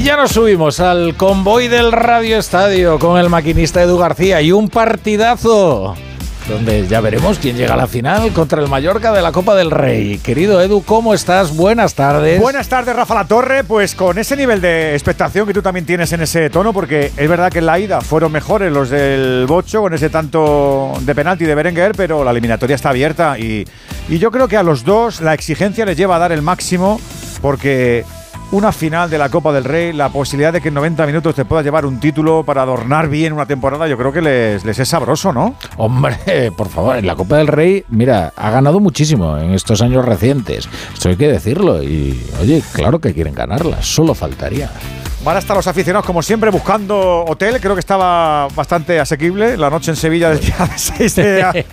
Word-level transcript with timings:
Y 0.00 0.02
ya 0.02 0.16
nos 0.16 0.30
subimos 0.30 0.80
al 0.80 1.14
convoy 1.14 1.68
del 1.68 1.92
Radio 1.92 2.38
Estadio 2.38 2.98
con 2.98 3.20
el 3.20 3.28
maquinista 3.28 3.82
Edu 3.82 3.98
García 3.98 4.40
y 4.40 4.50
un 4.50 4.70
partidazo 4.70 5.94
donde 6.48 6.88
ya 6.88 7.02
veremos 7.02 7.38
quién 7.38 7.58
llega 7.58 7.74
a 7.74 7.76
la 7.76 7.86
final 7.86 8.32
contra 8.32 8.62
el 8.62 8.68
Mallorca 8.70 9.12
de 9.12 9.20
la 9.20 9.30
Copa 9.30 9.54
del 9.54 9.70
Rey. 9.70 10.16
Querido 10.16 10.58
Edu, 10.62 10.82
¿cómo 10.84 11.12
estás? 11.12 11.54
Buenas 11.54 11.92
tardes. 11.92 12.40
Buenas 12.40 12.70
tardes, 12.70 12.96
Rafa 12.96 13.14
La 13.14 13.26
Torre. 13.26 13.62
Pues 13.62 13.94
con 13.94 14.16
ese 14.16 14.36
nivel 14.36 14.62
de 14.62 14.94
expectación 14.94 15.46
que 15.46 15.52
tú 15.52 15.60
también 15.60 15.84
tienes 15.84 16.10
en 16.14 16.22
ese 16.22 16.48
tono, 16.48 16.72
porque 16.72 17.12
es 17.14 17.28
verdad 17.28 17.52
que 17.52 17.58
en 17.58 17.66
la 17.66 17.78
ida 17.78 18.00
fueron 18.00 18.32
mejores 18.32 18.72
los 18.72 18.88
del 18.88 19.44
Bocho 19.46 19.82
con 19.82 19.92
ese 19.92 20.08
tanto 20.08 20.94
de 21.02 21.14
penalti 21.14 21.44
de 21.44 21.54
Berenguer, 21.54 21.92
pero 21.94 22.24
la 22.24 22.30
eliminatoria 22.30 22.74
está 22.74 22.88
abierta 22.88 23.38
y, 23.38 23.66
y 24.08 24.18
yo 24.18 24.30
creo 24.30 24.48
que 24.48 24.56
a 24.56 24.62
los 24.62 24.82
dos 24.82 25.20
la 25.20 25.34
exigencia 25.34 25.84
les 25.84 25.98
lleva 25.98 26.16
a 26.16 26.20
dar 26.20 26.32
el 26.32 26.40
máximo 26.40 26.98
porque 27.42 28.06
una 28.52 28.72
final 28.72 29.08
de 29.08 29.18
la 29.18 29.28
Copa 29.28 29.52
del 29.52 29.64
Rey, 29.64 29.92
la 29.92 30.08
posibilidad 30.08 30.52
de 30.52 30.60
que 30.60 30.68
en 30.68 30.74
90 30.74 31.06
minutos 31.06 31.34
te 31.34 31.44
puedas 31.44 31.64
llevar 31.64 31.86
un 31.86 32.00
título 32.00 32.42
para 32.44 32.62
adornar 32.62 33.08
bien 33.08 33.32
una 33.32 33.46
temporada, 33.46 33.86
yo 33.86 33.96
creo 33.96 34.12
que 34.12 34.20
les, 34.20 34.64
es 34.64 34.88
sabroso, 34.88 35.32
¿no? 35.32 35.54
Hombre, 35.76 36.50
por 36.56 36.68
favor, 36.68 36.96
en 36.96 37.06
la 37.06 37.14
Copa 37.14 37.36
del 37.36 37.46
Rey, 37.46 37.84
mira, 37.88 38.32
ha 38.36 38.50
ganado 38.50 38.80
muchísimo 38.80 39.38
en 39.38 39.52
estos 39.52 39.82
años 39.82 40.04
recientes. 40.04 40.68
Esto 40.92 41.10
hay 41.10 41.16
que 41.16 41.28
decirlo. 41.28 41.82
Y, 41.82 42.20
oye, 42.40 42.62
claro 42.72 42.98
que 42.98 43.14
quieren 43.14 43.34
ganarla, 43.34 43.82
solo 43.82 44.14
faltaría. 44.14 44.70
Van 45.22 45.36
a 45.36 45.38
estar 45.38 45.54
los 45.54 45.66
aficionados, 45.66 46.06
como 46.06 46.22
siempre, 46.22 46.48
buscando 46.50 47.26
hotel. 47.26 47.60
Creo 47.60 47.74
que 47.74 47.80
estaba 47.80 48.48
bastante 48.54 48.98
asequible 48.98 49.58
la 49.58 49.68
noche 49.68 49.90
en 49.90 49.96
Sevilla 49.96 50.30
del 50.30 50.40
día 50.40 50.56
6 50.74 51.14
de, 51.14 51.66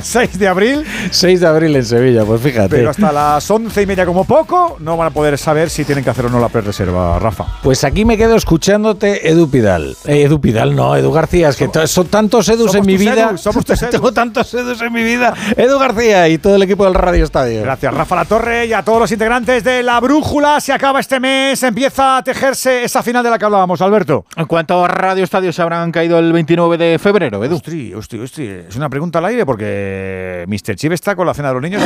6 0.00 0.32
de 0.38 0.48
abril. 0.48 0.84
6 1.10 1.40
de 1.40 1.46
abril 1.48 1.74
en 1.74 1.84
Sevilla, 1.84 2.24
pues 2.24 2.40
fíjate. 2.40 2.76
Pero 2.76 2.90
hasta 2.90 3.10
las 3.10 3.50
once 3.50 3.82
y 3.82 3.86
media, 3.86 4.06
como 4.06 4.24
poco, 4.24 4.76
no 4.78 4.96
van 4.96 5.08
a 5.08 5.10
poder 5.10 5.36
saber 5.36 5.68
si 5.68 5.84
tienen 5.84 6.04
que 6.04 6.10
hacer 6.10 6.26
o 6.26 6.28
no 6.28 6.38
la 6.38 6.48
pre-reserva, 6.48 7.18
Rafa. 7.18 7.46
Pues 7.64 7.82
aquí 7.82 8.04
me 8.04 8.16
quedo 8.16 8.36
escuchándote, 8.36 9.28
Edu 9.28 9.50
Pidal. 9.50 9.96
Eh, 10.04 10.22
Edu 10.22 10.40
Pidal, 10.40 10.76
no, 10.76 10.94
Edu 10.94 11.10
García. 11.10 11.48
Es 11.48 11.56
que 11.56 11.68
son 11.88 12.06
tantos 12.06 12.48
Edus 12.50 12.72
en 12.76 12.86
mi 12.86 12.96
vida. 12.96 13.36
Somos 13.36 13.64
tus. 13.64 13.80
Tengo 13.90 14.12
tantos 14.12 14.54
Edus 14.54 14.80
en 14.80 14.92
mi 14.92 15.02
vida. 15.02 15.34
Edu 15.56 15.76
García 15.80 16.28
y 16.28 16.38
todo 16.38 16.54
el 16.54 16.62
equipo 16.62 16.84
del 16.84 16.94
Radio 16.94 17.24
Estadio. 17.24 17.62
Gracias, 17.62 17.92
Rafa 17.92 18.14
La 18.14 18.24
Torre 18.26 18.66
y 18.66 18.72
a 18.72 18.84
todos 18.84 19.00
los 19.00 19.10
integrantes 19.10 19.64
de 19.64 19.82
La 19.82 19.98
Brújula. 19.98 20.60
Se 20.60 20.72
acaba 20.72 21.00
este 21.00 21.18
mes, 21.18 21.60
empieza 21.64 22.18
a 22.18 22.22
tejerse 22.22 22.91
esa 22.92 23.02
final 23.02 23.24
de 23.24 23.30
la 23.30 23.38
que 23.38 23.46
hablábamos, 23.46 23.80
Alberto. 23.80 24.26
¿En 24.36 24.44
cuántos 24.44 24.86
radio 24.86 25.24
estadios 25.24 25.56
se 25.56 25.62
habrán 25.62 25.90
caído 25.90 26.18
el 26.18 26.30
29 26.30 26.76
de 26.76 26.98
febrero, 26.98 27.42
Edu? 27.42 27.56
Ostri, 27.56 27.94
ostri, 27.94 28.20
ostri. 28.20 28.46
Es 28.68 28.76
una 28.76 28.90
pregunta 28.90 29.18
al 29.18 29.24
aire 29.24 29.46
porque 29.46 30.44
Mr. 30.46 30.76
Chip 30.76 30.92
está 30.92 31.16
con 31.16 31.26
la 31.26 31.32
cena 31.32 31.48
de 31.48 31.54
los 31.54 31.62
niños. 31.62 31.82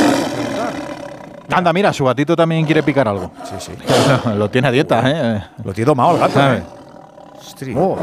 Anda, 1.49 1.71
mira, 1.71 1.93
su 1.93 2.03
gatito 2.03 2.35
también 2.35 2.65
quiere 2.65 2.83
picar 2.83 3.07
algo. 3.07 3.31
Sí, 3.45 3.55
sí. 3.57 3.71
Lo 4.37 4.49
tiene 4.49 4.67
a 4.67 4.71
dieta, 4.71 5.01
¿eh? 5.05 5.43
Lo 5.63 5.71
tiene 5.71 5.85
domado 5.85 6.15
el 6.15 6.19
gato. 6.19 6.33
¿Sabe? 6.33 6.57
¿eh? 6.57 6.63
Ostri. 7.39 7.73
Oh. 7.77 7.97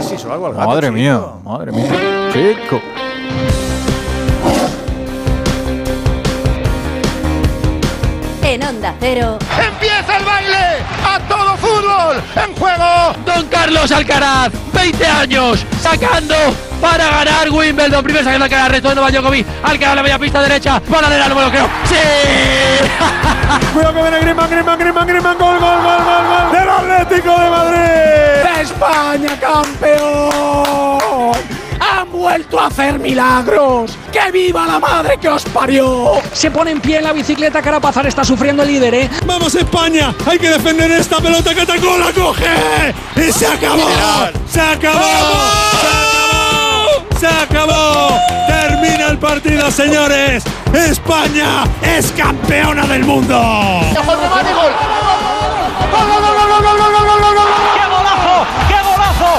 Sí, 0.00 0.14
algo 0.30 0.46
al 0.46 0.54
gato, 0.54 0.68
Madre 0.68 0.86
chico. 0.86 0.98
mía, 0.98 1.20
madre 1.44 1.72
mía. 1.72 1.90
Chico. 2.32 2.80
En 8.44 8.64
Onda 8.64 8.94
Cero, 9.00 9.38
¡Empieza 9.40 9.89
¡En 12.36 12.54
juego! 12.56 13.14
Don 13.24 13.46
Carlos 13.46 13.90
Alcaraz, 13.92 14.50
20 14.72 15.06
años, 15.06 15.64
sacando 15.80 16.34
para 16.80 17.08
ganar 17.08 17.50
Wimbledon. 17.50 18.02
Primer 18.02 18.24
sacando 18.24 18.44
Alcaraz, 18.44 18.68
resto 18.68 18.88
de 18.88 18.94
Novak 18.96 19.12
Djokovic. 19.12 19.46
Alcaraz 19.62 19.96
la 19.96 20.02
media 20.02 20.18
pista 20.18 20.42
derecha, 20.42 20.80
para 20.80 21.08
de 21.08 21.28
no 21.28 21.34
me 21.34 21.42
lo 21.42 21.50
creo. 21.50 21.68
¡Sí! 21.84 21.94
Cuidado 23.72 23.94
que 23.94 24.02
viene 24.02 24.20
Griezmann, 24.20 24.50
Griezmann, 24.50 24.78
Griezmann, 24.78 25.06
Griezmann, 25.06 25.38
gol, 25.38 25.58
gol, 25.58 25.82
gol, 25.82 26.04
gol, 26.04 26.26
gol 26.26 26.52
del 26.52 26.68
Atlético 26.68 27.40
de 27.40 27.50
Madrid. 27.50 28.60
¡España 28.60 29.40
campeón! 29.40 30.99
¡Han 32.10 32.18
vuelto 32.18 32.58
a 32.58 32.66
hacer 32.66 32.98
milagros! 32.98 33.96
¡Que 34.10 34.32
viva 34.32 34.66
la 34.66 34.80
madre 34.80 35.16
que 35.18 35.28
os 35.28 35.44
parió! 35.44 36.14
Se 36.32 36.50
pone 36.50 36.72
en 36.72 36.80
pie 36.80 36.98
en 36.98 37.04
la 37.04 37.12
bicicleta, 37.12 37.62
Carapazar 37.62 38.04
está 38.06 38.24
sufriendo 38.24 38.64
el 38.64 38.68
líder, 38.68 38.94
¿eh? 38.94 39.08
¡Vamos 39.26 39.54
España! 39.54 40.12
¡Hay 40.26 40.40
que 40.40 40.50
defender 40.50 40.90
esta 40.90 41.18
pelota 41.18 41.54
que 41.54 41.60
atacó! 41.60 41.96
¡La 41.98 42.12
coge! 42.12 42.92
¡Y 43.14 43.30
se 43.30 43.46
acabó! 43.46 43.88
¡Se 44.50 44.60
acabó! 44.60 44.98
¡Se 45.80 45.86
acabó! 45.86 47.20
¡Se 47.20 47.28
acabó! 47.28 48.18
¡Termina 48.48 49.10
el 49.10 49.18
partido, 49.18 49.70
señores! 49.70 50.42
¡España 50.72 51.62
es 51.80 52.10
campeona 52.10 52.88
del 52.88 53.04
mundo! 53.04 53.36
¡Gol, 53.36 53.84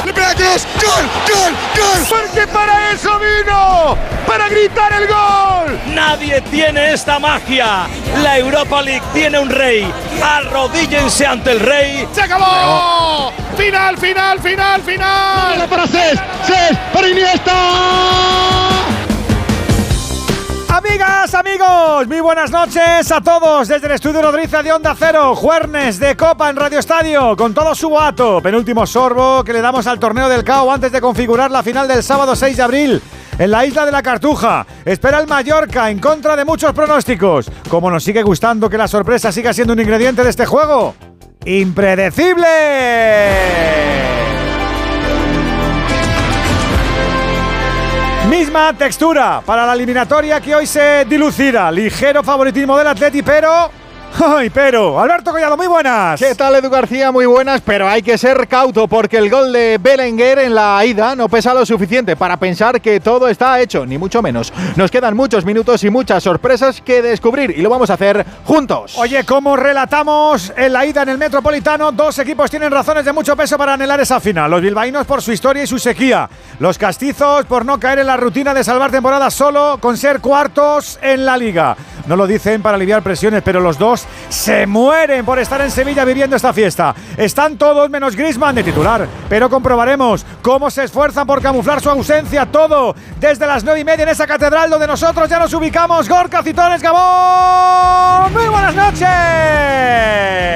¡Le 0.05 0.13
pega 0.13 0.33
Kroos! 0.33 0.67
¡Gol, 0.75 1.09
gol, 1.27 1.53
gol! 1.75 2.05
¡Porque 2.09 2.47
para 2.47 2.91
eso 2.91 3.19
vino! 3.19 3.97
¡Para 4.25 4.49
gritar 4.49 4.93
el 4.93 5.07
gol! 5.07 5.79
Nadie 5.93 6.41
tiene 6.41 6.93
esta 6.93 7.19
magia. 7.19 7.87
La 8.23 8.37
Europa 8.37 8.81
League 8.81 9.05
tiene 9.13 9.39
un 9.39 9.49
rey. 9.49 9.91
Arrodíllense 10.23 11.25
ante 11.25 11.51
el 11.51 11.59
rey. 11.59 12.07
¡Se 12.13 12.21
acabó! 12.21 13.31
¡Final, 13.57 13.97
final, 13.97 14.39
final, 14.39 14.81
final! 14.81 15.67
para 15.69 15.87
Cés! 15.87 16.19
¡Cés! 16.45 16.77
¡Para 16.93 17.07
Iniesta! 17.07 19.00
Amigas, 20.83 21.35
amigos, 21.35 22.07
muy 22.07 22.21
buenas 22.21 22.49
noches 22.49 23.11
a 23.11 23.21
todos 23.21 23.67
desde 23.67 23.85
el 23.85 23.93
estudio 23.93 24.19
nodriza 24.19 24.63
de 24.63 24.73
Onda 24.73 24.95
Cero, 24.97 25.35
Juernes 25.35 25.99
de 25.99 26.17
Copa 26.17 26.49
en 26.49 26.55
Radio 26.55 26.79
Estadio, 26.79 27.37
con 27.37 27.53
todo 27.53 27.75
su 27.75 27.87
boato, 27.87 28.41
penúltimo 28.41 28.87
sorbo 28.87 29.43
que 29.43 29.53
le 29.53 29.61
damos 29.61 29.85
al 29.85 29.99
torneo 29.99 30.27
del 30.27 30.43
CAO 30.43 30.71
antes 30.71 30.91
de 30.91 30.99
configurar 30.99 31.51
la 31.51 31.61
final 31.61 31.87
del 31.87 32.01
sábado 32.01 32.35
6 32.35 32.57
de 32.57 32.63
abril. 32.63 32.99
En 33.37 33.51
la 33.51 33.63
isla 33.63 33.85
de 33.85 33.91
la 33.91 34.01
Cartuja, 34.01 34.65
espera 34.83 35.19
el 35.19 35.27
Mallorca 35.27 35.91
en 35.91 35.99
contra 35.99 36.35
de 36.35 36.45
muchos 36.45 36.73
pronósticos. 36.73 37.51
Como 37.69 37.91
nos 37.91 38.03
sigue 38.03 38.23
gustando 38.23 38.67
que 38.67 38.79
la 38.79 38.87
sorpresa 38.87 39.31
siga 39.31 39.53
siendo 39.53 39.73
un 39.73 39.81
ingrediente 39.81 40.23
de 40.23 40.31
este 40.31 40.47
juego, 40.47 40.95
impredecible. 41.45 42.47
Misma 48.31 48.71
textura 48.71 49.43
para 49.45 49.65
la 49.65 49.73
eliminatoria 49.73 50.39
que 50.39 50.55
hoy 50.55 50.65
se 50.65 51.03
dilucida. 51.03 51.69
Ligero 51.69 52.23
favoritismo 52.23 52.77
del 52.77 52.87
Atleti, 52.87 53.21
pero... 53.21 53.80
¡Ay, 54.19 54.49
pero! 54.49 54.99
Alberto 54.99 55.31
Collado, 55.31 55.55
muy 55.55 55.67
buenas. 55.67 56.19
¿Qué 56.19 56.35
tal, 56.35 56.53
Edu 56.55 56.69
García? 56.69 57.11
Muy 57.11 57.25
buenas, 57.25 57.61
pero 57.61 57.87
hay 57.87 58.01
que 58.01 58.17
ser 58.17 58.47
cauto 58.47 58.87
porque 58.87 59.17
el 59.17 59.29
gol 59.29 59.53
de 59.53 59.79
Belenguer 59.81 60.39
en 60.39 60.53
la 60.53 60.85
ida 60.85 61.15
no 61.15 61.29
pesa 61.29 61.53
lo 61.53 61.65
suficiente 61.65 62.15
para 62.15 62.37
pensar 62.37 62.81
que 62.81 62.99
todo 62.99 63.27
está 63.29 63.59
hecho, 63.61 63.85
ni 63.85 63.97
mucho 63.97 64.21
menos. 64.21 64.51
Nos 64.75 64.91
quedan 64.91 65.15
muchos 65.15 65.45
minutos 65.45 65.83
y 65.83 65.89
muchas 65.89 66.23
sorpresas 66.23 66.81
que 66.81 67.01
descubrir 67.01 67.51
y 67.57 67.61
lo 67.61 67.69
vamos 67.69 67.89
a 67.89 67.93
hacer 67.93 68.25
juntos. 68.45 68.97
Oye, 68.97 69.23
como 69.23 69.55
relatamos 69.55 70.53
en 70.55 70.73
la 70.73 70.85
ida 70.85 71.03
en 71.03 71.09
el 71.09 71.17
Metropolitano, 71.17 71.91
dos 71.91 72.19
equipos 72.19 72.51
tienen 72.51 72.71
razones 72.71 73.05
de 73.05 73.13
mucho 73.13 73.35
peso 73.35 73.57
para 73.57 73.73
anhelar 73.73 74.01
esa 74.01 74.19
final. 74.19 74.51
Los 74.51 74.61
bilbaínos 74.61 75.07
por 75.07 75.21
su 75.21 75.31
historia 75.31 75.63
y 75.63 75.67
su 75.67 75.79
sequía. 75.79 76.29
Los 76.59 76.77
castizos 76.77 77.45
por 77.45 77.65
no 77.65 77.79
caer 77.79 77.99
en 77.99 78.07
la 78.07 78.17
rutina 78.17 78.53
de 78.53 78.63
salvar 78.63 78.91
temporadas 78.91 79.33
solo 79.33 79.77
con 79.79 79.97
ser 79.97 80.19
cuartos 80.19 80.99
en 81.01 81.25
la 81.25 81.37
liga. 81.37 81.75
No 82.07 82.15
lo 82.15 82.27
dicen 82.27 82.61
para 82.61 82.75
aliviar 82.75 83.03
presiones, 83.03 83.41
pero 83.43 83.59
los 83.61 83.77
dos 83.77 84.00
se 84.29 84.65
mueren 84.65 85.25
por 85.25 85.39
estar 85.39 85.61
en 85.61 85.71
Sevilla 85.71 86.05
viviendo 86.05 86.35
esta 86.35 86.53
fiesta. 86.53 86.95
Están 87.17 87.57
todos 87.57 87.89
menos 87.89 88.15
Grisman 88.15 88.55
de 88.55 88.63
titular, 88.63 89.07
pero 89.29 89.49
comprobaremos 89.49 90.25
cómo 90.41 90.69
se 90.69 90.83
esfuerzan 90.85 91.27
por 91.27 91.41
camuflar 91.41 91.81
su 91.81 91.89
ausencia. 91.89 92.45
Todo 92.45 92.95
desde 93.19 93.45
las 93.47 93.63
nueve 93.63 93.81
y 93.81 93.83
media 93.83 94.03
en 94.03 94.09
esa 94.09 94.27
catedral 94.27 94.69
donde 94.69 94.87
nosotros 94.87 95.29
ya 95.29 95.39
nos 95.39 95.53
ubicamos. 95.53 96.07
Gorka 96.07 96.43
Citones 96.43 96.81
Gabón. 96.81 98.33
Muy 98.33 98.47
buenas 98.47 98.75
noches. 98.75 99.07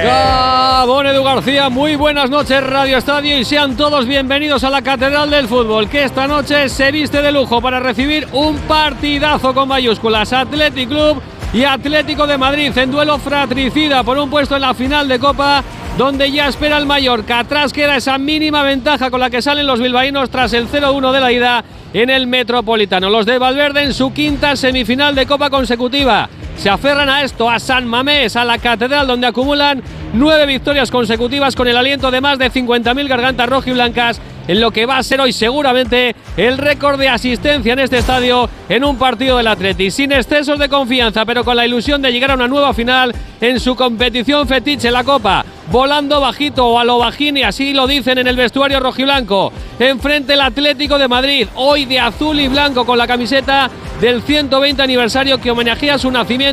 Gabón 0.04 1.06
Edu 1.06 1.24
García, 1.24 1.68
muy 1.68 1.96
buenas 1.96 2.30
noches 2.30 2.62
Radio 2.62 2.98
Estadio 2.98 3.38
y 3.38 3.44
sean 3.44 3.76
todos 3.76 4.06
bienvenidos 4.06 4.62
a 4.62 4.70
la 4.70 4.82
Catedral 4.82 5.30
del 5.30 5.48
Fútbol 5.48 5.88
que 5.88 6.04
esta 6.04 6.26
noche 6.26 6.68
se 6.68 6.92
viste 6.92 7.22
de 7.22 7.32
lujo 7.32 7.60
para 7.60 7.80
recibir 7.80 8.28
un 8.32 8.56
partidazo 8.60 9.52
con 9.52 9.68
mayúsculas 9.68 10.32
Athletic 10.32 10.88
Club 10.88 11.20
y 11.56 11.64
Atlético 11.64 12.26
de 12.26 12.36
Madrid 12.36 12.76
en 12.76 12.90
duelo 12.90 13.18
fratricida 13.18 14.04
por 14.04 14.18
un 14.18 14.28
puesto 14.28 14.56
en 14.56 14.60
la 14.60 14.74
final 14.74 15.08
de 15.08 15.18
Copa 15.18 15.64
donde 15.96 16.30
ya 16.30 16.48
espera 16.48 16.76
el 16.76 16.84
Mallorca. 16.84 17.38
Atrás 17.38 17.72
queda 17.72 17.96
esa 17.96 18.18
mínima 18.18 18.62
ventaja 18.62 19.10
con 19.10 19.20
la 19.20 19.30
que 19.30 19.40
salen 19.40 19.66
los 19.66 19.80
bilbaínos 19.80 20.28
tras 20.28 20.52
el 20.52 20.68
0-1 20.68 21.12
de 21.12 21.20
la 21.20 21.32
ida 21.32 21.64
en 21.94 22.10
el 22.10 22.26
Metropolitano. 22.26 23.08
Los 23.08 23.24
de 23.24 23.38
Valverde 23.38 23.84
en 23.84 23.94
su 23.94 24.12
quinta 24.12 24.54
semifinal 24.54 25.14
de 25.14 25.24
Copa 25.24 25.48
consecutiva. 25.48 26.28
Se 26.56 26.70
aferran 26.70 27.08
a 27.08 27.22
esto, 27.22 27.50
a 27.50 27.58
San 27.58 27.86
Mamés, 27.86 28.34
a 28.34 28.44
la 28.44 28.58
catedral 28.58 29.06
donde 29.06 29.26
acumulan 29.26 29.82
nueve 30.12 30.46
victorias 30.46 30.90
consecutivas 30.90 31.54
con 31.54 31.68
el 31.68 31.76
aliento 31.76 32.10
de 32.10 32.20
más 32.20 32.38
de 32.38 32.50
50.000 32.50 33.08
gargantas 33.08 33.48
rojiblancas 33.48 34.20
en 34.48 34.60
lo 34.60 34.70
que 34.70 34.86
va 34.86 34.98
a 34.98 35.02
ser 35.02 35.20
hoy 35.20 35.32
seguramente 35.32 36.14
el 36.36 36.58
récord 36.58 36.98
de 36.98 37.08
asistencia 37.08 37.72
en 37.72 37.80
este 37.80 37.98
estadio 37.98 38.48
en 38.68 38.84
un 38.84 38.96
partido 38.96 39.36
del 39.36 39.48
Atleti, 39.48 39.90
sin 39.90 40.12
excesos 40.12 40.58
de 40.58 40.68
confianza, 40.68 41.24
pero 41.24 41.44
con 41.44 41.56
la 41.56 41.66
ilusión 41.66 42.00
de 42.00 42.12
llegar 42.12 42.30
a 42.30 42.34
una 42.34 42.48
nueva 42.48 42.72
final 42.72 43.14
en 43.40 43.60
su 43.60 43.74
competición 43.74 44.46
fetiche, 44.46 44.90
la 44.90 45.04
Copa, 45.04 45.44
volando 45.70 46.20
bajito 46.20 46.66
o 46.66 46.78
a 46.78 46.84
lo 46.84 46.98
bajín 46.98 47.36
y 47.36 47.42
así 47.42 47.72
lo 47.72 47.86
dicen 47.86 48.18
en 48.18 48.26
el 48.26 48.36
vestuario 48.36 48.80
rojiblanco. 48.80 49.52
Enfrente 49.78 50.34
el 50.34 50.40
Atlético 50.40 50.98
de 50.98 51.08
Madrid, 51.08 51.48
hoy 51.54 51.84
de 51.84 52.00
azul 52.00 52.38
y 52.38 52.48
blanco 52.48 52.86
con 52.86 52.98
la 52.98 53.06
camiseta 53.06 53.70
del 54.00 54.22
120 54.22 54.82
aniversario 54.82 55.40
que 55.40 55.50
homenajea 55.50 55.98
su 55.98 56.10
nacimiento, 56.10 56.45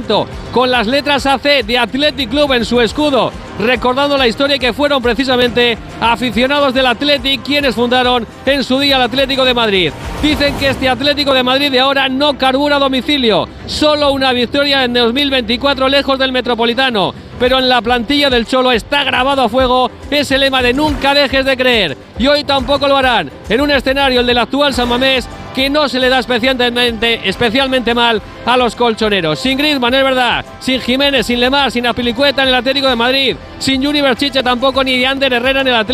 con 0.51 0.71
las 0.71 0.87
letras 0.87 1.27
AC 1.27 1.63
de 1.63 1.77
Athletic 1.77 2.27
Club 2.27 2.51
en 2.53 2.65
su 2.65 2.81
escudo, 2.81 3.31
recordando 3.59 4.17
la 4.17 4.27
historia 4.27 4.57
que 4.57 4.73
fueron 4.73 5.03
precisamente 5.03 5.77
aficionados 6.01 6.73
del 6.73 6.87
Athletic 6.87 7.43
quienes 7.43 7.75
fundaron 7.75 8.25
en 8.43 8.63
su 8.63 8.79
día 8.79 8.95
el 8.95 9.03
Atlético 9.03 9.45
de 9.45 9.53
Madrid. 9.53 9.93
Dicen 10.23 10.55
que 10.57 10.69
este 10.69 10.89
Atlético 10.89 11.31
de 11.31 11.43
Madrid 11.43 11.71
de 11.71 11.79
ahora 11.79 12.09
no 12.09 12.35
carbura 12.39 12.77
a 12.77 12.79
domicilio, 12.79 13.47
solo 13.67 14.11
una 14.11 14.33
victoria 14.33 14.83
en 14.83 14.93
2024 14.93 15.87
lejos 15.87 16.17
del 16.17 16.31
Metropolitano 16.31 17.13
pero 17.39 17.59
en 17.59 17.67
la 17.67 17.81
plantilla 17.81 18.29
del 18.29 18.45
Cholo 18.45 18.71
está 18.71 19.03
grabado 19.03 19.41
a 19.41 19.49
fuego 19.49 19.91
ese 20.09 20.37
lema 20.37 20.61
de 20.61 20.71
nunca 20.71 21.13
dejes 21.13 21.43
de 21.43 21.57
creer. 21.57 21.97
Y 22.17 22.27
hoy 22.27 22.45
tampoco 22.45 22.87
lo 22.87 22.95
harán. 22.95 23.29
En 23.49 23.59
un 23.59 23.69
escenario, 23.69 24.21
el 24.21 24.27
del 24.27 24.37
actual 24.37 24.73
San 24.73 24.87
Mamés, 24.87 25.27
que 25.53 25.69
no 25.69 25.87
se 25.87 25.99
le 25.99 26.09
da 26.09 26.19
especialmente, 26.19 27.21
especialmente 27.27 27.93
mal 27.93 28.21
a 28.45 28.57
los 28.57 28.75
colchoneros. 28.75 29.39
Sin 29.39 29.57
Griezmann, 29.57 29.93
es 29.93 30.03
verdad. 30.03 30.45
Sin 30.59 30.81
Jiménez, 30.81 31.25
sin 31.25 31.39
Lemar, 31.39 31.71
sin 31.71 31.87
Apilicueta 31.87 32.43
en 32.43 32.49
el 32.49 32.55
Atlético 32.55 32.87
de 32.87 32.95
Madrid. 32.95 33.35
Sin 33.59 33.83
Juni 33.83 34.01
Berchiche 34.01 34.43
tampoco, 34.43 34.83
ni 34.83 34.97
de 34.97 35.07
Ander 35.07 35.33
Herrera 35.33 35.61
en 35.61 35.67
el 35.67 35.75
Atlético 35.75 35.93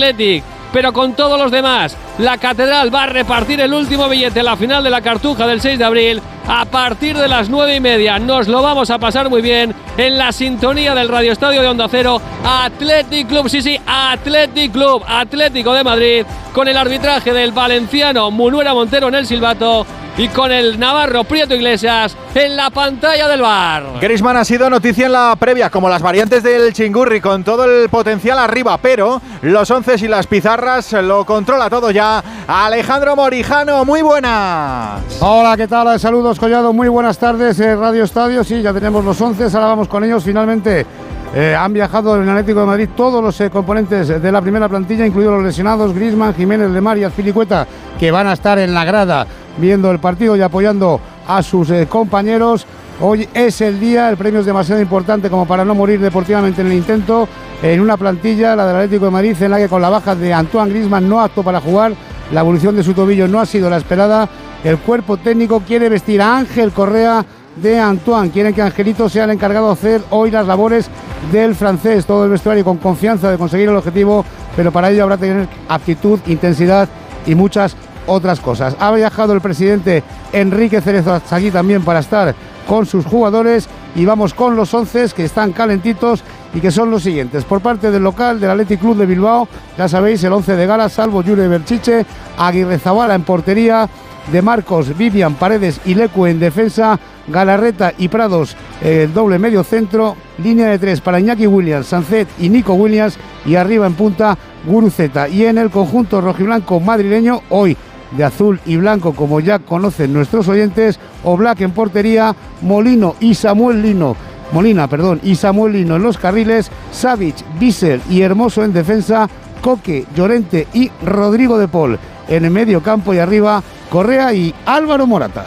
pero 0.71 0.93
con 0.93 1.13
todos 1.13 1.39
los 1.39 1.51
demás. 1.51 1.95
La 2.19 2.37
Catedral 2.37 2.93
va 2.93 3.03
a 3.03 3.05
repartir 3.05 3.61
el 3.61 3.73
último 3.73 4.09
billete 4.09 4.39
en 4.39 4.45
la 4.45 4.57
final 4.57 4.83
de 4.83 4.89
la 4.89 4.99
Cartuja 4.99 5.47
del 5.47 5.61
6 5.61 5.79
de 5.79 5.85
abril 5.85 6.21
a 6.49 6.65
partir 6.65 7.17
de 7.17 7.29
las 7.29 7.49
9 7.49 7.75
y 7.75 7.79
media. 7.79 8.19
Nos 8.19 8.49
lo 8.49 8.61
vamos 8.61 8.89
a 8.89 8.99
pasar 8.99 9.29
muy 9.29 9.41
bien 9.41 9.73
en 9.95 10.17
la 10.17 10.33
sintonía 10.33 10.93
del 10.93 11.07
Radio 11.07 11.31
Estadio 11.31 11.61
de 11.61 11.69
Onda 11.69 11.87
Cero. 11.89 12.21
Athletic 12.43 13.25
Club, 13.29 13.47
sí, 13.47 13.61
sí, 13.61 13.79
Athletic 13.85 14.73
Club, 14.73 15.01
Atlético 15.07 15.73
de 15.73 15.83
Madrid, 15.85 16.25
con 16.51 16.67
el 16.67 16.75
arbitraje 16.75 17.31
del 17.31 17.53
valenciano 17.53 18.29
Munuera 18.31 18.73
Montero 18.73 19.07
en 19.07 19.15
el 19.15 19.25
silbato 19.25 19.85
y 20.19 20.27
con 20.27 20.51
el 20.51 20.77
Navarro 20.77 21.23
Prieto 21.23 21.55
Iglesias 21.55 22.17
en 22.35 22.57
la 22.57 22.69
pantalla 22.69 23.29
del 23.29 23.41
bar. 23.41 23.83
Grisman 24.01 24.35
ha 24.35 24.43
sido 24.43 24.69
noticia 24.69 25.05
en 25.05 25.13
la 25.13 25.33
previa, 25.39 25.69
como 25.69 25.87
las 25.87 26.01
variantes 26.01 26.43
del 26.43 26.73
Chingurri, 26.73 27.21
con 27.21 27.45
todo 27.45 27.63
el 27.63 27.87
potencial 27.87 28.37
arriba, 28.37 28.77
pero 28.81 29.21
los 29.43 29.71
once 29.71 29.95
y 29.97 30.09
las 30.09 30.27
pizarras 30.27 30.91
lo 30.91 31.25
controla 31.25 31.69
todo 31.69 31.89
ya. 31.91 32.08
Alejandro 32.47 33.15
Morijano, 33.15 33.85
muy 33.85 34.01
buenas. 34.01 35.01
Hola, 35.19 35.55
¿qué 35.55 35.67
tal? 35.67 35.99
Saludos, 35.99 36.39
Collado, 36.39 36.73
muy 36.73 36.87
buenas 36.87 37.17
tardes. 37.17 37.59
Eh, 37.59 37.75
Radio 37.75 38.03
Estadio, 38.03 38.43
sí, 38.43 38.61
ya 38.61 38.73
tenemos 38.73 39.05
los 39.05 39.19
once, 39.21 39.43
ahora 39.43 39.67
vamos 39.67 39.87
con 39.87 40.03
ellos 40.03 40.23
finalmente. 40.23 40.85
Eh, 41.33 41.55
han 41.55 41.71
viajado 41.71 42.15
en 42.15 42.23
el 42.23 42.29
Atlético 42.29 42.61
de 42.61 42.65
Madrid 42.65 42.89
todos 42.97 43.23
los 43.23 43.39
eh, 43.41 43.51
componentes 43.51 44.07
de 44.07 44.31
la 44.31 44.41
primera 44.41 44.67
plantilla, 44.67 45.05
incluidos 45.05 45.35
los 45.35 45.43
lesionados 45.43 45.93
Grisman, 45.93 46.33
Jiménez 46.33 46.71
de 46.73 46.81
María, 46.81 47.11
Filicueta, 47.11 47.67
que 47.99 48.09
van 48.09 48.27
a 48.27 48.33
estar 48.33 48.57
en 48.57 48.73
la 48.73 48.83
grada 48.83 49.27
viendo 49.57 49.91
el 49.91 49.99
partido 49.99 50.35
y 50.35 50.41
apoyando 50.41 50.99
a 51.27 51.43
sus 51.43 51.71
compañeros. 51.87 52.65
Hoy 53.01 53.29
es 53.33 53.61
el 53.61 53.79
día, 53.79 54.09
el 54.09 54.17
premio 54.17 54.41
es 54.41 54.45
demasiado 54.45 54.81
importante 54.81 55.29
como 55.29 55.45
para 55.45 55.63
no 55.63 55.73
morir 55.73 56.01
deportivamente 56.01 56.59
en 56.59 56.67
el 56.67 56.73
intento. 56.73 57.29
En 57.63 57.79
una 57.79 57.95
plantilla, 57.95 58.57
la 58.57 58.67
del 58.67 58.75
Atlético 58.75 59.05
de 59.05 59.11
Madrid, 59.11 59.41
en 59.41 59.51
la 59.51 59.57
que 59.57 59.69
con 59.69 59.81
la 59.81 59.89
baja 59.89 60.15
de 60.15 60.33
Antoine 60.33 60.69
Grisman 60.69 61.07
no 61.07 61.21
apto 61.21 61.41
para 61.41 61.61
jugar, 61.61 61.93
la 62.33 62.41
evolución 62.41 62.75
de 62.75 62.83
su 62.83 62.93
tobillo 62.93 63.25
no 63.29 63.39
ha 63.39 63.45
sido 63.45 63.69
la 63.69 63.77
esperada. 63.77 64.27
El 64.65 64.79
cuerpo 64.79 65.15
técnico 65.15 65.61
quiere 65.61 65.87
vestir 65.87 66.21
a 66.21 66.39
Ángel 66.39 66.73
Correa 66.73 67.25
de 67.55 67.79
Antoine. 67.79 68.31
Quieren 68.31 68.53
que 68.53 68.61
Angelito 68.61 69.07
sea 69.07 69.23
el 69.23 69.31
encargado 69.31 69.67
de 69.67 69.73
hacer 69.73 70.01
hoy 70.09 70.29
las 70.29 70.45
labores 70.45 70.89
del 71.31 71.55
francés. 71.55 72.05
Todo 72.05 72.25
el 72.25 72.31
vestuario 72.31 72.65
con 72.65 72.79
confianza 72.79 73.31
de 73.31 73.37
conseguir 73.37 73.69
el 73.69 73.77
objetivo, 73.77 74.25
pero 74.57 74.73
para 74.73 74.91
ello 74.91 75.03
habrá 75.03 75.15
que 75.15 75.27
tener 75.27 75.47
actitud, 75.69 76.19
intensidad 76.27 76.89
y 77.25 77.33
muchas 77.33 77.77
otras 78.07 78.41
cosas. 78.41 78.75
Ha 78.77 78.91
viajado 78.91 79.31
el 79.31 79.39
presidente 79.39 80.03
Enrique 80.33 80.81
Cerezo 80.81 81.21
aquí 81.31 81.49
también 81.49 81.83
para 81.83 81.99
estar 81.99 82.35
con 82.69 82.85
sus 82.85 83.03
jugadores 83.03 83.67
y 83.95 84.05
vamos 84.05 84.35
con 84.35 84.55
los 84.55 84.71
once 84.75 85.07
que 85.15 85.25
están 85.25 85.53
calentitos 85.53 86.23
y 86.53 86.59
que 86.59 86.69
son 86.69 86.91
los 86.91 87.01
siguientes. 87.01 87.43
Por 87.43 87.61
parte 87.61 87.89
del 87.89 88.03
local 88.03 88.39
del 88.39 88.51
Athletic 88.51 88.79
Club 88.79 88.95
de 88.95 89.07
Bilbao, 89.07 89.47
ya 89.75 89.89
sabéis, 89.89 90.23
el 90.23 90.33
11 90.33 90.55
de 90.55 90.67
gala, 90.67 90.87
salvo 90.87 91.23
Yure 91.23 91.47
Berchiche, 91.47 92.05
Aguirre 92.37 92.77
Zabala 92.77 93.15
en 93.15 93.23
portería, 93.23 93.89
de 94.31 94.41
Marcos, 94.43 94.95
Vivian, 94.95 95.33
Paredes 95.33 95.81
y 95.85 95.95
Lecu 95.95 96.27
en 96.27 96.39
defensa, 96.39 96.99
Galarreta 97.27 97.93
y 97.97 98.07
Prados 98.07 98.55
el 98.81 99.11
doble 99.13 99.39
medio 99.39 99.63
centro, 99.63 100.15
línea 100.37 100.67
de 100.67 100.77
tres 100.77 101.01
para 101.01 101.19
Iñaki 101.19 101.47
Williams, 101.47 101.87
Sancet 101.87 102.27
y 102.39 102.49
Nico 102.49 102.73
Williams 102.73 103.17
y 103.45 103.55
arriba 103.55 103.87
en 103.87 103.95
punta 103.95 104.37
Guruceta. 104.65 105.27
Y 105.27 105.45
en 105.45 105.57
el 105.57 105.71
conjunto 105.71 106.21
rojiblanco 106.21 106.79
madrileño, 106.79 107.41
hoy 107.49 107.75
de 108.11 108.23
azul 108.23 108.59
y 108.65 108.77
blanco, 108.77 109.13
como 109.13 109.39
ya 109.39 109.59
conocen 109.59 110.13
nuestros 110.13 110.47
oyentes, 110.47 110.99
o 111.23 111.37
Black 111.37 111.61
en 111.61 111.71
portería, 111.71 112.35
Molino 112.61 113.15
y 113.19 113.35
Samuel 113.35 113.81
Lino. 113.81 114.15
Molina, 114.51 114.87
perdón, 114.87 115.19
y 115.23 115.35
Samuel 115.35 115.73
Lino 115.73 115.95
en 115.95 116.03
los 116.03 116.17
carriles, 116.17 116.71
Savic, 116.91 117.35
Bissell 117.59 118.01
y 118.09 118.21
Hermoso 118.21 118.63
en 118.63 118.73
defensa, 118.73 119.29
Coque, 119.61 120.05
Llorente 120.15 120.67
y 120.73 120.89
Rodrigo 121.03 121.59
de 121.59 121.67
Paul 121.67 121.99
en 122.27 122.45
el 122.45 122.51
medio 122.51 122.81
campo 122.81 123.13
y 123.13 123.19
arriba 123.19 123.61
Correa 123.89 124.33
y 124.33 124.53
Álvaro 124.65 125.05
Morata. 125.05 125.45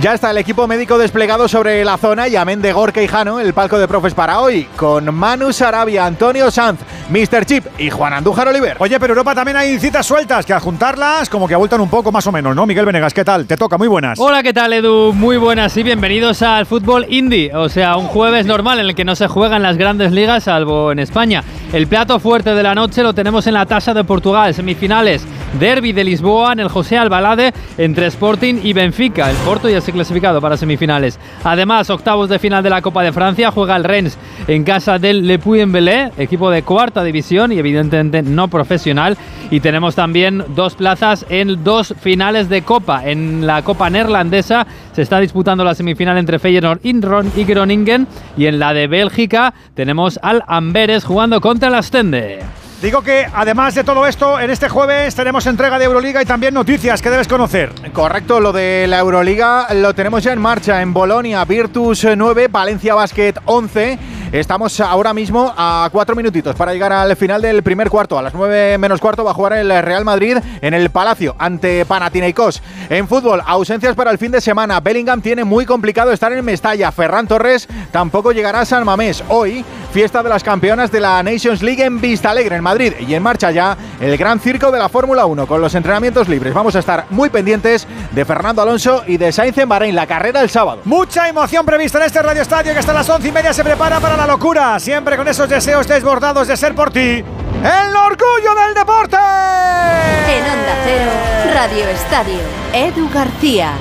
Ya 0.00 0.14
está 0.14 0.30
el 0.30 0.38
equipo 0.38 0.68
médico 0.68 0.96
desplegado 0.96 1.48
sobre 1.48 1.84
la 1.84 1.96
zona 1.96 2.28
y 2.28 2.36
amén 2.36 2.62
de 2.62 2.72
Gorka 2.72 3.02
y 3.02 3.08
Jano, 3.08 3.40
el 3.40 3.52
palco 3.52 3.80
de 3.80 3.88
profes 3.88 4.14
para 4.14 4.38
hoy, 4.38 4.68
con 4.76 5.12
Manu 5.12 5.52
Sarabia, 5.52 6.06
Antonio 6.06 6.52
Sanz, 6.52 6.78
Mr. 7.10 7.44
Chip 7.44 7.66
y 7.78 7.90
Juan 7.90 8.12
Andújar 8.12 8.46
Oliver. 8.46 8.76
Oye, 8.78 9.00
pero 9.00 9.14
Europa 9.14 9.34
también 9.34 9.56
hay 9.56 9.76
citas 9.80 10.06
sueltas, 10.06 10.46
que 10.46 10.52
a 10.52 10.60
juntarlas 10.60 11.28
como 11.28 11.48
que 11.48 11.56
vueltan 11.56 11.80
un 11.80 11.90
poco 11.90 12.12
más 12.12 12.24
o 12.28 12.30
menos, 12.30 12.54
¿no? 12.54 12.64
Miguel 12.64 12.86
Venegas, 12.86 13.12
¿qué 13.12 13.24
tal? 13.24 13.46
Te 13.46 13.56
toca, 13.56 13.76
muy 13.76 13.88
buenas. 13.88 14.20
Hola, 14.20 14.44
¿qué 14.44 14.52
tal, 14.52 14.72
Edu? 14.72 15.12
Muy 15.14 15.36
buenas 15.36 15.76
y 15.76 15.82
bienvenidos 15.82 16.42
al 16.42 16.66
fútbol 16.66 17.04
indie, 17.08 17.52
o 17.52 17.68
sea, 17.68 17.96
un 17.96 18.06
jueves 18.06 18.46
normal 18.46 18.78
en 18.78 18.86
el 18.86 18.94
que 18.94 19.04
no 19.04 19.16
se 19.16 19.26
juegan 19.26 19.64
las 19.64 19.78
grandes 19.78 20.12
ligas, 20.12 20.44
salvo 20.44 20.92
en 20.92 21.00
España. 21.00 21.42
El 21.72 21.88
plato 21.88 22.20
fuerte 22.20 22.54
de 22.54 22.62
la 22.62 22.76
noche 22.76 23.02
lo 23.02 23.14
tenemos 23.14 23.48
en 23.48 23.54
la 23.54 23.66
tasa 23.66 23.94
de 23.94 24.04
Portugal, 24.04 24.54
semifinales. 24.54 25.26
Derby 25.58 25.92
de 25.92 26.04
Lisboa 26.04 26.52
en 26.52 26.60
el 26.60 26.68
José 26.68 26.98
Albalade 26.98 27.52
entre 27.76 28.06
Sporting 28.06 28.60
y 28.62 28.72
Benfica. 28.72 29.30
El 29.30 29.36
Porto 29.38 29.68
ya 29.68 29.80
se 29.80 29.90
ha 29.90 29.94
clasificado 29.94 30.40
para 30.40 30.56
semifinales. 30.56 31.18
Además, 31.44 31.90
octavos 31.90 32.28
de 32.28 32.38
final 32.38 32.62
de 32.62 32.70
la 32.70 32.82
Copa 32.82 33.02
de 33.02 33.12
Francia 33.12 33.50
juega 33.50 33.76
el 33.76 33.84
Rennes 33.84 34.18
en 34.46 34.64
casa 34.64 34.98
del 34.98 35.26
Le 35.26 35.38
Puy-en-Velay, 35.38 36.12
equipo 36.18 36.50
de 36.50 36.62
cuarta 36.62 37.02
división 37.02 37.52
y 37.52 37.58
evidentemente 37.58 38.22
no 38.22 38.48
profesional. 38.48 39.16
Y 39.50 39.60
tenemos 39.60 39.94
también 39.94 40.44
dos 40.54 40.74
plazas 40.74 41.24
en 41.28 41.64
dos 41.64 41.94
finales 42.00 42.48
de 42.48 42.62
Copa. 42.62 43.08
En 43.08 43.46
la 43.46 43.62
Copa 43.62 43.90
neerlandesa 43.90 44.66
se 44.92 45.02
está 45.02 45.20
disputando 45.20 45.64
la 45.64 45.74
semifinal 45.74 46.18
entre 46.18 46.38
Feyenoord 46.38 46.80
y 46.84 47.44
Groningen 47.44 48.06
y 48.36 48.46
en 48.46 48.58
la 48.58 48.74
de 48.74 48.86
Bélgica 48.86 49.54
tenemos 49.74 50.18
al 50.22 50.42
Amberes 50.46 51.04
jugando 51.04 51.40
contra 51.40 51.68
el 51.68 51.74
Astende. 51.74 52.40
Digo 52.80 53.02
que 53.02 53.26
además 53.34 53.74
de 53.74 53.82
todo 53.82 54.06
esto, 54.06 54.38
en 54.38 54.50
este 54.50 54.68
jueves 54.68 55.12
tenemos 55.16 55.44
entrega 55.48 55.80
de 55.80 55.86
Euroliga 55.86 56.22
y 56.22 56.24
también 56.24 56.54
noticias 56.54 57.02
que 57.02 57.10
debes 57.10 57.26
conocer. 57.26 57.72
Correcto, 57.92 58.38
lo 58.38 58.52
de 58.52 58.86
la 58.86 59.00
Euroliga 59.00 59.66
lo 59.74 59.94
tenemos 59.94 60.22
ya 60.22 60.32
en 60.32 60.40
marcha 60.40 60.80
en 60.80 60.92
Bolonia, 60.92 61.44
Virtus 61.44 62.06
9, 62.16 62.46
Valencia 62.48 62.94
Basket 62.94 63.34
11. 63.46 63.98
Estamos 64.32 64.78
ahora 64.80 65.14
mismo 65.14 65.54
a 65.56 65.88
cuatro 65.90 66.14
minutitos 66.14 66.54
para 66.54 66.74
llegar 66.74 66.92
al 66.92 67.16
final 67.16 67.40
del 67.40 67.62
primer 67.62 67.88
cuarto. 67.88 68.18
A 68.18 68.22
las 68.22 68.34
nueve 68.34 68.76
menos 68.76 69.00
cuarto 69.00 69.24
va 69.24 69.30
a 69.30 69.34
jugar 69.34 69.54
el 69.54 69.70
Real 69.82 70.04
Madrid 70.04 70.36
en 70.60 70.74
el 70.74 70.90
Palacio 70.90 71.34
ante 71.38 71.86
Panathinaikos. 71.86 72.62
En 72.90 73.08
fútbol, 73.08 73.42
ausencias 73.46 73.96
para 73.96 74.10
el 74.10 74.18
fin 74.18 74.30
de 74.30 74.42
semana. 74.42 74.80
Bellingham 74.80 75.22
tiene 75.22 75.44
muy 75.44 75.64
complicado 75.64 76.12
estar 76.12 76.30
en 76.30 76.44
Mestalla. 76.44 76.92
Ferran 76.92 77.26
Torres 77.26 77.68
tampoco 77.90 78.32
llegará 78.32 78.60
a 78.60 78.64
San 78.66 78.84
Mamés. 78.84 79.24
Hoy, 79.28 79.64
fiesta 79.94 80.22
de 80.22 80.28
las 80.28 80.44
campeonas 80.44 80.92
de 80.92 81.00
la 81.00 81.22
Nations 81.22 81.62
League 81.62 81.82
en 81.82 81.98
Vista 81.98 82.30
Alegre, 82.30 82.56
en 82.56 82.62
Madrid. 82.62 82.92
Y 83.00 83.14
en 83.14 83.22
marcha 83.22 83.50
ya 83.50 83.78
el 83.98 84.18
gran 84.18 84.40
circo 84.40 84.70
de 84.70 84.78
la 84.78 84.90
Fórmula 84.90 85.24
1 85.24 85.46
con 85.46 85.62
los 85.62 85.74
entrenamientos 85.74 86.28
libres. 86.28 86.52
Vamos 86.52 86.76
a 86.76 86.80
estar 86.80 87.06
muy 87.08 87.30
pendientes 87.30 87.86
de 88.10 88.24
Fernando 88.26 88.60
Alonso 88.60 89.04
y 89.06 89.16
de 89.16 89.32
Sainz 89.32 89.56
en 89.56 89.70
Bahrein, 89.70 89.94
la 89.94 90.06
carrera 90.06 90.42
el 90.42 90.50
sábado. 90.50 90.82
Mucha 90.84 91.30
emoción 91.30 91.64
prevista 91.64 91.96
en 91.96 92.04
este 92.04 92.20
Radio 92.20 92.42
Estadio 92.42 92.74
que 92.74 92.78
hasta 92.78 92.92
las 92.92 93.08
once 93.08 93.28
y 93.28 93.32
media 93.32 93.54
se 93.54 93.64
prepara 93.64 93.98
para 94.00 94.17
la 94.18 94.26
locura. 94.26 94.78
Siempre 94.80 95.16
con 95.16 95.28
esos 95.28 95.48
deseos 95.48 95.86
desbordados 95.86 96.48
de 96.48 96.56
ser 96.56 96.74
por 96.74 96.90
ti. 96.90 96.98
¡El 97.00 97.96
orgullo 97.96 98.54
del 98.54 98.74
deporte! 98.74 99.16
En 99.16 100.44
Onda 100.44 100.76
Cero, 100.84 101.54
Radio 101.54 101.88
Estadio, 101.88 102.40
Edu 102.72 103.08
García. 103.10 103.72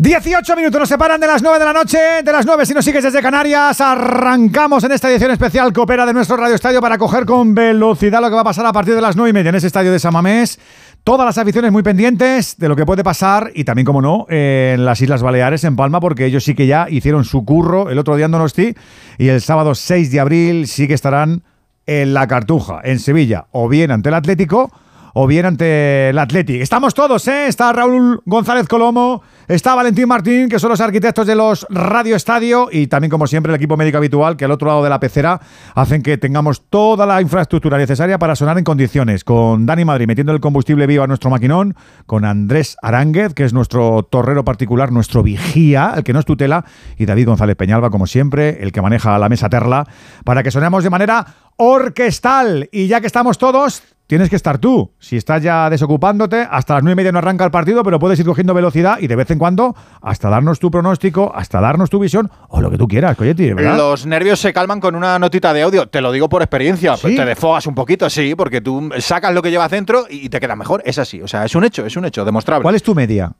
18 0.00 0.56
minutos 0.56 0.80
nos 0.80 0.88
separan 0.88 1.20
de 1.20 1.26
las 1.26 1.42
9 1.42 1.58
de 1.58 1.64
la 1.66 1.74
noche, 1.74 1.98
de 2.24 2.32
las 2.32 2.46
9 2.46 2.64
si 2.64 2.72
nos 2.72 2.82
sigues 2.82 3.04
desde 3.04 3.20
Canarias, 3.20 3.82
arrancamos 3.82 4.82
en 4.84 4.92
esta 4.92 5.10
edición 5.10 5.30
especial 5.30 5.74
que 5.74 5.80
opera 5.80 6.06
de 6.06 6.14
nuestro 6.14 6.38
Radio 6.38 6.54
Estadio 6.54 6.80
para 6.80 6.96
coger 6.96 7.26
con 7.26 7.54
velocidad 7.54 8.22
lo 8.22 8.30
que 8.30 8.34
va 8.34 8.40
a 8.40 8.44
pasar 8.44 8.64
a 8.64 8.72
partir 8.72 8.94
de 8.94 9.02
las 9.02 9.14
9 9.14 9.28
y 9.28 9.32
media 9.34 9.50
en 9.50 9.56
ese 9.56 9.66
estadio 9.66 9.92
de 9.92 9.98
Samamés. 9.98 10.58
Todas 11.02 11.24
las 11.24 11.38
aficiones 11.38 11.72
muy 11.72 11.82
pendientes 11.82 12.58
de 12.58 12.68
lo 12.68 12.76
que 12.76 12.84
puede 12.84 13.02
pasar 13.02 13.50
y 13.54 13.64
también, 13.64 13.86
como 13.86 14.02
no, 14.02 14.26
en 14.28 14.84
las 14.84 15.00
Islas 15.00 15.22
Baleares, 15.22 15.64
en 15.64 15.74
Palma, 15.74 15.98
porque 15.98 16.26
ellos 16.26 16.44
sí 16.44 16.54
que 16.54 16.66
ya 16.66 16.88
hicieron 16.90 17.24
su 17.24 17.44
curro 17.44 17.88
el 17.88 17.98
otro 17.98 18.16
día 18.16 18.26
en 18.26 18.32
Donosti 18.32 18.74
y 19.16 19.28
el 19.28 19.40
sábado 19.40 19.74
6 19.74 20.12
de 20.12 20.20
abril 20.20 20.66
sí 20.66 20.86
que 20.86 20.94
estarán 20.94 21.42
en 21.86 22.12
la 22.12 22.26
Cartuja, 22.26 22.80
en 22.84 22.98
Sevilla, 22.98 23.46
o 23.50 23.68
bien 23.68 23.90
ante 23.90 24.10
el 24.10 24.14
Atlético 24.14 24.70
o 25.14 25.26
bien 25.26 25.46
ante 25.46 26.10
el 26.10 26.18
Athletic. 26.18 26.60
Estamos 26.60 26.94
todos, 26.94 27.26
¿eh? 27.28 27.46
Está 27.46 27.72
Raúl 27.72 28.20
González 28.24 28.68
Colomo, 28.68 29.22
está 29.48 29.74
Valentín 29.74 30.08
Martín, 30.08 30.48
que 30.48 30.58
son 30.58 30.70
los 30.70 30.80
arquitectos 30.80 31.26
de 31.26 31.34
los 31.34 31.66
Radio 31.70 32.16
Estadio, 32.16 32.68
y 32.70 32.86
también, 32.86 33.10
como 33.10 33.26
siempre, 33.26 33.52
el 33.52 33.56
equipo 33.56 33.76
médico 33.76 33.98
habitual, 33.98 34.36
que 34.36 34.44
al 34.44 34.50
otro 34.50 34.68
lado 34.68 34.82
de 34.84 34.90
la 34.90 35.00
pecera 35.00 35.40
hacen 35.74 36.02
que 36.02 36.18
tengamos 36.18 36.62
toda 36.68 37.06
la 37.06 37.20
infraestructura 37.20 37.78
necesaria 37.78 38.18
para 38.18 38.36
sonar 38.36 38.58
en 38.58 38.64
condiciones. 38.64 39.24
Con 39.24 39.66
Dani 39.66 39.84
Madrid 39.84 40.06
metiendo 40.06 40.32
el 40.32 40.40
combustible 40.40 40.86
vivo 40.86 41.04
a 41.04 41.06
nuestro 41.06 41.30
maquinón, 41.30 41.74
con 42.06 42.24
Andrés 42.24 42.76
Aránguez, 42.82 43.34
que 43.34 43.44
es 43.44 43.52
nuestro 43.52 44.02
torrero 44.02 44.44
particular, 44.44 44.92
nuestro 44.92 45.22
vigía, 45.22 45.92
el 45.96 46.04
que 46.04 46.12
nos 46.12 46.24
tutela, 46.24 46.64
y 46.96 47.06
David 47.06 47.26
González 47.26 47.56
Peñalba, 47.56 47.90
como 47.90 48.06
siempre, 48.06 48.62
el 48.62 48.72
que 48.72 48.82
maneja 48.82 49.18
la 49.18 49.28
mesa 49.28 49.48
terla, 49.48 49.86
para 50.24 50.42
que 50.42 50.50
sonemos 50.50 50.84
de 50.84 50.90
manera 50.90 51.26
orquestal. 51.56 52.68
Y 52.72 52.86
ya 52.86 53.00
que 53.00 53.06
estamos 53.06 53.38
todos, 53.38 53.82
tienes 54.10 54.28
que 54.28 54.34
estar 54.34 54.58
tú. 54.58 54.90
Si 54.98 55.16
estás 55.16 55.40
ya 55.40 55.70
desocupándote, 55.70 56.44
hasta 56.50 56.74
las 56.74 56.82
nueve 56.82 56.94
y 56.94 56.96
media 56.96 57.12
no 57.12 57.18
arranca 57.18 57.44
el 57.44 57.52
partido, 57.52 57.84
pero 57.84 58.00
puedes 58.00 58.18
ir 58.18 58.26
cogiendo 58.26 58.52
velocidad 58.52 58.98
y 58.98 59.06
de 59.06 59.14
vez 59.14 59.30
en 59.30 59.38
cuando 59.38 59.76
hasta 60.02 60.28
darnos 60.28 60.58
tu 60.58 60.68
pronóstico, 60.68 61.30
hasta 61.32 61.60
darnos 61.60 61.90
tu 61.90 62.00
visión 62.00 62.28
o 62.48 62.60
lo 62.60 62.72
que 62.72 62.76
tú 62.76 62.88
quieras, 62.88 63.16
¿verdad? 63.16 63.76
Los 63.76 64.06
nervios 64.06 64.40
se 64.40 64.52
calman 64.52 64.80
con 64.80 64.96
una 64.96 65.16
notita 65.20 65.52
de 65.52 65.62
audio. 65.62 65.88
Te 65.88 66.00
lo 66.00 66.10
digo 66.10 66.28
por 66.28 66.42
experiencia. 66.42 66.96
¿Sí? 66.96 67.14
Te 67.14 67.24
desfogas 67.24 67.68
un 67.68 67.76
poquito, 67.76 68.10
sí, 68.10 68.34
porque 68.34 68.60
tú 68.60 68.90
sacas 68.98 69.32
lo 69.32 69.42
que 69.42 69.52
llevas 69.52 69.70
dentro 69.70 70.06
y 70.10 70.28
te 70.28 70.40
queda 70.40 70.56
mejor. 70.56 70.82
Es 70.84 70.98
así. 70.98 71.22
O 71.22 71.28
sea, 71.28 71.44
es 71.44 71.54
un 71.54 71.62
hecho, 71.62 71.86
es 71.86 71.96
un 71.96 72.04
hecho 72.04 72.24
demostrable. 72.24 72.64
¿Cuál 72.64 72.74
es 72.74 72.82
tu 72.82 72.96
media 72.96 73.30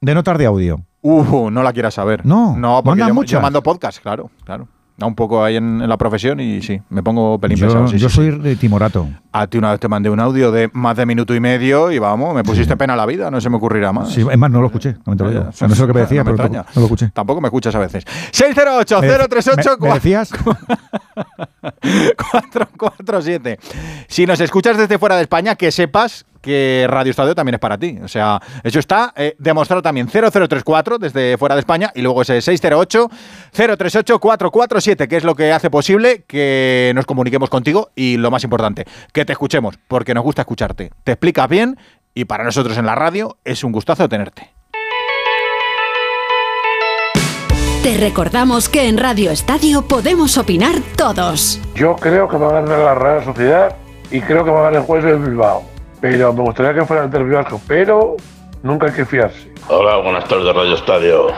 de 0.00 0.14
notas 0.16 0.36
de 0.36 0.46
audio? 0.46 0.80
Uh, 1.00 1.48
no 1.48 1.62
la 1.62 1.72
quieras 1.72 1.94
saber. 1.94 2.26
No, 2.26 2.56
no, 2.56 2.82
porque 2.82 3.06
yo, 3.06 3.14
muchas. 3.14 3.30
yo 3.30 3.40
mando 3.40 3.62
podcast, 3.62 4.02
claro, 4.02 4.32
claro. 4.44 4.66
Da 4.98 5.06
un 5.06 5.14
poco 5.14 5.44
ahí 5.44 5.54
en, 5.54 5.80
en 5.80 5.88
la 5.88 5.96
profesión 5.96 6.40
y 6.40 6.60
sí, 6.60 6.82
me 6.90 7.04
pongo 7.04 7.38
pelín 7.38 7.56
Yo, 7.56 7.68
pesado. 7.68 7.86
sí, 7.86 7.98
yo 7.98 8.08
sí, 8.08 8.16
soy 8.16 8.32
sí. 8.32 8.38
de 8.38 8.56
timorato. 8.56 9.06
A 9.30 9.46
ti 9.46 9.56
una 9.56 9.70
vez 9.70 9.78
te 9.78 9.86
mandé 9.86 10.10
un 10.10 10.18
audio 10.18 10.50
de 10.50 10.68
más 10.72 10.96
de 10.96 11.06
minuto 11.06 11.36
y 11.36 11.40
medio 11.40 11.92
y 11.92 12.00
vamos, 12.00 12.34
me 12.34 12.42
pusiste 12.42 12.76
pena 12.76 12.96
la 12.96 13.06
vida, 13.06 13.30
no 13.30 13.40
se 13.40 13.48
me 13.48 13.58
ocurrirá 13.58 13.92
más. 13.92 14.10
Sí, 14.10 14.26
es 14.28 14.36
más, 14.38 14.50
no 14.50 14.60
lo 14.60 14.66
escuché, 14.66 14.96
no 15.06 15.16
te 15.16 15.22
lo 15.22 15.30
digo. 15.30 15.44
No 15.44 15.52
sé 15.52 15.68
lo 15.80 15.86
que 15.86 15.92
me 15.94 16.00
decías, 16.06 16.24
No 16.24 16.32
me 16.32 16.36
pero 16.36 16.48
no 16.52 16.64
lo 16.74 16.82
escuché. 16.82 17.10
Tampoco 17.14 17.40
me 17.40 17.46
escuchas 17.46 17.72
a 17.76 17.78
veces. 17.78 18.04
608-038. 18.32 19.78
¿Me, 19.80 19.88
me 19.88 19.94
decías? 19.94 20.32
447. 22.32 23.58
Si 24.08 24.26
nos 24.26 24.40
escuchas 24.40 24.76
desde 24.76 24.98
fuera 24.98 25.16
de 25.16 25.22
España, 25.22 25.54
que 25.54 25.70
sepas 25.70 26.26
que 26.40 26.86
Radio 26.88 27.10
Estadio 27.10 27.34
también 27.34 27.54
es 27.54 27.60
para 27.60 27.78
ti. 27.78 27.98
O 28.02 28.08
sea, 28.08 28.40
eso 28.62 28.78
está 28.78 29.12
eh, 29.16 29.34
demostrado 29.38 29.82
también 29.82 30.08
0034 30.08 30.98
desde 30.98 31.36
fuera 31.38 31.54
de 31.54 31.60
España 31.60 31.92
y 31.94 32.02
luego 32.02 32.22
ese 32.22 32.40
608 32.40 33.08
038 33.52 34.18
447, 34.18 35.08
que 35.08 35.16
es 35.16 35.24
lo 35.24 35.34
que 35.34 35.52
hace 35.52 35.70
posible 35.70 36.24
que 36.26 36.92
nos 36.94 37.06
comuniquemos 37.06 37.50
contigo 37.50 37.90
y 37.94 38.16
lo 38.16 38.30
más 38.30 38.44
importante, 38.44 38.84
que 39.12 39.24
te 39.24 39.32
escuchemos, 39.32 39.78
porque 39.88 40.14
nos 40.14 40.24
gusta 40.24 40.42
escucharte. 40.42 40.90
Te 41.04 41.12
explicas 41.12 41.48
bien 41.48 41.78
y 42.14 42.24
para 42.24 42.44
nosotros 42.44 42.76
en 42.78 42.86
la 42.86 42.94
radio 42.94 43.38
es 43.44 43.64
un 43.64 43.72
gustazo 43.72 44.08
tenerte. 44.08 44.50
Te 47.82 47.96
recordamos 47.96 48.68
que 48.68 48.88
en 48.88 48.98
Radio 48.98 49.30
Estadio 49.30 49.82
podemos 49.82 50.36
opinar 50.36 50.74
todos. 50.96 51.60
Yo 51.74 51.94
creo 51.96 52.28
que 52.28 52.36
va 52.36 52.48
a 52.48 52.60
ganar 52.60 52.78
la 52.80 52.94
Real 52.94 53.24
Sociedad 53.24 53.76
y 54.10 54.20
creo 54.20 54.44
que 54.44 54.50
va 54.50 54.60
a 54.60 54.62
ganar 54.64 54.80
el 54.80 54.86
jueves 54.86 55.12
el 55.12 55.20
Bilbao. 55.20 55.77
Pero 56.00 56.32
me 56.32 56.42
gustaría 56.42 56.74
que 56.74 56.86
fuera 56.86 57.04
el 57.04 57.10
del 57.10 57.24
Bilbao, 57.24 57.60
pero 57.66 58.16
nunca 58.62 58.86
hay 58.86 58.92
que 58.92 59.04
fiarse. 59.04 59.50
Hola, 59.68 59.96
buenas 59.96 60.26
tardes 60.28 60.54
Radio 60.54 60.74
Estadio. 60.74 61.32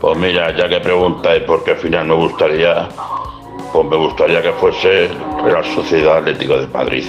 Pues 0.00 0.18
mira, 0.18 0.54
ya 0.56 0.68
que 0.68 0.80
preguntáis 0.80 1.42
por 1.44 1.64
qué 1.64 1.74
final 1.74 2.06
me 2.06 2.14
gustaría, 2.14 2.88
pues 3.72 3.86
me 3.86 3.96
gustaría 3.96 4.42
que 4.42 4.52
fuese 4.52 5.08
Real 5.44 5.64
Sociedad 5.64 6.18
Atlético 6.18 6.58
de 6.58 6.66
Madrid. 6.68 7.04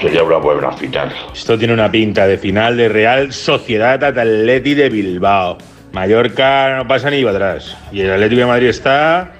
Sería 0.00 0.22
una 0.22 0.36
buena 0.36 0.72
final. 0.72 1.12
Esto 1.32 1.58
tiene 1.58 1.74
una 1.74 1.90
pinta 1.90 2.26
de 2.26 2.38
final 2.38 2.76
de 2.76 2.88
Real 2.88 3.32
Sociedad 3.32 4.02
Atleti 4.02 4.74
de 4.74 4.88
Bilbao. 4.88 5.58
Mallorca 5.92 6.76
no 6.76 6.86
pasa 6.86 7.10
ni 7.10 7.22
va 7.22 7.30
atrás. 7.30 7.76
Y 7.90 8.02
el 8.02 8.12
Atlético 8.12 8.40
de 8.40 8.46
Madrid 8.46 8.68
está 8.68 9.32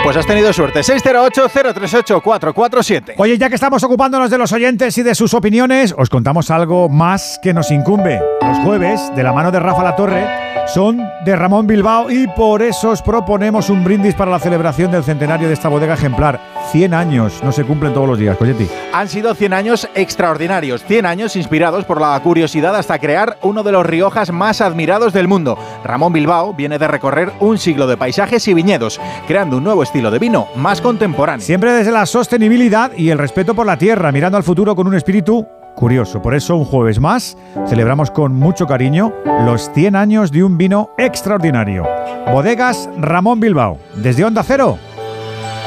Pues 0.08 0.16
has 0.16 0.26
tenido 0.26 0.50
suerte. 0.54 0.80
608-038-447. 0.80 3.16
Oye, 3.18 3.36
ya 3.36 3.50
que 3.50 3.56
estamos 3.56 3.84
ocupándonos 3.84 4.30
de 4.30 4.38
los 4.38 4.50
oyentes 4.52 4.96
y 4.96 5.02
de 5.02 5.14
sus 5.14 5.34
opiniones, 5.34 5.94
os 5.98 6.08
contamos 6.08 6.50
algo 6.50 6.88
más 6.88 7.38
que 7.42 7.52
nos 7.52 7.70
incumbe. 7.70 8.18
Los 8.40 8.56
jueves, 8.60 9.02
de 9.14 9.22
la 9.22 9.34
mano 9.34 9.50
de 9.50 9.60
Rafa 9.60 9.82
La 9.82 9.96
Torre, 9.96 10.26
son 10.66 11.06
de 11.26 11.36
Ramón 11.36 11.66
Bilbao 11.66 12.10
y 12.10 12.26
por 12.28 12.62
eso 12.62 12.88
os 12.88 13.02
proponemos 13.02 13.68
un 13.68 13.84
brindis 13.84 14.14
para 14.14 14.30
la 14.30 14.38
celebración 14.38 14.90
del 14.90 15.04
centenario 15.04 15.46
de 15.46 15.52
esta 15.52 15.68
bodega 15.68 15.92
ejemplar. 15.92 16.40
100 16.72 16.94
años, 16.94 17.42
no 17.42 17.52
se 17.52 17.64
cumplen 17.64 17.92
todos 17.92 18.08
los 18.08 18.18
días, 18.18 18.38
Coyetti. 18.38 18.66
Han 18.92 19.08
sido 19.08 19.34
100 19.34 19.52
años 19.52 19.90
extraordinarios, 19.94 20.84
100 20.84 21.04
años 21.04 21.36
inspirados 21.36 21.84
por 21.84 22.00
la 22.00 22.18
curiosidad 22.20 22.74
hasta 22.76 22.98
crear 22.98 23.36
uno 23.42 23.62
de 23.62 23.72
los 23.72 23.84
Riojas 23.84 24.32
más 24.32 24.62
admirados 24.62 25.12
del 25.12 25.28
mundo. 25.28 25.58
Ramón 25.84 26.14
Bilbao 26.14 26.54
viene 26.54 26.78
de 26.78 26.88
recorrer 26.88 27.30
un 27.40 27.58
siglo 27.58 27.86
de 27.86 27.98
paisajes 27.98 28.48
y 28.48 28.54
viñedos, 28.54 28.98
creando 29.26 29.58
un 29.58 29.64
nuevo 29.64 29.82
estilo 29.82 29.97
de 29.98 30.18
vino 30.18 30.46
más 30.56 30.80
contemporáneo. 30.80 31.44
Siempre 31.44 31.72
desde 31.72 31.90
la 31.90 32.06
sostenibilidad 32.06 32.92
y 32.96 33.10
el 33.10 33.18
respeto 33.18 33.54
por 33.54 33.66
la 33.66 33.76
tierra, 33.76 34.12
mirando 34.12 34.36
al 34.36 34.44
futuro 34.44 34.76
con 34.76 34.86
un 34.86 34.94
espíritu 34.94 35.46
curioso. 35.74 36.22
Por 36.22 36.34
eso, 36.34 36.56
un 36.56 36.64
jueves 36.64 37.00
más, 37.00 37.36
celebramos 37.66 38.10
con 38.10 38.32
mucho 38.34 38.66
cariño 38.66 39.12
los 39.44 39.70
100 39.72 39.96
años 39.96 40.30
de 40.30 40.44
un 40.44 40.56
vino 40.56 40.90
extraordinario. 40.98 41.84
Bodegas 42.32 42.88
Ramón 42.96 43.40
Bilbao. 43.40 43.78
Desde 43.96 44.24
Onda 44.24 44.42
Cero, 44.42 44.78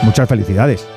muchas 0.03 0.27
felicidades. 0.27 0.87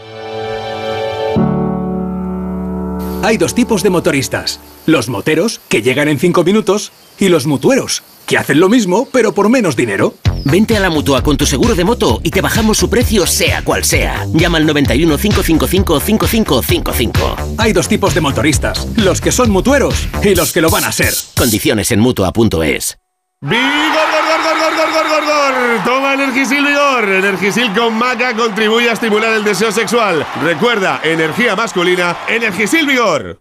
Hay 3.23 3.37
dos 3.37 3.55
tipos 3.55 3.83
de 3.83 3.91
motoristas. 3.91 4.61
Los 4.87 5.09
moteros, 5.09 5.61
que 5.69 5.83
llegan 5.83 6.09
en 6.09 6.19
5 6.19 6.45
minutos, 6.45 6.93
y 7.19 7.29
los 7.29 7.47
mutueros, 7.47 8.03
que 8.27 8.37
hacen 8.37 8.61
lo 8.61 8.69
mismo, 8.69 9.09
pero 9.11 9.33
por 9.33 9.49
menos 9.49 9.77
dinero. 9.77 10.15
Vente 10.45 10.77
a 10.77 10.81
la 10.81 10.91
mutua 10.91 11.23
con 11.23 11.37
tu 11.39 11.47
seguro 11.47 11.75
de 11.75 11.85
moto 11.85 12.21
y 12.23 12.31
te 12.31 12.43
bajamos 12.43 12.77
su 12.77 12.91
precio 12.91 13.27
sea 13.27 13.65
cual 13.65 13.83
sea. 13.83 14.27
Llama 14.33 14.59
al 14.59 14.67
91 14.67 15.17
555 15.17 16.01
5555. 16.01 17.37
Hay 17.59 17.73
dos 17.73 17.89
tipos 17.89 18.15
de 18.15 18.21
motoristas, 18.21 18.87
los 18.97 19.21
que 19.21 19.33
son 19.33 19.51
mutueros 19.51 20.07
y 20.23 20.35
los 20.35 20.53
que 20.53 20.61
lo 20.61 20.69
van 20.71 20.85
a 20.85 20.93
ser. 20.93 21.15
Condiciones 21.37 21.91
en 21.93 22.01
mutua.es. 22.01 22.99
¡Vigor, 23.41 23.61
gor, 24.11 24.25
gor, 24.29 24.59
gor, 24.59 24.75
gor, 24.75 24.93
gor, 24.93 25.09
gor, 25.09 25.25
gor! 25.25 25.85
Toma 25.85 26.15
Energisil 26.15 26.65
Vigor. 26.65 27.09
Energisil 27.09 27.73
con 27.75 27.95
maca 27.95 28.35
contribuye 28.35 28.91
a 28.91 28.93
estimular 28.93 29.33
el 29.33 29.45
deseo 29.45 29.73
sexual. 29.73 30.27
Recuerda, 30.43 31.01
energía 31.03 31.57
masculina, 31.57 32.17
Energisil 32.29 32.87
Vigor. 32.87 33.41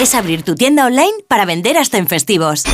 Es 0.00 0.14
abrir 0.14 0.42
tu 0.42 0.54
tienda 0.54 0.86
online 0.86 1.12
para 1.28 1.44
vender 1.44 1.76
hasta 1.76 1.98
en 1.98 2.06
festivos. 2.06 2.64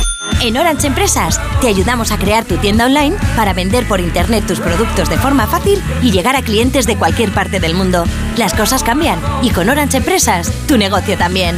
En 0.41 0.55
Orange 0.55 0.87
Empresas 0.87 1.41
te 1.59 1.67
ayudamos 1.67 2.13
a 2.13 2.17
crear 2.17 2.45
tu 2.45 2.55
tienda 2.55 2.85
online 2.85 3.17
para 3.35 3.51
vender 3.51 3.85
por 3.85 3.99
internet 3.99 4.45
tus 4.47 4.61
productos 4.61 5.09
de 5.09 5.17
forma 5.17 5.45
fácil 5.45 5.83
y 6.01 6.11
llegar 6.11 6.37
a 6.37 6.41
clientes 6.41 6.87
de 6.87 6.95
cualquier 6.95 7.33
parte 7.33 7.59
del 7.59 7.75
mundo. 7.75 8.05
Las 8.37 8.53
cosas 8.53 8.81
cambian 8.81 9.19
y 9.41 9.49
con 9.49 9.67
Orange 9.67 9.97
Empresas 9.97 10.53
tu 10.69 10.77
negocio 10.77 11.17
también. 11.17 11.57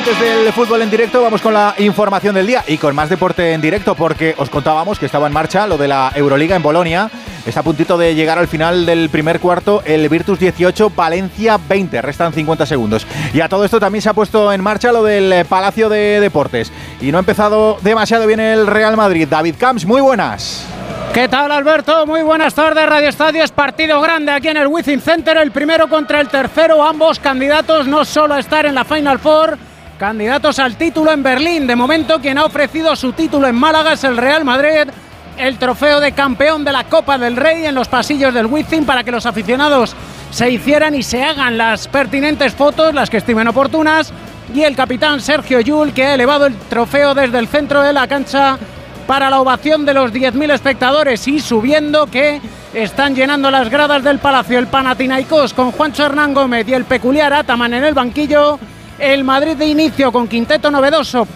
Antes 0.00 0.18
del 0.18 0.50
fútbol 0.54 0.80
en 0.80 0.90
directo 0.90 1.20
vamos 1.20 1.42
con 1.42 1.52
la 1.52 1.74
información 1.76 2.34
del 2.34 2.46
día 2.46 2.64
y 2.66 2.78
con 2.78 2.94
más 2.94 3.10
deporte 3.10 3.52
en 3.52 3.60
directo 3.60 3.94
porque 3.94 4.34
os 4.38 4.48
contábamos 4.48 4.98
que 4.98 5.04
estaba 5.04 5.26
en 5.26 5.32
marcha 5.34 5.66
lo 5.66 5.76
de 5.76 5.88
la 5.88 6.10
Euroliga 6.14 6.56
en 6.56 6.62
Bolonia. 6.62 7.10
Está 7.44 7.60
a 7.60 7.62
puntito 7.62 7.98
de 7.98 8.14
llegar 8.14 8.38
al 8.38 8.48
final 8.48 8.86
del 8.86 9.10
primer 9.10 9.40
cuarto 9.40 9.82
el 9.84 10.08
Virtus 10.08 10.38
18, 10.38 10.92
Valencia 10.96 11.60
20. 11.68 12.00
Restan 12.00 12.32
50 12.32 12.64
segundos. 12.64 13.06
Y 13.34 13.42
a 13.42 13.50
todo 13.50 13.62
esto 13.62 13.78
también 13.78 14.00
se 14.00 14.08
ha 14.08 14.14
puesto 14.14 14.50
en 14.54 14.62
marcha 14.62 14.90
lo 14.90 15.04
del 15.04 15.30
eh, 15.34 15.44
Palacio 15.44 15.90
de 15.90 16.18
Deportes. 16.18 16.72
Y 17.02 17.12
no 17.12 17.18
ha 17.18 17.20
empezado 17.20 17.76
demasiado 17.82 18.26
bien 18.26 18.40
el 18.40 18.66
Real 18.68 18.96
Madrid. 18.96 19.28
David 19.28 19.56
Camps, 19.58 19.84
muy 19.84 20.00
buenas. 20.00 20.64
¿Qué 21.12 21.28
tal 21.28 21.52
Alberto? 21.52 22.06
Muy 22.06 22.22
buenas 22.22 22.54
tardes, 22.54 22.88
Radio 22.88 23.10
Estadio. 23.10 23.44
Es 23.44 23.50
partido 23.50 24.00
grande 24.00 24.32
aquí 24.32 24.48
en 24.48 24.56
el 24.56 24.68
Wizzing 24.68 25.02
Center, 25.02 25.36
el 25.36 25.50
primero 25.50 25.90
contra 25.90 26.22
el 26.22 26.28
tercero, 26.28 26.82
ambos 26.82 27.18
candidatos 27.18 27.86
no 27.86 28.06
solo 28.06 28.34
a 28.34 28.38
estar 28.38 28.64
en 28.64 28.76
la 28.76 28.84
Final 28.84 29.18
Four, 29.18 29.58
candidatos 30.00 30.58
al 30.58 30.76
título 30.76 31.12
en 31.12 31.22
Berlín. 31.22 31.66
De 31.66 31.76
momento 31.76 32.20
quien 32.20 32.38
ha 32.38 32.46
ofrecido 32.46 32.96
su 32.96 33.12
título 33.12 33.46
en 33.46 33.54
Málaga 33.54 33.92
es 33.92 34.02
el 34.02 34.16
Real 34.16 34.46
Madrid, 34.46 34.90
el 35.36 35.58
trofeo 35.58 36.00
de 36.00 36.12
campeón 36.12 36.64
de 36.64 36.72
la 36.72 36.84
Copa 36.84 37.18
del 37.18 37.36
Rey 37.36 37.66
en 37.66 37.74
los 37.74 37.86
pasillos 37.86 38.32
del 38.32 38.46
Wizzing 38.46 38.86
para 38.86 39.04
que 39.04 39.10
los 39.10 39.26
aficionados 39.26 39.94
se 40.30 40.50
hicieran 40.50 40.94
y 40.94 41.02
se 41.02 41.22
hagan 41.22 41.58
las 41.58 41.86
pertinentes 41.86 42.54
fotos, 42.54 42.94
las 42.94 43.10
que 43.10 43.18
estimen 43.18 43.48
oportunas, 43.48 44.10
y 44.54 44.62
el 44.62 44.74
capitán 44.74 45.20
Sergio 45.20 45.60
Yul 45.60 45.92
que 45.92 46.06
ha 46.06 46.14
elevado 46.14 46.46
el 46.46 46.56
trofeo 46.56 47.14
desde 47.14 47.38
el 47.38 47.48
centro 47.48 47.82
de 47.82 47.92
la 47.92 48.08
cancha 48.08 48.58
para 49.06 49.28
la 49.28 49.38
ovación 49.38 49.84
de 49.84 49.92
los 49.92 50.14
10.000 50.14 50.50
espectadores 50.54 51.28
y 51.28 51.40
subiendo 51.40 52.06
que 52.06 52.40
están 52.72 53.14
llenando 53.14 53.50
las 53.50 53.68
gradas 53.68 54.02
del 54.02 54.18
Palacio 54.18 54.58
el 54.58 54.66
Panathinaikos 54.66 55.52
con 55.52 55.72
Juancho 55.72 56.06
Hernán 56.06 56.32
Gómez 56.32 56.66
y 56.68 56.72
el 56.72 56.86
peculiar 56.86 57.34
Ataman 57.34 57.74
en 57.74 57.84
el 57.84 57.92
banquillo, 57.92 58.58
el 59.00 59.24
Madrid 59.24 59.56
de 59.56 59.66
inicio 59.66 60.12
con 60.12 60.28
quinteto 60.28 60.70
novedoso 60.70 61.26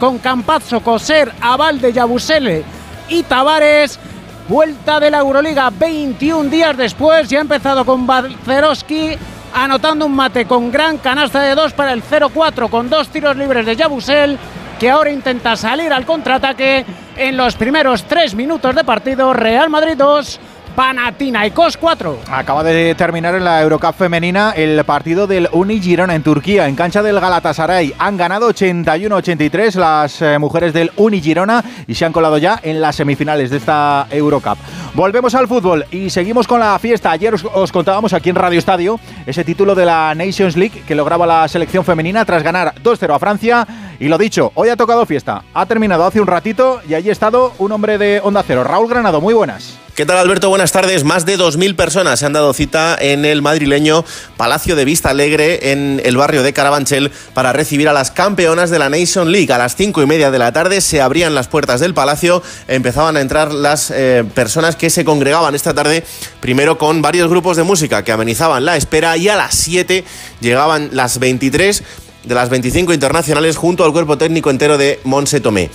con 0.00 0.18
Campazzo, 0.18 0.80
Coser, 0.80 1.30
Avalde, 1.40 1.92
Yabusele 1.92 2.64
y 3.10 3.22
Tavares. 3.22 4.00
Vuelta 4.48 4.98
de 4.98 5.10
la 5.10 5.18
Euroliga 5.18 5.70
21 5.70 6.50
días 6.50 6.76
después, 6.76 7.28
ya 7.28 7.38
ha 7.38 7.42
empezado 7.42 7.84
con 7.84 8.06
Balcerowski 8.06 9.16
anotando 9.54 10.06
un 10.06 10.14
mate 10.14 10.46
con 10.46 10.72
gran 10.72 10.98
canasta 10.98 11.42
de 11.42 11.54
dos 11.54 11.72
para 11.72 11.92
el 11.92 12.02
0-4 12.02 12.68
con 12.70 12.88
dos 12.88 13.08
tiros 13.08 13.36
libres 13.36 13.66
de 13.66 13.76
Yabusel 13.76 14.38
que 14.80 14.90
ahora 14.90 15.10
intenta 15.10 15.56
salir 15.56 15.92
al 15.92 16.06
contraataque 16.06 16.84
en 17.16 17.36
los 17.36 17.54
primeros 17.54 18.04
tres 18.04 18.34
minutos 18.34 18.74
de 18.74 18.82
partido. 18.82 19.34
Real 19.34 19.68
Madrid 19.68 19.94
2, 19.96 20.40
Panathinaikos 20.74 21.76
4. 21.76 22.18
Acaba 22.30 22.62
de 22.62 22.94
terminar 22.94 23.34
en 23.34 23.44
la 23.44 23.60
Eurocup 23.62 23.94
femenina 23.94 24.52
el 24.52 24.82
partido 24.84 25.26
del 25.26 25.48
Uni 25.52 25.80
Girona 25.80 26.14
en 26.14 26.22
Turquía, 26.22 26.68
en 26.68 26.76
cancha 26.76 27.02
del 27.02 27.20
Galatasaray. 27.20 27.94
Han 27.98 28.16
ganado 28.16 28.48
81-83 28.50 29.74
las 29.74 30.22
eh, 30.22 30.38
mujeres 30.38 30.72
del 30.72 30.90
Uni 30.96 31.20
Girona 31.20 31.64
y 31.86 31.94
se 31.94 32.04
han 32.04 32.12
colado 32.12 32.38
ya 32.38 32.58
en 32.62 32.80
las 32.80 32.96
semifinales 32.96 33.50
de 33.50 33.58
esta 33.58 34.06
Eurocup. 34.10 34.58
Volvemos 34.94 35.34
al 35.34 35.48
fútbol 35.48 35.84
y 35.90 36.10
seguimos 36.10 36.46
con 36.46 36.60
la 36.60 36.78
fiesta. 36.78 37.10
Ayer 37.10 37.34
os, 37.34 37.44
os 37.44 37.72
contábamos 37.72 38.12
aquí 38.12 38.30
en 38.30 38.36
Radio 38.36 38.58
Estadio 38.58 39.00
ese 39.26 39.44
título 39.44 39.74
de 39.74 39.86
la 39.86 40.14
Nations 40.14 40.56
League 40.56 40.82
que 40.86 40.94
lograba 40.94 41.26
la 41.26 41.48
selección 41.48 41.84
femenina 41.84 42.24
tras 42.24 42.42
ganar 42.42 42.74
2-0 42.82 43.14
a 43.14 43.18
Francia. 43.18 43.66
Y 44.00 44.08
lo 44.08 44.16
dicho, 44.16 44.50
hoy 44.54 44.70
ha 44.70 44.76
tocado 44.76 45.04
fiesta. 45.04 45.44
Ha 45.52 45.66
terminado 45.66 46.06
hace 46.06 46.22
un 46.22 46.26
ratito 46.26 46.80
y 46.88 46.94
allí 46.94 47.10
ha 47.10 47.12
estado 47.12 47.52
un 47.58 47.70
hombre 47.70 47.98
de 47.98 48.22
Onda 48.24 48.42
Cero, 48.46 48.64
Raúl 48.64 48.88
Granado. 48.88 49.20
Muy 49.20 49.34
buenas. 49.34 49.74
¿Qué 49.94 50.06
tal 50.06 50.16
Alberto? 50.16 50.48
Buenas 50.48 50.72
tardes. 50.72 51.04
Más 51.04 51.26
de 51.26 51.36
2.000 51.36 51.76
personas 51.76 52.18
se 52.18 52.24
han 52.24 52.32
dado 52.32 52.54
cita 52.54 52.96
en 52.98 53.26
el 53.26 53.42
madrileño 53.42 54.06
Palacio 54.38 54.74
de 54.74 54.86
Vista 54.86 55.10
Alegre 55.10 55.72
en 55.72 56.00
el 56.02 56.16
barrio 56.16 56.42
de 56.42 56.54
Carabanchel 56.54 57.12
para 57.34 57.52
recibir 57.52 57.90
a 57.90 57.92
las 57.92 58.10
campeonas 58.10 58.70
de 58.70 58.78
la 58.78 58.88
Nation 58.88 59.30
League. 59.30 59.52
A 59.52 59.58
las 59.58 59.76
cinco 59.76 60.00
y 60.00 60.06
media 60.06 60.30
de 60.30 60.38
la 60.38 60.50
tarde 60.52 60.80
se 60.80 61.02
abrían 61.02 61.34
las 61.34 61.48
puertas 61.48 61.80
del 61.80 61.92
palacio, 61.92 62.42
empezaban 62.68 63.18
a 63.18 63.20
entrar 63.20 63.52
las 63.52 63.90
eh, 63.90 64.24
personas 64.34 64.76
que 64.76 64.88
se 64.88 65.04
congregaban 65.04 65.54
esta 65.54 65.74
tarde, 65.74 66.04
primero 66.40 66.78
con 66.78 67.02
varios 67.02 67.28
grupos 67.28 67.58
de 67.58 67.64
música 67.64 68.02
que 68.02 68.12
amenizaban 68.12 68.64
la 68.64 68.78
espera 68.78 69.18
y 69.18 69.28
a 69.28 69.36
las 69.36 69.54
7 69.56 70.04
llegaban 70.40 70.88
las 70.92 71.18
23 71.18 71.82
de 72.24 72.34
las 72.34 72.50
25 72.50 72.92
internacionales 72.92 73.56
junto 73.56 73.84
al 73.84 73.92
cuerpo 73.92 74.18
técnico 74.18 74.50
entero 74.50 74.76
de 74.78 75.00
Monse 75.04 75.40
Tomé. 75.40 75.70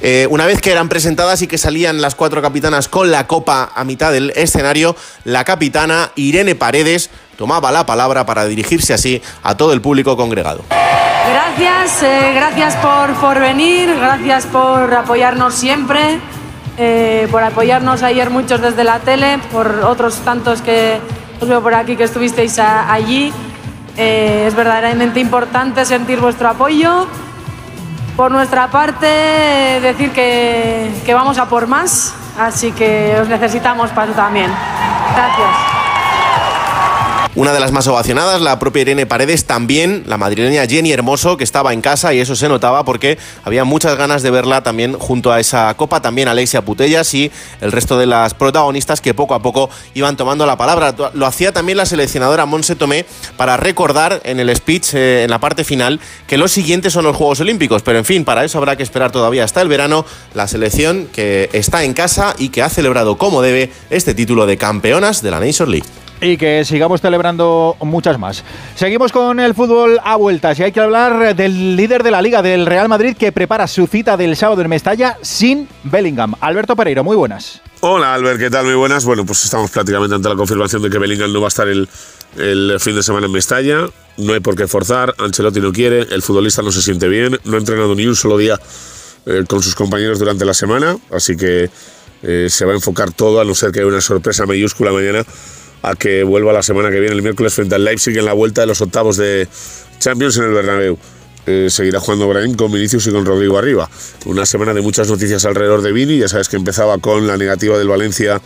Eh, 0.00 0.26
una 0.30 0.46
vez 0.46 0.60
que 0.60 0.72
eran 0.72 0.88
presentadas 0.88 1.42
y 1.42 1.46
que 1.46 1.58
salían 1.58 2.00
las 2.00 2.14
cuatro 2.14 2.40
capitanas 2.40 2.88
con 2.88 3.10
la 3.10 3.26
copa 3.26 3.70
a 3.74 3.84
mitad 3.84 4.12
del 4.12 4.30
escenario, 4.30 4.96
la 5.24 5.44
capitana 5.44 6.12
Irene 6.16 6.54
Paredes 6.54 7.10
tomaba 7.36 7.70
la 7.72 7.86
palabra 7.86 8.26
para 8.26 8.46
dirigirse 8.46 8.94
así 8.94 9.20
a 9.42 9.56
todo 9.56 9.72
el 9.72 9.80
público 9.80 10.16
congregado. 10.16 10.64
Gracias, 10.70 12.02
eh, 12.02 12.32
gracias 12.34 12.76
por, 12.76 13.14
por 13.20 13.40
venir, 13.40 13.94
gracias 13.94 14.46
por 14.46 14.92
apoyarnos 14.94 15.54
siempre, 15.54 16.18
eh, 16.78 17.28
por 17.30 17.42
apoyarnos 17.42 18.02
ayer 18.02 18.30
muchos 18.30 18.60
desde 18.60 18.84
la 18.84 19.00
tele, 19.00 19.38
por 19.52 19.80
otros 19.84 20.16
tantos 20.24 20.62
que 20.62 20.98
os 21.40 21.48
veo 21.48 21.62
por 21.62 21.74
aquí 21.74 21.96
que 21.96 22.04
estuvisteis 22.04 22.58
allí. 22.58 23.32
Eh, 23.96 24.44
es 24.46 24.54
verdaderamente 24.54 25.20
importante 25.20 25.84
sentir 25.84 26.20
vuestro 26.20 26.48
apoyo. 26.48 27.06
Por 28.16 28.30
nuestra 28.30 28.70
parte, 28.70 29.06
decir 29.80 30.10
que, 30.12 30.90
que 31.06 31.14
vamos 31.14 31.38
a 31.38 31.46
por 31.46 31.66
más, 31.66 32.14
así 32.38 32.72
que 32.72 33.16
os 33.20 33.28
necesitamos 33.28 33.90
para 33.90 34.10
eso 34.10 34.20
también. 34.20 34.50
Gracias. 35.14 35.79
Una 37.36 37.52
de 37.52 37.60
las 37.60 37.70
más 37.70 37.86
ovacionadas, 37.86 38.40
la 38.40 38.58
propia 38.58 38.82
Irene 38.82 39.06
Paredes, 39.06 39.44
también 39.44 40.02
la 40.06 40.18
madrileña 40.18 40.66
Jenny 40.66 40.90
Hermoso, 40.90 41.36
que 41.36 41.44
estaba 41.44 41.72
en 41.72 41.80
casa 41.80 42.12
y 42.12 42.18
eso 42.18 42.34
se 42.34 42.48
notaba 42.48 42.84
porque 42.84 43.18
había 43.44 43.62
muchas 43.62 43.96
ganas 43.96 44.24
de 44.24 44.32
verla 44.32 44.64
también 44.64 44.94
junto 44.94 45.30
a 45.30 45.38
esa 45.38 45.72
copa, 45.74 46.02
también 46.02 46.26
Alexia 46.26 46.62
Putellas 46.62 47.14
y 47.14 47.30
el 47.60 47.70
resto 47.70 47.96
de 47.98 48.06
las 48.06 48.34
protagonistas 48.34 49.00
que 49.00 49.14
poco 49.14 49.34
a 49.34 49.42
poco 49.42 49.70
iban 49.94 50.16
tomando 50.16 50.44
la 50.44 50.56
palabra. 50.56 50.92
Lo 51.14 51.24
hacía 51.24 51.52
también 51.52 51.78
la 51.78 51.86
seleccionadora 51.86 52.46
Monse 52.46 52.74
Tomé 52.74 53.06
para 53.36 53.56
recordar 53.56 54.20
en 54.24 54.40
el 54.40 54.54
speech, 54.56 54.94
eh, 54.94 55.22
en 55.22 55.30
la 55.30 55.38
parte 55.38 55.62
final, 55.62 56.00
que 56.26 56.36
los 56.36 56.50
siguientes 56.50 56.92
son 56.92 57.04
los 57.04 57.14
Juegos 57.14 57.38
Olímpicos, 57.38 57.82
pero 57.82 57.98
en 57.98 58.04
fin, 58.04 58.24
para 58.24 58.44
eso 58.44 58.58
habrá 58.58 58.74
que 58.74 58.82
esperar 58.82 59.12
todavía 59.12 59.44
hasta 59.44 59.62
el 59.62 59.68
verano 59.68 60.04
la 60.34 60.48
selección 60.48 61.06
que 61.12 61.48
está 61.52 61.84
en 61.84 61.94
casa 61.94 62.34
y 62.38 62.48
que 62.48 62.62
ha 62.62 62.68
celebrado 62.68 63.18
como 63.18 63.40
debe 63.40 63.70
este 63.88 64.14
título 64.14 64.46
de 64.46 64.56
campeonas 64.56 65.22
de 65.22 65.30
la 65.30 65.38
Nation 65.38 65.70
League. 65.70 65.86
Y 66.22 66.36
que 66.36 66.64
sigamos 66.66 67.00
celebrando 67.00 67.76
muchas 67.80 68.18
más. 68.18 68.44
Seguimos 68.74 69.10
con 69.10 69.40
el 69.40 69.54
fútbol 69.54 69.98
a 70.04 70.16
vueltas 70.16 70.58
y 70.58 70.62
hay 70.64 70.72
que 70.72 70.80
hablar 70.80 71.34
del 71.34 71.76
líder 71.76 72.02
de 72.02 72.10
la 72.10 72.20
liga, 72.20 72.42
del 72.42 72.66
Real 72.66 72.90
Madrid, 72.90 73.16
que 73.16 73.32
prepara 73.32 73.66
su 73.66 73.86
cita 73.86 74.18
del 74.18 74.36
sábado 74.36 74.60
en 74.60 74.68
Mestalla 74.68 75.16
sin 75.22 75.66
Bellingham. 75.84 76.34
Alberto 76.40 76.76
Pereiro, 76.76 77.02
muy 77.04 77.16
buenas. 77.16 77.62
Hola 77.80 78.12
Albert, 78.12 78.38
¿qué 78.38 78.50
tal? 78.50 78.66
Muy 78.66 78.74
buenas. 78.74 79.06
Bueno, 79.06 79.24
pues 79.24 79.42
estamos 79.44 79.70
prácticamente 79.70 80.14
ante 80.14 80.28
la 80.28 80.36
confirmación 80.36 80.82
de 80.82 80.90
que 80.90 80.98
Bellingham 80.98 81.32
no 81.32 81.40
va 81.40 81.46
a 81.46 81.48
estar 81.48 81.66
el, 81.66 81.88
fin 82.78 82.94
de 82.94 83.02
semana 83.02 83.24
en 83.24 83.32
Mestalla. 83.32 83.86
No 84.18 84.34
hay 84.34 84.40
por 84.40 84.54
qué 84.54 84.66
forzar, 84.66 85.14
Ancelotti 85.16 85.60
no 85.60 85.72
quiere, 85.72 86.00
el 86.00 86.20
futbolista 86.20 86.60
no 86.60 86.70
se 86.70 86.82
siente 86.82 87.08
bien, 87.08 87.38
no 87.44 87.56
ha 87.56 87.58
entrenado 87.58 87.94
ni 87.94 88.06
un 88.06 88.14
solo 88.14 88.36
día 88.36 88.60
eh, 89.24 89.44
con 89.48 89.62
sus 89.62 89.74
compañeros 89.74 90.18
durante 90.18 90.44
la 90.44 90.52
semana, 90.52 90.98
así 91.10 91.36
que 91.36 91.70
eh, 92.22 92.48
se 92.50 92.66
va 92.66 92.72
a 92.72 92.74
enfocar 92.74 93.12
todo, 93.12 93.40
a 93.40 93.44
no 93.44 93.54
ser 93.54 93.72
que 93.72 93.80
haya 93.80 93.88
una 93.88 94.02
sorpresa 94.02 94.44
mayúscula 94.44 94.92
mañana, 94.92 95.24
a 95.82 95.94
que 95.94 96.22
vuelva 96.22 96.52
la 96.52 96.62
semana 96.62 96.90
que 96.90 97.00
viene, 97.00 97.14
el 97.14 97.22
miércoles, 97.22 97.54
frente 97.54 97.74
al 97.74 97.84
Leipzig 97.84 98.16
en 98.18 98.24
la 98.24 98.32
vuelta 98.32 98.62
de 98.62 98.66
los 98.66 98.80
octavos 98.80 99.16
de 99.16 99.48
Champions 99.98 100.36
en 100.38 100.44
el 100.44 100.50
Bernabéu. 100.52 100.98
Eh, 101.46 101.68
seguirá 101.70 102.00
jugando 102.00 102.28
Brahim 102.28 102.54
con 102.54 102.70
Vinicius 102.70 103.06
y 103.06 103.12
con 103.12 103.24
Rodrigo 103.24 103.58
arriba. 103.58 103.88
Una 104.26 104.44
semana 104.44 104.74
de 104.74 104.82
muchas 104.82 105.08
noticias 105.08 105.44
alrededor 105.46 105.82
de 105.82 105.92
Vini. 105.92 106.18
Ya 106.18 106.28
sabes 106.28 106.48
que 106.48 106.56
empezaba 106.56 106.98
con 106.98 107.26
la 107.26 107.36
negativa 107.36 107.78
del 107.78 107.88
Valencia 107.88 108.40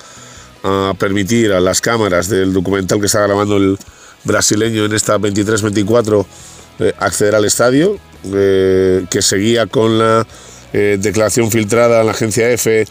a 0.62 0.94
permitir 0.98 1.52
a 1.52 1.60
las 1.60 1.80
cámaras 1.80 2.28
del 2.28 2.52
documental 2.52 3.00
que 3.00 3.06
está 3.06 3.20
grabando 3.20 3.56
el 3.56 3.78
brasileño 4.24 4.84
en 4.84 4.94
esta 4.94 5.18
23-24 5.18 6.24
eh, 6.78 6.92
acceder 6.98 7.34
al 7.34 7.44
estadio. 7.44 7.98
eh, 8.32 9.04
que 9.10 9.20
seguía 9.20 9.66
con 9.66 9.98
la 9.98 10.26
eh, 10.72 10.96
declaración 10.98 11.50
filtrada 11.50 12.00
en 12.00 12.06
la 12.06 12.12
agencia 12.12 12.50
EFE 12.50 12.86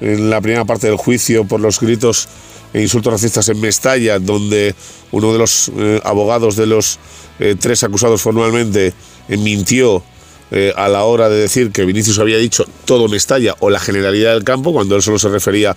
en 0.00 0.30
la 0.30 0.40
primera 0.40 0.64
parte 0.64 0.86
del 0.86 0.96
juicio 0.96 1.44
por 1.44 1.60
los 1.60 1.80
gritos 1.80 2.28
insultos 2.74 3.12
racistas 3.12 3.48
en 3.48 3.60
Mestalla, 3.60 4.18
donde 4.18 4.74
uno 5.12 5.32
de 5.32 5.38
los 5.38 5.70
eh, 5.76 6.00
abogados 6.04 6.56
de 6.56 6.66
los 6.66 6.98
tres 7.60 7.84
acusados 7.84 8.22
formalmente 8.22 8.94
mintió 9.28 10.02
a 10.74 10.88
la 10.88 11.04
hora 11.04 11.28
de 11.28 11.36
decir 11.36 11.70
que 11.70 11.84
Vinicius 11.84 12.18
había 12.18 12.38
dicho 12.38 12.64
todo 12.86 13.08
Mestalla 13.08 13.54
o 13.60 13.68
la 13.68 13.78
generalidad 13.78 14.32
del 14.32 14.42
campo, 14.42 14.72
cuando 14.72 14.96
él 14.96 15.02
solo 15.02 15.18
se 15.18 15.28
refería 15.28 15.76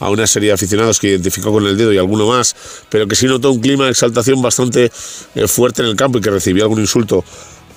a 0.00 0.08
una 0.10 0.26
serie 0.26 0.48
de 0.48 0.54
aficionados 0.54 0.98
que 0.98 1.08
identificó 1.08 1.52
con 1.52 1.66
el 1.66 1.76
dedo 1.76 1.92
y 1.92 1.98
alguno 1.98 2.26
más, 2.26 2.56
pero 2.88 3.06
que 3.06 3.14
sí 3.14 3.26
notó 3.26 3.52
un 3.52 3.60
clima 3.60 3.84
de 3.84 3.90
exaltación 3.90 4.42
bastante 4.42 4.90
eh, 5.34 5.46
fuerte 5.46 5.82
en 5.82 5.88
el 5.88 5.96
campo 5.96 6.18
y 6.18 6.20
que 6.22 6.30
recibió 6.30 6.64
algún 6.64 6.80
insulto 6.80 7.22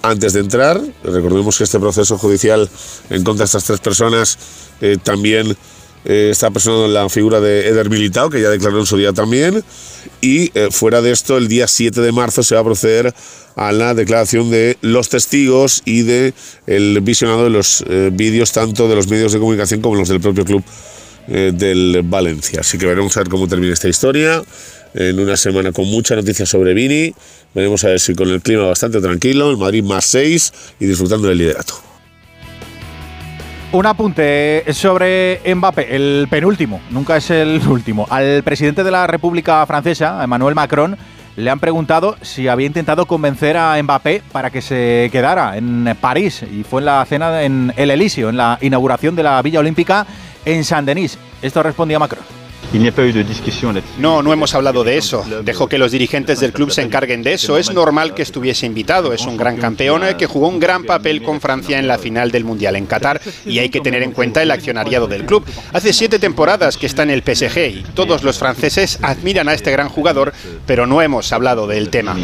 antes 0.02 0.34
de 0.34 0.39
entrar. 0.39 0.82
Recordemos 1.04 1.58
que 1.58 1.65
este 1.65 1.80
proceso 1.80 2.17
judicial 2.17 2.69
en 3.10 3.23
contra 3.23 3.43
de 3.43 3.45
estas 3.45 3.65
tres 3.65 3.80
personas 3.80 4.38
eh, 4.82 4.97
también 5.04 5.56
eh, 6.05 6.29
está 6.31 6.51
personado 6.51 6.87
la 6.87 7.09
figura 7.09 7.39
de 7.39 7.67
Eder 7.67 7.89
Militao, 7.89 8.29
que 8.29 8.41
ya 8.41 8.49
declaró 8.49 8.79
en 8.79 8.85
su 8.85 8.97
día 8.97 9.13
también. 9.13 9.63
Y 10.21 10.51
fuera 10.71 11.01
de 11.01 11.11
esto, 11.11 11.37
el 11.37 11.47
día 11.47 11.67
7 11.67 12.01
de 12.01 12.11
marzo 12.11 12.43
se 12.43 12.55
va 12.55 12.61
a 12.61 12.63
proceder 12.63 13.13
a 13.55 13.71
la 13.71 13.93
declaración 13.93 14.51
de 14.51 14.77
los 14.81 15.09
testigos 15.09 15.81
y 15.85 16.01
de 16.01 16.33
visionado 17.01 17.45
de 17.45 17.49
los 17.49 17.85
vídeos 18.11 18.51
tanto 18.51 18.89
de 18.89 18.95
los 18.95 19.07
medios 19.07 19.31
de 19.31 19.39
comunicación 19.39 19.81
como 19.81 19.95
los 19.95 20.09
del 20.09 20.19
propio 20.19 20.43
club 20.43 20.63
eh, 21.27 21.53
del 21.53 22.01
Valencia. 22.03 22.59
Así 22.59 22.77
que 22.77 22.85
veremos 22.85 23.15
a 23.15 23.21
ver 23.21 23.29
cómo 23.29 23.47
termina 23.47 23.73
esta 23.73 23.87
historia. 23.87 24.43
En 24.93 25.17
una 25.19 25.37
semana 25.37 25.71
con 25.71 25.85
mucha 25.87 26.15
noticia 26.15 26.45
sobre 26.45 26.73
Vini. 26.73 27.15
Veremos 27.55 27.83
a 27.85 27.87
ver 27.87 27.99
si 27.99 28.13
con 28.13 28.29
el 28.29 28.41
clima 28.41 28.65
bastante 28.65 28.99
tranquilo, 28.99 29.49
el 29.49 29.57
Madrid 29.57 29.83
más 29.83 30.05
6 30.05 30.53
y 30.81 30.85
disfrutando 30.85 31.29
del 31.29 31.37
liderato. 31.37 31.92
Un 33.73 33.88
apunte 33.88 34.63
sobre 34.71 35.41
Mbappé, 35.51 35.95
el 35.95 36.27
penúltimo, 36.29 36.79
nunca 36.91 37.17
es 37.17 37.31
el 37.31 37.59
último. 37.67 38.05
Al 38.07 38.43
presidente 38.43 38.83
de 38.83 38.91
la 38.91 39.07
República 39.07 39.65
Francesa, 39.65 40.23
Emmanuel 40.23 40.53
Macron, 40.53 40.95
le 41.36 41.49
han 41.49 41.59
preguntado 41.59 42.15
si 42.21 42.47
había 42.47 42.67
intentado 42.67 43.07
convencer 43.07 43.57
a 43.57 43.81
Mbappé 43.81 44.21
para 44.31 44.51
que 44.51 44.62
se 44.62 45.09
quedara 45.12 45.57
en 45.57 45.97
París 45.99 46.43
y 46.43 46.62
fue 46.62 46.81
en 46.81 46.86
la 46.86 47.03
cena 47.05 47.41
en 47.41 47.73
el 47.75 47.89
Elíseo, 47.89 48.29
en 48.29 48.38
la 48.38 48.59
inauguración 48.62 49.15
de 49.15 49.23
la 49.23 49.41
Villa 49.41 49.59
Olímpica 49.59 50.05
en 50.45 50.63
Saint-Denis. 50.63 51.17
Esto 51.41 51.63
respondía 51.63 51.97
Macron. 51.97 52.42
No, 53.99 54.21
no 54.23 54.33
hemos 54.33 54.53
hablado 54.55 54.83
de 54.83 54.97
eso. 54.97 55.25
Dejo 55.43 55.67
que 55.67 55.77
los 55.77 55.91
dirigentes 55.91 56.39
del 56.39 56.53
club 56.53 56.71
se 56.71 56.81
encarguen 56.81 57.23
de 57.23 57.33
eso. 57.33 57.57
Es 57.57 57.71
normal 57.73 58.13
que 58.13 58.21
estuviese 58.21 58.65
invitado. 58.65 59.13
Es 59.13 59.25
un 59.25 59.38
gran 59.38 59.57
campeón 59.57 60.01
que 60.17 60.25
jugó 60.25 60.47
un 60.47 60.59
gran 60.59 60.83
papel 60.83 61.21
con 61.21 61.39
Francia 61.39 61.79
en 61.79 61.88
la 61.88 61.97
final 61.97 62.31
del 62.31 62.43
Mundial 62.43 62.75
en 62.75 62.86
Qatar 62.86 63.21
y 63.45 63.59
hay 63.59 63.69
que 63.69 63.81
tener 63.81 64.03
en 64.03 64.12
cuenta 64.12 64.41
el 64.41 64.51
accionariado 64.51 65.07
del 65.07 65.25
club. 65.25 65.45
Hace 65.71 65.93
siete 65.93 66.19
temporadas 66.19 66.77
que 66.77 66.86
está 66.86 67.03
en 67.03 67.09
el 67.09 67.21
PSG 67.21 67.57
y 67.57 67.83
todos 67.93 68.23
los 68.23 68.39
franceses 68.39 68.99
admiran 69.01 69.49
a 69.49 69.53
este 69.53 69.71
gran 69.71 69.89
jugador, 69.89 70.33
pero 70.65 70.88
no 70.88 71.01
hemos 71.01 71.31
hablado 71.31 71.67
del 71.67 71.89
tema. 71.89 72.15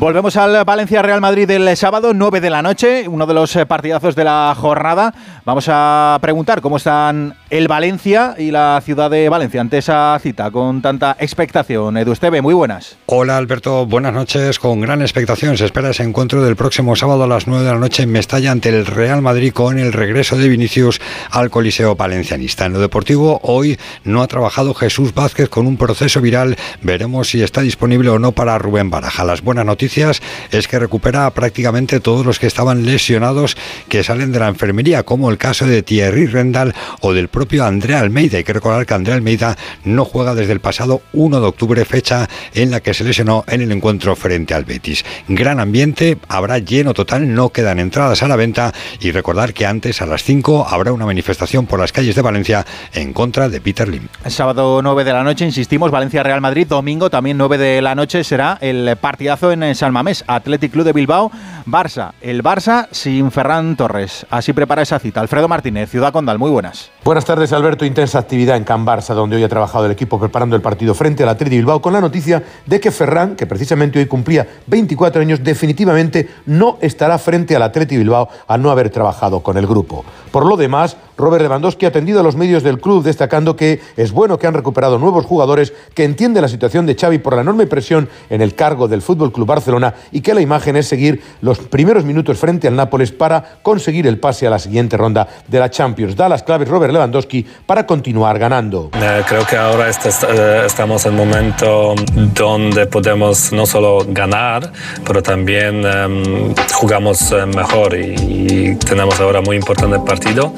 Volvemos 0.00 0.34
al 0.38 0.64
Valencia 0.64 1.02
Real 1.02 1.20
Madrid 1.20 1.46
del 1.46 1.76
sábado, 1.76 2.14
9 2.14 2.40
de 2.40 2.48
la 2.48 2.62
noche, 2.62 3.06
uno 3.06 3.26
de 3.26 3.34
los 3.34 3.54
eh, 3.54 3.66
partidazos 3.66 4.16
de 4.16 4.24
la 4.24 4.56
jornada. 4.58 5.12
Vamos 5.44 5.66
a 5.68 6.18
preguntar 6.22 6.62
cómo 6.62 6.78
están 6.78 7.34
el 7.50 7.68
Valencia 7.68 8.34
y 8.38 8.50
la 8.50 8.80
ciudad 8.82 9.10
de 9.10 9.28
Valencia 9.28 9.60
ante 9.60 9.76
esa 9.76 10.18
cita 10.22 10.50
con 10.50 10.80
tanta 10.80 11.18
expectación. 11.20 11.98
Edu 11.98 12.12
Esteve, 12.12 12.40
muy 12.40 12.54
buenas. 12.54 12.96
Hola 13.04 13.36
Alberto, 13.36 13.84
buenas 13.84 14.14
noches. 14.14 14.58
Con 14.58 14.80
gran 14.80 15.02
expectación 15.02 15.58
se 15.58 15.66
espera 15.66 15.90
ese 15.90 16.02
encuentro 16.02 16.42
del 16.42 16.56
próximo 16.56 16.96
sábado 16.96 17.24
a 17.24 17.26
las 17.26 17.46
9 17.46 17.62
de 17.62 17.70
la 17.70 17.78
noche 17.78 18.04
en 18.04 18.12
Mestalla 18.12 18.52
ante 18.52 18.70
el 18.70 18.86
Real 18.86 19.20
Madrid 19.20 19.52
con 19.52 19.78
el 19.78 19.92
regreso 19.92 20.38
de 20.38 20.48
Vinicius 20.48 20.98
al 21.30 21.50
Coliseo 21.50 21.94
Valencianista. 21.94 22.64
En 22.64 22.72
lo 22.72 22.80
deportivo, 22.80 23.38
hoy 23.42 23.78
no 24.04 24.22
ha 24.22 24.28
trabajado 24.28 24.72
Jesús 24.72 25.12
Vázquez 25.12 25.50
con 25.50 25.66
un 25.66 25.76
proceso 25.76 26.22
viral. 26.22 26.56
Veremos 26.80 27.28
si 27.28 27.42
está 27.42 27.60
disponible 27.60 28.08
o 28.08 28.18
no 28.18 28.32
para 28.32 28.56
Rubén 28.56 28.88
Baraja. 28.88 29.24
Las 29.24 29.42
buenas 29.42 29.66
noticias 29.66 29.89
es 29.96 30.68
que 30.68 30.78
recupera 30.78 31.30
prácticamente 31.30 32.00
todos 32.00 32.24
los 32.24 32.38
que 32.38 32.46
estaban 32.46 32.84
lesionados 32.84 33.56
que 33.88 34.04
salen 34.04 34.32
de 34.32 34.38
la 34.38 34.48
enfermería, 34.48 35.02
como 35.02 35.30
el 35.30 35.38
caso 35.38 35.66
de 35.66 35.82
Thierry 35.82 36.26
Rendal 36.26 36.74
o 37.00 37.12
del 37.12 37.28
propio 37.28 37.64
Andrea 37.64 38.00
Almeida. 38.00 38.38
Hay 38.38 38.44
que 38.44 38.52
recordar 38.52 38.86
que 38.86 38.94
Andrea 38.94 39.16
Almeida 39.16 39.56
no 39.84 40.04
juega 40.04 40.34
desde 40.34 40.52
el 40.52 40.60
pasado 40.60 41.02
1 41.12 41.40
de 41.40 41.46
octubre, 41.46 41.84
fecha 41.84 42.28
en 42.54 42.70
la 42.70 42.80
que 42.80 42.94
se 42.94 43.04
lesionó 43.04 43.44
en 43.48 43.62
el 43.62 43.72
encuentro 43.72 44.14
frente 44.14 44.54
al 44.54 44.64
Betis. 44.64 45.04
Gran 45.28 45.58
ambiente, 45.58 46.18
habrá 46.28 46.58
lleno 46.58 46.94
total, 46.94 47.34
no 47.34 47.50
quedan 47.50 47.78
entradas 47.78 48.22
a 48.22 48.28
la 48.28 48.36
venta 48.36 48.72
y 49.00 49.10
recordar 49.10 49.52
que 49.52 49.66
antes 49.66 50.02
a 50.02 50.06
las 50.06 50.22
5 50.22 50.68
habrá 50.68 50.92
una 50.92 51.06
manifestación 51.06 51.66
por 51.66 51.80
las 51.80 51.92
calles 51.92 52.14
de 52.14 52.22
Valencia 52.22 52.64
en 52.92 53.12
contra 53.12 53.48
de 53.48 53.60
Peter 53.60 53.88
Lim. 53.88 54.08
Sábado 54.26 54.80
9 54.82 55.04
de 55.04 55.12
la 55.12 55.24
noche, 55.24 55.44
insistimos, 55.44 55.90
Valencia-Real 55.90 56.40
Madrid, 56.40 56.66
domingo 56.66 57.10
también 57.10 57.36
9 57.38 57.58
de 57.58 57.82
la 57.82 57.94
noche 57.94 58.22
será 58.24 58.58
el 58.60 58.96
partidazo 59.00 59.52
en 59.52 59.74
San 59.80 59.94
Mamés, 59.94 60.24
Athletic 60.26 60.72
Club 60.72 60.84
de 60.84 60.92
Bilbao, 60.92 61.30
Barça. 61.64 62.12
El 62.20 62.42
Barça 62.42 62.88
sin 62.90 63.30
Ferran 63.30 63.76
Torres. 63.76 64.26
Así 64.28 64.52
prepara 64.52 64.82
esa 64.82 64.98
cita. 64.98 65.22
Alfredo 65.22 65.48
Martínez, 65.48 65.88
Ciudad 65.88 66.12
Condal, 66.12 66.38
muy 66.38 66.50
buenas. 66.50 66.90
Buenas 67.02 67.24
tardes, 67.24 67.50
Alberto. 67.54 67.86
Intensa 67.86 68.18
actividad 68.18 68.58
en 68.58 68.64
Can 68.64 68.84
Barça, 68.84 69.14
donde 69.14 69.34
hoy 69.34 69.42
ha 69.42 69.48
trabajado 69.48 69.86
el 69.86 69.92
equipo 69.92 70.20
preparando 70.20 70.54
el 70.54 70.60
partido 70.60 70.94
frente 70.94 71.22
al 71.22 71.30
Athletic 71.30 71.56
Bilbao, 71.56 71.80
con 71.80 71.94
la 71.94 72.00
noticia 72.02 72.42
de 72.66 72.78
que 72.78 72.90
Ferran, 72.90 73.36
que 73.36 73.46
precisamente 73.46 73.98
hoy 73.98 74.04
cumplía 74.04 74.46
24 74.66 75.22
años, 75.22 75.42
definitivamente 75.42 76.28
no 76.44 76.76
estará 76.82 77.16
frente 77.16 77.56
al 77.56 77.62
Athletic 77.62 77.98
Bilbao 77.98 78.28
al 78.46 78.60
no 78.60 78.70
haber 78.70 78.90
trabajado 78.90 79.40
con 79.40 79.56
el 79.56 79.66
grupo. 79.66 80.04
Por 80.30 80.44
lo 80.44 80.58
demás, 80.58 80.98
Robert 81.16 81.42
Lewandowski 81.42 81.86
ha 81.86 81.88
atendido 81.88 82.20
a 82.20 82.22
los 82.22 82.36
medios 82.36 82.62
del 82.62 82.80
club 82.80 83.02
destacando 83.02 83.56
que 83.56 83.80
es 83.96 84.12
bueno 84.12 84.38
que 84.38 84.46
han 84.46 84.54
recuperado 84.54 84.98
nuevos 84.98 85.26
jugadores, 85.26 85.72
que 85.94 86.04
entiende 86.04 86.40
la 86.40 86.48
situación 86.48 86.86
de 86.86 86.94
Xavi 86.94 87.18
por 87.18 87.34
la 87.34 87.42
enorme 87.42 87.66
presión 87.66 88.08
en 88.28 88.40
el 88.40 88.54
cargo 88.54 88.88
del 88.88 89.02
Fútbol 89.02 89.32
Club 89.32 89.46
Barcelona 89.46 89.94
y 90.12 90.20
que 90.20 90.34
la 90.34 90.40
imagen 90.40 90.76
es 90.76 90.86
seguir 90.86 91.22
los 91.40 91.58
primeros 91.58 92.04
minutos 92.04 92.38
frente 92.38 92.68
al 92.68 92.76
Nápoles 92.76 93.12
para 93.12 93.58
conseguir 93.62 94.06
el 94.06 94.18
pase 94.18 94.46
a 94.46 94.50
la 94.50 94.58
siguiente 94.58 94.96
ronda 94.96 95.28
de 95.46 95.58
la 95.58 95.70
Champions. 95.70 96.16
Da 96.16 96.28
las 96.28 96.42
claves 96.42 96.68
Robert 96.68 96.89
Lewandowski 96.92 97.44
para 97.66 97.86
continuar 97.86 98.38
ganando. 98.38 98.90
Eh, 98.94 99.22
creo 99.26 99.46
que 99.46 99.56
ahora 99.56 99.88
eh, 99.90 100.62
estamos 100.66 101.04
en 101.06 101.12
un 101.12 101.18
momento 101.18 101.94
donde 102.34 102.86
podemos 102.86 103.52
no 103.52 103.66
solo 103.66 104.04
ganar, 104.08 104.72
pero 105.06 105.22
también 105.22 105.84
em, 105.84 106.54
jugamos 106.72 107.32
eh, 107.32 107.46
mejor 107.46 107.94
y, 107.94 108.76
tenemos 108.76 109.20
ahora 109.20 109.40
muy 109.40 109.56
importante 109.56 109.98
partido 110.00 110.52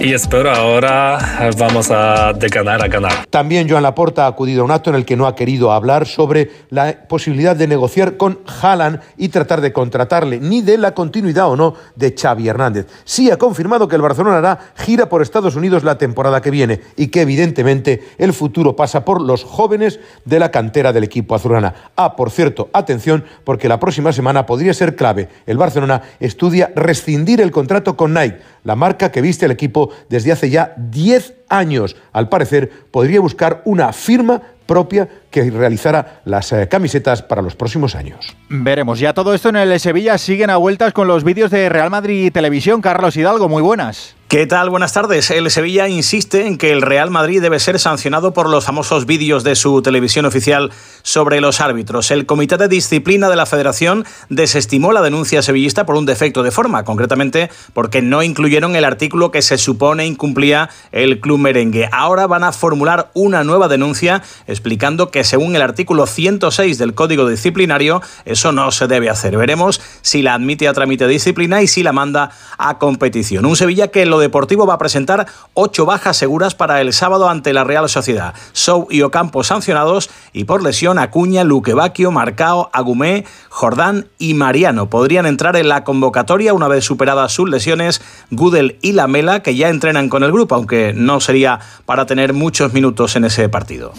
y 0.00 0.12
espero 0.12 0.50
ahora 0.50 1.18
vamos 1.58 1.90
a 1.90 2.32
de 2.32 2.48
ganar 2.48 2.82
a 2.82 2.88
ganar. 2.88 3.26
También 3.30 3.68
Joan 3.68 3.82
Laporta 3.82 4.24
ha 4.24 4.28
acudido 4.28 4.62
a 4.62 4.64
un 4.64 4.70
acto 4.70 4.90
en 4.90 4.96
el 4.96 5.04
que 5.04 5.16
no 5.16 5.26
ha 5.26 5.34
querido 5.34 5.72
hablar 5.72 6.06
sobre 6.06 6.50
la 6.70 7.06
posibilidad 7.08 7.56
de 7.56 7.66
negociar 7.66 8.16
con 8.16 8.40
Haaland 8.60 9.00
y 9.16 9.28
tratar 9.28 9.60
de 9.60 9.72
contratarle, 9.72 10.38
ni 10.40 10.62
de 10.62 10.78
la 10.78 10.92
continuidad 10.92 11.48
o 11.48 11.56
no 11.56 11.74
de 11.94 12.14
Xavi 12.16 12.48
Hernández. 12.48 12.86
Sí 13.04 13.30
ha 13.30 13.38
confirmado 13.38 13.88
que 13.88 13.96
el 13.96 14.02
Barcelona 14.02 14.38
hará 14.38 14.58
gira 14.76 15.08
por 15.08 15.22
Estados 15.22 15.56
Unidos 15.56 15.84
la 15.84 15.98
temporada 15.98 16.40
que 16.40 16.50
viene 16.50 16.80
y 16.96 17.08
que 17.08 17.22
evidentemente 17.22 18.02
el 18.18 18.32
futuro 18.32 18.76
pasa 18.76 19.04
por 19.04 19.20
los 19.20 19.44
jóvenes 19.44 20.00
de 20.24 20.38
la 20.38 20.50
cantera 20.50 20.92
del 20.92 21.04
equipo 21.04 21.34
azulgrana. 21.34 21.74
Ah, 21.96 22.16
por 22.16 22.30
cierto, 22.30 22.70
atención 22.72 23.24
porque 23.44 23.68
la 23.68 23.80
próxima 23.80 24.12
semana 24.12 24.46
podría 24.46 24.74
ser 24.74 24.96
clave. 24.96 25.28
El 25.46 25.58
Barcelona 25.58 26.02
estudia 26.20 26.72
rescindir 26.74 27.40
el 27.40 27.50
contrato 27.50 27.96
con 27.96 28.14
Nike, 28.14 28.38
la 28.66 28.74
marca 28.74 29.12
que 29.12 29.22
viste 29.22 29.46
el 29.46 29.52
equipo 29.52 29.90
desde 30.08 30.32
hace 30.32 30.50
ya 30.50 30.74
10 30.76 31.34
años. 31.48 31.96
Al 32.12 32.28
parecer, 32.28 32.68
podría 32.90 33.20
buscar 33.20 33.62
una 33.64 33.92
firma 33.92 34.42
propia 34.66 35.08
que 35.30 35.50
realizara 35.50 36.20
las 36.24 36.52
eh, 36.52 36.68
camisetas 36.68 37.22
para 37.22 37.42
los 37.42 37.54
próximos 37.54 37.94
años. 37.94 38.36
Veremos. 38.48 38.98
Ya 38.98 39.12
todo 39.14 39.34
esto 39.34 39.48
en 39.48 39.56
el 39.56 39.78
Sevilla 39.80 40.18
siguen 40.18 40.50
a 40.50 40.56
vueltas 40.56 40.92
con 40.92 41.08
los 41.08 41.24
vídeos 41.24 41.50
de 41.50 41.68
Real 41.68 41.90
Madrid 41.90 42.32
Televisión. 42.32 42.80
Carlos 42.80 43.16
Hidalgo, 43.16 43.48
muy 43.48 43.62
buenas. 43.62 44.16
¿Qué 44.28 44.44
tal? 44.44 44.70
Buenas 44.70 44.92
tardes. 44.92 45.30
El 45.30 45.48
Sevilla 45.52 45.86
insiste 45.86 46.48
en 46.48 46.58
que 46.58 46.72
el 46.72 46.82
Real 46.82 47.12
Madrid 47.12 47.40
debe 47.40 47.60
ser 47.60 47.78
sancionado 47.78 48.32
por 48.32 48.48
los 48.48 48.64
famosos 48.64 49.06
vídeos 49.06 49.44
de 49.44 49.54
su 49.54 49.82
televisión 49.82 50.24
oficial 50.24 50.72
sobre 51.02 51.40
los 51.40 51.60
árbitros. 51.60 52.10
El 52.10 52.26
Comité 52.26 52.56
de 52.56 52.66
Disciplina 52.66 53.28
de 53.28 53.36
la 53.36 53.46
Federación 53.46 54.04
desestimó 54.28 54.92
la 54.92 55.00
denuncia 55.00 55.42
sevillista 55.42 55.86
por 55.86 55.94
un 55.94 56.06
defecto 56.06 56.42
de 56.42 56.50
forma, 56.50 56.84
concretamente 56.84 57.50
porque 57.72 58.02
no 58.02 58.24
incluyeron 58.24 58.74
el 58.74 58.84
artículo 58.84 59.30
que 59.30 59.42
se 59.42 59.58
supone 59.58 60.06
incumplía 60.06 60.70
el 60.90 61.20
club 61.20 61.38
merengue. 61.38 61.88
Ahora 61.92 62.26
van 62.26 62.42
a 62.42 62.50
formular 62.50 63.12
una 63.14 63.44
nueva 63.44 63.68
denuncia 63.68 64.24
explicando 64.56 65.10
que 65.10 65.22
según 65.22 65.54
el 65.54 65.60
artículo 65.60 66.06
106 66.06 66.78
del 66.78 66.94
Código 66.94 67.28
Disciplinario, 67.28 68.00
eso 68.24 68.52
no 68.52 68.70
se 68.72 68.86
debe 68.86 69.10
hacer. 69.10 69.36
Veremos 69.36 69.82
si 70.00 70.22
la 70.22 70.32
admite 70.32 70.66
a 70.66 70.72
trámite 70.72 71.06
disciplina 71.06 71.60
y 71.60 71.66
si 71.66 71.82
la 71.82 71.92
manda 71.92 72.30
a 72.56 72.78
competición. 72.78 73.44
Un 73.44 73.54
Sevilla 73.54 73.88
que 73.88 74.02
en 74.02 74.10
lo 74.10 74.18
deportivo 74.18 74.66
va 74.66 74.74
a 74.74 74.78
presentar 74.78 75.26
ocho 75.52 75.84
bajas 75.84 76.16
seguras 76.16 76.54
para 76.54 76.80
el 76.80 76.94
sábado 76.94 77.28
ante 77.28 77.52
la 77.52 77.64
Real 77.64 77.88
Sociedad. 77.90 78.34
Sou 78.52 78.88
y 78.90 79.02
Ocampo 79.02 79.44
sancionados 79.44 80.08
y 80.32 80.44
por 80.44 80.62
lesión 80.62 80.98
Acuña, 80.98 81.44
Luquevaquio, 81.44 82.10
Marcao, 82.10 82.70
Agumé, 82.72 83.26
Jordán 83.50 84.08
y 84.18 84.32
Mariano. 84.32 84.88
Podrían 84.88 85.26
entrar 85.26 85.56
en 85.56 85.68
la 85.68 85.84
convocatoria 85.84 86.54
una 86.54 86.68
vez 86.68 86.84
superadas 86.84 87.32
sus 87.32 87.50
lesiones 87.50 88.00
Gudel 88.30 88.78
y 88.80 88.92
Lamela, 88.92 89.42
que 89.42 89.54
ya 89.54 89.68
entrenan 89.68 90.08
con 90.08 90.24
el 90.24 90.32
grupo, 90.32 90.54
aunque 90.54 90.94
no 90.94 91.20
sería 91.20 91.60
para 91.84 92.06
tener 92.06 92.32
muchos 92.32 92.72
minutos 92.72 93.16
en 93.16 93.26
ese 93.26 93.50
partido. 93.50 93.92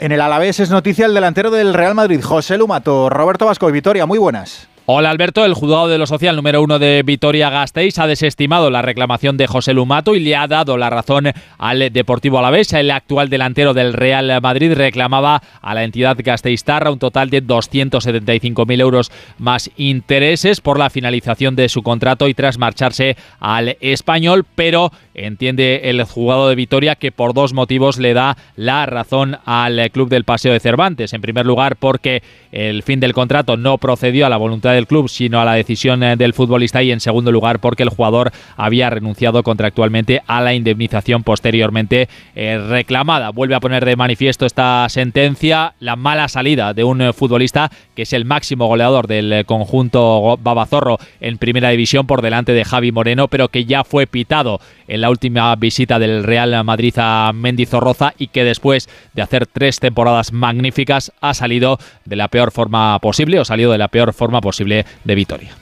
En 0.00 0.12
el 0.12 0.22
Alavés 0.22 0.58
es 0.60 0.70
noticia 0.70 1.04
el 1.04 1.12
delantero 1.12 1.50
del 1.50 1.74
Real 1.74 1.94
Madrid, 1.94 2.22
José 2.22 2.56
Lumato. 2.56 3.10
Roberto 3.10 3.44
Vasco 3.44 3.68
y 3.68 3.72
Vitoria, 3.72 4.06
muy 4.06 4.18
buenas. 4.18 4.66
Hola 4.86 5.10
Alberto, 5.10 5.44
el 5.44 5.54
juzgado 5.54 5.86
de 5.86 5.98
lo 5.98 6.06
social 6.06 6.34
número 6.34 6.62
uno 6.62 6.80
de 6.80 7.02
Vitoria 7.04 7.48
Gasteiz 7.48 7.98
ha 7.98 8.08
desestimado 8.08 8.70
la 8.70 8.82
reclamación 8.82 9.36
de 9.36 9.46
José 9.46 9.72
Lumato 9.72 10.16
y 10.16 10.20
le 10.20 10.34
ha 10.34 10.48
dado 10.48 10.76
la 10.76 10.90
razón 10.90 11.30
al 11.58 11.92
Deportivo 11.92 12.38
Alavés. 12.38 12.72
El 12.72 12.90
actual 12.90 13.28
delantero 13.28 13.72
del 13.72 13.92
Real 13.92 14.40
Madrid 14.40 14.72
reclamaba 14.72 15.42
a 15.60 15.74
la 15.74 15.84
entidad 15.84 16.16
gasteiztarra 16.18 16.90
un 16.90 16.98
total 16.98 17.30
de 17.30 17.44
275.000 17.44 18.80
euros 18.80 19.12
más 19.38 19.70
intereses 19.76 20.60
por 20.60 20.76
la 20.76 20.90
finalización 20.90 21.54
de 21.54 21.68
su 21.68 21.82
contrato 21.82 22.26
y 22.26 22.34
tras 22.34 22.58
marcharse 22.58 23.16
al 23.38 23.76
español, 23.80 24.44
pero 24.56 24.90
entiende 25.14 25.82
el 25.84 26.02
juzgado 26.04 26.48
de 26.48 26.54
Vitoria 26.54 26.96
que 26.96 27.12
por 27.12 27.34
dos 27.34 27.52
motivos 27.52 27.98
le 27.98 28.14
da 28.14 28.36
la 28.56 28.86
razón 28.86 29.38
al 29.44 29.90
club 29.90 30.08
del 30.08 30.24
Paseo 30.24 30.52
de 30.52 30.60
Cervantes. 30.60 31.12
En 31.12 31.20
primer 31.20 31.46
lugar, 31.46 31.76
porque 31.76 32.22
el 32.52 32.82
fin 32.82 33.00
del 33.00 33.14
contrato 33.14 33.56
no 33.56 33.78
procedió 33.78 34.26
a 34.26 34.28
la 34.28 34.36
voluntad 34.36 34.72
de 34.72 34.80
club, 34.86 35.08
sino 35.08 35.40
a 35.40 35.44
la 35.44 35.54
decisión 35.54 36.02
eh, 36.02 36.16
del 36.16 36.34
futbolista 36.34 36.82
y 36.82 36.90
en 36.90 37.00
segundo 37.00 37.32
lugar 37.32 37.60
porque 37.60 37.82
el 37.82 37.88
jugador 37.88 38.32
había 38.56 38.90
renunciado 38.90 39.42
contractualmente 39.42 40.22
a 40.26 40.40
la 40.40 40.54
indemnización 40.54 41.22
posteriormente 41.22 42.08
eh, 42.34 42.58
reclamada. 42.58 43.30
Vuelve 43.30 43.54
a 43.54 43.60
poner 43.60 43.84
de 43.84 43.96
manifiesto 43.96 44.46
esta 44.46 44.86
sentencia 44.88 45.74
la 45.80 45.96
mala 45.96 46.28
salida 46.28 46.74
de 46.74 46.84
un 46.84 47.00
eh, 47.02 47.12
futbolista 47.12 47.70
que 47.94 48.02
es 48.02 48.12
el 48.12 48.24
máximo 48.24 48.66
goleador 48.66 49.06
del 49.06 49.44
conjunto 49.46 50.38
Babazorro 50.42 50.98
en 51.20 51.38
primera 51.38 51.70
división 51.70 52.06
por 52.06 52.22
delante 52.22 52.52
de 52.52 52.64
Javi 52.64 52.92
Moreno, 52.92 53.28
pero 53.28 53.48
que 53.48 53.64
ya 53.64 53.84
fue 53.84 54.06
pitado 54.06 54.60
en 55.00 55.02
la 55.02 55.10
última 55.10 55.56
visita 55.56 55.98
del 55.98 56.24
Real 56.24 56.62
Madrid 56.62 56.92
a 56.98 57.32
Mendizorroza 57.32 58.12
y 58.18 58.26
que 58.26 58.44
después 58.44 58.86
de 59.14 59.22
hacer 59.22 59.46
tres 59.46 59.80
temporadas 59.80 60.30
magníficas 60.30 61.10
ha 61.22 61.32
salido 61.32 61.78
de 62.04 62.16
la 62.16 62.28
peor 62.28 62.50
forma 62.50 62.98
posible 62.98 63.40
o 63.40 63.44
salido 63.46 63.72
de 63.72 63.78
la 63.78 63.88
peor 63.88 64.12
forma 64.12 64.42
posible 64.42 64.84
de 65.04 65.14
Vitoria. 65.14 65.52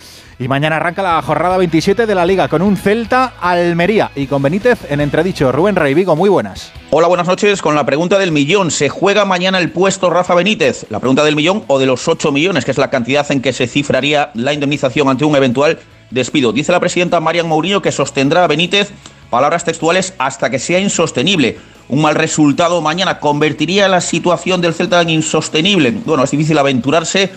Y 0.40 0.48
mañana 0.48 0.76
arranca 0.76 1.04
la 1.04 1.22
jornada 1.22 1.56
27 1.56 2.04
de 2.06 2.14
la 2.16 2.26
Liga 2.26 2.48
con 2.48 2.62
un 2.62 2.76
Celta 2.76 3.34
Almería 3.40 4.10
y 4.16 4.26
con 4.26 4.42
Benítez 4.42 4.90
en 4.90 5.00
entredicho. 5.00 5.52
Rubén 5.52 5.76
Rey 5.76 5.94
Vigo, 5.94 6.16
muy 6.16 6.28
buenas. 6.28 6.72
Hola, 6.90 7.06
buenas 7.06 7.28
noches. 7.28 7.62
Con 7.62 7.76
la 7.76 7.86
pregunta 7.86 8.18
del 8.18 8.32
millón, 8.32 8.72
¿se 8.72 8.88
juega 8.88 9.24
mañana 9.24 9.58
el 9.58 9.70
puesto 9.70 10.10
Rafa 10.10 10.34
Benítez? 10.34 10.86
La 10.90 10.98
pregunta 10.98 11.22
del 11.22 11.36
millón 11.36 11.62
o 11.68 11.78
de 11.78 11.86
los 11.86 12.08
8 12.08 12.32
millones, 12.32 12.64
que 12.64 12.72
es 12.72 12.78
la 12.78 12.90
cantidad 12.90 13.30
en 13.30 13.40
que 13.40 13.52
se 13.52 13.68
cifraría 13.68 14.30
la 14.34 14.52
indemnización 14.52 15.08
ante 15.08 15.24
un 15.24 15.36
eventual 15.36 15.78
despido. 16.10 16.52
Dice 16.52 16.72
la 16.72 16.80
presidenta 16.80 17.20
Marian 17.20 17.46
Mourinho 17.46 17.82
que 17.82 17.92
sostendrá 17.92 18.44
a 18.44 18.46
Benítez, 18.46 18.92
palabras 19.30 19.64
textuales, 19.64 20.14
hasta 20.18 20.50
que 20.50 20.58
sea 20.58 20.80
insostenible. 20.80 21.58
Un 21.88 22.02
mal 22.02 22.14
resultado 22.14 22.80
mañana 22.80 23.18
convertiría 23.18 23.88
la 23.88 24.00
situación 24.00 24.60
del 24.60 24.74
Celta 24.74 25.00
en 25.00 25.10
insostenible. 25.10 25.90
Bueno, 26.04 26.24
es 26.24 26.30
difícil 26.30 26.58
aventurarse 26.58 27.30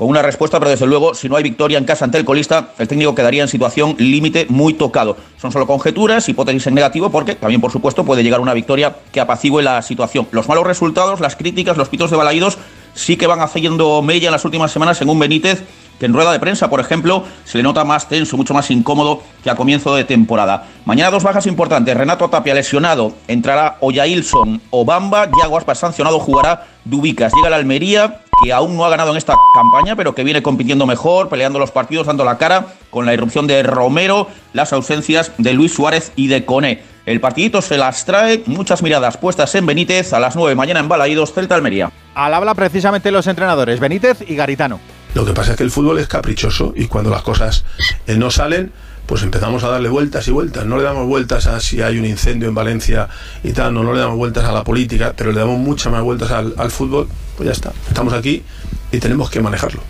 con 0.00 0.08
una 0.08 0.22
respuesta, 0.22 0.58
pero 0.58 0.70
desde 0.70 0.86
luego, 0.86 1.12
si 1.12 1.28
no 1.28 1.36
hay 1.36 1.42
victoria 1.42 1.76
en 1.76 1.84
casa 1.84 2.06
ante 2.06 2.16
el 2.16 2.24
colista, 2.24 2.70
el 2.78 2.88
técnico 2.88 3.14
quedaría 3.14 3.42
en 3.42 3.48
situación 3.48 3.96
límite 3.98 4.46
muy 4.48 4.72
tocado. 4.72 5.18
Son 5.36 5.52
solo 5.52 5.66
conjeturas, 5.66 6.26
hipótesis 6.26 6.68
en 6.68 6.74
negativo, 6.74 7.10
porque 7.10 7.34
también, 7.34 7.60
por 7.60 7.70
supuesto, 7.70 8.02
puede 8.02 8.22
llegar 8.22 8.40
una 8.40 8.54
victoria 8.54 8.96
que 9.12 9.20
apacigüe 9.20 9.62
la 9.62 9.82
situación. 9.82 10.26
Los 10.30 10.48
malos 10.48 10.66
resultados, 10.66 11.20
las 11.20 11.36
críticas, 11.36 11.76
los 11.76 11.90
pitos 11.90 12.10
de 12.10 12.16
balaídos 12.16 12.56
sí 12.94 13.18
que 13.18 13.26
van 13.26 13.40
haciendo 13.42 14.00
mella 14.00 14.28
en 14.28 14.32
las 14.32 14.46
últimas 14.46 14.72
semanas 14.72 15.02
en 15.02 15.10
un 15.10 15.18
Benítez 15.18 15.64
que 15.98 16.06
en 16.06 16.14
rueda 16.14 16.32
de 16.32 16.40
prensa, 16.40 16.70
por 16.70 16.80
ejemplo, 16.80 17.24
se 17.44 17.58
le 17.58 17.62
nota 17.62 17.84
más 17.84 18.08
tenso, 18.08 18.38
mucho 18.38 18.54
más 18.54 18.70
incómodo 18.70 19.22
que 19.44 19.50
a 19.50 19.54
comienzo 19.54 19.94
de 19.94 20.04
temporada. 20.04 20.66
Mañana 20.86 21.10
dos 21.10 21.24
bajas 21.24 21.46
importantes. 21.46 21.94
Renato 21.94 22.30
Tapia 22.30 22.54
lesionado, 22.54 23.12
entrará 23.28 23.76
Oyailson 23.80 24.62
o 24.70 24.86
Bamba, 24.86 25.26
Yago 25.26 25.58
Aspas 25.58 25.78
sancionado, 25.78 26.18
jugará 26.18 26.68
Dubicas. 26.86 27.34
Llega 27.34 27.50
la 27.50 27.56
Almería, 27.56 28.22
que 28.42 28.52
aún 28.52 28.76
no 28.76 28.84
ha 28.84 28.90
ganado 28.90 29.10
en 29.10 29.16
esta 29.16 29.34
campaña, 29.54 29.96
pero 29.96 30.14
que 30.14 30.24
viene 30.24 30.42
compitiendo 30.42 30.86
mejor, 30.86 31.28
peleando 31.28 31.58
los 31.58 31.70
partidos, 31.70 32.06
dando 32.06 32.24
la 32.24 32.38
cara, 32.38 32.74
con 32.90 33.06
la 33.06 33.14
irrupción 33.14 33.46
de 33.46 33.62
Romero, 33.62 34.28
las 34.52 34.72
ausencias 34.72 35.32
de 35.38 35.52
Luis 35.52 35.74
Suárez 35.74 36.12
y 36.16 36.28
de 36.28 36.44
Coné. 36.44 36.82
El 37.06 37.20
partidito 37.20 37.62
se 37.62 37.78
las 37.78 38.04
trae, 38.04 38.42
muchas 38.46 38.82
miradas 38.82 39.16
puestas 39.16 39.54
en 39.54 39.66
Benítez, 39.66 40.12
a 40.12 40.20
las 40.20 40.36
9 40.36 40.54
mañana 40.54 40.80
en 40.80 40.88
Balaídos, 40.88 41.32
Celta 41.32 41.54
Almería. 41.54 41.90
Al 42.14 42.34
habla 42.34 42.54
precisamente 42.54 43.10
los 43.10 43.26
entrenadores, 43.26 43.80
Benítez 43.80 44.18
y 44.26 44.36
Garitano. 44.36 44.80
Lo 45.14 45.24
que 45.24 45.32
pasa 45.32 45.52
es 45.52 45.56
que 45.56 45.64
el 45.64 45.70
fútbol 45.70 45.98
es 45.98 46.06
caprichoso 46.06 46.72
y 46.76 46.86
cuando 46.86 47.10
las 47.10 47.22
cosas 47.22 47.64
eh, 48.06 48.16
no 48.16 48.30
salen, 48.30 48.72
pues 49.10 49.24
empezamos 49.24 49.64
a 49.64 49.70
darle 49.70 49.88
vueltas 49.88 50.28
y 50.28 50.30
vueltas. 50.30 50.64
No 50.66 50.76
le 50.76 50.84
damos 50.84 51.04
vueltas 51.04 51.48
a 51.48 51.58
si 51.58 51.82
hay 51.82 51.98
un 51.98 52.04
incendio 52.04 52.48
en 52.48 52.54
Valencia 52.54 53.08
y 53.42 53.50
tal, 53.50 53.74
no, 53.74 53.92
le 53.92 53.98
damos 53.98 54.16
vueltas 54.16 54.44
a 54.44 54.52
la 54.52 54.62
política, 54.62 55.14
pero 55.16 55.32
le 55.32 55.40
damos 55.40 55.58
muchas 55.58 55.92
más 55.92 56.00
vueltas 56.04 56.30
al, 56.30 56.70
fútbol, 56.70 57.08
pues 57.36 57.48
ya 57.48 57.52
está. 57.52 57.72
Estamos 57.88 58.12
aquí 58.12 58.44
y 58.92 59.00
tenemos 59.00 59.28
que 59.28 59.40
manejarlo. 59.40 59.82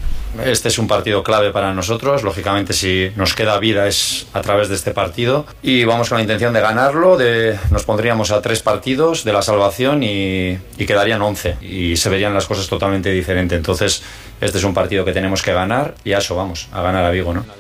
Este 0.43 0.69
es 0.69 0.79
un 0.79 0.89
partido 0.89 1.23
clave 1.23 1.51
para 1.51 1.75
nosotros. 1.75 2.23
Lógicamente, 2.23 2.73
si 2.73 3.13
nos 3.15 3.35
queda 3.35 3.59
vida 3.59 3.87
es 3.87 4.27
a 4.33 4.41
través 4.41 4.71
de 4.71 4.77
este 4.77 4.93
partido. 4.93 5.45
Y 5.63 5.85
vamos 5.85 6.09
con 6.09 6.17
la 6.17 6.23
intención 6.23 6.55
de 6.55 6.63
ganarlo. 6.63 7.19
Nos 7.71 7.85
pondríamos 7.85 8.31
a 8.31 8.41
tres 8.41 8.63
partidos 8.63 9.25
de 9.25 9.35
la 9.35 9.43
salvación 9.43 10.03
y, 10.03 10.57
y 10.79 10.87
quedarían 10.87 11.21
once. 11.21 11.59
Y 11.61 11.97
se 11.97 12.09
verían 12.09 12.33
las 12.33 12.47
cosas 12.47 12.69
totalmente 12.69 13.11
diferentes. 13.11 13.55
Entonces, 13.55 14.03
este 14.41 14.57
es 14.57 14.65
un 14.65 14.73
partido 14.73 15.05
que 15.05 15.13
tenemos 15.13 15.43
que 15.43 15.53
ganar 15.53 15.95
y 16.05 16.15
a 16.15 16.19
eso 16.19 16.35
vamos, 16.35 16.69
a 16.73 16.81
ganar 16.81 17.05
a 17.05 17.11
Vigo, 17.11 17.35
¿no? 17.35 17.60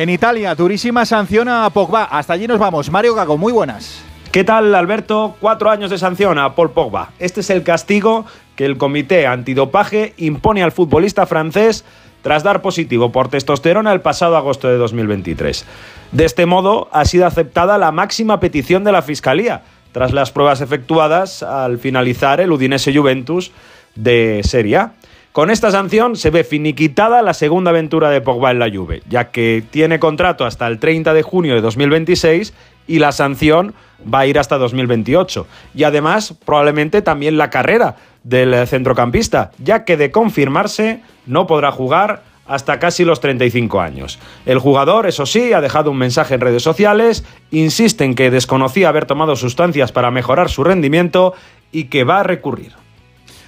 En 0.00 0.08
Italia, 0.08 0.54
durísima 0.54 1.04
sanción 1.04 1.46
a 1.50 1.68
Pogba. 1.68 2.04
Hasta 2.04 2.32
allí 2.32 2.46
nos 2.46 2.58
vamos. 2.58 2.90
Mario 2.90 3.14
Gago, 3.14 3.36
muy 3.36 3.52
buenas. 3.52 4.02
¿Qué 4.32 4.44
tal, 4.44 4.74
Alberto? 4.74 5.36
Cuatro 5.40 5.68
años 5.68 5.90
de 5.90 5.98
sanción 5.98 6.38
a 6.38 6.54
Paul 6.54 6.70
Pogba. 6.70 7.10
Este 7.18 7.40
es 7.40 7.50
el 7.50 7.62
castigo 7.62 8.24
que 8.56 8.64
el 8.64 8.78
Comité 8.78 9.26
Antidopaje 9.26 10.14
impone 10.16 10.62
al 10.62 10.72
futbolista 10.72 11.26
francés 11.26 11.84
tras 12.22 12.42
dar 12.42 12.62
positivo 12.62 13.12
por 13.12 13.28
testosterona 13.28 13.92
el 13.92 14.00
pasado 14.00 14.38
agosto 14.38 14.68
de 14.68 14.78
2023. 14.78 15.66
De 16.12 16.24
este 16.24 16.46
modo, 16.46 16.88
ha 16.92 17.04
sido 17.04 17.26
aceptada 17.26 17.76
la 17.76 17.92
máxima 17.92 18.40
petición 18.40 18.84
de 18.84 18.92
la 18.92 19.02
Fiscalía, 19.02 19.64
tras 19.92 20.14
las 20.14 20.32
pruebas 20.32 20.62
efectuadas 20.62 21.42
al 21.42 21.78
finalizar 21.78 22.40
el 22.40 22.52
Udinese 22.52 22.96
Juventus 22.96 23.52
de 23.96 24.40
Serie 24.44 24.78
A. 24.78 24.92
Con 25.32 25.48
esta 25.48 25.70
sanción 25.70 26.16
se 26.16 26.30
ve 26.30 26.42
finiquitada 26.42 27.22
la 27.22 27.34
segunda 27.34 27.70
aventura 27.70 28.10
de 28.10 28.20
Pogba 28.20 28.50
en 28.50 28.58
la 28.58 28.68
Juve, 28.68 29.04
ya 29.08 29.30
que 29.30 29.62
tiene 29.70 30.00
contrato 30.00 30.44
hasta 30.44 30.66
el 30.66 30.80
30 30.80 31.14
de 31.14 31.22
junio 31.22 31.54
de 31.54 31.60
2026 31.60 32.52
y 32.88 32.98
la 32.98 33.12
sanción 33.12 33.72
va 34.12 34.20
a 34.20 34.26
ir 34.26 34.40
hasta 34.40 34.58
2028. 34.58 35.46
Y 35.72 35.84
además, 35.84 36.34
probablemente 36.44 37.00
también 37.00 37.38
la 37.38 37.48
carrera 37.48 37.94
del 38.24 38.66
centrocampista, 38.66 39.52
ya 39.58 39.84
que 39.84 39.96
de 39.96 40.10
confirmarse 40.10 41.00
no 41.26 41.46
podrá 41.46 41.70
jugar 41.70 42.24
hasta 42.48 42.80
casi 42.80 43.04
los 43.04 43.20
35 43.20 43.80
años. 43.80 44.18
El 44.46 44.58
jugador, 44.58 45.06
eso 45.06 45.26
sí, 45.26 45.52
ha 45.52 45.60
dejado 45.60 45.92
un 45.92 45.98
mensaje 45.98 46.34
en 46.34 46.40
redes 46.40 46.64
sociales, 46.64 47.24
insiste 47.52 48.04
en 48.04 48.16
que 48.16 48.32
desconocía 48.32 48.88
haber 48.88 49.06
tomado 49.06 49.36
sustancias 49.36 49.92
para 49.92 50.10
mejorar 50.10 50.50
su 50.50 50.64
rendimiento 50.64 51.34
y 51.70 51.84
que 51.84 52.02
va 52.02 52.18
a 52.18 52.24
recurrir. 52.24 52.72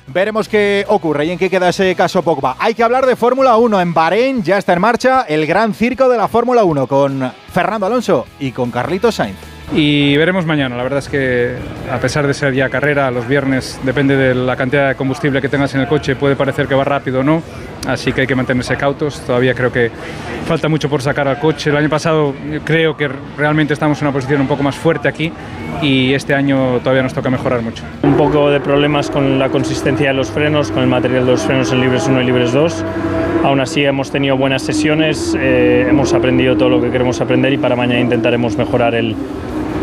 Veremos 0.09 0.49
qué 0.49 0.85
ocurre 0.89 1.27
y 1.27 1.31
en 1.31 1.39
qué 1.39 1.49
queda 1.49 1.69
ese 1.69 1.95
caso 1.95 2.23
Pogba. 2.23 2.57
Hay 2.59 2.75
que 2.75 2.83
hablar 2.83 3.07
de 3.07 3.17
Fórmula 3.17 3.57
1. 3.57 3.81
En 3.81 3.95
Bahrein 3.95 4.43
ya 4.43 4.59
está 4.59 4.73
en 4.73 4.81
marcha 4.81 5.23
el 5.23 5.47
gran 5.47 5.75
circo 5.75 6.09
de 6.09 6.17
la 6.17 6.29
Fórmula 6.29 6.65
1 6.65 6.87
con 6.87 7.33
Fernando 7.53 7.87
Alonso 7.87 8.27
y 8.39 8.53
con 8.53 8.71
Carlitos 8.71 9.15
Sainz. 9.15 9.37
Y 9.75 10.17
veremos 10.17 10.45
mañana. 10.45 10.77
La 10.77 10.83
verdad 10.83 10.99
es 10.99 11.09
que 11.09 11.57
a 11.91 11.99
pesar 11.99 12.27
de 12.27 12.35
ser 12.35 12.53
ya 12.53 12.69
carrera, 12.69 13.11
los 13.11 13.27
viernes 13.27 13.81
depende 13.85 14.17
de 14.17 14.35
la 14.35 14.57
cantidad 14.57 14.89
de 14.89 14.97
combustible 14.97 15.41
que 15.41 15.49
tengas 15.49 15.75
en 15.75 15.81
el 15.81 15.89
coche, 15.89 16.15
puede 16.15 16.37
parecer 16.37 16.67
que 16.67 16.75
va 16.75 16.85
rápido 16.85 17.21
o 17.21 17.23
no. 17.23 17.43
Así 17.87 18.13
que 18.13 18.23
hay 18.23 18.27
que 18.27 18.35
mantenerse 18.35 18.77
cautos. 18.77 19.21
Todavía 19.21 19.55
creo 19.55 19.73
que 19.73 19.91
falta 20.47 20.69
mucho 20.69 20.89
por 20.89 21.03
sacar 21.03 21.27
al 21.27 21.39
coche. 21.39 21.71
El 21.71 21.77
año 21.77 21.89
pasado 21.89 22.35
creo 22.65 22.97
que 22.97 23.09
realmente 23.37 23.75
estamos 23.75 24.01
en 24.01 24.09
una 24.09 24.13
posición 24.13 24.41
un 24.41 24.47
poco 24.47 24.63
más 24.63 24.77
fuerte 24.77 25.09
aquí 25.09 25.33
y 25.81 26.15
este 26.15 26.35
año 26.35 26.79
todavía 26.79 27.03
nos 27.03 27.13
toca 27.13 27.31
mejorar 27.31 27.63
mucho. 27.63 27.83
Un 28.03 28.17
poco 28.17 28.51
de 28.51 28.61
problemas 28.61 29.11
con 29.11 29.39
la 29.39 29.49
consistencia 29.49 30.09
de 30.09 30.15
los 30.15 30.31
frenos, 30.31 30.71
con 30.71 30.83
el 30.83 30.89
material 30.89 31.27
de 31.27 31.33
los 31.33 31.43
frenos 31.43 31.73
en 31.73 31.81
libres 31.81 32.07
1 32.07 32.23
y 32.23 32.25
libres 32.25 32.53
2. 32.53 32.85
Aún 33.45 33.61
así 33.61 33.85
hemos 33.85 34.11
tenido 34.13 34.37
buenas 34.37 34.63
sesiones, 34.63 35.37
eh, 35.39 35.87
hemos 35.89 36.15
aprendido 36.15 36.57
todo 36.57 36.69
lo 36.69 36.81
que 36.81 36.91
queremos 36.91 37.21
aprender 37.21 37.53
y 37.53 37.59
para 37.59 37.75
mañana 37.75 38.01
intentaremos 38.01 38.57
mejorar 38.57 38.95
el, 38.95 39.17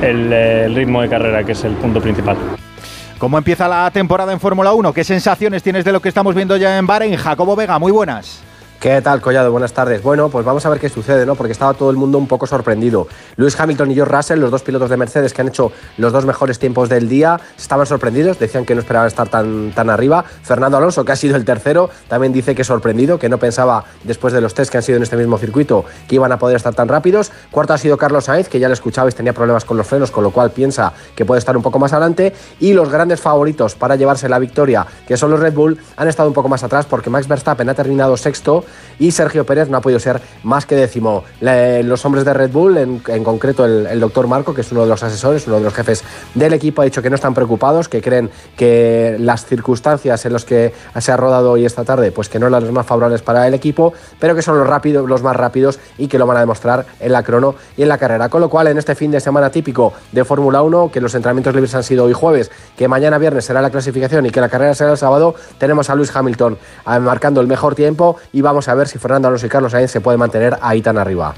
el 0.02 0.76
ritmo 0.76 1.02
de 1.02 1.10
carrera, 1.10 1.44
que 1.44 1.52
es 1.52 1.64
el 1.66 1.74
punto 1.74 2.00
principal. 2.00 2.38
¿Cómo 3.20 3.38
empieza 3.38 3.68
la 3.68 3.92
temporada 3.92 4.32
en 4.32 4.40
Fórmula 4.40 4.72
1? 4.72 4.94
¿Qué 4.94 5.04
sensaciones 5.04 5.62
tienes 5.62 5.84
de 5.84 5.92
lo 5.92 6.02
que 6.02 6.08
estamos 6.08 6.34
viendo 6.34 6.56
ya 6.56 6.78
en 6.78 6.88
Bahrein? 6.88 7.18
Jacobo 7.18 7.54
Vega, 7.54 7.78
muy 7.78 7.92
buenas. 7.92 8.42
¿Qué 8.80 9.02
tal, 9.02 9.20
Collado? 9.20 9.52
Buenas 9.52 9.74
tardes. 9.74 10.02
Bueno, 10.02 10.30
pues 10.30 10.46
vamos 10.46 10.66
a 10.66 10.70
ver 10.70 10.80
qué 10.80 10.88
sucede, 10.88 11.26
¿no? 11.26 11.36
Porque 11.36 11.52
estaba 11.52 11.74
todo 11.74 11.90
el 11.90 11.98
mundo 11.98 12.18
un 12.18 12.28
poco 12.28 12.48
sorprendido. 12.48 13.10
Lewis 13.36 13.60
Hamilton 13.60 13.92
y 13.92 13.96
George 13.96 14.16
Russell, 14.16 14.40
los 14.40 14.52
dos 14.52 14.62
pilotos 14.62 14.90
de 14.90 14.96
Mercedes 14.96 15.34
que 15.34 15.42
han 15.42 15.50
hecho 15.50 15.74
los 15.98 16.14
dos 16.14 16.26
mejores 16.26 16.60
tiempos 16.60 16.88
del 16.88 17.10
día, 17.10 17.42
estaban 17.58 17.86
sorprendidos, 17.86 18.40
decían 18.40 18.64
que 18.64 18.76
no 18.76 18.80
esperaban 18.80 19.10
estar 19.10 19.28
tan, 19.28 19.74
tan 19.76 19.90
arriba. 19.90 20.24
Fernando 20.44 20.78
Alonso, 20.78 21.04
que 21.04 21.12
ha 21.12 21.18
sido 21.18 21.36
el 21.36 21.44
tercero, 21.44 21.90
también 22.08 22.32
dice 22.32 22.56
que 22.56 22.64
sorprendido, 22.64 23.20
que 23.20 23.28
no 23.28 23.38
pensaba, 23.38 23.84
después 24.06 24.32
de 24.32 24.40
los 24.40 24.54
test 24.54 24.72
que 24.72 24.78
han 24.78 24.84
sido 24.84 24.96
en 24.96 25.04
este 25.04 25.18
mismo 25.18 25.38
circuito, 25.38 25.84
que 26.08 26.16
iban 26.16 26.32
a 26.32 26.40
poder 26.40 26.56
estar 26.56 26.74
tan 26.74 26.88
rápidos. 26.88 27.34
Cuarto 27.52 27.74
ha 27.74 27.78
sido 27.78 27.98
Carlos 27.98 28.24
Sainz, 28.24 28.48
que 28.48 28.60
ya 28.60 28.70
lo 28.70 28.76
escuchabais, 28.76 29.14
tenía 29.14 29.34
problemas 29.34 29.66
con 29.66 29.76
los 29.76 29.88
frenos, 29.88 30.10
con 30.10 30.24
lo 30.24 30.32
cual 30.32 30.52
piensa 30.52 30.94
que 31.18 31.26
puede 31.26 31.40
estar 31.40 31.58
un 31.58 31.64
poco 31.64 31.80
más 31.80 31.92
adelante. 31.92 32.34
Y 32.62 32.72
los 32.72 32.90
grandes 32.90 33.20
favoritos 33.20 33.76
para 33.76 33.98
llevarse 33.98 34.30
la 34.30 34.40
victoria, 34.40 34.88
que 35.06 35.18
son 35.18 35.32
los 35.32 35.42
Red 35.42 35.54
Bull, 35.54 35.78
han 35.98 36.08
estado 36.08 36.30
un 36.30 36.34
poco 36.34 36.48
más 36.48 36.64
atrás 36.64 36.86
porque 36.86 37.10
Max 37.10 37.28
Verstappen 37.28 37.68
ha 37.68 37.74
terminado 37.74 38.16
sexto 38.16 38.64
y 39.00 39.12
Sergio 39.12 39.46
Pérez 39.46 39.70
no 39.70 39.78
ha 39.78 39.82
podido 39.82 40.00
ser 40.00 40.22
más 40.44 40.66
que 40.66 40.76
décimo. 40.76 41.24
los 41.42 42.06
hombres 42.06 42.26
de 42.26 42.34
Red 42.34 42.52
Bull, 42.52 42.78
en, 42.78 43.24
concreto 43.24 43.66
el, 43.66 44.00
doctor 44.00 44.28
Marco, 44.28 44.54
que 44.54 44.62
es 44.62 44.72
uno 44.72 44.82
de 44.82 44.88
los 44.88 45.02
asesores, 45.04 45.48
uno 45.48 45.58
de 45.58 45.64
los 45.64 45.74
jefes 45.74 46.04
del 46.36 46.54
equipo, 46.54 46.82
ha 46.82 46.86
dicho 46.86 47.02
que 47.02 47.10
no 47.10 47.16
están 47.16 47.34
preocupados, 47.34 47.88
que 47.90 48.02
creen 48.02 48.30
que 48.56 49.16
las 49.20 49.46
circunstancias 49.46 50.26
en 50.26 50.34
las 50.34 50.46
que 50.46 50.74
se 51.00 51.12
ha 51.12 51.18
rodado 51.18 51.52
hoy 51.52 51.66
esta 51.66 51.84
tarde, 51.84 52.12
pues 52.12 52.30
que 52.30 52.40
no 52.40 52.48
eran 52.48 52.64
las 52.64 52.72
más 52.72 52.86
favorables 52.86 53.22
para 53.22 53.48
el 53.48 53.54
equipo, 53.54 53.94
pero 54.20 54.36
que 54.36 54.42
son 54.42 54.58
los, 54.58 54.68
rápidos, 54.68 55.08
los 55.08 55.24
más 55.24 55.36
rápidos 55.36 55.80
y 55.98 56.08
que 56.08 56.20
lo 56.20 56.28
van 56.28 56.38
a 56.38 56.42
demostrar 56.42 56.86
en 57.00 57.12
la 57.12 57.24
crono 57.24 57.56
y 57.78 57.84
en 57.84 57.90
la 57.90 57.98
carrera. 57.98 58.30
Con 58.30 58.42
lo 58.42 58.50
cual, 58.50 58.68
en 58.68 58.78
este 58.78 58.96
fin 58.96 59.12
de 59.12 59.20
semana 59.20 59.50
típico 59.50 59.94
de 60.12 60.26
Fórmula 60.26 60.62
1, 60.62 60.92
que 60.92 61.02
los 61.02 61.16
entrenamientos 61.16 61.54
libres 61.54 61.74
han 61.76 61.84
sido 61.84 62.06
hoy 62.06 62.14
jueves, 62.14 62.52
que 62.78 62.88
mañana 62.88 63.18
viernes 63.18 63.46
será 63.46 63.62
la 63.62 63.70
clasificación 63.70 64.26
y 64.26 64.32
que 64.32 64.42
la 64.42 64.50
carrera 64.50 64.76
será 64.76 64.92
el 64.92 64.98
sábado, 64.98 65.36
tenemos 65.58 65.90
a 65.90 65.96
Luis 65.96 66.16
Hamilton 66.16 66.58
ah, 66.86 67.00
marcando 67.00 67.42
el 67.42 67.48
mejor 67.48 67.76
tiempo 67.76 68.18
y 68.34 68.42
vamos 68.42 68.59
a 68.68 68.76
ver 68.76 68.88
si 68.88 69.00
Fernando 69.00 69.28
Alonso 69.28 69.46
y 69.46 69.50
Carlos 69.50 69.72
Sainz 69.72 69.92
se 69.92 70.02
puede 70.02 70.18
mantener 70.18 70.58
ahí 70.62 70.82
tan 70.82 70.98
arriba. 70.98 71.34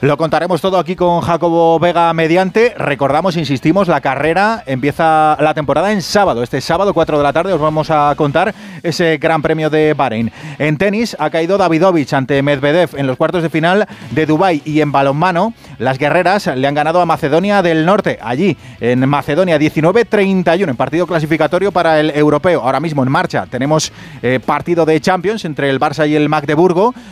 Lo 0.00 0.16
contaremos 0.16 0.60
todo 0.60 0.78
aquí 0.78 0.96
con 0.96 1.20
Jacobo 1.20 1.78
Vega 1.78 2.12
mediante. 2.12 2.74
Recordamos, 2.76 3.36
insistimos, 3.36 3.88
la 3.88 4.00
carrera 4.00 4.62
empieza 4.66 5.36
la 5.40 5.54
temporada 5.54 5.92
en 5.92 6.02
sábado. 6.02 6.42
Este 6.42 6.60
sábado, 6.60 6.92
4 6.92 7.16
de 7.16 7.22
la 7.22 7.32
tarde, 7.32 7.52
os 7.52 7.60
vamos 7.60 7.90
a 7.90 8.12
contar 8.16 8.54
ese 8.82 9.16
Gran 9.18 9.40
Premio 9.40 9.70
de 9.70 9.94
Bahrein. 9.94 10.32
En 10.58 10.76
tenis 10.76 11.16
ha 11.18 11.30
caído 11.30 11.56
Davidovich 11.56 12.12
ante 12.12 12.42
Medvedev 12.42 12.90
en 12.96 13.06
los 13.06 13.16
cuartos 13.16 13.42
de 13.42 13.50
final 13.50 13.86
de 14.10 14.26
Dubái 14.26 14.62
y 14.64 14.80
en 14.80 14.92
balonmano 14.92 15.54
las 15.78 15.98
guerreras 15.98 16.48
le 16.54 16.66
han 16.66 16.74
ganado 16.74 17.00
a 17.00 17.06
Macedonia 17.06 17.62
del 17.62 17.86
Norte, 17.86 18.18
allí 18.20 18.56
en 18.80 19.08
Macedonia 19.08 19.58
19-31 19.58 20.68
en 20.68 20.76
partido 20.76 21.06
clasificatorio 21.06 21.72
para 21.72 22.00
el 22.00 22.10
europeo. 22.10 22.60
Ahora 22.62 22.80
mismo 22.80 23.02
en 23.02 23.10
marcha 23.10 23.46
tenemos 23.46 23.92
eh, 24.22 24.40
partido 24.44 24.84
de 24.84 25.00
Champions 25.00 25.44
entre 25.44 25.70
el 25.70 25.80
Barça 25.80 26.08
y 26.08 26.14
el 26.14 26.28
Magdeburgo, 26.28 26.63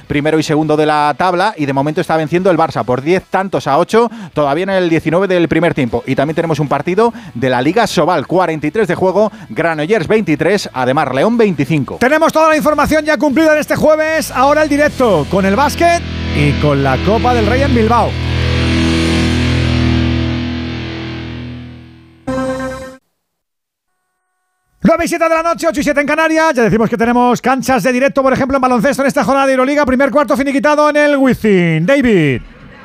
primero 0.06 0.38
y 0.38 0.42
segundo 0.42 0.76
de 0.76 0.86
la 0.86 1.14
tabla 1.16 1.54
y 1.56 1.66
de 1.66 1.72
momento 1.72 2.00
está 2.00 2.16
venciendo 2.16 2.50
el 2.50 2.56
Barça 2.56 2.84
por 2.84 3.02
10 3.02 3.24
tantos 3.24 3.66
a 3.66 3.78
8, 3.78 4.10
todavía 4.32 4.64
en 4.64 4.70
el 4.70 4.88
19 4.88 5.28
del 5.28 5.48
primer 5.48 5.74
tiempo. 5.74 6.02
Y 6.06 6.14
también 6.14 6.34
tenemos 6.34 6.58
un 6.58 6.68
partido 6.68 7.12
de 7.34 7.50
la 7.50 7.60
Liga 7.62 7.86
Sobal, 7.86 8.26
43 8.26 8.88
de 8.88 8.94
juego, 8.94 9.30
Granollers 9.50 10.08
23, 10.08 10.70
además 10.72 11.08
León 11.14 11.36
25. 11.36 11.96
Tenemos 12.00 12.32
toda 12.32 12.48
la 12.48 12.56
información 12.56 13.04
ya 13.04 13.16
cumplida 13.16 13.52
en 13.52 13.58
este 13.58 13.76
jueves, 13.76 14.30
ahora 14.30 14.62
el 14.62 14.68
directo 14.68 15.26
con 15.30 15.44
el 15.44 15.56
básquet 15.56 16.02
y 16.36 16.52
con 16.60 16.82
la 16.82 16.96
Copa 17.04 17.34
del 17.34 17.46
Rey 17.46 17.62
en 17.62 17.74
Bilbao. 17.74 18.32
9 24.85 25.05
y 25.05 25.09
7 25.09 25.29
de 25.29 25.31
la 25.31 25.42
noche, 25.45 25.68
8 25.68 25.81
y 25.81 25.85
7 25.85 26.01
en 26.01 26.07
Canarias. 26.09 26.55
Ya 26.55 26.64
decimos 26.64 26.90
que 26.90 26.97
tenemos 26.97 27.40
canchas 27.40 27.85
de 27.85 27.92
directo, 27.92 28.21
por 28.21 28.33
ejemplo, 28.33 28.57
en 28.57 28.62
baloncesto 28.62 29.03
en 29.03 29.09
esta 29.09 29.23
jornada 29.23 29.47
de 29.47 29.53
Euroliga. 29.53 29.87
Primer 29.87 30.11
cuarto 30.11 30.37
finiquitado 30.37 30.90
en 30.90 30.97
el 30.97 31.16
Wizzing. 31.16 31.87
David. 31.87 32.42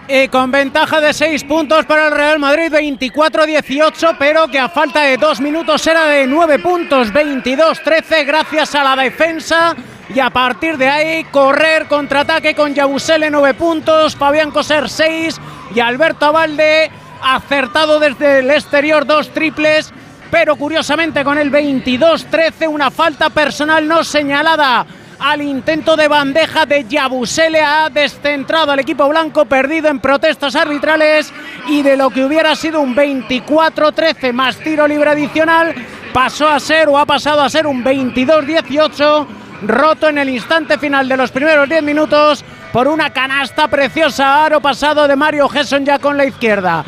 Y 0.08 0.28
con 0.28 0.52
ventaja 0.52 1.02
de 1.02 1.12
6 1.12 1.44
puntos 1.46 1.86
para 1.86 2.06
el 2.06 2.14
Real 2.14 2.38
Madrid, 2.38 2.72
24-18, 2.72 4.16
pero 4.20 4.48
que 4.48 4.60
a 4.60 4.70
falta 4.70 5.02
de 5.02 5.18
2 5.18 5.42
minutos 5.42 5.86
era 5.88 6.06
de 6.06 6.28
9 6.28 6.60
puntos, 6.60 7.12
22-13, 7.12 8.26
gracias 8.28 8.76
a 8.76 8.84
la 8.84 8.96
defensa. 8.96 9.76
Y 10.14 10.20
a 10.20 10.30
partir 10.30 10.78
de 10.78 10.88
ahí, 10.88 11.24
correr, 11.26 11.88
contraataque 11.88 12.54
con 12.54 12.76
Yabusele, 12.76 13.32
9 13.32 13.56
puntos, 13.56 14.16
Fabián 14.16 14.52
Coser, 14.52 14.88
6 14.88 15.42
y 15.74 15.80
Alberto 15.80 16.28
Avalde, 16.28 16.92
acertado 17.24 18.00
desde 18.00 18.40
el 18.40 18.52
exterior, 18.52 19.06
dos 19.06 19.34
triples 19.34 19.92
pero 20.30 20.56
curiosamente 20.56 21.24
con 21.24 21.38
el 21.38 21.52
22-13 21.52 22.68
una 22.68 22.92
falta 22.92 23.30
personal 23.30 23.88
no 23.88 24.04
señalada 24.04 24.86
al 25.20 25.42
intento 25.42 25.96
de 25.96 26.08
bandeja 26.08 26.66
de 26.66 26.86
Yabusele 26.86 27.62
ha 27.62 27.90
descentrado 27.90 28.72
al 28.72 28.80
equipo 28.80 29.08
blanco 29.10 29.46
perdido 29.46 29.90
en 29.90 30.00
protestas 30.00 30.56
arbitrales 30.56 31.34
y 31.68 31.82
de 31.82 31.98
lo 31.98 32.10
que 32.10 32.24
hubiera 32.24 32.56
sido 32.56 32.82
un 32.82 32.96
24-13 32.96 34.34
más 34.34 34.58
tiro 34.58 34.88
libre 34.88 35.10
adicional 35.10 35.74
pasó 36.14 36.48
a 36.48 36.60
ser 36.60 36.90
o 36.90 36.98
ha 36.98 37.06
pasado 37.06 37.42
a 37.42 37.50
ser 37.50 37.68
un 37.68 37.84
22-18 37.84 39.28
roto 39.64 40.10
en 40.10 40.20
el 40.20 40.30
instante 40.30 40.78
final 40.78 41.08
de 41.08 41.18
los 41.18 41.32
primeros 41.32 41.68
10 41.68 41.84
minutos 41.84 42.44
por 42.72 42.88
una 42.88 43.10
canasta 43.12 43.68
preciosa 43.68 44.46
aro 44.46 44.62
pasado 44.62 45.08
de 45.08 45.16
Mario 45.16 45.50
Gesson 45.50 45.86
ya 45.86 45.98
con 46.00 46.16
la 46.16 46.26
izquierda. 46.26 46.86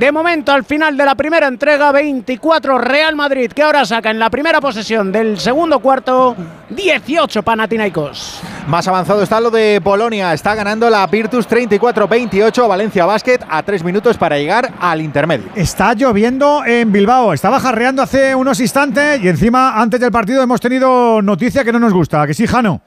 De 0.00 0.10
momento, 0.10 0.50
al 0.50 0.64
final 0.64 0.96
de 0.96 1.04
la 1.04 1.14
primera 1.14 1.46
entrega, 1.46 1.92
24 1.92 2.78
Real 2.78 3.14
Madrid, 3.14 3.52
que 3.52 3.62
ahora 3.62 3.84
saca 3.84 4.10
en 4.10 4.18
la 4.18 4.30
primera 4.30 4.58
posesión 4.58 5.12
del 5.12 5.38
segundo 5.38 5.78
cuarto, 5.80 6.34
18 6.70 7.42
Panathinaikos. 7.42 8.40
Más 8.66 8.88
avanzado 8.88 9.22
está 9.22 9.38
lo 9.42 9.50
de 9.50 9.78
Polonia. 9.84 10.32
Está 10.32 10.54
ganando 10.54 10.88
la 10.88 11.06
Virtus 11.06 11.46
34-28 11.46 12.64
a 12.64 12.66
Valencia 12.66 13.04
Basket 13.04 13.40
a 13.46 13.62
tres 13.62 13.84
minutos 13.84 14.16
para 14.16 14.38
llegar 14.38 14.72
al 14.80 15.02
intermedio. 15.02 15.50
Está 15.54 15.92
lloviendo 15.92 16.64
en 16.64 16.90
Bilbao. 16.90 17.34
Estaba 17.34 17.60
jarreando 17.60 18.00
hace 18.00 18.34
unos 18.34 18.58
instantes 18.58 19.22
y 19.22 19.28
encima, 19.28 19.78
antes 19.78 20.00
del 20.00 20.10
partido, 20.10 20.42
hemos 20.42 20.62
tenido 20.62 21.20
noticia 21.20 21.62
que 21.62 21.72
no 21.72 21.78
nos 21.78 21.92
gusta. 21.92 22.26
¿Que 22.26 22.32
sí, 22.32 22.46
Jano? 22.46 22.80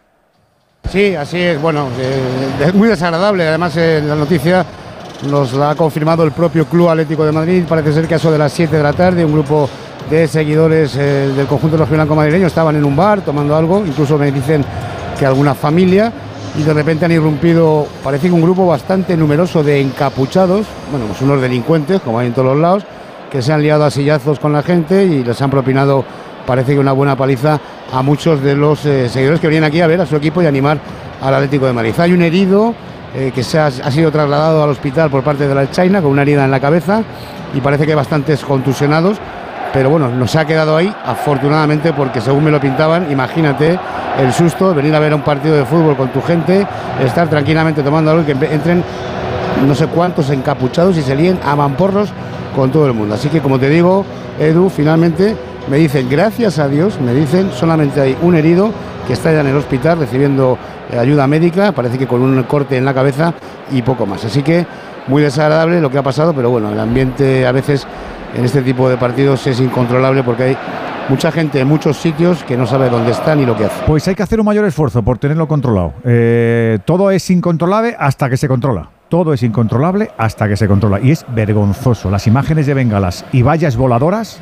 Sí, 0.90 1.14
así 1.14 1.40
es. 1.40 1.62
Bueno, 1.62 1.90
eh, 2.00 2.66
es 2.66 2.74
muy 2.74 2.88
desagradable. 2.88 3.48
Además, 3.48 3.78
eh, 3.78 4.02
la 4.04 4.16
noticia 4.16 4.66
nos 5.30 5.54
la 5.54 5.72
ha 5.72 5.76
confirmado 5.76 6.24
el 6.24 6.32
propio 6.32 6.66
Club 6.66 6.90
Atlético 6.90 7.26
de 7.26 7.32
Madrid. 7.32 7.64
Parece 7.68 7.94
ser 7.94 8.08
que 8.08 8.16
a 8.16 8.18
eso 8.18 8.32
de 8.32 8.38
las 8.38 8.52
7 8.52 8.76
de 8.76 8.84
la 8.84 8.94
tarde 8.94 9.26
un 9.26 9.34
grupo 9.34 9.70
de 10.10 10.28
seguidores 10.28 10.96
eh, 10.96 11.32
del 11.36 11.48
conjunto 11.48 11.76
de 11.76 11.82
los 11.82 11.90
blanco 11.90 12.16
madrileños 12.16 12.48
estaban 12.48 12.76
en 12.76 12.84
un 12.84 12.96
bar 12.96 13.22
tomando 13.22 13.56
algo, 13.56 13.84
incluso 13.86 14.18
me 14.18 14.32
dicen 14.32 14.64
que 15.18 15.26
alguna 15.26 15.54
familia, 15.54 16.12
y 16.58 16.64
de 16.64 16.74
repente 16.74 17.06
han 17.06 17.12
irrumpido, 17.12 17.88
parece 18.04 18.28
que 18.28 18.34
un 18.34 18.42
grupo 18.42 18.68
bastante 18.68 19.16
numeroso 19.18 19.64
de 19.64 19.82
encapuchados, 19.82 20.68
bueno, 20.92 21.08
pues 21.08 21.22
unos 21.22 21.42
delincuentes, 21.42 22.02
como 22.02 22.20
hay 22.20 22.28
en 22.28 22.34
todos 22.34 22.50
los 22.50 22.58
lados, 22.58 22.84
que 23.32 23.42
se 23.42 23.52
han 23.52 23.64
liado 23.64 23.86
a 23.86 23.92
sillazos 23.92 24.40
con 24.40 24.54
la 24.54 24.62
gente 24.62 25.06
y 25.06 25.24
les 25.24 25.42
han 25.42 25.50
propinado, 25.50 26.04
parece 26.46 26.74
que 26.74 26.80
una 26.80 26.92
buena 26.92 27.16
paliza 27.16 27.60
a 27.92 28.02
muchos 28.02 28.42
de 28.44 28.56
los 28.56 28.86
eh, 28.86 29.10
seguidores 29.10 29.40
que 29.40 29.48
venían 29.48 29.64
aquí 29.64 29.82
a 29.82 29.88
ver 29.88 30.02
a 30.02 30.06
su 30.06 30.16
equipo 30.16 30.42
y 30.42 30.46
animar 30.46 30.80
al 31.22 31.34
Atlético 31.34 31.66
de 31.66 31.74
Madrid. 31.74 31.94
Hay 31.98 32.12
un 32.12 32.22
herido 32.22 32.76
eh, 33.16 33.32
que 33.34 33.44
se 33.44 33.60
ha, 33.60 33.70
sido 33.70 34.12
trasladado 34.12 34.64
al 34.64 34.70
hospital 34.70 35.10
por 35.10 35.24
parte 35.24 35.48
de 35.48 35.54
la 35.54 35.70
China 35.70 36.02
con 36.02 36.12
una 36.12 36.24
herida 36.24 36.46
en 36.46 36.52
la 36.52 36.60
cabeza 36.60 37.04
y 37.54 37.62
parece 37.62 37.86
que 37.86 37.96
bastantes 37.96 38.44
contusionados. 38.44 39.18
Pero 39.72 39.90
bueno, 39.90 40.10
nos 40.10 40.36
ha 40.36 40.46
quedado 40.46 40.78
ahí, 40.78 40.94
afortunadamente, 41.04 41.94
porque 41.94 42.22
según 42.22 42.44
me 42.44 42.52
lo 42.52 42.60
pintaban, 42.60 43.12
imagínate 43.12 43.80
el 44.20 44.32
susto 44.32 44.74
venir 44.74 44.94
a 44.94 45.00
ver 45.00 45.14
un 45.14 45.22
partido 45.22 45.56
de 45.56 45.66
fútbol 45.66 45.96
con 45.96 46.10
tu 46.10 46.22
gente, 46.22 46.68
estar 47.04 47.28
tranquilamente 47.28 47.82
tomando 47.82 48.12
algo 48.12 48.24
y 48.24 48.26
que 48.26 48.54
entren 48.54 48.84
no 49.68 49.74
sé 49.74 49.88
cuántos 49.88 50.30
encapuchados 50.30 50.98
y 50.98 51.02
se 51.02 51.16
líen 51.16 51.40
a 51.44 51.56
mamporros 51.56 52.10
con 52.56 52.72
todo 52.72 52.86
el 52.88 52.94
mundo. 52.94 53.16
Así 53.16 53.30
que, 53.30 53.42
como 53.42 53.60
te 53.60 53.70
digo, 53.70 54.06
Edu, 54.40 54.70
finalmente 54.70 55.36
me 55.70 55.78
dicen, 55.78 56.10
gracias 56.10 56.60
a 56.60 56.68
Dios, 56.68 57.00
me 57.00 57.14
dicen, 57.14 57.52
solamente 57.52 58.02
hay 58.02 58.18
un 58.22 58.36
herido 58.36 58.72
que 59.08 59.14
está 59.14 59.32
ya 59.32 59.42
en 59.42 59.48
el 59.48 59.56
hospital 59.56 60.00
recibiendo 60.00 60.58
eh, 60.92 60.98
ayuda 60.98 61.28
médica, 61.28 61.72
parece 61.72 61.98
que 61.98 62.08
con 62.08 62.22
un 62.22 62.42
corte 62.44 62.78
en 62.78 62.86
la 62.86 62.94
cabeza 62.94 63.34
y 63.72 63.82
poco 63.82 64.06
más. 64.06 64.24
Así 64.26 64.42
que 64.42 64.66
muy 65.08 65.22
desagradable 65.22 65.82
lo 65.82 65.90
que 65.90 65.98
ha 65.98 66.04
pasado, 66.04 66.34
pero 66.34 66.50
bueno, 66.50 66.72
el 66.72 66.80
ambiente 66.80 67.46
a 67.46 67.52
veces 67.52 67.86
en 68.36 68.46
este 68.46 68.62
tipo 68.62 68.90
de 68.90 68.98
partidos 68.98 69.46
es 69.48 69.60
incontrolable 69.60 70.24
porque 70.24 70.44
hay 70.44 70.58
mucha 71.10 71.32
gente 71.32 71.60
en 71.60 71.68
muchos 71.68 71.98
sitios 71.98 72.44
que 72.44 72.58
no 72.58 72.66
sabe 72.66 72.90
dónde 72.90 73.12
están 73.12 73.40
ni 73.40 73.46
lo 73.46 73.58
que 73.58 73.66
hace. 73.66 73.84
Pues 73.86 74.08
hay 74.08 74.16
que 74.16 74.24
hacer 74.24 74.40
un 74.40 74.46
mayor 74.46 74.66
esfuerzo 74.66 75.04
por 75.04 75.18
tenerlo 75.18 75.48
controlado. 75.48 75.94
Eh, 76.04 76.80
todo 76.86 77.12
es 77.12 77.30
incontrolable 77.30 77.96
hasta 78.00 78.30
que 78.30 78.38
se 78.38 78.48
controla. 78.48 78.90
Todo 79.10 79.34
es 79.34 79.44
incontrolable 79.44 80.12
hasta 80.18 80.48
que 80.48 80.58
se 80.58 80.68
controla. 80.68 81.00
Y 81.00 81.12
es 81.12 81.26
vergonzoso. 81.28 82.10
Las 82.10 82.26
imágenes 82.26 82.66
de 82.66 82.74
bengalas 82.74 83.26
y 83.32 83.44
vallas 83.44 83.76
voladoras 83.76 84.42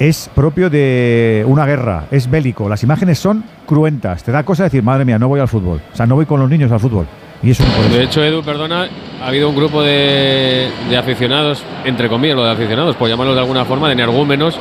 es 0.00 0.30
propio 0.34 0.70
de 0.70 1.44
una 1.46 1.66
guerra, 1.66 2.06
es 2.10 2.28
bélico. 2.28 2.70
Las 2.70 2.82
imágenes 2.82 3.18
son 3.18 3.44
cruentas. 3.66 4.24
Te 4.24 4.32
da 4.32 4.44
cosa 4.44 4.64
decir, 4.64 4.82
madre 4.82 5.04
mía, 5.04 5.18
no 5.18 5.28
voy 5.28 5.40
al 5.40 5.48
fútbol. 5.48 5.80
O 5.92 5.96
sea, 5.96 6.06
no 6.06 6.14
voy 6.14 6.24
con 6.24 6.40
los 6.40 6.48
niños 6.48 6.72
al 6.72 6.80
fútbol. 6.80 7.06
Y 7.42 7.48
no 7.48 7.96
De 7.96 8.02
hecho, 8.02 8.22
Edu, 8.22 8.42
perdona, 8.42 8.88
ha 9.22 9.26
habido 9.26 9.48
un 9.48 9.56
grupo 9.56 9.82
de, 9.82 10.68
aficionados, 10.96 11.62
entre 11.84 12.08
comillas, 12.08 12.36
lo 12.36 12.44
de 12.44 12.50
aficionados, 12.50 12.96
por 12.96 13.08
llamarlos 13.08 13.34
de 13.34 13.40
alguna 13.40 13.64
forma, 13.64 13.86
de 13.86 13.94
energúmenos, 13.94 14.58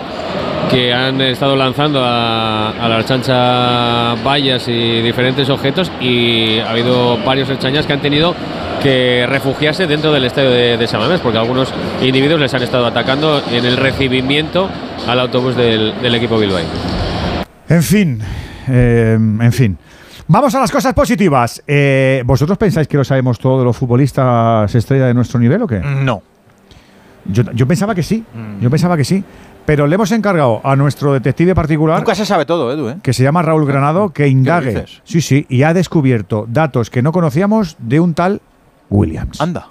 que 0.70 0.94
han 0.94 1.20
estado 1.20 1.56
lanzando 1.56 2.04
a, 2.04 2.70
a 2.70 2.88
la 2.88 3.04
chancha 3.04 4.16
vallas 4.24 4.68
y 4.68 5.02
diferentes 5.02 5.50
objetos 5.50 5.92
y 6.00 6.60
ha 6.60 6.70
habido 6.70 7.18
varios 7.26 7.50
erchañas 7.50 7.88
que 7.88 7.94
han 7.94 8.02
tenido 8.02 8.36
que 8.84 9.26
refugiarse 9.28 9.88
dentro 9.88 10.12
del 10.12 10.26
estadio 10.26 10.52
de, 10.52 10.78
de 10.78 10.88
San 10.88 11.02
Mamés 11.02 11.20
porque 11.22 11.40
algunos 11.40 11.74
individuos 12.02 12.40
les 12.40 12.54
han 12.54 12.62
estado 12.62 12.86
atacando 12.86 13.42
en 13.52 13.66
el 13.66 13.78
recibimiento 13.78 14.70
al 15.08 15.20
autobús 15.20 15.56
del, 15.56 15.94
del 16.02 16.16
equipo 16.16 16.38
Bilbao. 16.38 16.60
En 17.68 17.84
fin, 17.84 18.22
eh, 18.68 19.18
en 19.18 19.52
fin. 19.52 19.78
Vamos 20.32 20.54
a 20.54 20.60
las 20.60 20.72
cosas 20.72 20.94
positivas. 20.94 21.64
Eh, 21.66 22.22
¿Vosotros 22.24 22.56
pensáis 22.56 22.88
que 22.88 22.98
lo 22.98 23.04
sabemos 23.04 23.40
todo 23.40 23.58
de 23.58 23.66
los 23.66 23.76
futbolistas 23.76 24.74
estrella 24.76 25.08
de 25.08 25.14
nuestro 25.16 25.40
nivel 25.40 25.64
o 25.64 25.68
qué? 25.68 25.80
No. 25.80 26.22
Yo, 27.26 27.44
yo 27.52 27.68
pensaba 27.68 27.96
que 27.96 28.04
sí. 28.04 28.24
Yo 28.62 28.70
pensaba 28.70 28.96
que 28.96 29.04
sí. 29.04 29.24
Pero 29.66 29.88
le 29.88 29.96
hemos 29.96 30.12
encargado 30.12 30.62
a 30.64 30.76
nuestro 30.76 31.14
detective 31.14 31.56
particular. 31.56 31.98
Nunca 31.98 32.14
se 32.14 32.28
sabe 32.28 32.46
todo, 32.46 32.72
Edu, 32.72 32.90
¿eh? 32.90 32.98
Que 33.02 33.12
se 33.12 33.24
llama 33.24 33.42
Raúl 33.42 33.66
Granado, 33.66 34.10
que 34.10 34.28
indague. 34.28 34.70
dices? 34.70 35.02
Sí, 35.04 35.22
sí, 35.22 35.48
y 35.50 35.64
ha 35.64 35.74
descubierto 35.74 36.46
datos 36.48 36.92
que 36.92 37.02
no 37.02 37.12
conocíamos 37.12 37.76
de 37.80 38.00
un 38.00 38.14
tal 38.14 38.42
Williams. 38.92 39.42
Anda. 39.42 39.68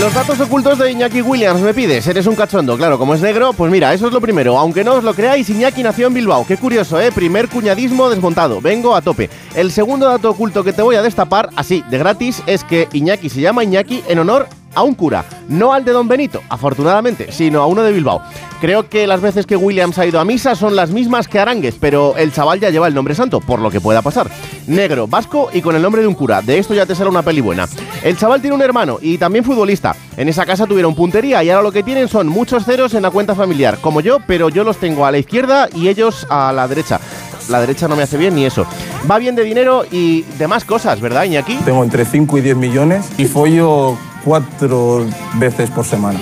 Los 0.00 0.14
datos 0.14 0.38
ocultos 0.38 0.78
de 0.78 0.92
Iñaki 0.92 1.22
Williams 1.22 1.60
me 1.60 1.74
pides. 1.74 2.06
Eres 2.06 2.26
un 2.28 2.36
cachondo, 2.36 2.76
claro, 2.76 2.98
como 2.98 3.14
es 3.14 3.20
negro, 3.20 3.52
pues 3.52 3.72
mira, 3.72 3.92
eso 3.92 4.06
es 4.06 4.12
lo 4.12 4.20
primero. 4.20 4.56
Aunque 4.56 4.84
no 4.84 4.94
os 4.94 5.02
lo 5.02 5.12
creáis, 5.12 5.50
Iñaki 5.50 5.82
nació 5.82 6.06
en 6.06 6.14
Bilbao. 6.14 6.46
Qué 6.46 6.56
curioso, 6.56 7.00
¿eh? 7.00 7.10
Primer 7.10 7.48
cuñadismo 7.48 8.08
desmontado. 8.08 8.60
Vengo 8.60 8.94
a 8.94 9.02
tope. 9.02 9.28
El 9.56 9.72
segundo 9.72 10.06
dato 10.06 10.30
oculto 10.30 10.62
que 10.62 10.72
te 10.72 10.82
voy 10.82 10.94
a 10.94 11.02
destapar, 11.02 11.50
así, 11.56 11.82
de 11.90 11.98
gratis, 11.98 12.44
es 12.46 12.62
que 12.62 12.88
Iñaki 12.92 13.28
se 13.28 13.40
llama 13.40 13.64
Iñaki 13.64 14.04
en 14.06 14.20
honor 14.20 14.46
a 14.74 14.82
un 14.82 14.94
cura. 14.94 15.24
No 15.48 15.72
al 15.72 15.84
de 15.84 15.92
Don 15.92 16.08
Benito, 16.08 16.42
afortunadamente, 16.48 17.32
sino 17.32 17.62
a 17.62 17.66
uno 17.66 17.82
de 17.82 17.92
Bilbao. 17.92 18.22
Creo 18.60 18.88
que 18.88 19.06
las 19.06 19.20
veces 19.20 19.46
que 19.46 19.56
Williams 19.56 19.98
ha 19.98 20.06
ido 20.06 20.18
a 20.18 20.24
misa 20.24 20.56
son 20.56 20.74
las 20.74 20.90
mismas 20.90 21.28
que 21.28 21.38
Arangues, 21.38 21.76
pero 21.78 22.16
el 22.16 22.32
chaval 22.32 22.58
ya 22.58 22.70
lleva 22.70 22.88
el 22.88 22.94
nombre 22.94 23.14
santo, 23.14 23.40
por 23.40 23.60
lo 23.60 23.70
que 23.70 23.80
pueda 23.80 24.02
pasar. 24.02 24.28
Negro, 24.66 25.06
vasco 25.06 25.48
y 25.52 25.62
con 25.62 25.76
el 25.76 25.82
nombre 25.82 26.02
de 26.02 26.08
un 26.08 26.14
cura. 26.14 26.42
De 26.42 26.58
esto 26.58 26.74
ya 26.74 26.84
te 26.84 26.96
sale 26.96 27.08
una 27.08 27.22
peli 27.22 27.40
buena. 27.40 27.68
El 28.02 28.16
chaval 28.16 28.40
tiene 28.40 28.56
un 28.56 28.62
hermano 28.62 28.98
y 29.00 29.16
también 29.16 29.44
futbolista. 29.44 29.94
En 30.16 30.28
esa 30.28 30.44
casa 30.44 30.66
tuvieron 30.66 30.96
puntería 30.96 31.44
y 31.44 31.50
ahora 31.50 31.62
lo 31.62 31.72
que 31.72 31.84
tienen 31.84 32.08
son 32.08 32.26
muchos 32.26 32.64
ceros 32.64 32.94
en 32.94 33.02
la 33.02 33.10
cuenta 33.10 33.36
familiar, 33.36 33.78
como 33.80 34.00
yo, 34.00 34.18
pero 34.26 34.48
yo 34.48 34.64
los 34.64 34.78
tengo 34.78 35.06
a 35.06 35.12
la 35.12 35.18
izquierda 35.18 35.68
y 35.72 35.88
ellos 35.88 36.26
a 36.28 36.52
la 36.52 36.66
derecha. 36.66 37.00
La 37.48 37.60
derecha 37.60 37.88
no 37.88 37.96
me 37.96 38.02
hace 38.02 38.18
bien 38.18 38.34
ni 38.34 38.44
eso. 38.44 38.66
Va 39.10 39.18
bien 39.18 39.34
de 39.34 39.44
dinero 39.44 39.84
y 39.90 40.22
de 40.22 40.48
más 40.48 40.64
cosas, 40.64 41.00
¿verdad, 41.00 41.24
Iñaki? 41.24 41.56
Tengo 41.64 41.82
entre 41.82 42.04
5 42.04 42.38
y 42.38 42.40
10 42.40 42.56
millones 42.56 43.08
y 43.16 43.24
follo 43.26 43.96
cuatro 44.24 45.06
veces 45.34 45.70
por 45.70 45.84
semana. 45.84 46.18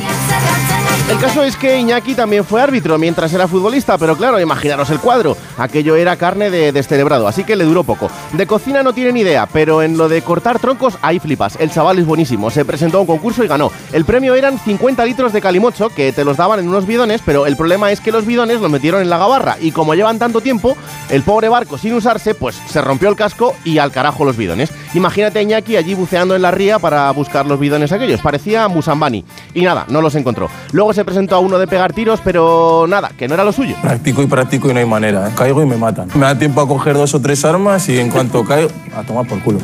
El 1.09 1.21
caso 1.21 1.45
es 1.45 1.55
que 1.55 1.79
Iñaki 1.79 2.17
también 2.17 2.45
fue 2.45 2.61
árbitro 2.61 2.99
mientras 2.99 3.33
era 3.33 3.47
futbolista, 3.47 3.97
pero 3.97 4.17
claro, 4.17 4.41
imaginaros 4.41 4.91
el 4.91 4.99
cuadro. 4.99 5.37
Aquello 5.57 5.95
era 5.95 6.17
carne 6.17 6.51
de 6.51 6.73
descerebrado, 6.73 7.29
así 7.29 7.45
que 7.45 7.55
le 7.55 7.63
duró 7.63 7.85
poco. 7.85 8.11
De 8.33 8.45
cocina 8.49 8.83
no 8.83 8.93
tiene 8.93 9.13
ni 9.13 9.21
idea, 9.21 9.47
pero 9.47 9.85
en 9.85 9.97
lo 9.97 10.09
de 10.09 10.21
cortar 10.23 10.59
troncos 10.59 10.99
ahí 11.03 11.21
flipas. 11.21 11.57
El 11.61 11.71
chaval 11.71 12.01
es 12.01 12.07
buenísimo, 12.07 12.51
se 12.51 12.65
presentó 12.65 12.99
a 12.99 13.03
un 13.03 13.07
concurso 13.07 13.45
y 13.45 13.49
ganó. 13.49 13.71
El 13.93 14.05
premio 14.05 14.35
eran 14.35 14.59
50 14.59 15.05
litros 15.05 15.33
de 15.33 15.41
calimocho 15.41 15.91
que 15.91 16.11
te 16.11 16.25
los 16.25 16.37
daban 16.37 16.59
en 16.59 16.69
unos 16.69 16.89
bidones, 16.89 17.23
pero 17.25 17.47
el 17.47 17.57
problema 17.57 17.93
es 17.93 18.01
que 18.01 18.11
los 18.11 18.27
bidones 18.27 18.61
los 18.61 18.71
metieron 18.71 19.01
en 19.01 19.09
la 19.09 19.19
gabarra 19.19 19.59
y 19.61 19.71
como 19.71 19.95
llevan 19.95 20.19
tanto 20.19 20.41
tiempo, 20.41 20.77
el 21.09 21.23
pobre 21.23 21.49
barco 21.49 21.79
sin 21.79 21.95
usarse, 21.95 22.35
pues 22.35 22.57
se 22.69 22.81
rompió 22.81 23.09
el 23.09 23.17
casco 23.17 23.55
y 23.65 23.79
al 23.79 23.93
carajo 23.93 24.25
los 24.25 24.37
bidones. 24.37 24.73
Imagínate 24.93 25.39
a 25.39 25.43
Iñaki 25.43 25.77
allí 25.77 25.95
buceando 25.95 26.35
en 26.35 26.43
la 26.43 26.51
ría 26.51 26.81
para 26.81 27.09
buscar 27.13 27.47
los 27.47 27.61
bidones 27.61 27.93
aquellos, 27.93 28.21
parecía 28.21 28.67
Musambani. 28.67 29.25
Y 29.55 29.63
nada, 29.63 29.85
no 29.89 30.03
los 30.03 30.17
encontró. 30.17 30.51
Luego 30.73 30.96
se 30.97 31.05
presentó 31.05 31.37
a 31.37 31.39
uno 31.39 31.59
de 31.59 31.69
pegar 31.69 31.93
tiros, 31.93 32.21
pero 32.25 32.87
nada, 32.89 33.11
que 33.17 33.29
no 33.29 33.35
era 33.35 33.45
lo 33.45 33.53
suyo. 33.53 33.77
Practico 33.81 34.23
y 34.23 34.27
practico 34.27 34.69
y 34.69 34.75
no 34.75 34.81
hay 34.81 34.87
manera. 34.87 35.29
¿eh? 35.29 35.33
Caigo 35.37 35.63
y 35.63 35.67
me 35.67 35.77
matan. 35.77 36.09
Me 36.15 36.23
da 36.23 36.37
tiempo 36.37 36.61
a 36.61 36.67
coger 36.67 36.95
dos 36.95 37.15
o 37.15 37.21
tres 37.21 37.45
armas 37.45 37.89
y 37.89 38.01
en 38.01 38.11
cuanto 38.11 38.45
caigo, 38.45 38.71
a 38.97 39.03
tomar 39.03 39.27
por 39.27 39.41
culo. 39.41 39.61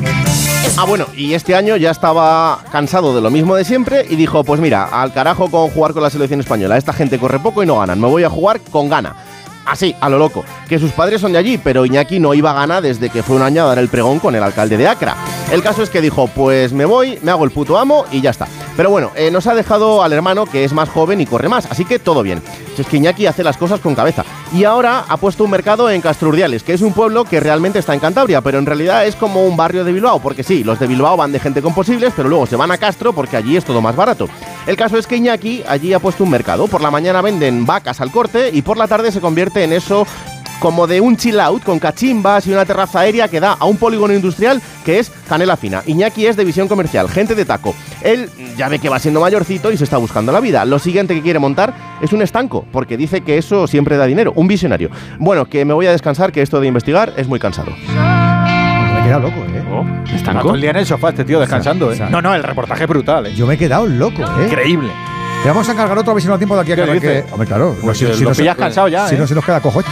Ah, 0.77 0.85
bueno, 0.85 1.05
y 1.15 1.33
este 1.33 1.55
año 1.55 1.75
ya 1.75 1.91
estaba 1.91 2.59
cansado 2.71 3.13
de 3.13 3.21
lo 3.21 3.29
mismo 3.29 3.55
de 3.55 3.65
siempre 3.65 4.05
y 4.09 4.15
dijo, 4.15 4.43
pues 4.43 4.61
mira, 4.61 4.85
al 4.85 5.11
carajo 5.11 5.51
con 5.51 5.69
jugar 5.69 5.93
con 5.93 6.03
la 6.03 6.09
selección 6.09 6.39
española. 6.39 6.77
Esta 6.77 6.93
gente 6.93 7.19
corre 7.19 7.39
poco 7.39 7.61
y 7.63 7.65
no 7.65 7.79
ganan. 7.79 7.99
Me 7.99 8.07
voy 8.07 8.23
a 8.23 8.29
jugar 8.29 8.61
con 8.71 8.89
gana. 8.89 9.15
Así, 9.65 9.95
a 9.99 10.09
lo 10.09 10.17
loco. 10.17 10.43
Que 10.67 10.79
sus 10.79 10.91
padres 10.91 11.21
son 11.21 11.33
de 11.33 11.39
allí, 11.39 11.57
pero 11.57 11.85
Iñaki 11.85 12.19
no 12.19 12.33
iba 12.33 12.51
a 12.51 12.53
gana 12.53 12.81
desde 12.81 13.09
que 13.09 13.23
fue 13.23 13.35
un 13.35 13.41
año 13.41 13.63
a 13.63 13.67
dar 13.67 13.79
el 13.79 13.89
pregón 13.89 14.19
con 14.19 14.35
el 14.35 14.43
alcalde 14.43 14.77
de 14.77 14.87
Acra. 14.87 15.15
El 15.53 15.61
caso 15.61 15.83
es 15.83 15.91
que 15.91 16.01
dijo, 16.01 16.27
pues 16.29 16.73
me 16.73 16.83
voy, 16.83 17.19
me 17.21 17.29
hago 17.29 17.43
el 17.43 17.51
puto 17.51 17.77
amo 17.77 18.05
y 18.11 18.21
ya 18.21 18.31
está. 18.31 18.47
Pero 18.75 18.89
bueno, 18.89 19.11
eh, 19.15 19.29
nos 19.29 19.45
ha 19.45 19.53
dejado 19.53 20.01
al 20.01 20.11
hermano 20.11 20.47
que 20.47 20.63
es 20.63 20.73
más 20.73 20.89
joven 20.89 21.21
y 21.21 21.27
corre 21.27 21.47
más, 21.47 21.69
así 21.69 21.85
que 21.85 21.99
todo 21.99 22.23
bien. 22.23 22.41
Es 22.75 22.87
que 22.87 22.97
Iñaki 22.97 23.27
hace 23.27 23.43
las 23.43 23.55
cosas 23.55 23.79
con 23.79 23.93
cabeza. 23.93 24.25
Y 24.51 24.63
ahora 24.63 25.05
ha 25.07 25.15
puesto 25.17 25.43
un 25.43 25.51
mercado 25.51 25.91
en 25.91 26.01
Castrurdiales, 26.01 26.63
que 26.63 26.73
es 26.73 26.81
un 26.81 26.91
pueblo 26.91 27.23
que 27.25 27.39
realmente 27.39 27.77
está 27.77 27.93
en 27.93 27.99
Cantabria, 27.99 28.41
pero 28.41 28.57
en 28.57 28.65
realidad 28.65 29.05
es 29.05 29.15
como 29.15 29.45
un 29.45 29.55
barrio 29.55 29.83
de 29.83 29.91
Bilbao, 29.91 30.19
porque 30.19 30.41
sí, 30.41 30.63
los 30.63 30.79
de 30.79 30.87
Bilbao 30.87 31.17
van 31.17 31.31
de 31.31 31.39
gente 31.39 31.61
con 31.61 31.75
posibles, 31.75 32.13
pero 32.15 32.29
luego 32.29 32.47
se 32.47 32.55
van 32.55 32.71
a 32.71 32.79
Castro 32.79 33.13
porque 33.13 33.37
allí 33.37 33.55
es 33.55 33.63
todo 33.63 33.79
más 33.79 33.95
barato. 33.95 34.27
El 34.65 34.75
caso 34.75 34.97
es 34.97 35.05
que 35.05 35.17
Iñaki 35.17 35.63
allí 35.67 35.93
ha 35.93 35.99
puesto 35.99 36.23
un 36.23 36.31
mercado. 36.31 36.65
Por 36.65 36.81
la 36.81 36.89
mañana 36.89 37.21
venden 37.21 37.67
vacas 37.67 38.01
al 38.01 38.09
corte 38.09 38.49
y 38.51 38.63
por 38.63 38.77
la 38.77 38.87
tarde 38.87 39.11
se 39.11 39.21
convierte 39.21 39.63
en 39.63 39.73
eso 39.73 40.07
como 40.63 40.87
de 40.87 41.01
un 41.01 41.17
chill 41.17 41.41
out 41.41 41.61
con 41.61 41.77
cachimbas 41.77 42.47
y 42.47 42.53
una 42.53 42.63
terraza 42.63 43.01
aérea 43.01 43.27
que 43.27 43.41
da 43.41 43.57
a 43.59 43.65
un 43.65 43.75
polígono 43.75 44.13
industrial 44.13 44.61
que 44.85 44.97
es 44.97 45.11
Canela 45.27 45.57
Fina. 45.57 45.83
Iñaki 45.85 46.25
es 46.25 46.37
de 46.37 46.45
visión 46.45 46.69
comercial, 46.69 47.09
gente 47.09 47.35
de 47.35 47.43
taco. 47.43 47.75
Él 48.01 48.29
ya 48.55 48.69
ve 48.69 48.79
que 48.79 48.87
va 48.87 48.97
siendo 48.97 49.19
mayorcito 49.19 49.73
y 49.73 49.77
se 49.77 49.83
está 49.83 49.97
buscando 49.97 50.31
la 50.31 50.39
vida. 50.39 50.63
Lo 50.63 50.79
siguiente 50.79 51.15
que 51.15 51.21
quiere 51.21 51.37
montar 51.37 51.73
es 52.01 52.13
un 52.13 52.21
estanco, 52.21 52.65
porque 52.71 52.95
dice 52.95 53.19
que 53.19 53.37
eso 53.37 53.67
siempre 53.67 53.97
da 53.97 54.05
dinero, 54.05 54.31
un 54.37 54.47
visionario. 54.47 54.89
Bueno, 55.19 55.43
que 55.49 55.65
me 55.65 55.73
voy 55.73 55.85
a 55.87 55.91
descansar, 55.91 56.31
que 56.31 56.41
esto 56.41 56.61
de 56.61 56.67
investigar 56.67 57.11
es 57.17 57.27
muy 57.27 57.39
cansado. 57.41 57.71
Me 57.71 58.99
he 59.01 59.03
quedado 59.03 59.19
loco, 59.23 59.43
¿eh? 59.43 60.15
Está 60.15 60.39
todo 60.39 60.55
el 60.55 60.61
día 60.61 60.69
en 60.69 60.77
el 60.77 60.85
sofá 60.85 61.09
este 61.09 61.25
tío 61.25 61.41
descansando, 61.41 61.91
¿eh? 61.91 61.99
No, 62.09 62.21
no, 62.21 62.33
el 62.33 62.41
reportaje 62.41 62.83
es 62.83 62.89
brutal, 62.89 63.25
¿eh? 63.27 63.35
Yo 63.35 63.45
me 63.45 63.55
he 63.55 63.57
quedado 63.57 63.85
loco, 63.85 64.21
¿eh? 64.21 64.45
Increíble. 64.47 64.91
Le 65.43 65.49
vamos 65.49 65.67
a 65.67 65.73
encargar 65.73 65.97
otro 65.97 66.11
a 66.11 66.13
ver 66.13 66.21
si 66.23 66.29
nos 66.29 66.35
da 66.35 66.39
tiempo 66.39 66.55
de 66.55 66.61
aquí 66.61 66.71
a 66.71 66.75
¿Qué 66.77 66.99
que? 67.01 67.25
Hombre, 67.33 67.45
claro. 67.49 67.75
Pues 67.81 67.97
si- 67.97 68.05
lo 68.05 68.13
si 68.13 68.23
no 68.23 68.33
se- 68.33 68.43
pillas 68.43 68.55
cansado 68.55 68.87
ya, 68.87 69.09
Si 69.09 69.15
¿eh? 69.15 69.17
no 69.17 69.27
se 69.27 69.35
nos 69.35 69.43
queda 69.43 69.59
cojo 69.59 69.81
esto. 69.81 69.91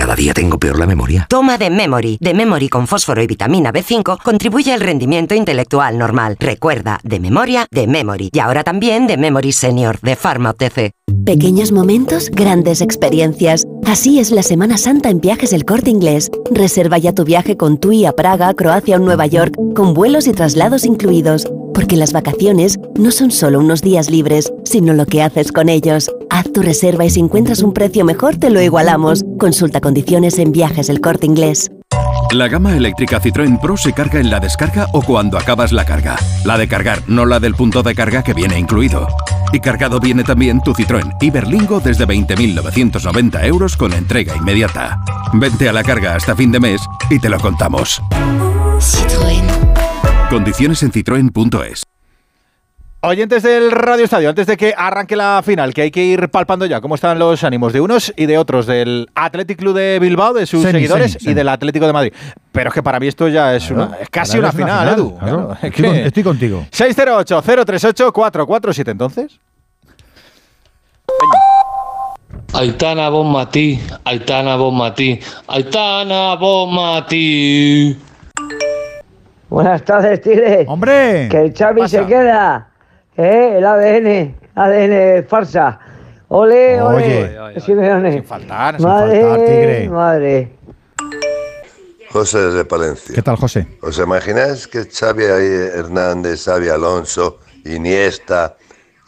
Cada 0.00 0.16
día 0.16 0.32
tengo 0.32 0.58
peor 0.58 0.78
la 0.78 0.86
memoria. 0.86 1.26
Toma 1.28 1.58
de 1.58 1.68
Memory. 1.68 2.16
De 2.22 2.32
Memory 2.32 2.70
con 2.70 2.86
fósforo 2.86 3.22
y 3.22 3.26
vitamina 3.26 3.70
B5 3.70 4.16
contribuye 4.22 4.72
al 4.72 4.80
rendimiento 4.80 5.34
intelectual 5.34 5.98
normal. 5.98 6.38
Recuerda, 6.40 6.98
de 7.02 7.20
memoria, 7.20 7.66
de 7.70 7.86
Memory. 7.86 8.30
Y 8.32 8.38
ahora 8.38 8.64
también 8.64 9.06
de 9.06 9.18
Memory 9.18 9.52
Senior, 9.52 10.00
de 10.00 10.16
Pharma 10.16 10.52
OTC. 10.52 10.92
Pequeños 11.26 11.70
momentos, 11.70 12.30
grandes 12.30 12.80
experiencias. 12.80 13.66
Así 13.84 14.20
es 14.20 14.30
la 14.30 14.42
Semana 14.42 14.78
Santa 14.78 15.10
en 15.10 15.20
Viajes 15.20 15.52
El 15.52 15.66
Corte 15.66 15.90
Inglés. 15.90 16.30
Reserva 16.50 16.96
ya 16.96 17.12
tu 17.12 17.24
viaje 17.24 17.58
con 17.58 17.76
TUI 17.76 18.06
a 18.06 18.12
Praga, 18.12 18.54
Croacia 18.54 18.96
o 18.96 19.00
Nueva 19.00 19.26
York, 19.26 19.54
con 19.74 19.92
vuelos 19.92 20.26
y 20.28 20.32
traslados 20.32 20.86
incluidos. 20.86 21.46
Porque 21.80 21.96
las 21.96 22.12
vacaciones 22.12 22.78
no 22.98 23.10
son 23.10 23.30
solo 23.30 23.58
unos 23.58 23.80
días 23.80 24.10
libres, 24.10 24.52
sino 24.64 24.92
lo 24.92 25.06
que 25.06 25.22
haces 25.22 25.50
con 25.50 25.70
ellos. 25.70 26.10
Haz 26.28 26.52
tu 26.52 26.60
reserva 26.60 27.06
y 27.06 27.10
si 27.10 27.20
encuentras 27.20 27.62
un 27.62 27.72
precio 27.72 28.04
mejor 28.04 28.36
te 28.36 28.50
lo 28.50 28.60
igualamos. 28.60 29.24
Consulta 29.38 29.80
condiciones 29.80 30.38
en 30.38 30.52
Viajes 30.52 30.90
El 30.90 31.00
Corte 31.00 31.24
Inglés. 31.24 31.70
La 32.32 32.48
gama 32.48 32.76
eléctrica 32.76 33.18
Citroën 33.18 33.58
Pro 33.58 33.78
se 33.78 33.94
carga 33.94 34.20
en 34.20 34.28
la 34.28 34.40
descarga 34.40 34.88
o 34.92 35.00
cuando 35.00 35.38
acabas 35.38 35.72
la 35.72 35.86
carga. 35.86 36.16
La 36.44 36.58
de 36.58 36.68
cargar, 36.68 37.02
no 37.06 37.24
la 37.24 37.40
del 37.40 37.54
punto 37.54 37.82
de 37.82 37.94
carga 37.94 38.22
que 38.22 38.34
viene 38.34 38.58
incluido. 38.58 39.08
Y 39.50 39.60
cargado 39.60 40.00
viene 40.00 40.22
también 40.22 40.60
tu 40.60 40.74
Citroën 40.74 41.16
Iberlingo 41.18 41.80
desde 41.80 42.06
20.990 42.06 43.42
euros 43.46 43.78
con 43.78 43.94
entrega 43.94 44.36
inmediata. 44.36 45.00
Vente 45.32 45.66
a 45.66 45.72
la 45.72 45.82
carga 45.82 46.14
hasta 46.14 46.36
fin 46.36 46.52
de 46.52 46.60
mes 46.60 46.82
y 47.08 47.18
te 47.18 47.30
lo 47.30 47.40
contamos. 47.40 48.02
Citroën. 48.80 49.69
Condiciones 50.30 50.82
en 50.84 50.92
citroen.es. 50.92 51.82
Oyentes 53.02 53.42
del 53.42 53.70
Radio 53.72 54.04
Estadio, 54.04 54.28
antes 54.28 54.46
de 54.46 54.56
que 54.58 54.74
arranque 54.76 55.16
la 55.16 55.42
final, 55.44 55.72
que 55.72 55.80
hay 55.82 55.90
que 55.90 56.04
ir 56.04 56.28
palpando 56.28 56.66
ya 56.66 56.80
cómo 56.82 56.94
están 56.94 57.18
los 57.18 57.42
ánimos 57.44 57.72
de 57.72 57.80
unos 57.80 58.12
y 58.14 58.26
de 58.26 58.36
otros, 58.36 58.66
del 58.66 59.08
Athletic 59.14 59.58
Club 59.58 59.74
de 59.74 59.98
Bilbao, 59.98 60.34
de 60.34 60.44
sus 60.46 60.60
Seni, 60.62 60.72
seguidores 60.74 61.12
seni, 61.12 61.20
seni. 61.24 61.32
y 61.32 61.34
del 61.34 61.48
Atlético 61.48 61.86
de 61.86 61.92
Madrid. 61.94 62.12
Pero 62.52 62.68
es 62.68 62.74
que 62.74 62.82
para 62.82 63.00
mí 63.00 63.06
esto 63.08 63.26
ya 63.28 63.56
es, 63.56 63.70
una, 63.70 63.96
es 64.00 64.10
casi 64.10 64.38
una 64.38 64.48
él 64.48 64.54
es 64.54 64.60
final, 64.60 64.88
Edu. 64.90 65.16
claro. 65.18 65.36
Claro, 65.48 65.52
es 65.54 65.64
Estoy, 65.64 65.84
con- 65.86 65.96
estoy 65.96 66.22
contigo. 66.22 66.66
608-038-447 66.70 68.90
entonces. 68.90 69.40
Aitana 72.52 73.08
Bonmatí, 73.08 73.80
Aitana 74.04 74.56
Bonmatí, 74.56 75.18
Aitana 75.48 76.34
Bonmatí. 76.34 77.96
Buenas 79.50 79.84
tardes, 79.84 80.20
Tigre. 80.20 80.64
¡Hombre! 80.68 81.28
Que 81.28 81.40
el 81.40 81.52
Xavi 81.52 81.80
pasa? 81.80 81.98
se 81.98 82.06
queda. 82.06 82.70
¿Eh? 83.16 83.56
El 83.58 83.66
ADN. 83.66 84.36
ADN 84.54 85.26
farsa. 85.26 85.80
Ole, 86.28 86.80
ole. 86.80 87.40
Oye. 87.40 87.60
Simeone. 87.60 88.12
Sin 88.12 88.24
faltar, 88.24 88.76
sin 88.76 88.86
madre, 88.86 89.20
faltar, 89.20 89.46
Tigre. 89.46 89.88
Madre. 89.88 90.52
José 92.12 92.38
desde 92.38 92.64
Palencia. 92.64 93.12
¿Qué 93.12 93.22
tal, 93.22 93.36
José? 93.36 93.66
¿Os 93.82 93.98
imagináis 93.98 94.68
que 94.68 94.84
Xavi 94.84 95.24
Hernández, 95.24 96.44
Xavi 96.44 96.68
Alonso, 96.68 97.40
Iniesta 97.64 98.56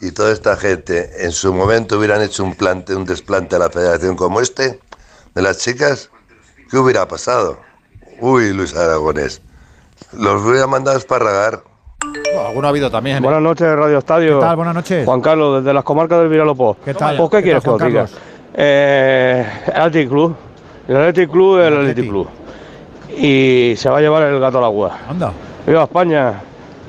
y 0.01 0.11
toda 0.11 0.33
esta 0.33 0.57
gente 0.57 1.09
en 1.23 1.31
su 1.31 1.53
momento 1.53 1.97
hubieran 1.97 2.21
hecho 2.21 2.43
un, 2.43 2.53
plante, 2.53 2.93
un 2.93 3.05
desplante 3.05 3.55
a 3.55 3.59
la 3.59 3.69
federación 3.69 4.17
como 4.17 4.41
este 4.41 4.77
de 5.33 5.41
las 5.41 5.59
chicas? 5.59 6.09
¿Qué 6.69 6.77
hubiera 6.77 7.07
pasado? 7.07 7.59
Uy, 8.19 8.51
Luis 8.51 8.75
Aragonés. 8.75 9.41
Los 10.17 10.41
hubiera 10.43 10.67
mandado 10.67 10.95
a 10.95 10.99
esparragar. 10.99 11.61
Bueno, 12.01 12.47
alguno 12.47 12.67
ha 12.67 12.69
habido 12.69 12.91
también. 12.91 13.17
¿eh? 13.17 13.21
Buenas 13.21 13.41
noches, 13.41 13.67
Radio 13.75 13.97
Estadio. 13.97 14.39
¿Qué 14.39 14.45
tal? 14.45 14.55
Buenas 14.55 14.75
noches. 14.75 15.05
Juan 15.05 15.21
Carlos, 15.21 15.63
desde 15.63 15.73
las 15.73 15.83
comarcas 15.83 16.19
del 16.19 16.29
Viralopó. 16.29 16.77
¿Qué 16.83 16.93
tal? 16.93 17.17
Pues, 17.17 17.29
¿qué, 17.29 17.37
¿Qué 17.37 17.43
quieres 17.43 17.63
tal, 17.63 17.71
que 17.71 17.75
os 17.75 17.79
Juan 17.81 17.89
diga? 17.91 18.01
Carlos? 18.03 18.21
Eh, 18.55 19.45
el 19.67 19.81
Athletic 19.81 20.09
Club. 20.09 20.35
El 20.87 20.95
Athletic 20.97 21.31
Club 21.31 21.59
es 21.59 21.67
el 21.67 21.73
Athletic 21.77 22.09
Club. 22.09 22.27
Y 23.17 23.73
se 23.77 23.89
va 23.89 23.97
a 23.97 24.01
llevar 24.01 24.23
el 24.23 24.39
gato 24.39 24.57
al 24.57 24.63
agua. 24.65 24.97
Anda. 25.09 25.31
¡Viva 25.65 25.83
España! 25.83 26.41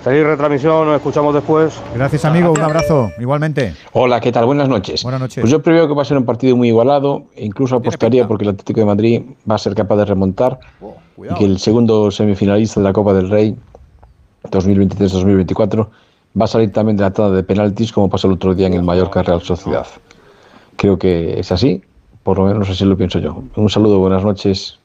Feliz 0.05 0.23
retransmisión, 0.23 0.87
nos 0.87 0.97
escuchamos 0.97 1.33
después. 1.33 1.81
Gracias, 1.95 2.27
amigo. 2.27 2.53
Un 2.53 2.61
abrazo. 2.61 3.11
Igualmente. 3.19 3.75
Hola, 3.93 4.21
¿qué 4.21 4.33
tal? 4.33 4.45
Buenas 4.45 4.69
noches. 4.69 5.03
Buenas 5.03 5.19
noches. 5.19 5.41
Pues 5.41 5.51
yo 5.51 5.63
preveo 5.63 5.89
que 5.89 5.95
va 5.95 6.03
a 6.03 6.05
ser 6.05 6.19
un 6.19 6.27
partido 6.27 6.55
muy 6.59 6.69
igualado 6.69 7.25
e 7.35 7.47
incluso 7.47 7.77
apostaría 7.77 8.29
porque 8.29 8.45
el 8.45 8.51
Atlético 8.51 8.81
de 8.81 8.87
Madrid 8.87 9.23
va 9.51 9.55
a 9.55 9.59
ser 9.59 9.75
capaz 9.75 9.97
de 9.97 10.05
remontar 10.05 10.59
y 11.17 11.35
que 11.37 11.47
el 11.47 11.59
segundo 11.59 12.11
semifinalista 12.11 12.81
de 12.81 12.85
la 12.85 12.93
Copa 12.93 13.15
del 13.15 13.31
Rey 13.31 13.57
2023-2024 14.51 15.89
va 16.39 16.45
a 16.45 16.49
salir 16.49 16.71
también 16.71 16.99
de 16.99 17.05
la 17.05 17.11
tanda 17.11 17.35
de 17.35 17.43
penaltis 17.43 17.91
como 17.91 18.11
pasó 18.11 18.27
el 18.27 18.35
otro 18.35 18.55
día 18.55 18.67
en 18.67 18.75
el 18.75 18.83
Mallorca 18.83 19.23
Real 19.23 19.41
Sociedad. 19.41 19.87
Creo 20.77 20.99
que 20.99 21.41
es 21.41 21.51
así, 21.51 21.83
por 22.23 22.39
lo 22.39 22.45
menos 22.45 22.69
así 22.69 22.85
lo 22.85 22.99
pienso 22.99 23.21
yo. 23.21 23.43
Un 23.57 23.71
saludo, 23.71 23.99
buenas 24.01 24.23
noches. 24.23 24.79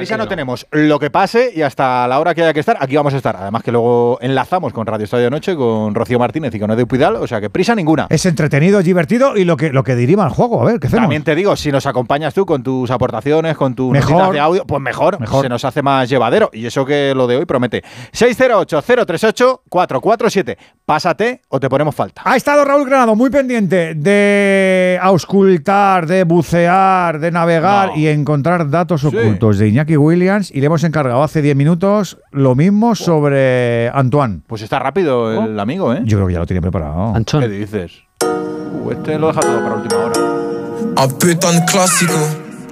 Prisa 0.00 0.16
no 0.16 0.28
tenemos. 0.28 0.66
Lo 0.70 0.98
que 0.98 1.10
pase 1.10 1.52
y 1.54 1.62
hasta 1.62 2.06
la 2.08 2.18
hora 2.20 2.34
que 2.34 2.42
haya 2.42 2.52
que 2.52 2.60
estar, 2.60 2.76
aquí 2.80 2.96
vamos 2.96 3.14
a 3.14 3.16
estar. 3.16 3.36
Además 3.36 3.62
que 3.62 3.72
luego 3.72 4.18
enlazamos 4.20 4.72
con 4.72 4.86
Radio 4.86 5.04
Estadio 5.04 5.30
Noche, 5.30 5.54
con 5.56 5.94
Rocío 5.94 6.18
Martínez 6.18 6.54
y 6.54 6.60
con 6.60 6.70
Edu 6.70 6.86
Pidal, 6.86 7.16
o 7.16 7.26
sea 7.26 7.40
que 7.40 7.50
prisa 7.50 7.74
ninguna. 7.74 8.06
Es 8.10 8.26
entretenido, 8.26 8.78
es 8.78 8.84
divertido 8.84 9.36
y 9.36 9.44
lo 9.44 9.56
que, 9.56 9.72
lo 9.72 9.84
que 9.84 9.94
dirima 9.96 10.24
el 10.24 10.30
juego. 10.30 10.60
A 10.62 10.64
ver, 10.64 10.80
¿qué 10.80 10.86
hacemos? 10.88 11.04
También 11.04 11.22
te 11.22 11.34
digo, 11.34 11.56
si 11.56 11.70
nos 11.72 11.86
acompañas 11.86 12.34
tú 12.34 12.44
con 12.46 12.62
tus 12.62 12.90
aportaciones, 12.90 13.56
con 13.56 13.74
tus 13.74 13.92
Mejor. 13.92 14.32
de 14.32 14.40
audio, 14.40 14.64
pues 14.66 14.80
mejor, 14.82 15.20
Mejor. 15.20 15.42
se 15.42 15.48
nos 15.48 15.64
hace 15.64 15.82
más 15.82 16.08
llevadero. 16.08 16.50
Y 16.52 16.66
eso 16.66 16.84
que 16.84 17.12
lo 17.14 17.26
de 17.26 17.36
hoy 17.36 17.46
promete. 17.46 17.82
608-038-447. 18.12 20.56
Pásate 20.84 21.42
o 21.48 21.60
te 21.60 21.68
ponemos 21.68 21.94
falta. 21.94 22.22
Ha 22.24 22.36
estado 22.36 22.64
Raúl 22.64 22.86
Granado 22.86 23.14
muy 23.14 23.30
pendiente 23.30 23.94
de 23.94 24.98
auscultar, 25.00 26.06
de 26.06 26.24
bucear, 26.24 27.20
de 27.20 27.30
navegar 27.30 27.90
y 27.96 28.08
encontrar 28.08 28.68
datos 28.70 29.04
ocultos 29.04 29.58
de 29.58 29.68
Iñaki 29.68 29.89
Williams 29.96 30.50
y 30.50 30.60
le 30.60 30.66
hemos 30.66 30.84
encargado 30.84 31.22
hace 31.22 31.42
10 31.42 31.56
minutos 31.56 32.18
lo 32.30 32.54
mismo 32.54 32.94
sobre 32.94 33.88
Antoine. 33.90 34.40
Pues 34.46 34.62
está 34.62 34.78
rápido 34.78 35.44
el 35.44 35.58
amigo, 35.58 35.92
¿eh? 35.94 36.02
Yo 36.04 36.18
creo 36.18 36.26
que 36.28 36.34
ya 36.34 36.38
lo 36.40 36.46
tiene 36.46 36.62
preparado. 36.62 37.14
¿Qué 37.24 37.48
dices? 37.48 37.92
Uh, 38.22 38.90
este 38.92 39.18
lo 39.18 39.28
deja 39.28 39.40
todo 39.40 39.60
para 39.62 39.74
última 39.76 39.96
hora. 40.04 41.08
Putain 41.18 41.60
de 41.60 41.64
clásico. 41.66 42.14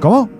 ¿Cómo? 0.00 0.37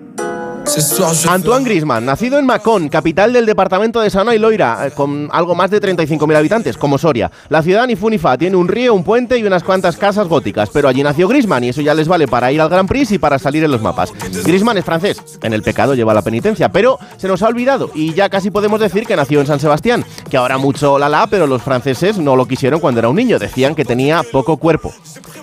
Antoine 1.27 1.65
Griezmann, 1.65 2.05
nacido 2.05 2.37
en 2.37 2.45
Macón, 2.45 2.89
capital 2.89 3.33
del 3.33 3.47
departamento 3.47 4.01
de 4.01 4.11
Sana 4.11 4.35
y 4.35 4.37
Loira, 4.37 4.85
eh, 4.85 4.91
con 4.91 5.27
algo 5.31 5.55
más 5.55 5.71
de 5.71 5.81
35.000 5.81 6.35
habitantes, 6.35 6.77
como 6.77 6.99
Soria. 6.99 7.31
La 7.49 7.63
ciudad 7.63 7.87
ni 7.87 7.95
fu 7.95 8.07
ni 8.07 8.19
fa, 8.19 8.37
tiene 8.37 8.55
un 8.55 8.67
río, 8.67 8.93
un 8.93 9.03
puente 9.03 9.37
y 9.39 9.43
unas 9.43 9.63
cuantas 9.63 9.97
casas 9.97 10.27
góticas, 10.27 10.69
pero 10.71 10.87
allí 10.87 11.01
nació 11.01 11.27
Griezmann 11.27 11.63
y 11.63 11.69
eso 11.69 11.81
ya 11.81 11.95
les 11.95 12.07
vale 12.07 12.27
para 12.27 12.51
ir 12.51 12.61
al 12.61 12.69
Grand 12.69 12.87
Prix 12.87 13.11
y 13.11 13.17
para 13.17 13.39
salir 13.39 13.63
en 13.63 13.71
los 13.71 13.81
mapas. 13.81 14.13
Griezmann 14.43 14.77
es 14.77 14.85
francés, 14.85 15.39
en 15.41 15.53
el 15.53 15.63
pecado 15.63 15.95
lleva 15.95 16.13
la 16.13 16.21
penitencia, 16.21 16.69
pero 16.71 16.99
se 17.17 17.27
nos 17.27 17.41
ha 17.41 17.47
olvidado 17.47 17.89
y 17.95 18.13
ya 18.13 18.29
casi 18.29 18.51
podemos 18.51 18.79
decir 18.79 19.07
que 19.07 19.15
nació 19.15 19.39
en 19.39 19.47
San 19.47 19.59
Sebastián, 19.59 20.05
que 20.29 20.37
ahora 20.37 20.59
mucho 20.59 20.99
la 20.99 21.09
la, 21.09 21.25
pero 21.25 21.47
los 21.47 21.63
franceses 21.63 22.19
no 22.19 22.35
lo 22.35 22.47
quisieron 22.47 22.79
cuando 22.79 22.99
era 22.99 23.09
un 23.09 23.15
niño, 23.15 23.39
decían 23.39 23.73
que 23.73 23.85
tenía 23.85 24.21
poco 24.21 24.57
cuerpo. 24.57 24.93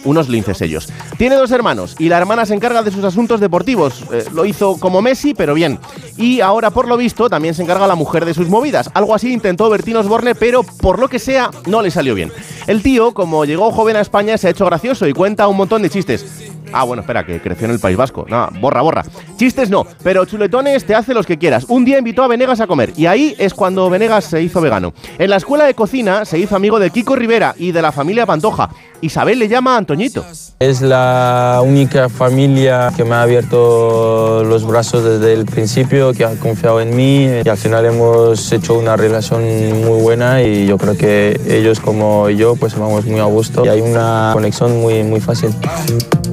Unos 0.04 0.28
linces 0.28 0.62
ellos. 0.62 0.88
Tiene 1.18 1.34
dos 1.34 1.50
hermanos 1.50 1.96
y 1.98 2.08
la 2.08 2.18
hermana 2.18 2.46
se 2.46 2.54
encarga 2.54 2.84
de 2.84 2.92
sus 2.92 3.02
asuntos 3.02 3.40
deportivos. 3.40 4.04
Eh, 4.12 4.24
lo 4.32 4.44
hizo 4.44 4.76
como 4.78 5.02
Messi, 5.16 5.32
pero 5.32 5.54
bien. 5.54 5.78
Y 6.18 6.42
ahora, 6.42 6.70
por 6.70 6.86
lo 6.86 6.96
visto, 6.98 7.30
también 7.30 7.54
se 7.54 7.62
encarga 7.62 7.86
la 7.86 7.94
mujer 7.94 8.26
de 8.26 8.34
sus 8.34 8.50
movidas. 8.50 8.90
Algo 8.92 9.14
así 9.14 9.32
intentó 9.32 9.70
Bertín 9.70 9.96
Osborne, 9.96 10.34
pero 10.34 10.62
por 10.62 10.98
lo 10.98 11.08
que 11.08 11.18
sea, 11.18 11.50
no 11.66 11.80
le 11.80 11.90
salió 11.90 12.14
bien. 12.14 12.30
El 12.66 12.82
tío, 12.82 13.14
como 13.14 13.46
llegó 13.46 13.72
joven 13.72 13.96
a 13.96 14.00
España, 14.00 14.36
se 14.36 14.48
ha 14.48 14.50
hecho 14.50 14.66
gracioso 14.66 15.08
y 15.08 15.14
cuenta 15.14 15.48
un 15.48 15.56
montón 15.56 15.80
de 15.80 15.88
chistes. 15.88 16.52
Ah, 16.72 16.84
bueno, 16.84 17.00
espera, 17.02 17.24
que 17.24 17.40
creció 17.40 17.66
en 17.66 17.72
el 17.72 17.78
País 17.78 17.96
Vasco. 17.96 18.26
No, 18.28 18.48
borra, 18.60 18.82
borra. 18.82 19.04
Chistes 19.36 19.70
no, 19.70 19.86
pero 20.02 20.24
chuletones 20.24 20.84
te 20.84 20.94
hace 20.94 21.14
los 21.14 21.26
que 21.26 21.38
quieras. 21.38 21.64
Un 21.68 21.84
día 21.84 21.98
invitó 21.98 22.22
a 22.22 22.28
Venegas 22.28 22.60
a 22.60 22.66
comer 22.66 22.92
y 22.96 23.06
ahí 23.06 23.34
es 23.38 23.54
cuando 23.54 23.88
Venegas 23.90 24.24
se 24.24 24.42
hizo 24.42 24.60
vegano. 24.60 24.92
En 25.18 25.30
la 25.30 25.36
escuela 25.36 25.64
de 25.64 25.74
cocina 25.74 26.24
se 26.24 26.38
hizo 26.38 26.56
amigo 26.56 26.78
de 26.78 26.90
Kiko 26.90 27.16
Rivera 27.16 27.54
y 27.56 27.72
de 27.72 27.82
la 27.82 27.92
familia 27.92 28.26
Pantoja. 28.26 28.70
Isabel 29.00 29.38
le 29.38 29.48
llama 29.48 29.76
Antoñito. 29.76 30.24
Es 30.58 30.80
la 30.80 31.60
única 31.62 32.08
familia 32.08 32.90
que 32.96 33.04
me 33.04 33.14
ha 33.14 33.22
abierto 33.22 34.42
los 34.44 34.66
brazos 34.66 35.04
desde 35.04 35.34
el 35.34 35.44
principio, 35.44 36.12
que 36.14 36.24
ha 36.24 36.34
confiado 36.36 36.80
en 36.80 36.96
mí 36.96 37.28
y 37.44 37.48
al 37.48 37.58
final 37.58 37.84
hemos 37.84 38.50
hecho 38.52 38.74
una 38.74 38.96
relación 38.96 39.42
muy 39.84 40.00
buena 40.00 40.42
y 40.42 40.66
yo 40.66 40.78
creo 40.78 40.96
que 40.96 41.38
ellos 41.46 41.80
como 41.80 42.30
yo 42.30 42.56
pues 42.56 42.76
vamos 42.78 43.04
muy 43.04 43.20
a 43.20 43.24
gusto 43.24 43.64
y 43.64 43.68
hay 43.68 43.80
una 43.80 44.30
conexión 44.32 44.80
muy, 44.80 45.02
muy 45.02 45.20
fácil. 45.20 45.50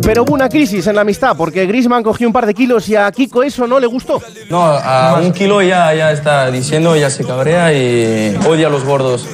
Pero 0.02 0.23
hubo 0.24 0.34
una 0.34 0.50
crisis 0.50 0.88
en 0.88 0.96
la 0.96 1.02
amistad 1.02 1.36
porque 1.36 1.66
Grisman 1.66 2.04
cogió 2.04 2.28
un 2.28 2.34
par 2.34 2.46
de 2.46 2.54
kilos 2.54 2.88
y 2.90 2.96
a 2.96 3.12
Kiko 3.12 3.44
eso 3.44 3.68
no 3.68 3.80
le 3.80 3.88
gustó. 3.88 4.22
No, 4.50 4.64
a 4.64 5.20
un 5.22 5.32
kilo 5.32 5.62
ya, 5.62 5.94
ya 5.94 6.12
está 6.12 6.50
diciendo, 6.50 6.96
ya 6.96 7.10
se 7.10 7.24
cabrea 7.26 7.74
y 7.74 8.36
odia 8.48 8.68
a 8.68 8.70
los 8.70 8.84
gordos. 8.84 9.28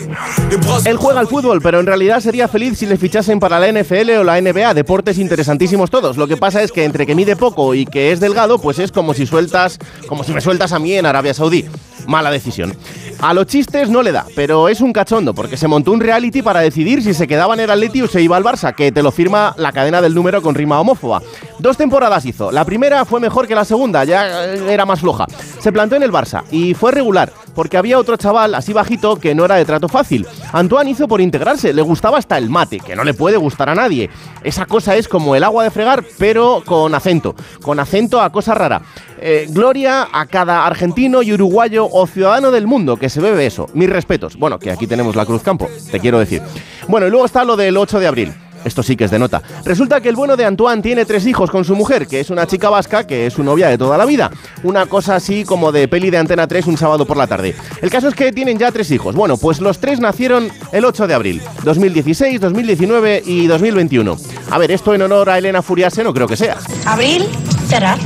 Él 0.86 0.98
juega 0.98 1.20
al 1.20 1.28
fútbol, 1.28 1.62
pero 1.62 1.80
en 1.80 1.86
realidad 1.86 2.20
sería 2.20 2.48
feliz 2.48 2.80
si 2.80 2.86
le 2.86 2.98
fichasen 2.98 3.40
para 3.40 3.60
la 3.60 3.72
NFL 3.72 4.10
o 4.20 4.24
la 4.24 4.40
NBA, 4.42 4.74
deportes 4.74 5.18
interesantísimos 5.18 5.90
todos. 5.90 6.18
Lo 6.18 6.28
que 6.28 6.38
pasa 6.38 6.64
es 6.64 6.72
que 6.72 6.86
entre 6.86 7.06
que 7.06 7.16
mide 7.16 7.36
poco 7.36 7.76
y 7.76 7.86
que 7.86 8.12
es 8.12 8.20
delgado, 8.20 8.60
pues 8.60 8.80
es 8.80 8.92
como 8.92 9.14
si 9.14 9.26
sueltas, 9.26 9.80
como 10.08 10.24
si 10.24 10.34
me 10.34 10.42
sueltas 10.42 10.72
a 10.74 10.80
mí 10.80 10.94
en 10.94 11.06
Arabia 11.06 11.34
Saudí. 11.34 11.66
Mala 12.08 12.32
decisión. 12.32 12.76
A 13.22 13.34
los 13.34 13.48
chistes 13.48 13.90
no 13.90 14.02
le 14.02 14.14
da, 14.14 14.26
pero 14.34 14.70
es 14.70 14.80
un 14.80 14.94
cachondo 14.94 15.34
porque 15.34 15.58
se 15.58 15.68
montó 15.68 15.92
un 15.92 16.00
reality 16.00 16.42
para 16.42 16.62
decidir 16.62 17.04
si 17.04 17.14
se 17.14 17.28
quedaba 17.28 17.54
en 17.54 17.60
el 17.60 17.70
Atleti 17.70 18.02
o 18.02 18.08
se 18.08 18.22
iba 18.22 18.38
al 18.38 18.46
Barça, 18.46 18.74
que 18.74 18.94
te 18.94 19.04
lo 19.04 19.12
firma 19.12 19.54
la 19.58 19.74
cadena 19.74 20.02
del 20.02 20.16
número 20.16 20.42
con 20.42 20.56
rima 20.56 20.80
homófoba. 20.80 21.22
Dos 21.60 21.76
temporadas 21.76 22.26
hizo. 22.26 22.50
La 22.50 22.64
primera 22.64 23.04
fue 23.04 23.20
mejor 23.20 23.46
que 23.46 23.56
la 23.56 23.66
segunda, 23.66 24.06
ya 24.06 24.46
era 24.46 24.86
más 24.86 25.02
floja. 25.02 25.26
Se 25.60 25.74
plantó 25.74 25.98
en 25.98 26.04
el 26.04 26.14
Barça 26.14 26.44
y 26.50 26.74
fue 26.74 26.94
regular, 26.94 27.34
porque 27.60 27.76
había 27.76 28.00
otro 28.00 28.16
chaval 28.16 28.56
así 28.56 28.72
bajito 28.72 29.18
que 29.18 29.36
no 29.36 29.44
era 29.44 29.56
de 29.56 29.66
trato 29.66 29.90
fácil. 29.90 30.26
Antoine 30.54 30.92
hizo 30.92 31.10
por 31.10 31.20
integrarse, 31.20 31.74
le 31.74 31.82
gustaba 31.82 32.18
hasta 32.18 32.38
el 32.38 32.50
mate, 32.50 32.80
que 32.80 32.96
no 32.96 33.04
le 33.04 33.14
puede 33.14 33.36
gustar 33.36 33.68
a 33.68 33.76
nadie. 33.76 34.10
Esa 34.46 34.66
cosa 34.66 34.96
es 34.96 35.10
como 35.10 35.36
el 35.36 35.44
agua 35.44 35.66
de 35.66 35.70
fregar, 35.70 36.06
pero 36.18 36.64
con 36.66 36.96
acento, 36.96 37.36
con 37.62 37.82
acento 37.82 38.22
a 38.22 38.30
cosa 38.30 38.56
rara. 38.56 38.82
Eh, 39.20 39.48
gloria 39.50 40.08
a 40.10 40.26
cada 40.28 40.66
argentino 40.66 41.22
y 41.22 41.34
uruguayo 41.34 41.86
o 41.92 42.08
ciudadano 42.08 42.50
del 42.52 42.66
mundo 42.66 42.96
que 42.96 43.10
se 43.10 43.20
bebe 43.20 43.46
eso. 43.46 43.68
Mis 43.74 43.90
respetos. 43.90 44.38
Bueno, 44.38 44.58
que 44.58 44.72
aquí 44.72 44.88
tenemos 44.88 45.18
la 45.18 45.26
Cruz 45.26 45.42
Campo, 45.42 45.68
te 45.92 46.00
quiero 46.00 46.18
decir. 46.18 46.42
Bueno, 46.88 47.08
y 47.08 47.10
luego 47.10 47.26
está 47.26 47.44
lo 47.44 47.58
del 47.58 47.76
8 47.76 48.00
de 48.00 48.08
abril. 48.08 48.34
Esto 48.66 48.84
sí 48.84 48.96
que 48.96 49.06
es 49.06 49.12
de 49.12 49.20
nota. 49.20 49.42
Resulta 49.66 50.02
que 50.02 50.10
el 50.10 50.16
bueno 50.16 50.36
de 50.36 50.46
Antoine 50.46 50.82
tiene 50.82 51.06
tres 51.06 51.26
hijos 51.26 51.50
con 51.50 51.66
su 51.66 51.76
mujer, 51.76 52.08
que 52.08 52.20
es 52.20 52.30
una 52.30 52.46
chica 52.48 52.70
vasca, 52.70 53.06
que 53.06 53.28
es 53.28 53.34
su 53.34 53.44
novia 53.44 53.70
de 53.70 53.78
toda 53.78 53.98
la 53.98 54.06
vida. 54.06 54.32
Una 54.64 54.86
cosa 54.86 55.16
así 55.16 55.46
como 55.46 55.72
de 55.72 55.88
peli 55.88 56.10
de 56.10 56.18
Antena 56.18 56.48
3 56.48 56.68
un 56.68 56.78
sábado 56.78 57.06
por 57.06 57.18
la 57.18 57.28
tarde. 57.28 57.56
El 57.82 57.90
caso 57.90 58.08
es 58.08 58.16
que 58.16 58.32
tienen 58.32 58.58
ya 58.58 58.72
tres 58.72 58.92
hijos. 58.92 59.16
Bueno, 59.16 59.38
pues 59.38 59.62
los 59.62 59.80
tres 59.80 60.00
nacieron 60.00 60.50
el 60.72 60.86
8 60.86 61.08
de 61.08 61.14
abril. 61.14 61.42
2016, 61.64 62.42
2019 62.42 63.24
y 63.26 63.48
2021. 63.48 64.18
A 64.52 64.58
ver, 64.58 64.72
esto 64.72 64.94
en 64.94 65.02
honor 65.02 65.30
a 65.30 65.38
Elena 65.38 65.62
Furiase 65.62 66.04
no 66.04 66.14
creo 66.14 66.28
que 66.28 66.38
sea. 66.38 66.58
Abril, 66.86 67.26
cerrar. 67.68 67.98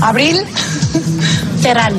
Abril, 0.00 0.38
cerrar. 1.60 1.92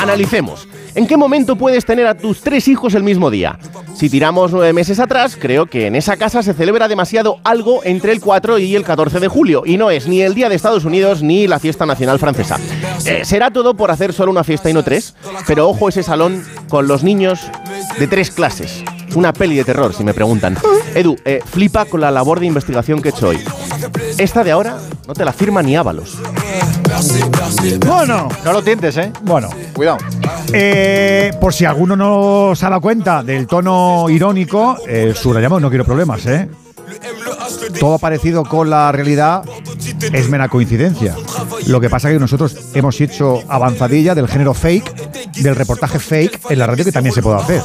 Analicemos. 0.00 0.68
¿En 0.96 1.06
qué 1.06 1.18
momento 1.18 1.56
puedes 1.56 1.84
tener 1.84 2.06
a 2.06 2.14
tus 2.14 2.40
tres 2.40 2.68
hijos 2.68 2.94
el 2.94 3.02
mismo 3.02 3.30
día? 3.30 3.58
Si 3.94 4.08
tiramos 4.08 4.50
nueve 4.50 4.72
meses 4.72 4.98
atrás, 4.98 5.36
creo 5.38 5.66
que 5.66 5.86
en 5.86 5.94
esa 5.94 6.16
casa 6.16 6.42
se 6.42 6.54
celebra 6.54 6.88
demasiado 6.88 7.38
algo 7.44 7.84
entre 7.84 8.12
el 8.12 8.20
4 8.22 8.58
y 8.58 8.74
el 8.74 8.82
14 8.82 9.20
de 9.20 9.28
julio, 9.28 9.62
y 9.66 9.76
no 9.76 9.90
es 9.90 10.08
ni 10.08 10.22
el 10.22 10.34
Día 10.34 10.48
de 10.48 10.54
Estados 10.54 10.86
Unidos 10.86 11.22
ni 11.22 11.46
la 11.46 11.58
fiesta 11.58 11.84
nacional 11.84 12.18
francesa. 12.18 12.58
Eh, 13.04 13.26
será 13.26 13.50
todo 13.50 13.76
por 13.76 13.90
hacer 13.90 14.14
solo 14.14 14.30
una 14.30 14.42
fiesta 14.42 14.70
y 14.70 14.72
no 14.72 14.82
tres, 14.82 15.14
pero 15.46 15.68
ojo 15.68 15.90
ese 15.90 16.02
salón 16.02 16.42
con 16.70 16.88
los 16.88 17.04
niños 17.04 17.40
de 17.98 18.06
tres 18.06 18.30
clases. 18.30 18.82
Una 19.16 19.32
peli 19.32 19.56
de 19.56 19.64
terror, 19.64 19.94
si 19.94 20.04
me 20.04 20.12
preguntan. 20.12 20.58
Edu, 20.94 21.16
eh, 21.24 21.40
flipa 21.42 21.86
con 21.86 22.02
la 22.02 22.10
labor 22.10 22.38
de 22.38 22.44
investigación 22.44 23.00
que 23.00 23.08
he 23.08 23.12
hecho 23.12 23.28
hoy. 23.28 23.42
Esta 24.18 24.44
de 24.44 24.50
ahora 24.52 24.76
no 25.08 25.14
te 25.14 25.24
la 25.24 25.32
firma 25.32 25.62
ni 25.62 25.74
Ábalos. 25.74 26.18
Bueno, 27.86 28.28
No 28.44 28.52
lo 28.52 28.62
tientes, 28.62 28.94
¿eh? 28.98 29.10
bueno. 29.22 29.48
Cuidado. 29.72 29.96
Eh, 30.52 31.32
por 31.40 31.54
si 31.54 31.64
alguno 31.64 31.96
no 31.96 32.54
se 32.54 32.66
ha 32.66 32.68
dado 32.68 32.82
cuenta 32.82 33.22
del 33.22 33.46
tono 33.46 34.06
irónico, 34.10 34.76
eh, 34.86 35.14
subrayamos, 35.16 35.62
no 35.62 35.70
quiero 35.70 35.86
problemas, 35.86 36.26
¿eh? 36.26 36.48
Todo 37.80 37.98
parecido 37.98 38.44
con 38.44 38.68
la 38.70 38.92
realidad 38.92 39.42
es 40.12 40.28
mera 40.28 40.48
coincidencia. 40.48 41.14
Lo 41.66 41.80
que 41.80 41.90
pasa 41.90 42.08
es 42.08 42.14
que 42.14 42.20
nosotros 42.20 42.56
hemos 42.74 43.00
hecho 43.00 43.42
avanzadilla 43.48 44.14
del 44.14 44.28
género 44.28 44.54
fake, 44.54 45.32
del 45.42 45.56
reportaje 45.56 45.98
fake 45.98 46.40
en 46.50 46.58
la 46.58 46.66
radio 46.66 46.84
que 46.84 46.92
también 46.92 47.14
se 47.14 47.22
puede 47.22 47.36
hacer. 47.36 47.62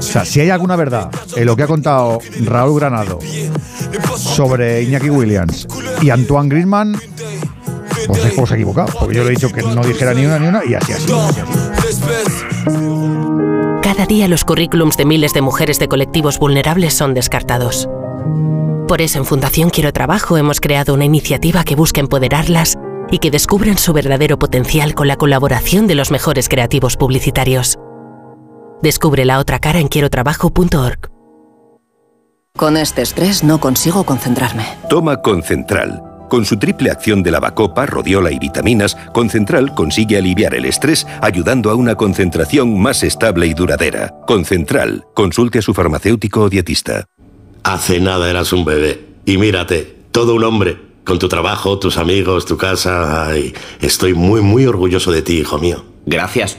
O 0.00 0.02
sea, 0.02 0.24
si 0.24 0.40
hay 0.40 0.48
alguna 0.48 0.76
verdad 0.76 1.10
en 1.36 1.44
lo 1.44 1.54
que 1.54 1.62
ha 1.62 1.66
contado 1.66 2.20
Raúl 2.44 2.80
Granado 2.80 3.18
sobre 4.16 4.82
Iñaki 4.82 5.10
Williams 5.10 5.68
y 6.00 6.08
Antoine 6.08 6.48
Griezmann, 6.48 6.98
pues 8.06 8.24
es 8.24 8.32
pues 8.32 8.50
equivocado, 8.52 8.88
porque 8.98 9.16
yo 9.16 9.24
le 9.24 9.28
he 9.28 9.34
dicho 9.34 9.52
que 9.52 9.62
no 9.62 9.84
dijera 9.84 10.14
ni 10.14 10.24
una 10.24 10.38
ni 10.38 10.48
una 10.48 10.64
y 10.64 10.72
así, 10.72 10.92
así. 10.94 11.06
Cada 13.82 14.06
día 14.06 14.26
los 14.26 14.44
currículums 14.44 14.96
de 14.96 15.04
miles 15.04 15.34
de 15.34 15.42
mujeres 15.42 15.78
de 15.78 15.88
colectivos 15.88 16.38
vulnerables 16.38 16.94
son 16.94 17.12
descartados. 17.12 17.86
Por 18.88 19.02
eso 19.02 19.18
en 19.18 19.26
Fundación 19.26 19.68
Quiero 19.68 19.92
Trabajo 19.92 20.38
hemos 20.38 20.60
creado 20.60 20.94
una 20.94 21.04
iniciativa 21.04 21.62
que 21.62 21.76
busca 21.76 22.00
empoderarlas 22.00 22.78
y 23.10 23.18
que 23.18 23.30
descubran 23.30 23.76
su 23.76 23.92
verdadero 23.92 24.38
potencial 24.38 24.94
con 24.94 25.08
la 25.08 25.16
colaboración 25.16 25.86
de 25.86 25.94
los 25.94 26.10
mejores 26.10 26.48
creativos 26.48 26.96
publicitarios. 26.96 27.78
Descubre 28.82 29.24
la 29.24 29.38
otra 29.38 29.58
cara 29.58 29.78
en 29.78 29.88
quierotrabajo.org. 29.88 31.10
Con 32.56 32.76
este 32.76 33.02
estrés 33.02 33.44
no 33.44 33.60
consigo 33.60 34.04
concentrarme. 34.04 34.66
Toma 34.88 35.22
Concentral. 35.22 36.02
Con 36.28 36.44
su 36.44 36.58
triple 36.58 36.90
acción 36.90 37.22
de 37.22 37.30
lavacopa, 37.32 37.86
rodiola 37.86 38.30
y 38.30 38.38
vitaminas, 38.38 38.96
Concentral 39.12 39.74
consigue 39.74 40.18
aliviar 40.18 40.54
el 40.54 40.64
estrés 40.64 41.06
ayudando 41.22 41.70
a 41.70 41.74
una 41.74 41.96
concentración 41.96 42.78
más 42.78 43.02
estable 43.02 43.46
y 43.46 43.54
duradera. 43.54 44.14
Concentral. 44.26 45.04
Consulte 45.14 45.58
a 45.58 45.62
su 45.62 45.74
farmacéutico 45.74 46.42
o 46.42 46.48
dietista. 46.48 47.06
Hace 47.64 48.00
nada 48.00 48.30
eras 48.30 48.52
un 48.52 48.64
bebé. 48.64 49.06
Y 49.26 49.38
mírate, 49.38 50.04
todo 50.12 50.34
un 50.34 50.44
hombre. 50.44 50.78
Con 51.04 51.18
tu 51.18 51.28
trabajo, 51.28 51.78
tus 51.78 51.96
amigos, 51.96 52.46
tu 52.46 52.56
casa. 52.56 53.26
Ay, 53.26 53.54
estoy 53.80 54.14
muy, 54.14 54.40
muy 54.40 54.66
orgulloso 54.66 55.10
de 55.10 55.22
ti, 55.22 55.38
hijo 55.38 55.58
mío. 55.58 55.84
Gracias. 56.06 56.58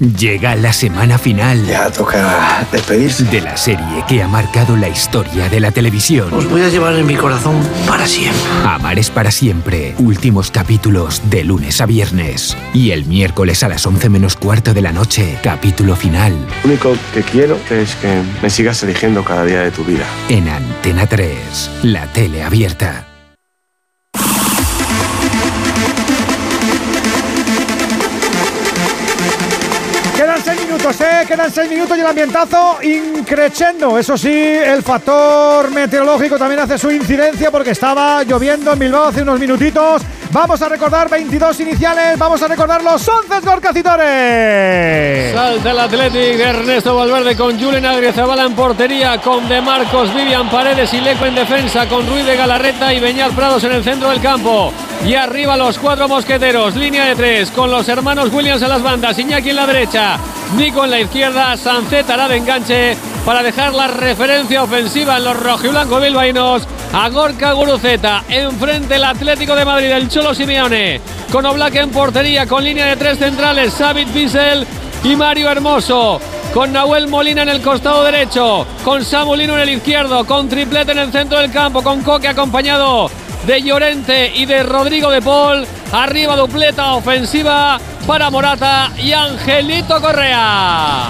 Llega 0.00 0.56
la 0.56 0.72
semana 0.72 1.18
final. 1.18 1.66
Ya 1.66 1.90
toca 1.90 2.66
despedirse. 2.72 3.24
De 3.24 3.40
la 3.40 3.56
serie 3.56 4.04
que 4.08 4.22
ha 4.22 4.28
marcado 4.28 4.76
la 4.76 4.88
historia 4.88 5.48
de 5.48 5.60
la 5.60 5.70
televisión. 5.70 6.32
Os 6.32 6.48
voy 6.48 6.62
a 6.62 6.68
llevar 6.68 6.94
en 6.94 7.06
mi 7.06 7.14
corazón 7.14 7.56
para 7.86 8.06
siempre. 8.06 8.42
Amar 8.64 8.98
es 8.98 9.10
para 9.10 9.30
siempre. 9.30 9.94
Últimos 9.98 10.50
capítulos 10.50 11.22
de 11.30 11.44
lunes 11.44 11.80
a 11.80 11.86
viernes. 11.86 12.56
Y 12.72 12.90
el 12.90 13.06
miércoles 13.06 13.62
a 13.62 13.68
las 13.68 13.86
11 13.86 14.08
menos 14.08 14.36
cuarto 14.36 14.74
de 14.74 14.82
la 14.82 14.92
noche, 14.92 15.38
capítulo 15.42 15.96
final. 15.96 16.32
Lo 16.64 16.70
único 16.70 16.96
que 17.12 17.22
quiero 17.22 17.58
es 17.70 17.94
que 17.96 18.22
me 18.42 18.50
sigas 18.50 18.82
eligiendo 18.82 19.24
cada 19.24 19.44
día 19.44 19.60
de 19.60 19.70
tu 19.70 19.84
vida. 19.84 20.06
En 20.28 20.48
Antena 20.48 21.06
3, 21.06 21.70
la 21.82 22.06
tele 22.06 22.42
abierta. 22.42 23.13
Minutos, 30.84 31.06
¿eh? 31.06 31.24
Quedan 31.26 31.50
seis 31.50 31.70
minutos 31.70 31.96
y 31.96 32.00
el 32.02 32.06
ambientazo 32.06 32.76
increchendo. 32.82 33.98
Eso 33.98 34.18
sí, 34.18 34.30
el 34.30 34.82
factor 34.82 35.70
meteorológico 35.70 36.36
también 36.36 36.60
hace 36.60 36.76
su 36.76 36.90
incidencia 36.90 37.50
porque 37.50 37.70
estaba 37.70 38.22
lloviendo 38.22 38.70
en 38.70 38.78
Bilbao 38.78 39.06
hace 39.06 39.22
unos 39.22 39.40
minutitos. 39.40 40.02
Vamos 40.34 40.60
a 40.62 40.68
recordar 40.68 41.08
22 41.08 41.60
iniciales, 41.60 42.18
vamos 42.18 42.42
a 42.42 42.48
recordar 42.48 42.82
los 42.82 43.08
11 43.08 43.38
Gorcacitores. 43.46 45.32
Salta 45.32 45.70
el 45.70 45.78
Athletic 45.78 46.36
de 46.36 46.42
Ernesto 46.42 46.96
Valverde 46.96 47.36
con 47.36 47.56
Julen 47.56 47.86
Agriezabala 47.86 48.42
en 48.42 48.52
portería, 48.52 49.20
con 49.20 49.48
De 49.48 49.60
Marcos, 49.60 50.12
Vivian 50.12 50.50
Paredes 50.50 50.92
y 50.92 51.00
Leco 51.00 51.26
en 51.26 51.36
defensa, 51.36 51.88
con 51.88 52.04
Ruiz 52.08 52.26
de 52.26 52.34
Galarreta 52.34 52.92
y 52.92 52.98
Beñat 52.98 53.30
Prados 53.30 53.62
en 53.62 53.74
el 53.74 53.84
centro 53.84 54.10
del 54.10 54.20
campo. 54.20 54.72
Y 55.06 55.14
arriba 55.14 55.56
los 55.56 55.78
cuatro 55.78 56.08
mosqueteros, 56.08 56.74
línea 56.74 57.04
de 57.04 57.14
tres, 57.14 57.52
con 57.52 57.70
los 57.70 57.88
hermanos 57.88 58.32
Williams 58.32 58.62
en 58.62 58.70
las 58.70 58.82
bandas, 58.82 59.16
Iñaki 59.16 59.50
en 59.50 59.56
la 59.56 59.68
derecha, 59.68 60.18
Nico 60.56 60.82
en 60.82 60.90
la 60.90 60.98
izquierda, 60.98 61.56
Sancet 61.56 62.10
hará 62.10 62.26
de 62.26 62.38
enganche 62.38 62.96
para 63.24 63.42
dejar 63.42 63.72
la 63.72 63.86
referencia 63.86 64.62
ofensiva 64.62 65.16
en 65.16 65.24
los 65.24 65.40
rojiblanco 65.40 65.98
bilbaínos 66.00 66.62
a 66.92 67.08
Gorka 67.08 67.52
Guruceta. 67.52 68.24
Enfrente 68.28 68.96
el 68.96 69.04
Atlético 69.04 69.54
de 69.56 69.64
Madrid, 69.64 69.90
el 69.90 70.08
Cholo 70.08 70.34
Simeone, 70.34 71.00
con 71.32 71.46
Oblak 71.46 71.74
en 71.76 71.90
portería, 71.90 72.46
con 72.46 72.62
línea 72.62 72.86
de 72.86 72.96
tres 72.96 73.18
centrales, 73.18 73.72
Sabit 73.72 74.12
Bissell 74.12 74.66
y 75.02 75.16
Mario 75.16 75.50
Hermoso. 75.50 76.20
Con 76.52 76.72
Nahuel 76.72 77.08
Molina 77.08 77.42
en 77.42 77.48
el 77.48 77.60
costado 77.60 78.04
derecho, 78.04 78.64
con 78.84 79.04
Samulino 79.04 79.54
en 79.54 79.60
el 79.60 79.70
izquierdo, 79.70 80.24
con 80.24 80.48
triplete 80.48 80.92
en 80.92 80.98
el 80.98 81.10
centro 81.10 81.38
del 81.38 81.50
campo, 81.50 81.82
con 81.82 82.02
Coque 82.02 82.28
acompañado 82.28 83.10
de 83.44 83.60
Llorente 83.60 84.32
y 84.34 84.46
de 84.46 84.62
Rodrigo 84.62 85.10
de 85.10 85.20
Paul. 85.20 85.66
Arriba 85.92 86.36
dupleta 86.36 86.94
ofensiva 86.94 87.80
para 88.06 88.30
Morata 88.30 88.92
y 88.96 89.12
Angelito 89.12 90.00
Correa. 90.00 91.08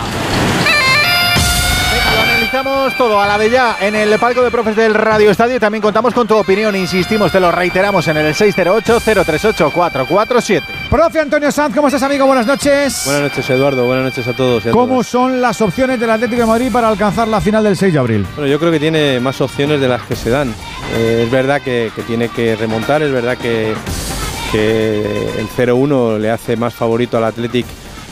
Analizamos 2.44 2.94
todo 2.98 3.18
a 3.18 3.26
la 3.26 3.38
de 3.38 3.48
ya 3.48 3.78
en 3.80 3.94
el 3.94 4.18
palco 4.18 4.42
de 4.42 4.50
profes 4.50 4.76
del 4.76 4.92
Radio 4.92 5.30
Estadio 5.30 5.56
y 5.56 5.58
también 5.58 5.80
contamos 5.80 6.12
con 6.12 6.28
tu 6.28 6.36
opinión. 6.36 6.76
Insistimos, 6.76 7.32
te 7.32 7.40
lo 7.40 7.50
reiteramos 7.50 8.06
en 8.08 8.18
el 8.18 8.34
608-038-447. 8.34 10.62
Profe 10.90 11.20
Antonio 11.20 11.50
Sanz, 11.50 11.74
¿cómo 11.74 11.88
estás, 11.88 12.02
amigo? 12.02 12.26
Buenas 12.26 12.46
noches. 12.46 13.00
Buenas 13.06 13.22
noches, 13.22 13.48
Eduardo. 13.48 13.86
Buenas 13.86 14.04
noches 14.04 14.28
a 14.28 14.34
todos. 14.34 14.66
y 14.66 14.68
a 14.68 14.72
¿Cómo 14.72 14.96
todas. 14.96 15.06
son 15.06 15.40
las 15.40 15.62
opciones 15.62 15.98
del 15.98 16.10
Atlético 16.10 16.42
de 16.42 16.46
Madrid 16.46 16.70
para 16.70 16.88
alcanzar 16.88 17.28
la 17.28 17.40
final 17.40 17.64
del 17.64 17.78
6 17.78 17.94
de 17.94 17.98
abril? 17.98 18.26
Bueno, 18.34 18.46
yo 18.50 18.58
creo 18.60 18.70
que 18.72 18.80
tiene 18.80 19.20
más 19.20 19.40
opciones 19.40 19.80
de 19.80 19.88
las 19.88 20.02
que 20.02 20.14
se 20.14 20.28
dan. 20.28 20.54
Eh, 20.96 21.22
es 21.24 21.30
verdad 21.30 21.62
que, 21.62 21.90
que 21.96 22.02
tiene 22.02 22.28
que 22.28 22.56
remontar, 22.56 23.02
es 23.02 23.10
verdad 23.10 23.38
que, 23.38 23.72
que 24.52 25.00
el 25.38 25.48
0-1 25.48 26.18
le 26.18 26.30
hace 26.30 26.58
más 26.58 26.74
favorito 26.74 27.16
al 27.16 27.24
Athletic 27.24 27.64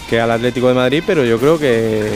que 0.09 0.19
al 0.23 0.31
Atlético 0.31 0.69
de 0.69 0.75
Madrid, 0.75 1.03
pero 1.07 1.23
yo 1.23 1.39
creo 1.39 1.59
que 1.59 2.09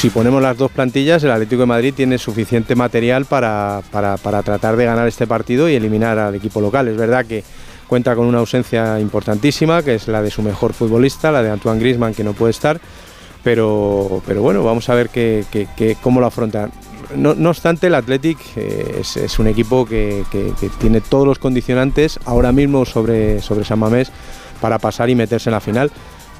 si 0.00 0.10
ponemos 0.10 0.40
las 0.40 0.56
dos 0.56 0.70
plantillas, 0.70 1.24
el 1.24 1.30
Atlético 1.32 1.60
de 1.62 1.66
Madrid 1.66 1.92
tiene 1.94 2.18
suficiente 2.18 2.76
material 2.76 3.24
para, 3.24 3.82
para- 3.90 4.16
para 4.16 4.42
tratar 4.44 4.76
de 4.76 4.84
ganar 4.84 5.08
este 5.08 5.26
partido 5.26 5.68
y 5.68 5.74
eliminar 5.74 6.18
al 6.18 6.34
equipo 6.36 6.60
local. 6.60 6.86
Es 6.86 6.96
verdad 6.96 7.26
que 7.26 7.42
cuenta 7.88 8.14
con 8.14 8.26
una 8.26 8.38
ausencia 8.38 9.00
importantísima, 9.00 9.82
que 9.82 9.96
es 9.96 10.06
la 10.06 10.22
de 10.22 10.30
su 10.30 10.42
mejor 10.42 10.72
futbolista, 10.72 11.32
la 11.32 11.42
de 11.42 11.50
Antoine 11.50 11.80
Griezmann, 11.80 12.14
que 12.14 12.22
no 12.22 12.32
puede 12.32 12.52
estar, 12.52 12.80
pero, 13.42 14.22
pero 14.24 14.40
bueno, 14.40 14.62
vamos 14.62 14.88
a 14.88 14.94
ver 14.94 15.08
qué- 15.08 15.44
qué- 15.50 15.96
cómo 16.00 16.20
lo 16.20 16.26
afrontan. 16.26 16.70
No, 17.16 17.30
obstante, 17.50 17.88
el 17.88 17.94
Athletic 17.96 18.38
eh, 18.56 18.98
es, 19.00 19.16
es 19.16 19.38
un 19.40 19.48
equipo 19.48 19.84
que, 19.84 20.22
que- 20.30 20.52
que 20.60 20.68
tiene 20.68 21.00
todos 21.00 21.26
los 21.26 21.38
condicionantes 21.40 22.20
ahora 22.24 22.52
mismo 22.52 22.84
sobre, 22.84 23.40
sobre 23.40 23.64
San 23.64 23.78
Mamés 23.80 24.12
para 24.60 24.78
pasar 24.78 25.08
y 25.10 25.14
meterse 25.16 25.48
en 25.50 25.54
la 25.54 25.60
final. 25.60 25.90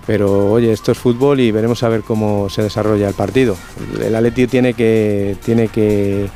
Pero 0.09 0.51
oye, 0.51 0.73
esto 0.73 0.91
es 0.91 0.99
fútbol 0.99 1.39
y 1.39 1.53
veremos 1.53 1.83
a 1.83 1.89
ver 1.91 2.01
cómo 2.01 2.49
se 2.49 2.63
desarrolla 2.63 3.07
el 3.09 3.15
partido. 3.15 3.55
El 4.03 4.17
Athletic 4.17 4.49
tiene 4.51 4.73
que, 4.73 5.37
tiene 5.45 5.69
que, 5.69 6.29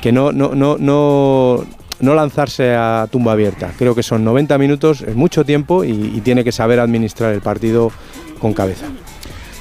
que 0.00 0.12
no, 0.12 0.30
no, 0.30 0.54
no, 0.54 0.76
no, 0.78 1.64
no 1.98 2.14
lanzarse 2.14 2.72
a 2.76 3.08
tumba 3.10 3.32
abierta. 3.32 3.72
Creo 3.76 3.96
que 3.96 4.04
son 4.04 4.22
90 4.24 4.56
minutos, 4.58 5.02
es 5.02 5.16
mucho 5.16 5.44
tiempo 5.44 5.82
y, 5.82 5.90
y 5.90 6.20
tiene 6.20 6.44
que 6.44 6.52
saber 6.52 6.78
administrar 6.78 7.34
el 7.34 7.40
partido 7.40 7.90
con 8.38 8.54
cabeza. 8.54 8.86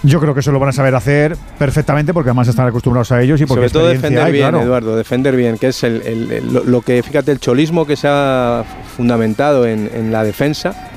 Yo 0.03 0.19
creo 0.19 0.35
que 0.35 0.41
eso 0.41 0.51
lo 0.51 0.59
van 0.59 0.69
a 0.69 0.73
saber 0.73 0.93
hacer 0.93 1.35
perfectamente 1.57 2.13
porque 2.13 2.29
además 2.29 2.49
están 2.49 2.67
acostumbrados 2.67 3.11
a 3.13 3.21
ellos 3.21 3.41
y 3.41 3.45
porque 3.47 3.67
Sobre 3.67 3.79
todo 3.79 3.87
defender 3.87 4.21
hay, 4.25 4.31
bien, 4.33 4.43
claro. 4.49 4.61
Eduardo, 4.61 4.95
defender 4.95 5.35
bien, 5.35 5.57
que 5.57 5.69
es 5.69 5.81
el, 5.83 6.01
el- 6.05 6.31
el- 6.31 6.53
lo, 6.53 6.63
lo 6.65 6.81
que, 6.81 7.01
fíjate, 7.01 7.31
el 7.31 7.39
cholismo 7.39 7.87
que 7.87 7.95
se 7.95 8.07
ha 8.09 8.63
fundamentado 8.95 9.65
en, 9.65 9.89
en 9.91 10.11
la 10.11 10.23
defensa 10.23 10.91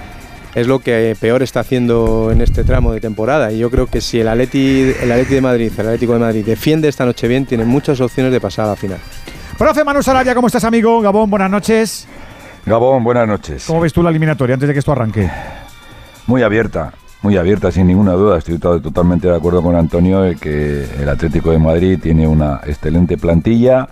es 0.56 0.66
lo 0.66 0.78
que 0.78 1.14
peor 1.20 1.42
está 1.42 1.60
haciendo 1.60 2.30
en 2.32 2.40
este 2.40 2.64
tramo 2.64 2.90
de 2.92 3.00
temporada. 3.00 3.52
Y 3.52 3.58
yo 3.58 3.70
creo 3.70 3.86
que 3.88 4.00
si 4.00 4.20
el 4.20 4.26
Atleti, 4.28 4.90
el 5.02 5.12
Atleti 5.12 5.34
de 5.34 5.40
Madrid, 5.42 5.70
el 5.76 5.86
Atlético 5.86 6.14
de 6.14 6.18
Madrid 6.18 6.44
defiende 6.46 6.88
esta 6.88 7.04
noche 7.04 7.28
bien, 7.28 7.44
tiene 7.44 7.66
muchas 7.66 8.00
opciones 8.00 8.32
de 8.32 8.40
pasar 8.40 8.64
a 8.64 8.68
la 8.70 8.76
final. 8.76 8.98
Profe 9.58 9.84
Manu 9.84 10.02
Sarabia, 10.02 10.34
¿cómo 10.34 10.46
estás, 10.46 10.64
amigo? 10.64 11.00
Gabón, 11.02 11.28
buenas 11.28 11.50
noches. 11.50 12.08
Gabón, 12.64 13.04
buenas 13.04 13.28
noches. 13.28 13.64
¿Cómo 13.66 13.80
ves 13.80 13.92
tú 13.92 14.02
la 14.02 14.08
eliminatoria 14.10 14.54
antes 14.54 14.66
de 14.66 14.72
que 14.72 14.78
esto 14.78 14.92
arranque? 14.92 15.30
Muy 16.26 16.42
abierta, 16.42 16.92
muy 17.20 17.36
abierta, 17.36 17.70
sin 17.70 17.86
ninguna 17.86 18.12
duda. 18.12 18.38
Estoy 18.38 18.58
to- 18.58 18.80
totalmente 18.80 19.28
de 19.28 19.36
acuerdo 19.36 19.62
con 19.62 19.76
Antonio 19.76 20.22
de 20.22 20.36
que 20.36 20.86
el 21.00 21.08
Atlético 21.08 21.50
de 21.50 21.58
Madrid 21.58 21.98
tiene 22.02 22.26
una 22.26 22.60
excelente 22.66 23.18
plantilla, 23.18 23.88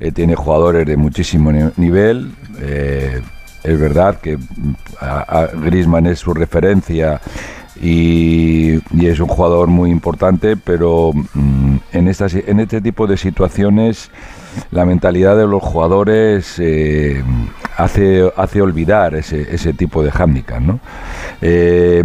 eh, 0.00 0.12
tiene 0.12 0.34
jugadores 0.34 0.86
de 0.86 0.96
muchísimo 0.96 1.52
ni- 1.52 1.70
nivel. 1.76 2.32
eh, 2.60 3.20
es 3.66 3.80
verdad 3.80 4.20
que 4.20 4.36
mm, 4.36 5.62
Griezmann 5.64 6.06
es 6.06 6.20
su 6.20 6.32
referencia 6.34 7.20
y, 7.80 8.76
es 8.76 9.20
un 9.20 9.28
jugador 9.28 9.68
muy 9.68 9.90
importante, 9.90 10.56
pero 10.56 11.12
mm, 11.12 11.76
en, 11.92 12.08
estas, 12.08 12.34
en 12.34 12.60
este 12.60 12.80
tipo 12.80 13.06
de 13.06 13.16
situaciones 13.16 14.10
la 14.70 14.86
mentalidad 14.86 15.36
de 15.36 15.46
los 15.46 15.62
jugadores 15.62 16.58
eh, 16.58 17.22
hace, 17.76 18.32
hace 18.36 18.62
olvidar 18.62 19.14
ese, 19.14 19.54
ese 19.54 19.74
tipo 19.74 20.02
de 20.02 20.10
hándicap, 20.10 20.60
¿no? 20.60 20.80
Eh, 21.42 22.02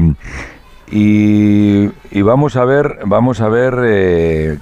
y, 0.92 1.90
y 2.12 2.22
vamos 2.22 2.58
a 2.58 2.66
ver, 2.66 3.00
vamos 3.06 3.40
a 3.40 3.48
ver 3.48 3.76
eh, 3.86 4.58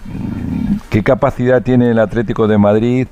qué 0.91 1.01
capacidad 1.01 1.63
tiene 1.63 1.89
el 1.89 1.97
Atlético 1.97 2.47
de 2.47 2.59
Madrid, 2.59 3.07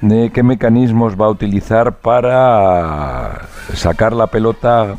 de 0.00 0.30
qué 0.30 0.42
mecanismos 0.42 1.20
va 1.20 1.26
a 1.26 1.30
utilizar 1.30 1.96
para 1.96 3.48
sacar 3.74 4.12
la 4.12 4.28
pelota 4.28 4.96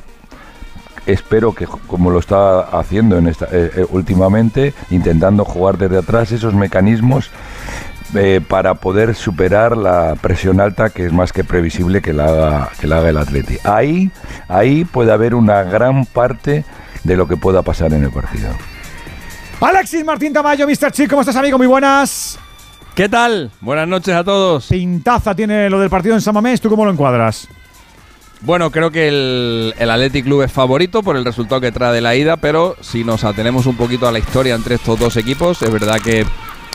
espero 1.05 1.53
que 1.53 1.65
como 1.65 2.11
lo 2.11 2.19
está 2.19 2.59
haciendo 2.59 3.17
eh, 3.17 3.33
eh, 3.51 3.85
últimamente, 3.89 4.73
intentando 4.89 5.45
jugar 5.45 5.77
desde 5.77 5.97
atrás 5.97 6.31
esos 6.31 6.53
mecanismos 6.53 7.29
eh, 8.15 8.41
para 8.47 8.75
poder 8.75 9.15
superar 9.15 9.77
la 9.77 10.15
presión 10.19 10.59
alta 10.59 10.89
que 10.89 11.05
es 11.05 11.13
más 11.13 11.31
que 11.31 11.43
previsible 11.43 12.01
que 12.01 12.13
la 12.13 12.25
haga, 12.25 12.69
que 12.79 12.87
la 12.87 12.97
haga 12.97 13.09
el 13.09 13.17
Atleti. 13.17 13.57
Ahí, 13.63 14.11
ahí 14.47 14.85
puede 14.85 15.11
haber 15.11 15.35
una 15.35 15.63
gran 15.63 16.05
parte 16.05 16.65
de 17.03 17.17
lo 17.17 17.27
que 17.27 17.37
pueda 17.37 17.61
pasar 17.61 17.93
en 17.93 18.03
el 18.03 18.11
partido. 18.11 18.49
Alexis 19.61 20.05
Martín 20.05 20.33
Tamayo, 20.33 20.67
Mr. 20.67 20.91
Chic, 20.91 21.09
¿cómo 21.09 21.21
estás, 21.21 21.35
amigo? 21.35 21.57
Muy 21.57 21.67
buenas. 21.67 22.39
¿Qué 22.95 23.07
tal? 23.07 23.51
Buenas 23.61 23.87
noches 23.87 24.13
a 24.13 24.23
todos. 24.23 24.67
Pintaza 24.67 25.33
tiene 25.35 25.69
lo 25.69 25.79
del 25.79 25.89
partido 25.89 26.15
en 26.15 26.21
San 26.21 26.33
Mamés, 26.33 26.59
¿tú 26.59 26.69
cómo 26.69 26.85
lo 26.85 26.91
encuadras? 26.91 27.47
Bueno, 28.41 28.71
creo 28.71 28.91
que 28.91 29.07
el, 29.07 29.73
el 29.77 29.89
Athletic 29.89 30.25
Club 30.25 30.43
es 30.43 30.51
favorito 30.51 31.03
por 31.03 31.15
el 31.17 31.25
resultado 31.25 31.59
que 31.61 31.71
trae 31.71 31.93
de 31.93 32.01
la 32.01 32.15
ida, 32.15 32.37
pero 32.37 32.75
si 32.81 33.03
nos 33.03 33.23
atenemos 33.23 33.65
un 33.65 33.75
poquito 33.75 34.07
a 34.07 34.11
la 34.11 34.19
historia 34.19 34.55
entre 34.55 34.75
estos 34.75 34.99
dos 34.99 35.17
equipos, 35.17 35.61
es 35.61 35.71
verdad 35.71 35.99
que 36.01 36.25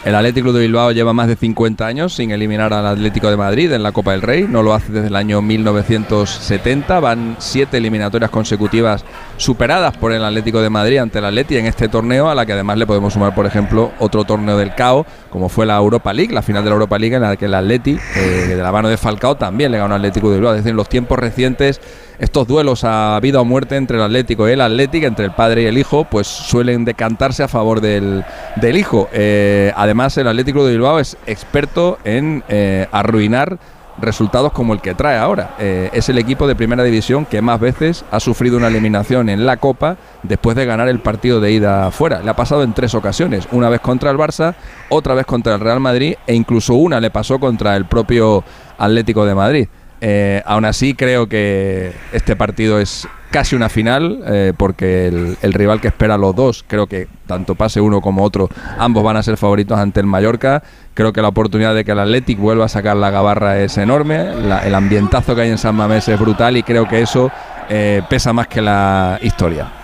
el 0.05 0.15
Athletic 0.15 0.43
Club 0.43 0.55
de 0.55 0.61
Bilbao 0.61 0.93
lleva 0.93 1.15
más 1.15 1.29
de 1.29 1.37
50 1.37 1.87
años 1.87 2.15
sin 2.15 2.31
eliminar 2.31 2.75
al 2.75 2.87
Atlético 2.87 3.31
de 3.31 3.39
Madrid 3.39 3.73
en 3.73 3.83
la 3.83 3.93
Copa 3.93 4.13
del 4.13 4.21
Rey, 4.21 4.47
no 4.47 4.63
lo 4.63 4.75
hace 4.75 4.93
desde 4.93 5.09
el 5.09 5.17
año 5.17 5.41
1970, 5.41 7.01
van 7.01 7.37
siete 7.39 7.79
eliminatorias 7.79 8.31
consecutivas 8.31 9.03
superadas 9.39 9.97
por 9.97 10.13
el 10.13 10.23
Atlético 10.23 10.61
de 10.61 10.69
Madrid 10.69 10.99
ante 10.99 11.21
el 11.21 11.25
Atleti 11.25 11.57
en 11.57 11.65
este 11.65 11.89
torneo, 11.89 12.29
a 12.29 12.35
la 12.35 12.45
que 12.45 12.53
además 12.53 12.77
le 12.77 12.87
podemos 12.87 13.15
sumar, 13.15 13.35
por 13.35 13.47
ejemplo, 13.47 13.93
otro 13.99 14.25
torneo 14.25 14.59
del 14.59 14.75
CAO, 14.75 15.07
como 15.31 15.49
fue 15.49 15.65
la 15.65 15.79
Europa 15.79 16.13
League, 16.13 16.35
la 16.35 16.43
final 16.43 16.63
de 16.65 16.71
la 16.71 16.75
Europa 16.75 16.99
League 16.99 17.17
en 17.17 17.23
la 17.23 17.37
que 17.37 17.47
el 17.47 17.55
Atleti, 17.55 17.99
eh, 18.17 18.21
de 18.49 18.57
la 18.63 18.73
mano 18.73 18.89
de 18.91 18.99
Falcao, 18.99 19.37
también 19.37 19.73
le 19.73 19.79
ganó 19.79 19.95
al 19.95 20.01
Atlético 20.03 20.29
de 20.29 20.37
Bilbao. 20.37 20.53
Es 20.53 20.59
decir, 20.59 20.71
en 20.71 20.77
los 20.77 20.89
tiempos 20.89 21.19
recientes, 21.19 21.81
estos 22.19 22.47
duelos 22.47 22.85
a 22.85 23.19
vida 23.21 23.41
o 23.41 23.45
muerte 23.45 23.77
entre 23.77 23.97
el 23.97 24.03
Atlético 24.03 24.49
y 24.49 24.53
el 24.53 24.61
Atlético, 24.61 25.07
entre 25.07 25.25
el 25.25 25.33
padre 25.33 25.63
y 25.63 25.67
el 25.67 25.79
hijo, 25.79 26.05
pues 26.05 26.27
suelen 26.27 26.85
decantarse 26.85 27.43
a 27.43 27.49
favor 27.49 27.81
del, 27.81 28.25
del 28.57 28.77
hijo. 28.77 29.09
Eh, 29.13 29.73
además, 29.77 30.17
el 30.19 30.29
Atlético 30.29 30.65
de 30.65 30.73
Bilbao 30.73 30.99
es 30.99 31.17
experto 31.27 31.99
en 32.05 32.43
eh, 32.49 32.87
arruinar 32.93 33.59
resultados 33.99 34.53
como 34.53 34.73
el 34.73 34.81
que 34.81 34.95
trae 34.95 35.19
ahora. 35.19 35.55
Eh, 35.59 35.91
es 35.93 36.09
el 36.09 36.19
equipo 36.19 36.47
de 36.47 36.57
primera 36.57 36.83
división 36.83 37.27
que 37.27 37.43
más 37.43 37.61
veces 37.61 38.05
ha 38.11 38.21
sufrido 38.21 38.57
una 38.57 38.69
eliminación 38.69 39.29
en 39.29 39.47
la 39.47 39.57
Copa 39.59 39.97
después 40.23 40.57
de 40.57 40.67
ganar 40.67 40.89
el 40.89 41.01
partido 41.01 41.41
de 41.41 41.53
ida 41.53 41.91
fuera. 41.91 42.21
Le 42.21 42.31
ha 42.31 42.37
pasado 42.37 42.63
en 42.63 42.75
tres 42.75 42.95
ocasiones, 42.95 43.47
una 43.53 43.69
vez 43.69 43.81
contra 43.81 44.11
el 44.11 44.17
Barça, 44.17 44.55
otra 44.89 45.15
vez 45.15 45.27
contra 45.27 45.55
el 45.55 45.61
Real 45.61 45.81
Madrid 45.81 46.17
e 46.27 46.35
incluso 46.35 46.75
una 46.75 47.01
le 47.01 47.11
pasó 47.11 47.39
contra 47.39 47.77
el 47.77 47.87
propio 47.87 48.45
Atlético 48.79 49.25
de 49.25 49.35
Madrid. 49.35 49.69
Eh, 50.07 50.43
aún 50.45 50.67
así 50.67 50.93
creo 50.93 51.31
que 51.31 51.93
este 52.13 52.37
partido 52.37 52.79
es 52.79 53.09
casi 53.31 53.57
una 53.57 53.71
final 53.71 54.23
eh, 54.27 54.53
porque 54.55 55.07
el, 55.07 55.53
rival 55.55 55.81
que 55.81 55.89
espera 55.89 56.19
los 56.19 56.37
dos, 56.37 56.63
creo 56.69 56.87
que 56.87 57.09
tanto 57.27 57.55
pase 57.55 57.81
uno 57.81 58.03
como 58.03 58.23
otro, 58.23 58.51
ambos 58.79 59.03
van 59.03 59.17
a 59.17 59.23
ser 59.23 59.39
favoritos 59.39 59.79
ante 59.79 60.01
el 60.01 60.07
Mallorca. 60.07 60.63
Creo 60.93 61.15
que 61.15 61.23
la 61.23 61.29
oportunidad 61.29 61.75
de 61.75 61.87
que 61.87 61.93
el 61.93 61.99
Athletic 62.01 62.39
vuelva 62.39 62.67
a 62.67 62.69
sacar 62.69 62.99
la 62.99 63.09
gabarra 63.09 63.59
es 63.61 63.79
enorme. 63.79 64.35
La- 64.43 64.59
el 64.67 64.75
ambientazo 64.75 65.35
que 65.35 65.41
hay 65.41 65.51
en 65.51 65.57
San 65.59 65.75
Mamés 65.75 66.07
es 66.07 66.21
brutal 66.21 66.59
y 66.59 66.63
creo 66.63 66.87
que 66.87 67.01
eso 67.01 67.31
eh, 67.71 68.03
pesa 68.11 68.35
más 68.35 68.47
que 68.47 68.61
la 68.61 69.19
historia. 69.23 69.84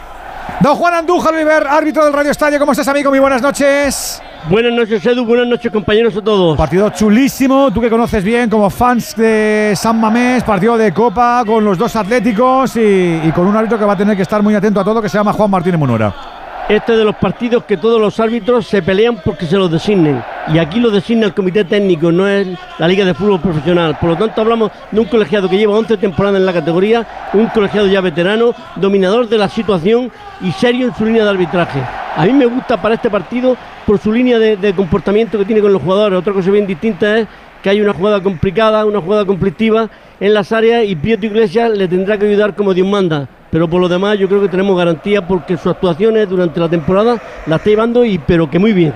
Don 0.61 0.77
Juan 0.77 0.95
Andújar 0.95 1.33
Oliver, 1.35 1.67
árbitro 1.67 2.05
del 2.05 2.13
Radio 2.13 2.31
Estadio, 2.31 2.59
¿cómo 2.59 2.73
estás, 2.73 2.87
amigo? 2.89 3.11
Muy 3.11 3.19
buenas 3.19 3.41
noches. 3.41 4.23
Buenas 4.49 4.73
noches, 4.73 5.05
Edu. 5.05 5.25
Buenas 5.25 5.47
noches, 5.47 5.71
compañeros 5.71 6.17
a 6.17 6.23
todos. 6.23 6.57
Partido 6.57 6.91
chulísimo, 6.91 7.71
tú 7.73 7.81
que 7.81 7.91
conoces 7.91 8.25
bien 8.25 8.49
como 8.49 8.69
fans 8.71 9.15
de 9.17 9.75
San 9.77 10.01
Mamés, 10.01 10.43
partido 10.45 10.77
de 10.77 10.93
Copa 10.93 11.43
con 11.47 11.65
los 11.65 11.77
dos 11.79 11.95
Atléticos 11.97 12.77
y, 12.77 13.21
y 13.25 13.33
con 13.35 13.47
un 13.47 13.57
árbitro 13.57 13.79
que 13.79 13.85
va 13.85 13.95
a 13.95 13.97
tener 13.97 14.17
que 14.17 14.23
estar 14.23 14.43
muy 14.43 14.55
atento 14.55 14.81
a 14.81 14.85
todo, 14.85 15.01
que 15.01 15.09
se 15.09 15.19
llama 15.19 15.33
Juan 15.33 15.51
Martínez 15.51 15.79
Munora. 15.79 16.40
Este 16.71 16.97
de 16.97 17.05
los 17.05 17.17
partidos 17.17 17.65
que 17.65 17.77
todos 17.77 18.01
los 18.01 18.21
árbitros 18.21 18.65
se 18.65 18.81
pelean 18.81 19.17
porque 19.25 19.45
se 19.45 19.57
los 19.57 19.73
designen. 19.73 20.23
Y 20.55 20.59
aquí 20.59 20.79
lo 20.79 20.93
designa 20.93 21.27
el 21.27 21.35
comité 21.35 21.65
técnico, 21.65 22.13
no 22.13 22.29
es 22.29 22.47
la 22.79 22.87
Liga 22.87 23.05
de 23.05 23.13
Fútbol 23.13 23.41
Profesional. 23.41 23.99
Por 24.01 24.11
lo 24.11 24.17
tanto, 24.17 24.41
hablamos 24.41 24.71
de 24.93 25.01
un 25.01 25.07
colegiado 25.07 25.49
que 25.49 25.59
lleva 25.59 25.75
11 25.77 25.97
temporadas 25.97 26.39
en 26.39 26.47
la 26.47 26.53
categoría, 26.53 27.05
un 27.33 27.49
colegiado 27.49 27.89
ya 27.89 28.01
veterano, 28.01 28.55
dominador 28.77 29.29
de 29.29 29.37
la 29.37 29.49
situación 29.49 30.13
y 30.43 30.53
serio 30.53 30.87
en 30.87 30.95
su 30.95 31.05
línea 31.05 31.25
de 31.25 31.31
arbitraje. 31.31 31.81
A 32.17 32.25
mí 32.25 32.33
me 32.33 32.47
gusta 32.47 32.81
para 32.81 32.95
este 32.95 33.11
partido 33.11 33.57
por 33.85 33.99
su 33.99 34.13
línea 34.13 34.39
de, 34.39 34.57
de 34.57 34.73
comportamiento 34.73 35.39
que 35.39 35.45
tiene 35.45 35.63
con 35.63 35.73
los 35.73 35.83
jugadores. 35.83 36.21
Otra 36.21 36.33
cosa 36.33 36.53
bien 36.53 36.69
distinta 36.69 37.19
es 37.19 37.27
que 37.65 37.71
hay 37.71 37.81
una 37.81 37.95
jugada 37.95 38.23
complicada, 38.23 38.85
una 38.85 39.01
jugada 39.01 39.25
conflictiva 39.25 39.91
en 40.21 40.35
las 40.35 40.53
áreas 40.53 40.85
y 40.85 40.95
Prieto 40.95 41.27
Iglesias 41.27 41.69
le 41.77 41.89
tendrá 41.89 42.17
que 42.17 42.29
ayudar 42.29 42.55
como 42.55 42.75
Dios 42.75 42.87
manda. 42.87 43.27
Pero 43.51 43.69
por 43.69 43.81
lo 43.81 43.89
demás 43.89 44.19
yo 44.19 44.29
creo 44.29 44.41
que 44.41 44.49
tenemos 44.49 44.77
garantía 44.77 45.27
porque 45.27 45.57
sus 45.57 45.69
actuaciones 45.69 46.29
durante 46.29 46.61
la 46.61 46.69
temporada 46.69 47.17
la 47.47 47.57
está 47.57 47.71
llevando 47.71 48.05
y 48.05 48.19
pero 48.19 48.49
que 48.49 48.59
muy 48.59 48.73
bien. 48.73 48.95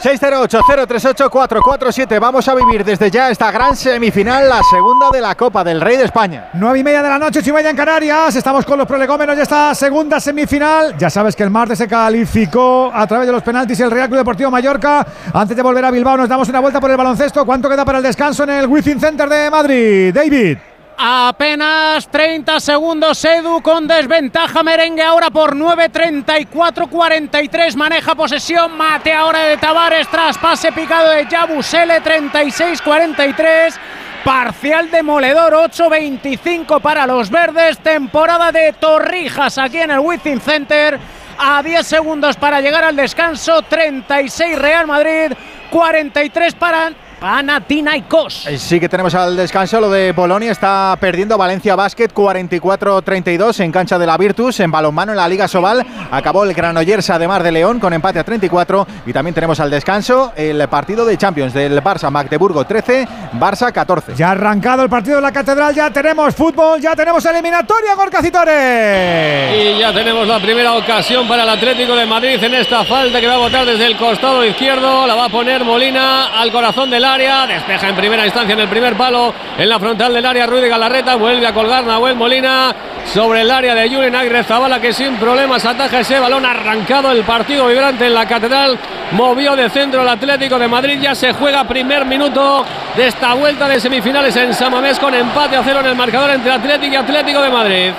608-038-447. 0.00 2.18
Vamos 2.18 2.48
a 2.48 2.54
vivir 2.54 2.82
desde 2.84 3.10
ya 3.10 3.30
esta 3.30 3.52
gran 3.52 3.76
semifinal, 3.76 4.48
la 4.48 4.62
segunda 4.62 5.10
de 5.10 5.20
la 5.20 5.34
Copa 5.34 5.62
del 5.62 5.78
Rey 5.78 5.98
de 5.98 6.04
España. 6.04 6.48
Nueve 6.54 6.78
y 6.78 6.84
media 6.84 7.02
de 7.02 7.10
la 7.10 7.18
noche, 7.18 7.40
ocho 7.40 7.50
y 7.50 7.52
media 7.52 7.68
en 7.68 7.76
Canarias. 7.76 8.34
Estamos 8.34 8.64
con 8.64 8.78
los 8.78 8.86
prolegómenos 8.86 9.36
de 9.36 9.42
esta 9.42 9.74
segunda 9.74 10.18
semifinal. 10.18 10.96
Ya 10.96 11.10
sabes 11.10 11.36
que 11.36 11.42
el 11.42 11.50
martes 11.50 11.76
se 11.76 11.86
calificó 11.86 12.90
a 12.92 13.06
través 13.06 13.26
de 13.26 13.32
los 13.32 13.42
penaltis 13.42 13.78
el 13.80 13.90
Real 13.90 14.08
Club 14.08 14.20
Deportivo 14.20 14.50
Mallorca. 14.50 15.06
Antes 15.34 15.54
de 15.54 15.62
volver 15.62 15.84
a 15.84 15.90
Bilbao, 15.90 16.16
nos 16.16 16.30
damos 16.30 16.48
una 16.48 16.60
vuelta 16.60 16.80
por 16.80 16.90
el 16.90 16.96
baloncesto. 16.96 17.44
¿Cuánto 17.44 17.68
queda 17.68 17.84
para 17.84 17.98
el 17.98 18.04
descanso 18.04 18.44
en 18.44 18.50
el 18.50 18.66
Wizzing 18.66 18.98
Center 18.98 19.28
de 19.28 19.50
Madrid? 19.50 20.14
David. 20.14 20.69
Apenas 21.02 22.08
30 22.08 22.60
segundos 22.60 23.24
Edu 23.24 23.62
con 23.62 23.88
desventaja 23.88 24.62
merengue 24.62 25.02
ahora 25.02 25.30
por 25.30 25.56
9 25.56 25.88
34 25.88 26.88
43 26.88 27.74
maneja 27.74 28.14
posesión 28.14 28.76
mate 28.76 29.10
ahora 29.10 29.38
de 29.44 29.56
Tavares 29.56 30.06
tras 30.08 30.36
pase 30.36 30.72
picado 30.72 31.08
de 31.08 31.24
Yabusele 31.24 32.02
36 32.02 32.82
43 32.82 33.80
Parcial 34.22 34.90
demoledor 34.90 35.54
8-25 35.70 36.78
para 36.82 37.06
los 37.06 37.30
verdes. 37.30 37.78
Temporada 37.78 38.52
de 38.52 38.74
Torrijas 38.74 39.56
aquí 39.56 39.78
en 39.78 39.92
el 39.92 40.00
Wizzing 40.00 40.42
Center. 40.42 40.98
A 41.38 41.62
10 41.62 41.86
segundos 41.86 42.36
para 42.36 42.60
llegar 42.60 42.84
al 42.84 42.96
descanso. 42.96 43.62
36 43.62 44.58
Real 44.58 44.86
Madrid. 44.86 45.32
43 45.70 46.54
para 46.56 46.92
Panathinaikos. 47.20 48.46
Eh, 48.46 48.58
Sí 48.58 48.80
que 48.80 48.88
tenemos 48.88 49.14
al 49.14 49.36
descanso 49.36 49.78
lo 49.80 49.90
de 49.90 50.14
Polonia. 50.14 50.50
Está 50.52 50.96
perdiendo 50.98 51.36
Valencia 51.36 51.76
Basket 51.76 52.08
44-32 52.08 53.60
en 53.60 53.70
cancha 53.72 53.98
de 53.98 54.06
la 54.06 54.16
Virtus. 54.16 54.60
En 54.60 54.70
balonmano 54.70 55.12
en 55.12 55.16
la 55.18 55.28
Liga 55.28 55.46
Sobal 55.46 55.84
acabó 56.10 56.44
el 56.44 56.54
Granollers 56.54 57.10
además 57.10 57.42
de 57.42 57.52
León 57.52 57.78
con 57.78 57.92
empate 57.92 58.18
a 58.20 58.24
34. 58.24 58.86
Y 59.06 59.12
también 59.12 59.34
tenemos 59.34 59.60
al 59.60 59.70
descanso 59.70 60.32
el 60.34 60.66
partido 60.68 61.04
de 61.04 61.18
Champions 61.18 61.52
del 61.52 61.82
Barça 61.82 62.10
Magdeburgo 62.10 62.64
13, 62.64 63.06
Barça 63.38 63.70
14. 63.70 64.14
Ya 64.16 64.28
ha 64.28 64.32
arrancado 64.32 64.82
el 64.82 64.88
partido 64.88 65.16
de 65.16 65.22
la 65.22 65.32
Catedral. 65.32 65.74
Ya 65.74 65.90
tenemos 65.90 66.34
fútbol. 66.34 66.80
Ya 66.80 66.96
tenemos 66.96 67.24
eliminatoria, 67.26 67.94
Gorka 67.96 68.22
Citores. 68.22 69.56
Y 69.56 69.78
ya 69.78 69.92
tenemos 69.92 70.26
la 70.26 70.38
primera 70.40 70.72
ocasión 70.74 71.28
para 71.28 71.42
el 71.42 71.48
Atlético 71.50 71.94
de 71.94 72.06
Madrid 72.06 72.42
en 72.42 72.54
esta 72.54 72.82
falta 72.84 73.20
que 73.20 73.26
va 73.26 73.34
a 73.34 73.38
botar 73.38 73.66
desde 73.66 73.86
el 73.86 73.96
costado 73.98 74.44
izquierdo. 74.44 75.06
La 75.06 75.14
va 75.14 75.26
a 75.26 75.28
poner 75.28 75.64
Molina 75.64 76.40
al 76.40 76.50
corazón 76.50 76.88
del 76.90 77.09
área. 77.10 77.46
Despeja 77.46 77.88
en 77.88 77.96
primera 77.96 78.24
instancia 78.24 78.52
en 78.52 78.60
el 78.60 78.68
primer 78.68 78.94
palo. 78.94 79.34
En 79.58 79.68
la 79.68 79.78
frontal 79.78 80.14
del 80.14 80.24
área, 80.24 80.46
Ruiz 80.46 80.62
de 80.62 80.68
Galarreta. 80.68 81.16
Vuelve 81.16 81.46
a 81.46 81.52
colgar 81.52 81.84
Nahuel 81.84 82.16
Molina 82.16 82.74
sobre 83.12 83.42
el 83.42 83.50
área 83.50 83.74
de 83.74 83.88
Julen 83.88 84.14
Agre 84.14 84.44
Zabala 84.44 84.80
que 84.80 84.92
sin 84.92 85.16
problemas 85.16 85.64
ataja 85.64 86.00
ese 86.00 86.18
balón 86.18 86.46
arrancado. 86.46 87.10
El 87.10 87.24
partido 87.24 87.66
vibrante 87.66 88.06
en 88.06 88.14
la 88.14 88.26
Catedral. 88.26 88.78
Movió 89.12 89.56
de 89.56 89.68
centro 89.70 90.02
el 90.02 90.08
Atlético 90.08 90.58
de 90.58 90.68
Madrid. 90.68 90.98
Ya 91.00 91.14
se 91.14 91.32
juega 91.32 91.64
primer 91.64 92.04
minuto 92.04 92.64
de 92.96 93.06
esta 93.06 93.34
vuelta 93.34 93.68
de 93.68 93.80
semifinales 93.80 94.34
en 94.36 94.54
Samamés 94.54 94.98
con 94.98 95.14
empate 95.14 95.56
a 95.56 95.62
cero 95.62 95.80
en 95.80 95.86
el 95.86 95.96
marcador 95.96 96.30
entre 96.30 96.52
Atlético 96.52 96.94
y 96.94 96.96
Atlético 96.96 97.42
de 97.42 97.50
Madrid. 97.50 97.92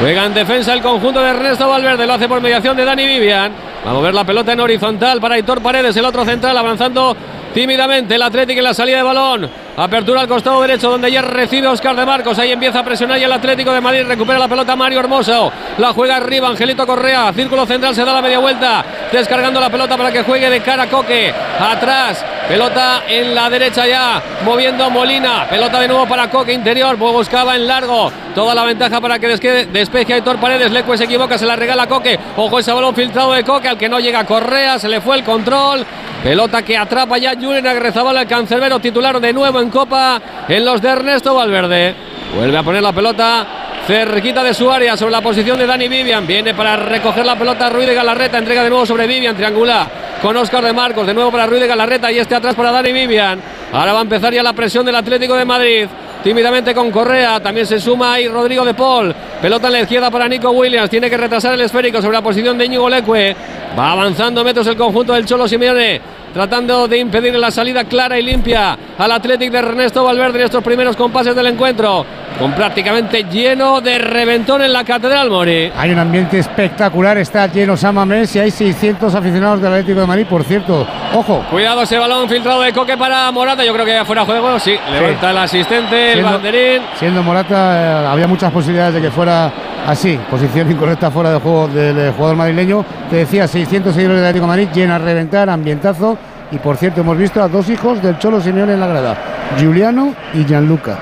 Juega 0.00 0.26
en 0.26 0.34
defensa 0.34 0.74
el 0.74 0.80
conjunto 0.80 1.20
de 1.20 1.30
Ernesto 1.30 1.68
Valverde, 1.68 2.06
lo 2.06 2.12
hace 2.12 2.28
por 2.28 2.40
mediación 2.40 2.76
de 2.76 2.84
Dani 2.84 3.04
Vivian. 3.04 3.52
Va 3.84 3.90
a 3.90 3.94
mover 3.94 4.14
la 4.14 4.24
pelota 4.24 4.52
en 4.52 4.60
horizontal 4.60 5.20
para 5.20 5.36
Hitor 5.36 5.60
Paredes, 5.60 5.96
el 5.96 6.04
otro 6.04 6.24
central 6.24 6.56
avanzando 6.56 7.16
tímidamente 7.58 8.14
el 8.14 8.22
Atlético 8.22 8.58
en 8.60 8.64
la 8.64 8.72
salida 8.72 8.98
de 8.98 9.02
balón. 9.02 9.50
Apertura 9.78 10.22
al 10.22 10.26
costado 10.26 10.60
derecho 10.60 10.90
donde 10.90 11.08
ya 11.08 11.22
recibe 11.22 11.68
Oscar 11.68 11.94
de 11.94 12.04
Marcos. 12.04 12.36
Ahí 12.40 12.50
empieza 12.50 12.80
a 12.80 12.84
presionar 12.84 13.16
y 13.16 13.22
el 13.22 13.30
Atlético 13.30 13.72
de 13.72 13.80
Madrid 13.80 14.02
recupera 14.08 14.36
la 14.36 14.48
pelota 14.48 14.74
Mario 14.74 14.98
Hermoso. 14.98 15.52
La 15.78 15.92
juega 15.92 16.16
arriba 16.16 16.48
Angelito 16.48 16.84
Correa. 16.84 17.32
Círculo 17.32 17.64
central 17.64 17.94
se 17.94 18.04
da 18.04 18.12
la 18.12 18.20
media 18.20 18.40
vuelta. 18.40 18.84
Descargando 19.12 19.60
la 19.60 19.70
pelota 19.70 19.96
para 19.96 20.10
que 20.10 20.24
juegue 20.24 20.50
de 20.50 20.60
cara 20.62 20.82
a 20.82 20.88
Coque. 20.88 21.32
Atrás. 21.60 22.24
Pelota 22.48 23.04
en 23.08 23.32
la 23.36 23.48
derecha 23.48 23.86
ya. 23.86 24.20
Moviendo 24.44 24.90
Molina. 24.90 25.46
Pelota 25.48 25.78
de 25.78 25.86
nuevo 25.86 26.08
para 26.08 26.28
Coque 26.28 26.52
interior. 26.52 26.96
Buscaba 26.96 27.54
en 27.54 27.68
largo. 27.68 28.10
Toda 28.34 28.56
la 28.56 28.64
ventaja 28.64 29.00
para 29.00 29.20
que 29.20 29.28
despeje 29.28 30.12
a 30.12 30.16
Héctor 30.16 30.40
Paredes. 30.40 30.72
Leque 30.72 30.98
se 30.98 31.04
equivoca. 31.04 31.38
Se 31.38 31.46
la 31.46 31.54
regala 31.54 31.86
Coque. 31.86 32.18
Ojo 32.36 32.58
ese 32.58 32.72
balón 32.72 32.96
filtrado 32.96 33.32
de 33.32 33.44
Coque. 33.44 33.68
Al 33.68 33.78
que 33.78 33.88
no 33.88 34.00
llega 34.00 34.26
Correa. 34.26 34.80
Se 34.80 34.88
le 34.88 35.00
fue 35.00 35.18
el 35.18 35.22
control. 35.22 35.86
Pelota 36.22 36.62
que 36.62 36.76
atrapa 36.76 37.16
ya 37.16 37.34
Julen 37.40 37.64
Agrezabala, 37.64 38.22
el 38.22 38.26
cancerbero 38.26 38.80
titular 38.80 39.20
de 39.20 39.32
nuevo 39.32 39.60
en 39.60 39.67
Copa 39.70 40.20
en 40.48 40.64
los 40.64 40.80
de 40.80 40.88
Ernesto 40.88 41.34
Valverde. 41.34 41.94
Vuelve 42.34 42.58
a 42.58 42.62
poner 42.62 42.82
la 42.82 42.92
pelota 42.92 43.46
cerquita 43.86 44.42
de 44.42 44.52
su 44.52 44.70
área 44.70 44.96
sobre 44.96 45.12
la 45.12 45.20
posición 45.20 45.58
de 45.58 45.66
Dani 45.66 45.88
Vivian. 45.88 46.26
Viene 46.26 46.54
para 46.54 46.76
recoger 46.76 47.24
la 47.24 47.36
pelota 47.36 47.70
Ruiz 47.70 47.86
de 47.86 47.94
Galarreta. 47.94 48.38
Entrega 48.38 48.62
de 48.62 48.70
nuevo 48.70 48.84
sobre 48.84 49.06
Vivian, 49.06 49.34
triangular 49.34 49.86
con 50.20 50.36
Oscar 50.36 50.64
de 50.64 50.72
Marcos. 50.72 51.06
De 51.06 51.14
nuevo 51.14 51.30
para 51.30 51.46
Ruiz 51.46 51.60
de 51.60 51.66
Galarreta 51.66 52.12
y 52.12 52.18
este 52.18 52.34
atrás 52.34 52.54
para 52.54 52.70
Dani 52.70 52.92
Vivian. 52.92 53.40
Ahora 53.72 53.92
va 53.92 54.00
a 54.00 54.02
empezar 54.02 54.32
ya 54.32 54.42
la 54.42 54.52
presión 54.52 54.84
del 54.84 54.96
Atlético 54.96 55.34
de 55.36 55.44
Madrid. 55.44 55.86
Tímidamente 56.22 56.74
con 56.74 56.90
Correa, 56.90 57.40
también 57.40 57.64
se 57.64 57.78
suma 57.78 58.14
ahí 58.14 58.26
Rodrigo 58.26 58.64
de 58.64 58.74
Paul. 58.74 59.14
Pelota 59.40 59.68
en 59.68 59.72
la 59.72 59.80
izquierda 59.80 60.10
para 60.10 60.28
Nico 60.28 60.50
Williams. 60.50 60.90
Tiene 60.90 61.08
que 61.08 61.16
retrasar 61.16 61.54
el 61.54 61.60
esférico 61.60 62.02
sobre 62.02 62.14
la 62.16 62.22
posición 62.22 62.58
de 62.58 62.66
Íñigo 62.66 62.88
Leque. 62.88 63.36
Va 63.78 63.92
avanzando 63.92 64.42
metros 64.42 64.66
el 64.66 64.76
conjunto 64.76 65.12
del 65.12 65.24
Cholo 65.24 65.46
Simeone. 65.46 66.17
Tratando 66.32 66.86
de 66.86 66.98
impedir 66.98 67.34
la 67.34 67.50
salida 67.50 67.84
clara 67.84 68.18
y 68.18 68.22
limpia 68.22 68.76
al 68.98 69.12
Athletic 69.12 69.50
de 69.50 69.58
Ernesto 69.58 70.04
Valverde 70.04 70.40
en 70.40 70.44
estos 70.44 70.62
primeros 70.62 70.96
compases 70.96 71.34
del 71.34 71.46
encuentro. 71.46 72.04
Con 72.38 72.52
prácticamente 72.52 73.24
lleno 73.24 73.80
de 73.80 73.98
reventón 73.98 74.62
en 74.62 74.72
la 74.72 74.84
Catedral 74.84 75.28
Mori. 75.30 75.72
Hay 75.76 75.90
un 75.90 75.98
ambiente 75.98 76.38
espectacular, 76.38 77.18
está 77.18 77.46
lleno 77.48 77.76
Samamés 77.76 78.36
y 78.36 78.38
hay 78.38 78.50
600 78.50 79.12
aficionados 79.14 79.60
del 79.60 79.72
Atlético 79.72 80.00
de 80.00 80.06
Madrid, 80.06 80.26
por 80.28 80.44
cierto. 80.44 80.86
Ojo. 81.14 81.44
Cuidado 81.50 81.82
ese 81.82 81.98
balón 81.98 82.28
filtrado 82.28 82.60
de 82.62 82.72
Coque 82.72 82.96
para 82.96 83.30
Morata. 83.32 83.64
Yo 83.64 83.72
creo 83.72 83.84
que 83.84 83.92
ya 83.92 84.04
fuera 84.04 84.24
juego. 84.24 84.58
Sí, 84.60 84.76
levanta 84.92 85.30
el 85.30 85.38
asistente, 85.38 86.12
el 86.12 86.22
banderín. 86.22 86.82
Siendo 86.96 87.22
Morata, 87.22 88.04
eh, 88.04 88.06
había 88.06 88.28
muchas 88.28 88.52
posibilidades 88.52 88.94
de 88.94 89.00
que 89.00 89.10
fuera 89.10 89.50
así. 89.86 90.18
Posición 90.30 90.70
incorrecta 90.70 91.10
fuera 91.10 91.32
de 91.32 91.40
juego 91.40 91.66
del 91.68 91.98
eh, 91.98 92.12
jugador 92.16 92.36
madrileño. 92.36 92.84
Te 93.10 93.16
decía, 93.16 93.48
600 93.48 93.94
seguidores 93.94 94.20
del 94.20 94.26
Atlético 94.26 94.44
de 94.44 94.48
Madrid, 94.48 94.68
llena 94.72 94.96
a 94.96 94.98
reventar, 94.98 95.48
ambientazo. 95.50 96.16
Y 96.50 96.58
por 96.58 96.76
cierto, 96.76 97.02
hemos 97.02 97.18
visto 97.18 97.42
a 97.42 97.48
dos 97.48 97.68
hijos 97.68 98.02
del 98.02 98.18
Cholo 98.18 98.40
Simeone 98.40 98.74
en 98.74 98.80
la 98.80 98.86
grada, 98.86 99.16
Giuliano 99.58 100.14
y 100.34 100.44
Gianluca. 100.44 100.98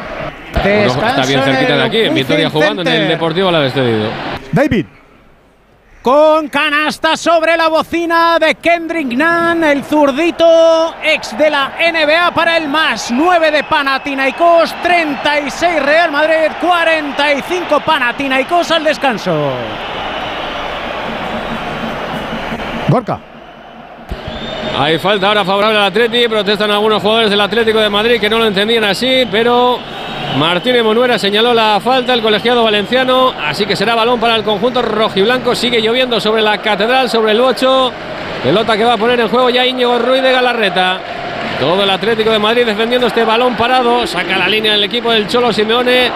Está 0.65 1.25
bien 1.25 1.43
cerquita 1.43 1.77
de 1.77 1.83
aquí. 1.83 1.99
En 1.99 2.15
Vitoria 2.15 2.51
jugando 2.51 2.83
en 2.83 2.89
el 2.89 3.09
Deportivo 3.09 3.51
la 3.51 3.61
despedido. 3.61 4.09
David. 4.53 4.87
Con 6.03 6.49
canasta 6.49 7.17
sobre 7.17 7.57
la 7.57 7.69
bocina 7.69 8.39
de 8.39 8.55
Kendrick 8.55 9.09
Nunn, 9.09 9.65
el 9.65 9.83
zurdito 9.83 10.95
ex 11.03 11.37
de 11.37 11.51
la 11.51 11.73
NBA 11.81 12.33
para 12.33 12.57
el 12.59 12.69
más 12.69 13.11
9 13.11 13.51
de 13.51 13.65
Panathinaikos, 13.65 14.73
36 14.83 15.83
Real 15.83 16.13
Madrid, 16.13 16.53
45 16.61 17.81
Panathinaikos 17.81 18.71
al 18.71 18.85
descanso. 18.85 19.51
Gorka. 22.89 23.36
Hay 24.79 24.99
falta 24.99 25.29
ahora 25.29 25.43
favorable 25.43 25.79
al 25.79 25.87
Atleti. 25.87 26.29
Protestan 26.29 26.71
algunos 26.71 27.01
jugadores 27.01 27.31
del 27.31 27.41
Atlético 27.41 27.81
de 27.81 27.89
Madrid 27.89 28.21
que 28.21 28.29
no 28.29 28.39
lo 28.39 28.47
entendían 28.47 28.85
así, 28.85 29.27
pero 29.31 29.79
Martínez 30.39 30.85
Monuera 30.85 31.19
señaló 31.19 31.55
la 31.55 31.81
falta, 31.83 32.13
el 32.13 32.21
colegiado 32.21 32.63
valenciano. 32.63 33.33
Así 33.43 33.65
que 33.65 33.75
será 33.75 33.95
balón 33.95 34.21
para 34.21 34.37
el 34.37 34.45
conjunto 34.45 34.83
rojiblanco. 34.83 35.55
Sigue 35.55 35.81
lloviendo 35.81 36.21
sobre 36.21 36.43
la 36.43 36.59
catedral, 36.59 37.09
sobre 37.09 37.33
el 37.33 37.41
8. 37.41 37.93
Pelota 38.43 38.77
que 38.77 38.85
va 38.85 38.93
a 38.93 38.99
poner 38.99 39.19
en 39.19 39.29
juego 39.29 39.49
ya 39.49 39.65
Íñigo 39.65 39.99
Ruiz 39.99 40.23
de 40.23 40.31
Galarreta. 40.31 41.01
Todo 41.59 41.83
el 41.83 41.89
Atlético 41.89 42.31
de 42.31 42.39
Madrid 42.39 42.67
defendiendo 42.67 43.07
este 43.07 43.25
balón 43.25 43.57
parado. 43.57 44.07
Saca 44.07 44.37
la 44.37 44.47
línea 44.47 44.75
el 44.75 44.85
equipo 44.85 45.11
del 45.11 45.27
Cholo 45.27 45.55
Simeone. 45.55 46.11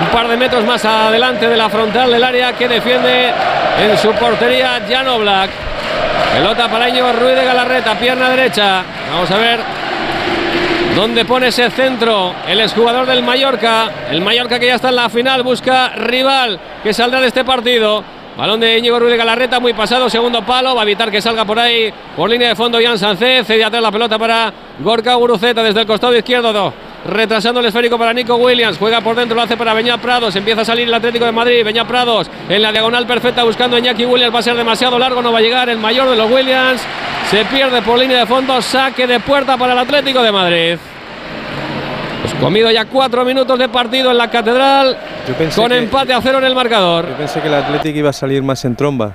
Un 0.00 0.06
par 0.06 0.26
de 0.26 0.38
metros 0.38 0.64
más 0.64 0.82
adelante 0.86 1.46
de 1.46 1.56
la 1.56 1.68
frontal 1.68 2.10
del 2.10 2.24
área 2.24 2.54
que 2.54 2.66
defiende 2.66 3.30
en 3.78 3.98
su 3.98 4.10
portería 4.12 4.80
Jan 4.88 5.20
Black. 5.20 5.50
Pelota 6.34 6.68
para 6.68 6.88
Íñigo 6.88 7.12
Ruiz 7.12 7.34
de 7.34 7.44
Galarreta, 7.44 7.98
pierna 7.98 8.30
derecha. 8.30 8.82
Vamos 9.10 9.30
a 9.30 9.38
ver 9.38 9.60
dónde 10.94 11.24
pone 11.24 11.48
ese 11.48 11.70
centro 11.70 12.34
el 12.46 12.60
exjugador 12.60 13.06
del 13.06 13.22
Mallorca. 13.22 13.90
El 14.10 14.20
Mallorca 14.20 14.58
que 14.58 14.66
ya 14.66 14.74
está 14.76 14.90
en 14.90 14.96
la 14.96 15.08
final 15.08 15.42
busca 15.42 15.88
rival 15.90 16.58
que 16.82 16.92
saldrá 16.92 17.20
de 17.20 17.28
este 17.28 17.44
partido. 17.44 18.04
Balón 18.36 18.60
de 18.60 18.76
Íñigo 18.78 18.98
Ruiz 18.98 19.12
de 19.12 19.16
Galarreta, 19.16 19.60
muy 19.60 19.72
pasado, 19.72 20.10
segundo 20.10 20.42
palo. 20.42 20.74
Va 20.74 20.82
a 20.82 20.84
evitar 20.84 21.10
que 21.10 21.22
salga 21.22 21.46
por 21.46 21.58
ahí 21.58 21.92
por 22.14 22.28
línea 22.28 22.50
de 22.50 22.54
fondo 22.54 22.78
Jan 22.82 22.98
Sánchez. 22.98 23.46
Cede 23.46 23.64
atrás 23.64 23.82
la 23.82 23.90
pelota 23.90 24.18
para 24.18 24.52
Gorka 24.78 25.14
Guruceta 25.14 25.62
desde 25.62 25.80
el 25.80 25.86
costado 25.86 26.14
izquierdo. 26.14 26.85
Do- 27.06 27.12
Retrasando 27.12 27.60
el 27.60 27.66
esférico 27.66 27.98
para 27.98 28.12
Nico 28.12 28.36
Williams. 28.36 28.78
Juega 28.78 29.00
por 29.00 29.16
dentro, 29.16 29.34
lo 29.34 29.42
hace 29.42 29.56
para 29.56 29.72
Beñat 29.74 30.00
Prados. 30.00 30.34
Empieza 30.36 30.62
a 30.62 30.64
salir 30.64 30.88
el 30.88 30.94
Atlético 30.94 31.24
de 31.24 31.32
Madrid. 31.32 31.64
Beñat 31.64 31.86
Prados 31.86 32.30
en 32.48 32.62
la 32.62 32.72
diagonal 32.72 33.06
perfecta 33.06 33.44
buscando 33.44 33.76
a 33.76 33.78
Iñaki 33.78 34.04
Williams. 34.04 34.34
Va 34.34 34.38
a 34.40 34.42
ser 34.42 34.56
demasiado 34.56 34.98
largo, 34.98 35.22
no 35.22 35.32
va 35.32 35.38
a 35.38 35.42
llegar 35.42 35.68
el 35.68 35.78
mayor 35.78 36.08
de 36.10 36.16
los 36.16 36.30
Williams. 36.30 36.80
Se 37.30 37.44
pierde 37.46 37.82
por 37.82 37.98
línea 37.98 38.20
de 38.20 38.26
fondo. 38.26 38.60
Saque 38.62 39.06
de 39.06 39.20
puerta 39.20 39.56
para 39.56 39.72
el 39.72 39.78
Atlético 39.78 40.22
de 40.22 40.32
Madrid. 40.32 40.78
Pues 42.22 42.34
comido 42.34 42.70
ya 42.70 42.84
cuatro 42.86 43.24
minutos 43.24 43.58
de 43.58 43.68
partido 43.68 44.10
en 44.10 44.18
la 44.18 44.28
Catedral. 44.30 44.96
Con 45.54 45.68
que- 45.68 45.78
empate 45.78 46.12
a 46.12 46.20
cero 46.20 46.38
en 46.38 46.44
el 46.44 46.54
marcador. 46.54 47.08
Yo 47.08 47.14
pensé 47.16 47.40
que 47.40 47.48
el 47.48 47.54
Atlético 47.54 47.98
iba 47.98 48.10
a 48.10 48.12
salir 48.12 48.42
más 48.42 48.64
en 48.64 48.74
tromba. 48.76 49.12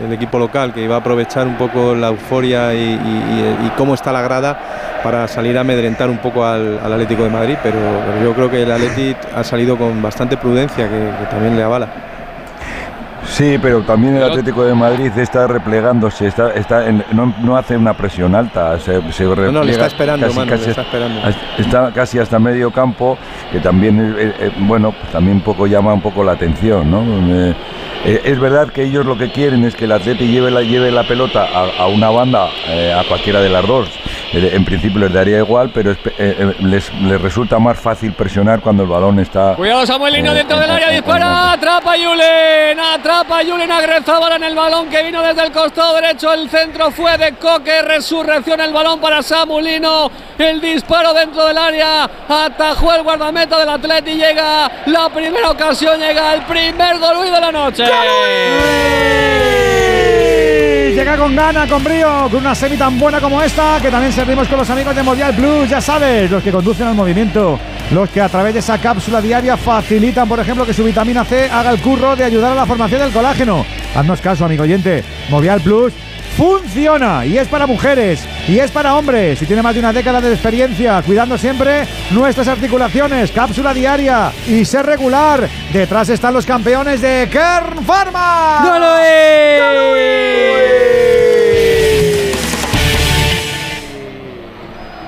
el 0.00 0.12
equipo 0.12 0.38
local, 0.38 0.72
que 0.72 0.80
iba 0.80 0.94
a 0.94 0.98
aprovechar 0.98 1.44
un 1.48 1.56
poco 1.56 1.92
la 1.92 2.06
euforia 2.06 2.72
y, 2.72 2.76
y- 2.78 2.82
y- 2.92 3.66
y 3.66 3.70
cómo 3.76 3.94
está 3.94 4.12
la 4.12 4.22
grada 4.22 4.56
para 5.02 5.26
salir 5.28 5.56
a 5.56 5.60
amedrentar 5.62 6.08
un 6.10 6.18
poco 6.18 6.44
al, 6.44 6.78
al 6.82 6.92
Atlético 6.92 7.24
de 7.24 7.30
Madrid, 7.30 7.56
pero, 7.62 7.78
pero 8.06 8.24
yo 8.24 8.34
creo 8.34 8.50
que 8.50 8.62
el 8.62 8.72
Atlético 8.72 9.20
ha 9.34 9.44
salido 9.44 9.76
con 9.76 10.00
bastante 10.02 10.36
prudencia, 10.36 10.88
que, 10.88 10.98
que 11.18 11.26
también 11.30 11.56
le 11.56 11.62
avala. 11.62 11.88
Sí, 13.26 13.58
pero 13.60 13.82
también 13.82 14.16
el 14.16 14.22
Atlético 14.24 14.64
de 14.64 14.74
Madrid 14.74 15.10
está 15.18 15.46
replegándose, 15.46 16.26
está, 16.26 16.50
está 16.54 16.88
en- 16.88 17.04
no, 17.12 17.32
no 17.42 17.56
hace 17.58 17.76
una 17.76 17.92
presión 17.92 18.34
alta, 18.34 18.78
se, 18.80 19.00
se 19.12 19.24
no, 19.24 19.62
le 19.62 19.72
está 19.72 19.86
esperando, 19.86 20.26
casi, 20.26 20.38
Manu, 20.38 20.50
casi 20.50 20.64
le 20.64 20.70
está 20.70 20.82
esperando. 20.82 21.20
está 21.58 21.92
casi 21.92 22.18
hasta 22.18 22.38
medio 22.38 22.70
campo, 22.70 23.18
que 23.52 23.60
también, 23.60 24.14
eh, 24.18 24.32
eh, 24.40 24.50
bueno, 24.60 24.92
pues 24.92 25.12
también 25.12 25.36
un 25.36 25.42
poco 25.42 25.66
llama 25.66 25.92
un 25.92 26.00
poco 26.00 26.24
la 26.24 26.32
atención, 26.32 26.90
¿no? 26.90 27.02
Eh, 27.02 27.54
eh, 28.06 28.22
es 28.24 28.40
verdad 28.40 28.68
que 28.68 28.84
ellos 28.84 29.04
lo 29.04 29.18
que 29.18 29.30
quieren 29.30 29.62
es 29.64 29.74
que 29.76 29.84
el 29.84 29.92
Atleti 29.92 30.26
lleve 30.28 30.50
la, 30.50 30.62
lleve 30.62 30.90
la 30.90 31.02
pelota 31.06 31.44
a, 31.52 31.82
a 31.82 31.86
una 31.88 32.08
banda, 32.08 32.48
eh, 32.68 32.94
a 32.98 33.06
cualquiera 33.06 33.40
de 33.42 33.50
las 33.50 33.66
dos. 33.66 33.90
Eh, 34.32 34.50
en 34.54 34.64
principio 34.64 35.00
les 35.00 35.12
daría 35.12 35.38
igual, 35.38 35.70
pero 35.72 35.92
eh, 35.92 35.98
eh, 36.18 36.54
les, 36.60 36.92
les 36.94 37.20
resulta 37.20 37.58
más 37.58 37.78
fácil 37.78 38.12
presionar 38.12 38.60
cuando 38.60 38.82
el 38.82 38.88
balón 38.88 39.18
está... 39.20 39.54
Cuidado 39.54 39.86
Samuelino 39.86 40.32
Eh, 40.32 40.36
dentro 40.36 40.58
del 40.58 40.70
área, 40.70 40.90
eh, 40.90 40.96
dispara, 40.96 41.52
atrapa 41.52 41.92
Julen, 41.92 42.78
atrapa 42.78 43.40
Julen 43.44 43.72
Agrezabala 43.72 44.36
en 44.36 44.44
el 44.44 44.54
balón 44.54 44.88
que 44.88 45.02
vino 45.02 45.22
desde 45.22 45.44
el 45.46 45.52
costado 45.52 45.94
derecho, 45.94 46.32
el 46.32 46.50
centro 46.50 46.90
fue 46.90 47.16
de 47.16 47.32
Coque, 47.34 47.82
resurrección 47.82 48.60
el 48.60 48.72
balón 48.72 49.00
para 49.00 49.22
Samuelino, 49.22 50.10
el 50.36 50.60
disparo 50.60 51.14
dentro 51.14 51.46
del 51.46 51.56
área, 51.56 52.10
atajó 52.28 52.94
el 52.94 53.02
guardameta 53.02 53.58
del 53.58 53.68
Atleti, 53.70 54.14
llega 54.14 54.70
la 54.86 55.08
primera 55.08 55.50
ocasión, 55.50 55.98
llega 55.98 56.34
el 56.34 56.42
primer 56.42 56.98
gol 56.98 57.24
de 57.30 57.40
la 57.40 57.52
noche. 57.52 57.84
Llega 60.98 61.16
con 61.16 61.36
gana, 61.36 61.64
con 61.68 61.84
brío, 61.84 62.28
con 62.28 62.40
una 62.40 62.56
semi 62.56 62.76
tan 62.76 62.98
buena 62.98 63.20
como 63.20 63.40
esta, 63.40 63.78
que 63.80 63.88
también 63.88 64.12
servimos 64.12 64.48
con 64.48 64.58
los 64.58 64.68
amigos 64.68 64.96
de 64.96 65.04
Movial 65.04 65.32
Plus, 65.32 65.68
ya 65.68 65.80
sabes, 65.80 66.28
los 66.28 66.42
que 66.42 66.50
conducen 66.50 66.88
al 66.88 66.96
movimiento, 66.96 67.56
los 67.92 68.10
que 68.10 68.20
a 68.20 68.28
través 68.28 68.52
de 68.52 68.58
esa 68.58 68.78
cápsula 68.78 69.20
diaria 69.20 69.56
facilitan, 69.56 70.28
por 70.28 70.40
ejemplo, 70.40 70.66
que 70.66 70.74
su 70.74 70.82
vitamina 70.82 71.24
C 71.24 71.48
haga 71.48 71.70
el 71.70 71.80
curro 71.80 72.16
de 72.16 72.24
ayudar 72.24 72.50
a 72.50 72.56
la 72.56 72.66
formación 72.66 73.00
del 73.00 73.12
colágeno. 73.12 73.64
Haznos 73.94 74.20
caso, 74.20 74.44
amigo 74.44 74.64
oyente, 74.64 75.04
Movial 75.30 75.60
Plus 75.60 75.92
funciona 76.36 77.24
y 77.24 77.38
es 77.38 77.46
para 77.46 77.68
mujeres 77.68 78.24
y 78.48 78.58
es 78.58 78.70
para 78.72 78.96
hombres 78.96 79.40
y 79.40 79.46
tiene 79.46 79.62
más 79.62 79.74
de 79.74 79.80
una 79.80 79.92
década 79.92 80.20
de 80.20 80.32
experiencia 80.32 81.00
cuidando 81.02 81.38
siempre 81.38 81.86
nuestras 82.10 82.48
articulaciones, 82.48 83.30
cápsula 83.30 83.72
diaria 83.72 84.32
y 84.48 84.64
ser 84.64 84.84
regular. 84.84 85.48
Detrás 85.72 86.08
están 86.08 86.34
los 86.34 86.44
campeones 86.44 87.00
de 87.00 87.28
Kern 87.30 87.84
Pharma. 87.84 88.62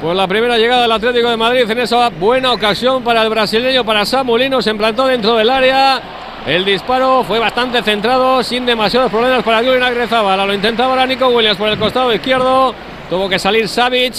Pues 0.01 0.17
la 0.17 0.27
primera 0.27 0.57
llegada 0.57 0.83
del 0.83 0.93
Atlético 0.93 1.29
de 1.29 1.37
Madrid 1.37 1.71
en 1.71 1.79
esa 1.79 2.09
buena 2.09 2.53
ocasión 2.53 3.05
para 3.05 3.23
el 3.23 3.29
brasileño, 3.29 3.85
para 3.85 4.07
Samulino, 4.07 4.63
se 4.63 4.71
implantó 4.71 5.07
dentro 5.07 5.37
del 5.37 5.51
área. 5.51 6.01
El 6.47 6.65
disparo 6.65 7.23
fue 7.23 7.39
bastante 7.39 7.83
centrado, 7.83 8.43
sin 8.43 8.65
demasiados 8.65 9.11
problemas 9.11 9.43
para 9.43 9.59
Julian 9.59 9.83
Agrezabala. 9.83 10.47
Lo 10.47 10.55
intentaba 10.55 10.93
ahora 10.93 11.05
Nico 11.05 11.29
Williams 11.29 11.59
por 11.59 11.69
el 11.69 11.79
costado 11.79 12.15
izquierdo. 12.15 12.75
Tuvo 13.11 13.29
que 13.29 13.39
salir 13.39 13.69
Savic 13.69 14.15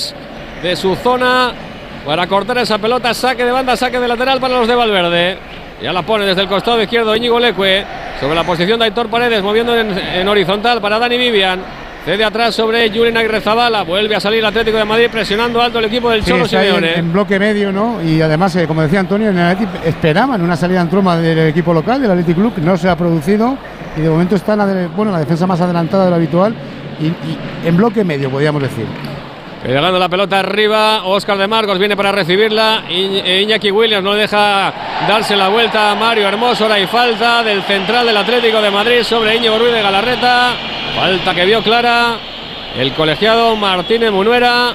de 0.62 0.76
su 0.76 0.96
zona 0.98 1.52
para 2.06 2.28
cortar 2.28 2.60
esa 2.60 2.78
pelota. 2.78 3.12
Saque 3.16 3.44
de 3.44 3.52
banda, 3.52 3.76
saque 3.76 4.00
de 4.00 4.08
lateral 4.08 4.40
para 4.40 4.60
los 4.60 4.68
de 4.68 4.76
Valverde. 4.76 5.38
Ya 5.82 5.92
la 5.92 6.04
pone 6.04 6.26
desde 6.26 6.44
el 6.44 6.48
costado 6.48 6.80
izquierdo 6.80 7.16
Íñigo 7.16 7.40
Leque 7.40 7.84
sobre 8.20 8.36
la 8.36 8.44
posición 8.44 8.78
de 8.78 8.86
Aitor 8.86 9.10
Paredes, 9.10 9.42
moviendo 9.42 9.76
en, 9.76 9.98
en 9.98 10.28
horizontal 10.28 10.80
para 10.80 11.00
Dani 11.00 11.18
Vivian. 11.18 11.60
Cede 12.06 12.24
atrás 12.24 12.56
sobre 12.56 12.90
Julen 12.90 13.16
Agrezabala. 13.16 13.84
Vuelve 13.84 14.16
a 14.16 14.20
salir 14.20 14.40
el 14.40 14.46
Atlético 14.46 14.78
de 14.78 14.86
Madrid 14.86 15.08
presionando 15.12 15.62
alto 15.62 15.78
el 15.78 15.86
equipo 15.86 16.10
del 16.10 16.24
Sí, 16.24 16.32
Cholo 16.32 16.44
en, 16.46 16.50
Simeone. 16.50 16.96
en 16.96 17.14
bloque 17.14 17.38
medio, 17.38 17.72
¿no? 17.72 18.02
Y 18.02 18.20
además, 18.22 18.56
eh, 18.56 18.66
como 18.66 18.82
decía 18.82 19.00
Antonio, 19.02 19.30
en 19.30 19.38
el 19.38 19.46
Athletic 19.46 19.86
esperaban 19.86 20.42
una 20.42 20.56
salida 20.58 20.82
en 20.82 20.90
troma 20.90 21.18
del 21.18 21.38
equipo 21.50 21.74
local, 21.74 22.02
del 22.02 22.10
Athletic 22.10 22.36
Club, 22.36 22.54
no 22.58 22.76
se 22.76 22.90
ha 22.90 22.96
producido 22.98 23.56
y 23.96 24.02
de 24.02 24.10
momento 24.10 24.36
está 24.36 24.54
en 24.54 24.58
la, 24.60 24.66
de- 24.66 24.88
bueno, 24.88 25.12
la 25.12 25.20
defensa 25.20 25.46
más 25.46 25.62
adelantada 25.62 26.06
de 26.06 26.10
lo 26.10 26.16
habitual 26.16 26.56
y, 27.00 27.06
y 27.06 27.38
en 27.66 27.78
bloque 27.78 28.04
medio, 28.04 28.32
podríamos 28.32 28.64
decir. 28.64 28.86
Llegando 29.66 30.00
la 30.00 30.10
pelota 30.10 30.40
arriba, 30.40 31.04
Oscar 31.06 31.38
de 31.38 31.48
Marcos 31.48 31.78
viene 31.78 31.96
para 31.96 32.12
recibirla. 32.12 32.84
Eh, 32.90 33.42
Iñaki 33.44 33.70
Williams 33.70 34.04
no 34.04 34.16
deja 34.16 34.74
darse 35.08 35.36
la 35.36 35.50
vuelta 35.50 35.92
a 35.92 35.96
Mario 35.96 36.28
Hermoso. 36.28 36.64
Ahora 36.64 36.76
hay 36.76 36.88
falta 36.88 37.44
del 37.44 37.62
central 37.64 38.08
del 38.08 38.18
Atlético 38.18 38.60
de 38.60 38.72
Madrid 38.72 39.04
sobre 39.04 39.36
Íñigo 39.36 39.60
Ruiz 39.60 39.72
de 39.72 39.82
Galarreta. 39.84 40.54
Falta 40.96 41.36
que 41.36 41.46
vio 41.46 41.62
clara 41.62 42.16
el 42.76 42.92
colegiado 42.94 43.56
Martínez 43.56 44.12
Munuera. 44.12 44.74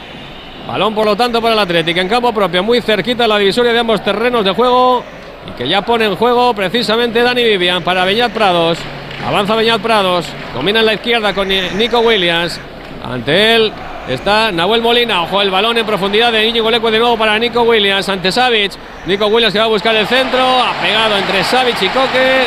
Balón 0.68 0.94
por 0.94 1.04
lo 1.04 1.16
tanto 1.16 1.42
para 1.42 1.54
el 1.54 1.60
Atlético 1.60 1.98
en 2.00 2.08
campo 2.08 2.32
propio, 2.32 2.62
muy 2.62 2.80
cerquita 2.80 3.26
la 3.26 3.38
divisoria 3.38 3.72
de 3.72 3.78
ambos 3.80 4.02
terrenos 4.04 4.44
de 4.44 4.52
juego. 4.52 5.02
Y 5.48 5.50
que 5.58 5.68
ya 5.68 5.82
pone 5.82 6.04
en 6.04 6.14
juego 6.14 6.54
precisamente 6.54 7.22
Dani 7.22 7.42
Vivian 7.42 7.82
para 7.82 8.04
Beñat 8.04 8.30
Prados. 8.32 8.78
Avanza 9.26 9.56
Beñat 9.56 9.80
Prados, 9.80 10.26
domina 10.54 10.78
en 10.80 10.86
la 10.86 10.94
izquierda 10.94 11.34
con 11.34 11.48
Ni- 11.48 11.70
Nico 11.74 11.98
Williams. 12.00 12.60
Ante 13.04 13.56
él 13.56 13.72
está 14.08 14.52
Nahuel 14.52 14.82
Molina. 14.82 15.22
Ojo 15.22 15.42
el 15.42 15.50
balón 15.50 15.78
en 15.78 15.86
profundidad 15.86 16.32
de 16.32 16.46
Íñigo 16.46 16.70
Leque 16.70 16.90
de 16.90 16.98
nuevo 16.98 17.16
para 17.16 17.38
Nico 17.38 17.62
Williams. 17.62 18.08
Ante 18.08 18.30
Savic. 18.32 18.72
Nico 19.06 19.26
Williams 19.26 19.52
que 19.52 19.58
va 19.58 19.66
a 19.66 19.68
buscar 19.68 19.94
el 19.94 20.06
centro. 20.06 20.38
Ha 20.38 20.72
pegado 20.80 21.16
entre 21.16 21.42
Savic 21.44 21.82
y 21.82 21.88
Coque. 21.88 22.44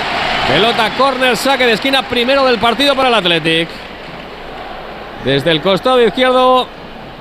Pelota 0.48 0.90
corner, 0.98 1.38
saque 1.38 1.68
de 1.68 1.74
esquina 1.74 2.02
primero 2.02 2.44
del 2.46 2.58
partido 2.58 2.96
para 2.96 3.10
el 3.10 3.14
Athletic. 3.14 3.70
Desde 5.24 5.52
el 5.52 5.62
costado 5.62 6.02
izquierdo 6.02 6.68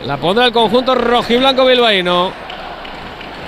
la 0.07 0.16
pondrá 0.16 0.47
el 0.47 0.53
conjunto 0.53 0.95
rojiblanco 0.95 1.66
bilbaíno. 1.66 2.32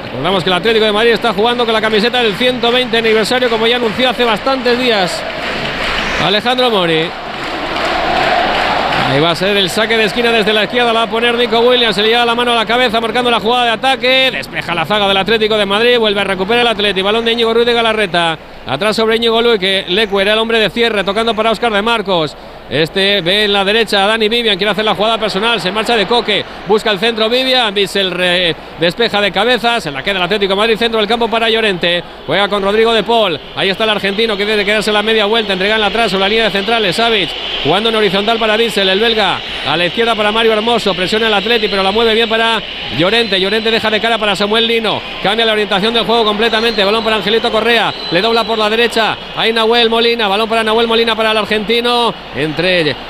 Recordamos 0.04 0.42
que 0.42 0.50
el 0.50 0.54
Atlético 0.54 0.84
de 0.84 0.92
Madrid 0.92 1.12
está 1.12 1.32
jugando 1.32 1.64
con 1.64 1.72
la 1.72 1.80
camiseta 1.80 2.22
del 2.22 2.34
120 2.34 2.98
aniversario, 2.98 3.48
como 3.48 3.66
ya 3.66 3.76
anunció 3.76 4.10
hace 4.10 4.24
bastantes 4.24 4.78
días 4.78 5.22
Alejandro 6.24 6.70
Mori. 6.70 7.08
Ahí 9.10 9.18
va 9.18 9.32
a 9.32 9.34
ser 9.34 9.56
el 9.56 9.68
saque 9.68 9.96
de 9.96 10.04
esquina 10.04 10.30
desde 10.30 10.52
la 10.52 10.62
izquierda, 10.62 10.92
la 10.92 11.00
va 11.00 11.02
a 11.06 11.10
poner 11.10 11.34
Nico 11.36 11.58
Williams, 11.58 11.96
se 11.96 12.02
le 12.02 12.10
lleva 12.10 12.24
la 12.24 12.36
mano 12.36 12.52
a 12.52 12.54
la 12.54 12.64
cabeza 12.64 13.00
marcando 13.00 13.28
la 13.28 13.40
jugada 13.40 13.64
de 13.64 13.70
ataque, 13.72 14.30
despeja 14.30 14.72
la 14.72 14.86
zaga 14.86 15.08
del 15.08 15.16
Atlético 15.16 15.58
de 15.58 15.66
Madrid, 15.66 15.98
vuelve 15.98 16.20
a 16.20 16.24
recuperar 16.24 16.60
el 16.60 16.68
Atlético, 16.68 17.06
balón 17.06 17.24
de 17.24 17.32
Íñigo 17.32 17.52
Ruiz 17.52 17.66
de 17.66 17.72
Galarreta, 17.72 18.38
atrás 18.64 18.94
sobre 18.94 19.16
Íñigo 19.16 19.42
Luis, 19.42 19.58
que 19.58 19.84
Lecu 19.88 20.20
era 20.20 20.34
el 20.34 20.38
hombre 20.38 20.60
de 20.60 20.70
cierre, 20.70 21.02
tocando 21.02 21.34
para 21.34 21.50
Oscar 21.50 21.72
de 21.72 21.82
Marcos, 21.82 22.36
este 22.70 23.20
ve 23.20 23.44
en 23.44 23.52
la 23.52 23.64
derecha 23.64 24.04
a 24.04 24.06
Dani 24.06 24.28
Vivian, 24.28 24.56
quiere 24.56 24.70
hacer 24.70 24.84
la 24.84 24.94
jugada 24.94 25.18
personal, 25.18 25.60
se 25.60 25.72
marcha 25.72 25.96
de 25.96 26.06
Coque, 26.06 26.44
busca 26.68 26.92
el 26.92 27.00
centro 27.00 27.28
Vivian, 27.28 27.74
Bissell 27.74 28.54
despeja 28.78 29.20
de 29.20 29.32
cabeza, 29.32 29.80
se 29.80 29.90
la 29.90 30.04
queda 30.04 30.18
el 30.18 30.22
Atlético 30.22 30.52
de 30.52 30.56
Madrid, 30.56 30.76
centro 30.76 31.00
del 31.00 31.08
campo 31.08 31.28
para 31.28 31.50
Llorente, 31.50 32.02
juega 32.26 32.46
con 32.46 32.62
Rodrigo 32.62 32.94
de 32.94 33.02
Paul, 33.02 33.40
ahí 33.56 33.70
está 33.70 33.82
el 33.82 33.90
argentino 33.90 34.36
que 34.36 34.46
debe 34.46 34.64
quedarse 34.64 34.92
la 34.92 35.02
media 35.02 35.24
vuelta, 35.24 35.52
entregarla 35.52 35.86
atrás 35.86 36.12
sobre 36.12 36.20
la 36.20 36.28
línea 36.28 36.44
de 36.44 36.50
centrales, 36.52 36.94
Savic, 36.94 37.30
jugando 37.64 37.88
en 37.88 37.96
horizontal 37.96 38.38
para 38.38 38.56
Bissell, 38.56 38.88
el 38.88 39.00
belga, 39.00 39.40
a 39.66 39.76
la 39.76 39.86
izquierda 39.86 40.14
para 40.14 40.30
Mario 40.30 40.52
Hermoso, 40.52 40.94
presiona 40.94 41.26
el 41.26 41.34
Atleti, 41.34 41.66
pero 41.66 41.82
la 41.82 41.90
mueve 41.90 42.14
bien 42.14 42.28
para 42.28 42.62
Llorente, 42.96 43.40
Llorente 43.40 43.72
deja 43.72 43.90
de 43.90 44.00
cara 44.00 44.16
para 44.16 44.36
Samuel 44.36 44.68
Lino, 44.68 45.02
cambia 45.24 45.44
la 45.44 45.52
orientación 45.52 45.92
del 45.92 46.04
juego 46.04 46.24
completamente, 46.24 46.84
balón 46.84 47.02
para 47.02 47.16
Angelito 47.16 47.50
Correa, 47.50 47.92
le 48.12 48.22
dobla 48.22 48.44
por 48.44 48.58
la 48.58 48.70
derecha, 48.70 49.16
ahí 49.34 49.52
Nahuel 49.52 49.90
Molina, 49.90 50.28
balón 50.28 50.48
para 50.48 50.62
Nahuel 50.62 50.86
Molina 50.86 51.16
para 51.16 51.32
el 51.32 51.36
argentino, 51.36 52.14
entre 52.36 52.59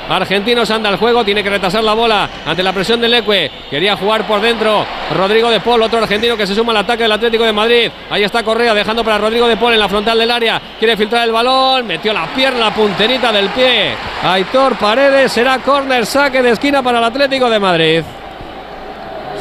argentinos 0.09 0.71
anda 0.71 0.91
el 0.91 0.97
juego, 0.97 1.25
tiene 1.25 1.43
que 1.43 1.51
retrasar 1.51 1.83
la 1.83 1.95
bola 1.95 2.29
ante 2.47 2.63
la 2.63 2.73
presión 2.73 3.01
del 3.01 3.11
Leque, 3.11 3.51
quería 3.69 3.97
jugar 3.97 4.27
por 4.27 4.41
dentro, 4.41 4.85
Rodrigo 5.17 5.51
de 5.51 5.61
Paul, 5.61 5.83
otro 5.83 5.99
argentino 5.99 6.37
que 6.37 6.47
se 6.47 6.55
suma 6.55 6.73
al 6.73 6.79
ataque 6.79 7.03
del 7.03 7.13
Atlético 7.13 7.45
de 7.45 7.53
Madrid, 7.53 7.91
ahí 8.11 8.23
está 8.23 8.43
Correa 8.43 8.75
dejando 8.75 9.05
para 9.05 9.19
Rodrigo 9.19 9.49
de 9.49 9.57
Paul 9.57 9.75
en 9.75 9.81
la 9.81 9.89
frontal 9.89 10.19
del 10.19 10.31
área, 10.31 10.61
quiere 10.79 10.97
filtrar 10.97 11.25
el 11.25 11.33
balón, 11.33 11.87
metió 11.87 12.13
la 12.13 12.27
pierna, 12.27 12.73
punterita 12.73 13.33
del 13.33 13.49
pie, 13.51 13.95
Aitor 14.23 14.77
Paredes, 14.77 15.33
será 15.33 15.59
córner, 15.59 16.07
saque 16.07 16.43
de 16.43 16.51
esquina 16.51 16.83
para 16.83 16.99
el 16.99 17.05
Atlético 17.05 17.49
de 17.51 17.59
Madrid. 17.59 18.03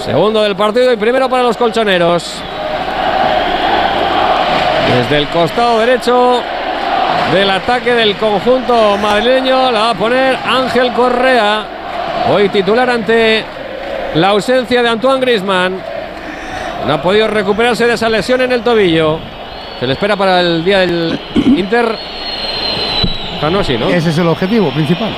Segundo 0.04 0.42
del 0.42 0.56
partido 0.56 0.94
y 0.94 0.98
primero 0.98 1.30
para 1.30 1.44
los 1.44 1.58
colchoneros. 1.58 2.42
Desde 4.96 5.18
el 5.18 5.28
costado 5.28 5.80
derecho 5.80 6.42
del 7.34 7.50
ataque 7.50 7.94
del 7.94 8.16
conjunto 8.16 8.98
madrileño 8.98 9.72
la 9.72 9.80
va 9.80 9.90
a 9.92 9.94
poner 9.94 10.36
Ángel 10.36 10.92
Correa. 10.94 11.66
Hoy 12.32 12.50
titular 12.50 12.90
ante 12.90 13.44
la 14.16 14.30
ausencia 14.30 14.82
de 14.82 14.90
Antoine 14.90 15.22
Grisman. 15.22 15.80
No 16.88 16.94
ha 16.94 17.02
podido 17.02 17.28
recuperarse 17.28 17.86
de 17.86 17.94
esa 17.94 18.10
lesión 18.10 18.42
en 18.42 18.52
el 18.52 18.62
tobillo. 18.62 19.20
Se 19.80 19.86
le 19.86 19.94
espera 19.94 20.16
para 20.16 20.40
el 20.40 20.64
día 20.66 20.80
del 20.80 21.20
Inter. 21.36 21.96
Canosi, 23.40 23.78
¿no? 23.78 23.90
Ese 23.90 24.10
es 24.10 24.18
el 24.18 24.28
objetivo 24.28 24.72
principal. 24.72 25.12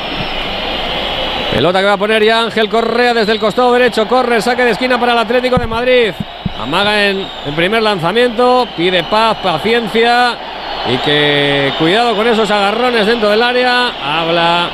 Pelota 1.53 1.79
que 1.79 1.85
va 1.85 1.93
a 1.93 1.97
poner 1.97 2.23
ya 2.23 2.41
Ángel 2.41 2.69
Correa 2.69 3.13
desde 3.13 3.31
el 3.31 3.39
costado 3.39 3.71
derecho. 3.73 4.07
Corre, 4.07 4.41
saque 4.41 4.65
de 4.65 4.71
esquina 4.71 4.99
para 4.99 5.13
el 5.13 5.19
Atlético 5.19 5.57
de 5.57 5.67
Madrid. 5.67 6.13
Amaga 6.61 7.07
en, 7.07 7.25
en 7.45 7.55
primer 7.55 7.81
lanzamiento. 7.81 8.67
Pide 8.75 9.03
paz, 9.05 9.37
paciencia. 9.41 10.50
Y 10.89 10.97
que 10.97 11.73
cuidado 11.77 12.15
con 12.15 12.27
esos 12.27 12.49
agarrones 12.49 13.05
dentro 13.05 13.29
del 13.29 13.43
área. 13.43 13.91
Habla 14.03 14.69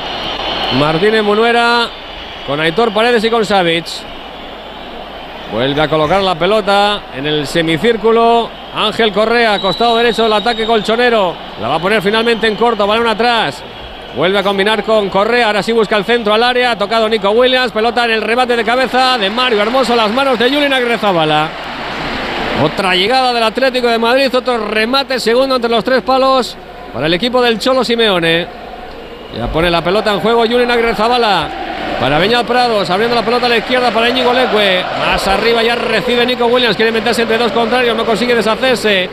Martínez 0.79 1.23
Munuera 1.23 1.89
con 2.45 2.59
Aitor 2.59 2.93
Paredes 2.93 3.23
y 3.23 3.29
con 3.29 3.45
Savic. 3.45 3.85
Vuelve 5.51 5.81
a 5.81 5.87
colocar 5.87 6.21
la 6.21 6.35
pelota 6.35 7.03
en 7.15 7.25
el 7.25 7.47
semicírculo. 7.47 8.49
Ángel 8.75 9.11
Correa, 9.11 9.59
costado 9.59 9.97
derecho 9.97 10.23
del 10.23 10.33
ataque 10.33 10.65
colchonero. 10.65 11.35
La 11.61 11.67
va 11.67 11.75
a 11.75 11.79
poner 11.79 12.01
finalmente 12.01 12.47
en 12.47 12.55
corto, 12.55 12.85
balón 12.85 13.07
atrás. 13.07 13.63
Vuelve 14.15 14.39
a 14.39 14.43
combinar 14.43 14.83
con 14.83 15.09
Correa, 15.09 15.47
ahora 15.47 15.61
sí 15.61 15.71
busca 15.71 15.95
el 15.97 16.05
centro 16.05 16.33
al 16.33 16.43
área. 16.43 16.71
Ha 16.71 16.77
tocado 16.77 17.07
Nico 17.07 17.29
Williams, 17.31 17.71
pelota 17.71 18.05
en 18.05 18.11
el 18.11 18.21
remate 18.21 18.55
de 18.55 18.63
cabeza 18.63 19.17
de 19.17 19.29
Mario 19.29 19.61
Hermoso, 19.61 19.95
las 19.95 20.11
manos 20.11 20.39
de 20.39 20.49
Julian 20.49 20.73
Agrezabala. 20.73 21.49
Otra 22.63 22.95
llegada 22.95 23.33
del 23.33 23.43
Atlético 23.43 23.87
de 23.87 23.99
Madrid, 23.99 24.33
otro 24.33 24.57
remate 24.57 25.19
segundo 25.19 25.55
entre 25.55 25.69
los 25.69 25.83
tres 25.83 26.01
palos 26.01 26.57
para 26.91 27.05
el 27.05 27.13
equipo 27.13 27.41
del 27.41 27.59
Cholo 27.59 27.83
Simeone. 27.83 28.47
Ya 29.37 29.47
pone 29.47 29.69
la 29.69 29.83
pelota 29.83 30.11
en 30.13 30.19
juego 30.19 30.39
Julian 30.41 30.71
Agrezabala. 30.71 31.49
Para 31.99 32.17
Beñat 32.17 32.45
Prados, 32.45 32.89
abriendo 32.89 33.15
la 33.15 33.23
pelota 33.23 33.45
a 33.45 33.49
la 33.49 33.57
izquierda 33.57 33.91
para 33.91 34.09
Íñigo 34.09 34.33
Leque. 34.33 34.83
Más 34.99 35.27
arriba 35.27 35.61
ya 35.61 35.75
recibe 35.75 36.25
Nico 36.25 36.45
Williams. 36.45 36.75
Quiere 36.75 36.91
meterse 36.91 37.23
entre 37.23 37.37
dos 37.37 37.51
contrarios, 37.51 37.95
no 37.95 38.05
consigue 38.05 38.33
deshacerse. 38.33 39.09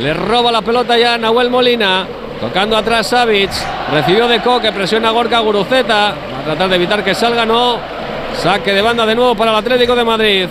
Le 0.00 0.14
roba 0.14 0.50
la 0.50 0.62
pelota 0.62 0.96
ya 0.98 1.18
Nahuel 1.18 1.50
Molina. 1.50 2.06
Tocando 2.40 2.76
atrás 2.76 3.08
Savic. 3.08 3.50
Recibió 3.92 4.26
de 4.26 4.40
Coque, 4.40 4.72
presiona 4.72 5.08
a 5.08 5.12
Gorka 5.12 5.38
Guruceta. 5.40 6.14
Va 6.34 6.40
a 6.40 6.44
tratar 6.44 6.68
de 6.68 6.76
evitar 6.76 7.04
que 7.04 7.14
salga, 7.14 7.44
no. 7.44 7.78
Saque 8.40 8.72
de 8.72 8.82
banda 8.82 9.06
de 9.06 9.14
nuevo 9.14 9.34
para 9.34 9.50
el 9.52 9.56
Atlético 9.56 9.94
de 9.94 10.04
Madrid. 10.04 10.48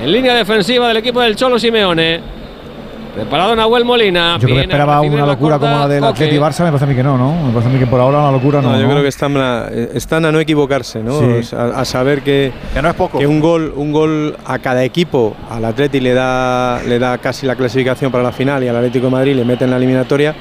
En 0.00 0.10
línea 0.12 0.34
defensiva 0.34 0.88
del 0.88 0.96
equipo 0.98 1.20
del 1.20 1.36
Cholo 1.36 1.58
Simeone. 1.58 2.20
Preparado 3.14 3.54
Nahuel 3.54 3.84
Molina. 3.84 4.38
Yo 4.40 4.48
que 4.48 4.54
me 4.54 4.62
esperaba 4.62 5.02
una 5.02 5.16
la 5.18 5.26
locura 5.26 5.58
corta, 5.58 5.66
como 5.70 5.80
la 5.80 5.88
del. 5.88 6.02
Atleti 6.02 6.36
Barça, 6.38 6.60
me 6.64 6.68
parece 6.68 6.84
a 6.84 6.88
mí 6.88 6.94
que 6.94 7.02
no, 7.02 7.18
¿no? 7.18 7.34
Me 7.46 7.50
parece 7.52 7.68
a 7.68 7.72
mí 7.74 7.78
que 7.78 7.86
por 7.86 8.00
ahora 8.00 8.20
una 8.20 8.30
locura 8.32 8.62
no. 8.62 8.70
No, 8.72 8.76
yo 8.78 8.84
¿no? 8.84 8.90
creo 8.90 9.02
que 9.02 9.08
están 9.08 9.36
a, 9.36 9.66
están 9.92 10.24
a 10.24 10.32
no 10.32 10.40
equivocarse, 10.40 11.02
¿no? 11.02 11.20
Sí. 11.20 11.26
O 11.26 11.42
sea, 11.42 11.60
A, 11.64 11.80
a 11.80 11.84
saber 11.84 12.22
que, 12.22 12.50
no 12.80 12.88
es 12.88 12.94
poco. 12.94 13.18
que 13.18 13.26
un 13.26 13.38
gol, 13.38 13.74
un 13.76 13.92
gol 13.92 14.34
a 14.46 14.58
cada 14.60 14.82
equipo, 14.82 15.36
al 15.50 15.62
Atleti 15.66 16.00
le 16.00 16.14
da, 16.14 16.80
le 16.88 16.98
da 16.98 17.18
casi 17.18 17.44
la 17.46 17.54
clasificación 17.54 18.10
para 18.10 18.24
la 18.24 18.32
final 18.32 18.64
y 18.64 18.68
al 18.68 18.76
Atlético 18.76 19.06
de 19.06 19.12
Madrid 19.12 19.36
le 19.36 19.44
meten 19.44 19.68
la 19.70 19.76
eliminatoria 19.76 20.34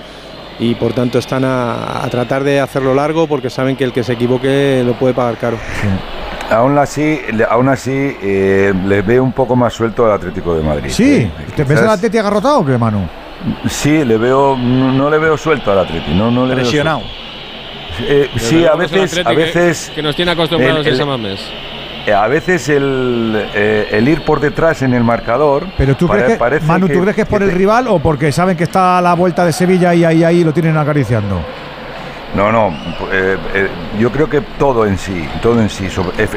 y 0.58 0.74
por 0.76 0.94
tanto 0.94 1.20
están 1.20 1.44
a, 1.44 2.06
a 2.06 2.10
tratar 2.10 2.46
de 2.46 2.62
hacerlo 2.62 2.94
largo 2.96 3.28
porque 3.28 3.50
saben 3.50 3.76
que 3.76 3.84
el 3.84 3.92
que 3.92 4.04
se 4.04 4.14
equivoque 4.14 4.82
lo 4.86 4.94
puede 4.94 5.14
pagar 5.14 5.36
caro. 5.38 5.58
Aún 6.52 6.78
así, 6.78 7.20
le- 7.32 7.46
aún 7.50 7.70
así 7.70 8.16
eh, 8.22 8.74
le 8.86 9.02
veo 9.02 9.24
un 9.24 9.32
poco 9.32 9.56
más 9.56 9.74
suelto 9.74 10.06
al 10.06 10.12
Atlético 10.14 10.56
de 10.56 10.64
Madrid. 10.64 10.90
Sí, 10.92 11.16
¿eh? 11.22 11.32
¿te 11.56 11.64
ves 11.64 11.80
el 11.82 11.90
Atleti 11.90 12.18
agarrotado 12.18 12.60
o 12.60 12.66
qué, 12.66 12.78
Manu? 12.78 13.08
Sí, 13.68 14.04
le 14.06 14.18
veo, 14.18 14.56
no, 14.58 14.92
no 14.92 15.10
le 15.10 15.18
veo 15.18 15.38
suelto 15.38 15.72
al 15.72 15.80
Atleti, 15.80 16.14
no, 16.14 16.30
no 16.30 16.46
le 16.46 16.56
veo 16.56 16.64
Presionado. 16.64 17.02
Eh, 18.02 18.30
sí, 18.38 18.66
a 18.66 18.76
veces, 18.76 19.18
a 19.18 19.22
Atleti 19.22 19.30
que- 19.30 19.36
veces, 19.36 19.92
Que, 19.96 20.02
nos 20.04 20.16
tiene 20.16 20.32
acostumbrados 20.32 20.86
el- 20.86 20.94
el- 20.94 20.98
Samames. 20.98 21.40
eh, 22.06 22.14
a 22.14 22.28
veces 22.28 22.70
el, 22.70 23.48
eh, 23.54 23.88
el 23.92 24.08
ir 24.08 24.24
por 24.24 24.40
detrás 24.40 24.82
en 24.82 24.94
el 24.94 25.04
marcador. 25.04 25.66
Pero 25.78 25.96
tú 25.96 26.08
crees 26.08 26.38
que, 26.38 26.60
Manu, 26.62 26.88
¿tú 26.88 27.00
crees 27.02 27.16
que 27.16 27.22
es 27.22 27.28
por 27.28 27.40
que 27.40 27.46
el 27.46 27.52
te- 27.52 27.58
rival 27.58 27.88
o 27.88 28.00
porque 28.00 28.32
saben 28.32 28.56
que 28.58 28.64
está 28.66 28.98
a 28.98 29.02
la 29.02 29.14
vuelta 29.14 29.46
de 29.46 29.54
Sevilla 29.54 29.94
y 29.94 30.04
ahí, 30.04 30.24
ahí 30.24 30.44
lo 30.44 30.54
tienen 30.54 30.78
acariciando? 30.78 31.42
No, 32.34 32.50
no, 32.50 32.70
eh, 33.12 33.38
eh, 33.54 33.68
yo 34.00 34.10
creo 34.10 34.30
que 34.30 34.40
todo 34.58 34.86
en 34.86 34.98
sí, 34.98 35.28
todo 35.42 35.60
en 35.62 35.70
sí, 35.70 35.90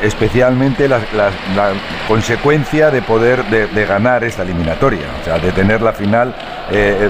especialmente 0.03 0.88
la, 0.88 0.99
la- 1.16 1.72
consecuencia 2.09 2.90
de 2.90 3.01
poder 3.01 3.45
de, 3.45 3.86
ganar 3.86 4.24
esta 4.24 4.42
eliminatoria, 4.42 5.07
o 5.20 5.24
sea, 5.24 5.38
de 5.38 5.53
tener 5.53 5.80
la 5.82 5.92
final, 5.92 6.34
eh, 6.72 7.09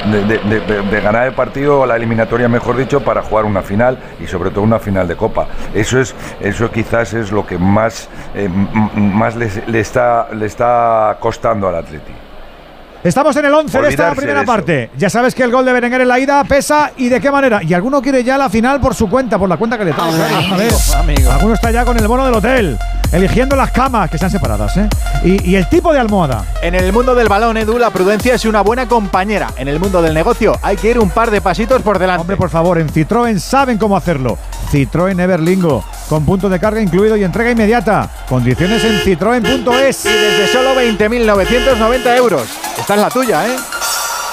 de, 0.91 1.01
ganar 1.01 1.27
el 1.29 1.33
partido 1.33 1.81
o 1.81 1.87
la 1.87 1.97
eliminatoria, 1.97 2.47
mejor 2.47 2.77
dicho, 2.77 3.01
para 3.01 3.23
jugar 3.23 3.47
una 3.47 3.63
final 3.63 3.99
y 4.21 4.27
sobre 4.27 4.51
todo 4.51 4.61
una 4.63 4.79
final 4.79 5.09
de 5.09 5.17
Copa. 5.17 5.47
Eso 5.75 5.99
es, 5.99 6.15
eso 6.41 6.71
quizás 6.71 7.15
es 7.15 7.33
lo 7.33 7.47
que 7.47 7.57
más, 7.57 8.11
más 8.95 9.35
les- 9.35 9.67
le, 9.67 9.81
está, 9.81 10.29
le 10.35 10.45
está 10.45 11.17
costando 11.21 11.69
al 11.69 11.77
Atleti. 11.77 12.13
Estamos 13.05 13.37
en 13.37 13.45
el 13.45 13.53
11 13.53 13.83
de 13.83 13.89
esta 13.91 14.15
primera 14.15 14.41
de 14.41 14.47
parte. 14.47 14.91
Ya 14.97 15.11
sabes 15.11 15.35
que 15.35 15.43
el 15.43 15.53
gol 15.53 15.67
de 15.67 15.75
Berenguer 15.75 16.01
en 16.01 16.09
la 16.09 16.19
ida 16.19 16.43
pesa 16.45 16.93
y 16.97 17.11
de 17.11 17.21
qué 17.21 17.31
manera. 17.31 17.63
Y 17.63 17.75
alguno 17.75 18.01
quiere 18.01 18.25
ya 18.25 18.39
la 18.39 18.49
final 18.49 18.81
por 18.81 18.95
su 18.95 19.11
cuenta, 19.11 19.39
por 19.39 19.47
la 19.47 19.59
cuenta 19.59 19.77
que 19.77 19.85
le 19.85 19.93
trae. 19.93 20.11
claro, 20.11 20.55
a 20.97 21.03
ver. 21.03 21.29
Alguno 21.31 21.53
está 21.53 21.71
ya 21.71 21.85
con 21.85 21.99
el 21.99 22.09
bono 22.09 22.25
del 22.25 22.33
hotel, 22.33 22.79
eligiendo 23.13 23.57
las 23.57 23.73
camas 23.73 24.09
que 24.09 24.17
están 24.17 24.31
separadas, 24.31 24.75
¿eh? 24.79 24.89
Y, 25.23 25.51
y 25.51 25.57
el 25.57 25.69
tipo 25.69 25.93
de 25.93 25.99
almohada. 25.99 26.47
En 26.63 26.75
el 26.75 26.95
mundo 26.95 27.15
del 27.15 27.29
balón, 27.29 27.59
Edu, 27.59 27.79
la 27.79 27.91
prudencia 27.91 28.35
es 28.37 28.47
una 28.47 28.63
buena 28.63 28.89
compañera. 28.89 29.49
En 29.59 29.69
el 29.69 29.79
mundo 29.79 30.01
del 30.01 30.15
negocio 30.15 30.59
hay 30.63 30.79
que 30.79 30.89
ir 30.89 30.99
un 30.99 31.11
par 31.11 31.31
de 31.31 31.43
pasitos 31.43 31.83
por 31.83 31.99
delante. 31.99 32.23
Hombre, 32.23 32.39
por 32.39 32.49
favor, 32.49 32.79
en 32.79 32.89
Citroën 32.89 33.39
saben 33.39 33.77
cómo 33.77 33.99
hacerlo. 33.99 34.39
Citroën 34.73 35.21
Everlingo, 35.21 35.85
con 36.09 36.25
punto 36.25 36.49
de 36.49 36.59
carga 36.59 36.81
incluido 36.81 37.19
y 37.19 37.25
entrega 37.25 37.51
inmediata. 37.51 38.09
Condiciones 38.31 38.83
en 38.83 38.99
citroen.es. 39.01 40.07
Y 40.07 40.09
desde 40.09 40.49
solo 40.49 40.75
20.990 40.75 42.17
euros. 42.17 42.49
Esta 42.95 43.09
es 43.09 43.15
la 43.15 43.21
tuya, 43.21 43.49
¿eh? 43.49 43.57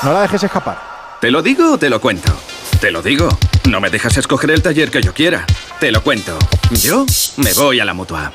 No 0.04 0.14
la 0.14 0.22
dejes 0.22 0.44
escapar. 0.44 0.78
¿Te 1.20 1.32
lo 1.32 1.42
digo 1.42 1.74
o 1.74 1.78
te 1.80 1.90
lo 1.90 2.00
cuento? 2.00 2.32
Te 2.80 2.92
lo 2.92 3.02
digo. 3.02 3.28
No 3.68 3.82
me 3.82 3.90
dejas 3.90 4.18
escoger 4.18 4.52
el 4.52 4.62
taller 4.62 4.92
que 4.92 5.02
yo 5.02 5.16
quiera. 5.16 5.48
Te 5.80 5.92
lo 5.92 6.04
cuento. 6.04 6.38
Yo 6.70 7.08
me 7.38 7.54
voy 7.54 7.80
a 7.80 7.86
la 7.86 7.96
mutua. 7.96 8.32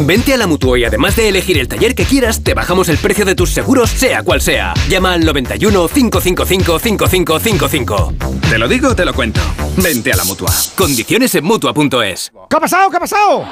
Vente 0.00 0.34
a 0.34 0.36
la 0.36 0.46
Mutua 0.46 0.78
y 0.78 0.84
además 0.84 1.16
de 1.16 1.30
elegir 1.30 1.58
el 1.58 1.66
taller 1.66 1.94
que 1.94 2.04
quieras, 2.04 2.42
te 2.42 2.52
bajamos 2.52 2.90
el 2.90 2.98
precio 2.98 3.24
de 3.24 3.34
tus 3.34 3.50
seguros, 3.50 3.88
sea 3.90 4.22
cual 4.22 4.42
sea. 4.42 4.74
Llama 4.88 5.14
al 5.14 5.24
91 5.24 5.88
555 5.88 6.78
5555. 6.78 8.14
Te 8.50 8.58
lo 8.58 8.68
digo 8.68 8.88
o 8.90 8.94
te 8.94 9.06
lo 9.06 9.14
cuento. 9.14 9.40
Vente 9.76 10.12
a 10.12 10.16
la 10.16 10.24
mutua. 10.24 10.50
Condiciones 10.76 11.34
en 11.34 11.44
Mutua.es. 11.44 12.32
¿Qué 12.50 12.56
ha 12.56 12.60
pasado? 12.60 12.90
¿Qué 12.90 12.96
ha 12.96 13.00
pasado? 13.00 13.46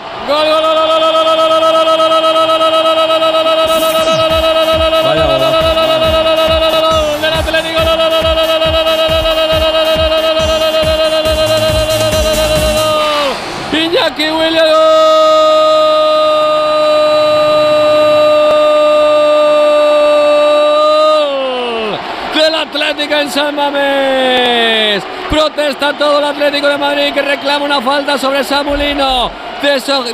Protesta 25.69 25.99
todo 25.99 26.19
el 26.21 26.25
Atlético 26.25 26.66
de 26.66 26.79
Madrid 26.79 27.12
que 27.12 27.21
reclama 27.21 27.66
una 27.66 27.83
falta 27.83 28.16
sobre 28.16 28.43
Samulino. 28.43 29.31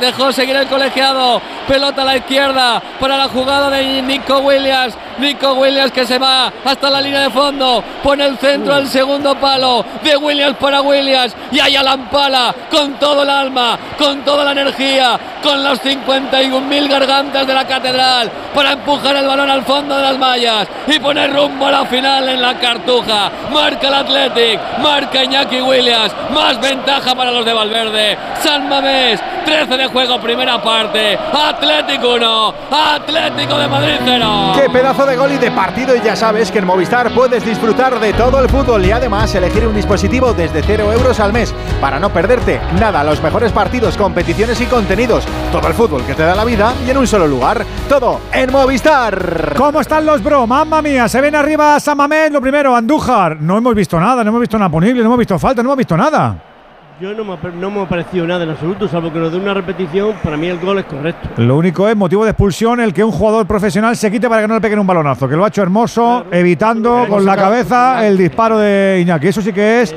Dejó 0.01 0.33
seguir 0.33 0.53
el 0.53 0.67
colegiado. 0.67 1.41
Pelota 1.65 2.01
a 2.01 2.05
la 2.05 2.17
izquierda 2.17 2.83
para 2.99 3.15
la 3.15 3.29
jugada 3.29 3.69
de 3.69 4.01
Nico 4.01 4.39
Williams. 4.39 4.97
Nico 5.17 5.53
Williams 5.53 5.91
que 5.91 6.05
se 6.05 6.17
va 6.17 6.51
hasta 6.63 6.89
la 6.89 7.01
línea 7.01 7.21
de 7.21 7.29
fondo. 7.29 7.83
Pone 8.03 8.25
el 8.25 8.37
centro 8.37 8.73
al 8.73 8.87
segundo 8.87 9.35
palo. 9.35 9.85
De 10.03 10.15
Williams 10.17 10.57
para 10.57 10.81
Williams. 10.81 11.35
Y 11.51 11.59
ahí 11.59 11.75
Alampala 11.75 12.53
con 12.69 12.93
todo 12.93 13.23
el 13.23 13.29
alma, 13.29 13.77
con 13.97 14.21
toda 14.21 14.43
la 14.43 14.51
energía, 14.51 15.19
con 15.41 15.63
los 15.63 15.81
51.000 15.81 16.89
gargantas 16.89 17.45
de 17.45 17.53
la 17.53 17.65
catedral 17.65 18.31
para 18.53 18.71
empujar 18.71 19.15
el 19.17 19.27
balón 19.27 19.49
al 19.49 19.63
fondo 19.63 19.95
de 19.97 20.01
las 20.01 20.17
mallas 20.17 20.67
y 20.87 20.97
poner 20.99 21.33
rumbo 21.33 21.67
a 21.67 21.71
la 21.71 21.85
final 21.85 22.27
en 22.29 22.41
la 22.41 22.57
cartuja. 22.57 23.29
Marca 23.51 23.87
el 23.87 23.93
Athletic, 23.93 24.59
marca 24.79 25.23
Iñaki 25.23 25.61
Williams. 25.61 26.13
Más 26.33 26.59
ventaja 26.59 27.13
para 27.13 27.31
los 27.31 27.45
de 27.45 27.53
Valverde. 27.53 28.17
San 28.41 28.69
Mamés, 28.69 29.19
13 29.45 29.77
de 29.77 29.87
juego, 29.87 30.19
primera 30.19 30.61
parte. 30.61 31.17
Atlético 31.33 32.13
1, 32.13 32.53
Atlético 32.71 33.57
de 33.57 33.67
Madrid 33.67 33.95
0. 34.05 34.51
¡Qué 34.55 34.69
pedazo 34.69 35.04
de 35.05 35.15
gol 35.15 35.31
y 35.31 35.37
de 35.37 35.51
partido! 35.51 35.95
Y 35.95 36.01
ya 36.01 36.15
sabes 36.15 36.51
que 36.51 36.59
en 36.59 36.65
Movistar 36.65 37.13
puedes 37.13 37.45
disfrutar 37.45 37.99
de 37.99 38.13
todo 38.13 38.39
el 38.39 38.49
fútbol 38.49 38.83
y 38.85 38.91
además 38.91 39.33
elegir 39.35 39.67
un 39.67 39.75
dispositivo 39.75 40.33
desde 40.33 40.63
0 40.63 40.91
euros 40.93 41.19
al 41.19 41.33
mes 41.33 41.53
para 41.79 41.99
no 41.99 42.11
perderte 42.11 42.59
nada, 42.79 43.03
los 43.03 43.21
mejores 43.21 43.51
partidos, 43.51 43.97
competiciones 43.97 44.59
y 44.61 44.65
contenidos. 44.65 45.25
Todo 45.51 45.67
el 45.67 45.73
fútbol 45.73 46.03
que 46.05 46.15
te 46.15 46.23
da 46.23 46.35
la 46.35 46.45
vida 46.45 46.73
y 46.85 46.89
en 46.89 46.97
un 46.97 47.07
solo 47.07 47.27
lugar. 47.27 47.65
Todo 47.87 48.21
en 48.31 48.51
Movistar. 48.51 49.53
¿Cómo 49.57 49.81
están 49.81 50.05
los 50.05 50.23
bro? 50.23 50.47
Mamma 50.47 50.81
mía, 50.81 51.07
se 51.07 51.21
ven 51.21 51.35
arriba 51.35 51.79
San 51.79 51.97
Mamés, 51.97 52.31
lo 52.31 52.41
primero, 52.41 52.75
Andújar. 52.75 53.41
No 53.41 53.57
hemos 53.57 53.75
visto 53.75 53.99
nada, 53.99 54.23
no 54.23 54.29
hemos 54.29 54.41
visto 54.41 54.57
nada 54.57 54.69
ponible, 54.71 55.01
no 55.01 55.07
hemos 55.07 55.19
visto 55.19 55.37
falta, 55.37 55.61
no 55.61 55.69
hemos 55.69 55.77
visto 55.77 55.95
nada. 55.95 56.54
Yo 57.01 57.13
no 57.13 57.25
me, 57.25 57.33
ha- 57.33 57.37
no 57.59 57.69
me 57.71 57.81
ha 57.81 57.89
parecido 57.89 58.25
nada 58.25 58.45
en 58.45 58.51
absoluto, 58.51 58.87
salvo 58.87 59.11
que 59.11 59.19
nos 59.19 59.29
dé 59.29 59.37
una 59.37 59.53
repetición. 59.53 60.13
Para 60.23 60.37
mí 60.37 60.47
el 60.47 60.57
gol 60.59 60.79
es 60.79 60.85
correcto. 60.85 61.27
Lo 61.41 61.57
único 61.57 61.89
es 61.89 61.95
motivo 61.97 62.23
de 62.23 62.29
expulsión 62.31 62.79
el 62.79 62.93
que 62.93 63.03
un 63.03 63.11
jugador 63.11 63.45
profesional 63.45 63.97
se 63.97 64.09
quite 64.09 64.29
para 64.29 64.41
que 64.43 64.47
no 64.47 64.53
le 64.53 64.61
peguen 64.61 64.79
un 64.79 64.87
balonazo, 64.87 65.27
que 65.27 65.35
lo 65.35 65.43
ha 65.43 65.49
hecho 65.49 65.61
hermoso, 65.61 66.25
evitando 66.31 67.05
con 67.09 67.25
la 67.25 67.35
cabeza 67.35 68.07
el 68.07 68.17
disparo 68.17 68.57
de 68.59 68.99
Iñaki. 69.01 69.27
Eso 69.27 69.41
sí 69.41 69.51
que 69.51 69.81
es, 69.81 69.93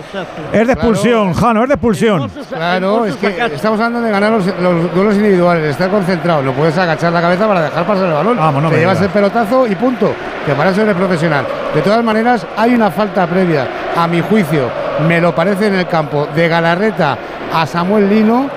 es 0.53 0.67
de 0.67 0.73
expulsión, 0.73 1.35
Jano, 1.35 1.63
es 1.63 1.69
de 1.69 1.75
expulsión. 1.75 2.29
Claro, 2.49 3.05
es 3.05 3.15
que 3.15 3.29
estamos 3.55 3.79
hablando 3.79 4.01
de 4.01 4.11
ganar 4.11 4.33
los, 4.33 4.47
los 4.61 4.93
duelos 4.93 5.15
individuales, 5.15 5.63
de 5.63 5.71
estar 5.71 5.91
concentrado. 5.91 6.43
No 6.43 6.53
puedes 6.53 6.77
agachar 6.77 7.13
la 7.13 7.21
cabeza 7.21 7.47
para 7.47 7.63
dejar 7.63 7.87
pasar 7.87 8.07
el 8.09 8.13
balón. 8.15 8.37
Vamos, 8.39 8.61
no 8.61 8.71
Te 8.71 8.79
llevas 8.79 9.01
el 9.01 9.11
pelotazo 9.11 9.69
y 9.69 9.77
punto. 9.77 10.13
Que 10.45 10.53
para 10.55 10.71
eso 10.71 10.83
eres 10.83 10.97
profesional. 10.97 11.47
De 11.73 11.81
todas 11.81 12.03
maneras, 12.03 12.45
hay 12.57 12.75
una 12.75 12.91
falta 12.91 13.25
previa, 13.29 13.69
a 13.97 14.09
mi 14.09 14.21
juicio, 14.21 14.69
me 15.07 15.21
lo 15.21 15.35
parece 15.35 15.67
en 15.69 15.75
el 15.75 15.87
campo, 15.87 16.27
de 16.35 16.49
Galarreta 16.49 17.17
a 17.53 17.67
Samuel 17.67 18.09
Lino, 18.09 18.49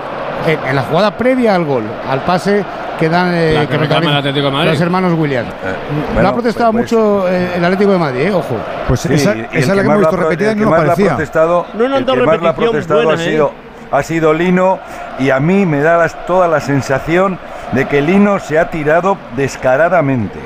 en, 0.47 0.59
en 0.69 0.75
la 0.75 0.81
jugada 0.83 1.11
previa 1.17 1.55
al 1.55 1.65
gol, 1.65 1.83
al 2.09 2.21
pase 2.21 2.63
que 2.99 3.09
dan 3.09 3.31
eh, 3.33 3.65
que 3.69 3.77
realizan 3.77 4.03
el 4.03 4.15
Atlético 4.17 4.45
de 4.47 4.51
Madrid. 4.51 4.69
los 4.71 4.81
hermanos 4.81 5.13
Williams. 5.17 5.49
Lo 5.49 6.13
bueno, 6.13 6.29
ha 6.29 6.33
protestado 6.33 6.71
pues- 6.71 6.83
mucho 6.83 7.27
eh, 7.29 7.53
el 7.57 7.65
Atlético 7.65 7.91
de 7.93 7.97
Madrid, 7.97 8.21
eh, 8.21 8.31
ojo. 8.31 8.55
Pues 8.87 8.99
Sí, 9.01 9.13
esa, 9.13 9.35
y 9.35 9.39
el 9.39 9.45
esa 9.45 9.57
es 9.59 9.67
la 9.69 9.73
que 9.75 9.79
hemos 9.81 9.97
visto 9.99 10.15
repetida 10.17 10.49
y 10.49 10.51
el 10.53 10.59
no 10.59 10.71
que 10.71 10.77
parecía. 10.77 11.17
No, 11.45 11.65
no 11.73 11.85
han 11.85 11.93
el 12.01 12.05
dado 12.05 12.19
que 12.19 12.25
más 12.25 12.41
la 12.41 12.49
ha 12.49 12.51
repetición 12.53 12.53
protestado 12.71 13.03
buena, 13.03 13.21
ha 13.21 13.25
sido, 13.25 13.51
ha 13.91 14.03
sido 14.03 14.33
Lino 14.33 14.79
y 15.19 15.29
a 15.31 15.39
mí 15.39 15.65
me 15.65 15.81
da 15.81 15.97
las- 15.97 16.25
toda 16.25 16.47
la 16.47 16.59
sensación 16.59 17.39
de 17.71 17.85
que 17.85 18.01
Lino 18.01 18.39
se 18.39 18.59
ha 18.59 18.69
tirado 18.69 19.17
descaradamente. 19.35 20.39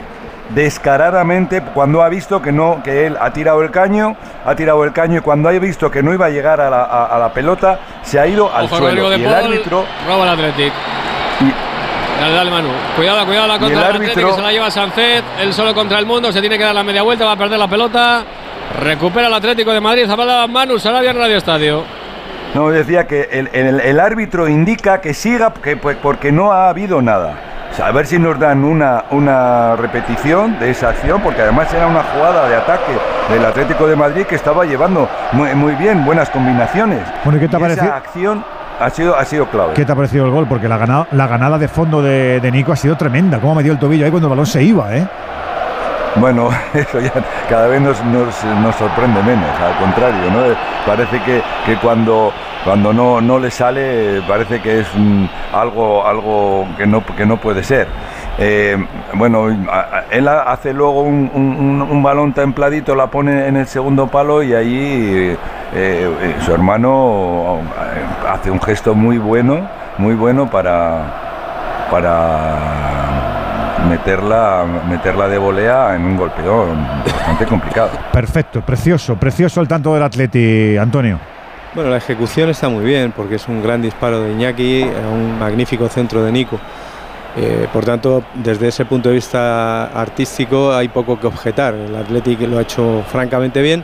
Descaradamente 0.50 1.62
cuando 1.62 2.02
ha 2.04 2.10
visto 2.10 2.42
que 2.42 2.52
no, 2.52 2.82
que 2.84 3.08
él 3.08 3.18
ha 3.20 3.32
tirado 3.32 3.64
el 3.64 3.72
caño, 3.72 4.16
ha 4.46 4.56
tirado 4.56 4.84
el 4.84 4.94
caño 4.94 5.18
y 5.18 5.22
cuando 5.22 5.50
ha 5.50 5.52
visto 5.54 5.90
que 5.90 6.04
no 6.04 6.14
iba 6.14 6.28
a 6.28 6.30
llegar 6.30 6.62
a 6.62 6.70
la, 6.70 6.84
a- 6.84 7.06
a 7.16 7.20
la 7.20 7.34
pelota, 7.34 7.80
se 8.04 8.20
ha 8.20 8.28
ido 8.28 8.54
al 8.54 8.66
Ojo, 8.66 8.78
suelo. 8.78 9.10
Y 9.12 9.24
el 9.24 9.24
Paul, 9.24 9.36
árbitro, 9.46 9.86
roba 10.08 10.24
el 10.24 10.30
Athletic. 10.30 10.74
Dale, 12.20 12.34
dale, 12.36 12.52
Manu. 12.52 12.70
Cuidado, 12.96 13.26
cuidado 13.26 13.48
la 13.48 13.56
Y 13.56 13.60
contra 13.60 13.78
el 13.80 13.84
Athletic, 13.86 14.10
árbitro- 14.18 14.28
que 14.30 14.34
se 14.36 14.42
la 14.42 14.52
lleva 14.52 14.72
Sancet. 14.72 15.24
Él 15.42 15.54
solo 15.54 15.74
contra 15.74 16.00
el 16.00 16.06
mundo. 16.06 16.32
Se 16.32 16.40
tiene 16.40 16.58
que 16.58 16.64
dar 16.64 16.74
la 16.76 16.84
media 16.84 17.02
vuelta. 17.04 17.26
Va 17.26 17.34
a 17.34 17.38
perder 17.38 17.60
la 17.60 17.68
pelota. 17.68 18.24
Recupera 18.82 19.28
el 19.28 19.34
Atlético 19.34 19.74
de 19.74 19.82
Madrid. 19.82 20.06
Zapala 20.08 20.48
Manu. 20.48 20.80
Sarabia 20.80 21.12
en 21.12 21.18
Radio 21.18 21.38
Estadio. 21.38 21.84
no 22.54 22.70
decía 22.70 23.06
que 23.06 23.28
el, 23.32 23.50
el- 23.52 23.82
el 23.82 24.00
árbitro 24.00 24.48
indica 24.48 25.02
que 25.02 25.14
siga 25.14 25.54
que, 25.54 25.76
pues, 25.76 25.98
porque 26.02 26.32
no 26.32 26.54
ha 26.54 26.70
habido 26.70 27.02
nada. 27.02 27.34
A 27.84 27.92
ver 27.92 28.06
si 28.08 28.18
nos 28.18 28.40
dan 28.40 28.64
una, 28.64 29.04
una 29.12 29.76
repetición 29.76 30.58
de 30.60 30.70
esa 30.72 30.90
acción, 30.90 31.22
porque 31.22 31.42
además 31.42 31.74
era 31.74 31.88
una 31.88 32.04
jugada 32.04 32.48
de 32.48 32.56
ataque 32.56 32.94
del 33.30 33.46
Atlético 33.46 33.86
de 33.86 33.96
Madrid 33.96 34.26
que 34.26 34.36
estaba 34.36 34.64
llevando 34.66 35.10
muy, 35.34 35.54
muy 35.56 35.74
bien, 35.76 36.06
buenas 36.06 36.30
combinaciones. 36.30 37.02
Bueno, 37.24 37.38
¿y 37.38 37.42
qué 37.42 37.48
te 37.50 37.56
ha 37.58 37.60
Y 37.60 37.62
parecido? 37.62 37.86
Esa 37.88 37.96
acción 37.98 38.46
ha 38.80 38.90
sido, 38.90 39.18
ha 39.18 39.26
sido 39.26 39.46
clave. 39.48 39.74
¿Qué 39.74 39.84
te 39.84 39.92
ha 39.92 39.96
parecido 39.96 40.26
el 40.26 40.32
gol? 40.32 40.48
Porque 40.48 40.70
la 40.70 40.78
ganada, 40.78 41.08
la 41.12 41.28
ganada 41.28 41.58
de 41.58 41.68
fondo 41.68 42.02
de, 42.02 42.40
de 42.40 42.52
Nico 42.52 42.72
ha 42.72 42.76
sido 42.78 42.96
tremenda. 42.96 43.40
Cómo 43.40 43.56
me 43.56 43.64
dio 43.64 43.74
el 43.74 43.80
tobillo 43.80 44.06
ahí 44.06 44.12
cuando 44.12 44.28
el 44.28 44.32
balón 44.32 44.46
se 44.46 44.64
iba, 44.64 44.96
¿eh? 44.96 45.06
Bueno, 46.16 46.50
eso 46.74 47.02
ya 47.02 47.12
cada 47.50 47.68
vez 47.68 47.82
nos, 47.82 48.04
nos, 48.06 48.44
nos 48.44 48.76
sorprende 48.76 49.22
menos, 49.24 49.50
al 49.60 49.78
contrario, 49.78 50.32
¿no? 50.32 50.56
Parece 50.86 51.20
que, 51.24 51.42
que 51.66 51.76
cuando, 51.78 52.32
cuando 52.66 52.92
no, 52.92 53.22
no 53.22 53.40
le 53.40 53.50
sale, 53.52 54.22
parece 54.28 54.60
que 54.62 54.80
es 54.82 54.88
mm, 54.96 55.26
algo, 55.54 56.06
algo 56.06 56.68
que, 56.78 56.86
no, 56.88 57.06
que 57.06 57.26
no 57.26 57.38
puede 57.38 57.64
ser. 57.64 57.88
Eh, 58.38 58.76
bueno, 59.14 59.48
él 60.12 60.28
ha- 60.28 60.42
hace 60.52 60.74
luego 60.74 61.04
un, 61.04 61.32
un- 61.34 61.56
un- 61.58 61.82
un 61.84 62.04
balón 62.04 62.34
templadito, 62.34 62.94
la 62.96 63.08
pone 63.08 63.48
en 63.48 63.56
el 63.56 63.68
segundo 63.68 64.08
palo 64.08 64.44
y 64.44 64.54
ahí 64.54 65.30
eh, 65.32 65.38
eh, 65.74 66.36
su 66.44 66.54
hermano 66.54 67.60
hace 68.30 68.52
un 68.52 68.60
gesto 68.62 68.94
muy 68.96 69.18
bueno, 69.20 69.70
muy 69.98 70.16
bueno 70.16 70.50
para, 70.50 71.04
para 71.92 73.86
meterla, 73.90 74.66
meterla 74.90 75.28
de 75.28 75.38
volea 75.38 75.96
en 75.96 76.04
un 76.06 76.18
golpeón 76.18 76.86
bastante 77.06 77.46
complicado. 77.46 77.92
Perfecto, 78.12 78.62
precioso, 78.62 79.16
precioso 79.16 79.62
el 79.62 79.68
tanto 79.68 79.94
del 79.94 80.04
Atleti, 80.04 80.78
Antonio. 80.78 81.20
Bueno, 81.76 81.90
la 81.90 81.98
ejecución 81.98 82.50
está 82.50 82.70
muy 82.70 82.86
bien 82.86 83.12
porque 83.12 83.36
es 83.36 83.50
un 83.50 83.62
gran 83.62 83.82
disparo 83.82 84.22
de 84.22 84.32
Iñaki, 84.32 84.84
eh, 84.84 84.94
un 85.12 85.38
magnífico 85.38 85.90
centro 85.90 86.24
de 86.24 86.32
Nico. 86.32 86.58
Eh, 87.36 87.68
por 87.74 87.84
tanto, 87.84 88.24
desde 88.34 88.70
ese 88.70 88.86
punto 88.86 89.10
de 89.10 89.16
vista 89.16 89.88
artístico 89.88 90.72
hay 90.74 90.88
poco 90.88 91.20
que 91.20 91.28
objetar. 91.28 91.74
El 91.74 91.94
Athletic 91.94 92.40
lo 92.48 92.60
ha 92.60 92.62
hecho 92.62 93.04
francamente 93.12 93.62
bien, 93.62 93.84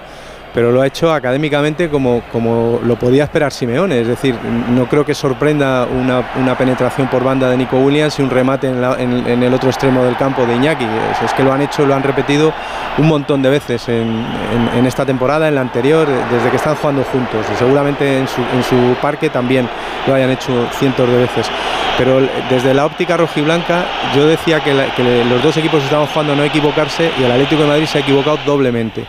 pero 0.53 0.72
lo 0.72 0.82
ha 0.82 0.88
hecho 0.88 1.14
académicamente 1.14 1.90
como, 1.90 2.22
como 2.32 2.80
lo 2.84 2.95
podía 2.98 3.23
esperar 3.23 3.52
Simeone. 3.52 4.02
Es 4.02 4.07
decir, 4.07 4.36
no 4.69 4.86
creo 4.88 5.06
que 5.06 5.14
sorprenda 5.14 5.86
una, 5.86 6.23
una 6.40 6.57
penetración 6.57 7.07
por 7.07 7.23
banda 7.23 7.49
de 7.49 7.57
Nico 7.57 7.78
Williams 7.78 8.19
y 8.19 8.22
un 8.22 8.30
remate 8.30 8.68
en, 8.68 8.84
en- 9.28 9.44
el 9.44 9.53
otro 9.53 9.69
extremo 9.69 10.03
del 10.03 10.18
campo 10.18 10.45
de 10.45 10.56
Iñaki. 10.56 10.84
Es, 10.84 11.22
es 11.23 11.34
que 11.34 11.44
lo 11.44 11.53
han 11.53 11.61
hecho, 11.61 11.86
lo 11.86 11.95
han 11.95 12.03
repetido 12.03 12.53
un 12.98 13.07
montón 13.07 13.41
de 13.41 13.49
veces 13.49 13.88
en, 13.90 14.26
en- 14.76 14.86
esta 14.86 15.06
temporada, 15.06 15.48
en 15.48 15.56
la 15.56 15.61
anterior, 15.61 16.07
desde 16.30 16.49
que 16.49 16.57
están 16.57 16.76
jugando 16.76 17.03
juntos. 17.06 17.45
Y 17.53 17.56
seguramente 17.57 18.19
en 18.19 18.28
su, 18.28 18.41
en 18.41 18.64
su 18.64 18.95
parque 19.02 19.30
también 19.30 19.69
lo 20.07 20.14
hayan 20.15 20.32
hecho 20.32 20.68
cientos 20.78 21.10
de 21.10 21.18
veces. 21.18 21.48
Pero 21.98 22.19
desde 22.49 22.73
la 22.73 22.86
óptica 22.86 23.15
rojiblanca, 23.15 23.86
yo 24.15 24.26
decía 24.28 24.60
que, 24.60 24.72
que 24.95 25.23
los 25.26 25.41
dos 25.44 25.56
equipos 25.57 25.84
estaban 25.84 26.07
jugando 26.07 26.34
a 26.34 26.36
no 26.36 26.44
equivocarse 26.44 27.11
y 27.19 27.23
el 27.23 27.32
Atlético 27.32 27.61
de 27.61 27.68
Madrid 27.69 27.86
se 27.86 27.99
ha 27.99 28.02
equivocado 28.02 28.38
doblemente. 28.45 29.06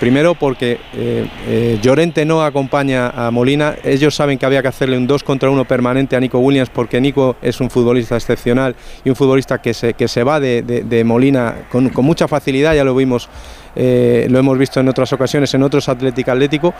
Primero 0.00 0.34
porque 0.34 0.78
eh, 0.94 1.26
eh, 1.48 1.78
Llorente 1.80 2.26
no 2.26 2.42
acompaña 2.44 3.08
a 3.08 3.30
Molina. 3.30 3.76
Ellos 3.82 4.14
saben 4.14 4.36
que 4.36 4.44
había 4.44 4.60
que 4.60 4.68
hacerle 4.68 4.98
un 4.98 5.06
2 5.06 5.24
contra 5.24 5.48
1 5.48 5.64
permanente 5.64 6.14
a 6.16 6.20
Nico 6.20 6.38
Williams 6.38 6.68
porque 6.68 7.00
Nico 7.00 7.36
es 7.40 7.60
un 7.62 7.70
futbolista 7.70 8.14
excepcional 8.14 8.76
y 9.04 9.08
un 9.08 9.16
futbolista 9.16 9.62
que 9.62 9.72
se, 9.72 9.94
que 9.94 10.06
se 10.06 10.22
va 10.22 10.38
de, 10.38 10.60
de- 10.62 11.04
Molina 11.04 11.54
con, 11.70 11.88
con 11.88 12.04
mucha 12.04 12.28
facilidad, 12.28 12.74
ya 12.74 12.84
lo 12.84 12.94
vimos, 12.94 13.28
eh, 13.74 14.26
lo 14.28 14.38
hemos 14.38 14.58
visto 14.58 14.80
en 14.80 14.88
otras 14.88 15.12
ocasiones, 15.14 15.54
en 15.54 15.62
otros 15.62 15.88
Atlético 15.88 16.30
Atlético. 16.30 16.74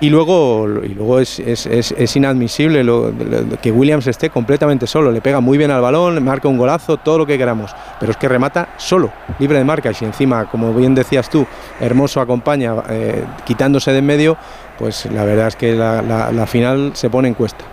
Y 0.00 0.10
luego, 0.10 0.66
y 0.84 0.94
luego 0.94 1.18
es, 1.18 1.40
es- 1.40 1.66
es- 1.66 1.90
es 1.90 2.14
inadmisible 2.16 2.84
lo- 2.84 3.10
lo- 3.10 3.58
que 3.60 3.72
Williams 3.72 4.06
esté 4.06 4.30
completamente 4.30 4.86
solo. 4.86 5.10
Le 5.10 5.20
pega 5.20 5.40
muy 5.40 5.58
bien 5.58 5.72
al 5.72 5.80
balón, 5.80 6.22
marca 6.24 6.46
un 6.46 6.56
golazo, 6.56 6.98
todo 6.98 7.18
lo 7.18 7.26
que 7.26 7.36
queramos. 7.36 7.74
Pero 7.98 8.12
es 8.12 8.16
que 8.16 8.28
remata 8.28 8.68
solo, 8.76 9.10
libre 9.40 9.58
de 9.58 9.64
marca. 9.64 9.90
Y 9.90 9.94
si 9.94 10.04
encima, 10.04 10.44
como 10.44 10.72
bien 10.72 10.94
decías 10.94 11.28
tú, 11.28 11.44
Hermoso 11.80 12.20
acompaña 12.20 12.74
eh, 12.90 13.24
quitándose 13.44 13.90
de 13.90 13.98
en 13.98 14.06
medio, 14.06 14.36
pues 14.78 15.06
la 15.12 15.24
verdad 15.24 15.48
es 15.48 15.56
que 15.56 15.74
la, 15.74 16.00
la- 16.00 16.30
la 16.30 16.46
final 16.46 16.92
se 16.94 17.10
pone 17.10 17.26
en 17.26 17.34
cuesta. 17.34 17.64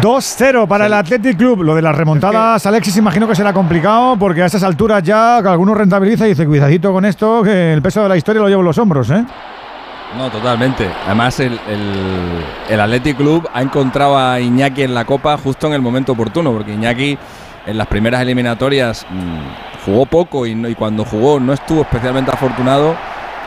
2-0 0.00 0.66
para 0.68 0.86
el 0.86 0.92
Athletic 0.92 1.36
Club. 1.36 1.62
Lo 1.64 1.74
de 1.74 1.82
las 1.82 1.96
remontadas, 1.96 2.64
Alexis, 2.66 2.96
imagino 2.96 3.26
que 3.28 3.34
será 3.34 3.52
complicado 3.52 4.16
porque 4.18 4.42
a 4.42 4.46
estas 4.46 4.62
alturas 4.62 5.02
ya 5.02 5.40
que 5.42 5.48
alguno 5.48 5.74
rentabiliza 5.74 6.26
y 6.26 6.30
dice, 6.30 6.46
cuidadito 6.46 6.92
con 6.92 7.04
esto, 7.04 7.42
que 7.42 7.72
el 7.72 7.82
peso 7.82 8.02
de 8.02 8.08
la 8.08 8.16
historia 8.16 8.40
lo 8.42 8.48
llevo 8.48 8.60
en 8.60 8.66
los 8.66 8.78
hombros, 8.78 9.10
¿eh? 9.10 9.24
No, 10.16 10.30
totalmente. 10.30 10.88
Además, 11.06 11.38
el, 11.40 11.58
el, 12.68 12.80
Athletic 12.80 13.16
Club 13.16 13.48
ha 13.52 13.60
encontrado 13.60 14.16
a 14.16 14.40
Iñaki 14.40 14.82
en 14.82 14.94
la 14.94 15.04
Copa 15.04 15.36
justo 15.36 15.66
en 15.66 15.74
el 15.74 15.82
momento 15.82 16.12
oportuno, 16.12 16.52
porque 16.52 16.72
Iñaki 16.72 17.18
en 17.66 17.76
las 17.76 17.86
primeras 17.86 18.22
eliminatorias 18.22 19.06
mm, 19.10 19.84
jugó 19.84 20.06
poco 20.06 20.46
y, 20.46 20.74
cuando 20.74 21.04
jugó 21.04 21.38
no 21.38 21.52
estuvo 21.52 21.82
especialmente 21.82 22.30
afortunado, 22.30 22.96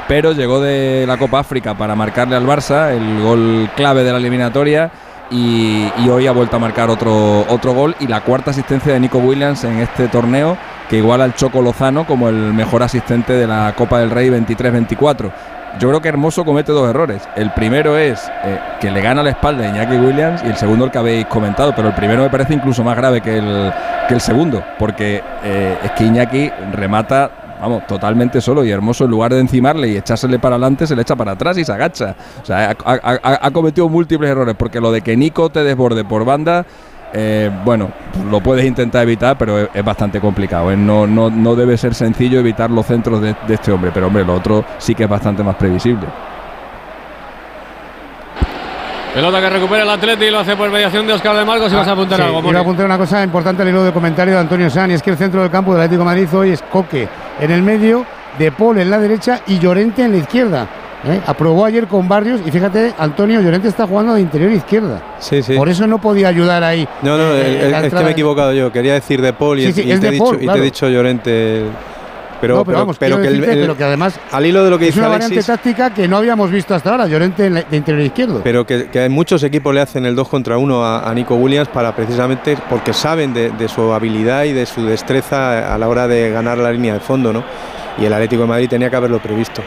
pero 0.07 0.33
llegó 0.33 0.59
de 0.61 1.05
la 1.07 1.17
Copa 1.17 1.39
África 1.39 1.73
para 1.75 1.95
marcarle 1.95 2.35
al 2.35 2.45
Barça 2.45 2.91
el 2.91 3.23
gol 3.23 3.69
clave 3.75 4.03
de 4.03 4.11
la 4.11 4.19
eliminatoria 4.19 4.91
y, 5.31 5.87
y 5.97 6.09
hoy 6.09 6.27
ha 6.27 6.31
vuelto 6.31 6.57
a 6.57 6.59
marcar 6.59 6.91
otro, 6.91 7.45
otro 7.49 7.73
gol 7.73 7.95
y 7.99 8.07
la 8.07 8.21
cuarta 8.21 8.51
asistencia 8.51 8.93
de 8.93 8.99
Nico 8.99 9.17
Williams 9.17 9.63
en 9.63 9.79
este 9.79 10.07
torneo 10.09 10.57
que 10.87 10.97
iguala 10.97 11.23
al 11.23 11.33
Choco 11.33 11.61
Lozano 11.61 12.05
como 12.05 12.29
el 12.29 12.53
mejor 12.53 12.83
asistente 12.83 13.33
de 13.33 13.47
la 13.47 13.73
Copa 13.75 13.99
del 13.99 14.11
Rey 14.11 14.29
23-24. 14.29 15.31
Yo 15.79 15.87
creo 15.89 16.01
que 16.01 16.09
Hermoso 16.09 16.43
comete 16.43 16.71
dos 16.71 16.89
errores. 16.89 17.21
El 17.35 17.51
primero 17.51 17.97
es 17.97 18.29
eh, 18.43 18.59
que 18.79 18.91
le 18.91 19.01
gana 19.01 19.23
la 19.23 19.31
espalda 19.31 19.63
a 19.63 19.69
Iñaki 19.69 19.95
Williams 19.95 20.41
y 20.43 20.47
el 20.47 20.55
segundo 20.55 20.85
el 20.85 20.91
que 20.91 20.97
habéis 20.97 21.25
comentado, 21.27 21.73
pero 21.75 21.87
el 21.87 21.93
primero 21.93 22.23
me 22.23 22.29
parece 22.29 22.53
incluso 22.53 22.83
más 22.83 22.97
grave 22.97 23.21
que 23.21 23.37
el, 23.37 23.73
que 24.07 24.13
el 24.13 24.21
segundo, 24.21 24.63
porque 24.77 25.23
eh, 25.43 25.77
es 25.83 25.91
que 25.91 26.03
Iñaki 26.03 26.51
remata, 26.73 27.31
vamos, 27.61 27.87
totalmente 27.87 28.41
solo 28.41 28.63
y 28.65 28.71
Hermoso 28.71 29.05
en 29.05 29.11
lugar 29.11 29.33
de 29.33 29.39
encimarle 29.39 29.87
y 29.87 29.97
echársele 29.97 30.39
para 30.39 30.55
adelante, 30.55 30.85
se 30.85 30.95
le 30.95 31.03
echa 31.03 31.15
para 31.15 31.31
atrás 31.31 31.57
y 31.57 31.63
se 31.63 31.71
agacha. 31.71 32.15
O 32.41 32.45
sea, 32.45 32.75
ha, 32.85 33.51
cometido 33.51 33.87
múltiples 33.87 34.29
errores, 34.29 34.55
porque 34.57 34.81
lo 34.81 34.91
de 34.91 35.01
que 35.01 35.15
Nico 35.15 35.49
te 35.49 35.63
desborde 35.63 36.03
por 36.03 36.25
banda... 36.25 36.65
eh, 37.13 37.49
bueno, 37.63 37.89
lo 38.29 38.39
puedes 38.41 38.65
intentar 38.65 39.03
evitar, 39.03 39.37
pero 39.37 39.59
es, 39.59 39.69
es 39.73 39.83
bastante 39.83 40.19
complicado. 40.19 40.71
¿eh? 40.71 40.77
No, 40.77 41.05
no, 41.07 41.29
no 41.29 41.55
debe 41.55 41.77
ser 41.77 41.93
sencillo 41.93 42.39
evitar 42.39 42.69
los 42.71 42.85
centros 42.85 43.21
de, 43.21 43.35
de 43.47 43.53
este 43.53 43.71
hombre, 43.71 43.91
pero 43.93 44.07
hombre, 44.07 44.23
lo 44.25 44.35
otro 44.35 44.63
sí 44.77 44.95
que 44.95 45.03
es 45.03 45.09
bastante 45.09 45.43
más 45.43 45.55
previsible. 45.55 46.07
Pelota 49.13 49.41
que 49.41 49.49
recupera 49.49 49.83
el 49.83 49.89
Atleti 49.89 50.23
y 50.25 50.31
lo 50.31 50.39
hace 50.39 50.55
por 50.55 50.69
mediación 50.71 51.05
de 51.05 51.11
Oscar 51.13 51.35
de 51.35 51.43
Marcos. 51.43 51.69
Si 51.69 51.75
vas 51.75 51.87
a 51.87 51.91
apuntar 51.91 52.17
Sí, 52.17 52.23
algo, 52.23 52.41
Moni. 52.41 52.57
a 52.57 52.61
apuntar 52.61 52.85
una 52.85 52.97
cosa 52.97 53.21
importante 53.23 53.61
al 53.61 53.67
hilo 53.67 53.83
del 53.83 53.91
comentario 53.91 54.33
de 54.35 54.39
Antonio 54.39 54.69
San, 54.69 54.89
y 54.89 54.93
es 54.93 55.03
que 55.03 55.09
el 55.09 55.17
centro 55.17 55.41
del 55.41 55.51
campo 55.51 55.73
del 55.73 55.81
Atlético 55.81 55.99
de 56.03 56.05
Madrid 56.05 56.27
hoy 56.33 56.51
es 56.51 56.61
Coque 56.61 57.09
en 57.41 57.51
el 57.51 57.61
medio, 57.61 58.05
De 58.39 58.53
Paul 58.53 58.77
en 58.79 58.89
la 58.89 58.99
derecha 58.99 59.41
y 59.47 59.59
Llorente 59.59 60.03
en 60.05 60.11
la 60.13 60.17
izquierda. 60.19 60.65
¿Eh? 61.05 61.19
Aprobó 61.25 61.65
ayer 61.65 61.87
con 61.87 62.07
Barrios 62.07 62.41
y 62.45 62.51
fíjate, 62.51 62.93
Antonio 62.97 63.41
Llorente 63.41 63.67
está 63.67 63.87
jugando 63.87 64.13
de 64.13 64.21
interior 64.21 64.51
izquierda. 64.51 65.01
Sí, 65.19 65.41
sí. 65.41 65.55
Por 65.55 65.69
eso 65.69 65.87
no 65.87 65.99
podía 65.99 66.27
ayudar 66.29 66.63
ahí. 66.63 66.87
No, 67.01 67.17
no, 67.17 67.33
eh, 67.35 67.65
el- 67.65 67.71
la 67.71 67.79
el- 67.79 67.85
es 67.85 67.93
que 67.93 68.03
me 68.03 68.09
he 68.09 68.13
equivocado 68.13 68.53
yo. 68.53 68.71
Quería 68.71 68.93
decir 68.93 69.21
de 69.21 69.33
Paul 69.33 69.59
y, 69.59 69.67
Sí, 69.67 69.73
sí, 69.73 69.81
y 69.87 69.91
es 69.91 69.99
te, 69.99 70.07
he 70.07 70.11
dicho, 70.11 70.23
Paul, 70.23 70.35
y 70.35 70.39
te 70.39 70.43
claro. 70.45 70.59
he 70.59 70.63
dicho 70.63 70.89
Llorente. 70.89 71.63
Pero, 72.39 72.55
No, 72.55 72.65
pero 72.65 72.79
vamos, 72.79 72.97
quiero 72.97 73.21
que 73.21 73.27
el- 73.27 73.39
pero 73.43 73.77
que 73.77 73.83
además 73.83 74.19
al 74.31 74.43
hilo 74.43 74.63
de 74.63 74.71
lo 74.71 74.79
que 74.79 74.85
es 74.85 74.95
dice 74.95 74.99
una 75.01 75.09
variante 75.09 75.35
Alexis, 75.35 75.45
táctica 75.45 75.93
que 75.93 76.07
no 76.07 76.17
habíamos 76.17 76.49
visto 76.49 76.73
hasta 76.73 76.89
ahora. 76.89 77.05
Llorente 77.05 77.45
en 77.45 77.53
la- 77.53 77.61
de 77.61 77.77
interior 77.77 78.03
izquierdo. 78.03 78.41
pero 78.43 78.65
que, 78.65 78.87
que 78.89 79.07
muchos 79.09 79.43
equipos 79.43 79.75
le 79.75 79.81
hacen 79.81 80.07
el 80.07 80.15
2 80.15 80.27
contra 80.27 80.57
1 80.57 80.83
a, 80.83 81.07
a 81.07 81.13
Nico 81.13 81.35
Williams 81.35 81.67
para 81.67 81.95
precisamente 81.95 82.57
porque 82.67 82.93
saben 82.93 83.31
de, 83.35 83.51
de 83.51 83.67
su 83.67 83.93
habilidad 83.93 84.45
y 84.45 84.53
de 84.53 84.65
su 84.65 84.83
destreza 84.87 85.71
a 85.71 85.77
la 85.77 85.87
hora 85.87 86.07
de 86.07 86.31
ganar 86.31 86.57
la 86.57 86.71
línea 86.71 86.95
de 86.95 86.99
fondo, 86.99 87.31
¿no? 87.31 87.43
Y 87.99 88.05
el 88.05 88.13
Atlético 88.13 88.41
de 88.41 88.47
Madrid 88.47 88.69
tenía 88.69 88.89
que 88.89 88.95
haberlo 88.95 89.19
previsto. 89.19 89.61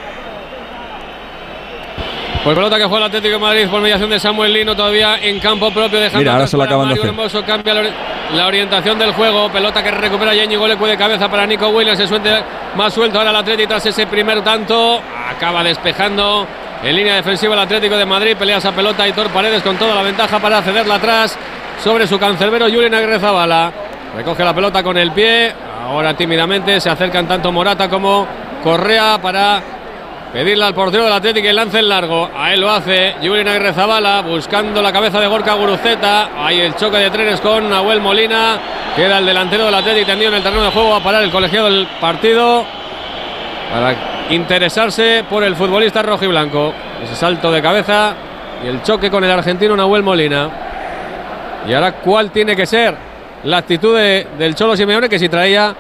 Pues 2.45 2.55
pelota 2.57 2.77
que 2.77 2.85
juega 2.85 2.99
el 2.99 3.05
Atlético 3.05 3.33
de 3.35 3.39
Madrid 3.41 3.69
por 3.71 3.81
mediación 3.81 4.11
de 4.11 4.21
Samuel 4.21 4.53
Lino 4.53 4.77
todavía 4.77 5.17
en 5.17 5.41
campo 5.41 5.71
propio 5.73 5.99
dejando 5.99 6.19
Mira, 6.19 6.33
ahora 6.35 6.47
se 6.47 6.57
lo 6.59 6.63
acaban 6.65 6.89
de 6.89 6.95
hacer. 6.95 7.07
Hermoso 7.07 7.43
cambia 7.43 7.73
la, 7.73 7.81
ori- 7.83 7.93
la 8.35 8.47
orientación 8.47 8.99
del 8.99 9.13
juego, 9.13 9.51
pelota 9.51 9.83
que 9.83 9.91
recupera 9.91 10.35
ya 10.35 10.45
Íñigo 10.45 10.69
Lecu 10.69 10.85
de 10.85 10.97
cabeza 10.99 11.31
para 11.31 11.47
Nico 11.47 11.69
Williams, 11.71 11.99
se 11.99 12.07
suelte 12.07 12.31
más 12.77 12.93
suelto 12.93 13.17
ahora 13.19 13.31
el 13.31 13.37
Atlético 13.37 13.69
tras 13.71 13.87
ese 13.87 14.07
primer 14.07 14.43
tanto, 14.43 15.01
acaba 15.31 15.65
despejando 15.65 16.47
en 16.83 16.95
línea 16.95 17.15
defensiva 17.15 17.55
el 17.55 17.61
Atlético 17.61 17.97
de 17.97 18.05
Madrid, 18.05 18.37
pelea 18.37 18.59
esa 18.59 18.73
pelota 18.73 19.09
Hitor 19.09 19.29
Paredes 19.31 19.63
con 19.63 19.77
toda 19.79 19.95
la 19.95 20.03
ventaja 20.03 20.39
para 20.39 20.61
cederla 20.61 20.97
atrás 20.97 21.39
sobre 21.83 22.07
su 22.07 22.19
cancerbero 22.19 22.67
Julián 22.67 22.93
Agrezabala. 22.93 23.73
Recoge 24.19 24.45
la 24.45 24.55
pelota 24.55 24.83
con 24.83 24.99
el 24.99 25.13
pie, 25.13 25.51
ahora 25.89 26.15
tímidamente 26.15 26.79
se 26.79 26.91
acercan 26.91 27.27
tanto 27.27 27.51
Morata 27.51 27.89
como 27.89 28.27
Correa 28.63 29.19
para 29.23 29.63
Pedirle 30.35 30.65
al 30.65 30.75
portero 30.75 31.05
del 31.05 31.13
Atlético 31.13 31.47
el 31.47 31.55
lance 31.55 31.79
en 31.79 31.89
largo. 31.89 32.29
A 32.37 32.53
él 32.53 32.61
lo 32.61 32.69
hace 32.69 33.15
Julián 33.23 33.47
Agrezabala 33.47 34.21
buscando 34.23 34.83
la 34.83 34.93
cabeza 34.93 35.21
de 35.21 35.29
Gorka 35.29 35.55
Guruceta. 35.55 36.31
Hay 36.45 36.61
el 36.61 36.75
choque 36.75 36.97
de 36.97 37.09
trenes 37.11 37.41
con 37.41 37.71
Nahuel 37.71 38.01
Molina. 38.01 38.59
Queda 38.97 39.19
el 39.19 39.27
delantero 39.27 39.67
del 39.67 39.75
Atlético 39.75 40.07
tendido 40.07 40.31
en 40.31 40.39
el 40.39 40.43
terreno 40.43 40.65
de 40.65 40.71
juego 40.73 40.93
a 40.97 41.01
parar 41.01 41.23
el 41.23 41.31
colegiado 41.31 41.67
del 41.71 41.87
partido. 42.01 42.65
Para 43.73 43.95
interesarse 44.31 45.25
por 45.31 45.45
el 45.45 45.55
futbolista 45.55 46.03
rojo 46.03 46.25
y 46.25 46.29
blanco. 46.29 46.75
Ese 47.05 47.15
salto 47.15 47.53
de 47.53 47.63
cabeza 47.63 48.15
y 48.65 48.67
el 48.67 48.83
choque 48.83 49.09
con 49.13 49.23
el 49.23 49.31
argentino 49.31 49.77
Nahuel 49.77 50.03
Molina. 50.03 50.51
Y 51.69 51.73
ahora, 51.75 51.93
¿cuál 51.93 52.33
tiene 52.33 52.57
que 52.57 52.67
ser 52.67 52.93
la 53.45 53.59
actitud 53.59 53.97
de- 53.97 54.27
del 54.37 54.57
Cholo 54.57 54.77
Simeone? 54.77 55.09
Que 55.09 55.19
si 55.21 55.29
traía 55.29 55.73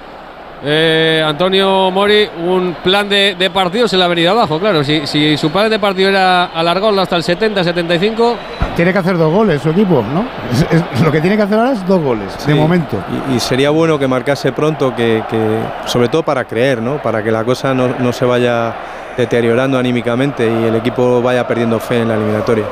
eh, 0.64 1.22
Antonio 1.26 1.90
Mori 1.90 2.28
un 2.46 2.74
plan 2.82 3.08
de, 3.08 3.34
de 3.38 3.50
partido, 3.50 3.86
se 3.86 3.96
le 3.96 4.04
ha 4.04 4.08
venido 4.08 4.30
abajo. 4.32 4.58
Claro, 4.58 4.82
si, 4.82 5.06
si 5.06 5.36
su 5.36 5.50
plan 5.50 5.68
de 5.70 5.78
partido 5.78 6.08
era 6.08 6.46
alargarlo 6.46 7.00
hasta 7.02 7.16
el 7.16 7.22
70-75, 7.22 8.34
Tiene 8.76 8.92
que 8.92 8.98
hacer 8.98 9.16
dos 9.18 9.32
goles 9.32 9.60
su 9.62 9.70
equipo, 9.70 10.02
¿no? 10.12 10.24
Es- 10.52 10.66
es- 10.70 11.00
lo 11.02 11.12
que 11.12 11.20
tiene 11.20 11.36
que 11.36 11.42
hacer 11.42 11.58
ahora 11.58 11.72
es 11.72 11.86
dos 11.86 12.00
goles, 12.02 12.46
de 12.46 12.54
momento. 12.54 12.96
Y, 13.30 13.34
y 13.36 13.40
sería 13.40 13.70
bueno 13.70 13.98
que 13.98 14.08
marcase 14.08 14.52
pronto, 14.52 14.94
que, 14.94 15.22
que- 15.28 15.58
sobre 15.86 16.08
todo 16.08 16.22
para 16.22 16.44
creer, 16.44 16.80
¿no? 16.82 16.98
para 17.02 17.22
que 17.22 17.30
la 17.30 17.44
cosa 17.44 17.74
no, 17.74 17.88
no 17.98 18.12
se 18.12 18.24
vaya 18.24 18.74
deteriorando 19.16 19.78
anímicamente 19.78 20.44
y 20.44 20.64
el 20.64 20.74
equipo 20.74 21.22
vaya 21.22 21.46
perdiendo 21.46 21.78
fe 21.78 22.00
en 22.00 22.08
la 22.08 22.14
eliminatoria. 22.14 22.64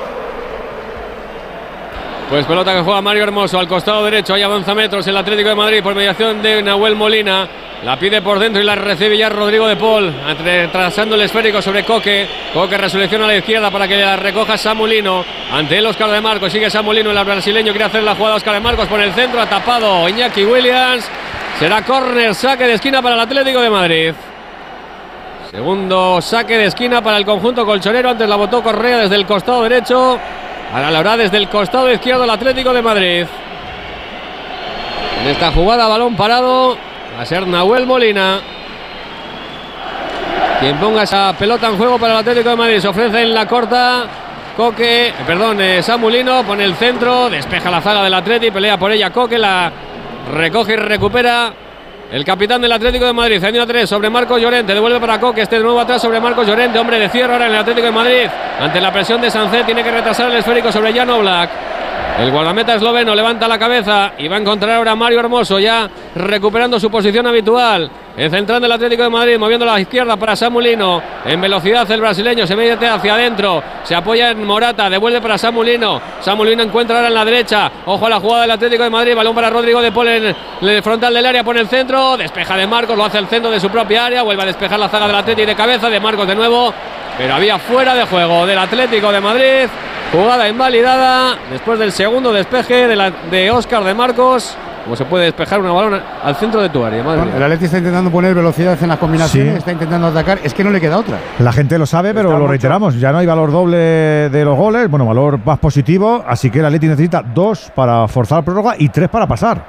Pues 2.33 2.47
pelota 2.47 2.73
que 2.73 2.81
juega 2.81 3.03
Mario 3.03 3.25
Hermoso 3.25 3.59
al 3.59 3.69
costado 3.69 4.03
derecho. 4.07 4.33
Ahí 4.33 4.41
avanza 4.41 4.75
metros 4.75 5.07
el 5.07 5.15
Atlético 5.19 5.51
de 5.51 5.55
Madrid 5.55 5.83
por 5.83 5.95
mediación 5.95 6.41
de 6.41 6.63
Nahuel 6.63 6.97
Molina. 6.97 7.47
La 7.85 7.99
pide 7.99 8.23
por 8.23 8.39
dentro 8.39 8.63
y 8.63 8.65
la 8.65 8.75
recibe 8.75 9.19
ya 9.19 9.29
Rodrigo 9.29 9.69
de 9.69 9.77
Paul. 9.77 10.11
Retrasando 10.43 11.15
el 11.15 11.21
esférico 11.21 11.61
sobre 11.61 11.85
Coque. 11.85 12.27
Coque 12.55 12.79
resolución 12.79 13.21
a 13.21 13.27
la 13.27 13.37
izquierda 13.37 13.71
para 13.71 13.87
que 13.87 13.99
la 13.99 14.17
recoja 14.17 14.57
Samulino. 14.57 15.23
Ante 15.53 15.77
él 15.77 15.85
Oscar 15.85 16.11
de 16.11 16.23
Marcos. 16.23 16.51
Sigue 16.51 16.71
Samulino. 16.71 17.11
El 17.11 17.23
brasileño 17.23 17.71
quiere 17.71 17.85
hacer 17.85 18.03
la 18.03 18.15
jugada 18.15 18.37
Oscar 18.37 18.55
de 18.55 18.61
Marcos 18.61 18.89
por 18.89 18.99
el 18.99 19.13
centro. 19.13 19.39
Ha 19.39 19.47
tapado 19.47 20.09
Iñaki 20.09 20.43
Williams. 20.43 21.05
Será 21.59 21.83
córner, 21.85 22.35
saque 22.35 22.65
de 22.65 22.73
esquina 22.73 23.03
para 23.03 23.15
el 23.15 23.21
Atlético 23.21 23.61
de 23.61 23.69
Madrid. 23.69 24.15
Segundo 25.51 26.23
saque 26.23 26.57
de 26.57 26.65
esquina 26.65 27.03
para 27.03 27.19
el 27.19 27.27
conjunto 27.27 27.67
colchonero. 27.67 28.09
Antes 28.09 28.27
la 28.27 28.37
botó 28.37 28.63
Correa 28.63 29.01
desde 29.01 29.17
el 29.17 29.27
costado 29.27 29.65
derecho. 29.65 30.19
Ahora 30.73 31.16
desde 31.19 31.36
el 31.36 31.49
costado 31.49 31.93
izquierdo 31.93 32.24
el 32.24 32.31
Atlético 32.31 32.73
de 32.73 32.81
Madrid. 32.81 33.27
En 35.23 35.28
esta 35.28 35.53
jugada, 35.53 35.86
balón 35.86 36.16
parado. 36.16 36.78
Va 37.16 37.23
a 37.23 37.27
ser 37.27 37.47
Nahuel 37.47 37.86
Molina. 37.86 38.40
Quien 40.61 40.77
ponga 40.78 41.03
esa 41.03 41.35
pelota 41.39 41.69
en 41.69 41.77
juego 41.77 41.99
para 41.99 42.15
el 42.15 42.19
Atlético 42.20 42.51
de 42.51 42.57
Madrid. 42.57 42.78
Se 42.78 42.89
ofrece 42.89 43.23
en 43.23 43.35
la 43.35 43.47
corta. 43.47 44.07
Coque, 44.57 45.09
eh, 45.09 45.15
perdón, 45.27 45.61
eh, 45.61 45.82
Samulino 45.82 46.43
pone 46.44 46.65
el 46.65 46.74
centro, 46.74 47.31
despeja 47.31 47.70
la 47.70 47.81
zaga 47.81 48.05
del 48.05 48.12
Atlético, 48.12 48.53
pelea 48.53 48.77
por 48.77 48.93
ella 48.93 49.11
Coque, 49.11 49.39
la 49.39 49.73
recoge 50.31 50.74
y 50.74 50.77
recupera 50.77 51.55
el 52.13 52.27
capitán 52.27 52.61
del 52.61 52.71
Atlético 52.71 53.07
de 53.07 53.13
Madrid, 53.15 53.43
año 53.43 53.67
3 53.67 53.89
sobre 53.89 54.11
Marcos 54.11 54.39
Llorente, 54.39 54.75
devuelve 54.75 55.01
para 55.01 55.19
Coque, 55.19 55.41
este 55.41 55.57
de 55.57 55.63
nuevo 55.63 55.81
atrás 55.81 56.03
sobre 56.03 56.21
Marcos 56.21 56.47
Llorente, 56.47 56.79
hombre 56.79 56.99
de 56.99 57.09
cierre 57.09 57.33
ahora 57.33 57.47
en 57.47 57.53
el 57.53 57.59
Atlético 57.59 57.87
de 57.87 57.93
Madrid, 57.93 58.27
ante 58.61 58.83
la 58.83 58.93
presión 58.93 59.19
de 59.23 59.31
Sancet, 59.31 59.65
tiene 59.65 59.83
que 59.83 59.91
retrasar 59.91 60.31
el 60.31 60.37
esférico 60.37 60.71
sobre 60.71 60.93
Jan 60.93 61.09
Black. 61.21 61.72
El 62.19 62.31
guardameta 62.31 62.75
esloveno 62.75 63.15
levanta 63.15 63.49
la 63.49 63.59
cabeza 63.59 64.13
y 64.19 64.29
va 64.29 64.37
a 64.37 64.39
encontrar 64.39 64.77
ahora 64.77 64.93
a 64.93 64.97
Mario 64.97 65.19
Hermoso, 65.21 65.59
ya 65.59 65.89
recuperando 66.15 66.79
su 66.79 66.91
posición 66.91 67.27
habitual. 67.27 67.91
El 68.15 68.31
central 68.31 68.61
del 68.61 68.71
Atlético 68.71 69.03
de 69.03 69.09
Madrid, 69.09 69.39
moviendo 69.39 69.69
a 69.69 69.73
la 69.73 69.81
izquierda 69.81 70.17
para 70.19 70.37
Samulino. 70.37 71.03
En 71.25 71.41
velocidad 71.41 71.91
el 71.91 72.01
brasileño 72.01 72.47
se 72.47 72.55
mete 72.55 72.87
hacia 72.87 73.15
adentro. 73.15 73.63
Se 73.83 73.95
apoya 73.95 74.31
en 74.31 74.45
Morata, 74.45 74.91
devuelve 74.91 75.23
para 75.23 75.39
Samulino. 75.39 76.01
Samulino 76.21 76.63
encuentra 76.63 76.97
ahora 76.97 77.09
en 77.09 77.15
la 77.15 77.25
derecha. 77.25 77.73
Ojo 77.87 78.07
a 78.07 78.11
la 78.11 78.21
jugada 78.21 78.43
del 78.43 78.51
Atlético 78.51 78.85
de 78.85 78.91
Madrid. 78.91 79.17
Balón 79.17 79.35
para 79.35 79.49
Rodrigo 79.49 79.81
de 79.81 79.91
Paul 79.91 80.09
en 80.09 80.37
el 80.61 80.83
frontal 80.83 81.15
del 81.15 81.25
área. 81.25 81.43
Pone 81.43 81.61
el 81.61 81.69
centro. 81.69 82.19
Despeja 82.19 82.55
de 82.57 82.67
Marcos, 82.67 82.97
lo 82.97 83.05
hace 83.05 83.19
el 83.19 83.27
centro 83.29 83.51
de 83.51 83.59
su 83.59 83.71
propia 83.71 84.05
área. 84.05 84.23
Vuelve 84.23 84.43
a 84.43 84.47
despejar 84.47 84.79
la 84.79 84.91
zaga 84.91 85.07
del 85.07 85.17
Atlético 85.17 85.47
de 85.47 85.57
cabeza. 85.57 85.89
De 85.89 85.99
Marcos 85.99 86.27
de 86.27 86.35
nuevo. 86.35 86.75
Pero 87.17 87.35
había 87.35 87.59
fuera 87.59 87.95
de 87.95 88.05
juego 88.05 88.45
del 88.45 88.59
Atlético 88.59 89.11
de 89.11 89.21
Madrid. 89.21 89.69
Jugada 90.13 90.47
invalidada 90.49 91.37
después 91.51 91.79
del 91.79 91.91
segundo 91.91 92.33
despeje 92.33 92.87
de, 92.87 92.97
la, 92.97 93.11
de 93.31 93.51
Oscar 93.51 93.83
de 93.83 93.95
Marcos. 93.95 94.57
Como 94.85 94.97
se 94.97 95.05
puede 95.05 95.27
despejar 95.27 95.61
una 95.61 95.71
balón 95.73 96.01
al 96.25 96.35
centro 96.35 96.61
de 96.61 96.69
tu 96.69 96.85
área, 96.85 97.05
madre 97.05 97.21
Bueno, 97.23 97.37
el 97.37 97.43
Atleti 97.45 97.67
está 97.67 97.79
intentando 97.79 98.11
poner 98.11 98.35
velocidad 98.35 98.77
en 98.83 98.89
las 98.89 98.99
combinaciones, 98.99 99.53
Sí. 99.53 99.59
está 99.59 99.71
intentando 99.73 100.09
atacar, 100.09 100.41
es 100.43 100.53
que 100.53 100.65
no 100.65 100.71
le 100.71 100.81
queda 100.81 100.99
otra. 100.99 101.19
La 101.39 101.53
gente 101.53 101.79
lo 101.79 101.87
sabe, 101.87 102.09
pero 102.13 102.23
Está 102.31 102.33
lo 102.35 102.41
mucho. 102.41 102.51
reiteramos. 102.51 102.99
Ya 102.99 103.13
no 103.13 103.19
hay 103.19 103.27
valor 103.27 103.53
doble 103.53 103.77
de 103.79 104.45
los 104.45 104.57
goles, 104.59 104.91
bueno, 104.91 105.07
valor 105.07 105.39
más 105.45 105.61
positivo. 105.61 106.25
Así 106.27 106.51
que 106.51 106.59
el 106.59 106.67
Atleti 106.67 106.89
necesita 106.89 107.23
dos 107.23 107.71
para 107.75 108.09
forzar 108.09 108.43
prórroga 108.43 108.75
y 108.77 108.89
tres 108.89 109.09
para 109.09 109.27
pasar. 109.29 109.65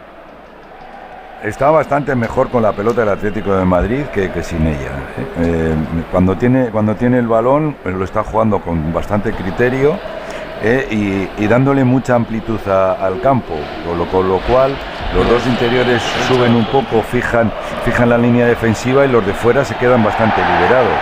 Está 1.44 1.70
bastante 1.70 2.16
mejor 2.16 2.50
con 2.50 2.64
la 2.64 2.72
pelota 2.72 3.02
del 3.02 3.10
Atlético 3.12 3.54
de 3.56 3.66
Madrid 3.66 4.06
que, 4.14 4.32
que 4.32 4.42
sin 4.42 4.66
ella. 4.66 4.92
¿eh? 5.20 5.26
Eh, 5.42 5.76
cuando, 6.12 6.36
tiene, 6.38 6.70
cuando 6.70 6.96
tiene 6.96 7.20
el 7.20 7.28
balón, 7.28 7.76
lo 7.86 8.04
está 8.04 8.24
jugando 8.24 8.60
con 8.62 8.92
bastante 8.94 9.32
criterio 9.34 10.00
eh, 10.64 10.88
y, 11.38 11.44
y 11.44 11.48
dándole 11.48 11.84
mucha 11.84 12.16
amplitud 12.16 12.60
a- 12.68 12.94
al 13.06 13.20
campo, 13.22 13.54
con 13.88 13.98
lo, 13.98 14.06
con 14.06 14.28
lo 14.30 14.38
cual 14.40 14.72
los 15.16 15.30
dos 15.30 15.46
interiores 15.46 16.02
suben 16.28 16.56
un 16.56 16.66
poco, 16.66 17.02
fijan, 17.04 17.52
fijan 17.86 18.10
la 18.10 18.18
línea 18.18 18.46
defensiva 18.48 19.06
y 19.06 19.10
los 19.10 19.26
de 19.26 19.34
fuera 19.34 19.64
se 19.66 19.76
quedan 19.76 20.04
bastante 20.04 20.38
liberados. 20.42 20.98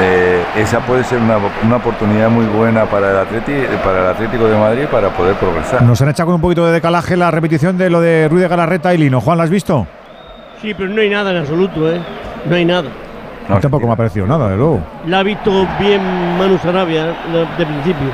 Eh, 0.00 0.44
esa 0.56 0.78
puede 0.80 1.02
ser 1.04 1.18
una, 1.18 1.38
una 1.64 1.76
oportunidad 1.76 2.30
muy 2.30 2.46
buena 2.46 2.84
para 2.84 3.10
el, 3.10 3.16
Atleti- 3.26 3.66
para 3.84 4.00
el 4.00 4.06
Atlético 4.06 4.46
de 4.46 4.56
Madrid 4.56 4.84
para 4.90 5.10
poder 5.10 5.34
progresar. 5.34 5.82
Nos 5.82 6.00
han 6.00 6.08
echado 6.10 6.26
con 6.28 6.34
un 6.36 6.40
poquito 6.40 6.64
de 6.66 6.72
decalaje 6.72 7.16
la 7.16 7.30
repetición 7.30 7.76
de 7.76 7.90
lo 7.90 8.00
de 8.00 8.28
Ruiz 8.28 8.42
de 8.42 8.48
Galarreta 8.48 8.94
y 8.94 8.98
Lino. 8.98 9.20
Juan, 9.20 9.38
¿la 9.38 9.44
has 9.44 9.50
visto? 9.50 9.86
Sí, 10.62 10.72
pero 10.74 10.88
no 10.90 11.00
hay 11.00 11.10
nada 11.10 11.30
en 11.32 11.38
absoluto, 11.38 11.90
¿eh? 11.90 12.00
No 12.48 12.54
hay 12.54 12.64
nada. 12.64 12.88
Mí 13.48 13.56
tampoco 13.60 13.86
me 13.86 13.92
ha 13.94 13.96
parecido 13.96 14.26
nada, 14.26 14.48
de 14.50 14.56
luego. 14.56 14.80
La 15.06 15.20
ha 15.20 15.22
visto 15.22 15.66
bien 15.80 16.00
Manu 16.38 16.58
Sarabia 16.58 17.06
¿eh? 17.06 17.14
de, 17.32 17.38
de 17.56 17.66
principio. 17.66 18.08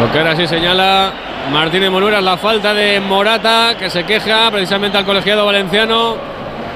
Lo 0.00 0.12
que 0.12 0.18
ahora 0.18 0.36
sí 0.36 0.46
señala 0.46 1.10
Martínez 1.50 1.90
Monuera 1.90 2.18
es 2.18 2.24
la 2.24 2.36
falta 2.36 2.74
de 2.74 3.00
Morata, 3.00 3.76
que 3.78 3.88
se 3.88 4.04
queja 4.04 4.50
precisamente 4.50 4.98
al 4.98 5.06
colegiado 5.06 5.46
valenciano. 5.46 6.16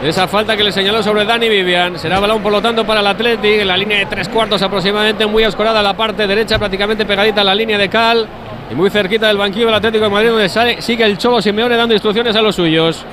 Esa 0.02 0.26
falta 0.26 0.56
que 0.56 0.64
le 0.64 0.72
señaló 0.72 1.02
sobre 1.02 1.26
Dani 1.26 1.46
Vivian. 1.50 1.98
Será 1.98 2.18
balón, 2.18 2.42
por 2.42 2.50
lo 2.50 2.62
tanto, 2.62 2.86
para 2.86 3.00
el 3.00 3.06
Athletic. 3.06 3.60
En 3.60 3.68
la 3.68 3.76
línea 3.76 3.98
de 3.98 4.06
tres 4.06 4.30
cuartos 4.30 4.62
aproximadamente, 4.62 5.26
muy 5.26 5.42
escorada 5.42 5.82
la 5.82 5.94
parte 5.94 6.26
derecha, 6.26 6.58
prácticamente 6.58 7.04
pegadita 7.04 7.42
a 7.42 7.44
la 7.44 7.54
línea 7.54 7.76
de 7.76 7.90
Cal. 7.90 8.26
Y 8.70 8.74
muy 8.74 8.88
cerquita 8.88 9.26
del 9.26 9.36
banquillo 9.36 9.66
del 9.66 9.74
Atlético 9.74 10.04
de 10.04 10.10
Madrid, 10.10 10.30
donde 10.30 10.48
sale, 10.48 10.80
sigue 10.80 11.04
el 11.04 11.18
Cholo 11.18 11.42
Simeone 11.42 11.76
dando 11.76 11.92
instrucciones 11.92 12.34
a 12.34 12.40
los 12.40 12.56
suyos. 12.56 13.04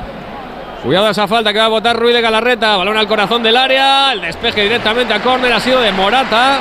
Cuidado 0.84 1.08
a 1.08 1.12
esa 1.12 1.28
falta 1.28 1.52
que 1.52 1.60
va 1.60 1.66
a 1.66 1.70
botar 1.70 1.98
Ruiz 1.98 2.14
de 2.14 2.22
Galarreta. 2.22 2.78
Balón 2.78 2.96
al 2.96 3.08
corazón 3.08 3.44
del 3.44 3.58
área. 3.58 4.14
El 4.14 4.22
despeje 4.22 4.64
directamente 4.64 5.14
a 5.14 5.20
córner 5.20 5.52
ha 5.52 5.60
sido 5.60 5.82
de 5.82 5.92
Morata. 5.92 6.60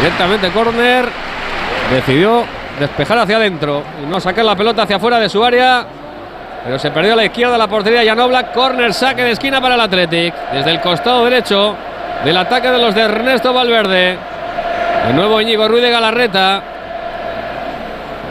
Directamente 0.00 0.50
córner. 0.50 1.28
Decidió 1.90 2.44
despejar 2.78 3.18
hacia 3.18 3.36
adentro 3.36 3.82
y 4.02 4.06
no 4.06 4.20
sacar 4.20 4.44
la 4.44 4.54
pelota 4.54 4.82
hacia 4.82 4.96
afuera 4.96 5.18
de 5.18 5.28
su 5.28 5.42
área. 5.42 5.86
Pero 6.64 6.78
se 6.78 6.90
perdió 6.90 7.14
a 7.14 7.16
la 7.16 7.24
izquierda 7.24 7.56
la 7.56 7.66
portería 7.66 8.04
Yanobla. 8.04 8.52
Córner, 8.52 8.92
saque 8.92 9.22
de 9.22 9.30
esquina 9.30 9.60
para 9.60 9.74
el 9.74 9.80
Athletic. 9.80 10.34
Desde 10.52 10.70
el 10.70 10.80
costado 10.80 11.24
derecho 11.24 11.74
del 12.24 12.36
ataque 12.36 12.70
de 12.70 12.78
los 12.78 12.94
de 12.94 13.00
Ernesto 13.02 13.54
Valverde. 13.54 14.18
De 15.06 15.14
nuevo 15.14 15.40
Íñigo 15.40 15.66
Ruiz 15.66 15.82
de 15.82 15.90
Galarreta. 15.90 16.62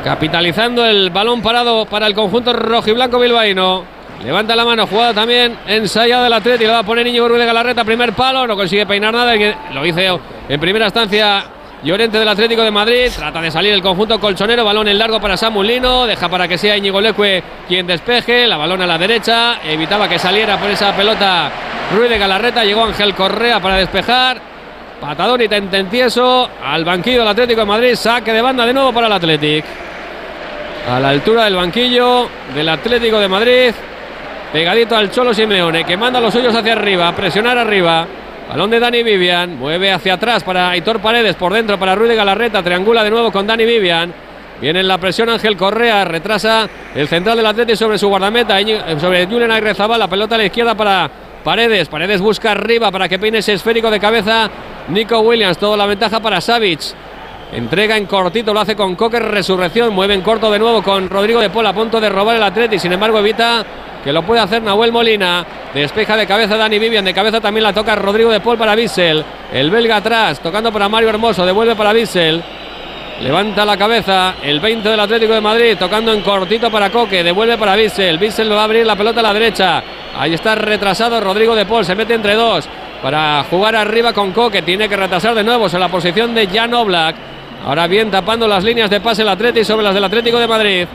Capitalizando 0.03 0.85
el 0.85 1.09
balón 1.09 1.41
parado 1.41 1.85
para 1.85 2.05
el 2.05 2.13
conjunto 2.13 2.53
rojiblanco 2.53 3.17
bilbaíno. 3.19 3.84
Levanta 4.23 4.55
la 4.55 4.65
mano, 4.65 4.88
jugada 4.88 5.13
también 5.13 5.57
ensayada 5.65 6.23
del 6.23 6.34
Atleti. 6.34 6.65
Le 6.65 6.71
va 6.71 6.79
a 6.79 6.84
poner 6.84 7.07
Íñigo 7.07 7.27
Ruiz 7.27 7.39
de 7.39 7.45
Galarreta, 7.45 7.84
primer 7.84 8.13
palo. 8.13 8.45
No 8.45 8.55
consigue 8.55 8.85
peinar 8.85 9.13
nada. 9.13 9.34
Lo 9.73 9.85
hizo 9.85 10.19
en 10.47 10.59
primera 10.59 10.85
instancia 10.85 11.43
Llorente 11.84 12.18
del 12.18 12.28
Atlético 12.28 12.64
de 12.64 12.72
Madrid. 12.72 13.12
Trata 13.16 13.40
de 13.40 13.52
salir 13.52 13.74
el 13.74 13.82
conjunto 13.82 14.20
colchonero. 14.20 14.66
Balón 14.66 14.88
en 14.88 14.98
largo 14.98 15.20
para 15.20 15.38
Samulino. 15.38 16.08
Deja 16.08 16.28
para 16.28 16.48
que 16.48 16.58
sea 16.58 16.76
Íñigo 16.76 16.99
Leque 16.99 17.44
quien 17.68 17.86
despeje. 17.86 18.48
La 18.48 18.58
balón 18.58 18.82
a 18.82 18.88
la 18.88 18.98
derecha. 18.98 19.60
Evitaba 19.64 20.10
que 20.10 20.18
saliera 20.18 20.58
por 20.58 20.70
esa 20.72 20.95
pelota 20.95 21.52
Ruiz 21.94 22.10
de 22.10 22.18
Galarreta. 22.18 22.66
Llegó 22.66 22.84
Ángel 22.84 23.14
Correa 23.14 23.60
para 23.60 23.76
despejar. 23.76 24.41
Patadón 24.99 25.41
y 25.41 25.48
tentencieso 25.48 26.49
al 26.64 26.84
banquillo 26.84 27.20
del 27.20 27.28
Atlético 27.28 27.62
de 27.62 27.68
Madrid. 27.68 27.95
Saque 27.95 28.34
de 28.34 28.41
banda 28.41 28.66
de 28.66 28.74
nuevo 28.74 28.91
para 28.91 29.06
el 29.06 29.14
Atlético. 29.14 29.68
A 30.91 30.99
la 30.99 31.10
altura 31.10 31.44
del 31.44 31.56
banquillo 31.56 32.28
del 32.56 32.70
Atlético 32.70 33.20
de 33.20 33.28
Madrid. 33.28 33.72
Pegadito 34.52 34.95
al 34.95 35.12
Cholo 35.12 35.34
Simeone, 35.34 35.84
que 35.84 35.98
manda 35.98 36.22
los 36.22 36.34
suyos 36.34 36.56
hacia 36.56 36.72
arriba, 36.72 37.12
presionar 37.14 37.58
arriba. 37.58 38.08
Balón 38.49 38.69
de 38.69 38.80
Dani 38.80 39.03
Vivian, 39.03 39.57
mueve 39.57 39.91
hacia 39.91 40.14
atrás 40.14 40.41
para 40.44 40.69
Aitor 40.69 41.02
Paredes, 41.02 41.36
por 41.36 41.53
dentro 41.53 41.78
para 41.78 41.95
Ruiz 41.95 42.10
de 42.10 42.15
Galarreta, 42.15 42.64
triangula 42.64 43.03
de 43.03 43.10
nuevo 43.10 43.30
con 43.30 43.45
Dani 43.45 43.65
Vivian. 43.65 44.14
Viene 44.61 44.80
en 44.80 44.88
la 44.88 44.98
presión 44.98 45.30
Ángel 45.30 45.57
Correa, 45.57 46.06
retrasa 46.06 46.68
el 46.95 47.07
central 47.10 47.38
del 47.38 47.45
Atlético 47.45 47.76
sobre 47.76 47.98
su 47.98 48.07
guardameta, 48.07 48.57
sobre 48.99 49.28
Julian 49.28 49.52
Agrezabal, 49.52 49.99
la 49.99 50.07
pelota 50.07 50.36
a 50.36 50.38
la 50.38 50.45
izquierda 50.45 50.76
para 50.76 51.11
Paredes. 51.44 51.90
Paredes 51.90 52.22
busca 52.22 52.52
arriba 52.52 52.90
para 52.90 53.10
que 53.10 53.19
peine 53.19 53.40
ese 53.40 53.53
esférico 53.53 53.91
de 53.91 53.99
cabeza 53.99 54.49
Nico 54.88 55.19
Williams, 55.19 55.57
toda 55.57 55.76
la 55.76 55.86
ventaja 55.86 56.22
para 56.22 56.40
Savic. 56.40 56.80
Entrega 57.52 57.95
en 57.95 58.06
cortito, 58.06 58.53
lo 58.53 58.60
hace 58.60 58.76
con 58.76 58.95
Cocker, 58.95 59.24
resurrección, 59.24 59.94
mueve 59.94 60.14
en 60.14 60.22
corto 60.22 60.52
de 60.52 60.60
nuevo 60.60 60.84
con 60.84 61.10
Rodrigo 61.10 61.40
de 61.40 61.49
Paul 61.49 61.65
a 61.65 61.74
punto 61.74 61.99
de 62.02 62.10
robar 62.10 62.36
el 62.36 62.44
Atlético, 62.44 62.82
sin 62.82 62.91
embargo 62.91 63.19
evita 63.19 63.65
que 64.03 64.11
lo 64.11 64.24
puede 64.24 64.41
hacer 64.41 64.61
Nahuel 64.61 64.91
Molina. 64.91 65.45
Despeja 65.74 66.18
de 66.18 66.28
cabeza 66.28 66.57
Dani 66.57 66.78
Vivian, 66.78 67.06
de 67.06 67.14
cabeza 67.14 67.40
también 67.40 67.64
la 67.64 67.74
toca 67.74 67.95
Rodrigo 67.95 68.32
de 68.32 68.41
Paul 68.41 68.57
para 68.57 68.76
Bissell. 68.76 69.24
El 69.52 69.72
belga 69.72 69.98
atrás, 69.98 70.40
tocando 70.41 70.72
para 70.72 70.90
Mario 70.90 71.10
Hermoso, 71.10 71.45
devuelve 71.45 71.76
para 71.76 71.94
Bissell. 71.94 72.44
Levanta 73.22 73.65
la 73.65 73.78
cabeza 73.78 74.36
el 74.44 74.60
20 74.60 74.90
del 74.90 74.99
Atlético 74.99 75.34
de 75.34 75.41
Madrid, 75.41 75.78
tocando 75.80 76.14
en 76.14 76.22
cortito 76.22 76.69
para 76.69 76.90
Coque, 76.90 77.24
devuelve 77.24 77.57
para 77.57 77.76
Bissell. 77.76 78.18
Bissell 78.18 78.52
va 78.52 78.61
a 78.61 78.65
abrir 78.65 78.86
la 78.86 78.95
pelota 78.95 79.22
a 79.22 79.24
la 79.24 79.34
derecha. 79.34 79.84
Ahí 80.18 80.34
está 80.34 80.53
retrasado 80.56 81.19
Rodrigo 81.19 81.56
de 81.56 81.65
Paul, 81.65 81.86
se 81.86 81.95
mete 81.95 82.14
entre 82.14 82.36
dos 82.36 82.68
para 83.02 83.44
jugar 83.49 83.76
arriba 83.76 84.14
con 84.14 84.32
Coque. 84.32 84.61
Tiene 84.61 84.90
que 84.90 84.98
retrasar 84.98 85.34
de 85.34 85.44
nuevo 85.44 85.68
en 85.68 85.80
la 85.80 85.90
posición 85.90 86.36
de 86.36 86.48
Jan 86.48 86.74
Oblak. 86.74 87.15
Ahora 87.65 87.88
bien 87.88 88.09
tapando 88.11 88.47
las 88.47 88.63
líneas 88.63 88.89
de 88.89 89.01
pase 89.01 89.21
el 89.21 89.29
Atlético 89.29 89.65
sobre 89.65 89.84
las 89.84 89.93
del 89.93 90.03
Atlético 90.03 90.39
de 90.39 90.47
Madrid. 90.47 90.88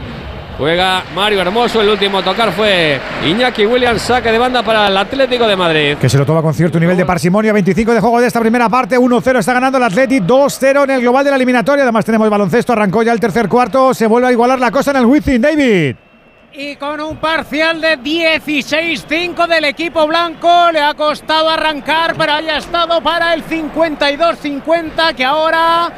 Juega 0.59 1.03
Mario 1.15 1.41
Hermoso, 1.41 1.81
el 1.81 1.89
último 1.89 2.23
tocar 2.23 2.53
fue 2.53 3.01
Iñaki 3.27 3.65
Williams, 3.65 4.03
saque 4.03 4.31
de 4.31 4.39
banda 4.39 4.63
para 4.63 4.87
el 4.87 4.97
Atlético 4.97 5.47
de 5.47 5.57
Madrid. 5.57 5.97
Que 5.97 6.09
se 6.09 6.19
lo 6.19 6.27
toma 6.27 6.43
con 6.43 6.53
cierto 6.53 6.79
nivel 6.79 6.97
de 6.97 7.07
parsimonia, 7.07 7.53
25 7.53 7.95
de 7.95 8.01
juego 8.01 8.21
de 8.21 8.27
esta 8.27 8.39
primera 8.39 8.69
parte, 8.69 8.99
1-0 8.99 9.39
está 9.39 9.55
ganando 9.55 9.79
el 9.79 9.85
Atlético, 9.85 10.27
2-0 10.27 10.85
en 10.85 10.91
el 10.91 11.01
global 11.01 11.25
de 11.25 11.31
la 11.31 11.37
eliminatoria, 11.37 11.83
además 11.83 12.05
tenemos 12.05 12.29
baloncesto, 12.29 12.75
arrancó 12.75 13.03
ya 13.03 13.13
el 13.13 13.21
tercer 13.21 13.49
cuarto, 13.49 13.95
se 13.95 14.07
vuelve 14.07 14.29
a 14.29 14.33
igualar 14.33 14.61
la 14.61 14.71
cosa 14.71 14.91
en 14.91 14.99
el 14.99 15.07
Wizzing, 15.07 15.41
David. 15.41 15.97
Y 16.53 16.77
con 16.77 17.01
un 17.01 17.17
parcial 17.17 17.81
de 17.81 17.99
16-5 17.99 19.47
del 19.49 19.65
equipo 19.65 20.07
blanco, 20.07 20.71
le 20.71 20.81
ha 20.81 20.93
costado 20.93 21.49
arrancar, 21.49 22.15
pero 22.17 22.35
haya 22.35 22.59
estado 22.59 23.01
para 23.01 23.33
el 23.33 23.43
52-50 23.43 25.15
que 25.15 25.25
ahora 25.25 25.91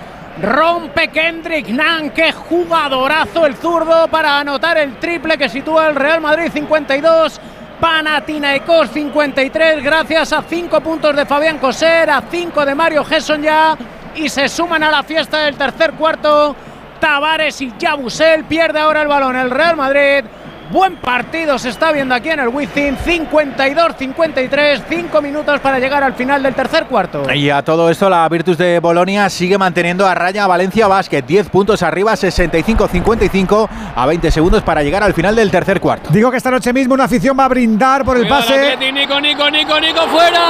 Rompe 0.42 1.08
Kendrick 1.08 1.68
Nunn, 1.68 2.10
qué 2.10 2.32
jugadorazo 2.32 3.46
el 3.46 3.54
zurdo 3.54 4.08
para 4.08 4.40
anotar 4.40 4.76
el 4.78 4.96
triple 4.98 5.38
que 5.38 5.48
sitúa 5.48 5.86
el 5.86 5.94
Real 5.94 6.20
Madrid 6.20 6.50
52. 6.52 7.40
Panathinaikos 7.80 8.90
53 8.90 9.82
gracias 9.82 10.32
a 10.32 10.42
5 10.42 10.80
puntos 10.80 11.14
de 11.14 11.24
Fabián 11.24 11.58
Coser, 11.58 12.10
a 12.10 12.22
5 12.28 12.66
de 12.66 12.74
Mario 12.74 13.04
Gesson 13.04 13.42
ya 13.42 13.76
y 14.16 14.28
se 14.28 14.48
suman 14.48 14.82
a 14.82 14.90
la 14.90 15.04
fiesta 15.04 15.38
del 15.44 15.56
tercer 15.56 15.92
cuarto. 15.92 16.56
Tavares 16.98 17.60
y 17.60 17.72
Yabusel 17.78 18.44
pierde 18.44 18.80
ahora 18.80 19.02
el 19.02 19.08
balón 19.08 19.36
el 19.36 19.50
Real 19.50 19.76
Madrid 19.76 20.24
Buen 20.70 20.96
partido 20.96 21.58
se 21.58 21.68
está 21.68 21.92
viendo 21.92 22.14
aquí 22.14 22.30
en 22.30 22.40
el 22.40 22.48
Wizzing. 22.48 22.96
52-53, 22.96 24.82
5 24.88 25.22
minutos 25.22 25.60
para 25.60 25.78
llegar 25.78 26.02
al 26.02 26.14
final 26.14 26.42
del 26.42 26.54
tercer 26.54 26.86
cuarto. 26.86 27.30
Y 27.32 27.50
a 27.50 27.62
todo 27.62 27.90
esto, 27.90 28.08
la 28.08 28.26
Virtus 28.28 28.56
de 28.56 28.80
Bolonia 28.80 29.28
sigue 29.28 29.58
manteniendo 29.58 30.06
a 30.06 30.14
raya 30.14 30.46
Valencia 30.46 30.86
Basket. 30.86 31.22
10 31.22 31.50
puntos 31.50 31.82
arriba, 31.82 32.14
65-55, 32.14 33.68
a 33.94 34.06
20 34.06 34.30
segundos 34.30 34.62
para 34.62 34.82
llegar 34.82 35.02
al 35.02 35.12
final 35.12 35.36
del 35.36 35.50
tercer 35.50 35.80
cuarto. 35.80 36.08
Digo 36.10 36.30
que 36.30 36.38
esta 36.38 36.50
noche 36.50 36.72
mismo 36.72 36.94
una 36.94 37.04
afición 37.04 37.38
va 37.38 37.44
a 37.44 37.48
brindar 37.48 38.04
por 38.04 38.16
el 38.16 38.26
pase. 38.26 38.76
Nico, 38.76 39.20
Nico, 39.20 39.50
Nico, 39.50 39.80
Nico, 39.80 40.00
fuera. 40.08 40.40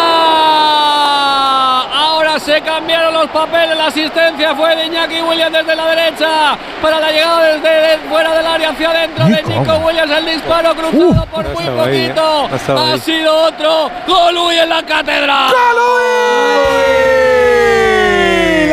Ahora 1.92 2.38
se 2.38 2.60
cambiaron 2.62 3.14
los 3.14 3.28
papeles. 3.30 3.76
La 3.76 3.86
asistencia 3.86 4.54
fue 4.54 4.76
de 4.76 4.86
Iñaki 4.86 5.22
Williams 5.22 5.52
desde 5.52 5.74
la 5.74 5.86
derecha 5.86 6.56
para 6.80 7.00
la 7.00 7.10
llegada 7.10 7.44
desde 7.44 7.98
fuera 8.08 8.34
del 8.34 8.46
área 8.46 8.70
hacia 8.70 8.90
adentro 8.90 9.26
de 9.26 9.42
Nico 9.42 9.76
Williams 9.78 10.03
el 10.10 10.26
disparo 10.26 10.74
cruzado 10.74 11.26
por 11.26 11.48
muy 11.48 11.64
poquito. 11.64 12.48
ha 12.76 12.98
sido 12.98 13.36
otro. 13.44 13.90
Golui 14.06 14.56
en 14.58 14.68
la 14.68 14.82
catedral. 14.82 15.52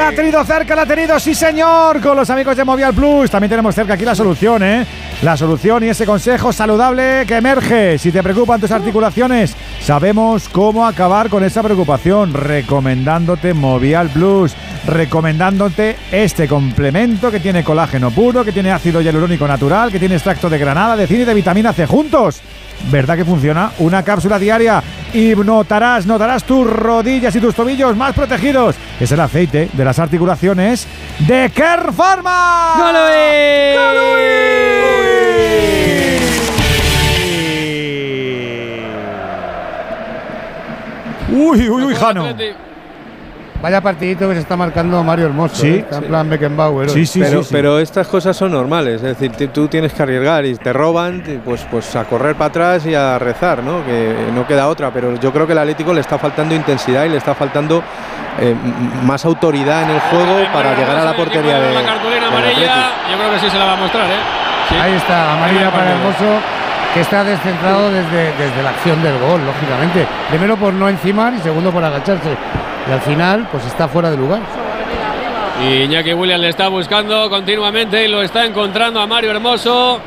Ha 0.02 0.12
tenido 0.12 0.44
cerca, 0.44 0.76
la 0.76 0.82
ha 0.82 0.86
tenido, 0.86 1.20
sí 1.20 1.36
señor, 1.36 2.02
con 2.02 2.18
los 2.18 2.30
amigos 2.30 2.58
de 2.58 2.64
Movial 2.64 2.94
Plus. 2.94 3.30
También 3.30 3.50
tenemos 3.50 3.76
cerca 3.76 3.94
aquí 3.94 4.04
la 4.04 4.16
solución, 4.16 4.64
¿eh? 4.64 4.86
La 5.22 5.38
solución 5.38 5.84
y 5.84 5.90
ese 5.90 6.06
consejo 6.06 6.52
saludable 6.52 7.26
que 7.28 7.38
emerge. 7.38 7.98
Si 7.98 8.12
te 8.12 8.24
preocupan 8.24 8.60
tus 8.60 8.72
articulaciones, 8.72 9.56
sabemos 9.82 10.50
cómo 10.50 10.86
acabar 10.88 11.30
con 11.30 11.44
esa 11.44 11.62
preocupación. 11.62 12.34
Recomendándote 12.34 13.54
Movial 13.54 14.10
Plus. 14.10 14.54
Recomendándote 14.88 15.96
este 16.12 16.48
complemento 16.48 17.30
que 17.30 17.40
tiene 17.40 17.64
colágeno 17.64 18.10
puro, 18.10 18.44
que 18.44 18.52
tiene 18.52 18.72
ácido 18.72 19.02
hialurónico 19.02 19.48
natural, 19.48 19.92
que 19.92 20.00
tiene 20.00 20.16
extracto 20.16 20.50
de 20.50 20.58
granada, 20.58 20.96
de 20.96 21.06
cine 21.06 21.22
y 21.22 21.26
de 21.26 21.34
vitamina 21.36 21.72
C 21.72 21.86
juntos. 21.86 22.42
¿Verdad 22.90 23.16
que 23.16 23.26
funciona? 23.26 23.72
Una 23.80 24.04
cápsula 24.04 24.40
diaria 24.40 24.82
y 25.14 25.34
notarás, 25.36 26.06
notarás 26.06 26.44
tus 26.44 26.68
rodillas 26.68 27.36
y 27.36 27.40
tus 27.40 27.54
tobillos 27.54 27.96
más 27.96 28.14
protegidos. 28.14 28.76
Es 29.00 29.12
el 29.12 29.20
aceite 29.20 29.70
de 29.72 29.86
las 29.86 30.00
articulaciones 30.00 30.88
de 31.20 31.52
Care 31.54 31.92
Pharma. 31.92 32.74
Uy, 41.30 41.70
uy, 41.70 41.84
uy, 41.84 41.96
Jano. 41.96 42.26
Vaya 43.62 43.80
partidito 43.80 44.28
que 44.28 44.34
se 44.34 44.42
está 44.42 44.58
marcando 44.58 45.04
Mario 45.04 45.28
Hermoso. 45.28 45.56
Sí, 45.56 45.68
¿eh? 45.68 45.80
Está 45.80 45.98
en 45.98 46.04
plan 46.06 46.30
Beckenbauer. 46.30 46.90
Sí, 46.90 47.06
sí, 47.06 47.20
pero, 47.20 47.44
sí, 47.44 47.50
sí. 47.50 47.50
pero 47.52 47.80
estas 47.80 48.08
cosas 48.08 48.36
son 48.36 48.52
normales, 48.52 49.04
es 49.04 49.20
decir, 49.20 49.50
tú 49.52 49.68
tienes 49.68 49.94
que 49.94 50.02
arriesgar 50.02 50.46
y 50.46 50.56
te 50.56 50.74
roban, 50.74 51.24
pues, 51.46 51.66
pues 51.70 51.96
a 51.96 52.06
correr 52.06 52.36
para 52.36 52.50
atrás 52.50 52.86
y 52.88 52.96
a 52.96 53.20
rezar, 53.20 53.62
¿no? 53.64 53.86
Que 53.86 54.16
no 54.34 54.48
queda 54.48 54.68
otra, 54.68 54.92
pero 54.92 55.16
yo 55.20 55.32
creo 55.32 55.46
que 55.46 55.54
el 55.54 55.60
Atlético 55.60 55.94
le 55.94 56.02
está 56.02 56.18
faltando 56.18 56.56
intensidad 56.56 57.06
y 57.06 57.10
le 57.10 57.18
está 57.18 57.36
faltando 57.36 57.84
eh, 58.40 58.56
más 59.04 59.26
autoridad 59.26 59.84
en 59.84 59.92
el 59.92 60.00
juego 60.00 60.52
para 60.52 60.76
llegar 60.76 60.98
a 60.98 61.06
la 61.06 61.16
portería 61.16 61.60
de, 61.60 61.74
la 61.74 61.84
cartulina 61.84 62.28
amarilla, 62.28 62.92
yo 63.12 63.18
creo 63.18 63.32
que 63.32 63.40
sí 63.40 63.50
se 63.50 63.60
la 63.60 63.66
va 63.66 63.74
a 63.74 63.78
mostrar, 63.78 64.06
¿eh? 64.06 64.20
Sí. 64.70 64.76
Ahí 64.76 64.94
está, 64.94 65.34
amarilla 65.34 65.70
para 65.70 65.92
Hermoso, 65.92 66.40
que 66.94 67.02
está 67.02 67.24
descentrado 67.24 67.92
desde, 67.92 68.32
desde 68.38 68.64
la 68.64 68.70
acción 68.72 69.04
del 69.04 69.20
gol, 69.20 69.42
lógicamente. 69.46 70.08
Primero 70.30 70.58
por 70.58 70.74
no 70.74 70.90
encimar 70.90 71.34
y 71.34 71.40
segundo 71.40 71.72
por 71.72 71.84
agacharse. 71.84 72.36
Al 72.92 73.02
final, 73.02 73.48
pues 73.52 73.66
está 73.66 73.88
fuera 73.88 74.12
de 74.12 74.18
lugar. 74.18 74.42
Y 75.64 75.84
Iñaki 75.84 76.14
Williams 76.14 76.42
le 76.42 76.50
está 76.50 76.68
buscando 76.68 77.30
continuamente 77.30 78.04
y 78.04 78.08
lo 78.08 78.22
está 78.22 78.46
encontrando 78.46 79.00
a 79.00 79.08
Mario 79.08 79.32
Hermoso. 79.32 80.00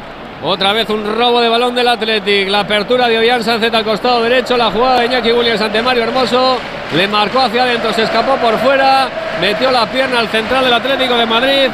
Otra 0.42 0.72
vez 0.74 0.90
un 0.90 1.16
robo 1.16 1.40
de 1.40 1.48
balón 1.48 1.74
del 1.74 1.88
Athletic. 1.88 2.48
La 2.48 2.60
apertura 2.60 3.08
de 3.08 3.18
Ollán 3.18 3.42
Sánchez 3.42 3.72
al 3.72 3.84
costado 3.84 4.22
derecho. 4.22 4.56
La 4.56 4.70
jugada 4.70 5.00
de 5.00 5.06
Iñaki 5.06 5.32
Williams 5.32 5.62
ante 5.62 5.80
Mario 5.80 6.02
Hermoso. 6.02 6.58
Le 6.94 7.08
marcó 7.08 7.40
hacia 7.40 7.62
adentro, 7.62 7.92
se 7.92 8.02
escapó 8.02 8.36
por 8.36 8.58
fuera. 8.58 9.08
Metió 9.40 9.70
la 9.70 9.86
pierna 9.86 10.18
al 10.18 10.28
central 10.28 10.64
del 10.64 10.74
Atlético 10.74 11.16
de 11.16 11.26
Madrid. 11.26 11.70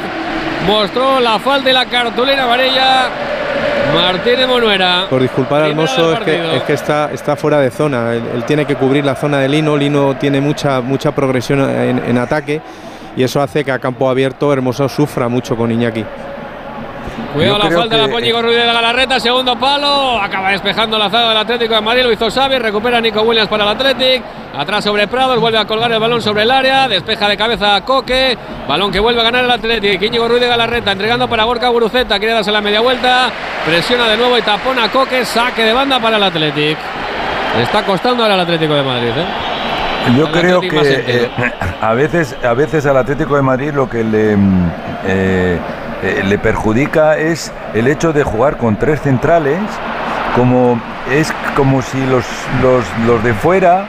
Mostró 0.65 1.19
la 1.19 1.39
falta 1.39 1.69
y 1.69 1.73
la 1.73 1.85
cartulina 1.87 2.43
amarilla. 2.43 3.09
Martínez 3.93 4.47
Monuera. 4.47 5.05
Por 5.09 5.21
disculpar 5.21 5.63
al 5.63 5.75
mozo, 5.75 6.13
es 6.13 6.19
que, 6.19 6.57
es 6.57 6.63
que 6.63 6.73
está, 6.73 7.11
está 7.11 7.35
fuera 7.35 7.59
de 7.59 7.71
zona. 7.71 8.13
Él, 8.13 8.23
él 8.33 8.43
tiene 8.45 8.65
que 8.65 8.75
cubrir 8.75 9.05
la 9.05 9.15
zona 9.15 9.39
de 9.39 9.49
Lino. 9.49 9.75
Lino 9.75 10.15
tiene 10.17 10.39
mucha, 10.41 10.81
mucha 10.81 11.13
progresión 11.13 11.59
en, 11.69 11.99
en 11.99 12.17
ataque 12.17 12.61
y 13.15 13.23
eso 13.23 13.41
hace 13.41 13.63
que 13.63 13.71
a 13.71 13.79
campo 13.79 14.09
abierto 14.09 14.51
Hermoso 14.53 14.87
sufra 14.87 15.27
mucho 15.27 15.55
con 15.55 15.71
Iñaki. 15.71 16.05
Cuidado 17.33 17.57
Yo 17.57 17.63
la 17.63 17.69
falta 17.77 17.95
de 17.95 18.01
que- 18.01 18.07
la 18.07 18.13
Poñigo 18.13 18.41
Ruiz 18.41 18.55
de 18.57 18.65
Galarreta, 18.65 19.19
segundo 19.19 19.57
palo, 19.57 20.19
acaba 20.19 20.51
despejando 20.51 20.97
la 20.97 21.09
zaga 21.09 21.29
del 21.29 21.37
Atlético 21.37 21.75
de 21.75 21.81
Madrid, 21.81 22.03
lo 22.03 22.11
hizo 22.11 22.29
Xavi, 22.29 22.57
recupera 22.59 22.99
Nico 22.99 23.21
Williams 23.21 23.47
para 23.49 23.63
el 23.63 23.69
Atlético, 23.69 24.25
atrás 24.57 24.83
sobre 24.83 25.07
Prados, 25.07 25.39
vuelve 25.39 25.57
a 25.57 25.65
colgar 25.65 25.91
el 25.91 25.99
balón 25.99 26.21
sobre 26.21 26.43
el 26.43 26.51
área, 26.51 26.87
despeja 26.87 27.29
de 27.29 27.37
cabeza 27.37 27.75
a 27.75 27.81
Coque, 27.85 28.37
balón 28.67 28.91
que 28.91 28.99
vuelve 28.99 29.21
a 29.21 29.23
ganar 29.23 29.45
el 29.45 29.51
Atlético, 29.51 30.03
Íñigo 30.05 30.27
Ruiz 30.27 30.41
de 30.41 30.47
Galarreta 30.47 30.91
entregando 30.91 31.29
para 31.29 31.43
Gorka 31.45 31.69
Guruceta, 31.69 32.17
quiere 32.19 32.33
darse 32.33 32.51
la 32.51 32.59
media 32.61 32.81
vuelta, 32.81 33.29
presiona 33.65 34.07
de 34.07 34.17
nuevo 34.17 34.37
y 34.37 34.41
tapona 34.41 34.85
a 34.85 34.89
Coque, 34.89 35.23
saque 35.23 35.63
de 35.63 35.73
banda 35.73 35.99
para 35.99 36.17
el 36.17 36.23
Atlético. 36.23 36.79
Le 37.55 37.63
está 37.63 37.83
costando 37.83 38.23
ahora 38.23 38.35
al 38.35 38.41
Atlético 38.41 38.73
de 38.73 38.83
Madrid, 38.83 39.09
¿eh? 39.09 39.25
Yo 40.17 40.31
creo 40.31 40.61
que 40.61 40.69
eh, 40.81 41.29
a 41.79 41.93
veces 41.93 42.35
a 42.43 42.53
veces 42.55 42.85
al 42.87 42.97
Atlético 42.97 43.35
de 43.35 43.43
Madrid 43.43 43.71
lo 43.71 43.87
que 43.87 44.03
le 44.03 44.35
mm, 44.35 44.71
eh, 45.05 45.59
eh, 46.03 46.23
le 46.25 46.37
perjudica 46.39 47.17
es 47.17 47.51
el 47.73 47.87
hecho 47.87 48.13
de 48.13 48.23
jugar 48.23 48.57
con 48.57 48.75
tres 48.77 49.01
centrales, 49.01 49.59
como 50.35 50.79
es 51.11 51.31
como 51.55 51.81
si 51.81 51.99
los, 52.07 52.25
los, 52.61 52.83
los 53.05 53.23
de 53.23 53.33
fuera 53.33 53.87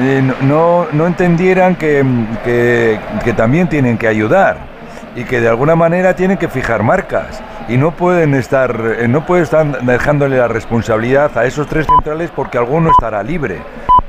eh, 0.00 0.22
no- 0.42 0.86
no, 0.92 1.06
entendieran 1.06 1.76
que, 1.76 2.04
que- 2.44 3.32
también 3.32 3.68
tienen 3.68 3.96
que 3.98 4.08
ayudar 4.08 4.56
y 5.14 5.24
que 5.24 5.40
de 5.40 5.48
alguna 5.48 5.74
manera 5.76 6.14
tienen 6.14 6.36
que 6.36 6.48
fijar 6.48 6.82
marcas 6.82 7.40
y 7.68 7.76
no 7.76 7.90
pueden 7.92 8.34
estar 8.34 8.74
eh, 8.98 9.08
no 9.08 9.24
pueden 9.26 9.44
estar 9.44 9.82
dejándole 9.82 10.36
la 10.38 10.48
responsabilidad 10.48 11.36
a 11.38 11.44
esos 11.44 11.66
tres 11.66 11.86
centrales 11.86 12.30
porque 12.34 12.58
alguno 12.58 12.90
estará 12.90 13.22
libre. 13.22 13.60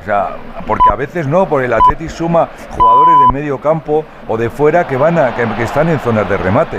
O 0.01 0.05
sea, 0.05 0.29
porque 0.65 0.83
a 0.91 0.95
veces 0.95 1.27
no, 1.27 1.47
porque 1.47 1.65
el 1.65 1.73
Athletic 1.73 2.09
suma 2.09 2.47
jugadores 2.71 3.15
de 3.27 3.33
medio 3.39 3.59
campo 3.59 4.05
o 4.27 4.37
de 4.37 4.49
fuera 4.49 4.87
que 4.87 4.95
van 4.97 5.17
a 5.19 5.35
que 5.35 5.63
están 5.63 5.89
en 5.89 5.99
zonas 5.99 6.27
de 6.29 6.37
remate. 6.37 6.77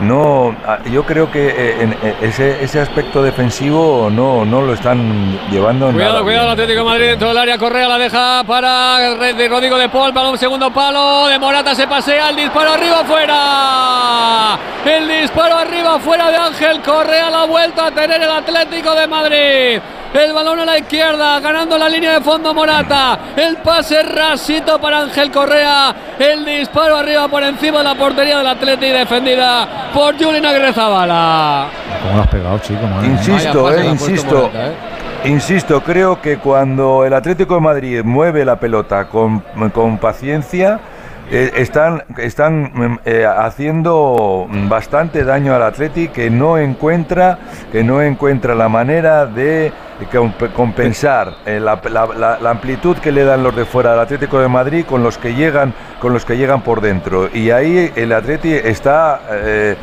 No, 0.00 0.54
ah, 0.66 0.78
yo 0.84 1.04
creo 1.04 1.30
que 1.30 1.48
eh, 1.48 1.82
en, 1.82 1.92
eh, 1.92 2.16
ese, 2.20 2.62
ese 2.62 2.80
aspecto 2.80 3.22
defensivo 3.22 4.10
no, 4.10 4.44
no 4.44 4.60
lo 4.60 4.74
están 4.74 5.38
llevando 5.50 5.90
Cuidado, 5.90 6.12
nada 6.12 6.22
cuidado, 6.22 6.46
el. 6.46 6.52
Atlético 6.52 6.78
de 6.80 6.84
Madrid 6.84 7.06
dentro 7.06 7.28
del 7.28 7.38
área. 7.38 7.58
Correa 7.58 7.88
la 7.88 7.98
deja 7.98 8.44
para 8.44 8.98
de 9.18 9.48
Rodrigo 9.48 9.78
de 9.78 9.88
Paul. 9.88 10.12
Balón 10.12 10.36
segundo 10.36 10.70
palo. 10.70 11.28
De 11.28 11.38
Morata 11.38 11.74
se 11.74 11.86
pasea. 11.86 12.30
El 12.30 12.36
disparo 12.36 12.72
arriba 12.72 13.04
fuera. 13.04 14.58
El 14.84 15.08
disparo 15.08 15.56
arriba 15.56 15.98
fuera 15.98 16.30
de 16.30 16.36
Ángel 16.36 16.80
Correa. 16.82 17.30
La 17.30 17.44
vuelta 17.44 17.86
a 17.86 17.90
tener 17.90 18.22
el 18.22 18.30
Atlético 18.30 18.94
de 18.94 19.06
Madrid. 19.06 19.80
El 20.16 20.32
balón 20.32 20.58
a 20.60 20.64
la 20.64 20.78
izquierda, 20.78 21.38
ganando 21.40 21.76
la 21.76 21.90
línea 21.90 22.14
de 22.14 22.20
fondo 22.22 22.54
Morata. 22.54 23.18
El 23.36 23.58
pase 23.58 24.02
rasito 24.02 24.80
para 24.80 25.00
Ángel 25.00 25.30
Correa. 25.30 25.94
El 26.18 26.42
disparo 26.42 26.96
arriba 26.96 27.28
por 27.28 27.42
encima 27.42 27.78
de 27.78 27.84
la 27.84 27.94
portería 27.94 28.38
del 28.38 28.46
Atlético 28.46 28.96
defendida 28.96 29.90
por 29.92 30.16
Julien 30.16 30.46
Agrezabala. 30.46 31.68
¿Cómo 32.02 32.16
lo 32.16 32.22
has 32.22 32.28
pegado, 32.28 32.58
chico? 32.60 32.86
Madre. 32.86 33.08
Insisto, 33.08 33.74
eh, 33.74 33.84
insisto, 33.84 34.34
Morata, 34.34 34.66
eh. 34.68 35.28
insisto, 35.28 35.82
creo 35.82 36.22
que 36.22 36.38
cuando 36.38 37.04
el 37.04 37.12
Atlético 37.12 37.56
de 37.56 37.60
Madrid 37.60 38.00
mueve 38.02 38.46
la 38.46 38.58
pelota 38.58 39.08
con, 39.08 39.40
con 39.74 39.98
paciencia, 39.98 40.80
eh, 41.28 41.50
están, 41.56 42.04
están 42.18 42.70
mm, 42.72 42.98
eh, 43.04 43.26
haciendo 43.26 44.46
bastante 44.68 45.24
daño 45.24 45.56
al 45.56 45.62
Atlético 45.64 46.12
que 46.12 46.30
no 46.30 46.56
encuentra, 46.56 47.38
que 47.72 47.82
no 47.82 48.00
encuentra 48.00 48.54
la 48.54 48.68
manera 48.68 49.26
de 49.26 49.72
compensar 50.54 51.34
eh, 51.46 51.60
la, 51.60 51.80
la- 51.90 52.06
la- 52.16 52.38
la 52.40 52.50
amplitud 52.50 52.96
que 52.98 53.12
le 53.12 53.24
dan 53.24 53.42
los 53.42 53.54
de 53.56 53.64
fuera 53.64 53.90
del 53.92 54.00
Atlético 54.00 54.38
de 54.40 54.48
Madrid 54.48 54.84
con 54.84 55.02
los 55.02 55.18
que 55.18 55.34
llegan, 55.34 55.72
con 56.00 56.12
los 56.12 56.24
que 56.24 56.36
llegan 56.36 56.62
por 56.62 56.80
dentro. 56.80 57.28
Y 57.32 57.50
ahí 57.50 57.90
el 57.96 58.12
Atlético 58.12 58.56
está 58.66 59.20
eh, 59.30 59.76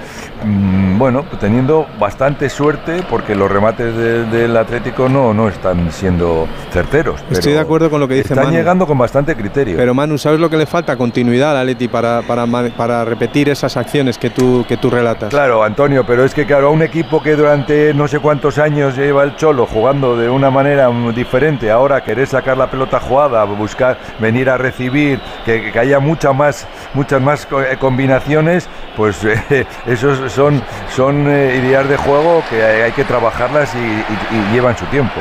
mm, 0.43 0.97
bueno, 0.97 1.25
teniendo 1.39 1.87
bastante 1.99 2.49
suerte 2.49 3.03
porque 3.09 3.35
los 3.35 3.51
remates 3.51 3.95
de- 3.95 4.25
del 4.25 4.55
Atlético 4.57 5.09
no, 5.09 5.33
no 5.33 5.47
están 5.49 5.91
siendo 5.91 6.47
certeros. 6.71 7.23
Estoy 7.29 7.53
de 7.53 7.59
acuerdo 7.59 7.89
con 7.89 7.99
lo 7.99 8.07
que 8.07 8.15
dice 8.15 8.33
Están 8.33 8.45
Manu. 8.45 8.57
llegando 8.57 8.85
con 8.87 8.97
bastante 8.97 9.35
criterio. 9.35 9.77
Pero 9.77 9.93
Manu, 9.93 10.17
¿sabes 10.17 10.39
lo 10.39 10.49
que 10.49 10.57
le 10.57 10.65
falta? 10.65 10.95
Continuidad 10.97 11.51
al 11.51 11.57
Atleti 11.57 11.87
para, 11.87 12.21
para, 12.21 12.45
para 12.75 13.05
repetir 13.05 13.49
esas 13.49 13.75
acciones 13.77 14.17
que 14.17 14.29
tú, 14.29 14.65
que 14.67 14.77
tú 14.77 14.89
relatas. 14.89 15.29
Claro, 15.29 15.63
Antonio, 15.63 16.03
pero 16.05 16.23
es 16.23 16.33
que 16.33 16.45
claro, 16.45 16.67
a 16.67 16.69
un 16.71 16.81
equipo 16.81 17.21
que 17.21 17.35
durante 17.35 17.93
no 17.93 18.07
sé 18.07 18.19
cuántos 18.19 18.57
años 18.57 18.95
lleva 18.97 19.23
el 19.23 19.35
Cholo 19.35 19.65
jugando 19.65 20.02
de 20.03 20.29
una 20.29 20.51
manera 20.51 20.89
diferente, 21.15 21.71
ahora 21.71 22.03
querer 22.03 22.27
sacar 22.27 22.57
la 22.57 22.69
pelota 22.69 22.99
jugada, 22.99 23.43
buscar 23.45 23.97
venir 24.19 24.49
a 24.49 24.57
recibir, 24.57 25.19
que, 25.45 25.71
haya 25.79 25.99
mucha 25.99 26.33
más, 26.33 26.67
muchas 26.93 27.21
más 27.21 27.47
eh, 27.51 27.77
combinaciones, 27.79 28.67
pues 28.97 29.23
eh, 29.49 29.65
esos 29.87 30.31
son, 30.31 30.61
son 30.89 31.25
eh, 31.27 31.55
ideas 31.63 31.87
de 31.87 31.95
juego 31.97 32.43
que 32.49 32.61
hay, 32.61 32.91
que 32.91 33.05
trabajarlas 33.05 33.73
y, 33.75 34.53
llevan 34.53 34.77
su 34.77 34.85
tiempo. 34.87 35.19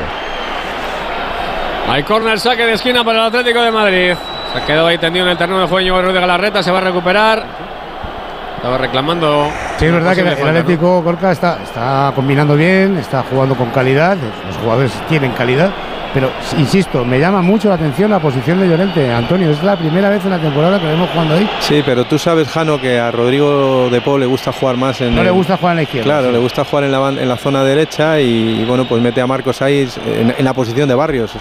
Hay 1.88 2.02
corner, 2.02 2.38
saque 2.38 2.66
de 2.66 2.72
esquina 2.72 3.04
para 3.04 3.20
el 3.20 3.24
Atlético 3.26 3.62
de 3.62 3.70
Madrid. 3.70 4.14
Se 4.52 4.66
quedado 4.66 4.88
ahí 4.88 4.98
tendido 4.98 5.24
en 5.24 5.32
el 5.32 5.38
terreno 5.38 5.60
de 5.60 5.66
juego 5.66 6.02
de 6.02 6.20
Galarreta, 6.20 6.62
se 6.62 6.70
va 6.70 6.78
a 6.78 6.82
recuperar. 6.82 7.71
Estaba 8.62 8.78
reclamando. 8.78 9.48
Sí, 9.76 9.86
es 9.86 9.92
verdad 9.92 10.14
que 10.14 10.20
el. 10.20 10.28
Atlético 10.28 11.02
Gorka 11.02 11.32
está, 11.32 11.58
está 11.64 12.12
combinando 12.14 12.54
bien, 12.54 12.96
está 12.96 13.24
jugando 13.28 13.56
con 13.56 13.70
calidad, 13.70 14.16
los 14.46 14.56
jugadores 14.58 14.92
tienen 15.08 15.32
calidad, 15.32 15.72
pero 16.14 16.30
insisto, 16.56 17.04
me 17.04 17.18
llama 17.18 17.42
mucho 17.42 17.68
la 17.70 17.74
atención 17.74 18.08
la 18.08 18.20
posición 18.20 18.60
de 18.60 18.68
Llorente. 18.68 19.12
Antonio, 19.12 19.50
es 19.50 19.60
la 19.64 19.74
primera 19.74 20.10
vez 20.10 20.24
en 20.24 20.30
la 20.30 20.38
temporada 20.38 20.78
que 20.78 20.86
vemos 20.86 21.10
jugando 21.10 21.34
ahí. 21.34 21.50
Sí, 21.58 21.82
pero 21.84 22.04
tú 22.04 22.20
sabes, 22.20 22.48
Jano, 22.50 22.80
que 22.80 23.00
a 23.00 23.10
Rodrigo 23.10 23.90
de 23.90 24.00
Paul 24.00 24.20
le 24.20 24.26
gusta 24.26 24.52
jugar 24.52 24.76
más 24.76 25.00
en. 25.00 25.16
No 25.16 25.24
le 25.24 25.32
gusta 25.32 25.56
jugar 25.56 25.72
en 25.72 25.76
la 25.78 25.82
izquierda. 25.82 26.04
Claro, 26.04 26.26
sí. 26.28 26.32
le 26.32 26.38
gusta 26.38 26.64
jugar 26.64 26.84
en 26.84 26.92
la, 26.92 27.08
en 27.08 27.28
la 27.28 27.36
zona 27.36 27.64
derecha 27.64 28.20
y, 28.20 28.60
y, 28.60 28.64
bueno, 28.64 28.84
pues 28.84 29.02
mete 29.02 29.20
a 29.20 29.26
Marcos 29.26 29.60
ahí 29.60 29.88
en, 30.06 30.36
en 30.38 30.44
la 30.44 30.52
posición 30.52 30.88
de 30.88 30.94
Barrios. 30.94 31.32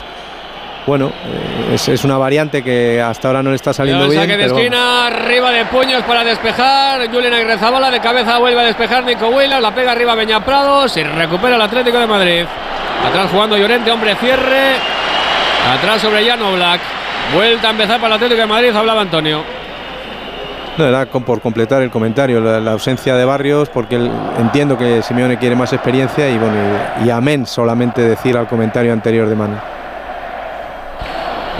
Bueno, 0.87 1.07
eh, 1.09 1.75
es, 1.75 1.87
es 1.89 2.03
una 2.03 2.17
variante 2.17 2.63
que 2.63 2.99
hasta 2.99 3.27
ahora 3.27 3.43
no 3.43 3.51
le 3.51 3.55
está 3.55 3.71
saliendo 3.71 4.07
bien. 4.09 4.19
saque 4.19 4.35
de 4.35 4.47
vamos. 4.47 4.59
esquina, 4.59 5.07
arriba 5.07 5.51
de 5.51 5.65
puños 5.65 6.01
para 6.03 6.23
despejar. 6.23 7.07
Julián 7.11 7.33
Agrezabala 7.33 7.91
de 7.91 7.99
cabeza 7.99 8.39
vuelve 8.39 8.61
a 8.61 8.63
despejar 8.63 9.03
Nico 9.03 9.27
Williams, 9.27 9.61
la 9.61 9.75
pega 9.75 9.91
arriba 9.91 10.15
Beña 10.15 10.43
Prado, 10.43 10.87
se 10.87 11.03
recupera 11.03 11.55
el 11.55 11.61
Atlético 11.61 11.99
de 11.99 12.07
Madrid. 12.07 12.45
Atrás 13.07 13.29
jugando 13.31 13.57
Llorente, 13.57 13.91
hombre 13.91 14.15
cierre. 14.15 14.75
Atrás 15.77 16.01
sobre 16.01 16.25
Llano 16.25 16.51
Black. 16.53 16.81
Vuelta 17.35 17.67
a 17.67 17.71
empezar 17.71 17.97
para 18.01 18.07
el 18.07 18.13
Atlético 18.13 18.41
de 18.41 18.47
Madrid, 18.47 18.75
hablaba 18.75 19.01
Antonio. 19.01 19.43
No, 20.77 20.85
era 20.87 21.05
por 21.05 21.41
completar 21.41 21.81
el 21.83 21.91
comentario, 21.91 22.39
la, 22.39 22.59
la 22.59 22.71
ausencia 22.71 23.15
de 23.15 23.25
Barrios, 23.25 23.69
porque 23.69 23.97
entiendo 24.39 24.77
que 24.77 25.01
Simeone 25.03 25.37
quiere 25.37 25.55
más 25.55 25.73
experiencia 25.73 26.27
y 26.29 26.37
bueno, 26.37 26.55
y, 27.03 27.07
y 27.07 27.09
amén 27.11 27.45
solamente 27.45 28.01
decir 28.01 28.35
al 28.37 28.47
comentario 28.47 28.91
anterior 28.93 29.27
de 29.27 29.35
Manu. 29.35 29.57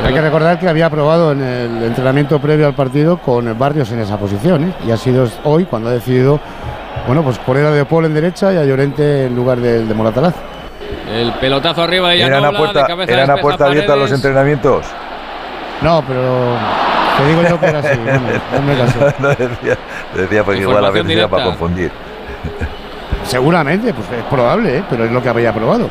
Hay 0.06 0.14
que 0.14 0.22
recordar 0.22 0.60
que 0.60 0.68
había 0.68 0.90
probado 0.90 1.32
en 1.32 1.42
el 1.42 1.84
entrenamiento 1.84 2.40
previo 2.40 2.68
al 2.68 2.74
partido 2.74 3.18
con 3.18 3.58
Barrios 3.58 3.92
en 3.92 4.00
esa 4.00 4.18
posición, 4.18 4.64
¿eh? 4.66 4.74
y 4.88 4.92
ha 4.92 4.98
sido 4.98 5.28
hoy 5.44 5.66
cuando 5.66 5.90
ha 5.90 5.94
decidido, 5.94 6.40
bueno, 7.08 7.24
pues 7.24 7.38
poner 7.40 7.66
a 7.66 7.72
De 7.72 7.86
Paul 7.86 8.06
en 8.06 8.14
derecha 8.14 8.52
y 8.52 8.58
a 8.58 8.66
Llorente 8.66 9.26
en 9.28 9.36
lugar 9.36 9.60
del 9.60 9.88
de 9.88 9.94
Moratalaz. 9.94 10.34
El 11.14 11.32
pelotazo 11.34 11.84
arriba 11.84 12.10
de 12.10 12.22
¿Eran 12.22 12.34
a 12.34 12.48
Llano 12.48 12.58
puerta, 12.58 12.82
de 12.82 12.88
cabeza 12.88 13.14
eran 13.14 13.30
a 13.30 13.38
puerta 13.38 13.66
abierta 13.66 13.96
los 13.96 14.12
entrenamientos? 14.12 14.86
No, 15.82 16.04
pero 16.08 16.56
te 17.18 17.28
digo 17.28 17.42
yo 17.50 17.60
que 17.60 17.66
era 17.68 17.80
así. 17.80 17.98
no 17.98 18.62
me- 18.62 18.78
caso. 18.78 19.00
No, 19.20 19.28
decía, 19.30 19.78
decía 20.16 20.44
porque 20.44 20.62
igual 20.62 20.84
a 20.86 20.90
veces 20.90 21.10
era 21.12 21.28
para 21.28 21.46
confundir. 21.46 21.92
Seguramente, 23.24 23.94
pues 23.94 24.08
es 24.12 24.24
probable, 24.26 24.78
¿eh? 24.80 24.84
pero 24.90 25.06
es 25.06 25.12
lo 25.12 25.22
que 25.22 25.30
había 25.30 25.54
probado. 25.54 25.90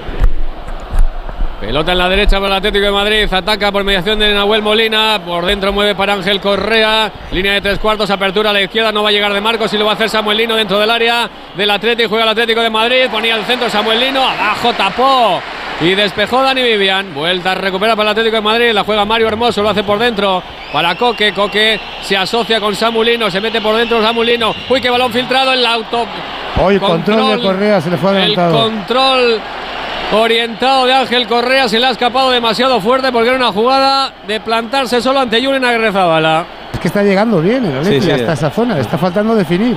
Pelota 1.61 1.93
en 1.93 1.99
la 1.99 2.09
derecha 2.09 2.37
para 2.41 2.47
el 2.47 2.53
Atlético 2.55 2.87
de 2.87 2.91
Madrid. 2.91 3.28
Ataca 3.31 3.70
por 3.70 3.85
mediación 3.85 4.19
de 4.19 4.32
Nahuel 4.32 4.62
Molina. 4.62 5.20
Por 5.24 5.45
dentro 5.45 5.73
mueve 5.74 5.95
para 5.95 6.15
Ángel 6.15 6.41
Correa. 6.41 7.12
Línea 7.32 7.53
de 7.53 7.61
tres 7.61 7.78
cuartos. 7.78 8.09
Apertura 8.11 8.49
a 8.49 8.53
la 8.55 8.62
izquierda. 8.62 8.91
No 8.93 9.03
va 9.03 9.11
a 9.11 9.12
llegar 9.12 9.31
de 9.35 9.43
Marcos 9.43 9.73
y 9.74 9.77
lo 9.78 9.85
va 9.85 9.91
a 9.93 9.95
hacer 9.95 10.09
Samuel 10.09 10.39
Lino 10.39 10.57
dentro 10.57 10.78
del 10.81 10.91
área 10.91 11.28
del 11.55 11.70
Atlético. 11.70 12.09
Juega 12.09 12.24
el 12.24 12.31
Atlético 12.31 12.62
de 12.62 12.70
Madrid. 12.70 13.09
Ponía 13.11 13.37
el 13.37 13.45
centro 13.45 13.69
Samuel 13.69 14.01
Lino. 14.01 14.24
Abajo 14.27 14.73
tapó. 14.73 15.43
Y 15.82 15.95
despejó 15.95 16.43
Dani 16.43 16.62
Vivian. 16.62 17.12
Vuelta 17.12 17.53
a 17.53 17.55
recuperar 17.57 17.95
para 17.95 18.09
el 18.09 18.12
Atlético 18.12 18.37
de 18.37 18.43
Madrid. 18.43 18.73
La 18.73 18.82
juega 18.85 19.05
Mario 19.05 19.28
Hermoso. 19.28 19.62
Lo 19.62 19.69
hace 19.69 19.85
por 19.85 19.99
dentro 19.99 20.43
para 20.73 20.95
Coque. 20.95 21.35
Coque 21.35 21.78
se 22.01 22.16
asocia 22.16 22.59
con 22.59 22.74
Samulino. 22.74 23.31
Se 23.31 23.39
mete 23.39 23.61
por 23.61 23.77
dentro 23.77 24.01
Samulino. 24.03 24.55
Uy, 24.70 24.81
qué 24.81 24.89
balón 24.89 25.12
filtrado. 25.12 25.53
El 25.53 25.66
auto. 25.66 26.07
Hoy 26.57 26.78
control, 26.78 27.37
de 27.37 27.43
Correa 27.43 27.81
se 27.82 27.91
le 27.91 27.99
fue 27.99 28.11
El 28.12 28.16
adelantado. 28.16 28.62
control 28.62 29.41
orientado 30.12 30.87
de 30.87 30.93
Ángel 30.93 31.27
Correa 31.27 31.69
se 31.69 31.78
le 31.78 31.87
ha 31.87 31.91
escapado 31.91 32.31
demasiado 32.31 32.81
fuerte 32.81 33.12
porque 33.12 33.28
era 33.28 33.37
una 33.37 33.53
jugada 33.53 34.12
de 34.27 34.41
plantarse 34.41 35.01
solo 35.01 35.20
ante 35.20 35.45
Julen 35.45 35.65
Agrezabala. 35.65 36.45
Es 36.73 36.81
que 36.81 36.89
está 36.89 37.03
llegando 37.03 37.41
bien 37.41 37.65
el 37.65 37.78
Atleti 37.78 38.01
Sí, 38.01 38.07
sí. 38.07 38.11
hasta 38.12 38.32
esa 38.32 38.51
zona, 38.51 38.74
le 38.74 38.81
está 38.81 38.99
faltando 38.99 39.35
definir. 39.35 39.77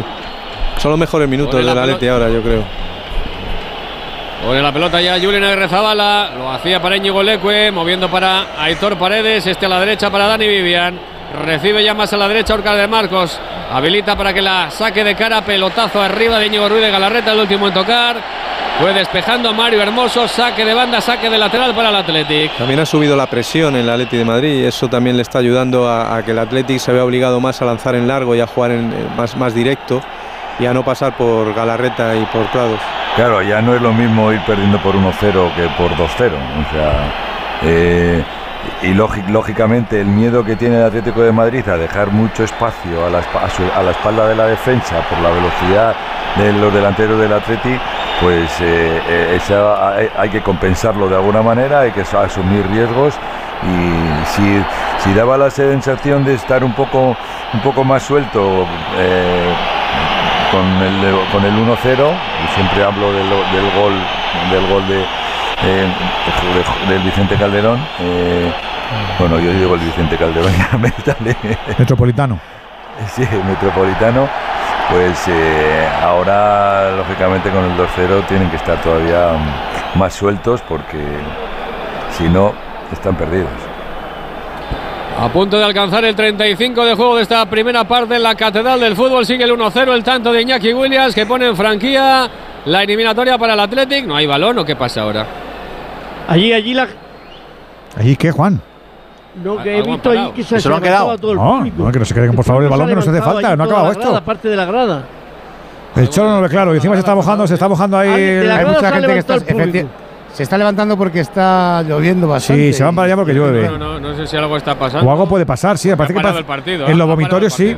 Son 0.77 0.91
los 0.91 0.99
mejores 0.99 1.27
minutos 1.29 1.53
Pone 1.53 1.63
la 1.65 1.73
del 1.73 1.83
Atleti 1.83 2.07
ahora, 2.07 2.29
yo 2.29 2.41
creo. 2.41 2.63
Pone 4.45 4.61
la 4.61 4.71
pelota 4.73 4.99
ya 4.99 5.19
Julen 5.19 5.43
Agrezabala, 5.43 6.31
lo 6.37 6.51
hacía 6.51 6.81
para 6.81 6.97
Íñigo 6.97 7.23
Leque, 7.23 7.71
moviendo 7.71 8.09
para 8.09 8.47
Aitor 8.59 8.97
Paredes, 8.97 9.47
este 9.47 9.65
a 9.67 9.69
la 9.69 9.79
derecha 9.79 10.09
para 10.09 10.27
Dani 10.27 10.47
Vivian. 10.47 10.99
Recibe 11.45 11.83
ya 11.83 11.93
más 11.93 12.11
a 12.13 12.17
la 12.17 12.27
derecha 12.27 12.53
Orcar 12.53 12.75
de 12.77 12.87
Marcos. 12.87 13.39
Habilita 13.71 14.15
para 14.15 14.33
que 14.33 14.41
la 14.41 14.69
saque 14.69 15.03
de 15.03 15.15
cara, 15.15 15.41
pelotazo 15.41 16.01
arriba 16.01 16.37
de 16.37 16.47
Íñigo 16.47 16.67
Ruiz 16.69 16.81
de 16.81 16.91
Galarreta, 16.91 17.31
el 17.31 17.39
último 17.39 17.69
en 17.69 17.73
tocar. 17.73 18.17
Fue 18.79 18.91
despejando 18.91 19.49
a 19.49 19.53
Mario 19.53 19.81
Hermoso, 19.81 20.27
saque 20.27 20.65
de 20.65 20.73
banda, 20.73 20.99
saque 20.99 21.29
de 21.29 21.37
lateral 21.37 21.73
para 21.75 21.89
el 21.89 21.95
Athletic. 21.95 22.57
También 22.57 22.79
ha 22.79 22.85
subido 22.85 23.15
la 23.15 23.27
presión 23.27 23.75
en 23.75 23.83
el 23.83 23.89
Atleti 23.89 24.17
de 24.17 24.25
Madrid 24.25 24.61
y 24.61 24.65
eso 24.65 24.89
también 24.89 25.15
le 25.15 25.21
está 25.21 25.39
ayudando 25.39 25.87
a, 25.87 26.17
a 26.17 26.23
que 26.23 26.31
el 26.31 26.39
Athletic 26.39 26.79
se 26.79 26.91
vea 26.91 27.05
obligado 27.05 27.39
más 27.39 27.61
a 27.61 27.65
lanzar 27.65 27.95
en 27.95 28.07
largo 28.07 28.35
y 28.35 28.41
a 28.41 28.47
jugar 28.47 28.71
en, 28.71 28.91
eh, 28.91 28.95
más, 29.15 29.37
más 29.37 29.53
directo 29.53 30.01
y 30.59 30.65
a 30.65 30.73
no 30.73 30.83
pasar 30.83 31.15
por 31.15 31.53
Galarreta 31.53 32.15
y 32.15 32.25
por 32.25 32.45
Prados. 32.51 32.79
Claro, 33.15 33.41
ya 33.43 33.61
no 33.61 33.75
es 33.75 33.81
lo 33.81 33.93
mismo 33.93 34.31
ir 34.33 34.41
perdiendo 34.41 34.79
por 34.81 34.95
1-0 34.95 35.55
que 35.55 35.67
por 35.77 35.91
2-0. 35.91 36.07
O 36.07 36.71
sea, 36.71 37.13
eh, 37.61 38.23
y 38.81 38.93
lógi- 38.93 39.25
lógicamente 39.27 39.99
el 39.99 40.07
miedo 40.07 40.43
que 40.43 40.55
tiene 40.55 40.77
el 40.77 40.83
Atlético 40.85 41.21
de 41.21 41.31
Madrid 41.31 41.67
a 41.67 41.77
dejar 41.77 42.11
mucho 42.11 42.43
espacio 42.43 43.05
a 43.05 43.09
la, 43.09 43.19
a 43.19 43.83
la 43.83 43.91
espalda 43.91 44.27
de 44.27 44.35
la 44.35 44.45
defensa 44.47 45.01
por 45.09 45.19
la 45.19 45.29
velocidad 45.29 45.95
de 46.35 46.51
los 46.53 46.73
delanteros 46.73 47.19
del 47.19 47.31
Atleti, 47.33 47.77
pues 48.19 48.49
eh, 48.61 49.01
eh, 49.07 50.09
hay, 50.17 50.29
que 50.29 50.41
compensarlo 50.41 51.07
de 51.07 51.15
alguna 51.15 51.41
manera, 51.41 51.81
hay 51.81 51.91
que 51.91 52.01
asumir 52.01 52.65
riesgos. 52.67 53.13
Y 53.63 54.25
si, 54.35 54.63
si 54.99 55.13
daba 55.13 55.37
la 55.37 55.49
sensación 55.49 56.25
de 56.25 56.33
estar 56.33 56.63
un 56.63 56.73
poco, 56.73 57.15
un 57.53 57.59
poco 57.61 57.83
más 57.83 58.03
suelto 58.03 58.65
eh, 58.97 59.53
con 60.51 60.65
el, 60.81 61.15
con 61.31 61.45
el 61.45 61.53
1-0, 61.53 61.77
y 62.43 62.55
siempre 62.55 62.83
hablo 62.83 63.13
del, 63.13 63.29
del 63.29 63.71
gol, 63.79 63.93
del 64.51 64.67
gol 64.67 64.87
de, 64.87 65.05
eh, 65.61 65.87
de- 66.87 66.93
del 66.93 67.03
Vicente 67.03 67.35
Calderón. 67.35 67.79
eh, 67.99 68.51
bueno, 69.19 69.39
yo 69.39 69.51
digo 69.53 69.75
el 69.75 69.79
Vicente 69.81 70.17
Calderón, 70.17 70.51
ya 70.71 70.77
me 70.77 70.89
sale. 71.05 71.35
Metropolitano. 71.77 72.39
Sí, 73.15 73.27
Metropolitano. 73.47 74.27
Pues 74.91 75.17
eh, 75.29 75.87
ahora, 76.03 76.91
lógicamente, 76.97 77.49
con 77.49 77.63
el 77.63 77.77
2-0 77.77 78.25
tienen 78.27 78.49
que 78.49 78.57
estar 78.57 78.81
todavía 78.81 79.29
más 79.95 80.13
sueltos 80.13 80.61
porque 80.67 80.99
si 82.17 82.23
no, 82.27 82.53
están 82.91 83.15
perdidos. 83.15 83.49
A 85.19 85.29
punto 85.29 85.57
de 85.57 85.63
alcanzar 85.63 86.03
el 86.05 86.15
35 86.15 86.85
de 86.85 86.95
juego 86.95 87.15
de 87.15 87.21
esta 87.23 87.45
primera 87.45 87.83
parte 87.85 88.15
en 88.15 88.23
la 88.23 88.35
Catedral 88.35 88.79
del 88.79 88.95
Fútbol. 88.95 89.25
Sigue 89.25 89.43
el 89.45 89.51
1-0, 89.57 89.93
el 89.93 90.03
tanto 90.03 90.33
de 90.33 90.41
Iñaki 90.41 90.73
Williams 90.73 91.15
que 91.15 91.25
pone 91.25 91.47
en 91.47 91.55
franquía 91.55 92.27
la 92.65 92.83
eliminatoria 92.83 93.37
para 93.37 93.53
el 93.53 93.59
Athletic. 93.59 94.05
¿No 94.05 94.15
hay 94.15 94.25
balón 94.27 94.59
o 94.59 94.65
qué 94.65 94.75
pasa 94.75 95.01
ahora? 95.01 95.25
Allí, 96.27 96.53
allí 96.53 96.73
la. 96.73 96.87
¿Allí 97.97 98.15
qué, 98.15 98.31
Juan? 98.31 98.61
No, 99.43 99.57
que 99.63 99.77
he 99.79 99.81
visto 99.81 100.11
allí 100.11 100.31
que 100.35 100.43
se, 100.43 100.59
¿Se 100.61 100.69
lo 100.69 100.75
han 100.75 100.81
quedado? 100.83 101.17
todo 101.17 101.31
el 101.31 101.37
No, 101.37 101.57
público. 101.57 101.83
no, 101.83 101.91
que 101.91 101.99
no 101.99 102.05
se 102.05 102.13
creen, 102.13 102.35
por 102.35 102.45
favor, 102.45 102.63
el 102.63 102.69
balón 102.69 102.87
que 102.87 102.95
no 102.95 103.01
se 103.01 103.09
hace 103.09 103.21
falta, 103.21 103.55
no 103.55 103.63
ha 103.63 103.65
acabado 103.65 103.85
la 103.87 103.91
esto. 103.93 104.03
grada, 104.05 104.21
Parte 104.25 104.47
de 104.49 104.55
la 104.55 104.65
grada. 104.65 105.03
El 105.95 106.09
Cholo 106.09 106.29
no 106.29 106.35
lo 106.37 106.41
ve 106.43 106.49
claro, 106.49 106.73
y 106.73 106.77
encima 106.77 106.95
se 106.95 106.99
está 106.99 107.13
mojando, 107.15 107.45
se 107.47 107.53
está 107.55 107.67
mojando 107.67 107.97
ahí. 107.97 108.09
Hay 108.09 108.65
mucha 108.65 108.91
gente 108.91 109.07
que 109.07 109.17
está, 109.19 109.39
se 110.33 110.43
está 110.43 110.57
levantando 110.57 110.97
porque 110.97 111.19
está 111.19 111.83
lloviendo 111.83 112.27
bastante. 112.27 112.71
Sí, 112.71 112.73
se 112.73 112.83
van 112.83 112.95
para 112.95 113.05
allá 113.07 113.15
porque 113.15 113.33
llueve. 113.33 113.67
No, 113.69 113.77
no, 113.77 113.99
no 113.99 114.15
sé 114.15 114.25
si 114.25 114.35
algo 114.37 114.57
está 114.57 114.77
pasando. 114.77 115.07
O 115.07 115.11
algo 115.11 115.27
puede 115.27 115.45
pasar, 115.45 115.77
sí, 115.77 115.89
me 115.89 115.97
parece 115.97 116.13
que 116.15 116.21
pasa- 116.21 116.37
el 116.39 116.45
partido, 116.45 116.87
en 116.87 116.97
los 116.97 117.07
vomitorios 117.07 117.53
sí. 117.53 117.75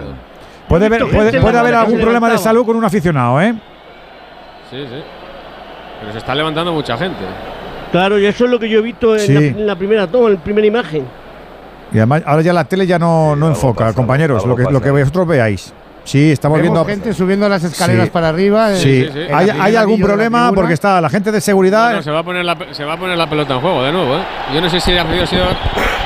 Puede, 0.68 0.88
haber, 0.88 1.08
puede, 1.10 1.40
puede 1.40 1.58
algún 1.76 2.00
problema 2.00 2.30
de 2.30 2.38
salud 2.38 2.66
con 2.66 2.76
un 2.76 2.84
aficionado, 2.86 3.42
¿eh? 3.42 3.54
Sí, 4.70 4.78
sí. 4.90 5.04
Pero 6.00 6.12
se 6.12 6.18
está 6.18 6.36
levantando 6.36 6.74
mucha 6.74 6.98
gente. 6.98 7.24
Claro, 7.92 8.20
y 8.20 8.26
eso 8.26 8.46
es 8.46 8.52
lo 8.52 8.60
que 8.60 8.68
yo 8.70 8.80
he 8.80 8.82
visto 8.82 9.14
en, 9.16 9.20
Sí. 9.22 9.34
la, 9.34 9.40
en 9.40 9.68
la 9.68 9.76
primera 9.76 10.08
toma, 10.08 10.28
en 10.28 10.34
la 10.36 10.40
primera 10.44 10.68
imagen. 10.68 11.06
Y 11.94 11.98
además, 11.98 12.24
ahora 12.26 12.42
ya 12.42 12.52
la 12.54 12.66
tele 12.66 12.86
ya 12.88 13.00
no, 13.00 13.36
no 13.36 13.48
enfoca, 13.48 13.94
compañeros, 13.94 14.46
lo 14.46 14.56
que, 14.56 14.64
lo 14.64 14.82
que 14.82 14.92
vosotros 14.92 15.28
veáis. 15.28 15.74
Sí, 16.04 16.32
estamos 16.32 16.60
Vemos 16.62 16.74
viendo. 16.86 16.86
gente 17.04 17.14
subiendo 17.16 17.50
las 17.50 17.64
escaleras 17.64 18.06
Sí. 18.06 18.12
para 18.12 18.30
arriba. 18.30 18.74
eh, 18.74 18.76
Sí, 18.76 19.10
la 19.30 19.38
¿Hay, 19.38 19.50
hay 19.50 19.76
algún 19.76 20.00
problema? 20.00 20.52
Porque 20.54 20.74
está 20.74 21.02
la 21.02 21.10
gente 21.10 21.32
de 21.32 21.42
seguridad. 21.42 21.92
No, 21.92 21.96
no, 21.98 22.04
se, 22.04 22.12
va 22.12 22.20
a 22.20 22.24
poner 22.24 22.46
la, 22.46 22.58
se 22.72 22.84
va 22.86 22.94
a 22.94 22.98
poner 23.00 23.18
la 23.18 23.28
pelota 23.30 23.56
en 23.56 23.62
juego 23.62 23.82
de 23.84 23.92
nuevo. 23.92 24.16
¿eh? 24.18 24.22
Yo 24.54 24.62
no 24.62 24.70
sé 24.70 24.80
si 24.80 24.96
ha 24.96 25.26
sido 25.28 25.46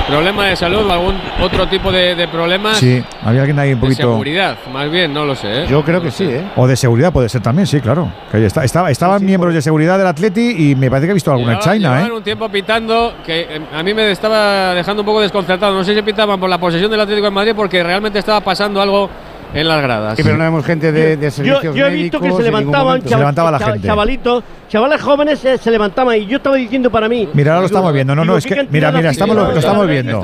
problema 0.09 0.45
de 0.47 0.55
salud 0.55 0.85
o 0.87 0.91
algún 0.91 1.15
otro 1.41 1.67
tipo 1.67 1.91
de, 1.91 2.15
de 2.15 2.27
problemas 2.27 2.77
Sí, 2.77 3.03
había 3.23 3.41
alguien 3.41 3.59
ahí 3.59 3.73
un 3.73 3.79
de 3.79 3.81
poquito. 3.87 4.01
seguridad. 4.01 4.57
Más 4.73 4.89
bien, 4.89 5.13
no 5.13 5.25
lo 5.25 5.35
sé. 5.35 5.63
¿eh? 5.63 5.67
Yo 5.69 5.83
creo 5.83 5.97
No 5.99 6.03
que 6.03 6.11
sí, 6.11 6.25
sé. 6.25 6.37
¿eh? 6.39 6.43
O 6.55 6.67
de 6.67 6.75
seguridad 6.75 7.11
puede 7.13 7.29
ser 7.29 7.41
también, 7.41 7.65
sí, 7.67 7.79
claro. 7.81 8.11
Que 8.31 8.37
ahí 8.37 8.43
está- 8.43 8.63
estaba, 8.63 8.91
estaban 8.91 9.23
miembros 9.23 9.53
de 9.53 9.61
seguridad 9.61 9.97
del 9.97 10.07
Atleti 10.07 10.71
y 10.71 10.75
me 10.75 10.89
parece 10.89 11.07
que 11.07 11.11
he 11.11 11.13
visto 11.13 11.31
alguna 11.31 11.53
en 11.53 11.59
China, 11.59 11.75
llevaban 11.77 12.07
¿eh? 12.07 12.11
un 12.13 12.23
tiempo 12.23 12.49
pitando 12.49 13.13
que 13.25 13.41
eh, 13.41 13.61
a 13.73 13.83
mí 13.83 13.93
me 13.93 14.11
estaba 14.11 14.73
dejando 14.73 15.01
un 15.01 15.05
poco 15.05 15.21
desconcertado. 15.21 15.73
No 15.73 15.83
sé 15.83 15.93
si 15.95 16.01
pitaban 16.01 16.39
por 16.39 16.49
la 16.49 16.57
posesión 16.57 16.89
del 16.91 16.99
Atlético 17.01 17.25
de 17.25 17.31
Madrid 17.31 17.53
porque 17.55 17.83
realmente 17.83 18.19
estaba 18.19 18.41
pasando 18.41 18.81
algo 18.81 19.09
en 19.53 19.67
las 19.67 19.81
gradas. 19.81 20.15
Sí, 20.15 20.23
pero 20.23 20.37
no 20.37 20.43
vemos 20.43 20.65
gente 20.65 20.91
de, 20.91 21.17
de 21.17 21.25
Yo, 21.25 21.31
servicios 21.31 21.75
yo 21.75 21.87
he 21.87 21.93
visto 21.93 22.19
que 22.19 22.23
médicos 22.23 22.37
se 22.37 22.51
levantaban. 22.51 23.01
Se 23.01 23.17
levantaba 23.17 23.51
la 23.51 23.59
gente. 23.59 23.87
chavalitos, 23.87 24.43
chavales 24.69 25.01
jóvenes 25.01 25.39
se, 25.39 25.57
se 25.57 25.71
levantaban 25.71 26.17
y 26.17 26.25
yo 26.25 26.37
estaba 26.37 26.55
diciendo 26.55 26.91
para 26.91 27.09
mí. 27.09 27.27
Mira, 27.33 27.51
ahora 27.51 27.61
lo 27.61 27.65
estamos 27.67 27.93
viendo. 27.93 28.15
No, 28.15 28.25
no, 28.25 28.37
es 28.37 28.45
¿qué 28.45 28.55
que. 28.55 28.67
Mira, 28.69 28.91
mira, 28.91 29.09
estamos, 29.11 29.35
lo, 29.35 29.51
estamos 29.51 29.87
viendo. 29.87 30.21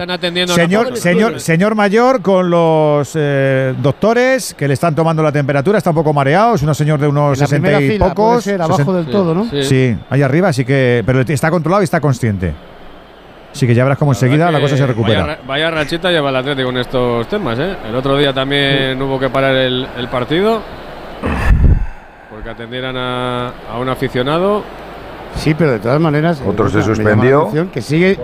Señor, 0.48 0.84
jóvenes. 0.86 1.00
señor, 1.02 1.40
señor 1.40 1.76
mayor 1.76 2.22
con 2.22 2.50
los 2.50 3.12
eh, 3.16 3.74
doctores 3.82 4.54
que 4.54 4.68
le 4.68 4.74
están 4.74 4.96
tomando 4.96 5.24
la 5.24 5.32
temperatura, 5.32 5.78
está 5.78 5.90
un 5.90 5.96
poco 5.96 6.14
mareado, 6.14 6.56
es 6.56 6.64
un 6.64 6.76
señor 6.76 7.00
de 7.00 7.08
unos 7.08 7.40
la 7.40 7.48
60 7.48 7.62
primera 7.68 7.82
y 7.82 7.90
fila, 7.90 8.10
pocos. 8.10 8.26
puede 8.30 8.42
ser, 8.42 8.62
abajo 8.62 8.78
60 8.78 8.98
del 8.98 9.12
todo, 9.12 9.34
¿no? 9.34 9.46
Sí. 9.50 9.64
Sí, 9.64 9.98
ahí 10.10 10.22
arriba, 10.22 10.50
así 10.50 10.66
que. 10.66 11.04
Pero 11.06 11.22
está 11.22 11.50
controlado 11.50 11.82
y 11.82 11.86
está 11.86 12.00
consciente. 12.00 12.54
Así 13.56 13.66
que 13.66 13.74
ya 13.74 13.86
verás 13.86 13.98
cómo 13.98 14.12
enseguida 14.12 14.52
la 14.52 14.60
cosa 14.60 14.76
se 14.76 14.86
recupera. 14.86 15.22
Vaya, 15.22 15.40
vaya 15.48 15.72
rachita 15.72 16.12
lleva 16.12 16.30
el 16.30 16.36
Atlético 16.36 16.68
con 16.68 16.78
estos 16.78 17.26
temas, 17.30 17.58
¿eh? 17.58 17.78
El 17.88 17.96
otro 17.96 18.18
día 18.18 18.34
también 18.34 19.02
hubo 19.02 19.18
que 19.18 19.30
parar 19.30 19.56
el, 19.56 19.88
el 19.98 20.10
partido 20.10 20.62
porque 22.30 22.50
atendieran 22.50 22.98
a, 22.98 23.54
a 23.72 23.80
un 23.80 23.88
aficionado. 23.88 24.62
Sí, 25.36 25.54
pero 25.54 25.72
de 25.72 25.80
todas 25.80 26.02
maneras. 26.02 26.44
Otro 26.46 26.68
eh, 26.68 26.70
se 26.70 26.82
suspendió. 26.82 27.50
Que 27.72 27.82
sigue, 27.82 28.20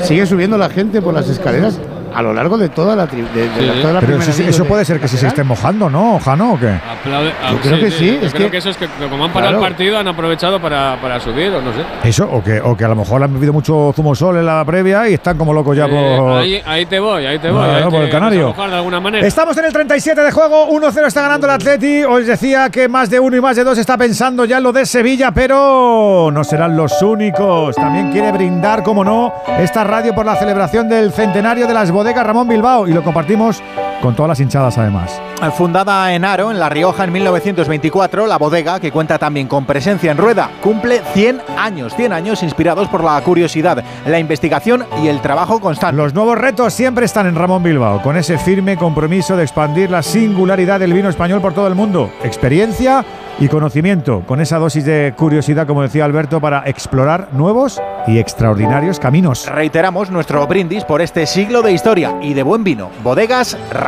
sigue 0.00 0.26
subiendo 0.26 0.58
la 0.58 0.68
gente 0.70 1.00
por 1.00 1.14
las 1.14 1.28
escaleras 1.28 1.78
a 2.14 2.22
lo 2.22 2.32
largo 2.32 2.56
de 2.58 2.68
toda 2.68 2.94
la, 2.96 3.06
tri- 3.08 3.28
de, 3.32 3.48
de 3.48 3.58
Sí, 3.58 3.66
la- 3.66 3.80
toda 3.82 3.92
la 3.94 4.00
Pero 4.00 4.12
primera 4.12 4.24
sí, 4.24 4.32
sí, 4.32 4.42
anillo 4.42 4.50
eso 4.50 4.62
de 4.64 4.68
puede 4.68 4.84
ser 4.84 5.00
que 5.00 5.08
si 5.08 5.16
se 5.16 5.24
lateral. 5.26 5.32
esté 5.32 5.44
mojando, 5.44 5.90
¿no, 5.90 6.18
Jano, 6.18 6.52
o 6.54 6.58
qué? 6.58 6.68
Aplaude, 6.68 7.32
ah, 7.42 7.50
Yo 7.52 7.60
creo 7.60 7.80
que 7.80 7.90
sí, 7.90 8.18
Yo 8.20 8.26
es 8.26 8.32
creo 8.32 8.46
que- 8.46 8.50
que, 8.52 8.56
eso 8.58 8.70
es 8.70 8.76
que 8.76 8.86
como 9.08 9.24
han 9.24 9.32
parado 9.32 9.52
Claro. 9.52 9.64
el 9.66 9.70
partido 9.72 9.98
han 9.98 10.08
aprovechado 10.08 10.60
para, 10.60 10.98
para 11.00 11.20
subir 11.20 11.52
o 11.52 11.60
no 11.62 11.72
sé. 11.72 12.08
Eso, 12.08 12.28
o 12.30 12.42
que, 12.42 12.60
o 12.60 12.76
que 12.76 12.84
a 12.84 12.88
lo 12.88 12.96
mejor 12.96 13.22
han 13.22 13.32
bebido 13.32 13.52
mucho 13.52 13.92
zumo 13.94 14.14
sol 14.14 14.36
en 14.36 14.46
la 14.46 14.64
previa 14.64 15.08
y 15.08 15.14
están 15.14 15.36
como 15.38 15.52
locos 15.52 15.76
ya 15.76 15.86
Eh, 15.86 16.16
por. 16.18 16.38
ahí, 16.38 16.62
ahí 16.66 16.86
te 16.86 16.98
voy, 17.00 17.26
ahí 17.26 17.38
te 17.38 17.50
voy. 17.50 17.58
Bueno, 17.58 17.74
ahí 17.76 17.82
por 17.84 17.92
te- 17.92 18.04
el 18.04 18.10
Canario. 18.10 18.54
de 18.56 18.62
alguna 18.74 19.00
manera. 19.00 19.26
Estamos 19.26 19.56
en 19.58 19.64
el 19.66 19.72
37 19.72 20.20
de 20.22 20.30
juego, 20.32 20.68
1-0 20.70 21.06
está 21.06 21.22
ganando 21.22 21.46
el 21.46 21.52
Atleti. 21.52 22.04
Os 22.04 22.26
decía 22.26 22.68
que 22.70 22.88
más 22.88 23.10
de 23.10 23.20
uno 23.20 23.36
y 23.36 23.40
más 23.40 23.56
de 23.56 23.64
dos 23.64 23.78
está 23.78 23.96
pensando 23.96 24.44
ya 24.44 24.58
en 24.58 24.62
lo 24.64 24.72
de 24.72 24.84
Sevilla, 24.86 25.30
pero 25.32 26.30
no 26.32 26.44
serán 26.44 26.76
los 26.76 27.00
únicos. 27.02 27.74
También 27.76 28.10
quiere 28.10 28.32
brindar, 28.32 28.82
como 28.82 29.04
no, 29.04 29.32
esta 29.58 29.84
radio 29.84 30.14
por 30.14 30.26
la 30.26 30.36
celebración 30.36 30.88
del 30.88 31.12
centenario 31.12 31.66
de 31.66 31.74
las 31.74 31.90
bodegas 31.98 32.24
Ramón 32.24 32.46
Bilbao 32.46 32.86
y 32.86 32.92
lo 32.92 33.02
compartimos 33.02 33.60
con 34.00 34.14
todas 34.14 34.28
las 34.28 34.40
hinchadas 34.40 34.78
además. 34.78 35.20
Fundada 35.56 36.12
en 36.14 36.24
Aro, 36.24 36.50
en 36.50 36.58
La 36.58 36.68
Rioja, 36.68 37.04
en 37.04 37.12
1924, 37.12 38.26
la 38.26 38.38
bodega, 38.38 38.80
que 38.80 38.90
cuenta 38.90 39.18
también 39.18 39.46
con 39.46 39.64
presencia 39.64 40.10
en 40.10 40.18
rueda, 40.18 40.50
cumple 40.62 41.00
100 41.14 41.42
años, 41.56 41.94
100 41.94 42.12
años 42.12 42.42
inspirados 42.42 42.88
por 42.88 43.04
la 43.04 43.20
curiosidad, 43.20 43.82
la 44.06 44.18
investigación 44.18 44.84
y 45.02 45.08
el 45.08 45.20
trabajo 45.20 45.60
constante. 45.60 45.96
Los 45.96 46.14
nuevos 46.14 46.38
retos 46.38 46.74
siempre 46.74 47.04
están 47.04 47.26
en 47.26 47.36
Ramón 47.36 47.62
Bilbao, 47.62 48.02
con 48.02 48.16
ese 48.16 48.38
firme 48.38 48.76
compromiso 48.76 49.36
de 49.36 49.44
expandir 49.44 49.90
la 49.90 50.02
singularidad 50.02 50.80
del 50.80 50.92
vino 50.92 51.08
español 51.08 51.40
por 51.40 51.54
todo 51.54 51.68
el 51.68 51.74
mundo. 51.74 52.10
Experiencia 52.24 53.04
y 53.40 53.46
conocimiento, 53.46 54.22
con 54.26 54.40
esa 54.40 54.58
dosis 54.58 54.84
de 54.84 55.14
curiosidad, 55.16 55.66
como 55.66 55.82
decía 55.82 56.04
Alberto, 56.04 56.40
para 56.40 56.64
explorar 56.66 57.28
nuevos 57.32 57.80
y 58.08 58.18
extraordinarios 58.18 58.98
caminos. 58.98 59.48
Reiteramos 59.48 60.10
nuestro 60.10 60.44
brindis 60.48 60.84
por 60.84 61.00
este 61.00 61.24
siglo 61.26 61.62
de 61.62 61.70
historia 61.70 62.16
y 62.20 62.34
de 62.34 62.42
buen 62.42 62.64
vino. 62.64 62.90
Bodegas 63.04 63.56
Ramón 63.70 63.87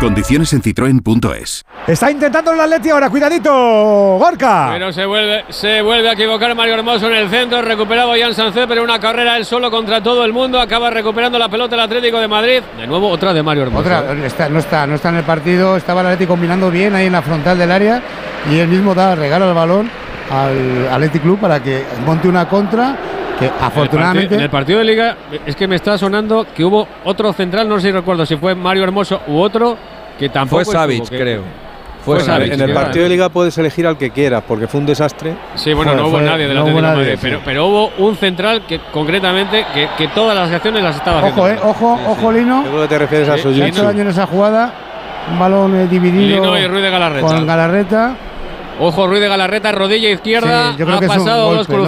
Condiciones 0.00 0.52
en 0.52 0.60
citroen.es. 0.60 1.64
Está 1.86 2.10
intentando 2.10 2.52
el 2.52 2.60
Atleti 2.60 2.90
ahora, 2.90 3.08
cuidadito, 3.08 3.50
Gorka. 4.18 4.70
Pero 4.72 4.92
se 4.92 5.06
vuelve, 5.06 5.44
se 5.48 5.80
vuelve 5.82 6.10
a 6.10 6.12
equivocar 6.12 6.54
Mario 6.54 6.74
Hermoso 6.74 7.06
en 7.06 7.14
el 7.14 7.30
centro, 7.30 7.62
recuperado 7.62 8.12
Jan 8.18 8.34
Sancé, 8.34 8.66
pero 8.66 8.82
una 8.82 8.98
carrera 8.98 9.36
él 9.36 9.44
solo 9.46 9.70
contra 9.70 10.02
todo 10.02 10.24
el 10.24 10.32
mundo, 10.32 10.60
acaba 10.60 10.90
recuperando 10.90 11.38
la 11.38 11.48
pelota 11.48 11.74
el 11.76 11.80
Atlético 11.82 12.18
de 12.18 12.28
Madrid. 12.28 12.60
De 12.78 12.86
nuevo 12.86 13.08
otra 13.08 13.32
de 13.32 13.42
Mario 13.42 13.62
Hermoso. 13.62 13.80
Otra, 13.82 14.12
está- 14.26 14.48
no, 14.48 14.58
está, 14.58 14.86
no 14.86 14.96
está 14.96 15.08
en 15.10 15.16
el 15.16 15.24
partido, 15.24 15.76
estaba 15.76 16.00
el 16.02 16.08
Atleti 16.08 16.26
combinando 16.26 16.70
bien 16.70 16.94
ahí 16.94 17.06
en 17.06 17.12
la 17.12 17.22
frontal 17.22 17.56
del 17.56 17.70
área 17.70 18.02
y 18.50 18.58
él 18.58 18.68
mismo 18.68 18.94
da 18.94 19.14
regalo 19.14 19.48
el 19.48 19.54
balón 19.54 19.90
al 20.30 20.88
Athletic 20.92 21.22
Club 21.22 21.38
para 21.38 21.62
que 21.62 21.84
monte 22.04 22.28
una 22.28 22.46
contra 22.48 22.96
que 23.38 23.46
En 23.46 23.52
el 23.52 23.64
afortunadamente 23.64 24.22
partido- 24.28 24.38
En 24.38 24.44
el 24.44 24.50
partido 24.50 24.78
de 24.78 24.84
liga 24.84 25.16
es 25.46 25.56
que 25.56 25.66
me 25.68 25.76
está 25.76 25.98
sonando 25.98 26.46
que 26.54 26.64
hubo 26.64 26.86
otro 27.04 27.32
central, 27.32 27.68
no 27.68 27.80
sé 27.80 27.88
si 27.88 27.92
recuerdo 27.92 28.24
si 28.26 28.36
fue 28.36 28.54
Mario 28.54 28.84
Hermoso 28.84 29.20
u 29.28 29.38
otro, 29.38 29.76
que 30.18 30.28
tampoco 30.28 30.64
Fue 30.64 30.72
Savic, 30.72 31.08
creo. 31.08 31.42
Fue 32.04 32.20
Savic, 32.20 32.52
en 32.52 32.60
el 32.60 32.72
partido 32.74 33.04
de 33.04 33.08
liga 33.08 33.30
puedes 33.30 33.56
elegir 33.56 33.86
al 33.86 33.96
que 33.96 34.10
quieras, 34.10 34.42
porque 34.46 34.66
fue 34.68 34.78
un 34.80 34.84
desastre. 34.86 35.32
Sí, 35.54 35.72
bueno, 35.72 35.94
no 35.94 36.02
hubo 36.08 36.18
fue- 36.18 36.22
nadie 36.22 36.46
no 36.52 36.62
hubo 36.64 36.76
de 36.76 36.82
nadie, 36.82 36.96
Madrid, 36.98 37.12
sí. 37.14 37.18
pero, 37.22 37.40
pero 37.44 37.66
hubo 37.66 37.90
un 37.98 38.14
central 38.16 38.66
que 38.68 38.78
concretamente 38.92 39.64
que, 39.72 39.88
que 39.96 40.08
todas 40.08 40.36
las 40.36 40.50
acciones 40.52 40.82
las 40.82 40.96
estaba 40.96 41.20
haciendo. 41.20 41.42
ojo, 41.42 41.48
eh, 41.50 41.58
ojo, 41.62 41.98
ojo 42.08 42.30
Lino, 42.32 42.62
Yo 42.64 42.70
creo 42.70 42.82
que 42.82 42.88
te 42.88 42.98
refieres 42.98 43.28
a 43.30 43.38
Soyuncu. 43.38 43.66
hecho 43.68 43.84
daño 43.84 44.02
en 44.02 44.08
esa 44.08 44.26
jugada, 44.26 44.70
un 45.32 45.38
balón 45.38 45.74
eh, 45.76 45.86
dividido 45.86 46.40
Lino 46.44 46.58
y 46.58 46.66
Ruiz 46.66 46.82
de 46.82 46.90
Galarreta. 46.90 47.26
con 47.26 47.46
Galarreta. 47.46 48.14
Ojo, 48.80 49.06
Ruiz 49.06 49.20
de 49.20 49.28
Galarreta, 49.28 49.72
rodilla 49.72 50.10
izquierda, 50.10 50.72
Sí, 50.72 50.78
yo 50.80 50.84
creo 50.84 50.98
ha 50.98 51.00
que 51.00 51.06
pasado 51.06 51.54
dos 51.54 51.66
golpe, 51.68 51.72
¿no? 51.72 51.84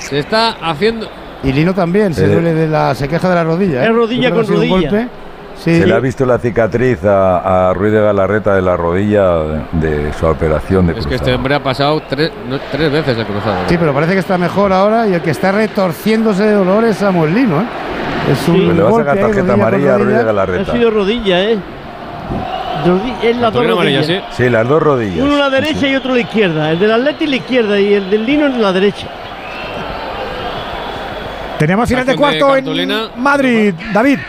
Se 0.00 0.18
está 0.18 0.56
haciendo... 0.62 1.08
Y 1.44 1.52
Lino 1.52 1.72
también, 1.72 2.14
se 2.14 2.24
Eh. 2.24 2.28
duele 2.28 2.52
de 2.52 2.66
la, 2.68 2.94
se 2.94 3.08
queja 3.08 3.28
de 3.28 3.34
la 3.34 3.44
rodilla. 3.44 3.82
¿eh? 3.84 3.86
Es 3.88 3.94
rodilla 3.94 4.28
Yo 4.28 4.34
creo 4.34 4.46
con 4.46 4.54
rodilla. 4.56 4.90
golpe. 4.90 5.08
Se 5.56 5.86
le 5.86 5.92
ha 5.92 5.98
visto 5.98 6.24
la 6.24 6.38
cicatriz 6.38 7.04
a, 7.04 7.68
a, 7.70 7.74
Ruiz 7.74 7.92
de 7.92 8.00
Galarreta 8.00 8.54
de 8.54 8.62
la 8.62 8.76
rodilla 8.76 9.38
de, 9.72 10.12
su 10.18 10.26
operación 10.26 10.86
de 10.86 10.98
Es 10.98 11.04
que 11.06 11.16
este 11.16 11.34
hombre 11.34 11.56
ha 11.56 11.62
pasado 11.62 12.00
tres, 12.08 12.30
tres 12.70 12.92
veces 12.92 13.18
el 13.18 13.26
cruzado. 13.26 13.56
Sí, 13.68 13.76
pero 13.76 13.92
parece 13.92 14.12
que 14.12 14.20
está 14.20 14.38
mejor 14.38 14.72
ahora 14.72 15.08
y 15.08 15.14
el 15.14 15.20
que 15.20 15.32
está 15.32 15.50
retorciéndose 15.50 16.44
de 16.44 16.52
dolor 16.52 16.84
es 16.84 16.98
Samuel 16.98 17.34
Lino. 17.34 17.60
¿eh? 17.60 17.64
Es 18.32 18.48
un 18.48 18.76
le 18.76 18.82
va 18.82 18.90
a 18.90 18.92
sacar 18.92 19.18
tarjeta 19.18 19.52
amarilla 19.54 19.94
a 19.94 19.98
Ruiz 19.98 20.16
de 20.16 20.24
Galarreta. 20.24 20.72
Ha 20.72 20.74
sido 20.76 20.90
rodilla, 20.92 21.42
¿eh? 21.42 21.58
Es 23.22 23.36
la 23.36 23.50
dos 23.50 23.66
rodillas. 23.66 24.06
¿sí? 24.06 24.20
sí, 24.30 24.48
las 24.48 24.68
dos 24.68 24.80
rodillas. 24.80 25.24
Uno 25.24 25.34
a 25.36 25.38
la 25.38 25.50
derecha 25.50 25.88
y 25.88 25.96
otro 25.96 26.12
a 26.12 26.14
la 26.14 26.20
izquierda. 26.20 26.70
El 26.70 26.78
del 26.78 26.92
Atleti 26.92 27.24
a 27.24 27.28
la 27.28 27.36
izquierda 27.36 27.80
y 27.80 27.94
el 27.94 28.10
del 28.10 28.24
Lino 28.24 28.46
en 28.46 28.62
la 28.62 28.72
derecha. 28.72 29.08
Tenemos 31.58 31.88
final 31.88 32.06
de 32.06 32.14
cuarto 32.14 32.56
en 32.56 33.10
Madrid, 33.16 33.74
David. 33.92 34.20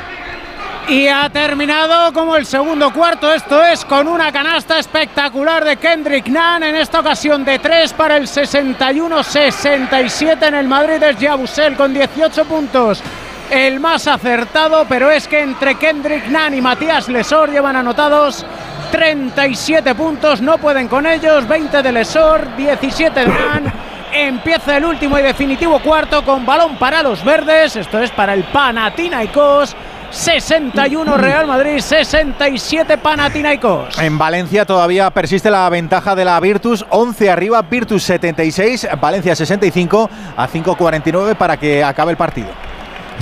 Y 0.88 1.08
ha 1.08 1.30
terminado 1.30 2.12
como 2.14 2.36
el 2.36 2.48
segundo 2.48 2.92
cuarto, 2.92 3.32
esto 3.32 3.64
es 3.64 3.86
con 3.86 4.08
una 4.08 4.32
canasta 4.32 4.80
espectacular 4.80 5.64
de 5.64 5.78
Kendrick 5.78 6.26
Nunn, 6.28 6.64
en 6.64 6.76
esta 6.76 7.02
ocasión 7.02 7.46
de 7.46 7.60
tres 7.60 7.94
para 7.94 8.18
el 8.18 8.26
61-67 8.26 10.48
en 10.48 10.56
el 10.56 10.68
Madrid 10.68 11.04
es 11.04 11.20
Yabusel 11.20 11.76
con 11.76 11.94
18 11.94 12.46
puntos. 12.46 13.04
El 13.52 13.80
más 13.80 14.08
acertado, 14.08 14.88
pero 14.90 15.12
es 15.12 15.28
que 15.28 15.42
entre 15.42 15.76
Kendrick 15.76 16.26
Nunn 16.28 16.56
y 16.56 16.62
Matías 16.62 17.08
Lesor 17.08 17.52
llevan 17.52 17.76
anotados 17.76 18.44
37 18.92 19.94
puntos, 19.94 20.42
no 20.42 20.58
pueden 20.58 20.88
con 20.88 21.06
ellos, 21.06 21.48
20 21.48 21.84
de 21.84 21.92
Lesor, 21.92 22.56
17 22.56 23.20
de 23.20 23.28
Nunn. 23.28 23.89
Empieza 24.12 24.78
el 24.78 24.86
último 24.86 25.20
y 25.20 25.22
definitivo 25.22 25.80
cuarto 25.80 26.24
con 26.24 26.46
balón 26.46 26.78
para 26.78 27.04
los 27.04 27.24
verdes, 27.24 27.76
esto 27.76 28.00
es 28.00 28.10
para 28.12 28.34
el 28.34 28.44
Panathinaikos 28.46 29.76
61 30.12 31.18
Real 31.18 31.46
Madrid, 31.46 31.80
67 31.80 32.98
Panathinaikos. 32.98 34.00
En 34.00 34.18
Valencia 34.18 34.66
todavía 34.66 35.10
persiste 35.12 35.52
la 35.52 35.70
ventaja 35.70 36.16
de 36.16 36.26
la 36.26 36.40
Virtus, 36.40 36.86
11 36.90 37.30
arriba, 37.30 37.62
Virtus 37.62 38.04
76, 38.04 38.88
Valencia 39.00 39.36
65 39.36 40.10
a 40.36 40.48
5.49 40.48 41.36
para 41.36 41.58
que 41.58 41.84
acabe 41.84 42.12
el 42.12 42.18
partido. 42.18 42.50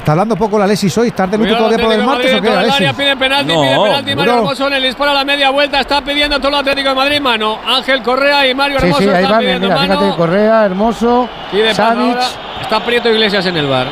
Está 0.07 0.13
hablando 0.13 0.37
poco 0.37 0.57
la 0.57 0.63
Alexis 0.63 0.97
hoy, 0.99 1.09
¿está 1.09 1.27
de 1.27 1.37
luto 1.37 1.57
todavía 1.57 1.79
por 1.79 1.91
el 1.91 2.01
martes 2.01 2.33
o 2.33 2.41
qué, 2.41 2.49
Alexis? 2.49 2.93
Pide 2.93 3.17
penalti, 3.17 3.53
no, 3.53 3.61
pide 3.61 3.77
penalti 3.77 4.15
Mario 4.15 4.33
Hermoso, 4.35 4.69
le 4.69 4.79
dispara 4.79 5.13
la 5.13 5.25
media 5.25 5.49
vuelta, 5.49 5.81
está 5.81 6.01
pidiendo 6.01 6.37
todo 6.37 6.47
el 6.47 6.55
Atlético 6.55 6.87
de 6.87 6.95
Madrid 6.95 7.19
mano. 7.19 7.59
Ángel 7.67 8.01
Correa 8.01 8.47
y 8.47 8.55
Mario 8.55 8.77
Hermoso 8.77 8.99
sí, 8.99 9.03
sí, 9.03 9.13
ahí 9.13 9.23
están 9.25 9.39
pidiendo 9.39 9.67
mira, 9.67 9.81
mano. 9.81 9.99
Fíjate, 9.99 10.15
Correa, 10.15 10.63
Hermoso, 10.63 11.29
Savic. 11.73 12.17
Está 12.61 12.79
Prieto 12.85 13.09
Iglesias 13.09 13.47
en 13.47 13.57
el 13.57 13.67
bar. 13.67 13.87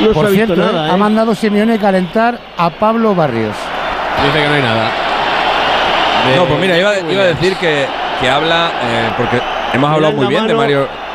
No 0.00 0.12
Por 0.12 0.28
cierto, 0.28 0.54
nada, 0.54 0.86
¿eh? 0.86 0.90
ha 0.90 0.96
mandado 0.98 1.34
Simeone 1.34 1.78
calentar 1.78 2.38
a 2.58 2.68
Pablo 2.68 3.14
Barrios. 3.14 3.56
Dice 4.22 4.38
que 4.38 4.48
no 4.50 4.54
hay 4.54 4.62
nada. 4.62 4.90
No, 6.36 6.44
pues 6.44 6.60
mira, 6.60 6.76
iba, 6.76 6.98
iba 6.98 7.22
a 7.22 7.26
decir 7.28 7.56
que, 7.56 7.86
que 8.20 8.28
habla, 8.28 8.70
eh, 8.82 9.10
porque 9.16 9.40
hemos 9.72 9.90
hablado 9.90 10.12
muy 10.12 10.26
bien 10.26 10.46
de 10.46 10.54
Mario. 10.54 11.05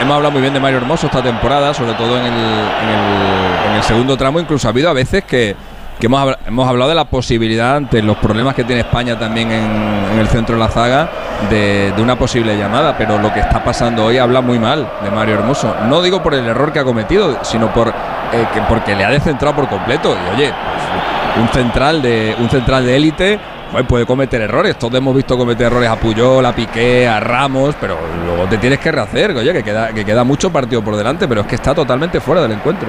Hemos 0.00 0.14
hablado 0.14 0.32
muy 0.32 0.40
bien 0.40 0.54
de 0.54 0.60
Mario 0.60 0.78
Hermoso 0.78 1.06
esta 1.06 1.22
temporada, 1.22 1.74
sobre 1.74 1.94
todo 1.94 2.18
en 2.18 2.24
el, 2.26 3.82
segundo 3.82 4.16
tramo. 4.16 4.38
Incluso 4.38 4.68
ha 4.68 4.70
habido 4.70 4.90
a 4.90 4.92
veces 4.92 5.24
que, 5.24 5.56
hemos, 6.00 6.68
hablado 6.68 6.88
de 6.88 6.94
la 6.94 7.04
posibilidad, 7.04 7.76
ante 7.76 8.02
los 8.02 8.16
problemas 8.18 8.54
que 8.54 8.64
tiene 8.64 8.82
España 8.82 9.18
también 9.18 9.50
en, 9.50 10.18
el 10.18 10.28
centro 10.28 10.56
de 10.56 10.60
la 10.60 10.68
zaga, 10.68 11.08
de, 11.50 11.92
de, 11.96 12.02
una 12.02 12.16
posible 12.16 12.56
llamada, 12.56 12.96
pero 12.96 13.18
lo 13.18 13.32
que 13.32 13.40
está 13.40 13.62
pasando 13.62 14.04
hoy 14.04 14.18
habla 14.18 14.40
muy 14.40 14.58
mal 14.58 14.88
de 15.02 15.10
Mario 15.10 15.34
Hermoso. 15.34 15.74
No 15.88 16.00
digo 16.00 16.22
por 16.22 16.34
el 16.34 16.46
error 16.46 16.72
que 16.72 16.78
ha 16.78 16.84
cometido, 16.84 17.38
sino 17.42 17.72
por 17.72 17.88
eh, 17.88 18.46
que 18.52 18.60
porque 18.62 18.94
le 18.94 19.04
ha 19.04 19.10
descentrado 19.10 19.54
por 19.54 19.68
completo. 19.68 20.14
Y 20.14 20.36
oye, 20.36 20.52
pues, 20.52 21.44
un 21.44 21.48
central 21.48 22.02
de 22.02 22.36
un 22.38 22.50
central 22.50 22.84
de 22.84 22.96
élite 22.96 23.40
pues 23.70 23.86
puede 23.86 24.06
cometer 24.06 24.40
errores. 24.40 24.78
Todos 24.78 24.94
hemos 24.94 25.14
visto 25.14 25.36
cometer 25.36 25.66
errores 25.66 25.88
a 25.88 25.96
Puyol, 25.96 26.44
a 26.44 26.52
Piqué, 26.52 27.08
a 27.08 27.20
Ramos, 27.20 27.74
pero 27.80 27.96
luego 28.24 28.48
te 28.48 28.58
tienes 28.58 28.78
que 28.78 28.90
rehacer, 28.90 29.32
oye, 29.32 29.52
que 29.52 29.62
queda, 29.62 29.92
que 29.92 30.04
queda 30.04 30.24
mucho 30.24 30.50
partido 30.50 30.82
por 30.82 30.96
delante, 30.96 31.28
pero 31.28 31.42
es 31.42 31.46
que 31.46 31.54
está 31.54 31.74
totalmente 31.74 32.20
fuera 32.20 32.42
del 32.42 32.52
encuentro. 32.52 32.88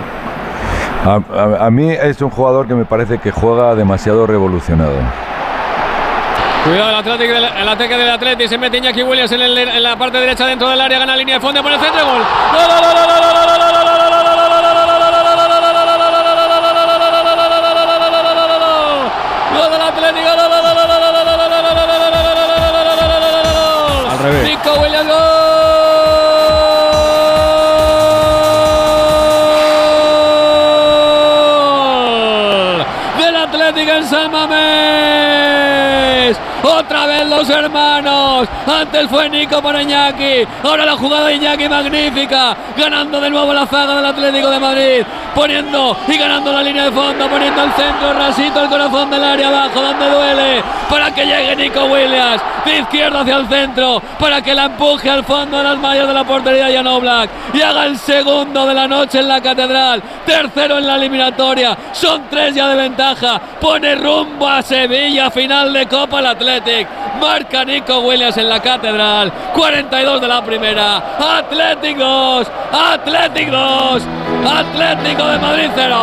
A, 1.06 1.22
a, 1.34 1.66
a 1.68 1.72
mí 1.72 1.90
es 1.90 2.22
un 2.22 2.30
jugador 2.30 2.68
que 2.68 2.76
me 2.76 2.86
parece 2.86 3.18
que 3.20 3.32
juega 3.32 3.76
demasiado 3.76 4.28
revolucionado. 4.28 4.96
Cuidado 6.64 6.90
el 6.90 6.96
Atlético, 6.98 7.34
el 7.34 7.70
ataque 7.70 7.98
del 7.98 8.10
Atlético, 8.10 8.50
se 8.50 8.58
mete 8.58 8.78
Iñaki 8.78 9.02
Williams 9.02 9.32
en, 9.32 9.42
el, 9.42 9.58
en, 9.58 9.82
la 9.82 9.98
parte 9.98 10.20
derecha 10.20 10.46
dentro 10.46 10.68
del 10.70 10.82
área, 10.82 11.00
gana 11.00 11.16
línea 11.16 11.36
de 11.36 11.42
fondo, 11.42 11.64
por 11.64 11.72
el 11.72 11.80
centro, 11.80 12.06
gol. 12.06 12.22
Gol 12.22 13.59
Revés. 24.64 24.66
Nico 24.66 24.82
Williams, 24.82 25.08
gol. 25.10 25.20
Del 33.18 33.36
Atlético 33.36 33.92
en 33.92 34.06
San 34.06 34.32
Mamés. 34.32 34.70
Otra 36.64 37.06
vez 37.06 37.26
los 37.28 37.50
hermanos. 37.50 38.48
Antes 38.68 39.08
fue 39.10 39.30
Nico 39.30 39.62
para 39.62 39.82
Iñaki. 39.82 40.46
Ahora 40.64 40.86
la 40.86 40.98
jugada 40.98 41.28
de 41.28 41.36
Iñaki 41.36 41.70
magnífica. 41.70 42.56
Ganando 42.78 43.22
de 43.22 43.30
nuevo 43.30 43.54
la 43.54 43.66
zaga 43.66 43.96
del 43.96 44.06
Atlético 44.06 44.50
de 44.50 44.60
Madrid. 44.60 45.06
Poniendo 45.36 45.98
y 46.08 46.18
ganando 46.18 46.52
la 46.52 46.62
línea 46.64 46.86
de 46.86 46.92
fondo. 46.92 47.28
Poniendo 47.28 47.64
el 47.64 47.72
centro, 47.74 48.14
rasito, 48.14 48.62
el 48.64 48.70
corazón 48.70 49.10
del 49.10 49.24
área 49.24 49.48
abajo. 49.48 49.82
Donde 49.82 50.10
duele. 50.10 50.64
Para 50.90 51.14
que 51.14 51.26
llegue 51.26 51.56
Nico 51.56 51.86
Williams. 51.86 52.42
De 52.66 52.80
izquierda 52.80 53.22
hacia 53.22 53.38
el 53.38 53.48
centro. 53.48 54.02
Para 54.20 54.42
que 54.42 54.54
la 54.54 54.66
empuje 54.66 55.10
al 55.10 55.24
fondo 55.24 55.58
de 55.58 55.64
las 55.64 55.78
mallas 55.78 56.08
de 56.08 56.14
la 56.14 56.24
portería 56.24 56.68
de 56.68 56.76
Jan 56.76 56.88
Oblak. 56.88 57.30
Y 57.54 57.62
haga 57.62 57.86
el 57.86 57.98
segundo 57.98 58.66
de 58.66 58.74
la 58.74 58.88
noche 58.88 59.20
en 59.20 59.28
la 59.28 59.42
catedral. 59.42 60.02
Tercero 60.26 60.78
en 60.78 60.88
la 60.88 60.96
eliminatoria. 60.96 61.78
Son 61.92 62.24
tres 62.30 62.56
ya 62.56 62.68
de 62.68 62.76
ventaja. 62.76 63.40
Pone 63.60 63.96
rumbo 63.96 64.48
a 64.48 64.62
Sevilla. 64.62 65.32
Final 65.32 65.74
de 65.74 65.88
Copa 65.88 66.20
el 66.20 66.26
Atlético. 66.28 67.09
Marca 67.20 67.66
Nico 67.66 68.00
Williams 68.00 68.38
en 68.38 68.50
la 68.50 68.62
catedral. 68.62 69.32
42 69.54 70.22
de 70.22 70.28
la 70.28 70.44
primera. 70.44 71.38
Atléticos. 71.38 72.48
Atléticos. 72.72 74.04
Atlético 74.46 75.28
de 75.28 75.40
Madrid 75.40 75.70
0. 75.76 75.96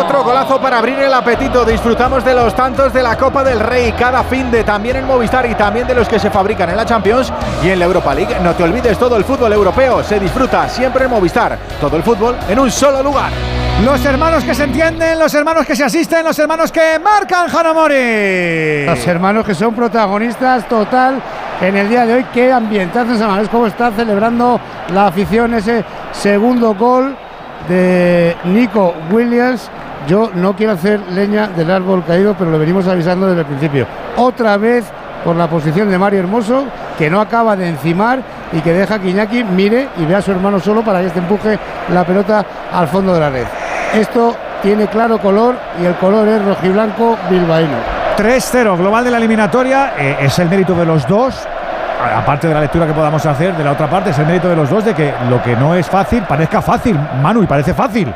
Otro 0.00 0.24
golazo 0.24 0.60
para 0.60 0.78
abrir 0.78 0.98
el 0.98 1.12
apetito. 1.12 1.64
Disfrutamos 1.64 2.24
de 2.24 2.34
los 2.34 2.54
tantos 2.54 2.92
de 2.92 3.02
la 3.02 3.16
Copa 3.16 3.42
del 3.42 3.60
Rey 3.60 3.92
cada 3.92 4.22
fin 4.24 4.50
de 4.50 4.64
también 4.64 4.96
en 4.96 5.06
Movistar 5.06 5.46
y 5.46 5.54
también 5.54 5.86
de 5.86 5.94
los 5.94 6.08
que 6.08 6.18
se 6.18 6.30
fabrican 6.30 6.68
en 6.70 6.76
la 6.76 6.84
Champions 6.84 7.32
y 7.62 7.70
en 7.70 7.78
la 7.78 7.86
Europa 7.86 8.14
League. 8.14 8.36
No 8.42 8.54
te 8.54 8.62
olvides 8.62 8.98
todo 8.98 9.16
el 9.16 9.24
fútbol 9.24 9.52
europeo. 9.52 10.02
Se 10.02 10.20
disfruta 10.20 10.68
siempre 10.68 11.04
en 11.04 11.10
Movistar. 11.10 11.58
Todo 11.80 11.96
el 11.96 12.02
fútbol 12.02 12.36
en 12.48 12.58
un 12.58 12.70
solo 12.70 13.02
lugar. 13.02 13.57
Los 13.84 14.04
hermanos 14.04 14.42
que 14.42 14.54
se 14.54 14.64
entienden, 14.64 15.18
los 15.18 15.32
hermanos 15.34 15.64
que 15.64 15.76
se 15.76 15.84
asisten, 15.84 16.24
los 16.24 16.36
hermanos 16.38 16.72
que 16.72 16.98
marcan 16.98 17.48
Hanamori. 17.48 18.86
Los 18.86 19.06
hermanos 19.06 19.46
que 19.46 19.54
son 19.54 19.72
protagonistas 19.72 20.68
total 20.68 21.22
en 21.60 21.76
el 21.76 21.88
día 21.88 22.04
de 22.04 22.14
hoy. 22.14 22.26
Qué 22.34 22.52
ambientazo 22.52 23.12
en 23.12 23.18
San 23.18 23.46
cómo 23.46 23.68
está 23.68 23.92
celebrando 23.92 24.60
la 24.92 25.06
afición 25.06 25.54
ese 25.54 25.84
segundo 26.10 26.74
gol 26.74 27.16
de 27.68 28.36
Nico 28.44 28.94
Williams. 29.12 29.70
Yo 30.08 30.32
no 30.34 30.56
quiero 30.56 30.72
hacer 30.72 31.00
leña 31.12 31.46
del 31.46 31.70
árbol 31.70 32.04
caído, 32.04 32.34
pero 32.36 32.50
lo 32.50 32.58
venimos 32.58 32.88
avisando 32.88 33.28
desde 33.28 33.42
el 33.42 33.46
principio. 33.46 33.86
Otra 34.16 34.56
vez 34.56 34.86
por 35.24 35.36
la 35.36 35.48
posición 35.48 35.88
de 35.88 35.98
Mario 35.98 36.18
Hermoso, 36.20 36.64
que 36.98 37.08
no 37.08 37.20
acaba 37.20 37.54
de 37.54 37.68
encimar 37.68 38.22
y 38.52 38.60
que 38.60 38.72
deja 38.72 38.98
que 38.98 39.10
Iñaki 39.10 39.44
mire 39.44 39.88
y 39.98 40.04
vea 40.04 40.18
a 40.18 40.22
su 40.22 40.32
hermano 40.32 40.58
solo 40.58 40.82
para 40.84 41.00
que 41.00 41.06
este 41.06 41.20
empuje 41.20 41.58
la 41.92 42.04
pelota 42.04 42.44
al 42.72 42.88
fondo 42.88 43.14
de 43.14 43.20
la 43.20 43.30
red. 43.30 43.46
Esto 43.94 44.36
tiene 44.62 44.86
claro 44.86 45.18
color 45.18 45.56
y 45.80 45.86
el 45.86 45.94
color 45.94 46.28
es 46.28 46.44
rojiblanco 46.44 47.16
bilbaíno. 47.30 47.76
3-0 48.18 48.76
global 48.76 49.04
de 49.04 49.10
la 49.10 49.18
eliminatoria, 49.18 49.94
eh, 49.96 50.16
es 50.20 50.38
el 50.38 50.48
mérito 50.48 50.74
de 50.74 50.84
los 50.84 51.06
dos. 51.06 51.46
Aparte 52.16 52.48
de 52.48 52.54
la 52.54 52.60
lectura 52.60 52.86
que 52.86 52.92
podamos 52.92 53.24
hacer 53.24 53.56
de 53.56 53.64
la 53.64 53.72
otra 53.72 53.88
parte, 53.88 54.10
es 54.10 54.18
el 54.18 54.26
mérito 54.26 54.48
de 54.48 54.56
los 54.56 54.68
dos 54.68 54.84
de 54.84 54.94
que 54.94 55.12
lo 55.30 55.42
que 55.42 55.56
no 55.56 55.74
es 55.74 55.86
fácil 55.86 56.22
parezca 56.22 56.60
fácil, 56.60 56.98
Manu, 57.22 57.42
y 57.42 57.46
parece 57.46 57.74
fácil. 57.74 58.12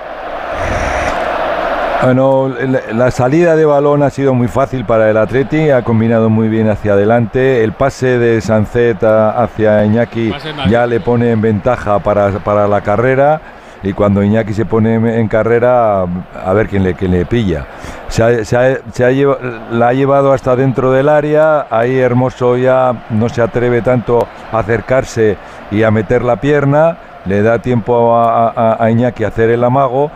Bueno, 2.03 2.51
la 2.93 3.11
salida 3.13 3.55
de 3.55 3.65
balón 3.65 4.03
ha 4.03 4.11
sido 4.11 4.35
muy 4.35 4.49
fácil 4.49 4.85
para 4.85 5.09
el 5.09 5.17
Atleti, 5.17 5.71
ha 5.71 5.83
combinado 5.83 6.29
muy 6.31 6.49
bien 6.49 6.69
hacia 6.69 6.93
adelante. 6.95 7.63
El 7.63 7.73
pase 7.73 8.19
de 8.19 8.41
Sancet 8.41 9.03
hacia 9.05 9.85
Iñaki 9.85 10.33
ya 10.69 10.87
le 10.87 10.99
pone 10.99 11.31
en 11.31 11.41
ventaja 11.41 12.01
para, 12.01 12.31
para 12.41 12.67
la 12.67 12.81
carrera 12.81 13.41
y 13.83 13.93
cuando 13.93 14.23
Iñaki 14.23 14.55
se 14.55 14.65
pone 14.65 14.95
en 15.21 15.29
carrera, 15.29 16.03
a 16.03 16.53
ver 16.53 16.69
quién 16.69 16.85
le, 16.85 16.95
quién 16.95 17.11
le 17.11 17.27
pilla. 17.27 17.67
Se, 18.09 18.23
ha, 18.23 18.45
se, 18.45 18.57
ha, 18.57 18.79
se 18.93 19.05
ha 19.05 19.11
lleva, 19.11 19.37
la 19.71 19.89
ha 19.89 19.93
llevado 19.93 20.33
hasta 20.33 20.55
dentro 20.55 20.93
del 20.93 21.09
área, 21.09 21.67
ahí 21.71 21.99
Hermoso 21.99 22.57
ya 22.57 22.93
no 23.11 23.29
se 23.29 23.43
atreve 23.43 23.83
tanto 23.83 24.27
a 24.53 24.59
acercarse 24.59 25.37
y 25.71 25.83
a 25.83 25.91
meter 25.91 26.23
la 26.23 26.37
pierna, 26.37 26.97
le 27.25 27.43
da 27.43 27.59
tiempo 27.61 28.15
a, 28.17 28.77
a, 28.83 28.91
Iñaki 28.91 29.25
a 29.25 29.29
hacer 29.29 29.51
el 29.51 29.65
amago 29.65 30.11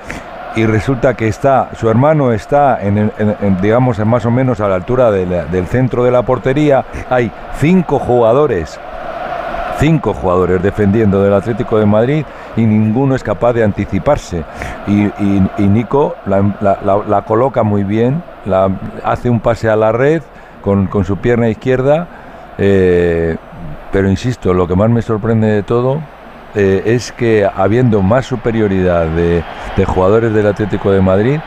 y 0.56 0.64
resulta 0.66 1.14
que 1.14 1.28
está, 1.28 1.68
su 1.78 1.90
hermano 1.90 2.32
está, 2.32 2.78
en, 2.80 2.96
en- 2.98 3.12
en, 3.18 3.60
digamos, 3.60 3.98
más 4.06 4.24
o 4.24 4.30
menos 4.30 4.60
a 4.60 4.68
la 4.68 4.74
altura 4.76 5.10
de 5.10 5.26
del 5.26 5.66
centro 5.66 6.02
de 6.04 6.10
la 6.10 6.22
portería. 6.22 6.84
Hay 7.10 7.30
cinco 7.58 7.98
jugadores, 7.98 8.80
cinco 9.78 10.14
jugadores 10.14 10.62
defendiendo 10.62 11.22
del 11.22 11.34
Atlético 11.34 11.78
de 11.78 11.84
Madrid 11.86 12.24
y 12.56 12.64
ninguno 12.64 13.14
es 13.14 13.22
capaz 13.22 13.52
de 13.52 13.64
anticiparse. 13.64 14.44
Y, 14.86 15.10
Nico 15.62 16.14
la, 16.26 17.24
coloca 17.26 17.62
muy 17.62 17.84
bien, 17.84 18.22
hace 19.04 19.30
un 19.30 19.40
pase 19.40 19.68
a 19.68 19.76
la 19.76 19.92
red 19.92 20.22
con, 20.62 20.88
su 21.04 21.16
pierna 21.18 21.48
izquierda. 21.48 22.08
eh, 22.58 23.36
pero 23.92 24.10
insisto, 24.10 24.52
lo 24.52 24.66
que 24.66 24.74
más 24.74 24.90
me 24.90 25.00
sorprende 25.00 25.46
de 25.46 25.62
todo 25.62 26.00
eh, 26.54 26.82
es 26.84 27.12
que 27.12 27.48
habiendo 27.54 28.02
más 28.02 28.26
superioridad 28.26 29.06
de 29.06 29.84
jugadores 29.86 30.34
del 30.34 30.46
Atlético 30.46 30.90
de 30.90 31.00
Madrid, 31.00 31.38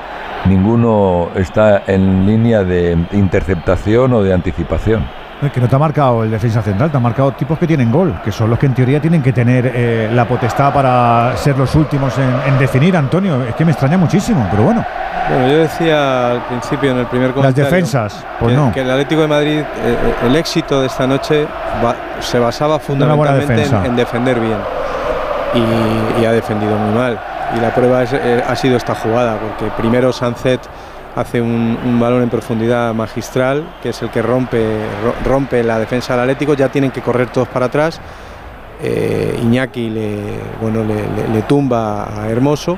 ninguno 0.46 1.30
está 1.36 1.84
en 1.88 2.26
línea 2.26 2.64
de 2.64 2.98
interceptación 3.12 4.14
o 4.14 4.24
de 4.24 4.34
anticipación. 4.34 5.06
Que 5.54 5.62
no 5.62 5.70
te 5.70 5.76
ha 5.76 5.80
marcado 5.80 6.24
el 6.26 6.32
defensa 6.32 6.62
central, 6.62 6.92
te 6.92 6.98
ha 6.98 7.00
marcado 7.00 7.32
tipos 7.32 7.58
que 7.58 7.66
tienen 7.66 7.90
gol, 7.90 8.14
que 8.26 8.30
son 8.32 8.50
los 8.50 8.60
que 8.60 8.66
en 8.66 8.74
teoría 8.74 9.00
tienen 9.00 9.24
que 9.24 9.32
tener 9.32 9.72
eh, 9.74 10.10
la 10.14 10.26
potestad 10.28 10.74
para 10.74 11.32
ser 11.38 11.58
los 11.58 11.74
últimos 11.76 12.14
en, 12.18 12.30
en 12.54 12.60
definir, 12.60 12.98
Antonio. 12.98 13.42
Es 13.46 13.56
que 13.56 13.64
me 13.64 13.72
extraña 13.72 13.98
muchísimo, 13.98 14.46
pero 14.52 14.64
bueno. 14.64 14.84
Bueno, 15.30 15.48
yo 15.48 15.58
decía 15.60 16.32
al 16.32 16.42
principio 16.42 16.92
en 16.92 16.98
el 16.98 17.06
primer 17.06 17.28
Las 17.30 17.36
comentario 17.36 17.64
defensas, 17.72 18.26
pues 18.38 18.52
que, 18.52 18.58
no. 18.60 18.72
que 18.74 18.82
el 18.82 18.92
Atlético 18.92 19.22
de 19.22 19.28
Madrid, 19.28 19.60
eh, 19.60 20.14
el 20.26 20.36
éxito 20.36 20.82
de 20.82 20.88
esta 20.88 21.08
noche 21.08 21.48
va- 21.86 21.96
se 22.20 22.38
basaba 22.38 22.78
fundamentalmente 22.78 23.66
en, 23.86 23.96
defender 23.96 24.40
bien 24.42 24.58
y, 25.56 26.22
y 26.22 26.26
ha 26.26 26.32
defendido 26.34 26.76
muy 26.76 26.94
mal. 26.98 27.18
Y 27.56 27.62
la 27.62 27.74
prueba 27.74 28.04
es, 28.04 28.12
eh, 28.12 28.44
ha 28.46 28.56
sido 28.58 28.76
esta 28.76 28.94
jugada, 28.94 29.38
porque 29.38 29.72
primero 29.78 30.12
Sancet 30.12 30.60
hace 31.16 31.42
un, 31.42 32.00
balón 32.00 32.24
en 32.24 32.30
profundidad 32.30 32.94
magistral, 32.94 33.64
que 33.82 33.90
es 33.90 34.02
el 34.02 34.10
que 34.10 34.22
rompe, 34.22 34.78
ro- 35.04 35.16
rompe 35.26 35.64
la 35.64 35.80
defensa 35.80 36.14
del 36.14 36.22
Atlético, 36.22 36.54
ya 36.54 36.70
tienen 36.70 36.92
que 36.92 37.02
correr 37.02 37.30
todos 37.32 37.48
para 37.48 37.68
atrás. 37.68 38.00
Eh, 38.82 39.38
Iñaki 39.44 39.90
le, 39.90 40.18
bueno, 40.62 40.84
le, 40.86 41.42
tumba 41.42 42.24
a 42.24 42.30
Hermoso, 42.30 42.78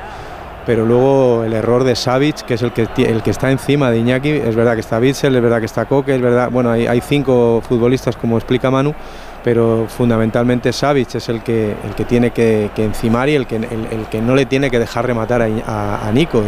pero 0.66 0.86
luego 0.86 1.44
el 1.44 1.54
error 1.54 1.84
de 1.84 1.96
Savic, 1.96 2.42
que 2.42 2.56
es 2.56 2.62
el 2.64 2.72
que, 2.72 2.88
el 2.98 3.22
que 3.22 3.30
está 3.30 3.52
encima 3.52 3.92
de 3.92 4.00
Iñaki, 4.00 4.30
es 4.30 4.56
verdad 4.56 4.74
que 4.74 4.80
está 4.80 4.98
Bitzel, 4.98 5.36
es 5.36 5.42
verdad 5.42 5.60
que 5.60 5.66
está 5.66 5.86
Coque, 5.86 6.16
es 6.16 6.22
verdad, 6.22 6.50
bueno, 6.50 6.72
hay, 6.72 6.88
hay 6.88 7.02
cinco 7.02 7.62
futbolistas 7.68 8.16
como 8.18 8.38
explica 8.38 8.72
Manu, 8.72 8.96
pero 9.44 9.86
fundamentalmente 9.88 10.72
Savic 10.74 11.16
es 11.16 11.30
el 11.30 11.42
que, 11.42 11.76
el 11.84 11.96
que 11.96 12.06
tiene 12.06 12.32
que, 12.32 12.70
encimar 12.78 13.30
y 13.30 13.36
el 13.36 13.48
que, 13.48 13.58
el, 13.58 14.06
que 14.10 14.22
no 14.22 14.36
le 14.36 14.46
tiene 14.46 14.70
que 14.70 14.80
dejar 14.80 15.06
rematar 15.06 15.42
a, 15.42 16.12
Nico 16.14 16.44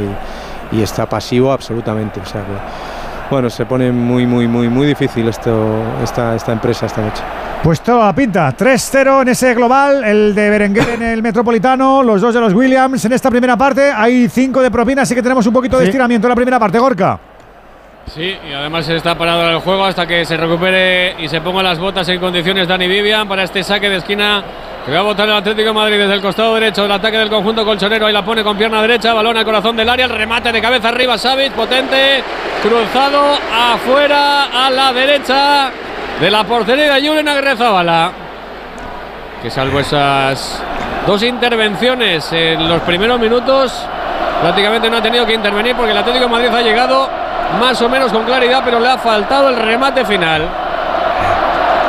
y 0.72 0.82
está 0.82 1.08
pasivo 1.08 1.52
absolutamente, 1.52 2.20
o 2.20 2.26
sea 2.26 2.42
que, 2.42 2.54
bueno, 3.30 3.50
se 3.50 3.66
pone 3.66 3.92
muy, 3.92 4.26
muy, 4.26 4.48
muy, 4.48 4.70
muy 4.70 4.88
difícil 4.88 5.28
esto, 5.28 5.82
esta, 6.04 6.36
esta 6.36 6.52
empresa 6.52 6.86
esta 6.86 7.02
noche. 7.02 7.24
Pues 7.64 7.80
toda 7.82 8.14
pinta. 8.14 8.54
3-0 8.56 9.22
en 9.22 9.28
ese 9.30 9.54
global, 9.54 10.04
el 10.04 10.36
de 10.36 10.50
Berenguer 10.50 10.90
en 10.90 11.02
el 11.04 11.24
Metropolitano, 11.24 12.04
los 12.04 12.20
dos 12.22 12.34
de 12.34 12.42
los 12.42 12.54
Williams 12.54 13.04
en 13.06 13.14
esta 13.14 13.30
primera 13.30 13.56
parte. 13.56 13.90
Hay 13.92 14.28
cinco 14.28 14.62
de 14.62 14.70
propina, 14.70 15.04
así 15.04 15.16
que 15.16 15.24
tenemos 15.24 15.48
un 15.48 15.54
poquito 15.54 15.78
de 15.78 15.86
Sí. 15.86 15.90
estiramiento 15.90 16.28
en 16.28 16.30
la 16.30 16.36
primera 16.36 16.60
parte, 16.60 16.78
Gorka. 16.78 17.18
Sí, 18.08 18.38
y 18.48 18.54
además 18.54 18.88
está 18.90 19.18
parado 19.18 19.50
el 19.50 19.60
juego 19.60 19.86
hasta 19.86 20.06
que 20.06 20.26
se 20.26 20.38
recupere 20.38 21.16
y 21.20 21.28
se 21.28 21.42
ponga 21.42 21.64
las 21.64 21.80
botas 21.80 22.08
en 22.10 22.20
condiciones 22.20 22.68
Dani 22.68 22.88
Vivian 22.88 23.28
para 23.28 23.44
este 23.44 23.64
saque 23.64 23.90
de 23.90 23.98
esquina 23.98 24.44
que 24.86 24.92
va 24.92 25.00
a 25.00 25.04
botar 25.04 25.28
el 25.30 25.36
Atlético 25.36 25.74
Madrid 25.74 25.98
desde 25.98 26.16
el 26.16 26.22
costado 26.22 26.54
derecho 26.56 26.84
del 26.84 26.92
ataque 26.92 27.18
del 27.18 27.30
conjunto 27.30 27.64
colchonero. 27.64 28.06
Ahí 28.06 28.14
la 28.14 28.24
pone 28.24 28.44
con 28.44 28.58
pierna 28.58 28.82
derecha, 28.82 29.14
balón 29.14 29.38
al 29.38 29.46
corazón 29.46 29.78
del 29.78 29.88
área, 29.88 30.06
el 30.06 30.12
remate 30.12 30.52
de 30.52 30.62
cabeza 30.62 30.90
arriba, 30.90 31.18
Savic, 31.18 31.54
potente, 31.54 32.22
cruzado 32.62 33.38
afuera 33.52 34.66
a 34.66 34.70
la 34.70 34.92
derecha 34.92 35.72
de 36.20 36.30
la 36.30 36.44
portería 36.44 36.96
de 36.96 37.08
Julen 37.08 37.28
Agrezabala. 37.28 38.12
Que 39.42 39.50
salvo 39.50 39.80
esas 39.80 40.62
dos 41.08 41.24
intervenciones 41.24 42.32
en 42.34 42.68
los 42.68 42.82
primeros 42.82 43.20
minutos, 43.20 43.86
prácticamente 44.42 44.90
no 44.90 44.98
ha 44.98 45.02
tenido 45.02 45.26
que 45.26 45.34
intervenir 45.34 45.76
porque 45.76 45.92
el 45.92 45.98
Atlético 45.98 46.28
Madrid 46.28 46.50
ha 46.50 46.62
llegado 46.62 47.23
más 47.60 47.82
o 47.82 47.90
menos 47.90 48.12
con 48.12 48.24
claridad, 48.24 48.62
pero 48.64 48.80
le 48.80 48.88
ha 48.88 48.98
faltado 48.98 49.50
el 49.50 49.56
remate 49.56 50.06
final. 50.06 50.48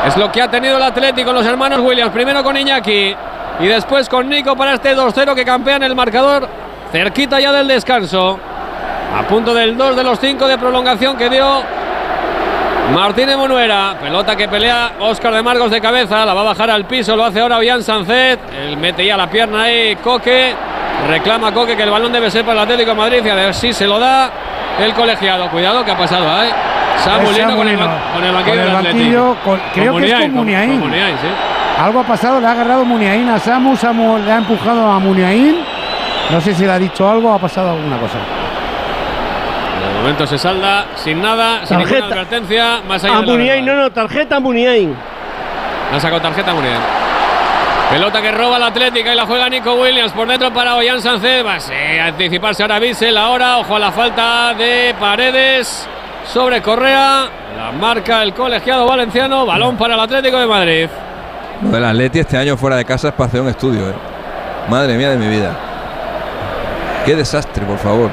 Es 0.06 0.16
lo 0.16 0.30
que 0.30 0.42
ha 0.42 0.50
tenido 0.50 0.76
el 0.76 0.82
Atlético, 0.82 1.32
los 1.32 1.46
hermanos 1.46 1.80
Williams, 1.80 2.12
primero 2.12 2.42
con 2.42 2.56
Iñaki 2.56 3.16
y 3.60 3.66
después 3.66 4.08
con 4.08 4.28
Nico 4.28 4.56
para 4.56 4.74
este 4.74 4.94
2-0 4.94 5.34
que 5.34 5.44
campea 5.44 5.76
en 5.76 5.84
el 5.84 5.94
marcador, 5.94 6.48
cerquita 6.92 7.40
ya 7.40 7.52
del 7.52 7.68
descanso, 7.68 8.38
a 9.16 9.22
punto 9.22 9.54
del 9.54 9.76
2 9.76 9.96
de 9.96 10.04
los 10.04 10.18
5 10.18 10.46
de 10.46 10.58
prolongación 10.58 11.16
que 11.16 11.30
dio 11.30 11.62
Martínez 12.92 13.36
Monuera, 13.36 13.96
pelota 14.00 14.36
que 14.36 14.46
pelea 14.46 14.92
Óscar 15.00 15.34
de 15.34 15.42
Marcos 15.42 15.70
de 15.70 15.80
cabeza, 15.80 16.26
la 16.26 16.34
va 16.34 16.42
a 16.42 16.44
bajar 16.44 16.70
al 16.70 16.84
piso, 16.84 17.16
lo 17.16 17.24
hace 17.24 17.40
ahora 17.40 17.56
Ollán 17.56 17.82
Sancet, 17.82 18.40
él 18.62 18.76
mete 18.76 19.06
ya 19.06 19.16
la 19.16 19.30
pierna 19.30 19.62
ahí, 19.62 19.96
Coque, 19.96 20.54
reclama 21.08 21.52
Coque 21.52 21.76
que 21.76 21.82
el 21.82 21.90
balón 21.90 22.12
debe 22.12 22.30
ser 22.30 22.42
para 22.44 22.54
el 22.54 22.64
Atlético 22.64 22.90
de 22.90 22.96
Madrid 22.96 23.22
y 23.24 23.28
a 23.28 23.34
ver 23.34 23.54
si 23.54 23.72
se 23.72 23.86
lo 23.86 23.98
da 23.98 24.30
el 24.78 24.92
colegiado. 24.94 25.48
Cuidado 25.50 25.84
que 25.84 25.90
ha 25.92 25.96
pasado, 25.98 26.24
¿eh? 26.42 26.50
Samulino 26.98 27.56
con 27.56 27.68
el, 27.68 27.76
con 27.78 28.24
el 28.24 28.32
banquillo 28.32 28.54
Con 28.56 28.58
el 28.66 28.72
banquillo, 28.72 29.30
Atlético. 29.32 29.36
con- 29.44 29.60
creo 29.74 29.96
que 29.96 30.06
es 30.06 30.14
con 30.20 30.32
Muniain. 30.34 30.70
con 30.80 30.88
Muniain, 30.88 31.16
sí. 31.18 31.28
Algo 31.82 32.00
ha 32.00 32.04
pasado, 32.04 32.40
le 32.40 32.46
ha 32.46 32.52
agarrado 32.52 32.84
Muniain 32.84 33.28
a 33.28 33.38
Samu, 33.38 33.76
Samu 33.76 34.18
le 34.18 34.30
ha 34.32 34.36
empujado 34.38 34.88
a 34.90 34.98
Muniain. 35.00 35.56
No 36.30 36.40
sé 36.40 36.54
si 36.54 36.64
le 36.64 36.72
ha 36.72 36.78
dicho 36.78 37.08
algo, 37.10 37.32
ha 37.34 37.38
pasado 37.38 37.70
alguna 37.72 37.98
cosa. 37.98 38.18
De 38.18 40.00
momento 40.00 40.26
se 40.26 40.38
salda 40.38 40.86
sin 40.94 41.20
nada, 41.20 41.66
sin 41.66 41.78
ninguna 41.78 41.98
Tarjeta. 41.98 42.14
advertencia, 42.14 42.80
más 42.88 43.04
allá 43.04 43.14
A 43.18 43.20
de 43.20 43.26
la 43.26 43.32
Muniain, 43.32 43.66
no, 43.66 43.74
no, 43.74 43.90
tarjeta 43.90 44.36
a 44.36 44.40
Muniain. 44.40 44.94
Ha 45.94 46.00
sacado 46.00 46.22
tarjeta 46.22 46.54
Muniain. 46.54 46.78
Pelota 47.94 48.20
que 48.20 48.32
roba 48.32 48.58
la 48.58 48.66
Atlética 48.66 49.12
y 49.12 49.16
la 49.16 49.24
juega 49.24 49.48
Nico 49.48 49.74
Williams 49.74 50.10
por 50.10 50.26
dentro 50.26 50.52
para 50.52 50.74
Ollán 50.74 51.00
Sánchez. 51.00 51.46
Va 51.46 51.58
a 52.02 52.06
anticiparse 52.08 52.64
ahora 52.64 52.80
Bissell. 52.80 53.16
Ahora, 53.16 53.58
ojo 53.58 53.76
a 53.76 53.78
la 53.78 53.92
falta 53.92 54.52
de 54.52 54.96
Paredes 54.98 55.86
sobre 56.26 56.60
Correa. 56.60 57.28
La 57.56 57.70
marca 57.70 58.24
el 58.24 58.34
colegiado 58.34 58.84
valenciano. 58.84 59.46
Balón 59.46 59.76
para 59.76 59.94
el 59.94 60.00
Atlético 60.00 60.40
de 60.40 60.46
Madrid. 60.48 60.88
Lo 61.62 61.70
del 61.70 61.84
Atleti 61.84 62.18
este 62.18 62.36
año 62.36 62.56
fuera 62.56 62.74
de 62.74 62.84
casa 62.84 63.08
es 63.08 63.14
para 63.14 63.28
hacer 63.28 63.40
un 63.40 63.48
estudio, 63.48 63.88
¿eh? 63.88 63.94
Madre 64.68 64.96
mía 64.96 65.10
de 65.10 65.16
mi 65.16 65.28
vida. 65.28 65.52
Qué 67.06 67.14
desastre, 67.14 67.64
por 67.64 67.78
favor. 67.78 68.10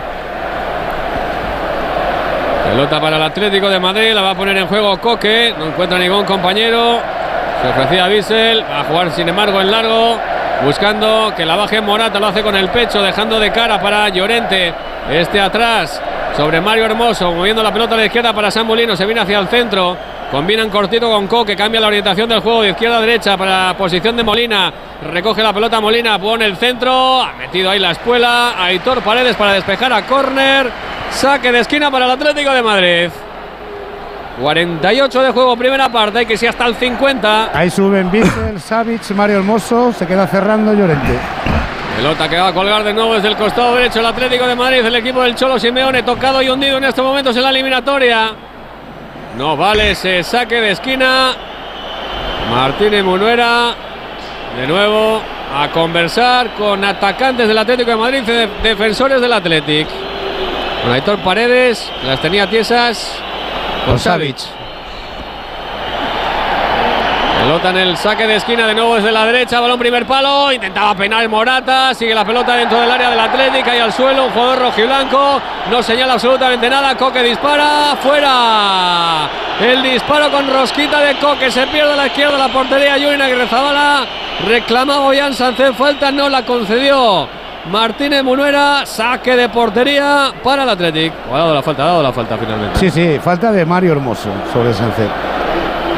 Pelota 2.69 3.01
para 3.01 3.17
el 3.17 3.23
Atlético 3.23 3.67
de 3.67 3.79
Madrid. 3.79 4.13
La 4.13 4.21
va 4.21 4.29
a 4.29 4.35
poner 4.35 4.55
en 4.57 4.67
juego 4.67 4.95
Coque. 5.01 5.55
No 5.57 5.65
encuentra 5.65 5.97
ningún 5.97 6.23
compañero. 6.23 7.20
Se 7.61 7.67
ofrecía 7.67 8.05
a 8.05 8.07
Bissell. 8.07 8.63
Va 8.63 8.79
a 8.81 8.83
jugar 8.85 9.11
sin 9.11 9.29
embargo 9.29 9.61
en 9.61 9.69
largo. 9.69 10.17
Buscando 10.63 11.33
que 11.35 11.45
la 11.45 11.55
baje 11.55 11.79
Morata. 11.79 12.19
Lo 12.19 12.27
hace 12.27 12.41
con 12.41 12.55
el 12.55 12.69
pecho. 12.69 13.01
Dejando 13.01 13.39
de 13.39 13.51
cara 13.51 13.79
para 13.79 14.09
Llorente. 14.09 14.73
Este 15.09 15.39
atrás. 15.39 16.01
Sobre 16.35 16.59
Mario 16.59 16.85
Hermoso. 16.85 17.31
Moviendo 17.31 17.61
la 17.61 17.71
pelota 17.71 17.93
a 17.93 17.97
la 17.97 18.05
izquierda 18.05 18.33
para 18.33 18.49
San 18.49 18.65
Molino. 18.65 18.95
Se 18.95 19.05
viene 19.05 19.21
hacia 19.21 19.37
el 19.37 19.47
centro. 19.47 19.95
Combinan 20.31 20.69
cortito 20.69 21.07
con 21.09 21.27
Coque. 21.27 21.55
Cambia 21.55 21.79
la 21.79 21.87
orientación 21.87 22.27
del 22.27 22.39
juego 22.39 22.63
de 22.63 22.69
izquierda 22.69 22.97
a 22.97 23.01
derecha 23.01 23.37
para 23.37 23.75
posición 23.77 24.17
de 24.17 24.23
Molina. 24.23 24.73
Recoge 25.11 25.43
la 25.43 25.53
pelota 25.53 25.79
Molina. 25.79 26.17
Pone 26.17 26.45
el 26.45 26.57
centro. 26.57 27.21
Ha 27.21 27.33
metido 27.33 27.69
ahí 27.69 27.77
la 27.77 27.91
espuela. 27.91 28.55
Aitor 28.57 29.01
Paredes 29.03 29.35
para 29.35 29.53
despejar 29.53 29.93
a 29.93 30.01
córner. 30.07 30.71
Saque 31.11 31.51
de 31.51 31.59
esquina 31.59 31.91
para 31.91 32.05
el 32.05 32.11
Atlético 32.11 32.51
de 32.53 32.63
Madrid. 32.63 33.09
48 34.41 35.21
de 35.21 35.31
juego, 35.31 35.55
primera 35.55 35.89
parte, 35.89 36.19
hay 36.19 36.25
que 36.25 36.35
si 36.37 36.47
hasta 36.47 36.65
el 36.65 36.75
50. 36.75 37.51
Ahí 37.53 37.69
suben 37.69 38.09
Bissell, 38.09 38.59
Savic, 38.59 39.07
Mario 39.11 39.37
Hermoso, 39.37 39.93
se 39.93 40.07
queda 40.07 40.25
cerrando 40.27 40.73
Llorente. 40.73 41.13
Pelota 41.95 42.27
que 42.27 42.37
va 42.37 42.47
a 42.47 42.53
colgar 42.53 42.83
de 42.83 42.93
nuevo 42.93 43.13
desde 43.13 43.27
el 43.27 43.35
costado 43.37 43.75
derecho 43.75 43.99
el 43.99 44.05
Atlético 44.07 44.47
de 44.47 44.55
Madrid, 44.55 44.83
el 44.83 44.95
equipo 44.95 45.21
del 45.21 45.35
Cholo 45.35 45.59
Simeone, 45.59 46.01
tocado 46.03 46.41
y 46.41 46.49
hundido 46.49 46.77
en 46.77 46.85
estos 46.85 47.05
momentos 47.05 47.35
en 47.37 47.43
la 47.43 47.49
eliminatoria. 47.51 48.31
No 49.37 49.55
vale 49.55 49.91
ese 49.91 50.23
saque 50.23 50.55
de 50.55 50.71
esquina. 50.71 51.33
Martínez 52.49 53.03
Munuera, 53.03 53.73
de 54.59 54.67
nuevo 54.67 55.21
a 55.55 55.67
conversar 55.69 56.51
con 56.55 56.83
atacantes 56.83 57.47
del 57.47 57.57
Atlético 57.57 57.91
de 57.91 57.97
Madrid, 57.97 58.21
de- 58.23 58.49
defensores 58.63 59.21
del 59.21 59.31
Atlético. 59.33 59.91
Con 60.83 60.91
Aitor 60.93 61.19
Paredes, 61.19 61.91
las 62.05 62.19
tenía 62.21 62.49
tiesas 62.49 63.13
con 63.85 63.99
Savic. 63.99 64.37
Pelota 67.41 67.69
en 67.71 67.77
el 67.77 67.97
saque 67.97 68.27
de 68.27 68.35
esquina 68.35 68.67
de 68.67 68.75
nuevo 68.75 68.95
desde 68.95 69.11
la 69.11 69.25
derecha, 69.25 69.59
balón 69.59 69.79
primer 69.79 70.05
palo, 70.05 70.51
intentaba 70.51 70.93
penar 70.93 71.27
Morata, 71.27 71.91
sigue 71.95 72.13
la 72.13 72.23
pelota 72.23 72.55
dentro 72.55 72.79
del 72.79 72.91
área 72.91 73.09
del 73.09 73.19
Atlético 73.19 73.73
y 73.73 73.79
al 73.79 73.91
suelo, 73.91 74.25
un 74.25 74.31
jugador 74.31 74.59
rojiblanco, 74.59 75.41
no 75.71 75.81
señala 75.81 76.13
absolutamente 76.13 76.69
nada, 76.69 76.95
Coque 76.95 77.23
dispara, 77.23 77.95
fuera. 77.99 79.27
El 79.59 79.81
disparo 79.81 80.29
con 80.29 80.47
rosquita 80.53 81.01
de 81.01 81.15
Coque, 81.17 81.49
se 81.49 81.65
pierde 81.65 81.93
a 81.93 81.95
la 81.95 82.07
izquierda 82.07 82.37
la 82.37 82.49
portería, 82.49 82.97
Yurina 82.99 83.27
Guerrezabala, 83.27 84.05
reclamaba 84.45 85.07
Ollán 85.07 85.33
Sánchez, 85.33 85.75
falta, 85.75 86.11
no 86.11 86.29
la 86.29 86.45
concedió 86.45 87.40
Martínez 87.69 88.23
Munuera, 88.23 88.85
saque 88.85 89.35
de 89.35 89.49
portería 89.49 90.31
para 90.43 90.63
el 90.63 90.69
Athletic. 90.69 91.13
Ha 91.31 91.37
dado 91.37 91.53
la 91.53 91.61
falta, 91.61 91.83
ha 91.83 91.87
dado 91.87 92.03
la 92.03 92.11
falta 92.11 92.37
finalmente. 92.37 92.79
Sí, 92.79 92.89
sí, 92.89 93.19
falta 93.21 93.51
de 93.51 93.65
Mario 93.65 93.91
Hermoso 93.91 94.29
sobre 94.51 94.73
Sánchez. 94.73 95.07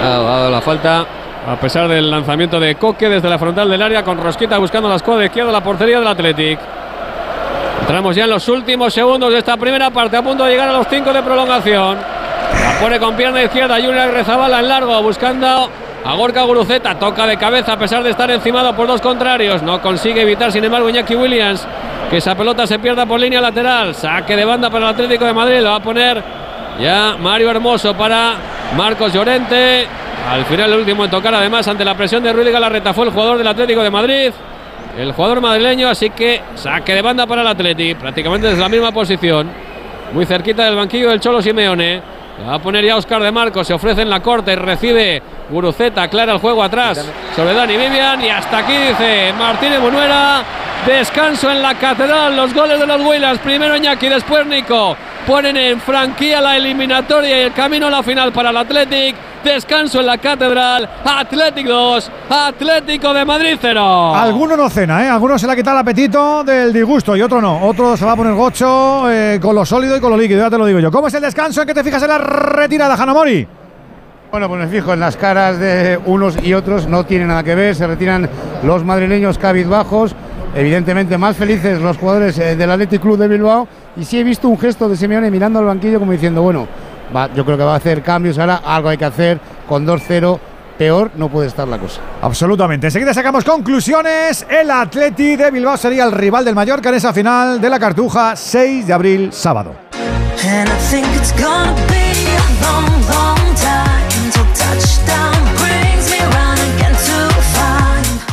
Ha 0.04 0.10
dado 0.10 0.52
la 0.52 0.62
falta. 0.62 1.06
A 1.46 1.58
pesar 1.58 1.90
del 1.90 2.10
lanzamiento 2.10 2.58
de 2.58 2.76
Coque 2.76 3.10
desde 3.10 3.30
la 3.30 3.38
frontal 3.38 3.70
del 3.70 3.82
área 3.82 4.02
con 4.02 4.18
Rosquita 4.18 4.58
buscando 4.60 4.88
la 4.88 4.96
escuadra 4.96 5.26
izquierda 5.26 5.52
la 5.52 5.62
portería 5.62 6.00
del 6.00 6.08
Athletic. 6.08 6.58
Entramos 7.82 8.16
ya 8.16 8.24
en 8.24 8.30
los 8.30 8.48
últimos 8.48 8.94
segundos 8.94 9.30
de 9.30 9.40
esta 9.40 9.58
primera 9.58 9.90
parte, 9.90 10.16
a 10.16 10.22
punto 10.22 10.46
de 10.46 10.52
llegar 10.52 10.70
a 10.70 10.72
los 10.72 10.88
5 10.88 11.12
de 11.12 11.22
prolongación. 11.22 11.98
La 11.98 12.80
pone 12.80 12.98
con 12.98 13.14
pierna 13.16 13.44
izquierda 13.44 13.76
Junior 13.76 14.10
Rezabala 14.12 14.62
en 14.62 14.70
largo, 14.70 15.02
buscando 15.02 15.70
a 16.06 16.14
Gorka 16.16 16.44
Guruceta. 16.44 16.98
Toca 17.00 17.26
de 17.26 17.38
cabeza 17.38 17.74
a 17.74 17.80
pesar 17.80 18.04
de 18.04 18.10
estar 18.10 18.30
encimado 18.32 18.76
por 18.76 18.88
dos 18.88 19.02
contrarios. 19.02 19.62
No 19.62 19.82
consigue 19.82 20.22
evitar, 20.22 20.52
sin 20.52 20.64
embargo, 20.64 20.90
Iñaki 20.90 21.16
Williams 21.16 21.68
que 22.10 22.18
esa 22.18 22.36
pelota 22.36 22.68
se 22.68 22.78
pierda 22.80 23.06
por 23.06 23.20
línea 23.20 23.42
lateral. 23.42 23.96
Saque 23.96 24.36
de 24.36 24.46
banda 24.46 24.70
para 24.70 24.86
el 24.86 24.92
Atlético 24.92 25.26
de 25.26 25.34
Madrid. 25.34 25.62
Lo 25.62 25.72
va 25.72 25.78
a 25.78 25.84
poner 25.84 26.24
ya 26.80 27.16
Mario 27.20 27.50
Hermoso 27.50 27.96
para 27.96 28.36
Marcos 28.78 29.14
Llorente. 29.14 29.88
Al 30.30 30.46
final, 30.46 30.72
el 30.72 30.80
último 30.80 31.06
en 31.06 31.12
tocar, 31.12 31.34
además, 31.34 31.68
ante 31.68 31.84
la 31.84 31.96
presión 31.96 32.24
de 32.24 32.32
Rudy 32.32 32.52
Galarreta, 32.52 32.94
fue 32.94 33.06
el 33.06 33.12
jugador 33.12 33.38
del 33.38 33.48
Atlético 33.48 33.82
de 33.82 33.90
Madrid. 33.90 34.32
El 34.98 35.12
jugador 35.12 35.42
madrileño, 35.42 35.90
así 35.90 36.12
que 36.12 36.42
saque 36.54 36.94
de 36.94 37.02
banda 37.02 37.26
para 37.26 37.42
el 37.42 37.48
Atlético, 37.48 38.02
prácticamente 38.02 38.48
desde 38.48 38.62
la 38.62 38.70
misma 38.70 38.92
posición. 38.92 39.50
Muy 40.14 40.26
cerquita 40.26 40.66
del 40.66 40.76
banquillo 40.76 41.10
del 41.10 41.20
Cholo 41.20 41.42
Simeone. 41.42 42.00
Va 42.48 42.56
a 42.56 42.60
poner 42.60 42.86
ya 42.86 42.96
Oscar 42.96 43.24
de 43.24 43.32
Marcos, 43.32 43.66
se 43.66 43.74
ofrece 43.74 44.04
en 44.04 44.10
la 44.10 44.20
corte 44.20 44.56
recibe 44.56 45.22
Guruceta, 45.50 46.04
aclara 46.04 46.34
el 46.34 46.40
juego 46.40 46.64
atrás 46.64 47.06
sobre 47.36 47.54
Dani 47.54 47.78
Vivian 47.78 48.24
y 48.24 48.30
hasta 48.30 48.60
aquí 48.60 48.74
dice 48.74 49.34
Martínez 49.38 49.80
Bunuera. 49.80 50.44
Descanso 50.86 51.50
en 51.50 51.62
la 51.62 51.76
catedral, 51.76 52.36
los 52.36 52.54
goles 52.54 52.78
de 52.78 52.86
los 52.86 53.02
Willas, 53.06 53.40
primero 53.40 53.78
Iñaki, 53.78 54.10
después 54.10 54.46
Nico. 54.46 54.98
Ponen 55.26 55.56
en 55.56 55.80
franquía 55.80 56.42
la 56.42 56.58
eliminatoria 56.58 57.40
y 57.40 57.42
el 57.44 57.54
camino 57.54 57.88
a 57.88 57.90
la 57.90 58.04
final 58.04 58.34
para 58.34 58.50
el 58.50 58.58
Athletic. 58.58 59.16
Descanso 59.46 60.02
en 60.02 60.08
la 60.08 60.18
catedral, 60.18 60.90
Athletic 61.06 61.66
2, 61.66 62.12
Atlético 62.30 63.14
de 63.14 63.24
Madrid 63.24 63.58
0. 63.62 64.16
Alguno 64.16 64.58
no 64.58 64.70
cena, 64.70 65.06
¿eh? 65.06 65.10
Alguno 65.10 65.40
se 65.40 65.48
le 65.48 65.54
ha 65.54 65.56
quitado 65.56 65.78
el 65.78 65.82
apetito 65.82 66.44
del 66.44 66.74
disgusto 66.74 67.16
y 67.16 67.22
otro 67.22 67.42
no. 67.42 67.66
Otro 67.66 67.96
se 67.96 68.04
va 68.06 68.14
a 68.14 68.16
poner 68.18 68.34
gocho 68.34 69.10
eh, 69.10 69.40
con 69.42 69.56
lo 69.56 69.66
sólido 69.66 69.96
y 69.96 70.02
con 70.02 70.12
lo 70.12 70.18
líquido, 70.18 70.42
ya 70.42 70.50
te 70.50 70.58
lo 70.58 70.66
digo 70.66 70.80
yo. 70.80 70.92
¿Cómo 70.92 71.08
es 71.08 71.14
el 71.14 71.22
descanso 71.22 71.62
en 71.62 71.68
que 71.68 71.74
te 71.74 71.84
fijas 71.84 72.04
en 72.04 72.10
la 72.10 72.18
retirada, 72.18 72.96
Hanamori? 72.96 73.48
Bueno, 74.34 74.50
pues 74.50 74.62
me 74.62 74.68
fijo 74.68 74.92
en 74.92 75.00
las 75.00 75.16
caras 75.16 75.60
de 75.60 76.00
unos 76.08 76.42
y 76.42 76.56
otros, 76.56 76.88
no 76.88 77.06
tiene 77.06 77.26
nada 77.26 77.44
que 77.44 77.54
ver, 77.54 77.76
se 77.76 77.86
retiran 77.86 78.28
los 78.64 78.84
madrileños 78.84 79.38
cabizbajos, 79.38 80.16
evidentemente 80.56 81.20
más 81.20 81.38
felices 81.38 81.80
los 81.80 82.00
jugadores 82.00 82.40
eh, 82.40 82.56
del 82.56 82.72
Athletic 82.72 83.00
Club 83.00 83.20
de 83.20 83.28
Bilbao, 83.28 83.68
y 83.96 84.04
sí 84.04 84.18
he 84.18 84.24
visto 84.24 84.50
un 84.50 84.58
gesto 84.58 84.90
de 84.90 84.98
Simeone 84.98 85.30
mirando 85.30 85.60
al 85.60 85.66
banquillo 85.66 86.00
como 86.00 86.14
diciendo, 86.14 86.42
bueno, 86.42 86.68
va, 87.16 87.32
yo 87.36 87.46
creo 87.46 87.60
que 87.60 87.64
va 87.64 87.74
a 87.74 87.78
hacer 87.78 88.02
cambios 88.02 88.40
ahora, 88.40 88.62
algo 88.66 88.90
hay 88.90 88.98
que 88.98 89.06
hacer, 89.06 89.40
con 89.70 89.86
2-0, 89.86 90.40
peor 90.80 91.12
no 91.16 91.30
puede 91.30 91.48
estar 91.50 91.68
la 91.68 91.78
cosa. 91.78 92.02
Absolutamente. 92.20 92.88
Enseguida 92.88 93.14
sacamos 93.14 93.44
conclusiones. 93.44 94.48
El 94.50 94.72
Atleti 94.72 95.36
de 95.36 95.52
Bilbao 95.52 95.78
sería 95.78 96.06
el 96.06 96.12
rival 96.12 96.44
del 96.44 96.56
Mallorca 96.56 96.90
en 96.90 96.96
esa 96.96 97.14
final 97.14 97.62
de 97.62 97.70
la 97.70 97.78
Cartuja, 97.78 98.36
6 98.36 98.88
de 98.88 98.94
abril, 98.94 99.30
sábado. 99.32 99.76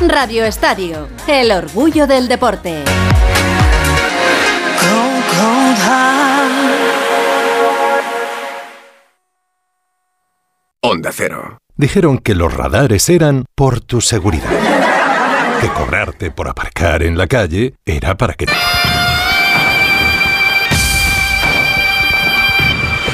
Radio 0.09 0.45
Estadio, 0.45 1.09
el 1.27 1.51
orgullo 1.51 2.07
del 2.07 2.29
deporte. 2.29 2.85
cold, 4.81 5.25
cold 5.31 5.79
heart. 5.79 6.31
Onda 10.83 11.11
Cero. 11.13 11.59
Dijeron 11.77 12.19
que 12.19 12.35
los 12.35 12.53
radares 12.53 13.09
eran 13.09 13.45
por 13.55 13.81
tu 13.81 14.01
seguridad. 14.01 14.51
Que 15.61 15.69
cobrarte 15.69 16.31
por 16.31 16.49
aparcar 16.49 17.03
en 17.03 17.17
la 17.17 17.27
calle 17.27 17.75
era 17.85 18.17
para 18.17 18.35
que... 18.35 18.47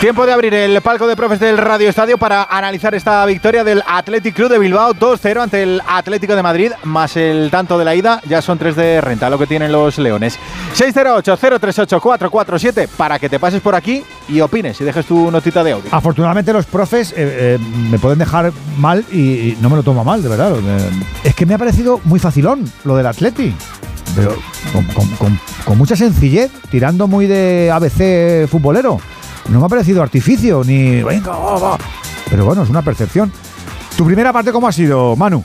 Tiempo 0.01 0.27
de 0.27 0.33
abrir 0.35 0.53
el 0.53 0.83
palco 0.83 1.07
de 1.07 1.17
profes 1.17 1.41
del 1.41 1.57
Radio 1.57 1.89
Estadio 1.89 2.19
para 2.19 2.43
analizar 2.45 2.95
esta 2.95 3.25
victoria 3.25 3.65
del 3.65 3.83
Athletic 3.87 4.35
Club 4.35 4.51
de 4.51 4.59
Bilbao 4.59 4.93
2-0 4.93 5.41
ante 5.41 5.63
el 5.63 5.81
Atlético 5.89 6.37
de 6.37 6.43
Madrid, 6.43 6.73
más 6.85 7.17
el 7.17 7.49
tanto 7.51 7.79
de 7.79 7.87
la 7.87 7.95
ida, 7.95 8.21
ya 8.29 8.43
son 8.43 8.59
tres 8.59 8.77
de 8.77 9.01
renta 9.01 9.31
lo 9.31 9.39
que 9.39 9.47
tienen 9.47 9.73
los 9.73 9.97
Leones. 9.97 10.39
608-038-447 10.77 12.89
para 12.89 13.19
que 13.19 13.31
te 13.31 13.39
pases 13.39 13.63
por 13.63 13.75
aquí 13.75 14.03
y 14.29 14.43
opines 14.43 14.79
y 14.83 14.85
dejes 14.85 15.07
tu 15.07 15.31
notita 15.31 15.65
de 15.65 15.73
audio. 15.73 15.89
Afortunadamente 15.91 16.53
los 16.53 16.67
profes 16.67 17.13
eh, 17.13 17.15
eh, 17.17 17.59
me 17.91 17.99
pueden 17.99 18.19
dejar 18.19 18.53
mal 18.77 19.03
y, 19.11 19.57
no 19.63 19.71
me 19.71 19.77
lo 19.77 19.83
tomo 19.83 20.05
mal, 20.05 20.23
de 20.23 20.29
verdad. 20.29 20.59
Eh, 20.59 20.91
Es 21.25 21.35
que 21.35 21.47
me 21.47 21.55
ha 21.55 21.59
parecido 21.59 22.03
muy 22.05 22.21
facilón 22.21 22.71
lo 22.85 22.97
del 22.97 23.07
Atleti. 23.07 23.55
Pero 24.15 24.37
con 25.65 25.79
mucha 25.79 25.97
sencillez, 25.97 26.53
tirando 26.71 27.09
muy 27.09 27.27
de 27.27 27.71
ABC 27.73 28.47
futbolero. 28.47 29.01
No 29.49 29.61
me 29.61 29.67
ha 29.67 29.69
parecido 29.69 30.03
artificio, 30.03 30.63
ni. 30.65 31.03
Pero 32.31 32.45
bueno, 32.45 32.63
es 32.63 32.71
una 32.71 32.83
percepción. 32.83 33.33
¿Tu 33.97 34.05
primera 34.05 34.33
parte 34.33 34.53
cómo 34.53 34.69
ha 34.69 34.73
sido, 34.73 35.17
Manu? 35.17 35.43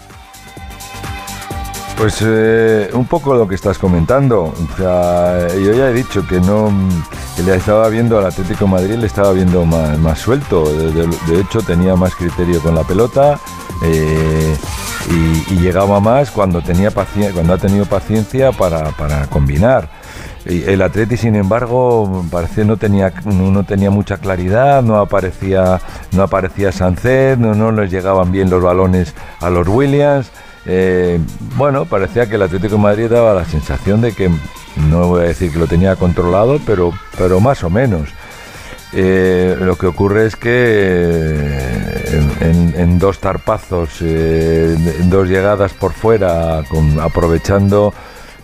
Pues 1.97 2.17
eh, 2.25 2.89
un 2.93 3.05
poco 3.05 3.35
lo 3.35 3.47
que 3.47 3.55
estás 3.55 3.77
comentando. 3.77 4.45
O 4.45 4.75
sea, 4.75 5.47
yo 5.49 5.71
ya 5.73 5.89
he 5.89 5.93
dicho 5.93 6.25
que 6.27 6.39
no 6.41 6.71
que 7.35 7.43
le 7.43 7.55
estaba 7.55 7.87
viendo 7.89 8.17
al 8.17 8.25
Atlético 8.25 8.67
Madrid, 8.67 8.95
le 8.95 9.05
estaba 9.05 9.31
viendo 9.33 9.65
más, 9.65 9.97
más 9.99 10.19
suelto. 10.19 10.63
De, 10.63 11.39
hecho, 11.39 11.61
tenía 11.61 11.95
más 11.95 12.15
criterio 12.15 12.59
con 12.61 12.73
la 12.73 12.83
pelota 12.83 13.39
eh, 13.83 14.55
y, 15.11 15.53
y 15.53 15.57
llegaba 15.59 15.99
más 15.99 16.31
cuando 16.31 16.61
tenía 16.61 16.89
cuando 16.91 17.53
ha 17.53 17.57
tenido 17.57 17.85
paciencia 17.85 18.51
para, 18.51 18.91
para 18.91 19.27
combinar. 19.27 20.00
El 20.45 20.81
Atleti, 20.81 21.17
sin 21.17 21.35
embargo, 21.35 22.25
parece 22.31 22.65
no 22.65 22.77
tenía 22.77 23.13
no, 23.25 23.63
tenía 23.63 23.91
mucha 23.91 24.17
claridad, 24.17 24.81
no 24.81 24.97
aparecía 24.97 25.79
no 26.13 26.23
aparecía 26.23 26.71
Sancet, 26.71 27.37
no, 27.37 27.53
no 27.53 27.71
les 27.71 27.91
llegaban 27.91 28.31
bien 28.31 28.49
los 28.49 28.63
balones 28.63 29.13
a 29.39 29.49
los 29.49 29.67
Williams. 29.67 30.31
Eh, 30.65 31.19
bueno, 31.57 31.85
parecía 31.85 32.27
que 32.27 32.35
el 32.35 32.41
Atlético 32.41 32.75
de 32.75 32.81
Madrid 32.81 33.09
daba 33.09 33.33
la 33.33 33.45
sensación 33.45 34.01
de 34.01 34.13
que 34.13 34.29
no 34.89 35.07
voy 35.07 35.21
a 35.21 35.27
decir 35.27 35.51
que 35.51 35.59
lo 35.59 35.67
tenía 35.67 35.95
controlado, 35.95 36.59
pero 36.65 36.91
pero 37.17 37.39
más 37.39 37.63
o 37.63 37.69
menos. 37.69 38.09
Eh, 38.93 39.55
lo 39.57 39.77
que 39.77 39.87
ocurre 39.87 40.25
es 40.25 40.35
que 40.35 40.49
eh, 40.51 42.73
en, 42.75 42.99
dos 42.99 43.19
tarpazos, 43.19 44.01
eh, 44.01 44.75
en 44.99 45.09
dos 45.09 45.29
llegadas 45.29 45.73
por 45.73 45.93
fuera, 45.93 46.61
aprovechando 47.01 47.93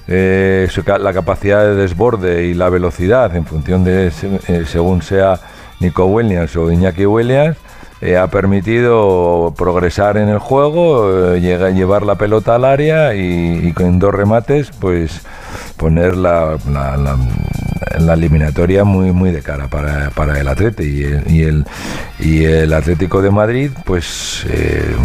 eh, 0.07 0.67
la 0.99 1.13
capacidad 1.13 1.63
de 1.63 1.75
desborde 1.75 2.45
y 2.45 2.53
la 2.53 2.69
velocidad 2.69 3.35
en 3.35 3.45
función 3.45 3.83
de 3.83 4.07
eh, 4.47 4.63
según 4.65 5.01
sea 5.01 5.39
Nico 5.79 6.05
Williams 6.05 6.55
o 6.55 6.71
Iñaki 6.71 7.05
Williams, 7.05 7.57
eh, 7.99 8.15
ha 8.15 8.27
permitido 8.27 9.53
progresar 9.57 10.17
en 10.17 10.29
el 10.29 10.37
juego, 10.39 11.33
eh, 11.33 11.41
llega- 11.41 11.71
llevar 11.71 12.03
la 12.03 12.15
pelota 12.15 12.55
al 12.55 12.65
área 12.65 13.15
y, 13.15 13.73
con 13.73 13.97
dos 13.99 14.13
remates, 14.13 14.69
pues 14.79 15.21
poner 15.77 16.15
la, 16.15 16.57
la- 16.71 17.17
eliminatoria 18.13 18.83
muy 18.83 19.11
muy 19.11 19.31
de 19.31 19.41
cara 19.41 19.67
para, 19.67 20.11
para 20.11 20.39
el 20.39 20.47
Atleti. 20.47 20.83
Y 20.83 21.03
el, 21.03 21.23
y 21.27 21.41
el, 21.43 21.65
y 22.19 22.43
el 22.45 22.73
Atlético 22.73 23.21
de 23.21 23.31
Madrid, 23.31 23.71
pues 23.85 24.45
eh, 24.49 24.95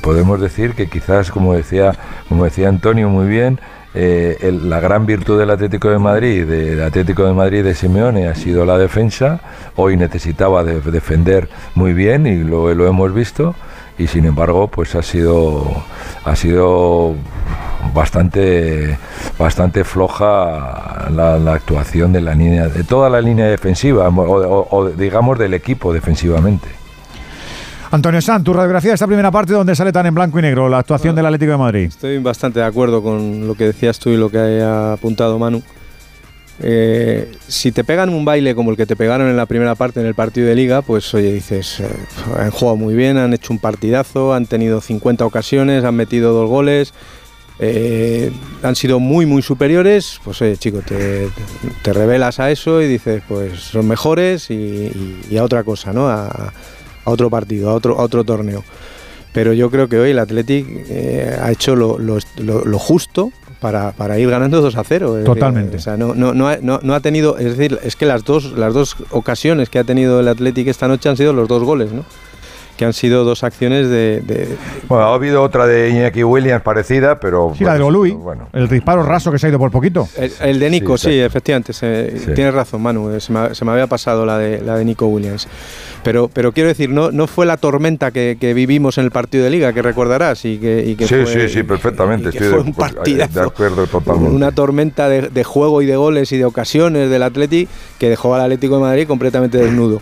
podemos 0.00 0.40
decir 0.40 0.74
que 0.74 0.88
quizás, 0.88 1.30
como 1.30 1.54
decía, 1.54 1.92
como 2.28 2.44
decía 2.44 2.68
Antonio 2.68 3.08
muy 3.08 3.26
bien, 3.28 3.60
eh, 3.94 4.56
la 4.62 4.80
gran 4.80 5.06
virtud 5.06 5.38
del 5.38 5.50
Atlético 5.50 5.90
de 5.90 5.98
Madrid, 5.98 6.46
del 6.46 6.82
Atlético 6.82 7.24
de 7.24 7.32
Madrid 7.32 7.64
de 7.64 7.74
Simeone, 7.74 8.28
ha 8.28 8.34
sido 8.34 8.64
la 8.64 8.78
defensa. 8.78 9.40
Hoy 9.76 9.96
necesitaba 9.96 10.62
de- 10.64 10.80
defender 10.80 11.48
muy 11.74 11.92
bien 11.92 12.26
y 12.26 12.36
lo, 12.36 12.72
lo 12.74 12.86
hemos 12.86 13.12
visto. 13.12 13.54
Y 13.98 14.06
sin 14.06 14.24
embargo, 14.24 14.68
pues 14.68 14.94
ha 14.94 15.02
sido, 15.02 15.66
ha 16.24 16.34
sido 16.34 17.14
bastante, 17.92 18.96
bastante 19.38 19.84
floja 19.84 21.08
la, 21.10 21.34
actuación 21.52 22.12
de 22.12 22.20
la 22.22 22.34
línea, 22.34 22.68
de 22.68 22.84
toda 22.84 23.10
la 23.10 23.20
línea 23.20 23.46
defensiva, 23.46 24.08
o 24.08 24.88
digamos 24.96 25.38
del 25.38 25.52
equipo 25.54 25.92
defensivamente. 25.92 26.79
Antonio 27.92 28.20
San, 28.20 28.44
tu 28.44 28.52
radiografía 28.52 28.90
de 28.90 28.94
esta 28.94 29.08
primera 29.08 29.32
parte 29.32 29.52
donde 29.52 29.74
sale 29.74 29.90
tan 29.90 30.06
en 30.06 30.14
blanco 30.14 30.38
y 30.38 30.42
negro 30.42 30.68
la 30.68 30.78
actuación 30.78 31.16
del 31.16 31.26
Atlético 31.26 31.52
de 31.52 31.58
Madrid. 31.58 31.86
Estoy 31.88 32.18
bastante 32.18 32.60
de 32.60 32.66
acuerdo 32.66 33.02
con 33.02 33.48
lo 33.48 33.56
que 33.56 33.64
decías 33.64 33.98
tú 33.98 34.10
y 34.10 34.16
lo 34.16 34.30
que 34.30 34.38
ha 34.38 34.92
apuntado 34.92 35.40
Manu. 35.40 35.60
Eh, 36.60 37.32
si 37.48 37.72
te 37.72 37.82
pegan 37.82 38.10
un 38.10 38.24
baile 38.24 38.54
como 38.54 38.70
el 38.70 38.76
que 38.76 38.86
te 38.86 38.94
pegaron 38.94 39.28
en 39.28 39.36
la 39.36 39.46
primera 39.46 39.74
parte 39.74 39.98
en 39.98 40.06
el 40.06 40.14
partido 40.14 40.46
de 40.46 40.54
liga, 40.54 40.82
pues 40.82 41.12
oye, 41.14 41.32
dices, 41.32 41.80
eh, 41.80 41.88
han 42.38 42.50
jugado 42.50 42.76
muy 42.76 42.94
bien, 42.94 43.16
han 43.16 43.32
hecho 43.32 43.52
un 43.52 43.58
partidazo, 43.58 44.34
han 44.34 44.46
tenido 44.46 44.80
50 44.80 45.24
ocasiones, 45.24 45.82
han 45.82 45.96
metido 45.96 46.32
dos 46.32 46.48
goles, 46.48 46.94
eh, 47.58 48.30
han 48.62 48.76
sido 48.76 49.00
muy, 49.00 49.26
muy 49.26 49.42
superiores, 49.42 50.20
pues 50.22 50.40
eh, 50.42 50.56
chico, 50.56 50.80
te, 50.86 51.28
revelas 51.92 52.38
a 52.38 52.52
eso 52.52 52.80
y 52.80 52.86
dices, 52.86 53.22
pues 53.26 53.58
son 53.58 53.88
mejores 53.88 54.48
y, 54.50 55.36
a 55.36 55.42
otra 55.42 55.64
cosa, 55.64 55.92
¿no? 55.92 56.08
A 57.04 57.10
otro 57.10 57.30
partido, 57.30 57.70
a 57.70 57.74
otro, 57.74 57.98
a 57.98 58.02
otro 58.02 58.24
torneo. 58.24 58.62
Pero 59.32 59.52
yo 59.52 59.70
creo 59.70 59.88
que 59.88 59.98
hoy 59.98 60.10
el 60.10 60.18
Athletic 60.18 60.66
eh, 60.88 61.36
ha 61.40 61.50
hecho 61.52 61.76
lo, 61.76 61.98
lo- 61.98 62.18
lo- 62.38 62.64
lo 62.64 62.78
justo 62.80 63.30
para, 63.60 63.92
para 63.92 64.18
ir 64.18 64.28
ganando 64.28 64.60
2 64.60 64.74
a 64.76 64.82
0. 64.82 65.06
Es 65.08 65.12
decir, 65.14 65.24
Totalmente. 65.34 65.76
o 65.76 65.80
sea, 65.80 65.96
no, 65.96 66.14
no, 66.14 66.34
no, 66.34 66.48
ha, 66.48 66.56
no- 66.60 66.80
no 66.82 66.94
ha 66.94 67.00
tenido, 67.00 67.38
es 67.38 67.56
decir, 67.56 67.78
es 67.84 67.94
que 67.94 68.06
las 68.06 68.24
dos, 68.24 68.52
las 68.58 68.74
dos 68.74 68.96
ocasiones 69.10 69.68
que 69.70 69.78
ha 69.78 69.84
tenido 69.84 70.18
el 70.18 70.26
Athletic 70.28 70.66
esta 70.66 70.88
noche 70.88 71.08
han 71.08 71.16
sido 71.16 71.32
los 71.32 71.46
dos 71.46 71.62
goles, 71.62 71.92
¿no? 71.92 72.04
Que 72.76 72.86
han 72.86 72.92
sido 72.94 73.24
dos 73.24 73.44
acciones 73.44 73.88
de, 73.90 74.22
de- 74.22 74.56
Bueno, 74.88 75.04
ha 75.04 75.14
habido 75.14 75.42
otra 75.42 75.66
de 75.66 75.90
Iñaki 75.90 76.24
Williams 76.24 76.62
parecida, 76.62 77.20
pero. 77.20 77.52
Sí, 77.56 77.62
la 77.62 77.74
de 77.74 77.80
Golui. 77.82 78.12
Bueno. 78.12 78.48
El 78.54 78.68
disparo 78.68 79.02
raso 79.02 79.30
que 79.30 79.38
se 79.38 79.46
ha 79.46 79.50
ido 79.50 79.58
por 79.58 79.70
poquito. 79.70 80.08
El, 80.16 80.32
el 80.40 80.58
de 80.58 80.70
Nico, 80.70 80.96
Sí, 80.96 81.10
sí, 81.10 81.20
efectivamente, 81.20 81.72
se- 81.74 82.18
Sí. 82.18 82.32
tienes 82.34 82.54
razón, 82.54 82.80
Manu, 82.80 83.10
eh, 83.10 83.20
se 83.20 83.32
me, 83.32 83.54
se 83.54 83.64
me 83.66 83.72
había 83.72 83.86
pasado 83.86 84.24
la 84.24 84.38
de, 84.38 84.62
la 84.62 84.76
de 84.76 84.84
Nico 84.86 85.06
Williams. 85.08 85.46
Pero, 86.02 86.30
pero 86.32 86.52
quiero 86.52 86.68
decir, 86.68 86.88
no, 86.88 87.10
no 87.10 87.26
fue 87.26 87.44
la 87.44 87.58
tormenta 87.58 88.10
que, 88.10 88.38
que 88.40 88.54
vivimos 88.54 88.96
en 88.96 89.04
el 89.04 89.10
partido 89.10 89.44
de 89.44 89.50
Liga, 89.50 89.72
que 89.74 89.82
recordarás, 89.82 90.44
y 90.46 90.56
que, 90.56 90.82
y 90.86 90.96
que 90.96 91.06
Sí, 91.06 91.14
fue, 91.14 91.48
sí, 91.48 91.54
sí, 91.54 91.62
perfectamente. 91.62 92.30
Estoy 92.30 92.48
fue 92.48 92.58
de, 92.58 92.64
un 92.64 92.72
pues, 92.72 92.92
partidazo. 92.94 93.40
de 93.40 93.46
acuerdo 93.46 93.86
totalmente. 93.86 94.34
Una 94.34 94.50
tormenta 94.52 95.08
de, 95.10 95.28
de 95.28 95.44
juego 95.44 95.82
y 95.82 95.86
de 95.86 95.96
goles 95.96 96.32
y 96.32 96.38
de 96.38 96.46
ocasiones 96.46 97.10
del 97.10 97.22
Atleti 97.22 97.68
que 97.98 98.08
dejó 98.08 98.34
al 98.34 98.40
Atlético 98.42 98.76
de 98.76 98.80
Madrid 98.80 99.06
completamente 99.06 99.58
desnudo. 99.58 100.00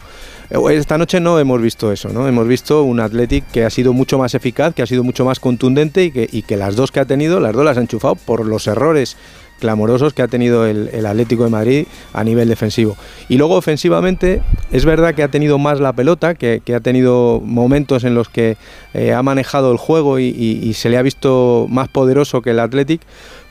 Eh, 0.50 0.56
Esta 0.70 0.98
noche 0.98 1.18
no 1.20 1.38
hemos 1.40 1.60
visto 1.60 1.90
eso, 1.92 2.10
¿no? 2.10 2.28
Hemos 2.28 2.46
visto 2.46 2.82
un 2.84 3.00
Athletic 3.00 3.44
que 3.50 3.64
ha 3.64 3.70
sido 3.70 3.92
mucho 3.92 4.18
más 4.18 4.34
eficaz, 4.34 4.74
que 4.74 4.82
ha 4.82 4.86
sido 4.86 5.02
mucho 5.02 5.24
más 5.24 5.40
contundente 5.40 6.04
y 6.04 6.10
que, 6.12 6.28
y 6.30 6.42
que 6.42 6.56
las 6.56 6.76
dos 6.76 6.92
que 6.92 7.00
ha 7.00 7.04
tenido, 7.06 7.40
las 7.40 7.52
dos 7.54 7.64
las 7.64 7.76
ha 7.76 7.80
enchufado 7.80 8.14
por 8.14 8.46
los 8.46 8.66
errores 8.68 9.16
clamorosos 9.58 10.14
que 10.14 10.22
ha 10.22 10.28
tenido 10.28 10.66
el, 10.66 11.06
Atlético 11.06 11.44
de 11.44 11.50
Madrid 11.50 11.86
a 12.12 12.24
nivel 12.24 12.48
defensivo. 12.48 12.96
Y 13.28 13.38
luego 13.38 13.56
ofensivamente 13.56 14.42
es 14.72 14.84
verdad 14.84 15.14
que 15.14 15.22
ha 15.22 15.28
tenido 15.28 15.58
más 15.58 15.80
la 15.80 15.92
pelota, 15.92 16.34
que, 16.34 16.62
ha 16.74 16.80
tenido 16.80 17.40
momentos 17.44 18.04
en 18.04 18.14
los 18.14 18.28
que 18.28 18.56
eh, 18.94 19.12
ha 19.12 19.22
manejado 19.22 19.72
el 19.72 19.78
juego 19.78 20.18
y, 20.18 20.26
y- 20.26 20.74
se 20.74 20.88
le 20.90 20.98
ha 20.98 21.02
visto 21.02 21.66
más 21.68 21.88
poderoso 21.88 22.40
que 22.42 22.50
el 22.50 22.60
Athletic, 22.60 23.00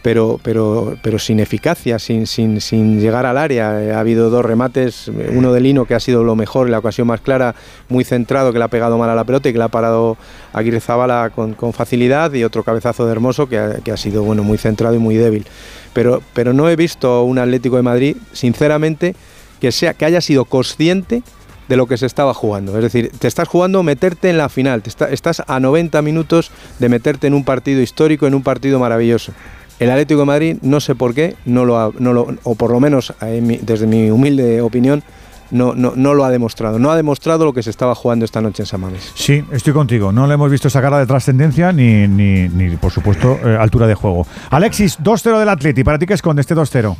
pero, 0.07 0.39
pero, 0.41 0.95
pero 1.01 1.19
sin 1.19 1.41
eficacia, 1.41 1.99
sin, 1.99 2.27
sin, 2.27 2.61
sin 2.61 3.01
llegar 3.01 3.25
al 3.25 3.37
área. 3.37 3.71
Ha 3.93 3.99
habido 3.99 4.29
dos 4.29 4.45
remates, 4.45 5.11
uno 5.33 5.51
de 5.51 5.59
Lino 5.59 5.83
que 5.83 5.95
ha 5.95 5.99
sido 5.99 6.23
lo 6.23 6.33
mejor, 6.33 6.69
la 6.69 6.79
ocasión 6.79 7.07
más 7.07 7.19
clara, 7.19 7.55
muy 7.89 8.05
centrado, 8.05 8.53
que 8.53 8.57
le 8.57 8.63
ha 8.63 8.69
pegado 8.69 8.97
mal 8.97 9.09
a 9.09 9.15
la 9.15 9.25
pelota 9.25 9.49
y 9.49 9.51
que 9.51 9.57
le 9.57 9.65
ha 9.65 9.67
parado 9.67 10.15
Aguirre 10.53 10.79
Zabala 10.79 11.29
con, 11.35 11.55
con 11.55 11.73
facilidad, 11.73 12.31
y 12.31 12.45
otro 12.45 12.63
cabezazo 12.63 13.05
de 13.05 13.11
Hermoso 13.11 13.49
que 13.49 13.57
ha, 13.57 13.97
sido 13.97 14.23
bueno, 14.23 14.43
muy 14.43 14.57
centrado 14.57 14.95
y 14.95 14.97
muy 14.97 15.17
débil. 15.17 15.45
Pero, 15.91 16.21
pero 16.33 16.53
no 16.53 16.69
he 16.69 16.77
visto 16.77 17.23
un 17.23 17.37
Atlético 17.37 17.75
de 17.75 17.81
Madrid, 17.81 18.15
sinceramente, 18.31 19.13
que, 19.59 19.73
sea, 19.73 19.93
que 19.93 20.05
haya 20.05 20.21
sido 20.21 20.45
consciente 20.45 21.21
de 21.67 21.75
lo 21.75 21.85
que 21.85 21.97
se 21.97 22.05
estaba 22.05 22.33
jugando. 22.33 22.77
Es 22.77 22.83
decir, 22.83 23.11
te 23.19 23.27
estás 23.27 23.49
jugando 23.49 23.83
meterte 23.83 24.29
en 24.29 24.37
la 24.37 24.47
final, 24.47 24.83
estás 24.85 25.43
a 25.45 25.59
90 25.59 26.01
minutos 26.01 26.49
de 26.79 26.87
meterte 26.87 27.27
en 27.27 27.33
un 27.33 27.43
partido 27.43 27.81
histórico, 27.81 28.25
en 28.25 28.35
un 28.35 28.43
partido 28.43 28.79
maravilloso. 28.79 29.33
El 29.79 29.89
Atlético 29.91 30.21
de 30.21 30.25
Madrid, 30.25 30.57
no 30.61 30.79
sé 30.79 30.95
por 30.95 31.13
qué, 31.13 31.35
no 31.45 31.63
lo 31.65 31.77
ha- 31.79 31.91
no 31.99 32.13
lo- 32.13 32.35
o 32.43 32.55
por 32.55 32.71
lo 32.71 32.79
menos 32.79 33.11
eh, 33.21 33.37
en 33.37 33.47
mi- 33.47 33.57
desde 33.57 33.85
mi 33.85 34.09
humilde 34.09 34.61
opinión, 34.61 35.03
no, 35.51 35.75
no, 35.75 35.93
no 35.95 36.13
lo 36.13 36.25
ha 36.25 36.29
demostrado. 36.29 36.77
No 36.79 36.91
ha 36.91 36.95
demostrado 36.97 37.45
lo 37.45 37.53
que 37.53 37.63
se 37.63 37.69
estaba 37.69 37.95
jugando 37.95 38.25
esta 38.25 38.41
noche 38.41 38.63
en 38.63 38.67
San 38.67 38.81
Mamés. 38.81 39.11
Sí, 39.15 39.43
estoy 39.51 39.71
contigo. 39.73 40.11
No 40.11 40.27
le 40.27 40.33
hemos 40.33 40.51
visto 40.51 40.67
esa 40.67 40.81
cara 40.81 40.99
de 40.99 41.05
trascendencia 41.05 41.71
ni, 41.71 42.07
ni, 42.07 42.49
ni, 42.49 42.75
por 42.75 42.91
supuesto, 42.91 43.39
eh, 43.45 43.55
altura 43.57 43.87
de 43.87 43.93
juego. 43.95 44.27
Alexis, 44.49 44.97
2-0 44.99 45.39
del 45.39 45.47
Atleti. 45.49 45.83
¿Para 45.83 45.97
ti 45.99 46.05
qué 46.05 46.15
esconde 46.15 46.41
este 46.41 46.53
2-0? 46.55 46.95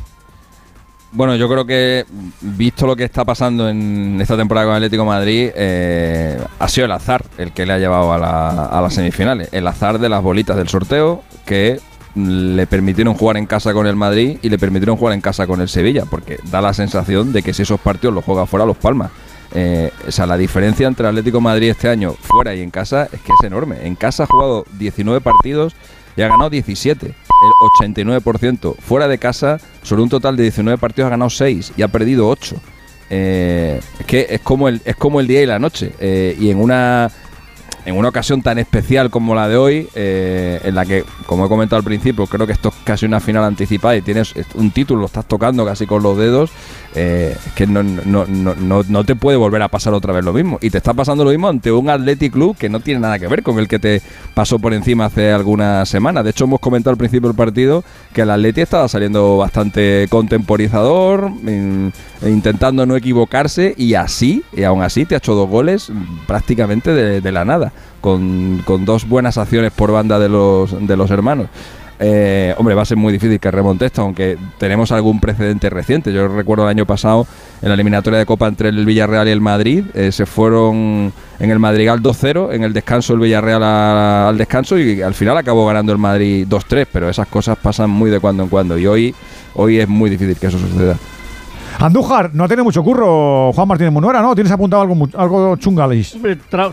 Bueno, 1.10 1.36
yo 1.36 1.48
creo 1.48 1.64
que 1.64 2.04
visto 2.42 2.86
lo 2.86 2.94
que 2.94 3.04
está 3.04 3.24
pasando 3.24 3.68
en 3.68 4.18
esta 4.20 4.36
temporada 4.36 4.66
con 4.66 4.76
Atlético 4.76 5.02
de 5.04 5.08
Madrid, 5.08 5.50
eh, 5.54 6.38
ha 6.58 6.68
sido 6.68 6.84
el 6.84 6.92
azar 6.92 7.24
el 7.38 7.52
que 7.52 7.64
le 7.64 7.72
ha 7.72 7.78
llevado 7.78 8.12
a, 8.12 8.18
la- 8.18 8.66
a 8.66 8.80
las 8.82 8.92
semifinales. 8.94 9.48
El 9.52 9.66
azar 9.66 9.98
de 9.98 10.08
las 10.10 10.22
bolitas 10.22 10.56
del 10.56 10.68
sorteo 10.68 11.22
que 11.46 11.80
le 12.14 12.66
permitieron 12.66 13.14
jugar 13.14 13.36
en 13.36 13.46
casa 13.46 13.72
con 13.72 13.86
el 13.86 13.96
Madrid 13.96 14.38
y 14.42 14.48
le 14.48 14.58
permitieron 14.58 14.96
jugar 14.96 15.14
en 15.14 15.20
casa 15.20 15.46
con 15.46 15.60
el 15.60 15.68
Sevilla, 15.68 16.04
porque 16.08 16.38
da 16.50 16.60
la 16.60 16.74
sensación 16.74 17.32
de 17.32 17.42
que 17.42 17.52
si 17.52 17.62
esos 17.62 17.80
partidos 17.80 18.14
los 18.14 18.24
juega 18.24 18.46
fuera, 18.46 18.66
los 18.66 18.76
palmas. 18.76 19.10
Eh, 19.52 19.90
o 20.06 20.10
sea, 20.10 20.26
la 20.26 20.36
diferencia 20.36 20.86
entre 20.86 21.06
Atlético 21.06 21.40
Madrid 21.40 21.70
este 21.70 21.88
año 21.88 22.14
fuera 22.20 22.54
y 22.54 22.60
en 22.60 22.70
casa 22.70 23.04
es 23.04 23.20
que 23.20 23.32
es 23.32 23.46
enorme. 23.46 23.86
En 23.86 23.94
casa 23.94 24.24
ha 24.24 24.26
jugado 24.26 24.64
19 24.78 25.20
partidos 25.20 25.74
y 26.16 26.22
ha 26.22 26.28
ganado 26.28 26.50
17, 26.50 27.06
el 27.06 27.14
89%. 27.80 28.76
Fuera 28.78 29.08
de 29.08 29.18
casa, 29.18 29.58
sobre 29.82 30.02
un 30.02 30.08
total 30.08 30.36
de 30.36 30.42
19 30.44 30.78
partidos 30.78 31.06
ha 31.06 31.10
ganado 31.10 31.30
6 31.30 31.72
y 31.76 31.82
ha 31.82 31.88
perdido 31.88 32.28
8. 32.28 32.56
Eh, 33.10 33.80
es 34.00 34.06
que 34.06 34.26
es 34.28 34.40
como 34.40 34.68
el, 34.68 34.82
es 34.84 34.96
como 34.96 35.20
el 35.20 35.26
día 35.26 35.42
y 35.42 35.46
la 35.46 35.58
noche. 35.58 35.92
Eh, 35.98 36.36
y 36.38 36.50
en 36.50 36.60
una 36.60 37.10
en 37.88 37.96
una 37.96 38.08
ocasión 38.10 38.42
tan 38.42 38.58
especial 38.58 39.08
como 39.08 39.34
la 39.34 39.48
de 39.48 39.56
hoy, 39.56 39.88
eh, 39.94 40.60
en 40.62 40.74
la 40.74 40.84
que, 40.84 41.04
como 41.24 41.46
he 41.46 41.48
comentado 41.48 41.78
al 41.78 41.84
principio, 41.84 42.26
creo 42.26 42.46
que 42.46 42.52
esto 42.52 42.68
es 42.68 42.74
casi 42.84 43.06
una 43.06 43.18
final 43.18 43.44
anticipada 43.44 43.96
y 43.96 44.02
tienes 44.02 44.34
un 44.54 44.70
título, 44.70 45.00
lo 45.00 45.06
estás 45.06 45.24
tocando 45.24 45.64
casi 45.64 45.86
con 45.86 46.02
los 46.02 46.18
dedos, 46.18 46.50
eh, 46.94 47.34
que 47.54 47.66
no, 47.66 47.82
no, 47.82 48.26
no, 48.26 48.54
no, 48.86 49.04
te 49.04 49.16
puede 49.16 49.38
volver 49.38 49.62
a 49.62 49.68
pasar 49.68 49.94
otra 49.94 50.12
vez 50.12 50.22
lo 50.22 50.34
mismo. 50.34 50.58
Y 50.60 50.68
te 50.68 50.76
está 50.76 50.92
pasando 50.92 51.24
lo 51.24 51.30
mismo 51.30 51.48
ante 51.48 51.72
un 51.72 51.88
Athletic 51.88 52.32
Club 52.32 52.56
que 52.58 52.68
no 52.68 52.80
tiene 52.80 53.00
nada 53.00 53.18
que 53.18 53.26
ver 53.26 53.42
con 53.42 53.58
el 53.58 53.66
que 53.68 53.78
te 53.78 54.02
pasó 54.34 54.58
por 54.58 54.74
encima 54.74 55.06
hace 55.06 55.32
algunas 55.32 55.88
semanas. 55.88 56.24
De 56.24 56.30
hecho, 56.30 56.44
hemos 56.44 56.60
comentado 56.60 56.90
al 56.90 56.98
principio 56.98 57.28
del 57.30 57.36
partido 57.36 57.84
que 58.12 58.20
el 58.20 58.30
Atleti 58.30 58.60
estaba 58.60 58.86
saliendo 58.88 59.38
bastante 59.38 60.06
contemporizador, 60.10 61.30
in- 61.46 61.92
intentando 62.20 62.84
no 62.84 62.96
equivocarse 62.96 63.74
y 63.78 63.94
así, 63.94 64.42
y 64.52 64.64
aún 64.64 64.82
así 64.82 65.06
te 65.06 65.14
ha 65.14 65.18
hecho 65.18 65.34
dos 65.34 65.48
goles 65.48 65.88
mm, 65.88 66.26
prácticamente 66.26 66.92
de 66.92 67.32
la 67.32 67.44
nada, 67.44 67.72
con, 68.00 68.62
con 68.64 68.84
dos 68.84 69.08
buenas 69.08 69.38
acciones 69.38 69.72
por 69.72 69.92
banda 69.92 70.18
de 70.18 70.28
los, 70.28 70.86
de 70.86 70.96
los 70.96 71.10
hermanos. 71.10 71.48
Eh, 72.00 72.54
hombre, 72.56 72.76
va 72.76 72.82
a 72.82 72.84
ser 72.84 72.96
muy 72.96 73.12
difícil 73.12 73.40
que 73.40 73.50
remonte 73.50 73.86
esto, 73.86 74.02
aunque 74.02 74.38
tenemos 74.58 74.92
algún 74.92 75.20
precedente 75.20 75.68
reciente. 75.68 76.12
Yo 76.12 76.28
recuerdo 76.28 76.64
el 76.64 76.70
año 76.70 76.86
pasado, 76.86 77.26
en 77.60 77.68
la 77.68 77.74
eliminatoria 77.74 78.20
de 78.20 78.26
Copa 78.26 78.46
entre 78.46 78.68
el 78.68 78.86
Villarreal 78.86 79.26
y 79.26 79.32
el 79.32 79.40
Madrid, 79.40 79.84
eh, 79.94 80.12
se 80.12 80.24
fueron 80.24 81.12
en 81.40 81.50
el 81.50 81.58
Madrigal 81.58 82.00
2-0, 82.00 82.52
en 82.52 82.62
el 82.62 82.72
descanso 82.72 83.14
el 83.14 83.20
Villarreal 83.20 83.62
al 83.62 84.38
descanso 84.38 84.78
y 84.78 85.02
al 85.02 85.14
final 85.14 85.36
acabó 85.36 85.66
ganando 85.66 85.92
el 85.92 85.98
Madrid 85.98 86.46
2-3, 86.48 86.86
pero 86.92 87.08
esas 87.08 87.26
cosas 87.26 87.58
pasan 87.58 87.90
muy 87.90 88.10
de 88.10 88.20
cuando 88.20 88.44
en 88.44 88.48
cuando 88.48 88.78
y 88.78 88.86
hoy, 88.86 89.14
hoy 89.54 89.80
es 89.80 89.88
muy 89.88 90.08
difícil 90.08 90.36
que 90.36 90.46
eso 90.46 90.58
suceda. 90.58 90.96
Andújar, 91.80 92.34
no 92.34 92.48
tiene 92.48 92.64
mucho 92.64 92.82
curro 92.82 93.52
Juan 93.52 93.68
Martínez 93.68 93.92
Munuera, 93.92 94.20
¿no? 94.20 94.34
¿Tienes 94.34 94.50
apuntado 94.50 94.82
algo, 94.82 95.08
algo 95.14 95.56
chungalis? 95.56 96.16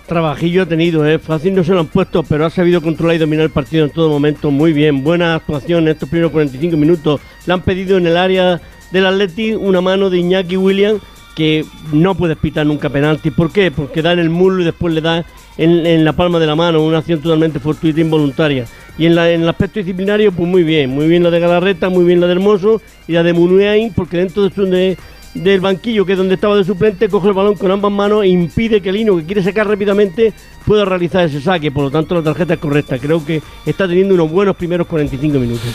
Trabajillo 0.07 0.64
ha 0.64 0.65
tenido, 0.65 1.06
¿eh? 1.06 1.19
Fácil 1.19 1.53
no 1.53 1.64
se 1.64 1.73
lo 1.73 1.82
han 1.82 1.86
puesto, 1.86 2.23
pero 2.23 2.44
ha 2.44 2.49
sabido 2.49 2.82
controlar 2.82 3.15
y 3.15 3.19
dominar 3.19 3.45
el 3.45 3.52
partido 3.52 3.86
en 3.86 3.91
todo 3.91 4.10
momento 4.10 4.49
muy 4.49 4.73
bien. 4.73 5.03
Buena 5.03 5.36
actuación 5.36 5.84
en 5.84 5.90
estos 5.90 6.10
primeros 6.10 6.32
45 6.32 6.76
minutos. 6.76 7.22
Le 7.45 7.53
han 7.53 7.61
pedido 7.61 7.99
en 7.99 8.07
el 8.07 8.18
área 8.18 8.60
del 8.91 9.06
Atleti 9.06 9.53
una 9.53 9.80
mano 9.80 10.10
de 10.10 10.18
Iñaki 10.18 10.57
Williams 10.57 11.02
que 11.36 11.65
no 11.94 12.15
puedes 12.15 12.38
pitar 12.38 12.65
nunca 12.65 12.90
penalti. 12.90 13.30
¿Por 13.30 13.52
qué? 13.52 13.69
Porque 13.69 14.02
da 14.02 14.11
en 14.11 14.19
el 14.19 14.32
muslo 14.32 14.64
y 14.64 14.65
después 14.65 14.91
le 14.91 15.02
da 15.02 15.23
en, 15.57 16.03
la 16.06 16.14
palma 16.14 16.40
de 16.40 16.48
la 16.48 16.56
mano, 16.56 16.84
una 16.84 16.99
acción 16.99 17.22
totalmente 17.22 17.60
fortuita 17.60 17.99
e 17.99 18.03
involuntaria. 18.03 18.65
Y 18.98 19.06
en, 19.06 19.15
la- 19.15 19.30
en 19.32 19.41
el 19.41 19.49
aspecto 19.49 19.80
disciplinario, 19.80 20.32
pues 20.32 20.48
muy 20.49 20.64
bien. 20.64 20.90
Muy 20.91 21.07
bien 21.07 21.22
la 21.23 21.30
de 21.30 21.40
Galarreta, 21.40 21.90
muy 21.90 22.06
bien 22.06 22.19
la 22.22 22.27
de 22.27 22.34
Hermoso 22.34 22.82
y 23.07 23.11
la 23.14 23.23
de 23.23 23.34
Munuain, 23.34 23.94
porque 23.94 24.18
dentro 24.18 24.44
de 24.44 24.53
su- 24.56 24.65
de- 24.65 24.98
del 25.34 25.60
banquillo, 25.60 26.06
que 26.06 26.14
es 26.14 26.18
donde 26.18 26.36
estaba 26.36 26.56
de 26.56 26.64
suplente, 26.64 27.10
coge 27.10 27.27
el 27.27 27.34
balón 27.34 27.56
con 27.56 27.69
ambas 27.69 27.91
manos 27.91 28.23
e 28.23 28.27
impide 28.30 28.80
que 28.82 28.94
Lino, 28.94 29.18
que 29.18 29.26
quiere 29.26 29.44
sacar 29.44 29.68
rápidamente, 29.68 30.32
pueda 30.65 30.86
realizar 30.86 31.26
ese 31.26 31.41
saque. 31.41 31.72
Por 31.72 31.84
lo 31.84 31.91
tanto, 31.91 32.15
la 32.15 32.23
tarjeta 32.23 32.53
es 32.53 32.60
correcta. 32.60 32.98
Creo 32.99 33.23
que 33.26 33.41
está 33.65 33.86
teniendo 33.86 34.14
unos 34.14 34.32
buenos 34.32 34.56
primeros 34.56 34.88
45 34.88 35.38
minutos. 35.38 35.68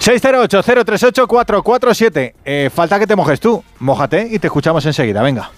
608-038-447. 0.00 2.32
Eh, 2.44 2.70
falta 2.74 2.98
que 2.98 3.06
te 3.06 3.14
mojes 3.16 3.38
tú. 3.38 3.62
Mójate 3.80 4.28
y 4.30 4.38
te 4.38 4.46
escuchamos 4.46 4.84
enseguida. 4.86 5.20
Venga. 5.22 5.50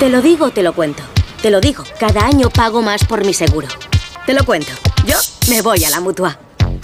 Te 0.00 0.08
lo 0.08 0.22
digo, 0.22 0.48
te 0.48 0.62
lo 0.62 0.72
cuento. 0.72 1.02
Te 1.42 1.50
lo 1.50 1.60
digo, 1.60 1.84
cada 1.98 2.24
año 2.24 2.48
pago 2.48 2.80
más 2.80 3.04
por 3.04 3.22
mi 3.22 3.34
seguro. 3.34 3.68
Te 4.24 4.32
lo 4.32 4.44
cuento. 4.46 4.72
Yo 5.04 5.16
me 5.50 5.60
voy 5.60 5.84
a 5.84 5.90
la 5.90 6.00
mutua. 6.00 6.38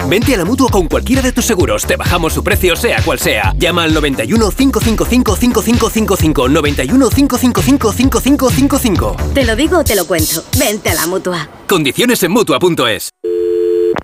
Vente 0.06 0.34
a 0.34 0.36
la 0.36 0.44
mutua 0.44 0.68
con 0.70 0.86
cualquiera 0.86 1.22
de 1.22 1.32
tus 1.32 1.46
seguros. 1.46 1.86
Te 1.86 1.96
bajamos 1.96 2.34
su 2.34 2.44
precio, 2.44 2.76
sea 2.76 3.00
cual 3.02 3.18
sea. 3.18 3.54
Llama 3.56 3.84
al 3.84 3.94
91 3.94 4.50
555 4.50 5.34
5555. 5.34 6.48
91 6.50 7.08
555 7.08 7.92
5555. 7.92 9.16
Te 9.32 9.44
lo 9.46 9.56
digo, 9.56 9.82
te 9.82 9.96
lo 9.96 10.06
cuento. 10.06 10.44
Vente 10.58 10.90
a 10.90 10.94
la 10.94 11.06
mutua. 11.06 11.48
Condiciones 11.66 12.22
en 12.22 12.32
mutua.es. 12.32 13.08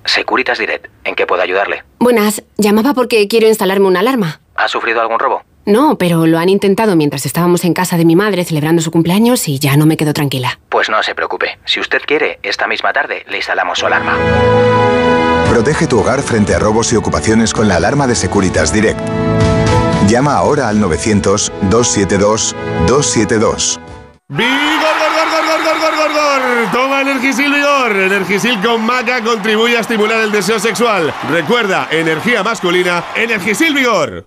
Securitas 0.06 0.58
Direct, 0.58 0.86
¿en 1.04 1.14
qué 1.14 1.26
puedo 1.26 1.42
ayudarle? 1.42 1.84
Buenas, 1.98 2.42
llamaba 2.56 2.94
porque 2.94 3.28
quiero 3.28 3.46
instalarme 3.46 3.88
una 3.88 4.00
alarma. 4.00 4.40
¿Ha 4.54 4.68
sufrido 4.68 5.02
algún 5.02 5.18
robo? 5.18 5.42
No, 5.64 5.96
pero 5.96 6.26
lo 6.26 6.38
han 6.38 6.48
intentado 6.48 6.96
mientras 6.96 7.24
estábamos 7.24 7.64
en 7.64 7.72
casa 7.72 7.96
de 7.96 8.04
mi 8.04 8.16
madre 8.16 8.44
celebrando 8.44 8.82
su 8.82 8.90
cumpleaños 8.90 9.46
y 9.48 9.60
ya 9.60 9.76
no 9.76 9.86
me 9.86 9.96
quedo 9.96 10.12
tranquila. 10.12 10.58
Pues 10.68 10.90
no 10.90 11.00
se 11.02 11.14
preocupe. 11.14 11.58
Si 11.64 11.78
usted 11.78 12.00
quiere, 12.04 12.40
esta 12.42 12.66
misma 12.66 12.92
tarde 12.92 13.24
le 13.28 13.36
instalamos 13.36 13.78
su 13.78 13.86
alarma. 13.86 14.16
Protege 15.48 15.86
tu 15.86 16.00
hogar 16.00 16.22
frente 16.22 16.52
a 16.54 16.58
robos 16.58 16.92
y 16.92 16.96
ocupaciones 16.96 17.52
con 17.52 17.68
la 17.68 17.76
alarma 17.76 18.08
de 18.08 18.16
Securitas 18.16 18.72
Direct. 18.72 18.98
Llama 20.08 20.34
ahora 20.34 20.68
al 20.68 20.80
900-272-272. 20.80 23.78
¡Vigor, 24.28 24.96
gor, 24.98 25.12
gor, 25.14 25.30
gor, 25.30 25.44
gor, 25.46 25.62
gor, 25.78 25.94
gor, 25.94 26.12
gor! 26.12 26.42
Toma 26.72 27.02
Energisil 27.02 27.52
Vigor. 27.52 27.92
Energisil 27.96 28.60
con 28.60 28.84
maca 28.84 29.22
contribuye 29.22 29.76
a 29.76 29.80
estimular 29.80 30.20
el 30.22 30.32
deseo 30.32 30.58
sexual. 30.58 31.14
Recuerda, 31.30 31.86
energía 31.90 32.42
masculina, 32.42 33.04
Energisil 33.14 33.74
Vigor. 33.74 34.26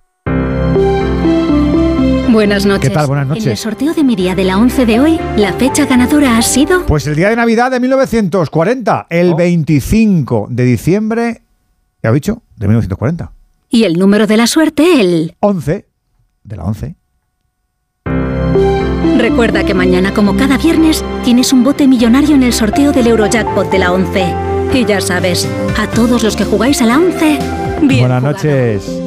Buenas 2.31 2.65
noches. 2.65 2.89
¿Qué 2.89 2.95
tal? 2.95 3.07
Buenas 3.07 3.27
noches. 3.27 3.45
En 3.45 3.51
el 3.51 3.57
sorteo 3.57 3.93
de 3.93 4.03
mi 4.03 4.15
día 4.15 4.35
de 4.35 4.43
la 4.45 4.57
11 4.57 4.85
de 4.85 4.99
hoy, 4.99 5.19
la 5.37 5.53
fecha 5.53 5.85
ganadora 5.85 6.37
ha 6.37 6.41
sido 6.41 6.85
Pues 6.85 7.05
el 7.07 7.15
día 7.15 7.29
de 7.29 7.35
Navidad 7.35 7.71
de 7.71 7.79
1940, 7.79 9.01
Oh. 9.01 9.05
el 9.09 9.35
25 9.35 10.47
de 10.49 10.63
diciembre, 10.63 11.41
¿qué 12.01 12.07
ha 12.07 12.11
dicho? 12.11 12.41
De 12.55 12.67
1940. 12.67 13.31
y 13.73 13.83
el 13.85 13.93
número 13.97 14.27
de 14.27 14.35
la 14.37 14.47
suerte 14.47 14.99
el 14.99 15.35
11 15.39 15.85
de 16.43 16.55
la 16.57 16.63
11. 16.65 16.95
Recuerda 19.17 19.63
que 19.63 19.73
mañana, 19.73 20.13
como 20.13 20.35
cada 20.35 20.57
viernes, 20.57 21.03
tienes 21.23 21.53
un 21.53 21.63
bote 21.63 21.87
millonario 21.87 22.35
en 22.35 22.43
el 22.43 22.53
sorteo 22.53 22.91
del 22.91 23.07
Eurojackpot 23.07 23.69
de 23.71 23.79
la 23.79 23.91
11. 23.93 24.33
Y 24.73 24.85
ya 24.85 24.99
sabes, 25.01 25.47
a 25.77 25.87
todos 25.87 26.23
los 26.23 26.35
que 26.35 26.43
jugáis 26.45 26.81
a 26.81 26.85
la 26.85 26.97
11, 26.97 27.39
bien. 27.83 27.99
Buenas 28.01 28.23
noches. 28.23 29.00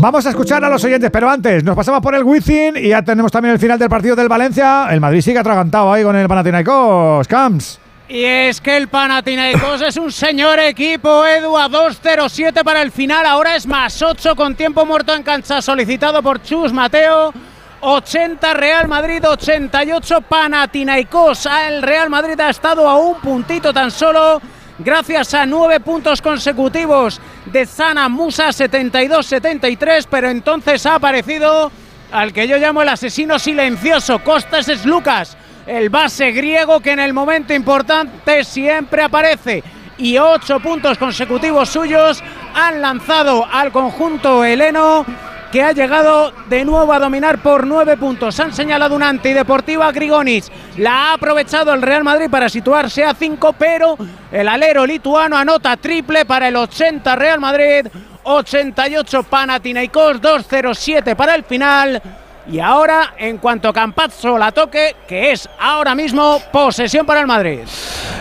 Vamos 0.00 0.24
a 0.24 0.30
escuchar 0.30 0.64
a 0.64 0.70
los 0.70 0.82
oyentes, 0.82 1.10
pero 1.10 1.28
antes 1.28 1.62
nos 1.62 1.76
pasamos 1.76 2.00
por 2.00 2.14
el 2.14 2.24
Wizzing 2.24 2.74
y 2.74 2.88
ya 2.88 3.02
tenemos 3.02 3.30
también 3.30 3.52
el 3.52 3.60
final 3.60 3.78
del 3.78 3.90
partido 3.90 4.16
del 4.16 4.30
Valencia. 4.30 4.86
El 4.90 4.98
Madrid 4.98 5.20
sigue 5.20 5.38
atragantado 5.38 5.92
ahí 5.92 6.02
con 6.02 6.16
el 6.16 6.26
Panathinaikos. 6.26 7.28
Camps. 7.28 7.78
Y 8.08 8.24
es 8.24 8.62
que 8.62 8.78
el 8.78 8.88
Panathinaikos 8.88 9.82
es 9.82 9.98
un 9.98 10.10
señor 10.10 10.58
equipo, 10.58 11.26
Edu, 11.26 11.54
a 11.54 11.68
2-0-7 11.68 12.64
para 12.64 12.80
el 12.80 12.90
final. 12.90 13.26
Ahora 13.26 13.54
es 13.56 13.66
más 13.66 14.00
8 14.00 14.34
con 14.34 14.54
tiempo 14.54 14.86
muerto 14.86 15.14
en 15.14 15.22
cancha 15.22 15.60
solicitado 15.60 16.22
por 16.22 16.42
Chus 16.42 16.72
Mateo. 16.72 17.34
80 17.82 18.54
Real 18.54 18.88
Madrid, 18.88 19.22
88 19.22 20.22
Panathinaikos. 20.22 21.46
El 21.68 21.82
Real 21.82 22.08
Madrid 22.08 22.40
ha 22.40 22.48
estado 22.48 22.88
a 22.88 22.96
un 22.96 23.20
puntito 23.20 23.70
tan 23.74 23.90
solo 23.90 24.40
gracias 24.84 25.34
a 25.34 25.46
nueve 25.46 25.80
puntos 25.80 26.22
consecutivos 26.22 27.20
de 27.46 27.66
Sana 27.66 28.08
Musa 28.08 28.48
72-73, 28.48 30.06
pero 30.10 30.28
entonces 30.28 30.84
ha 30.86 30.96
aparecido 30.96 31.70
al 32.12 32.32
que 32.32 32.48
yo 32.48 32.56
llamo 32.56 32.82
el 32.82 32.88
asesino 32.88 33.38
silencioso, 33.38 34.18
Costas 34.20 34.68
es 34.68 34.84
Lucas, 34.84 35.36
el 35.66 35.90
base 35.90 36.32
griego 36.32 36.80
que 36.80 36.92
en 36.92 37.00
el 37.00 37.12
momento 37.12 37.54
importante 37.54 38.44
siempre 38.44 39.02
aparece. 39.02 39.62
Y 39.98 40.16
ocho 40.18 40.60
puntos 40.60 40.96
consecutivos 40.96 41.68
suyos 41.68 42.22
han 42.54 42.80
lanzado 42.80 43.46
al 43.50 43.70
conjunto 43.70 44.44
heleno 44.44 45.04
que 45.50 45.62
ha 45.62 45.72
llegado 45.72 46.32
de 46.48 46.64
nuevo 46.64 46.92
a 46.92 46.98
dominar 46.98 47.42
por 47.42 47.66
nueve 47.66 47.96
puntos. 47.96 48.38
Han 48.40 48.52
señalado 48.52 48.94
una 48.94 49.08
antideportiva 49.08 49.90
Grigonis. 49.90 50.50
La 50.76 51.10
ha 51.10 51.14
aprovechado 51.14 51.72
el 51.74 51.82
Real 51.82 52.04
Madrid 52.04 52.30
para 52.30 52.48
situarse 52.48 53.04
a 53.04 53.14
cinco, 53.14 53.52
pero 53.52 53.96
el 54.30 54.48
alero 54.48 54.86
lituano 54.86 55.36
anota 55.36 55.76
triple 55.76 56.24
para 56.24 56.48
el 56.48 56.56
80 56.56 57.16
Real 57.16 57.40
Madrid. 57.40 57.86
88 58.22 59.22
Panathinaikos, 59.24 60.20
2-0-7 60.20 61.16
para 61.16 61.34
el 61.34 61.44
final. 61.44 62.00
Y 62.48 62.58
ahora, 62.58 63.14
en 63.18 63.38
cuanto 63.38 63.72
Campazzo 63.72 64.38
la 64.38 64.52
toque, 64.52 64.96
que 65.06 65.32
es 65.32 65.48
ahora 65.58 65.94
mismo 65.94 66.40
posesión 66.52 67.06
para 67.06 67.20
el 67.20 67.26
Madrid. 67.26 67.60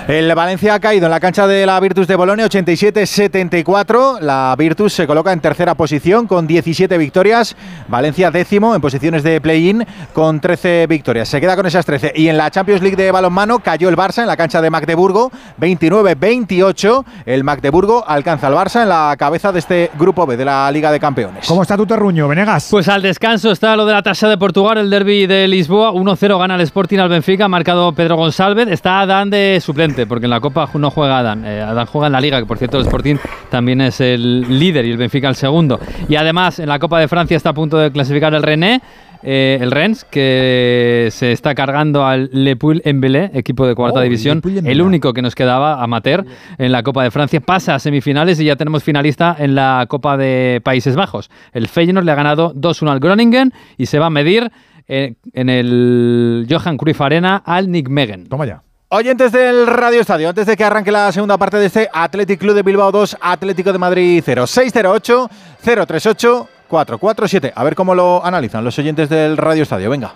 El 0.07 0.33
Valencia 0.33 0.73
ha 0.73 0.79
caído 0.79 1.05
en 1.05 1.11
la 1.11 1.19
cancha 1.19 1.45
de 1.45 1.65
la 1.65 1.79
Virtus 1.79 2.07
de 2.07 2.15
Bolonia 2.15 2.47
87-74. 2.47 4.19
La 4.21 4.55
Virtus 4.57 4.93
se 4.93 5.05
coloca 5.05 5.31
en 5.31 5.39
tercera 5.39 5.75
posición 5.75 6.25
con 6.25 6.47
17 6.47 6.97
victorias. 6.97 7.55
Valencia 7.87 8.31
décimo 8.31 8.73
en 8.73 8.81
posiciones 8.81 9.21
de 9.21 9.39
play-in 9.39 9.85
con 10.13 10.39
13 10.39 10.87
victorias. 10.87 11.29
Se 11.29 11.39
queda 11.39 11.55
con 11.55 11.67
esas 11.67 11.85
13. 11.85 12.13
Y 12.15 12.27
en 12.27 12.37
la 12.37 12.49
Champions 12.49 12.81
League 12.81 12.95
de 12.95 13.11
balonmano 13.11 13.59
cayó 13.59 13.87
el 13.87 13.95
Barça 13.95 14.21
en 14.21 14.27
la 14.27 14.35
cancha 14.35 14.61
de 14.61 14.69
Magdeburgo 14.71 15.31
29-28. 15.59 17.05
El 17.25 17.43
Magdeburgo 17.43 18.03
alcanza 18.07 18.47
al 18.47 18.53
Barça 18.53 18.81
en 18.81 18.89
la 18.89 19.15
cabeza 19.17 19.51
de 19.51 19.59
este 19.59 19.91
grupo 19.97 20.25
B 20.25 20.37
de 20.37 20.45
la 20.45 20.71
Liga 20.71 20.91
de 20.91 20.99
Campeones. 20.99 21.45
¿Cómo 21.47 21.61
está 21.61 21.77
tu 21.77 21.85
terruño, 21.85 22.27
Venegas? 22.27 22.67
Pues 22.71 22.87
al 22.87 23.03
descanso 23.03 23.51
está 23.51 23.75
lo 23.75 23.85
de 23.85 23.93
la 23.93 24.01
de 24.09 24.37
Portugal, 24.39 24.79
el 24.79 24.89
derby 24.89 25.27
de 25.27 25.47
Lisboa. 25.47 25.91
1-0 25.91 26.39
gana 26.39 26.55
el 26.55 26.61
Sporting 26.61 26.97
al 26.97 27.09
Benfica, 27.09 27.47
marcado 27.47 27.93
Pedro 27.93 28.15
González. 28.15 28.67
Está 28.67 29.01
Adán 29.01 29.29
de 29.29 29.59
suplente, 29.61 30.07
porque 30.07 30.25
en 30.25 30.31
la 30.31 30.39
Copa 30.39 30.67
no 30.73 30.89
juega 30.89 31.19
Adán. 31.19 31.45
Eh, 31.45 31.61
Adán 31.61 31.85
juega 31.85 32.07
en 32.07 32.13
la 32.13 32.19
Liga, 32.19 32.39
que 32.39 32.47
por 32.47 32.57
cierto 32.57 32.77
el 32.77 32.85
Sporting 32.85 33.17
también 33.51 33.81
es 33.81 34.01
el 34.01 34.57
líder 34.57 34.85
y 34.85 34.91
el 34.91 34.97
Benfica 34.97 35.29
el 35.29 35.35
segundo. 35.35 35.79
Y 36.07 36.15
además 36.15 36.57
en 36.57 36.69
la 36.69 36.79
Copa 36.79 36.99
de 36.99 37.07
Francia 37.07 37.37
está 37.37 37.51
a 37.51 37.53
punto 37.53 37.77
de 37.77 37.91
clasificar 37.91 38.33
el 38.33 38.41
René. 38.41 38.81
Eh, 39.23 39.57
el 39.61 39.71
Rennes, 39.71 40.05
que 40.05 41.09
se 41.11 41.31
está 41.31 41.53
cargando 41.55 42.05
al 42.05 42.29
Le 42.31 42.55
Puy 42.55 42.81
en 42.85 43.01
Belé, 43.01 43.31
equipo 43.33 43.67
de 43.67 43.75
cuarta 43.75 43.99
Oh, 43.99 44.03
división, 44.03 44.41
el 44.65 44.81
único 44.81 45.13
que 45.13 45.21
nos 45.21 45.35
quedaba 45.35 45.83
amateur 45.83 46.25
en 46.57 46.71
la 46.71 46.83
Copa 46.83 47.03
de 47.03 47.11
Francia, 47.11 47.39
pasa 47.41 47.75
a 47.75 47.79
semifinales 47.79 48.39
y 48.39 48.45
ya 48.45 48.55
tenemos 48.55 48.83
finalista 48.83 49.35
en 49.37 49.55
la 49.55 49.85
Copa 49.89 50.15
de 50.17 50.61
Países 50.63 50.95
Bajos. 50.95 51.29
El 51.51 51.67
Feyenoord 51.67 52.05
le 52.05 52.11
ha 52.11 52.15
ganado 52.15 52.53
2-1 52.53 52.91
al 52.91 52.99
Groningen 52.99 53.53
y 53.77 53.87
se 53.87 53.99
va 53.99 54.07
a 54.07 54.09
medir 54.09 54.51
eh, 54.87 55.15
en 55.33 55.49
el 55.49 56.47
Johan 56.49 56.77
Cruyff 56.77 57.01
Arena 57.01 57.41
al 57.45 57.69
Nick 57.69 57.89
Megan. 57.89 58.25
Toma 58.25 58.45
ya. 58.45 58.63
Oyentes 58.91 59.31
del 59.31 59.67
Radio 59.67 60.01
Estadio, 60.01 60.29
antes 60.29 60.47
de 60.47 60.57
que 60.57 60.63
arranque 60.63 60.91
la 60.91 61.11
segunda 61.11 61.37
parte 61.37 61.57
de 61.57 61.67
este 61.67 61.89
Athletic 61.93 62.39
Club 62.39 62.55
de 62.55 62.63
Bilbao 62.63 62.91
2, 62.91 63.17
Atlético 63.21 63.71
de 63.71 63.77
Madrid 63.77 64.23
0, 64.25 64.47
608 64.47 65.29
038 65.63 66.49
447. 66.69 67.51
A 67.55 67.63
ver 67.63 67.75
cómo 67.75 67.95
lo 67.95 68.23
analizan 68.23 68.63
los 68.63 68.77
oyentes 68.77 69.09
del 69.09 69.35
Radio 69.35 69.63
Estadio. 69.63 69.89
Venga. 69.89 70.13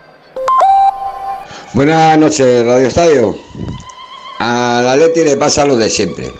Buenas 1.73 2.17
noches, 2.17 2.65
Radio 2.65 2.87
Estadio. 2.87 3.35
Al 4.39 4.87
Atleti 4.87 5.23
le 5.23 5.35
pasa 5.35 5.65
lo 5.65 5.75
de 5.75 5.89
siempre. 5.89 6.31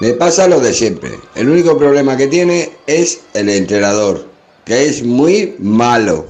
Le 0.00 0.14
pasa 0.14 0.48
lo 0.48 0.60
de 0.60 0.74
siempre. 0.74 1.12
El 1.36 1.48
único 1.48 1.78
problema 1.78 2.16
que 2.16 2.26
tiene 2.26 2.72
es 2.86 3.20
el 3.32 3.48
entrenador, 3.48 4.26
que 4.64 4.86
es 4.86 5.04
muy 5.04 5.54
malo. 5.60 6.26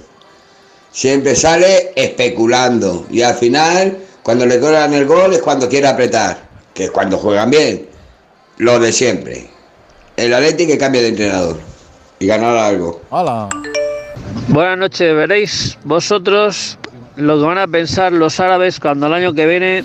Siempre 0.93 1.35
sale 1.35 1.93
especulando 1.97 3.07
y 3.11 3.23
al 3.23 3.35
final, 3.37 3.97
cuando 4.23 4.45
le 4.45 4.61
cobran 4.61 4.93
el 4.93 5.07
gol 5.07 5.33
es 5.33 5.41
cuando 5.41 5.69
quiere 5.69 5.87
apretar, 5.87 6.49
que 6.75 6.85
es 6.85 6.91
cuando 6.91 7.17
juegan 7.17 7.51
bien. 7.51 7.89
Lo 8.59 8.79
de 8.79 8.93
siempre. 8.93 9.49
El 10.17 10.35
Atleti 10.35 10.67
que 10.67 10.77
cambie 10.77 11.01
de 11.01 11.09
entrenador 11.09 11.70
y 12.21 12.27
ganar 12.27 12.57
algo. 12.57 13.01
Hola. 13.11 13.49
Buenas 14.49 14.79
noches, 14.79 15.17
veréis 15.17 15.79
vosotros 15.85 16.79
lo 17.17 17.39
que 17.39 17.45
van 17.45 17.59
a 17.59 17.67
pensar 17.67 18.13
los 18.13 18.39
árabes 18.39 18.79
cuando 18.79 19.07
el 19.07 19.15
año 19.15 19.33
que 19.33 19.47
viene 19.47 19.85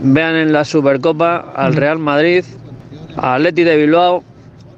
vean 0.00 0.34
en 0.34 0.52
la 0.52 0.64
Supercopa 0.64 1.52
al 1.54 1.74
Real 1.74 1.98
Madrid, 1.98 2.44
al 3.16 3.42
Atleti 3.42 3.64
de 3.64 3.76
Bilbao, 3.76 4.24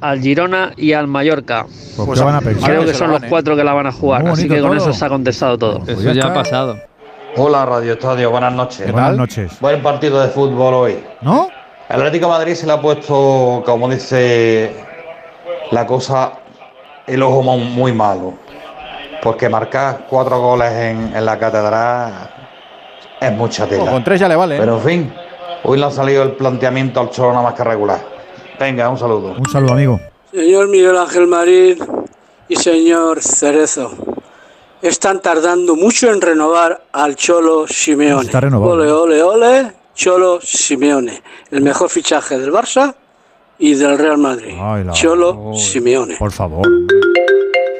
al 0.00 0.20
Girona 0.20 0.72
y 0.76 0.92
al 0.92 1.06
Mallorca. 1.06 1.64
Pues, 1.96 2.18
¿qué 2.18 2.24
van 2.24 2.34
a 2.34 2.40
pensar? 2.40 2.70
Creo 2.70 2.84
que 2.84 2.92
son 2.92 3.12
lo 3.12 3.18
los 3.18 3.28
cuatro 3.28 3.56
que 3.56 3.64
la 3.64 3.72
van 3.72 3.86
a 3.86 3.92
jugar, 3.92 4.26
así 4.26 4.48
que 4.48 4.60
con 4.60 4.76
todo. 4.76 4.76
eso 4.76 4.92
se 4.92 5.04
ha 5.04 5.08
contestado 5.08 5.56
todo. 5.56 5.78
Pues 5.80 6.02
ya 6.02 6.26
ha 6.26 6.34
pasado. 6.34 6.76
Hola 7.36 7.64
Radio 7.66 7.92
Estadio, 7.92 8.30
buenas 8.30 8.52
noches. 8.52 8.90
Buenas 8.90 9.16
noches. 9.16 9.52
Buen 9.60 9.80
partido 9.82 10.20
de 10.20 10.28
fútbol 10.28 10.74
hoy. 10.74 10.98
¿No? 11.22 11.48
El 11.88 11.96
Atlético 11.96 12.26
de 12.26 12.32
Madrid 12.32 12.54
se 12.54 12.66
le 12.66 12.72
ha 12.72 12.80
puesto, 12.80 13.62
como 13.64 13.88
dice 13.88 14.72
la 15.70 15.86
cosa, 15.86 16.32
el 17.06 17.22
ojo 17.22 17.42
mu- 17.42 17.58
muy 17.58 17.92
malo. 17.92 18.34
Porque 19.22 19.48
marcar 19.48 20.06
cuatro 20.08 20.38
goles 20.40 20.70
en, 20.72 21.16
en 21.16 21.24
la 21.24 21.38
catedral 21.38 22.30
es 23.20 23.32
mucha 23.32 23.66
tela. 23.66 23.90
Con 23.90 24.04
tres 24.04 24.20
ya 24.20 24.28
le 24.28 24.36
vale, 24.36 24.56
¿eh? 24.56 24.58
Pero 24.60 24.76
en 24.76 24.82
fin, 24.82 25.14
hoy 25.64 25.78
le 25.78 25.86
ha 25.86 25.90
salido 25.90 26.22
el 26.22 26.32
planteamiento 26.32 27.00
al 27.00 27.10
Cholo 27.10 27.30
nada 27.30 27.42
más 27.44 27.54
que 27.54 27.64
regular. 27.64 28.00
Venga, 28.60 28.88
un 28.88 28.98
saludo. 28.98 29.34
Un 29.38 29.46
saludo, 29.50 29.72
amigo. 29.72 30.00
Señor 30.30 30.68
Miguel 30.68 30.96
Ángel 30.96 31.26
Marín 31.26 31.78
y 32.48 32.56
señor 32.56 33.22
Cerezo, 33.22 33.92
están 34.82 35.22
tardando 35.22 35.76
mucho 35.76 36.10
en 36.12 36.20
renovar 36.20 36.82
al 36.92 37.16
Cholo 37.16 37.66
Simeone. 37.66 38.26
Está 38.26 38.40
renovado. 38.40 38.72
Ole, 38.72 38.90
ole, 38.92 39.22
ole, 39.22 39.72
Cholo 39.94 40.40
Simeone, 40.42 41.22
el 41.50 41.62
mejor 41.62 41.88
fichaje 41.88 42.38
del 42.38 42.52
Barça 42.52 42.94
y 43.58 43.74
del 43.74 43.98
Real 43.98 44.18
Madrid. 44.18 44.54
Ay, 44.60 44.84
la- 44.84 44.92
Cholo 44.92 45.52
Simeone. 45.54 46.16
Por 46.18 46.32
favor. 46.32 46.66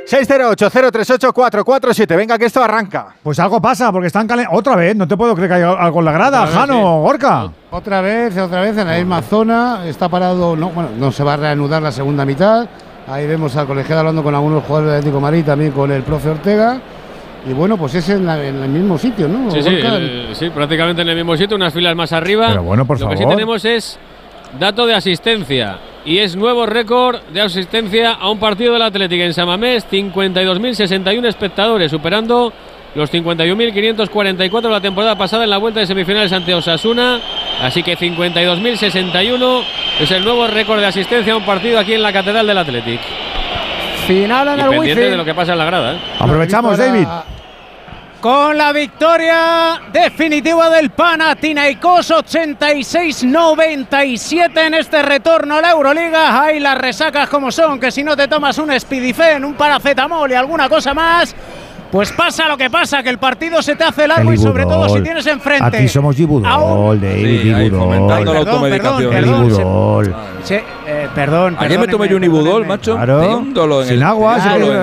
608-038-447. 0.06 2.16
Venga, 2.16 2.38
que 2.38 2.44
esto 2.46 2.62
arranca. 2.62 3.14
Pues 3.22 3.38
algo 3.38 3.60
pasa, 3.60 3.90
porque 3.90 4.08
están 4.08 4.28
calen- 4.28 4.48
Otra 4.50 4.76
vez, 4.76 4.94
no 4.94 5.08
te 5.08 5.16
puedo 5.16 5.34
creer 5.34 5.48
que 5.50 5.54
haya 5.56 5.72
algo 5.72 6.00
en 6.00 6.04
la 6.04 6.12
grada, 6.12 6.42
Otra 6.42 6.50
vez, 6.50 6.58
Jano, 6.60 6.74
sí. 6.74 7.02
Gorka. 7.02 7.50
Otra 7.70 8.00
vez, 8.02 8.36
otra 8.38 8.60
vez 8.60 8.76
en 8.76 8.86
la 8.86 8.96
misma 8.98 9.22
zona. 9.22 9.80
Está 9.86 10.08
parado, 10.08 10.54
no, 10.56 10.68
bueno, 10.70 10.90
no 10.98 11.10
se 11.10 11.24
va 11.24 11.34
a 11.34 11.36
reanudar 11.38 11.82
la 11.82 11.90
segunda 11.92 12.24
mitad. 12.24 12.66
Ahí 13.08 13.26
vemos 13.26 13.56
al 13.56 13.66
colegiado 13.66 14.00
hablando 14.00 14.22
con 14.22 14.34
algunos 14.34 14.64
jugadores 14.64 14.90
del 14.92 14.98
Atlético 14.98 15.16
de 15.18 15.22
Madrid, 15.22 15.44
también 15.44 15.72
con 15.72 15.90
el 15.90 16.02
profe 16.02 16.30
Ortega. 16.30 16.80
Y 17.48 17.52
bueno, 17.52 17.76
pues 17.76 17.94
es 17.94 18.08
en, 18.08 18.24
la- 18.24 18.42
en 18.42 18.62
el 18.62 18.68
mismo 18.70 18.96
sitio, 18.98 19.28
¿no? 19.28 19.50
Sí, 19.50 19.62
sí, 19.62 19.68
el- 19.68 20.28
sí, 20.34 20.50
prácticamente 20.50 21.02
en 21.02 21.08
el 21.08 21.16
mismo 21.16 21.36
sitio, 21.36 21.56
unas 21.56 21.72
filas 21.74 21.94
más 21.96 22.12
arriba. 22.12 22.48
Pero 22.48 22.62
bueno, 22.62 22.86
por 22.86 22.98
Lo 23.00 23.08
que 23.08 23.16
sí 23.16 23.22
favor. 23.22 23.36
tenemos 23.36 23.64
es 23.64 23.98
dato 24.58 24.86
de 24.86 24.94
asistencia. 24.94 25.78
Y 26.04 26.18
es 26.18 26.36
nuevo 26.36 26.66
récord 26.66 27.20
de 27.32 27.40
asistencia 27.40 28.12
a 28.12 28.28
un 28.30 28.38
partido 28.38 28.72
del 28.74 28.82
Atlético 28.82 29.22
en 29.22 29.32
Samamés, 29.32 29.86
52.061 29.90 31.26
espectadores, 31.26 31.90
superando 31.90 32.52
los 32.94 33.10
51.544 33.12 34.60
de 34.62 34.68
la 34.68 34.80
temporada 34.80 35.16
pasada 35.16 35.44
en 35.44 35.50
la 35.50 35.58
vuelta 35.58 35.80
de 35.80 35.86
semifinales 35.86 36.32
ante 36.32 36.54
Osasuna. 36.54 37.20
Así 37.62 37.82
que 37.82 37.96
52.061 37.96 39.62
es 40.00 40.10
el 40.10 40.24
nuevo 40.24 40.46
récord 40.46 40.80
de 40.80 40.86
asistencia 40.86 41.32
a 41.32 41.36
un 41.36 41.44
partido 41.44 41.78
aquí 41.78 41.94
en 41.94 42.02
la 42.02 42.12
Catedral 42.12 42.46
del 42.46 42.58
Atlético. 42.58 43.02
Final 44.06 44.48
en 44.48 44.58
Y 44.58 44.60
el 44.62 44.68
pendiente 44.68 45.00
wifi. 45.00 45.10
de 45.10 45.16
lo 45.16 45.24
que 45.24 45.34
pasa 45.34 45.52
en 45.52 45.58
la 45.58 45.64
grada. 45.64 45.94
¿eh? 45.94 45.98
Aprovechamos, 46.18 46.76
David. 46.76 47.06
Con 48.24 48.56
la 48.56 48.72
victoria 48.72 49.78
definitiva 49.92 50.70
del 50.70 50.88
Panathinaikos 50.92 52.10
86-97 52.10 54.66
en 54.66 54.72
este 54.72 55.02
retorno 55.02 55.56
a 55.56 55.60
la 55.60 55.72
Euroliga. 55.72 56.40
Hay 56.42 56.58
las 56.58 56.78
resacas 56.78 57.28
como 57.28 57.52
son, 57.52 57.78
que 57.78 57.90
si 57.90 58.02
no 58.02 58.16
te 58.16 58.26
tomas 58.26 58.56
un 58.56 58.70
Spidifen, 58.80 59.44
un 59.44 59.52
paracetamol 59.52 60.30
y 60.30 60.34
alguna 60.36 60.70
cosa 60.70 60.94
más, 60.94 61.36
pues 61.92 62.12
pasa 62.12 62.48
lo 62.48 62.56
que 62.56 62.70
pasa, 62.70 63.02
que 63.02 63.10
el 63.10 63.18
partido 63.18 63.60
se 63.60 63.76
te 63.76 63.84
hace 63.84 64.08
largo 64.08 64.30
El 64.30 64.36
y 64.36 64.38
sobre 64.38 64.64
todo 64.64 64.88
si 64.88 65.02
tienes 65.02 65.26
enfrente. 65.26 65.76
Aquí 65.76 65.86
somos 65.86 66.16
Gibudol, 66.16 66.98
David, 66.98 67.42
Sí, 67.42 67.52
ahí 67.52 67.66
Ibudol. 67.66 67.82
fomentando 67.82 68.32
la 68.32 68.40
Perdón, 68.40 68.62
se- 70.42 70.64
eh, 70.86 71.08
Ayer 71.58 71.78
me 71.78 71.88
tomé 71.88 72.08
yo 72.08 72.16
un 72.16 72.24
ibudol, 72.24 72.64
macho. 72.66 72.96
Claro. 72.96 73.40
Un 73.40 73.52
dolor 73.52 73.82
en 73.82 73.88
Sin 73.88 73.98
el, 73.98 74.02
agua, 74.02 74.38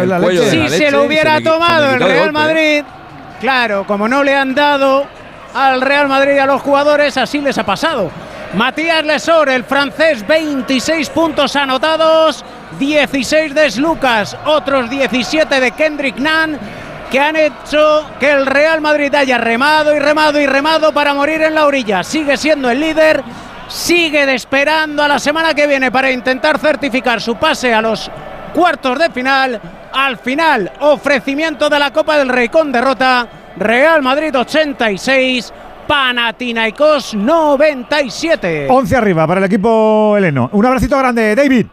la 0.05 0.19
leche. 0.19 0.47
Si 0.51 0.57
la 0.57 0.69
se 0.69 0.91
lo 0.91 1.05
hubiera 1.05 1.41
tomado 1.41 1.93
el 1.95 1.99
Real 1.99 2.17
golpe. 2.19 2.31
Madrid, 2.31 2.83
claro, 3.41 3.85
como 3.85 4.07
no 4.07 4.23
le 4.23 4.35
han 4.35 4.55
dado 4.55 5.05
al 5.53 5.81
Real 5.81 6.07
Madrid 6.07 6.37
a 6.37 6.45
los 6.45 6.61
jugadores, 6.61 7.17
así 7.17 7.41
les 7.41 7.57
ha 7.57 7.65
pasado. 7.65 8.09
Matías 8.53 9.03
Lesor, 9.03 9.49
el 9.49 9.63
francés, 9.63 10.25
26 10.25 11.09
puntos 11.09 11.55
anotados, 11.55 12.45
16 12.79 13.53
de 13.53 13.71
Lucas, 13.77 14.37
otros 14.45 14.89
17 14.89 15.59
de 15.59 15.71
Kendrick 15.71 16.17
Nunn, 16.17 16.57
que 17.09 17.19
han 17.19 17.35
hecho 17.35 18.05
que 18.19 18.31
el 18.31 18.45
Real 18.45 18.79
Madrid 18.79 19.13
haya 19.15 19.37
remado 19.37 19.95
y 19.95 19.99
remado 19.99 20.39
y 20.39 20.45
remado 20.45 20.93
para 20.93 21.13
morir 21.13 21.41
en 21.41 21.55
la 21.55 21.65
orilla. 21.65 22.03
Sigue 22.03 22.37
siendo 22.37 22.69
el 22.69 22.79
líder, 22.79 23.23
sigue 23.67 24.33
esperando 24.33 25.03
a 25.03 25.07
la 25.07 25.19
semana 25.19 25.53
que 25.53 25.67
viene 25.67 25.91
para 25.91 26.11
intentar 26.11 26.59
certificar 26.59 27.21
su 27.21 27.35
pase 27.35 27.73
a 27.73 27.81
los 27.81 28.09
cuartos 28.51 28.99
de 28.99 29.09
final. 29.09 29.59
Al 29.93 30.17
final, 30.17 30.71
ofrecimiento 30.79 31.69
de 31.69 31.79
la 31.79 31.91
Copa 31.91 32.17
del 32.17 32.29
Rey 32.29 32.49
con 32.49 32.71
derrota. 32.71 33.27
Real 33.57 34.01
Madrid 34.01 34.33
86, 34.35 35.51
Panathinaikos 35.87 37.13
97. 37.15 38.67
11 38.69 38.95
arriba 38.95 39.27
para 39.27 39.39
el 39.39 39.45
equipo 39.45 40.15
heleno. 40.17 40.49
Un 40.53 40.65
abracito 40.65 40.97
grande, 40.97 41.35
David. 41.35 41.65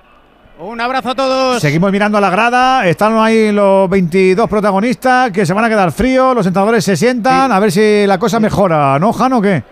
Un 0.61 0.81
abrazo 0.81 1.11
a 1.11 1.15
todos. 1.15 1.63
Seguimos 1.63 1.93
mirando 1.93 2.19
a 2.19 2.21
la 2.21 2.31
grada. 2.31 2.85
Están 2.89 3.17
ahí 3.17 3.53
los 3.53 3.89
22 3.89 4.51
protagonistas 4.51 5.31
que 5.31 5.47
se 5.47 5.53
van 5.53 5.65
a 5.65 5.69
quedar 5.69 5.93
fríos. 5.93 6.35
Los 6.35 6.47
entrenadores 6.47 6.85
se 6.85 6.97
sientan 6.97 7.53
a 7.53 7.61
ver 7.61 7.71
si 7.71 8.07
la 8.09 8.19
cosa 8.19 8.41
mejora. 8.41 8.99
¿No, 8.99 9.13
Jano, 9.13 9.39
o 9.39 9.41
qué? 9.41 9.63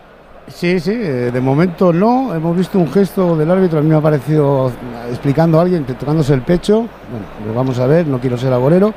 Sí, 0.49 0.79
sí, 0.79 0.93
eh, 0.93 1.31
de 1.33 1.41
momento 1.41 1.93
no. 1.93 2.35
Hemos 2.35 2.57
visto 2.57 2.79
un 2.79 2.91
gesto 2.93 3.37
del 3.37 3.51
árbitro, 3.51 3.81
a 3.81 3.83
mí 3.83 3.89
me 3.89 3.97
ha 3.97 4.01
parecido 4.01 4.69
eh, 4.69 4.73
explicando 5.11 5.59
a 5.59 5.63
alguien, 5.63 5.85
tocándose 5.85 6.35
el 6.35 6.43
pecho. 6.43 6.87
Bueno, 7.11 7.27
lo 7.47 7.55
vamos 7.55 7.79
a 7.81 7.87
ver, 7.87 8.07
no 8.07 8.21
quiero 8.21 8.39
ser 8.39 8.53
agorero. 8.53 8.95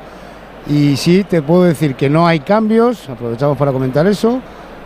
Y 0.68 0.96
sí, 0.96 1.24
te 1.24 1.42
puedo 1.42 1.64
decir 1.64 1.96
que 1.96 2.08
no 2.08 2.26
hay 2.26 2.40
cambios, 2.40 3.08
aprovechamos 3.08 3.58
para 3.58 3.72
comentar 3.72 4.06
eso, 4.06 4.40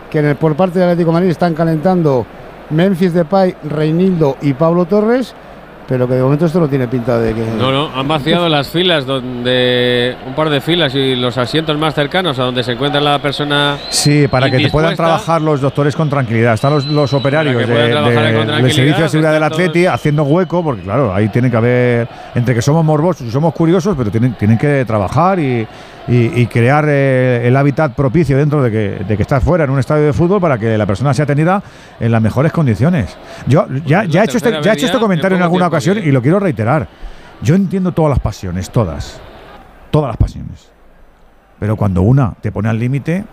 que 0.09 0.35
por 0.35 0.55
parte 0.55 0.79
del 0.79 0.89
Atlético 0.89 1.11
de 1.11 1.13
Madrid 1.13 1.29
están 1.29 1.53
calentando 1.53 2.25
Memphis 2.71 3.13
Depay, 3.13 3.55
Reinildo 3.69 4.37
y 4.41 4.53
Pablo 4.53 4.85
Torres, 4.85 5.35
pero 5.87 6.07
que 6.07 6.15
de 6.15 6.23
momento 6.23 6.45
esto 6.45 6.59
no 6.59 6.67
tiene 6.67 6.87
pinta 6.87 7.19
de 7.19 7.33
que... 7.33 7.41
No, 7.41 7.71
no, 7.71 7.89
han 7.95 8.07
vaciado 8.07 8.49
las 8.49 8.67
filas 8.69 9.05
donde 9.05 10.15
un 10.25 10.33
par 10.33 10.49
de 10.49 10.61
filas 10.61 10.93
y 10.95 11.15
los 11.15 11.37
asientos 11.37 11.77
más 11.77 11.93
cercanos 11.93 12.37
a 12.39 12.43
donde 12.43 12.63
se 12.63 12.71
encuentra 12.73 12.99
la 12.99 13.19
persona. 13.19 13.77
Sí, 13.89 14.27
para 14.27 14.49
que 14.49 14.57
te 14.57 14.69
puedan 14.69 14.95
trabajar 14.95 15.41
los 15.41 15.61
doctores 15.61 15.95
con 15.95 16.09
tranquilidad. 16.09 16.55
Están 16.55 16.73
los, 16.73 16.85
los 16.85 17.13
operarios 17.13 17.55
de- 17.55 17.65
de- 17.65 18.55
del 18.61 18.71
Servicio 18.71 19.03
de 19.03 19.09
Seguridad 19.09 19.33
del 19.33 19.43
Atleti 19.43 19.85
haciendo 19.85 20.23
hueco, 20.23 20.63
porque 20.63 20.81
claro, 20.81 21.13
ahí 21.13 21.29
tiene 21.29 21.49
que 21.51 21.57
haber, 21.57 22.07
entre 22.33 22.53
que 22.55 22.61
somos 22.61 22.83
morbosos 22.83 23.27
y 23.27 23.31
somos 23.31 23.53
curiosos, 23.53 23.95
pero 23.97 24.09
tienen, 24.11 24.33
tienen 24.33 24.57
que 24.57 24.83
trabajar 24.85 25.39
y, 25.39 25.67
y- 26.07 26.41
y 26.41 26.47
crear 26.47 26.85
eh, 26.87 27.47
el 27.47 27.55
hábitat 27.57 27.93
propicio 27.93 28.37
dentro 28.37 28.61
de 28.61 28.71
que, 28.71 29.03
de 29.05 29.15
que 29.17 29.21
estás 29.23 29.43
fuera 29.43 29.63
en 29.63 29.69
un 29.71 29.79
estadio 29.79 30.05
de 30.05 30.13
fútbol 30.13 30.39
para 30.39 30.57
que 30.57 30.77
la 30.77 30.85
persona 30.85 31.13
sea 31.13 31.23
atendida 31.23 31.61
en 31.99 32.11
las 32.11 32.21
mejores 32.21 32.51
condiciones. 32.51 33.17
Yo 33.47 33.65
ya, 33.85 34.03
es 34.03 34.09
ya 34.09 34.19
la 34.19 34.21
he 34.21 34.25
hecho 34.25 34.37
este, 34.37 34.51
ya 34.51 34.57
he 34.71 34.73
hecho 34.75 34.85
este 34.85 34.97
ya 34.97 34.99
comentario 34.99 35.37
en 35.37 35.43
alguna 35.43 35.67
ocasión 35.67 35.97
y 35.97 36.11
lo 36.11 36.21
quiero 36.21 36.39
reiterar. 36.39 36.87
Yo 37.41 37.55
entiendo 37.55 37.91
todas 37.91 38.09
las 38.09 38.19
pasiones, 38.19 38.69
todas. 38.69 39.19
Todas 39.91 40.09
las 40.09 40.17
pasiones. 40.17 40.69
Pero 41.59 41.75
cuando 41.75 42.01
una 42.01 42.33
te 42.41 42.51
pone 42.51 42.69
al 42.69 42.77
límite, 42.77 43.23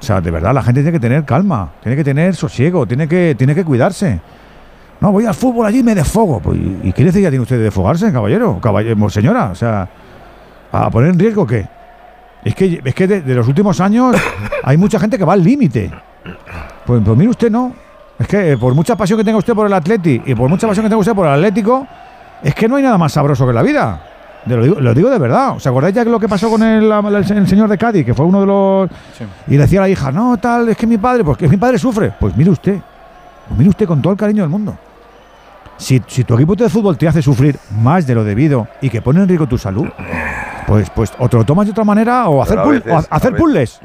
o 0.00 0.02
sea, 0.02 0.20
de 0.20 0.30
verdad, 0.30 0.54
la 0.54 0.62
gente 0.62 0.82
tiene 0.82 0.92
que 0.96 1.00
tener 1.00 1.24
calma, 1.24 1.72
tiene 1.82 1.96
que 1.96 2.04
tener 2.04 2.34
sosiego, 2.36 2.86
tiene 2.86 3.08
que, 3.08 3.34
tiene 3.36 3.54
que 3.54 3.64
cuidarse. 3.64 4.20
No, 5.00 5.12
voy 5.12 5.26
al 5.26 5.34
fútbol 5.34 5.66
allí 5.66 5.78
y 5.80 5.82
me 5.82 5.94
desfogo. 5.94 6.40
Pues, 6.40 6.58
¿Y 6.82 6.92
qué 6.92 7.04
necesidad 7.04 7.30
tiene 7.30 7.42
usted 7.42 7.56
de 7.56 7.64
desfogarse, 7.64 8.12
caballero? 8.12 8.60
caballero 8.60 9.08
señora, 9.10 9.50
o 9.50 9.54
sea, 9.54 9.88
¿a 10.72 10.90
poner 10.90 11.10
en 11.10 11.18
riesgo 11.18 11.46
qué? 11.46 11.66
Es 12.44 12.54
que, 12.54 12.80
es 12.84 12.94
que 12.94 13.06
de, 13.06 13.20
de 13.22 13.34
los 13.34 13.46
últimos 13.48 13.80
años 13.80 14.16
hay 14.62 14.76
mucha 14.76 14.98
gente 14.98 15.18
que 15.18 15.24
va 15.24 15.32
al 15.34 15.42
límite. 15.42 15.90
Pues, 16.86 17.02
pues 17.04 17.16
mire 17.16 17.30
usted, 17.30 17.50
no. 17.50 17.72
Es 18.18 18.26
que 18.26 18.52
eh, 18.52 18.56
por 18.58 18.74
mucha 18.74 18.96
pasión 18.96 19.18
que 19.18 19.24
tenga 19.24 19.38
usted 19.38 19.54
por 19.54 19.66
el 19.66 19.72
Atleti 19.72 20.20
y 20.24 20.34
por 20.34 20.48
mucha 20.48 20.66
pasión 20.66 20.84
que 20.84 20.88
tenga 20.90 21.00
usted 21.00 21.14
por 21.14 21.26
el 21.26 21.32
Atlético, 21.32 21.86
es 22.42 22.54
que 22.54 22.68
no 22.68 22.76
hay 22.76 22.82
nada 22.82 22.98
más 22.98 23.12
sabroso 23.12 23.46
que 23.46 23.52
la 23.52 23.62
vida. 23.62 24.02
De 24.44 24.56
lo, 24.56 24.62
digo, 24.62 24.80
lo 24.80 24.94
digo 24.94 25.10
de 25.10 25.18
verdad. 25.18 25.56
¿Os 25.56 25.66
acordáis 25.66 25.94
ya 25.94 26.04
lo 26.04 26.18
que 26.18 26.28
pasó 26.28 26.48
con 26.48 26.62
el, 26.62 26.90
el- 26.90 27.14
el 27.36 27.48
señor 27.48 27.68
de 27.68 27.76
Cádiz, 27.76 28.04
que 28.06 28.14
fue 28.14 28.24
uno 28.24 28.40
de 28.40 28.46
los... 28.46 28.90
Y 29.48 29.52
le 29.52 29.58
decía 29.58 29.80
a 29.80 29.82
la 29.82 29.88
hija, 29.88 30.10
no, 30.12 30.36
tal, 30.38 30.68
es 30.68 30.76
que 30.76 30.86
mi 30.86 30.96
padre, 30.96 31.24
pues 31.24 31.36
que 31.36 31.48
mi 31.48 31.56
padre 31.56 31.78
sufre. 31.78 32.12
Pues 32.18 32.36
mire 32.36 32.50
usted, 32.50 32.76
pues 33.46 33.58
mire 33.58 33.70
usted 33.70 33.86
con 33.86 34.00
todo 34.00 34.12
el 34.12 34.18
cariño 34.18 34.42
del 34.42 34.50
mundo. 34.50 34.76
Si, 35.76 36.02
si 36.06 36.24
tu 36.24 36.34
equipo 36.34 36.56
de 36.56 36.68
fútbol 36.68 36.96
te 36.96 37.06
hace 37.06 37.20
sufrir 37.22 37.58
más 37.80 38.06
de 38.06 38.14
lo 38.14 38.24
debido 38.24 38.66
y 38.80 38.90
que 38.90 39.00
pone 39.02 39.20
en 39.20 39.28
riesgo 39.28 39.46
tu 39.46 39.58
salud, 39.58 39.86
pues, 40.68 40.90
pues 40.90 41.12
o 41.18 41.28
te 41.28 41.36
lo 41.38 41.44
tomas 41.44 41.66
de 41.66 41.72
otra 41.72 41.82
manera 41.84 42.28
o 42.28 42.42
hacer, 42.42 42.58
veces- 42.58 42.92
o 42.92 43.14
hacer 43.14 43.34
puzzles. 43.34 43.80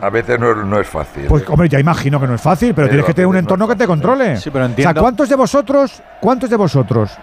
A 0.00 0.10
veces 0.10 0.38
no, 0.38 0.54
no 0.54 0.78
es 0.80 0.86
fácil. 0.88 1.24
Pues 1.28 1.48
hombre, 1.48 1.68
ya 1.68 1.78
imagino 1.80 2.20
que 2.20 2.26
no 2.26 2.34
es 2.34 2.40
fácil, 2.40 2.68
pero, 2.74 2.86
Pero 2.86 2.88
tienes 2.90 3.06
que 3.06 3.14
tener 3.14 3.26
un 3.26 3.32
no 3.34 3.38
entorno 3.38 3.66
que 3.68 3.76
te 3.76 3.86
controle. 3.86 4.36
Sí, 4.36 4.50
pero 4.50 4.64
o 4.64 4.68
sea, 4.68 4.70
entiendo- 4.72 5.00
¿cuántos 5.00 5.28
de 5.28 5.36
vosotros, 5.36 6.02
cuántos 6.20 6.50
de 6.50 6.56
vosotros 6.56 7.16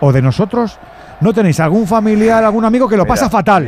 o 0.00 0.12
de 0.12 0.20
nosotros 0.22 0.78
no 1.20 1.32
tenéis 1.32 1.58
algún 1.60 1.86
familiar, 1.86 2.44
algún 2.44 2.64
amigo 2.64 2.88
que 2.88 2.96
lo 2.96 3.04
Mira, 3.04 3.14
pasa 3.14 3.30
fatal? 3.30 3.66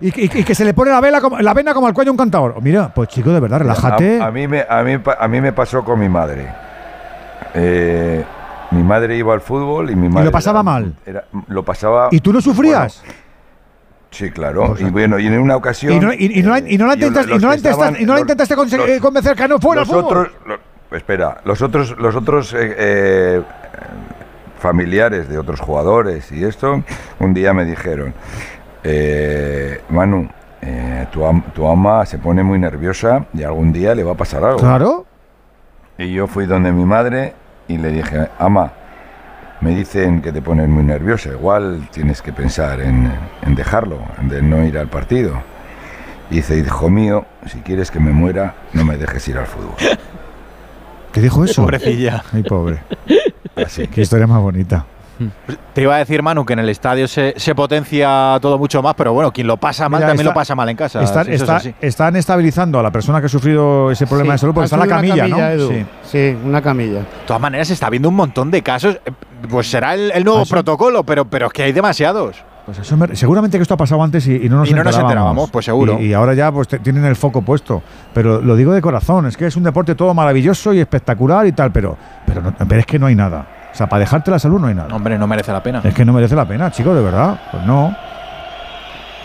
Y, 0.00 0.08
y- 0.08 0.38
y 0.40 0.44
que 0.44 0.54
se 0.54 0.64
le 0.64 0.72
pone 0.74 0.90
la, 0.90 1.00
vela 1.00 1.20
como, 1.20 1.38
la 1.38 1.52
vena 1.52 1.74
como 1.74 1.86
al 1.86 1.92
cuello 1.94 2.10
a 2.10 2.12
un 2.12 2.18
cantador. 2.18 2.54
Mira, 2.62 2.92
pues 2.94 3.08
chico, 3.08 3.30
de 3.30 3.40
verdad, 3.40 3.58
relájate. 3.60 4.20
A, 4.20 4.26
a 4.26 4.30
mí 4.30 4.46
me, 4.48 4.64
a, 4.68 4.82
mí, 4.82 4.98
a 5.18 5.28
mí 5.28 5.40
me 5.40 5.52
pasó 5.52 5.84
con 5.84 5.98
mi 5.98 6.08
madre. 6.08 6.46
Eh, 7.54 8.24
mi 8.70 8.82
madre 8.82 9.16
iba 9.16 9.34
al 9.34 9.40
fútbol 9.40 9.90
y 9.90 9.96
mi 9.96 10.08
madre. 10.08 10.26
lo 10.26 10.30
pasaba 10.32 10.60
era- 10.60 10.62
mal. 10.62 10.94
era- 11.04 11.24
lo 11.48 11.64
pasaba. 11.64 12.08
¿Y 12.12 12.20
tú 12.20 12.32
no 12.32 12.40
sufrías? 12.40 13.02
bueno, 13.04 13.20
sí, 14.10 14.30
claro. 14.30 14.74
y 14.78 14.84
bueno, 14.84 15.18
y 15.18 15.26
en 15.26 15.38
una 15.38 15.56
ocasión. 15.56 15.92
y, 15.94 16.00
no, 16.00 16.12
y- 16.12 16.30
y 16.38 16.42
no 16.42 16.50
la, 16.50 16.58
y 16.58 16.76
no 16.78 16.86
los 16.86 16.94
intentaste, 16.96 17.30
no 17.30 17.48
los- 17.48 17.50
los- 18.78 18.88
eh, 18.88 19.00
convencer 19.00 19.36
que 19.36 19.48
no 19.48 19.58
fuera 19.58 19.80
los 19.82 19.88
fútbol. 19.88 20.04
otros, 20.46 20.60
espera, 20.92 21.40
los 21.44 21.62
otros, 21.62 21.96
los 21.98 22.14
otros 22.16 22.52
eh, 22.54 22.74
eh, 22.78 23.42
familiares 24.58 25.28
de 25.28 25.38
otros 25.38 25.60
jugadores 25.60 26.30
y 26.32 26.44
esto, 26.44 26.82
un 27.18 27.34
día 27.34 27.52
me 27.54 27.64
dijeron, 27.64 28.12
eh, 28.84 29.80
Manu, 29.90 30.28
eh, 30.62 31.06
tu, 31.10 31.24
am- 31.24 31.42
tu 31.54 31.66
ama 31.66 32.04
se 32.04 32.18
pone 32.18 32.42
muy 32.42 32.58
nerviosa 32.58 33.24
y 33.32 33.42
algún 33.42 33.72
día 33.72 33.94
le 33.94 34.02
va 34.04 34.12
a 34.12 34.16
pasar 34.16 34.44
algo. 34.44 34.58
Claro. 34.58 35.06
Y 35.98 36.12
yo 36.12 36.26
fui 36.26 36.46
donde 36.46 36.72
mi 36.72 36.84
madre 36.84 37.34
y 37.68 37.78
le 37.78 37.88
dije, 37.90 38.28
ama, 38.38 38.72
me 39.60 39.74
dicen 39.74 40.22
que 40.22 40.32
te 40.32 40.40
pones 40.42 40.68
muy 40.68 40.82
nerviosa, 40.82 41.30
igual 41.30 41.88
tienes 41.92 42.22
que 42.22 42.32
pensar 42.32 42.80
en, 42.80 43.12
en 43.42 43.54
dejarlo, 43.54 43.98
en 44.18 44.28
de 44.28 44.42
no 44.42 44.64
ir 44.64 44.78
al 44.78 44.88
partido. 44.88 45.42
Y 46.30 46.36
dice, 46.36 46.58
hijo 46.58 46.88
mío, 46.88 47.26
si 47.46 47.58
quieres 47.58 47.90
que 47.90 48.00
me 48.00 48.12
muera, 48.12 48.54
no 48.72 48.84
me 48.84 48.96
dejes 48.96 49.26
ir 49.28 49.36
al 49.36 49.46
fútbol. 49.46 49.74
¿Te 51.12 51.20
dijo 51.20 51.44
eso? 51.44 51.62
Pobrecilla. 51.62 52.22
Ay, 52.32 52.42
pobre. 52.44 52.82
Qué 53.92 54.00
historia 54.00 54.26
más 54.26 54.40
bonita. 54.40 54.86
Te 55.74 55.82
iba 55.82 55.94
a 55.94 55.98
decir, 55.98 56.22
Manu, 56.22 56.44
que 56.44 56.52
en 56.54 56.58
el 56.60 56.68
estadio 56.68 57.06
se, 57.06 57.34
se 57.36 57.54
potencia 57.54 58.38
todo 58.40 58.58
mucho 58.58 58.82
más, 58.82 58.94
pero 58.94 59.12
bueno, 59.12 59.32
quien 59.32 59.46
lo 59.46 59.56
pasa 59.56 59.88
mal 59.88 59.98
Mira, 60.00 60.08
también 60.08 60.26
está- 60.26 60.30
lo 60.30 60.34
pasa 60.34 60.54
mal 60.54 60.68
en 60.68 60.76
casa. 60.76 61.02
Están, 61.02 61.26
si 61.60 61.74
es 61.80 62.00
estabilizando 62.14 62.78
a 62.78 62.82
la 62.82 62.90
persona 62.90 63.20
que 63.20 63.26
ha 63.26 63.28
sufrido 63.28 63.90
ese 63.90 64.06
problema 64.06 64.32
Sí, 64.32 64.34
de 64.34 64.38
salud 64.38 64.54
porque 64.54 64.64
está 64.66 64.76
en 64.76 64.80
la 64.80 64.86
camilla, 64.96 65.16
camilla, 65.16 65.36
¿no? 65.36 65.48
Edu. 65.50 65.68
Sí. 65.70 65.86
Sí, 66.04 66.36
una 66.44 66.62
camilla. 66.62 67.00
De 67.00 67.06
todas 67.26 67.40
maneras, 67.40 67.68
se 67.68 67.74
está 67.74 67.90
viendo 67.90 68.08
un 68.08 68.16
montón 68.16 68.50
de 68.50 68.62
casos. 68.62 68.98
eh, 69.04 69.10
Pues 69.48 69.70
será 69.70 69.94
el, 69.94 70.10
el 70.12 70.22
¿Ah, 70.22 70.24
nuevo 70.24 70.44
protocolo, 70.46 71.02
pero, 71.04 71.24
pero 71.24 71.46
es 71.46 71.52
que 71.52 71.62
hay 71.62 71.72
demasiados. 71.72 72.36
Pues 72.66 72.78
eso 72.78 72.96
me- 72.96 73.16
seguramente 73.16 73.56
que 73.58 73.62
esto 73.62 73.74
ha 73.74 73.76
pasado 73.78 74.02
antes 74.02 74.26
y, 74.28 74.36
y 74.36 74.48
no 74.48 74.58
nos 74.58 74.68
Y 74.68 74.72
no 74.74 74.84
nos 74.84 74.94
enterábamos. 74.94 75.00
enterábamos, 75.10 75.50
pues 75.50 75.64
seguro. 75.64 75.98
Y, 75.98 76.06
y 76.08 76.12
ahora 76.12 76.34
ya 76.34 76.52
pues 76.52 76.68
te- 76.68 76.78
tienen 76.78 77.04
el 77.06 77.16
foco 77.16 77.40
puesto. 77.42 77.82
Pero 78.12 78.40
lo 78.40 78.54
digo 78.54 78.72
de 78.72 78.82
corazón, 78.82 79.26
es 79.26 79.36
que 79.36 79.46
es 79.46 79.56
un 79.56 79.62
deporte 79.64 79.94
todo 79.94 80.12
maravilloso 80.14 80.72
y 80.74 80.78
espectacular 80.80 81.46
y 81.46 81.52
tal, 81.52 81.72
pero, 81.72 81.96
pero, 82.26 82.42
no- 82.42 82.54
pero 82.68 82.80
es 82.80 82.86
que 82.86 82.98
no 82.98 83.06
hay 83.06 83.14
nada. 83.14 83.46
O 83.72 83.76
sea, 83.76 83.86
para 83.88 84.00
dejarte 84.00 84.30
la 84.30 84.38
salud 84.38 84.58
no 84.60 84.66
hay 84.66 84.74
nada. 84.74 84.94
Hombre, 84.94 85.16
no 85.18 85.26
merece 85.26 85.52
la 85.52 85.62
pena. 85.62 85.80
Es 85.84 85.94
que 85.94 86.04
no 86.04 86.12
merece 86.12 86.34
la 86.34 86.44
pena, 86.44 86.70
chicos, 86.70 86.94
de 86.96 87.02
verdad. 87.02 87.38
Pues 87.50 87.62
no. 87.64 87.94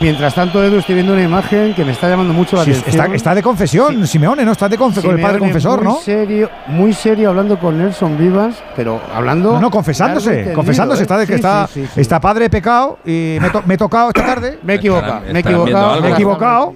Mientras 0.02 0.36
tanto, 0.36 0.62
Edu, 0.62 0.80
estoy 0.80 0.96
viendo 0.96 1.14
una 1.14 1.24
imagen 1.24 1.74
que 1.74 1.86
me 1.86 1.94
está 1.94 2.10
llamando 2.10 2.34
mucho 2.34 2.58
la 2.58 2.66
Sí, 2.66 2.72
atención. 2.72 3.06
está, 3.06 3.16
está 3.16 3.36
de 3.36 3.42
confesión, 3.42 4.06
Simeone, 4.06 4.44
¿no? 4.44 4.52
Está 4.52 4.68
de 4.68 4.78
confe- 4.78 5.02
con 5.02 5.16
el 5.16 5.22
padre 5.22 5.36
Simeone 5.38 5.40
confesor, 5.40 5.78
muy 5.84 5.94
¿no? 5.94 6.00
Serio, 6.02 6.50
muy 6.68 6.92
serio 6.94 7.30
hablando 7.30 7.58
con 7.58 7.78
Nelson 7.78 8.18
Vivas, 8.18 8.56
pero 8.76 9.00
hablando. 9.16 9.54
No, 9.54 9.62
no, 9.62 9.72
confesándose, 9.72 10.52
confesándose, 10.52 11.02
¿eh? 11.02 11.04
está, 11.04 11.18
de 11.18 11.26
que 11.26 11.34
Sí, 11.34 11.36
está, 11.38 11.68
sí, 11.68 11.82
sí, 11.86 11.90
sí. 11.96 12.02
está 12.02 12.20
padre 12.20 12.44
de 12.44 12.50
pecado 12.50 13.00
y 13.06 13.38
me, 13.40 13.48
he 13.48 13.50
to- 13.52 13.64
me 13.66 13.74
he 13.76 13.78
tocado 13.78 14.10
esta 14.10 14.26
tarde. 14.26 14.60
Me 14.64 14.74
he 14.74 14.76
equivocado, 14.76 15.22
me 15.32 15.40
he 15.40 15.40
equivocado. 15.40 16.02
Me 16.02 16.08
he 16.10 16.12
equivocado. 16.12 16.74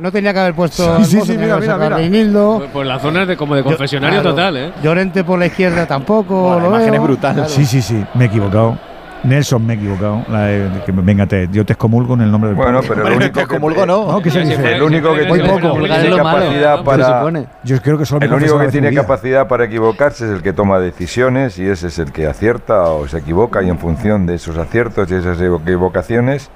No 0.00 0.10
tenía 0.10 0.32
que 0.32 0.40
haber 0.40 0.54
puesto. 0.54 0.96
Sí, 0.98 1.04
sí, 1.04 1.20
sí, 1.20 1.36
mira, 1.38 1.58
mira. 1.58 1.76
Reinildo. 1.90 2.66
Pues, 2.72 2.86
la 2.86 2.98
zona 2.98 3.22
es 3.22 3.28
de, 3.28 3.36
como 3.36 3.54
de 3.54 3.60
Yo- 3.60 3.66
confesionario 3.66 4.20
claro, 4.22 4.34
total, 4.34 4.56
¿eh? 4.56 4.72
Llorente 4.82 5.24
por 5.24 5.38
la 5.38 5.46
izquierda 5.46 5.86
tampoco. 5.86 6.34
Buah, 6.42 6.60
la 6.60 6.66
imagen 6.68 6.90
veo. 6.92 6.94
es 6.94 7.02
brutal. 7.02 7.34
Claro. 7.34 7.48
Sí, 7.50 7.66
sí, 7.66 7.82
sí, 7.82 8.04
me 8.14 8.24
he 8.24 8.26
equivocado. 8.28 8.78
Nelson, 9.22 9.66
me 9.66 9.74
he 9.74 9.76
equivocado. 9.76 10.24
La 10.30 10.44
de- 10.46 10.70
que, 10.86 10.92
venga, 10.92 11.26
te, 11.26 11.46
yo 11.52 11.66
te 11.66 11.74
excomulgo 11.74 12.14
en 12.14 12.22
el 12.22 12.30
nombre 12.30 12.48
del 12.48 12.56
Bueno, 12.56 12.78
padre. 12.80 12.88
pero 12.94 13.08
el 13.08 13.14
único 13.16 13.46
que, 13.46 13.58
no. 13.86 14.12
No, 14.12 14.22
¿qué 14.22 14.30
se 14.30 14.42
Sí, 14.42 14.48
dice? 14.48 14.62
sí, 14.62 14.68
el 14.68 14.82
único 14.82 15.14
que 15.14 15.26
tiene, 15.26 16.16
capacidad 16.16 16.82
para. 16.82 17.30
Yo 17.62 17.82
creo 17.82 17.98
que 17.98 18.06
solo 18.06 18.24
el 18.24 18.32
único 18.32 18.58
que 18.58 18.68
tiene 18.68 18.94
capacidad 18.94 19.46
para 19.46 19.64
equivocarse 19.66 20.24
es 20.24 20.30
el 20.30 20.42
que 20.42 20.54
toma 20.54 20.78
decisiones 20.78 21.58
y 21.58 21.66
ese 21.68 21.88
es 21.88 21.98
el 21.98 22.12
que 22.12 22.26
acierta 22.26 22.84
o 22.84 23.06
se 23.06 23.18
equivoca 23.18 23.62
y 23.62 23.68
en 23.68 23.78
función 23.78 24.24
de 24.24 24.36
esos 24.36 24.56
aciertos 24.56 25.10
y 25.10 25.16
esas 25.16 25.38
equivocaciones, 25.38 26.48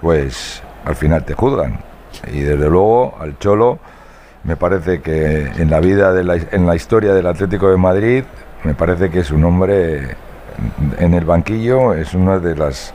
pues 0.00 0.62
al 0.84 0.94
final 0.94 1.24
te 1.24 1.34
juzgan. 1.34 1.80
Y 2.32 2.40
desde 2.40 2.68
luego 2.68 3.16
al 3.20 3.38
Cholo 3.38 3.78
me 4.44 4.56
parece 4.56 5.00
que 5.00 5.46
en 5.56 5.70
la 5.70 5.80
vida 5.80 6.12
de 6.12 6.24
la, 6.24 6.36
en 6.36 6.66
la 6.66 6.74
historia 6.76 7.14
del 7.14 7.26
Atlético 7.26 7.70
de 7.70 7.76
Madrid 7.76 8.24
me 8.64 8.74
parece 8.74 9.10
que 9.10 9.20
es 9.20 9.30
un 9.30 9.44
hombre 9.44 10.16
en 10.98 11.14
el 11.14 11.24
banquillo 11.24 11.94
es 11.94 12.14
uno 12.14 12.38
de 12.38 12.54
las 12.54 12.92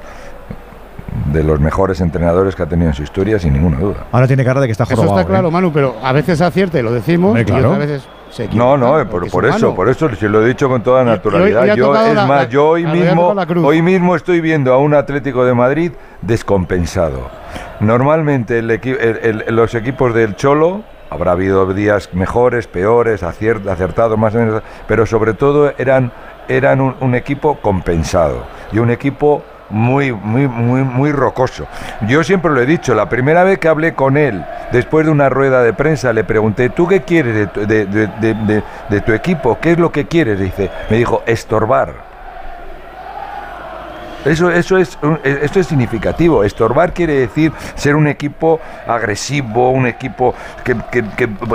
de 1.34 1.44
los 1.44 1.60
mejores 1.60 2.00
entrenadores 2.02 2.56
que 2.56 2.64
ha 2.64 2.68
tenido 2.68 2.90
en 2.90 2.94
su 2.94 3.02
historia 3.04 3.40
sin 3.40 3.54
ninguna 3.54 3.80
duda. 3.80 4.06
Ahora 4.12 4.28
tiene 4.28 4.46
cara 4.46 4.62
de 4.62 4.68
que 4.68 4.72
está 4.72 4.84
Eso 4.84 4.96
jorobado. 4.98 5.20
está 5.22 5.30
claro, 5.30 5.48
¿eh? 5.48 5.52
Manu, 5.52 5.72
pero 5.74 5.96
a 6.04 6.12
veces 6.14 6.40
acierta 6.42 6.80
y 6.80 6.84
lo 6.84 6.92
decimos, 6.92 7.30
Hombre, 7.30 7.42
y 7.42 7.46
claro. 7.46 7.72
otras 7.72 7.88
veces. 7.88 8.08
No, 8.58 8.78
no, 8.78 9.10
por, 9.32 9.46
eso, 9.46 9.76
por 9.76 9.90
eso 9.90 10.10
se 10.16 10.30
lo 10.30 10.44
he 10.44 10.48
dicho 10.48 10.70
con 10.70 10.84
toda 10.84 11.04
naturalidad. 11.04 11.62
hoy 11.74 11.78
yo, 11.78 11.92
es 12.10 12.16
la- 12.16 12.26
más, 12.28 12.44
la- 12.44 12.50
yo 12.50 12.68
hoy 12.70 12.84
mismo, 13.02 13.34
hoy 13.68 13.82
mismo 13.82 14.16
estoy 14.16 14.42
viendo 14.42 14.74
a 14.74 14.78
un 14.78 14.94
Atlético 14.94 15.44
de 15.46 15.54
Madrid 15.54 15.92
descompensado. 16.22 17.30
Normalmente 17.80 18.60
el 18.60 18.70
equi- 18.70 18.98
el- 19.00 19.44
el- 19.48 19.56
los 19.56 19.74
equipos 19.76 20.14
del 20.14 20.36
Cholo 20.36 20.84
habrá 21.10 21.32
habido 21.32 21.74
días 21.74 22.10
mejores, 22.14 22.68
peores, 22.68 23.24
acertados 23.24 24.18
más 24.18 24.36
o 24.36 24.40
menos, 24.40 24.64
pero 24.88 25.06
sobre 25.06 25.34
todo 25.34 25.74
eran 25.78 26.12
eran 26.50 26.80
un, 26.80 26.96
un 27.02 27.14
equipo 27.14 27.58
compensado 27.62 28.46
y 28.72 28.80
un 28.80 28.90
equipo 28.90 29.44
muy, 29.70 30.12
muy, 30.14 30.48
muy, 30.48 30.84
muy 30.84 31.12
rocoso. 31.12 31.68
Yo 32.08 32.24
siempre 32.24 32.52
lo 32.52 32.62
he 32.62 32.66
dicho, 32.66 32.96
la 32.96 33.10
primera 33.10 33.44
vez 33.44 33.60
que 33.60 33.68
hablé 33.68 33.94
con 33.94 34.18
él, 34.18 34.44
después 34.72 35.06
de 35.06 35.12
una 35.12 35.30
rueda 35.30 35.64
de 35.64 35.74
prensa, 35.74 36.14
le 36.14 36.24
pregunté, 36.24 36.70
¿tú 36.70 36.88
qué 36.88 37.02
quieres 37.02 37.50
de 37.56 37.66
de- 37.86 37.86
de- 37.86 38.64
de 38.90 39.02
tu 39.02 39.14
equipo? 39.14 39.58
¿Qué 39.60 39.72
es 39.74 39.78
lo 39.78 39.92
que 39.92 40.08
quieres? 40.08 40.40
Dice, 40.40 40.70
me 40.90 40.98
dijo, 40.98 41.24
estorbar. 41.26 42.07
Eso, 44.28 44.52
eso, 44.52 44.78
es, 44.78 44.98
eh, 45.24 45.40
esto 45.44 45.60
es 45.60 45.68
significativo. 45.68 46.44
Estorbar 46.44 46.94
quiere 46.94 47.14
decir 47.14 47.52
ser 47.76 47.96
un 47.96 48.08
equipo 48.08 48.60
agresivo, 48.88 49.72
un 49.72 49.88
equipo 49.88 50.34
que, 50.64 50.76
que- 50.92 51.04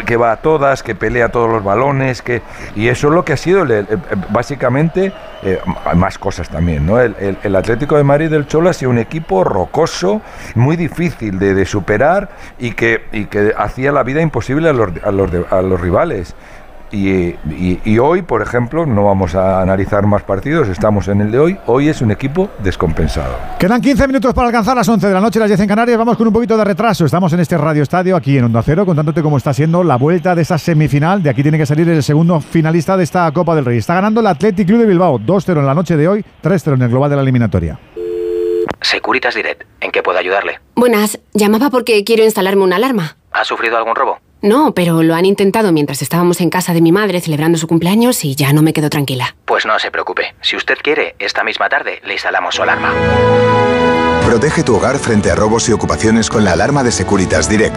que- 0.06 0.16
va 0.16 0.32
a 0.32 0.36
todas, 0.36 0.82
que 0.82 0.94
pelea 0.94 1.30
todos 1.30 1.50
los 1.50 1.64
balones, 1.64 2.22
que, 2.22 2.42
y 2.76 2.88
eso 2.88 3.08
es 3.08 3.14
lo 3.14 3.24
que 3.24 3.32
ha 3.32 3.36
sido 3.36 3.62
el- 3.62 3.86
básicamente 4.30 5.12
eh, 5.42 5.58
más 5.96 6.18
cosas 6.18 6.48
también. 6.48 6.86
¿no? 6.86 7.00
El, 7.00 7.56
Atlético 7.56 7.96
de 7.96 8.04
Madrid 8.04 8.30
del 8.30 8.46
Cholo 8.46 8.70
ha 8.70 8.72
sido 8.72 8.90
un 8.90 8.98
equipo 8.98 9.44
rocoso, 9.44 10.20
muy 10.54 10.76
difícil 10.76 11.38
de, 11.38 11.54
de 11.54 11.64
superar 11.66 12.30
y 12.58 12.72
que, 12.72 13.04
y 13.12 13.26
que 13.26 13.52
hacía 13.56 13.92
la 13.92 14.02
vida 14.02 14.20
imposible 14.20 14.68
a 14.68 14.72
los, 14.72 14.90
a 15.04 15.10
los, 15.10 15.30
a 15.50 15.62
los 15.62 15.80
rivales. 15.80 16.34
Y, 16.92 17.08
y- 17.50 17.80
y 17.84 17.98
hoy, 17.98 18.20
por 18.20 18.42
ejemplo, 18.42 18.84
no 18.84 19.04
vamos 19.04 19.34
a 19.34 19.62
analizar 19.62 20.06
más 20.06 20.22
partidos, 20.22 20.68
estamos 20.68 21.08
en 21.08 21.22
el 21.22 21.32
de 21.32 21.38
hoy. 21.38 21.58
Hoy 21.66 21.88
es 21.88 22.02
un 22.02 22.10
equipo 22.10 22.50
descompensado. 22.62 23.34
Quedan 23.58 23.80
15 23.80 24.06
minutos 24.06 24.34
para 24.34 24.48
alcanzar 24.48 24.76
las 24.76 24.86
11 24.88 25.08
de 25.08 25.14
la 25.14 25.20
noche, 25.20 25.38
las 25.40 25.48
10 25.48 25.60
en 25.60 25.68
Canarias. 25.68 25.96
Vamos 25.96 26.18
con 26.18 26.26
un 26.26 26.32
poquito 26.34 26.54
de 26.56 26.64
retraso. 26.64 27.06
Estamos 27.06 27.32
en 27.32 27.40
este 27.40 27.56
Radio 27.56 27.82
Estadio 27.82 28.14
aquí 28.14 28.36
en 28.36 28.44
Onda 28.44 28.62
Cero, 28.62 28.84
contándote 28.84 29.22
cómo 29.22 29.38
está 29.38 29.54
siendo 29.54 29.82
la 29.82 29.96
vuelta 29.96 30.34
de 30.34 30.42
esa 30.42 30.58
semifinal. 30.58 31.22
De 31.22 31.30
aquí 31.30 31.42
tiene 31.42 31.56
que 31.56 31.64
salir 31.66 31.88
el 31.88 32.02
segundo 32.02 32.40
finalista 32.40 32.94
de 32.96 33.04
esta 33.04 33.30
Copa 33.32 33.54
del 33.54 33.64
Rey. 33.64 33.78
Está 33.78 33.94
ganando 33.94 34.20
el 34.20 34.26
Athletic 34.26 34.66
Club 34.68 34.80
de 34.80 34.86
Bilbao, 34.86 35.18
2-0 35.18 35.60
en 35.60 35.66
la 35.66 35.74
noche 35.74 35.96
de 35.96 36.06
hoy, 36.08 36.24
3-0 36.42 36.74
en 36.74 36.82
el 36.82 36.88
global 36.90 37.08
de 37.08 37.16
la 37.16 37.22
eliminatoria. 37.22 37.78
Securitas 38.82 39.34
Direct, 39.34 39.62
¿en 39.80 39.90
qué 39.92 40.02
puedo 40.02 40.18
ayudarle? 40.18 40.58
Buenas, 40.74 41.18
llamaba 41.32 41.70
porque 41.70 42.04
quiero 42.04 42.24
instalarme 42.24 42.62
una 42.64 42.76
alarma. 42.76 43.16
¿Ha 43.32 43.44
sufrido 43.44 43.76
algún 43.78 43.94
robo? 43.94 44.18
No, 44.42 44.74
pero 44.74 45.02
lo 45.04 45.14
han 45.14 45.24
intentado 45.24 45.70
mientras 45.72 46.02
estábamos 46.02 46.40
en 46.40 46.50
casa 46.50 46.74
de 46.74 46.80
mi 46.80 46.90
madre 46.90 47.20
celebrando 47.20 47.58
su 47.58 47.68
cumpleaños 47.68 48.24
y 48.24 48.34
ya 48.34 48.52
no 48.52 48.62
me 48.62 48.72
quedo 48.72 48.90
tranquila. 48.90 49.36
Pues 49.44 49.64
no 49.64 49.78
se 49.78 49.92
preocupe. 49.92 50.34
Si 50.40 50.56
usted 50.56 50.78
quiere, 50.82 51.14
esta 51.20 51.44
misma 51.44 51.68
tarde 51.68 52.00
le 52.04 52.14
instalamos 52.14 52.56
su 52.56 52.62
alarma. 52.62 52.92
Protege 54.26 54.64
tu 54.64 54.74
hogar 54.76 54.98
frente 54.98 55.30
a 55.30 55.36
robos 55.36 55.68
y 55.68 55.72
ocupaciones 55.72 56.28
con 56.28 56.42
la 56.44 56.54
alarma 56.54 56.82
de 56.82 56.90
Securitas 56.90 57.48
Direct. 57.48 57.76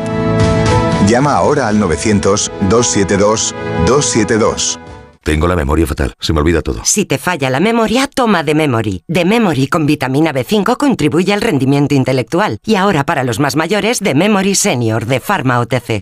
Llama 1.07 1.35
ahora 1.35 1.67
al 1.67 1.79
900-272-272. 1.79 4.79
Tengo 5.21 5.47
la 5.47 5.55
memoria 5.55 5.87
fatal, 5.87 6.13
se 6.19 6.33
me 6.33 6.39
olvida 6.39 6.61
todo. 6.61 6.81
Si 6.83 7.05
te 7.05 7.17
falla 7.17 7.49
la 7.49 7.59
memoria, 7.59 8.07
toma 8.07 8.43
de 8.43 8.53
Memory. 8.55 9.03
De 9.07 9.25
Memory 9.25 9.67
con 9.67 9.85
vitamina 9.85 10.33
B5 10.33 10.77
contribuye 10.77 11.33
al 11.33 11.41
rendimiento 11.41 11.95
intelectual. 11.95 12.57
Y 12.63 12.75
ahora 12.75 13.05
para 13.05 13.23
los 13.23 13.39
más 13.39 13.55
mayores, 13.55 13.99
de 13.99 14.15
Memory 14.15 14.55
Senior 14.55 15.05
de 15.05 15.19
Pharma 15.19 15.59
OTC. 15.59 16.01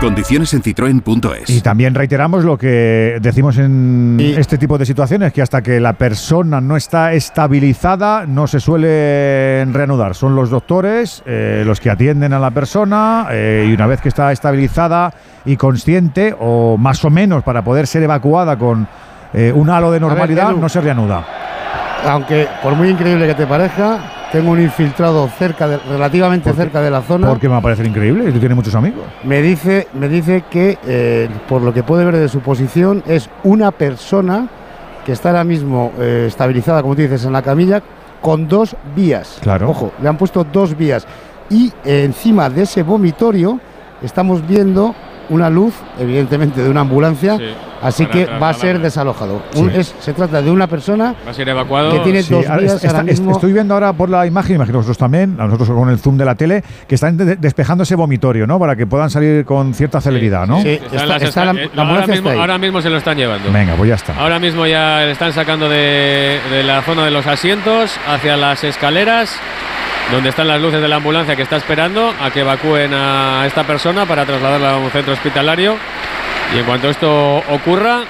Condiciones 0.00 0.52
en 0.52 0.62
citroen.es. 0.62 1.48
Y 1.48 1.62
también 1.62 1.94
reiteramos 1.94 2.44
lo 2.44 2.58
que 2.58 3.18
decimos 3.22 3.56
en 3.56 4.18
este 4.20 4.58
tipo 4.58 4.76
de 4.76 4.84
situaciones, 4.84 5.32
que 5.32 5.40
hasta 5.40 5.62
que 5.62 5.80
la 5.80 5.94
persona 5.94 6.60
no 6.60 6.76
está 6.76 7.14
estabilizada 7.14 8.26
no 8.26 8.46
se 8.46 8.60
suele 8.60 9.64
reanudar. 9.64 10.14
Son 10.14 10.36
los 10.36 10.50
doctores 10.50 11.22
eh, 11.24 11.62
los 11.64 11.80
que 11.80 11.88
atienden 11.88 12.34
a 12.34 12.38
la 12.38 12.50
persona 12.50 13.28
eh, 13.30 13.66
y 13.68 13.72
una 13.72 13.86
vez 13.86 14.02
que 14.02 14.10
está 14.10 14.32
estabilizada 14.32 15.14
y 15.46 15.56
consciente, 15.56 16.34
o 16.38 16.76
más 16.76 17.04
o 17.04 17.10
menos 17.10 17.42
para 17.42 17.62
poder 17.62 17.86
ser 17.86 18.02
evacuada 18.02 18.58
con 18.58 18.86
eh, 19.32 19.50
un 19.54 19.70
halo 19.70 19.90
de 19.90 20.00
normalidad, 20.00 20.50
Edu. 20.50 20.60
no 20.60 20.68
se 20.68 20.80
reanuda. 20.82 21.24
Aunque 22.06 22.48
por 22.62 22.74
muy 22.74 22.88
increíble 22.88 23.26
que 23.26 23.34
te 23.34 23.46
parezca, 23.46 24.28
tengo 24.30 24.52
un 24.52 24.60
infiltrado 24.60 25.28
cerca 25.28 25.66
de, 25.66 25.78
relativamente 25.78 26.52
cerca 26.52 26.80
de 26.80 26.90
la 26.90 27.02
zona. 27.02 27.28
Porque 27.28 27.48
me 27.48 27.52
va 27.52 27.58
a 27.58 27.62
parecer 27.62 27.86
increíble, 27.86 28.30
tú 28.32 28.38
tienes 28.38 28.56
muchos 28.56 28.74
amigos. 28.74 29.02
Me 29.24 29.42
dice, 29.42 29.88
me 29.92 30.08
dice 30.08 30.44
que 30.50 30.78
eh, 30.86 31.28
por 31.48 31.62
lo 31.62 31.72
que 31.72 31.82
puede 31.82 32.04
ver 32.04 32.16
de 32.16 32.28
su 32.28 32.40
posición 32.40 33.02
es 33.06 33.28
una 33.44 33.72
persona 33.72 34.48
que 35.04 35.12
está 35.12 35.30
ahora 35.30 35.44
mismo 35.44 35.92
eh, 35.98 36.26
estabilizada, 36.28 36.82
como 36.82 36.94
tú 36.94 37.02
dices, 37.02 37.24
en 37.24 37.32
la 37.32 37.42
camilla 37.42 37.82
con 38.20 38.48
dos 38.48 38.76
vías. 38.94 39.38
Claro. 39.40 39.70
Ojo, 39.70 39.92
le 40.00 40.08
han 40.08 40.16
puesto 40.16 40.44
dos 40.44 40.76
vías 40.76 41.06
y 41.50 41.72
eh, 41.84 42.04
encima 42.04 42.50
de 42.50 42.62
ese 42.62 42.82
vomitorio 42.82 43.60
estamos 44.02 44.46
viendo 44.46 44.94
una 45.28 45.50
luz, 45.50 45.74
evidentemente 45.98 46.62
de 46.62 46.68
una 46.70 46.80
ambulancia, 46.82 47.36
Sí, 47.36 47.44
así 47.82 48.06
que 48.06 48.26
va 48.26 48.50
a 48.50 48.54
ser 48.54 48.78
desalojado. 48.80 49.42
Un- 49.54 49.70
Sí. 49.72 49.78
es- 49.78 49.94
se 50.00 50.12
trata 50.12 50.40
de 50.42 50.50
una 50.50 50.66
persona 50.66 51.14
Va 51.26 51.30
a 51.30 51.34
ser 51.34 51.48
evacuado. 51.48 51.92
que 51.92 51.98
tiene 52.00 52.22
Sí, 52.22 52.32
dos 52.34 52.44
está- 52.44 52.88
ahora 52.90 53.02
mismo. 53.02 53.32
Estoy 53.32 53.52
viendo 53.52 53.74
ahora 53.74 53.92
por 53.92 54.08
la 54.08 54.26
imagen, 54.26 54.56
imagino 54.56 54.78
vosotros 54.78 54.98
también, 54.98 55.36
a 55.38 55.44
nosotros 55.44 55.68
con 55.70 55.88
el 55.90 55.98
zoom 55.98 56.16
de 56.16 56.24
la 56.24 56.34
tele, 56.34 56.62
que 56.86 56.94
están 56.94 57.16
de- 57.16 57.36
despejando 57.36 57.82
ese 57.84 57.94
vomitorio, 57.96 58.46
¿no? 58.46 58.58
Para 58.58 58.76
que 58.76 58.86
puedan 58.86 59.10
salir 59.10 59.44
con 59.44 59.74
cierta 59.74 60.00
celeridad, 60.00 60.46
¿no? 60.46 60.60
Sí, 60.62 60.68
Está 60.92 61.06
la- 61.06 61.16
eh, 61.16 61.30
la 61.34 61.42
ahora, 61.50 61.82
ambulancia 61.82 62.14
mismo, 62.14 62.30
ahora 62.30 62.58
mismo 62.58 62.80
se 62.82 62.90
lo 62.90 62.96
están 62.98 63.16
llevando. 63.16 63.50
Venga, 63.52 63.74
pues 63.74 63.88
ya 63.88 63.94
está. 63.96 64.14
Ahora 64.18 64.38
mismo 64.38 64.66
ya 64.66 65.00
le 65.04 65.10
están 65.12 65.32
sacando 65.32 65.68
de, 65.68 66.38
de 66.50 66.62
la 66.64 66.82
zona 66.82 67.04
de 67.04 67.10
los 67.10 67.26
asientos 67.26 67.96
hacia 68.08 68.36
las 68.36 68.62
escaleras, 68.64 69.36
donde 70.10 70.28
están 70.30 70.46
las 70.48 70.60
luces 70.60 70.80
de 70.80 70.88
la 70.88 70.96
ambulancia 70.96 71.34
que 71.34 71.42
está 71.42 71.56
esperando 71.56 72.12
a 72.20 72.30
que 72.30 72.40
evacúen 72.40 72.92
a 72.94 73.44
esta 73.46 73.64
persona 73.64 74.06
para 74.06 74.24
trasladarla 74.24 74.74
a 74.74 74.76
un 74.78 74.90
centro 74.90 75.12
hospitalario. 75.12 75.76
Y 76.54 76.58
en 76.58 76.64
cuanto 76.64 76.88
esto 76.88 77.38
ocurra, 77.50 78.04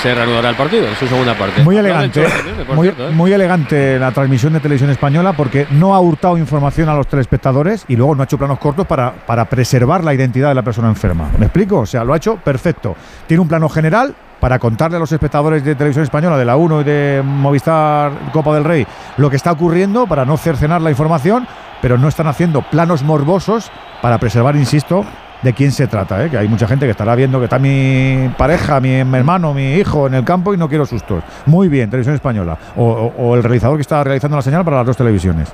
se 0.00 0.14
reanudará 0.14 0.50
el 0.50 0.56
partido 0.56 0.86
en 0.86 0.94
su 0.94 1.06
segunda 1.06 1.34
parte. 1.34 1.62
Muy 1.62 1.76
elegante, 1.76 2.22
Cholo 2.22 2.74
muy, 2.74 2.86
cierto, 2.86 3.08
¿eh? 3.08 3.12
muy 3.12 3.32
elegante 3.32 3.98
la 3.98 4.12
transmisión 4.12 4.52
de 4.52 4.60
televisión 4.60 4.90
española 4.90 5.32
porque 5.32 5.66
no 5.70 5.94
ha 5.94 6.00
hurtado 6.00 6.38
información 6.38 6.88
a 6.88 6.94
los 6.94 7.08
telespectadores 7.08 7.84
y 7.88 7.96
luego 7.96 8.14
no 8.14 8.22
ha 8.22 8.24
hecho 8.24 8.38
planos 8.38 8.58
cortos 8.58 8.86
para, 8.86 9.12
para 9.12 9.44
preservar 9.46 10.04
la 10.04 10.14
identidad 10.14 10.48
de 10.48 10.54
la 10.54 10.62
persona 10.62 10.88
enferma. 10.88 11.30
¿Me 11.38 11.46
explico? 11.46 11.80
O 11.80 11.86
sea, 11.86 12.04
lo 12.04 12.12
ha 12.12 12.16
hecho 12.16 12.36
perfecto. 12.36 12.96
Tiene 13.26 13.40
un 13.40 13.48
plano 13.48 13.68
general 13.68 14.14
para 14.44 14.58
contarle 14.58 14.98
a 14.98 15.00
los 15.00 15.10
espectadores 15.10 15.64
de 15.64 15.74
televisión 15.74 16.02
española, 16.02 16.36
de 16.36 16.44
la 16.44 16.58
1 16.58 16.82
y 16.82 16.84
de 16.84 17.22
Movistar 17.24 18.12
Copa 18.30 18.54
del 18.54 18.62
Rey, 18.64 18.86
lo 19.16 19.30
que 19.30 19.36
está 19.36 19.50
ocurriendo 19.50 20.06
para 20.06 20.26
no 20.26 20.36
cercenar 20.36 20.82
la 20.82 20.90
información, 20.90 21.46
pero 21.80 21.96
no 21.96 22.08
están 22.08 22.26
haciendo 22.26 22.60
planos 22.60 23.02
morbosos 23.02 23.70
para 24.02 24.18
preservar, 24.18 24.54
insisto, 24.54 25.02
de 25.40 25.54
quién 25.54 25.72
se 25.72 25.86
trata, 25.86 26.22
¿eh? 26.22 26.28
que 26.28 26.36
hay 26.36 26.46
mucha 26.46 26.66
gente 26.66 26.84
que 26.84 26.90
estará 26.90 27.14
viendo 27.14 27.38
que 27.38 27.44
está 27.44 27.58
mi 27.58 28.28
pareja, 28.36 28.80
mi, 28.80 28.92
hermano, 28.96 29.54
mi 29.54 29.76
hijo 29.76 30.08
en 30.08 30.12
el 30.14 30.24
campo 30.26 30.52
y 30.52 30.58
no 30.58 30.68
quiero 30.68 30.84
sustos. 30.84 31.24
Muy 31.46 31.68
bien, 31.68 31.88
televisión 31.88 32.14
española. 32.14 32.58
O- 32.76 33.12
o 33.16 33.34
el 33.36 33.42
realizador 33.42 33.78
que 33.78 33.80
está 33.82 34.04
realizando 34.04 34.36
la 34.36 34.42
señal 34.42 34.62
para 34.62 34.76
las 34.76 34.86
dos 34.86 34.96
televisiones. 34.98 35.50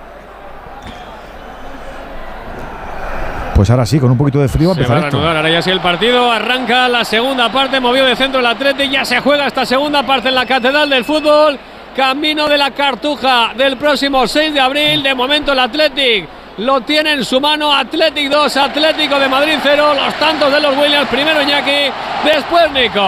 Pues 3.60 3.68
ahora 3.68 3.84
sí, 3.84 4.00
con 4.00 4.10
un 4.10 4.16
poquito 4.16 4.40
de 4.40 4.48
frío, 4.48 4.72
Se 4.72 4.80
va 4.80 4.80
a 4.80 4.86
empezar 4.86 4.96
esto. 4.96 5.10
reanudar 5.18 5.36
ahora 5.36 5.50
ya 5.50 5.60
sí 5.60 5.68
el 5.68 5.80
partido. 5.80 6.32
Arranca 6.32 6.88
la 6.88 7.04
segunda 7.04 7.52
parte, 7.52 7.78
movió 7.78 8.06
de 8.06 8.16
centro 8.16 8.40
el 8.40 8.46
Atlético. 8.46 8.90
Ya 8.90 9.04
se 9.04 9.20
juega 9.20 9.46
esta 9.48 9.66
segunda 9.66 10.02
parte 10.02 10.30
en 10.30 10.34
la 10.34 10.46
Catedral 10.46 10.88
del 10.88 11.04
Fútbol. 11.04 11.58
Camino 11.94 12.48
de 12.48 12.56
la 12.56 12.70
Cartuja 12.70 13.50
del 13.54 13.76
próximo 13.76 14.26
6 14.26 14.54
de 14.54 14.60
abril. 14.60 15.02
De 15.02 15.14
momento 15.14 15.52
el 15.52 15.58
Athletic 15.58 16.26
lo 16.56 16.80
tiene 16.80 17.12
en 17.12 17.22
su 17.22 17.38
mano. 17.38 17.70
Athletic 17.70 18.30
2, 18.30 18.56
Atlético 18.56 19.18
de 19.18 19.28
Madrid 19.28 19.58
0. 19.62 19.92
Los 19.94 20.14
tantos 20.14 20.50
de 20.50 20.58
los 20.58 20.74
Williams. 20.78 21.08
Primero 21.10 21.42
Iñaki, 21.42 21.92
después 22.24 22.72
Nico. 22.72 23.02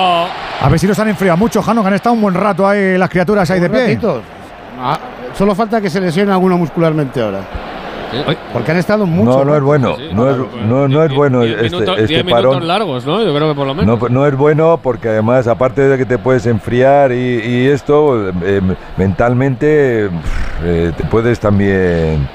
A 0.61 0.69
ver 0.69 0.79
si 0.79 0.87
nos 0.87 0.99
han 0.99 1.09
enfriado 1.09 1.39
mucho, 1.39 1.63
Jano, 1.63 1.81
que 1.81 1.89
han 1.89 1.95
estado 1.95 2.15
un 2.15 2.21
buen 2.21 2.35
rato 2.35 2.69
ahí 2.69 2.99
las 2.99 3.09
criaturas 3.09 3.51
ahí 3.51 3.59
de 3.59 3.71
pie. 3.71 3.99
Ah, 4.79 4.99
solo 5.33 5.55
falta 5.55 5.81
que 5.81 5.89
se 5.89 5.99
lesione 5.99 6.31
alguno 6.31 6.59
muscularmente 6.59 7.23
ahora. 7.23 7.41
Porque 8.53 8.71
han 8.73 8.77
estado 8.79 9.07
mucho. 9.07 9.39
No, 9.39 9.45
no 9.45 9.57
es 9.57 9.63
bueno. 9.63 9.97
No 10.13 10.31
es, 10.31 10.37
no, 10.67 10.89
no 10.89 11.05
es 11.05 11.15
bueno 11.15 11.41
Diez 11.43 11.57
este, 11.63 11.71
minutos, 11.77 11.99
este 11.99 12.07
diez 12.09 12.25
minutos 12.25 12.47
parón. 12.55 12.69
largos, 12.69 13.07
¿no? 13.07 13.23
Yo 13.25 13.35
creo 13.35 13.49
que 13.49 13.55
por 13.55 13.67
lo 13.67 13.75
menos. 13.75 14.01
No, 14.01 14.09
no 14.09 14.27
es 14.27 14.37
bueno 14.37 14.79
porque 14.83 15.09
además, 15.09 15.47
aparte 15.49 15.83
de 15.89 15.99
que 15.99 16.05
te 16.07 16.19
puedes 16.19 16.47
enfriar 16.47 17.13
y, 17.13 17.17
y 17.45 17.67
esto, 17.69 18.29
eh, 18.43 18.61
mentalmente 18.97 20.11
eh, 20.63 20.93
te 20.97 21.05
puedes 21.05 21.41
también 21.41 22.29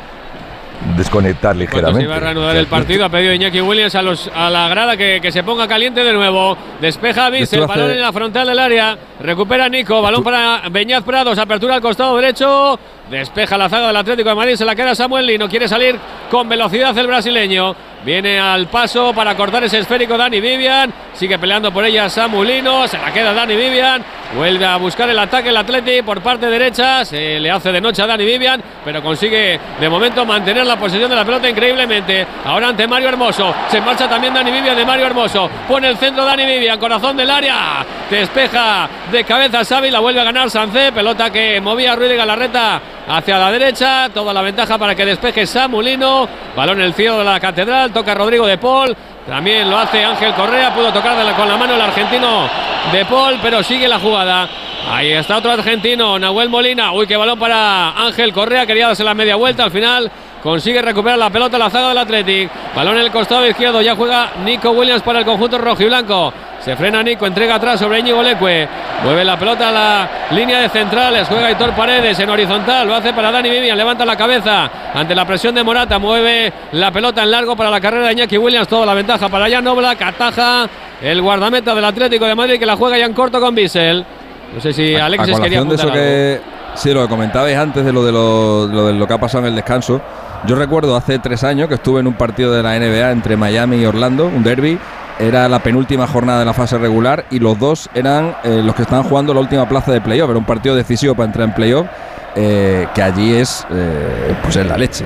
desconectar 0.95 1.55
Cuando 1.55 1.65
se 1.65 1.75
ligeramente. 1.75 2.03
iba 2.03 2.15
a 2.15 2.19
reanudar 2.19 2.55
el 2.55 2.67
partido, 2.67 3.03
ha 3.05 3.09
pedido 3.09 3.33
Iñaki 3.33 3.61
Williams 3.61 3.95
a, 3.95 4.01
los, 4.03 4.29
a 4.33 4.49
la 4.49 4.67
grada 4.69 4.95
que, 4.95 5.19
que 5.21 5.31
se 5.31 5.43
ponga 5.43 5.67
caliente 5.67 6.03
de 6.03 6.13
nuevo. 6.13 6.55
Despeja 6.79 7.29
Esto 7.29 7.55
el 7.57 7.63
hace- 7.63 7.67
balón 7.79 7.91
en 7.91 8.01
la 8.01 8.13
frontal 8.13 8.47
del 8.47 8.59
área. 8.59 8.97
Recupera 9.19 9.67
Nico, 9.69 10.01
balón 10.01 10.23
para 10.23 10.61
Beñaz 10.69 11.03
Prados, 11.03 11.37
apertura 11.39 11.75
al 11.75 11.81
costado 11.81 12.15
derecho. 12.17 12.79
Despeja 13.09 13.57
la 13.57 13.69
zaga 13.69 13.87
del 13.87 13.95
Atlético 13.95 14.29
de 14.29 14.35
Madrid, 14.35 14.55
se 14.55 14.65
la 14.65 14.75
queda 14.75 14.93
Samuel 14.93 15.25
Lino. 15.25 15.47
Quiere 15.47 15.67
salir 15.67 15.97
con 16.29 16.49
velocidad 16.49 16.97
el 16.97 17.07
brasileño. 17.07 17.75
Viene 18.03 18.39
al 18.39 18.67
paso 18.67 19.13
para 19.13 19.35
cortar 19.35 19.63
ese 19.63 19.79
esférico 19.79 20.17
Dani 20.17 20.39
Vivian. 20.39 20.93
Sigue 21.13 21.39
peleando 21.39 21.71
por 21.71 21.83
ella 21.83 22.09
Samulino. 22.09 22.87
Se 22.87 22.97
la 22.97 23.11
queda 23.11 23.33
Dani 23.33 23.55
Vivian. 23.55 24.03
Vuelve 24.35 24.65
a 24.65 24.77
buscar 24.77 25.09
el 25.09 25.17
ataque 25.17 25.49
el 25.49 25.57
Atleti 25.57 26.01
por 26.01 26.21
parte 26.21 26.47
derecha. 26.47 27.05
Se 27.05 27.39
le 27.39 27.49
hace 27.49 27.71
de 27.71 27.81
noche 27.81 28.01
a 28.01 28.07
Dani 28.07 28.25
Vivian, 28.25 28.61
pero 28.83 29.01
consigue 29.01 29.59
de 29.79 29.89
momento 29.89 30.25
mantener 30.25 30.65
la 30.65 30.77
posesión 30.77 31.09
de 31.09 31.15
la 31.15 31.25
pelota 31.25 31.49
increíblemente. 31.49 32.27
Ahora 32.45 32.69
ante 32.69 32.87
Mario 32.87 33.09
Hermoso. 33.09 33.53
Se 33.69 33.81
marcha 33.81 34.07
también 34.07 34.33
Dani 34.33 34.51
Vivian 34.51 34.75
de 34.75 34.85
Mario 34.85 35.05
Hermoso. 35.05 35.49
Pone 35.67 35.87
el 35.87 35.97
centro 35.97 36.25
Dani 36.25 36.45
Vivian, 36.45 36.77
corazón 36.79 37.15
del 37.15 37.29
área. 37.29 37.85
Despeja 38.09 38.87
de 39.11 39.23
cabeza 39.23 39.63
Xavi, 39.63 39.91
la 39.91 39.99
vuelve 39.99 40.21
a 40.21 40.25
ganar 40.25 40.49
Sancé. 40.49 40.91
Pelota 40.91 41.29
que 41.29 41.59
movía 41.61 41.95
Ruiz 41.95 42.09
de 42.09 42.15
Galarreta 42.15 42.81
hacia 43.07 43.37
la 43.39 43.51
derecha. 43.51 44.09
Toda 44.13 44.33
la 44.33 44.41
ventaja 44.41 44.77
para 44.77 44.95
que 44.95 45.05
despeje 45.05 45.45
Samulino. 45.45 46.27
Balón 46.55 46.81
el 46.81 46.93
cielo 46.93 47.19
de 47.19 47.25
la 47.25 47.39
catedral. 47.39 47.91
Toca 47.91 48.13
Rodrigo 48.13 48.45
de 48.45 48.57
Paul. 48.57 48.95
También 49.27 49.69
lo 49.69 49.77
hace 49.77 50.03
Ángel 50.03 50.33
Correa. 50.33 50.73
Pudo 50.73 50.91
tocar 50.93 51.17
de 51.17 51.23
la- 51.23 51.33
con 51.33 51.47
la 51.47 51.57
mano 51.57 51.75
el 51.75 51.81
argentino 51.81 52.49
de 52.91 53.05
Paul, 53.05 53.37
pero 53.41 53.61
sigue 53.63 53.87
la 53.87 53.99
jugada. 53.99 54.47
Ahí 54.89 55.11
está 55.11 55.37
otro 55.37 55.51
argentino, 55.51 56.17
Nahuel 56.17 56.47
Molina. 56.49 56.93
Uy, 56.93 57.05
qué 57.07 57.17
balón 57.17 57.37
para 57.37 57.89
Ángel 58.05 58.31
Correa. 58.31 58.65
Quería 58.65 58.87
darse 58.87 59.03
la 59.03 59.13
media 59.13 59.35
vuelta. 59.35 59.63
Al 59.65 59.71
final 59.71 60.09
consigue 60.41 60.81
recuperar 60.81 61.17
la 61.17 61.29
pelota 61.29 61.57
la 61.57 61.69
zaga 61.69 61.89
del 61.89 61.97
Athletic. 61.97 62.49
Balón 62.75 62.97
en 62.97 63.03
el 63.03 63.11
costado 63.11 63.47
izquierdo. 63.47 63.81
Ya 63.81 63.95
juega 63.95 64.31
Nico 64.43 64.71
Williams 64.71 65.01
para 65.01 65.19
el 65.19 65.25
conjunto 65.25 65.57
rojiblanco. 65.57 66.33
Se 66.59 66.75
frena 66.75 67.01
Nico, 67.03 67.25
entrega 67.25 67.55
atrás 67.55 67.79
sobre 67.79 67.99
Íñigo 67.99 68.21
Leque. 68.21 68.67
Mueve 69.03 69.23
la 69.23 69.37
pelota 69.37 69.69
a 69.69 69.71
la 69.71 70.09
línea 70.31 70.59
de 70.59 70.69
centrales. 70.69 71.27
Juega 71.27 71.51
Hitor 71.51 71.71
Paredes 71.71 72.19
en 72.19 72.29
horizontal. 72.29 72.87
Lo 72.87 72.95
hace 72.95 73.13
para 73.13 73.31
Dani 73.31 73.49
Vivian. 73.49 73.77
Levanta 73.77 74.03
la 74.05 74.17
cabeza 74.17 74.69
ante 74.93 75.15
la 75.15 75.25
presión 75.25 75.55
de 75.55 75.63
Morata. 75.63 75.99
Mueve 75.99 76.51
la 76.73 76.91
pelota 76.91 77.23
en 77.23 77.31
largo 77.31 77.55
para 77.55 77.69
la 77.69 77.79
carrera 77.79 78.07
de 78.07 78.13
Iñaki 78.13 78.37
Williams. 78.37 78.67
Toda 78.67 78.85
la 78.85 78.93
ventaja 78.93 79.29
para 79.29 79.49
Jan 79.49 79.65
Oblak. 79.67 80.01
Ataja 80.01 80.67
el 81.01 81.21
guardameta 81.21 81.75
del 81.75 81.85
Atlético 81.85 82.25
de 82.25 82.35
Madrid 82.35 82.59
que 82.59 82.65
la 82.65 82.75
juega 82.75 82.97
ya 82.97 83.05
en 83.05 83.13
corto 83.13 83.39
con 83.39 83.53
Bissell. 83.53 84.05
No 84.53 84.61
sé 84.61 84.73
si 84.73 84.95
Alexis 84.95 85.37
a 85.37 85.41
quería 85.41 85.63
de 85.63 85.75
eso 85.75 85.83
algo. 85.83 85.93
que 85.93 86.41
sí 86.77 86.93
lo 86.93 87.01
que 87.01 87.09
comentabais 87.09 87.57
antes 87.57 87.83
de 87.83 87.91
lo 87.91 88.05
de 88.05 88.11
lo, 88.11 88.67
de 88.67 88.93
lo 88.93 89.07
que 89.07 89.13
ha 89.13 89.19
pasado 89.19 89.45
en 89.45 89.49
el 89.49 89.55
descanso. 89.55 89.99
Yo 90.45 90.55
recuerdo 90.55 90.95
hace 90.95 91.19
tres 91.19 91.43
años 91.43 91.67
que 91.67 91.75
estuve 91.75 91.99
en 91.99 92.07
un 92.07 92.13
partido 92.13 92.53
de 92.53 92.61
la 92.61 92.77
NBA 92.77 93.11
entre 93.11 93.35
Miami 93.35 93.77
y 93.77 93.85
Orlando 93.85 94.27
un 94.27 94.43
derby. 94.43 94.77
Era 95.19 95.49
la 95.49 95.59
penúltima 95.59 96.05
jornada 96.05 96.39
de 96.39 96.45
la 96.45 96.53
fase 96.53 96.77
regular 96.77 97.25
y 97.31 97.39
los 97.39 97.57
dos 97.57 97.89
eran 97.95 98.35
eh, 98.43 98.61
los 98.63 98.75
que 98.75 98.83
estaban 98.83 99.03
jugando 99.03 99.33
la 99.33 99.39
última 99.39 99.67
plaza 99.67 99.91
de 99.91 99.99
playoff. 99.99 100.29
Era 100.29 100.37
un 100.37 100.45
partido 100.45 100.75
decisivo 100.75 101.15
para 101.15 101.25
entrar 101.25 101.47
en 101.47 101.55
playoff 101.55 101.87
eh, 102.39 102.87
que 102.93 103.01
allí 103.01 103.33
es 103.33 103.65
eh, 103.71 104.35
pues 104.43 104.55
es 104.57 104.65
la 104.67 104.77
leche. 104.77 105.03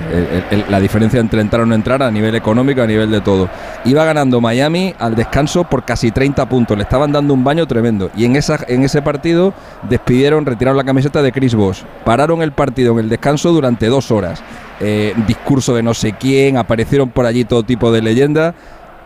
La 0.69 0.81
diferencia 0.81 1.17
entre 1.17 1.39
entrar 1.39 1.61
o 1.61 1.65
no 1.65 1.73
entrar 1.73 2.03
a 2.03 2.11
nivel 2.11 2.35
económico 2.35 2.81
a 2.81 2.87
nivel 2.87 3.09
de 3.09 3.21
todo. 3.21 3.49
Iba 3.85 4.03
ganando 4.03 4.41
Miami 4.41 4.93
al 4.99 5.15
descanso 5.15 5.63
por 5.63 5.85
casi 5.85 6.11
30 6.11 6.49
puntos. 6.49 6.75
Le 6.75 6.83
estaban 6.83 7.13
dando 7.13 7.33
un 7.33 7.45
baño 7.45 7.65
tremendo. 7.67 8.11
Y 8.17 8.25
en 8.25 8.35
esa 8.35 8.59
en 8.67 8.83
ese 8.83 9.01
partido 9.01 9.53
despidieron 9.87 10.45
retiraron 10.45 10.75
la 10.75 10.83
camiseta 10.83 11.21
de 11.21 11.31
Chris 11.31 11.55
Bosh. 11.55 11.83
Pararon 12.03 12.41
el 12.41 12.51
partido 12.51 12.91
en 12.93 13.05
el 13.05 13.09
descanso 13.09 13.53
durante 13.53 13.87
dos 13.87 14.11
horas. 14.11 14.43
Eh, 14.81 15.13
discurso 15.25 15.73
de 15.73 15.83
no 15.83 15.93
sé 15.93 16.13
quién 16.13 16.57
aparecieron 16.57 17.09
por 17.11 17.25
allí 17.25 17.45
todo 17.45 17.63
tipo 17.63 17.91
de 17.93 18.01
leyendas 18.01 18.55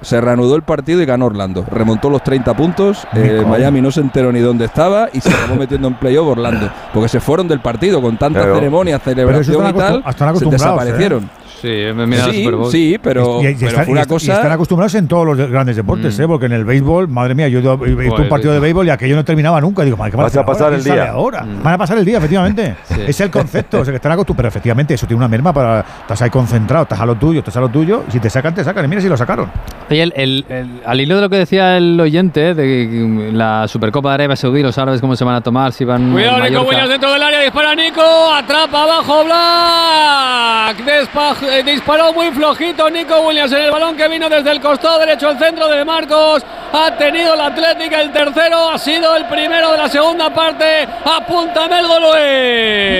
se 0.01 0.21
reanudó 0.21 0.55
el 0.55 0.61
partido 0.61 1.01
y 1.01 1.05
ganó 1.05 1.25
Orlando. 1.25 1.65
Remontó 1.69 2.09
los 2.09 2.23
30 2.23 2.53
puntos. 2.55 3.07
eh. 3.13 3.43
Miami 3.47 3.81
no 3.81 3.91
se 3.91 4.01
enteró 4.01 4.31
ni 4.31 4.39
dónde 4.39 4.65
estaba 4.65 5.07
y 5.13 5.21
se 5.21 5.29
acabó 5.33 5.55
metiendo 5.59 5.87
en 5.87 5.95
playoff 5.95 6.27
Orlando. 6.27 6.69
Porque 6.93 7.09
se 7.09 7.19
fueron 7.19 7.47
del 7.47 7.59
partido 7.59 8.01
con 8.01 8.17
tanta 8.17 8.39
Claro. 8.41 8.55
ceremonia, 8.55 8.99
Pero 8.99 9.11
eso 9.31 9.51
celebración 9.51 9.69
y 9.69 9.73
tal. 9.73 9.93
se 10.03 10.23
acostumbrados. 10.29 10.51
desaparecieron. 10.51 11.23
¿eh? 11.23 11.27
Sí, 11.65 12.31
sí, 12.31 12.43
Super 12.43 12.55
Bowl. 12.55 12.71
sí, 12.71 12.97
pero, 13.01 13.41
Y- 13.41 13.47
y, 13.47 13.55
pero 13.55 13.67
están, 13.69 13.85
fue 13.85 13.91
una 13.91 14.01
y 14.01 14.03
est- 14.03 14.09
y 14.09 14.13
cosa. 14.13 14.33
están 14.35 14.51
acostumbrados 14.51 14.95
en 14.95 15.07
todos 15.07 15.25
los 15.25 15.37
de- 15.37 15.47
grandes 15.47 15.75
deportes, 15.75 16.17
Mm. 16.17 16.21
¿eh? 16.21 16.27
porque 16.27 16.45
en 16.45 16.51
el 16.53 16.65
béisbol, 16.65 17.07
madre 17.07 17.35
mía, 17.35 17.47
yo 17.47 17.57
he 17.59 17.61
visto 17.61 17.77
Joder, 17.77 18.21
un 18.21 18.29
partido 18.29 18.53
de 18.53 18.59
béisbol 18.59 18.87
y 18.87 18.89
aquello 18.91 19.15
no 19.15 19.25
terminaba 19.25 19.59
nunca. 19.61 19.83
Digo, 19.83 19.97
madre, 19.97 20.11
¿qué 20.11 20.17
van 20.17 20.25
Vas 20.25 20.37
a 20.37 20.45
pasar 20.45 20.63
ahora? 20.65 20.75
el 20.77 20.81
¿Quién 20.83 20.95
sale 20.95 21.01
día. 21.03 21.11
ahora? 21.11 21.43
Mm. 21.43 21.63
Van 21.63 21.73
a 21.73 21.77
pasar 21.77 21.97
el 21.97 22.05
día, 22.05 22.17
efectivamente. 22.17 22.75
Sí. 22.95 23.01
Es 23.07 23.19
el 23.21 23.29
concepto, 23.29 23.79
o 23.81 23.85
sea, 23.85 23.91
que 23.91 23.95
están 23.97 24.11
acostumbrados. 24.11 24.35
Pero 24.37 24.47
efectivamente, 24.49 24.93
eso 24.93 25.05
tiene 25.07 25.17
una 25.19 25.27
merma 25.27 25.53
para. 25.53 25.79
Estás 26.01 26.21
ahí 26.21 26.29
concentrado, 26.29 26.83
estás 26.83 26.99
a 26.99 27.05
lo 27.05 27.15
tuyo, 27.15 27.39
estás 27.39 27.55
a 27.57 27.61
lo 27.61 27.69
tuyo. 27.69 28.03
Y 28.07 28.11
si 28.11 28.19
te 28.19 28.29
sacan, 28.29 28.53
te 28.53 28.63
sacan. 28.63 28.83
Y 28.85 28.87
mira 28.87 29.01
si 29.01 29.07
lo 29.09 29.15
sacaron. 29.17 29.49
Oye, 29.89 30.03
el- 30.03 30.13
el- 30.15 30.45
el- 30.49 30.81
al 30.85 30.99
hilo 31.01 31.15
de 31.15 31.21
lo 31.21 31.29
que 31.29 31.37
decía 31.37 31.77
el 31.77 31.99
oyente, 31.99 32.53
de 32.53 32.63
que 32.63 33.29
la 33.33 33.67
Supercopa 33.67 34.09
de 34.09 34.15
Arabia 34.15 34.35
Saudí, 34.35 34.61
los 34.63 34.77
árabes 34.77 34.99
cómo 35.01 35.15
se 35.15 35.23
van 35.23 35.35
a 35.35 35.41
tomar, 35.41 35.71
si 35.73 35.85
van 35.85 36.11
Cuidado, 36.11 36.43
Nico. 36.43 36.63
Williams 36.63 36.89
dentro 36.89 37.11
del 37.13 37.21
área, 37.23 37.39
dispara 37.41 37.75
Nico, 37.75 38.01
atrapa 38.33 38.83
abajo 38.83 39.23
Black, 39.25 40.85
Despa- 40.85 41.35
eh, 41.55 41.63
disparó 41.63 42.13
muy 42.13 42.31
flojito 42.31 42.89
Nico 42.89 43.21
Williams 43.21 43.51
en 43.51 43.63
el 43.63 43.71
balón 43.71 43.95
que 43.95 44.07
vino 44.07 44.29
desde 44.29 44.51
el 44.51 44.59
costado 44.59 44.99
derecho 44.99 45.29
al 45.29 45.39
centro 45.39 45.67
de 45.69 45.85
Marcos, 45.85 46.43
ha 46.73 46.91
tenido 46.97 47.35
la 47.35 47.47
Atlética 47.47 48.01
el 48.01 48.11
tercero, 48.11 48.69
ha 48.69 48.77
sido 48.77 49.15
el 49.15 49.25
primero 49.25 49.71
de 49.71 49.77
la 49.77 49.87
segunda 49.89 50.33
parte, 50.33 50.87
apúntame 51.05 51.79
el 51.79 51.87
Goluí. 51.87 52.97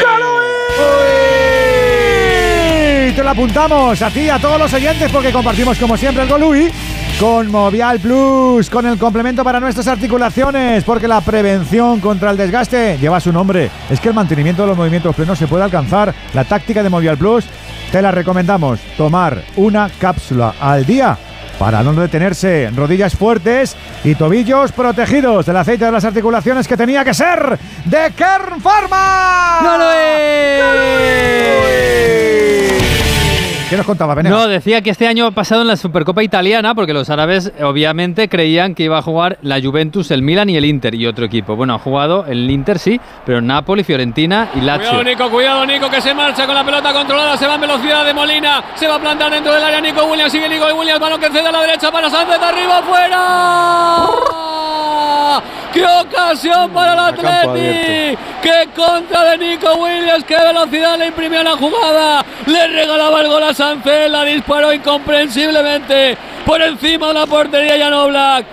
Y 3.07 3.11
te 3.11 3.23
lo 3.23 3.29
apuntamos 3.29 4.01
a 4.01 4.09
ti, 4.09 4.29
a 4.29 4.39
todos 4.39 4.59
los 4.59 4.73
oyentes, 4.73 5.11
porque 5.11 5.31
compartimos 5.31 5.77
como 5.77 5.97
siempre 5.97 6.23
el 6.23 6.29
Golui. 6.29 6.71
con 7.19 7.49
Movial 7.49 7.99
Plus, 7.99 8.69
con 8.69 8.85
el 8.85 8.97
complemento 8.97 9.43
para 9.43 9.59
nuestras 9.59 9.87
articulaciones, 9.87 10.83
porque 10.83 11.07
la 11.07 11.21
prevención 11.21 12.01
contra 12.01 12.31
el 12.31 12.37
desgaste 12.37 12.97
lleva 12.99 13.21
su 13.21 13.31
nombre. 13.31 13.69
Es 13.89 14.01
que 14.01 14.09
el 14.09 14.13
mantenimiento 14.13 14.63
de 14.63 14.69
los 14.69 14.77
movimientos 14.77 15.15
plenos 15.15 15.39
se 15.39 15.47
puede 15.47 15.63
alcanzar. 15.63 16.13
La 16.33 16.43
táctica 16.43 16.83
de 16.83 16.89
Movial 16.89 17.17
Plus 17.17 17.45
te 17.95 18.01
la 18.01 18.11
recomendamos. 18.11 18.81
Tomar 18.97 19.41
una 19.55 19.89
cápsula 19.89 20.55
al 20.59 20.85
día 20.85 21.17
para 21.57 21.81
no 21.81 21.93
detenerse. 21.93 22.69
Rodillas 22.75 23.15
fuertes 23.15 23.77
y 24.03 24.15
tobillos 24.15 24.73
protegidos 24.73 25.45
del 25.45 25.55
aceite 25.55 25.85
de 25.85 25.93
las 25.93 26.03
articulaciones 26.03 26.67
que 26.67 26.75
tenía 26.75 27.05
que 27.05 27.13
ser 27.13 27.57
de 27.85 28.11
Kern 28.11 28.59
Pharma. 28.59 29.61
¡No 29.63 29.77
lo 29.77 29.91
es! 29.93 31.05
¿Qué 33.69 33.77
nos 33.77 33.85
contaba, 33.87 34.13
Venegas? 34.13 34.37
No, 34.37 34.47
decía 34.47 34.81
que 34.81 34.91
este 34.91 35.07
año 35.07 35.31
pasado 35.31 35.61
en 35.61 35.67
la 35.67 35.75
Supercopa 35.75 36.21
Italiana, 36.21 36.75
porque 36.75 36.93
los 36.93 37.09
árabes 37.09 37.51
obviamente 37.63 38.29
creían 38.29 38.75
que 38.75 38.83
iba 38.83 38.99
a 38.99 39.01
jugar 39.01 39.39
la 39.41 39.59
Juventus, 39.59 40.11
el 40.11 40.21
Milan 40.21 40.49
y 40.51 40.57
el 40.57 40.65
Inter 40.65 40.93
y 40.93 41.07
otro 41.07 41.25
equipo. 41.25 41.55
Bueno, 41.55 41.73
ha 41.73 41.79
jugado 41.79 42.25
el 42.27 42.49
Inter 42.51 42.77
sí, 42.77 43.01
pero 43.25 43.41
Napoli, 43.41 43.83
Fiorentina 43.83 44.49
y 44.53 44.61
Lazio. 44.61 44.89
Cuidado 44.89 45.03
Nico, 45.03 45.29
cuidado 45.31 45.65
Nico 45.65 45.89
que 45.89 45.99
se 45.99 46.13
marcha 46.13 46.45
con 46.45 46.53
la 46.53 46.63
pelota 46.63 46.93
controlada, 46.93 47.37
se 47.37 47.47
va 47.47 47.55
en 47.55 47.61
velocidad 47.61 48.05
de 48.05 48.13
Molina, 48.13 48.63
se 48.75 48.87
va 48.87 48.95
a 48.95 48.99
plantar 48.99 49.31
dentro 49.31 49.51
del 49.51 49.63
área 49.63 49.81
Nico 49.81 50.05
Williams, 50.05 50.31
sigue 50.31 50.47
Nico 50.47 50.65
Williams, 50.77 50.99
balón 50.99 51.19
que 51.19 51.29
cede 51.29 51.47
a 51.47 51.51
la 51.51 51.61
derecha 51.61 51.91
para 51.91 52.07
Sánchez, 52.07 52.39
arriba, 52.39 52.83
fuera. 52.83 54.64
¡Qué 55.73 55.85
ocasión 55.85 56.69
para 56.71 56.93
el 56.93 56.99
Atleti! 56.99 58.17
¡Qué 58.41 58.69
contra 58.75 59.23
de 59.31 59.37
Nico 59.37 59.73
Williams! 59.75 60.23
¡Qué 60.23 60.37
velocidad 60.37 60.97
le 60.97 61.07
imprimía 61.07 61.43
la 61.43 61.51
jugada! 61.57 62.23
Le 62.45 62.67
regalaba 62.67 63.21
el 63.21 63.27
gol 63.27 63.43
a 63.43 63.53
Sánchez, 63.53 64.09
la 64.09 64.23
disparó 64.23 64.71
incomprensiblemente 64.73 66.17
por 66.45 66.61
encima 66.61 67.07
de 67.09 67.13
la 67.15 67.25
portería 67.25 67.77
Jan 67.77 67.93
Oblak. 67.93 68.45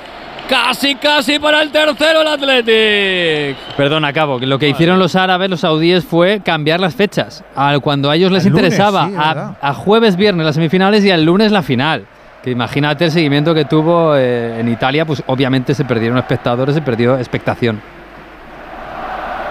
Casi, 0.48 0.97
casi 0.97 1.39
para 1.39 1.62
el 1.62 1.70
tercero 1.70 2.20
el 2.23 2.28
Athletic. 2.28 3.56
Perdón, 3.77 4.05
acabo. 4.05 4.39
que 4.39 4.47
Lo 4.47 4.59
que 4.59 4.69
hicieron 4.69 4.98
los 4.98 5.14
árabes, 5.16 5.48
los 5.48 5.60
saudíes, 5.60 6.05
fue 6.05 6.40
cambiar 6.44 6.81
las 6.81 6.94
fechas. 6.94 7.43
Al- 7.55 7.81
Cuando 7.81 8.10
a 8.10 8.16
ellos 8.16 8.31
les 8.32 8.44
lunes, 8.44 8.64
interesaba, 8.64 9.06
sí, 9.06 9.14
a, 9.16 9.55
a 9.62 9.73
jueves, 9.73 10.16
viernes 10.16 10.44
las 10.44 10.56
semifinales 10.56 11.05
y 11.05 11.10
al 11.10 11.24
lunes 11.24 11.52
la 11.52 11.62
final. 11.62 12.06
Que 12.43 12.51
imagínate 12.51 13.05
el 13.05 13.10
seguimiento 13.10 13.55
que 13.55 13.64
tuvo 13.64 14.16
eh, 14.16 14.59
en 14.59 14.69
Italia, 14.69 15.05
pues 15.05 15.23
obviamente 15.27 15.74
se 15.74 15.85
perdieron 15.85 16.19
espectadores, 16.19 16.74
se 16.74 16.82
perdió 16.82 17.16
expectación. 17.16 17.81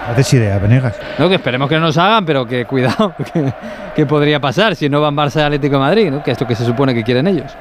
Haces 0.08 0.34
idea, 0.34 0.58
Venegas. 0.58 0.98
No, 1.18 1.28
que 1.28 1.36
esperemos 1.36 1.68
que 1.68 1.76
no 1.76 1.82
nos 1.82 1.96
hagan, 1.96 2.26
pero 2.26 2.44
que 2.46 2.64
cuidado, 2.66 3.14
que, 3.32 3.52
que 3.94 4.06
podría 4.06 4.40
pasar 4.40 4.76
si 4.76 4.88
no 4.88 5.00
van 5.00 5.16
Barça 5.16 5.40
y 5.40 5.42
Atlético 5.42 5.76
de 5.76 5.80
Madrid, 5.80 6.10
¿no? 6.10 6.22
que 6.22 6.32
es 6.32 6.40
lo 6.40 6.46
que 6.46 6.54
se 6.54 6.64
supone 6.64 6.92
que 6.92 7.02
quieren 7.02 7.26
ellos. 7.28 7.56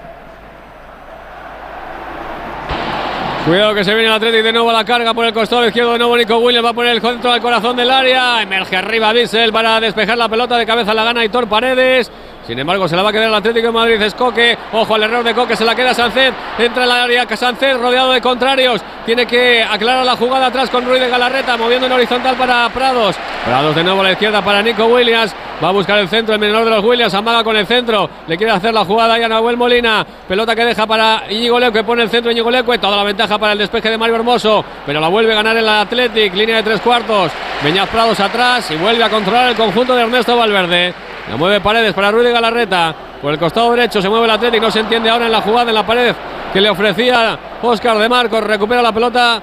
Cuidado 3.46 3.74
que 3.74 3.84
se 3.84 3.96
viene 3.96 4.08
el 4.08 4.14
Athletic 4.14 4.44
de 4.44 4.54
nuevo 4.54 4.70
a 4.70 4.74
la 4.74 4.86
carga 4.86 5.16
por 5.16 5.26
el 5.26 5.34
costado 5.34 5.66
izquierdo 5.66 5.94
de 5.94 5.98
nuevo 5.98 6.16
Nico 6.16 6.38
Williams 6.38 6.64
va 6.64 6.70
a 6.70 6.74
poner 6.74 6.94
el 6.94 7.02
centro 7.02 7.32
al 7.32 7.42
corazón 7.42 7.76
del 7.76 7.90
área 7.90 8.40
emerge 8.40 8.78
arriba 8.78 9.12
Bissell 9.14 9.52
para 9.52 9.80
despejar 9.80 10.16
la 10.16 10.30
pelota 10.30 10.58
de 10.60 10.66
cabeza 10.68 10.94
la 10.94 11.04
gana 11.04 11.26
Hitor 11.26 11.48
Paredes 11.48 12.12
sin 12.48 12.58
embargo 12.60 12.88
se 12.88 12.96
la 12.96 13.04
va 13.04 13.10
a 13.10 13.12
quedar 13.12 13.28
el 13.28 13.36
Atlético 13.36 13.68
de 13.68 13.74
Madrid 13.74 14.02
es 14.02 14.14
Coque. 14.14 14.58
Ojo 14.74 14.96
al 14.96 15.04
error 15.04 15.24
de 15.24 15.34
Coque 15.34 15.56
se 15.56 15.66
la 15.66 15.76
queda 15.76 15.94
Sánchez 15.94 16.34
entra 16.58 16.84
en 16.84 16.90
la 16.90 17.04
área 17.04 17.28
Sánchez 17.36 17.78
rodeado 17.78 18.12
de 18.12 18.22
contrarios. 18.22 18.82
Tiene 19.06 19.26
que 19.26 19.64
aclarar 19.64 20.06
la 20.06 20.16
jugada 20.16 20.48
atrás 20.48 20.70
con 20.70 20.86
Ruiz 20.86 21.00
de 21.02 21.10
Galarreta 21.10 21.58
moviendo 21.58 21.88
en 21.88 21.94
horizontal 21.94 22.36
para 22.36 22.70
Prados. 22.70 23.16
Prados 23.46 23.76
de 23.76 23.84
nuevo 23.84 24.02
a 24.02 24.04
la 24.04 24.12
izquierda 24.12 24.42
para 24.42 24.62
Nico 24.62 24.86
Williams. 24.86 25.34
Va 25.64 25.70
a 25.70 25.72
buscar 25.72 26.00
el 26.00 26.10
centro 26.10 26.34
el 26.34 26.42
menor 26.42 26.66
de 26.66 26.72
los 26.72 26.84
Williams 26.84 27.14
amaga 27.14 27.44
con 27.44 27.56
el 27.56 27.68
centro. 27.68 28.10
Le 28.28 28.38
quiere 28.38 28.52
hacer 28.52 28.74
la 28.74 28.84
jugada 28.84 29.14
a 29.14 29.28
Nahuel 29.28 29.58
Molina. 29.58 30.06
Pelota 30.28 30.56
que 30.56 30.66
deja 30.66 30.88
para 30.88 31.24
Íñigo 31.30 31.60
que 31.72 31.84
pone 31.84 32.04
el 32.04 32.10
centro 32.10 32.32
Íñigo 32.32 32.50
Leque. 32.50 32.78
Toda 32.80 32.98
la 32.98 33.04
ventaja 33.04 33.38
para 33.38 33.54
el 33.54 33.60
despeje 33.60 33.90
de 33.90 33.98
Mario 33.98 34.16
Hermoso 34.16 34.66
pero 34.86 35.00
la 35.00 35.08
vuelve 35.08 35.34
a 35.34 35.36
ganar 35.36 35.58
el 35.58 35.68
Athletic. 35.68 36.34
Línea 36.34 36.58
de 36.58 36.64
tres 36.64 36.82
cuartos. 36.82 37.32
Beñaz 37.64 37.90
Prados 37.90 38.20
atrás 38.20 38.70
y 38.72 38.76
vuelve 38.76 39.04
a 39.04 39.10
controlar 39.10 39.50
el 39.50 39.56
conjunto 39.56 39.96
de 39.96 40.04
Ernesto 40.04 40.36
Valverde 40.36 41.11
la 41.30 41.38
mueve 41.38 41.62
Paredes 41.62 41.94
para 41.94 42.12
Ruiz 42.12 42.26
de 42.26 42.32
Galarreta 42.32 42.96
por 43.22 43.32
el 43.32 43.40
costado 43.40 43.72
derecho 43.72 44.02
se 44.02 44.10
mueve 44.10 44.26
el 44.26 44.32
Athletic 44.32 44.62
no 44.62 44.72
se 44.72 44.80
entiende 44.80 45.10
ahora 45.10 45.26
en 45.28 45.32
la 45.32 45.42
jugada 45.42 45.70
en 45.70 45.76
la 45.76 45.86
pared 45.86 46.14
que 46.52 46.60
le 46.62 46.70
ofrecía 46.70 47.38
Oscar 47.62 47.98
de 47.98 48.10
Marcos 48.10 48.44
recupera 48.44 48.82
la 48.82 48.92
pelota 48.92 49.42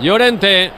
Llorente 0.00 0.72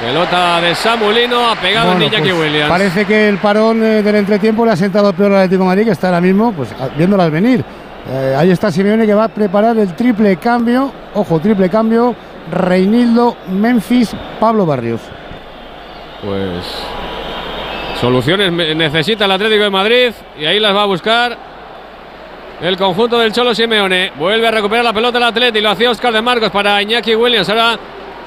pelota 0.00 0.60
de 0.62 0.74
Samulino 0.74 1.50
ha 1.50 1.56
pegado 1.56 1.88
Bueno, 1.90 2.06
en 2.06 2.12
Iñaki 2.12 2.30
pues, 2.30 2.40
Williams 2.40 2.70
Parece 2.70 3.04
que 3.04 3.28
el 3.28 3.36
parón 3.38 3.82
eh, 3.82 4.02
del 4.02 4.14
entretiempo 4.16 4.64
le 4.64 4.72
ha 4.72 4.76
sentado 4.76 5.12
peor 5.12 5.32
al 5.32 5.38
Atlético 5.40 5.62
de 5.64 5.68
Madrid, 5.68 5.84
que 5.84 5.90
está 5.90 6.06
ahora 6.08 6.20
mismo 6.22 6.52
pues, 6.52 6.72
a- 6.72 6.88
viéndolas 6.96 7.30
venir. 7.30 7.62
Eh, 8.10 8.34
ahí 8.36 8.50
está 8.50 8.70
Simeone 8.72 9.04
que 9.04 9.12
va 9.12 9.24
a 9.24 9.28
preparar 9.28 9.76
el 9.76 9.94
triple 9.94 10.36
cambio. 10.38 10.90
Ojo, 11.14 11.38
triple 11.38 11.68
cambio. 11.68 12.14
Reinildo, 12.50 13.36
Memphis, 13.50 14.10
Pablo 14.40 14.64
Barrios. 14.64 15.02
Pues 16.24 16.64
soluciones 18.00 18.50
necesita 18.50 19.26
el 19.26 19.30
Atlético 19.30 19.64
de 19.64 19.70
Madrid 19.70 20.12
y 20.38 20.46
ahí 20.46 20.58
las 20.58 20.74
va 20.74 20.84
a 20.84 20.86
buscar 20.86 21.36
el 22.62 22.76
conjunto 22.76 23.18
del 23.18 23.30
Cholo 23.30 23.54
Simeone. 23.54 24.12
Vuelve 24.16 24.48
a 24.48 24.50
recuperar 24.50 24.84
la 24.84 24.92
pelota 24.92 25.18
el 25.18 25.24
Atlético 25.24 25.58
y 25.58 25.60
lo 25.60 25.70
hacía 25.70 25.90
Oscar 25.90 26.12
de 26.12 26.22
Marcos 26.22 26.50
para 26.50 26.80
Iñaki 26.80 27.14
Williams. 27.14 27.48
Ahora 27.50 27.78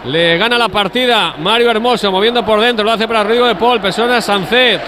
le 0.05 0.37
gana 0.37 0.59
la 0.59 0.69
partida 0.69 1.35
Mario 1.39 1.71
Hermoso 1.71 2.11
moviendo 2.11 2.45
por 2.45 2.61
dentro. 2.61 2.85
Lo 2.85 2.91
hace 2.91 3.07
para 3.07 3.23
Rodrigo 3.23 3.47
de 3.47 3.55
Paul. 3.55 3.81
Persona 3.81 4.21
Sancet. 4.21 4.79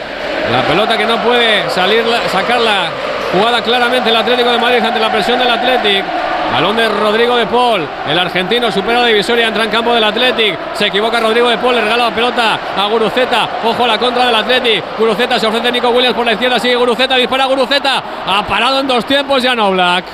La 0.52 0.62
pelota 0.62 0.95
que 0.95 1.06
no 1.06 1.18
puede 1.18 1.68
salir, 1.72 2.03
sacarla 2.32 2.90
jugada 3.38 3.62
claramente 3.62 4.10
el 4.10 4.16
Atlético 4.16 4.52
de 4.52 4.57
Madrid 4.60 4.84
ante 4.84 4.99
la 4.99 5.12
presión 5.12 5.40
del 5.40 5.49
Atlético. 5.49 6.06
Balón 6.53 6.76
de 6.78 6.88
Rodrigo 6.88 7.36
de 7.36 7.48
Paul. 7.48 7.86
El 8.10 8.18
argentino 8.18 8.72
supera 8.72 9.02
la 9.02 9.07
divisoria, 9.07 9.48
entra 9.48 9.64
en 9.66 9.70
campo 9.70 9.94
del 9.94 10.03
Athletic. 10.03 10.57
Se 10.74 10.88
equivoca 10.88 11.20
Rodrigo 11.20 11.49
de 11.49 11.57
Paul, 11.57 11.76
le 11.76 11.82
regala 11.82 12.06
la 12.10 12.16
pelota 12.16 12.60
a 12.78 12.86
Guruceta. 12.88 13.49
Ojo 13.66 13.84
a 13.84 13.88
la 13.88 13.98
contra 13.98 14.26
del 14.28 14.36
Athletic. 14.36 14.84
Guruceta 14.98 15.40
se 15.40 15.48
ofrece 15.48 15.72
Nico 15.72 15.90
Williams 15.90 16.16
por 16.16 16.26
la 16.26 16.34
izquierda. 16.34 16.60
Sigue 16.60 16.76
Guruceta, 16.76 17.16
dispara 17.16 17.45
Guruceta. 17.45 18.02
Ha 18.28 18.44
parado 18.48 18.80
en 18.80 18.88
dos 18.88 19.03
tiempos 19.06 19.44
Oblak. 19.44 20.06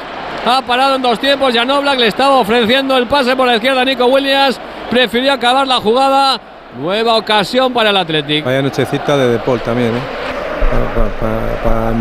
Ha 0.46 0.62
parado 0.64 0.96
en 0.96 1.02
dos 1.02 1.20
tiempos 1.20 1.54
Oblak. 1.56 2.00
Le 2.00 2.08
estaba 2.08 2.36
ofreciendo 2.36 2.98
el 2.98 3.06
pase 3.08 3.36
por 3.36 3.46
la 3.46 3.56
izquierda 3.56 3.82
a 3.82 3.86
Nico 3.86 4.06
Williams. 4.06 4.60
Prefirió 4.90 5.34
acabar 5.34 5.68
la 5.68 5.76
jugada. 5.76 6.40
Nueva 6.80 7.18
ocasión 7.18 7.74
para 7.74 7.90
el 7.90 7.98
Athletic. 7.98 8.46
Vaya 8.46 8.62
nochecita 8.62 9.18
de 9.18 9.34
De 9.34 9.40
Paul 9.40 9.60
también, 9.60 9.90
¿eh? 9.90 10.00
Para, 10.96 11.10
para- 11.20 11.64
para 11.64 11.92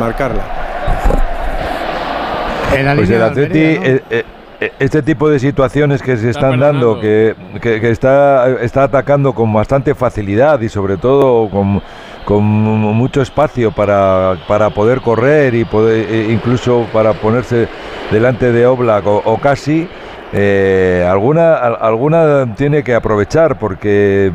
Pues 2.97 3.11
el 3.11 3.23
Atleti, 3.23 3.59
eh, 3.59 4.03
eh, 4.11 4.25
eh, 4.61 4.73
este 4.79 5.03
tipo 5.03 5.29
de 5.29 5.39
situaciones 5.39 6.03
que 6.03 6.17
se 6.17 6.31
están 6.31 6.51
dando, 6.61 6.95
que, 7.01 7.35
que- 7.61 7.81
que 7.81 7.91
está, 7.91 8.49
está 8.61 8.83
atacando 8.85 9.33
con 9.33 9.53
bastante 9.53 9.95
facilidad 9.95 10.61
y 10.61 10.69
sobre 10.69 10.97
todo 10.99 11.49
con, 11.49 11.81
con 12.25 12.43
mucho 12.43 13.23
espacio 13.23 13.73
para, 13.73 14.35
para 14.47 14.71
poder 14.71 15.01
correr 15.01 15.55
y 15.55 15.65
poder, 15.65 16.07
eh, 16.11 16.29
incluso 16.31 16.87
para 16.93 17.15
ponerse 17.15 17.69
delante 18.11 18.53
de 18.53 18.67
Oblak 18.67 19.07
o, 19.07 19.23
o 19.25 19.39
casi, 19.39 19.89
eh, 20.33 21.07
alguna, 21.11 21.55
al- 21.55 21.79
alguna 21.81 22.55
tiene 22.55 22.83
que 22.85 22.95
aprovechar 22.95 23.59
porque 23.59 24.31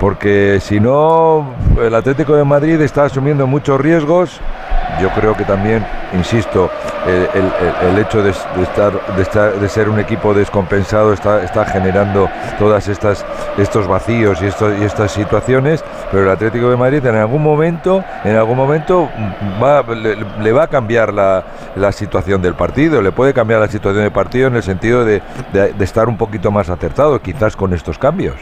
porque 0.00 0.58
si 0.60 0.80
no 0.80 1.54
el 1.80 1.94
Atlético 1.94 2.34
de 2.34 2.42
Madrid 2.42 2.80
está 2.80 3.04
asumiendo 3.04 3.46
muchos 3.46 3.80
riesgos. 3.80 4.40
Yo 5.00 5.08
creo 5.10 5.34
que 5.36 5.44
también, 5.44 5.84
insisto, 6.12 6.70
el, 7.06 7.28
el- 7.92 7.98
hecho 7.98 8.22
de, 8.22 8.30
estar, 8.30 8.92
de 9.16 9.22
estar- 9.22 9.52
de 9.54 9.68
ser 9.68 9.88
un 9.88 9.98
equipo 9.98 10.34
descompensado 10.34 11.12
está, 11.12 11.42
está 11.42 11.64
generando 11.64 12.28
todas 12.58 12.86
estas 12.88 13.24
estos 13.58 13.86
vacíos 13.88 14.40
y, 14.42 14.46
y 14.46 14.84
estas 14.84 15.12
situaciones. 15.12 15.82
Pero 16.10 16.24
el 16.24 16.30
Atlético 16.30 16.68
de 16.70 16.76
Madrid 16.76 17.04
en 17.06 17.16
algún 17.16 17.42
momento, 17.42 18.04
en 18.24 18.36
algún 18.36 18.56
momento 18.56 19.08
va, 19.62 19.82
le, 19.82 20.16
le 20.40 20.52
va 20.52 20.64
a 20.64 20.68
cambiar 20.68 21.12
la, 21.12 21.42
la 21.76 21.90
situación 21.92 22.42
del 22.42 22.54
partido. 22.54 23.00
Le 23.02 23.12
puede 23.12 23.32
cambiar 23.32 23.60
la 23.60 23.68
situación 23.68 24.02
del 24.04 24.12
partido 24.12 24.48
en 24.48 24.56
el 24.56 24.62
sentido 24.62 25.04
de, 25.04 25.22
de- 25.52 25.72
de 25.72 25.84
estar 25.84 26.08
un 26.08 26.16
poquito 26.16 26.50
más 26.50 26.68
acertado, 26.68 27.20
quizás 27.20 27.56
con 27.56 27.72
estos 27.72 27.98
cambios. 27.98 28.36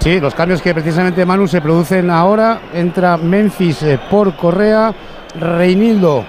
Sí, 0.00 0.20
los 0.20 0.32
cambios 0.34 0.62
que 0.62 0.72
precisamente 0.72 1.26
Manu 1.26 1.48
se 1.48 1.60
producen 1.60 2.08
ahora. 2.08 2.60
Entra 2.72 3.16
Memphis 3.16 3.82
eh, 3.82 3.98
por 4.08 4.36
Correa, 4.36 4.92
Reinildo 5.34 6.24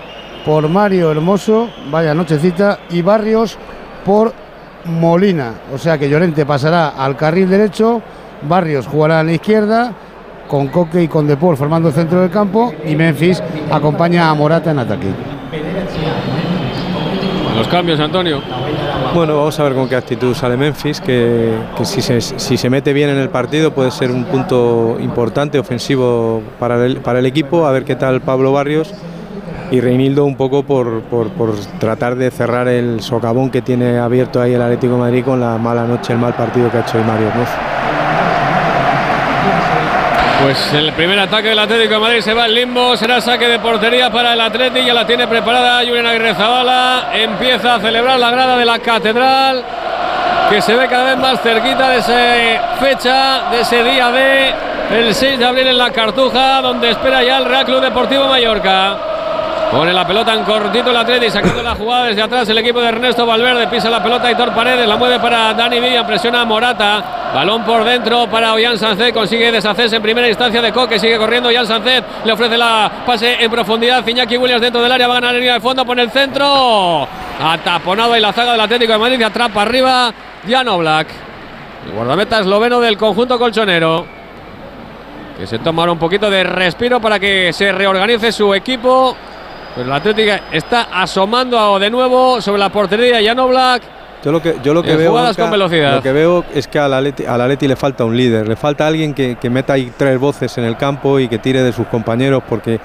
por 0.45 0.67
Mario 0.69 1.11
Hermoso, 1.11 1.69
vaya 1.91 2.13
nochecita, 2.13 2.79
y 2.89 3.01
Barrios 3.01 3.57
por 4.05 4.33
Molina. 4.85 5.53
O 5.73 5.77
sea 5.77 5.97
que 5.97 6.09
Llorente 6.09 6.45
pasará 6.45 6.89
al 6.89 7.15
carril 7.15 7.49
derecho, 7.49 8.01
Barrios 8.47 8.87
jugará 8.87 9.19
a 9.19 9.23
la 9.23 9.33
izquierda, 9.33 9.93
con 10.47 10.67
Coque 10.69 11.03
y 11.03 11.07
con 11.07 11.27
De 11.27 11.37
Paul 11.37 11.57
formando 11.57 11.89
el 11.89 11.93
centro 11.93 12.21
del 12.21 12.31
campo, 12.31 12.73
y 12.85 12.95
Memphis 12.95 13.41
acompaña 13.71 14.29
a 14.29 14.33
Morata 14.33 14.71
en 14.71 14.79
ataque. 14.79 15.07
Los 17.55 17.67
cambios, 17.67 17.99
Antonio. 17.99 18.41
Bueno, 19.13 19.37
vamos 19.37 19.59
a 19.59 19.63
ver 19.63 19.73
con 19.73 19.89
qué 19.89 19.95
actitud 19.95 20.35
sale 20.35 20.55
Memphis, 20.55 21.01
que, 21.01 21.57
si, 21.83 22.01
se, 22.57 22.69
mete 22.69 22.93
bien 22.93 23.09
en 23.09 23.17
el 23.17 23.29
partido 23.29 23.71
puede 23.71 23.89
ser 23.89 24.11
un 24.11 24.23
punto 24.25 24.97
importante, 24.99 25.57
ofensivo 25.57 26.43
para 26.59 26.85
el, 26.85 27.25
equipo. 27.25 27.65
A 27.65 27.71
ver 27.71 27.85
qué 27.85 27.95
tal 27.95 28.21
Pablo 28.21 28.51
Barrios. 28.51 28.93
y 29.71 29.81
Reinildo 29.81 30.25
un 30.25 30.35
poco 30.35 30.63
por, 30.63 31.01
por, 31.01 31.55
tratar 31.79 32.15
de 32.15 32.29
cerrar 32.29 32.67
el 32.67 33.01
socavón 33.01 33.49
que 33.49 33.61
tiene 33.61 33.97
abierto 33.97 34.41
ahí 34.41 34.53
el 34.53 34.61
Atlético 34.61 34.97
Madrid 34.97 35.23
con 35.23 35.39
la 35.39 35.57
mala 35.57 35.85
noche, 35.85 36.13
el 36.13 36.19
mal 36.19 36.35
partido 36.35 36.69
que 36.71 36.77
ha 36.77 36.81
hecho 36.81 36.97
Mario 37.03 37.27
Hermoso. 37.29 37.78
Pues 40.41 40.73
el 40.73 40.93
primer 40.93 41.19
ataque 41.19 41.49
del 41.49 41.59
Atlético 41.59 41.95
de 41.95 41.99
Madrid 41.99 42.21
se 42.21 42.33
va 42.33 42.45
al 42.45 42.55
limbo, 42.55 42.95
será 42.95 43.19
saque 43.19 43.47
de 43.47 43.59
portería 43.59 44.09
para 44.09 44.33
el 44.33 44.39
Atlético, 44.39 44.85
ya 44.85 44.93
la 44.93 45.05
tiene 45.05 45.27
preparada 45.27 45.79
Julián 45.85 46.05
Aguirre 46.05 46.33
empieza 47.13 47.75
a 47.75 47.79
celebrar 47.81 48.17
la 48.17 48.31
grada 48.31 48.55
de 48.55 48.63
la 48.63 48.79
Catedral, 48.79 49.63
que 50.49 50.61
se 50.61 50.75
ve 50.75 50.87
cada 50.87 51.03
vez 51.11 51.17
más 51.17 51.41
cerquita 51.41 51.89
de 51.89 51.97
esa 51.97 52.77
fecha, 52.79 53.49
de 53.51 53.61
ese 53.61 53.83
día 53.83 54.11
de 54.11 54.53
el 54.91 55.13
6 55.13 55.39
de 55.39 55.45
abril 55.45 55.67
en 55.67 55.77
la 55.77 55.91
Cartuja, 55.91 56.61
donde 56.61 56.89
espera 56.89 57.21
ya 57.21 57.37
el 57.37 57.45
Real 57.45 57.65
Club 57.65 57.81
Deportivo 57.81 58.27
Mallorca. 58.27 59.08
Pone 59.71 59.93
la 59.93 60.05
pelota 60.05 60.33
en 60.33 60.43
cortito 60.45 60.89
el 60.89 60.97
Atleti, 60.97 61.29
sacando 61.29 61.61
la 61.61 61.75
jugada 61.75 62.05
desde 62.05 62.23
atrás 62.23 62.49
el 62.49 62.57
equipo 62.57 62.81
de 62.81 62.87
Ernesto 62.87 63.23
Valverde, 63.23 63.67
pisa 63.67 63.87
la 63.87 64.01
pelota 64.01 64.31
Hitor 64.31 64.51
Paredes, 64.51 64.87
la 64.87 64.97
mueve 64.97 65.19
para 65.19 65.53
Dani 65.53 65.79
Villa, 65.79 66.07
presiona 66.07 66.41
a 66.41 66.45
Morata, 66.45 67.31
balón 67.35 67.63
por 67.63 67.83
dentro 67.83 68.27
para 68.27 68.53
Ollán 68.53 68.79
Sancet, 68.79 69.13
consigue 69.13 69.51
deshacerse 69.51 69.97
en 69.97 70.01
primera 70.01 70.27
instancia 70.27 70.59
de 70.59 70.73
Coque, 70.73 70.97
sigue 70.97 71.19
corriendo 71.19 71.49
Ollán 71.49 71.67
Sancet, 71.67 72.03
le 72.25 72.31
ofrece 72.31 72.57
la 72.57 72.91
pase 73.05 73.43
en 73.43 73.51
profundidad, 73.51 74.05
Iñaki 74.07 74.37
Williams 74.37 74.61
dentro 74.61 74.81
del 74.81 74.91
área, 74.91 75.07
va 75.07 75.17
a 75.17 75.21
ganar 75.21 75.35
línea 75.35 75.53
de 75.53 75.59
fondo, 75.59 75.85
pone 75.85 76.01
el 76.01 76.09
centro, 76.09 77.07
ataponado 77.39 78.13
ahí 78.13 78.21
la 78.21 78.33
zaga 78.33 78.53
del 78.53 78.61
Atlético 78.61 78.93
de 78.93 78.99
Madrid, 78.99 79.21
atrapa 79.21 79.61
arriba 79.61 80.11
Diano 80.45 80.79
Black, 80.79 81.09
el 81.85 81.91
guardameta 81.91 82.39
esloveno 82.39 82.79
del 82.79 82.97
conjunto 82.97 83.37
colchonero 83.37 84.17
que 85.39 85.47
se 85.47 85.57
tomará 85.59 85.89
un 85.89 85.97
poquito 85.97 86.29
de 86.29 86.43
respiro 86.43 86.99
para 86.99 87.17
que 87.17 87.53
se 87.53 87.71
reorganice 87.71 88.29
su 88.33 88.53
equipo. 88.53 89.15
Pero 89.75 89.87
la 89.87 89.95
Atlética 89.95 90.43
está 90.51 90.87
asomando 90.91 91.79
de 91.79 91.89
nuevo 91.89 92.41
sobre 92.41 92.59
la 92.59 92.69
portería 92.69 93.19
Jan 93.23 93.47
Black. 93.49 93.83
Yo 94.23 94.33
lo 94.33 94.41
que, 94.41 94.57
yo 94.61 94.73
lo 94.73 94.83
que 94.83 94.97
veo, 94.97 95.13
con 95.35 95.51
velocidad. 95.51 95.95
Lo 95.95 96.01
que 96.01 96.11
veo 96.11 96.43
es 96.53 96.67
que 96.67 96.77
al 96.77 96.93
Atleti, 96.93 97.25
al 97.25 97.39
Atleti 97.39 97.67
le 97.69 97.77
falta 97.77 98.03
un 98.03 98.17
líder, 98.17 98.49
le 98.49 98.57
falta 98.57 98.85
alguien 98.85 99.13
que, 99.13 99.37
que 99.39 99.49
meta 99.49 99.73
ahí 99.73 99.93
tres 99.95 100.19
voces 100.19 100.57
en 100.57 100.65
el 100.65 100.75
campo 100.75 101.19
y 101.19 101.29
que 101.29 101.39
tire 101.39 101.63
de 101.63 101.71
sus 101.71 101.87
compañeros 101.87 102.43
porque 102.47 102.81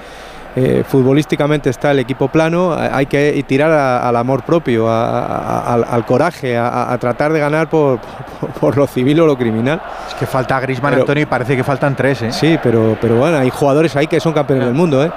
eh, 0.57 0.85
futbolísticamente 0.87 1.69
está 1.71 1.91
el 1.91 1.99
equipo 1.99 2.29
plano, 2.29 2.73
a- 2.73 2.97
hay 2.97 3.07
que 3.07 3.45
tirar 3.47 3.71
a- 3.73 4.09
al 4.09 4.17
amor 4.17 4.43
propio, 4.45 4.89
a- 4.89 5.27
a- 5.27 5.75
al, 5.75 5.85
al 5.91 6.05
coraje, 6.07 6.57
a, 6.57 6.93
a 6.93 6.99
tratar 6.99 7.33
de 7.33 7.41
ganar 7.41 7.69
por, 7.69 7.99
por, 8.41 8.51
por 8.51 8.77
lo 8.77 8.87
civil 8.87 9.21
o 9.21 9.27
lo 9.27 9.37
criminal. 9.37 9.81
Es 10.09 10.15
que 10.15 10.27
falta 10.27 10.61
Grisman, 10.61 10.93
Pero- 10.93 11.03
Antonio, 11.03 11.23
y 11.23 11.27
parece 11.27 11.57
que 11.57 11.65
faltan 11.65 11.97
tres, 11.97 12.23
¿eh? 12.23 12.33
Sí, 12.33 12.59
pero, 12.63 12.97
pero 13.01 13.17
bueno, 13.17 13.39
hay 13.39 13.51
jugadores 13.51 13.97
ahí 13.97 14.07
que 14.07 14.21
son 14.21 14.33
campeones 14.33 14.67
del 14.67 14.75
mundo, 14.75 15.05
¿eh? 15.05 15.11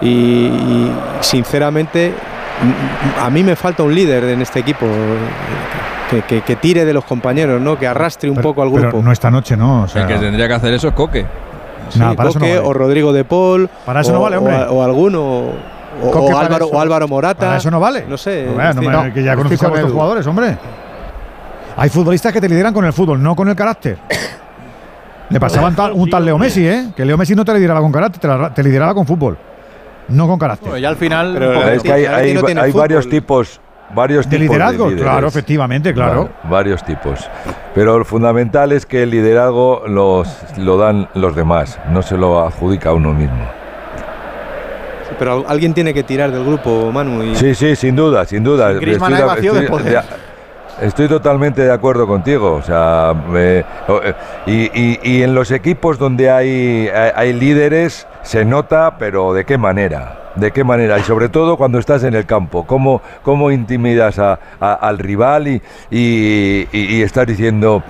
Y, 0.00 0.08
y, 0.08 0.92
sinceramente, 1.20 2.12
a 3.20 3.30
mí 3.30 3.42
me 3.42 3.56
falta 3.56 3.82
un 3.82 3.94
líder 3.94 4.24
en 4.24 4.42
este 4.42 4.60
equipo 4.60 4.86
que, 6.10 6.22
que- 6.22 6.42
que 6.42 6.56
tire 6.56 6.84
de 6.84 6.92
los 6.92 7.04
compañeros, 7.04 7.60
¿no? 7.60 7.78
Que 7.78 7.86
arrastre 7.86 8.28
un 8.28 8.36
poco 8.38 8.62
al 8.62 8.70
Pero 8.70 8.82
grupo. 8.88 9.02
no 9.02 9.12
esta 9.12 9.30
noche, 9.30 9.56
¿no? 9.56 9.82
O 9.82 9.88
sea, 9.88 10.02
El 10.02 10.08
que 10.08 10.14
tendría 10.18 10.48
que 10.48 10.54
hacer 10.54 10.74
eso 10.74 10.88
es 10.88 10.94
Coque. 10.94 11.24
Sí, 11.90 11.98
Nada, 11.98 12.14
para 12.14 12.30
eso 12.30 12.38
no 12.38 12.44
Coque 12.46 12.56
vale. 12.56 12.68
o 12.68 12.72
Rodrigo 12.72 13.12
de 13.12 13.24
Paul. 13.24 13.68
Para 13.84 14.00
eso 14.00 14.10
o, 14.10 14.14
no 14.14 14.20
vale, 14.22 14.36
hombre. 14.38 14.56
o 14.68 14.82
alguno. 14.82 15.20
O, 16.02 16.10
Coque 16.10 16.18
o 16.18 16.26
para 16.32 16.46
Álvaro, 16.46 16.66
eso- 16.66 16.74
o 16.76 16.80
Álvaro 16.80 17.08
Morata. 17.08 17.46
Para 17.46 17.56
eso 17.58 17.70
no 17.70 17.80
vale. 17.80 18.04
No 18.08 18.16
sé. 18.16 18.46
No, 18.46 18.72
no 18.74 19.02
me- 19.02 19.12
que 19.12 19.22
ya 19.22 19.36
conozco 19.36 19.66
a 19.74 19.80
Edu. 19.80 19.92
jugadores, 19.92 20.26
hombre. 20.26 20.56
Hay 21.76 21.88
futbolistas 21.90 22.32
que 22.32 22.40
te 22.40 22.48
lideran 22.48 22.72
con 22.74 22.84
el 22.84 22.92
fútbol, 22.92 23.22
no 23.22 23.34
con 23.36 23.48
el 23.48 23.56
carácter. 23.56 23.98
Le 25.30 25.38
pasaba 25.38 25.68
un 25.68 25.76
tal, 25.76 25.92
un 25.92 26.10
tal 26.10 26.24
Leo 26.24 26.38
Messi, 26.38 26.66
¿eh? 26.66 26.88
Que 26.96 27.04
Leo 27.04 27.16
Messi 27.16 27.34
no 27.34 27.44
te 27.44 27.54
lideraba 27.54 27.80
con 27.80 27.92
carácter, 27.92 28.20
te, 28.20 28.26
la- 28.28 28.52
te 28.52 28.62
lideraba 28.62 28.94
con 28.94 29.06
fútbol. 29.06 29.38
No 30.08 30.26
con 30.26 30.38
carácter. 30.38 30.68
Bueno, 30.70 30.82
ya 30.82 30.88
al 30.88 30.96
final. 30.96 31.34
Pero 31.34 31.52
poco- 31.54 31.68
es 31.68 31.82
que 31.82 31.92
hay, 31.92 32.72
varios 32.72 33.08
tipos. 33.08 33.60
Varios 33.94 34.28
De 34.30 34.38
tipos 34.38 34.54
liderazgo, 34.56 34.90
claro, 34.96 35.26
efectivamente, 35.28 35.92
claro. 35.92 36.28
Va- 36.44 36.50
varios 36.50 36.84
tipos. 36.84 37.28
Pero 37.74 37.98
lo 37.98 38.04
fundamental 38.04 38.70
es 38.72 38.86
que 38.86 39.02
el 39.02 39.10
liderazgo 39.10 39.82
los, 39.86 40.28
lo 40.58 40.76
dan 40.76 41.08
los 41.14 41.34
demás, 41.34 41.78
no 41.90 42.02
se 42.02 42.16
lo 42.16 42.40
adjudica 42.46 42.90
a 42.90 42.92
uno 42.94 43.12
mismo. 43.12 43.48
Pero 45.18 45.32
al- 45.32 45.44
alguien 45.48 45.74
tiene 45.74 45.92
que 45.92 46.02
tirar 46.02 46.30
del 46.30 46.44
grupo, 46.44 46.90
Manu. 46.92 47.22
Y, 47.24 47.34
Sí, 47.34 47.54
sí, 47.54 47.74
sin 47.76 47.96
duda, 47.96 48.24
sin 48.24 48.44
duda. 48.44 48.78
Sin 48.78 48.88
Estoy 48.88 49.12
de- 49.12 49.26
estoy 49.26 49.66
poder. 49.66 49.84
de- 49.92 50.30
Estoy 50.86 51.08
totalmente 51.08 51.60
de 51.62 51.72
acuerdo 51.72 52.06
contigo. 52.06 52.52
O 52.54 52.62
sea, 52.62 53.12
me- 53.28 53.64
o- 53.88 54.00
eh, 54.02 54.14
y, 54.46 54.70
y- 54.80 54.98
y 55.02 55.22
en 55.22 55.34
los 55.34 55.50
equipos 55.50 55.98
donde 55.98 56.30
hay, 56.30 56.88
hay, 56.88 57.10
hay 57.14 57.32
líderes 57.34 58.06
se 58.22 58.44
nota, 58.44 58.96
pero 58.98 59.32
¿de 59.32 59.44
qué 59.44 59.58
manera? 59.58 60.32
¿De 60.36 60.52
qué 60.52 60.62
manera? 60.64 60.98
Y 60.98 61.02
sobre 61.02 61.28
todo 61.28 61.56
cuando 61.56 61.78
estás 61.78 62.04
en 62.04 62.14
el 62.14 62.26
campo, 62.26 62.64
¿cómo, 62.66 63.02
cómo 63.22 63.50
intimidas 63.50 64.18
a- 64.18 64.38
a- 64.60 64.74
al 64.74 64.98
rival 64.98 65.48
y, 65.48 65.62
y, 65.90 66.68
y- 66.72 66.96
y 66.96 67.02
estás 67.02 67.26
diciendo, 67.26 67.82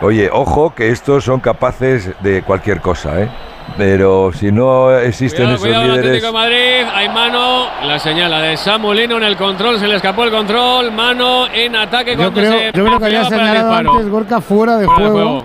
oye, 0.00 0.28
ojo, 0.32 0.74
que 0.74 0.90
estos 0.90 1.24
son 1.24 1.40
capaces 1.40 2.10
de 2.20 2.42
cualquier 2.42 2.80
cosa, 2.80 3.20
¿eh? 3.22 3.28
Pero 3.76 4.30
si 4.32 4.52
no 4.52 4.96
existen 4.96 5.40
Cuidado, 5.46 5.54
esos 5.56 5.66
cuidado 5.66 5.82
líderes... 5.84 6.04
Atlético 6.06 6.26
de 6.28 6.32
Madrid. 6.32 6.88
Hay 6.94 7.08
mano. 7.08 7.66
La 7.82 7.98
señala 7.98 8.38
de 8.40 8.56
Samulino 8.56 9.16
en 9.16 9.24
el 9.24 9.36
control. 9.36 9.80
Se 9.80 9.88
le 9.88 9.96
escapó 9.96 10.22
el 10.22 10.30
control. 10.30 10.92
Mano 10.92 11.48
en 11.52 11.74
ataque 11.74 12.16
Yo 12.16 12.32
creo, 12.32 12.52
se 12.52 12.66
yo 12.66 12.84
creo 12.84 12.98
que 13.00 13.04
había 13.06 13.24
señalado 13.24 13.74
antes 13.74 14.08
Gorka 14.08 14.40
fuera 14.40 14.76
de 14.78 14.86
Fuera 14.86 15.04
de 15.04 15.10
juego. 15.10 15.44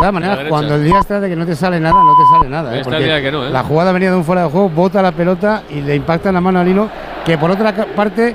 De 0.00 0.06
todas 0.06 0.12
maneras, 0.14 0.36
derecha. 0.38 0.50
cuando 0.50 0.74
el 0.76 0.84
día 0.84 0.98
está 1.00 1.20
de 1.20 1.28
que 1.28 1.36
no 1.36 1.46
te 1.46 1.54
sale 1.54 1.78
nada, 1.80 1.94
no 2.02 2.16
te 2.16 2.22
sale 2.38 2.48
nada. 2.50 2.76
¿eh? 2.76 2.80
Porque 2.82 3.20
que 3.22 3.30
no, 3.32 3.46
¿eh? 3.46 3.50
La 3.50 3.62
jugada 3.62 3.92
venía 3.92 4.10
de 4.10 4.16
un 4.16 4.24
fuera 4.24 4.44
de 4.44 4.50
juego, 4.50 4.68
bota 4.70 5.02
la 5.02 5.12
pelota 5.12 5.62
y 5.70 5.80
le 5.82 5.94
impacta 5.94 6.30
en 6.30 6.34
la 6.36 6.40
mano 6.40 6.58
al 6.60 6.68
hilo, 6.68 6.88
que 7.24 7.36
por 7.36 7.50
otra 7.50 7.72
parte, 7.94 8.34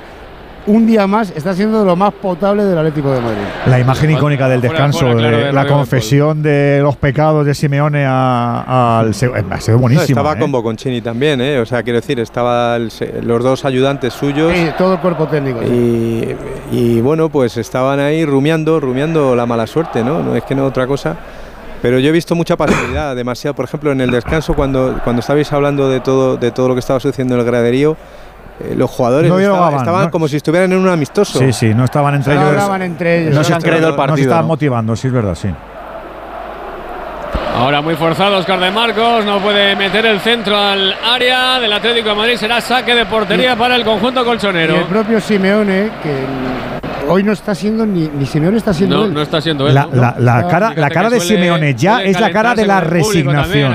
un 0.68 0.84
día 0.84 1.06
más 1.06 1.30
está 1.36 1.54
siendo 1.54 1.78
de 1.78 1.84
lo 1.84 1.94
más 1.94 2.12
potable 2.14 2.64
del 2.64 2.76
Atlético 2.76 3.12
de 3.12 3.20
Madrid. 3.20 3.38
La 3.66 3.78
imagen 3.78 4.10
icónica 4.10 4.48
del 4.48 4.58
Fuera, 4.58 4.72
descanso, 4.72 4.98
fuera, 4.98 5.14
claro, 5.16 5.36
de 5.38 5.44
de 5.44 5.52
la 5.52 5.66
confesión 5.68 6.42
de 6.42 6.80
los 6.82 6.96
pecados 6.96 7.46
de 7.46 7.54
Simeone 7.54 8.04
a- 8.04 8.98
al. 8.98 9.14
se- 9.14 9.26
Ha 9.48 9.60
sido 9.60 9.76
No, 9.76 9.82
buenísimo. 9.82 10.06
estaba 10.18 10.32
¿eh? 10.32 10.38
con 10.40 10.50
Boconchini 10.50 11.00
también, 11.02 11.40
¿eh? 11.40 11.60
O 11.60 11.66
sea, 11.66 11.84
quiero 11.84 12.00
decir, 12.00 12.18
estaban 12.18 12.88
los 13.22 13.44
dos 13.44 13.64
ayudantes 13.64 14.12
suyos. 14.12 14.52
Sí, 14.52 14.68
todo 14.76 14.94
el 14.94 14.98
cuerpo 14.98 15.28
técnico. 15.28 15.60
Y, 15.62 16.34
y 16.72 17.00
bueno, 17.00 17.28
pues 17.28 17.56
estaban 17.58 18.00
ahí 18.00 18.24
rumiando, 18.24 18.80
rumiando 18.80 19.36
la 19.36 19.46
mala 19.46 19.68
suerte, 19.68 20.02
¿no? 20.02 20.20
No 20.20 20.34
es 20.34 20.42
que 20.42 20.56
no 20.56 20.64
otra 20.64 20.88
cosa. 20.88 21.14
Pero 21.86 22.00
yo 22.00 22.08
he 22.08 22.12
visto 22.12 22.34
mucha 22.34 22.56
pasividad, 22.56 23.14
demasiado. 23.14 23.54
Por 23.54 23.64
ejemplo, 23.64 23.92
en 23.92 24.00
el 24.00 24.10
descanso, 24.10 24.54
cuando, 24.54 24.98
cuando 25.04 25.20
estabais 25.20 25.52
hablando 25.52 25.88
de 25.88 26.00
todo, 26.00 26.36
de 26.36 26.50
todo 26.50 26.66
lo 26.66 26.74
que 26.74 26.80
estaba 26.80 26.98
sucediendo 26.98 27.34
en 27.34 27.40
el 27.42 27.46
graderío, 27.46 27.96
eh, 28.58 28.74
los 28.76 28.90
jugadores 28.90 29.30
No 29.30 29.38
estaban, 29.38 29.52
dialogaban, 29.60 29.80
estaban 29.86 30.04
no- 30.06 30.10
como 30.10 30.26
si 30.26 30.34
estuvieran 30.38 30.72
en 30.72 30.78
un 30.78 30.88
amistoso. 30.88 31.38
Sí, 31.38 31.52
sí, 31.52 31.74
no 31.74 31.84
estaban 31.84 32.16
entre 32.16 32.34
No 32.34 32.50
ellos. 32.50 32.80
entre 32.80 33.22
ellos. 33.22 33.34
No 33.36 33.44
se 33.44 33.54
han 33.54 33.60
creído 33.60 33.86
el 33.90 33.94
No 33.94 34.02
se 34.02 34.06
partido. 34.08 34.22
estaban 34.26 34.42
¿no? 34.44 34.48
motivando, 34.48 34.96
sí, 34.96 35.06
es 35.06 35.12
verdad, 35.12 35.36
sí. 35.36 35.48
Ahora 37.56 37.80
muy 37.80 37.94
forzado 37.94 38.36
Oscar 38.38 38.58
de 38.58 38.70
Marcos, 38.72 39.24
no 39.24 39.38
puede 39.38 39.76
meter 39.76 40.04
el 40.06 40.18
centro 40.18 40.56
al 40.58 40.92
área 41.04 41.60
del 41.60 41.72
Atlético 41.72 42.08
de 42.08 42.14
Madrid, 42.16 42.36
será 42.36 42.60
saque 42.60 42.96
de 42.96 43.06
portería 43.06 43.54
para 43.54 43.76
el 43.76 43.84
conjunto 43.84 44.22
Y 44.22 44.24
colchonero. 44.24 44.74
el 44.74 44.84
propio 44.86 45.20
Simeone, 45.20 45.90
que 46.02 46.85
hoy 47.08 47.22
no 47.22 47.32
está 47.32 47.54
siendo 47.54 47.84
ni, 47.86 48.08
ni 48.08 48.26
Simeone 48.26 48.56
está 48.58 48.72
siendo 48.74 48.96
No, 48.98 49.04
él. 49.04 49.14
no 49.14 49.22
está 49.22 49.40
siendo 49.40 49.66
él. 49.68 49.74
La, 49.74 49.86
¿no? 49.86 49.94
la- 49.94 50.14
la 50.18 50.42
No, 50.42 50.48
cara, 50.48 50.72
la 50.76 50.90
cara 50.90 51.10
de 51.10 51.20
suele- 51.20 51.36
Simeone 51.36 51.74
ya 51.74 52.02
es 52.02 52.18
la 52.20 52.30
cara 52.30 52.54
de 52.54 52.66
la 52.66 52.80
también 52.80 53.02
resignación. 53.04 53.72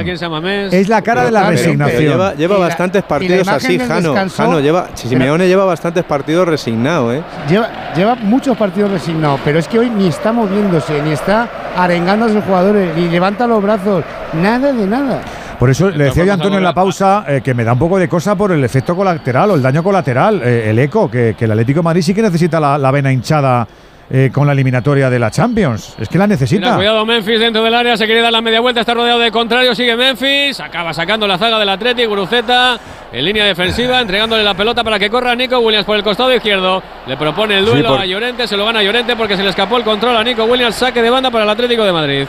Es 0.71 0.87
la 0.89 1.01
cara 1.01 1.25
de 1.25 1.31
la. 1.31 1.39
Pero 1.41 1.51
resignación. 1.51 2.01
lleva 2.03 2.33
lleva 2.35 2.57
bastantes 2.57 3.03
partidos 3.03 3.47
así, 3.47 3.79
Jano. 3.79 4.13
descanso- 4.13 4.35
Jano 4.43 4.59
lleva, 4.59 4.87
Simeone 4.93 5.47
lleva 5.47 5.65
bastantes 5.65 6.03
partidos 6.03 6.47
resignado, 6.47 7.13
¿eh? 7.13 7.21
Lleva, 7.49 7.69
lleva 7.95 8.15
muchos 8.15 8.57
partidos 8.57 8.91
resignados, 8.91 9.39
pero 9.43 9.59
es 9.59 9.67
que 9.67 9.79
hoy 9.79 9.89
ni 9.89 10.07
está 10.07 10.31
moviéndose, 10.31 11.01
ni 11.01 11.11
está 11.11 11.47
arengando 11.77 12.25
a 12.25 12.29
sus 12.29 12.43
jugadores, 12.43 12.95
ni 12.95 13.09
levanta 13.09 13.47
los 13.47 13.61
brazos, 13.61 14.03
nada 14.33 14.71
de 14.71 14.85
nada. 14.87 15.21
Por 15.61 15.69
eso 15.69 15.89
le 15.91 16.05
decía 16.05 16.25
yo 16.25 16.31
a 16.31 16.33
a 16.33 16.37
Antonio 16.37 16.57
en 16.57 16.63
la 16.63 16.73
pausa 16.73 17.23
eh, 17.27 17.41
que 17.43 17.53
me 17.53 17.63
da 17.63 17.73
un 17.73 17.79
poco 17.79 17.99
de 17.99 18.09
cosa 18.09 18.35
por 18.35 18.51
el 18.51 18.63
efecto 18.63 18.95
colateral 18.95 19.51
o 19.51 19.55
el 19.55 19.61
daño 19.61 19.83
colateral, 19.83 20.41
eh, 20.43 20.71
el 20.71 20.79
eco, 20.79 21.09
que, 21.09 21.35
que 21.37 21.45
el 21.45 21.51
Atlético 21.51 21.81
de 21.81 21.83
Madrid 21.83 22.01
sí 22.01 22.15
que 22.15 22.23
necesita 22.23 22.59
la, 22.59 22.79
la 22.79 22.89
vena 22.89 23.11
hinchada 23.13 23.67
eh, 24.09 24.31
con 24.33 24.47
la 24.47 24.53
eliminatoria 24.53 25.07
de 25.09 25.19
la 25.19 25.29
Champions. 25.29 25.95
Es 25.99 26.09
que 26.09 26.17
la 26.17 26.25
Mira, 26.25 26.33
necesita. 26.35 26.75
cuidado 26.75 27.05
Memphis 27.05 27.39
dentro 27.39 27.63
del 27.63 27.75
área, 27.75 27.95
se 27.95 28.05
quiere 28.07 28.21
dar 28.21 28.31
la 28.31 28.41
media 28.41 28.59
vuelta, 28.59 28.79
está 28.81 28.95
rodeado 28.95 29.19
de 29.19 29.29
contrarios, 29.31 29.77
sigue 29.77 29.95
Memphis, 29.95 30.59
acaba 30.59 30.93
sacando 30.95 31.27
la 31.27 31.37
zaga 31.37 31.59
del 31.59 31.69
Athletic, 31.69 32.07
Guruceta 32.09 32.79
en 33.13 33.23
línea 33.23 33.45
defensiva, 33.45 34.01
entregándole 34.01 34.43
la 34.43 34.55
pelota 34.55 34.83
para 34.83 34.97
que 34.97 35.11
corra 35.11 35.35
Nico 35.35 35.59
Williams 35.59 35.85
por 35.85 35.95
el 35.95 36.01
costado 36.03 36.33
izquierdo. 36.33 36.81
Le 37.05 37.15
propone 37.17 37.59
el 37.59 37.65
Sí, 37.65 37.71
duelo 37.71 37.89
por- 37.89 38.01
a 38.01 38.05
Llorente, 38.07 38.47
se 38.47 38.57
lo 38.57 38.65
gana 38.65 38.81
Llorente 38.81 39.15
porque 39.15 39.37
se 39.37 39.43
le 39.43 39.49
escapó 39.51 39.77
el 39.77 39.83
control 39.83 40.17
a 40.17 40.23
Nico 40.23 40.43
Williams, 40.45 40.75
saque 40.75 41.03
de 41.03 41.09
banda 41.11 41.29
para 41.29 41.43
el 41.43 41.49
Atlético 41.51 41.83
de 41.85 41.91
Madrid. 41.93 42.25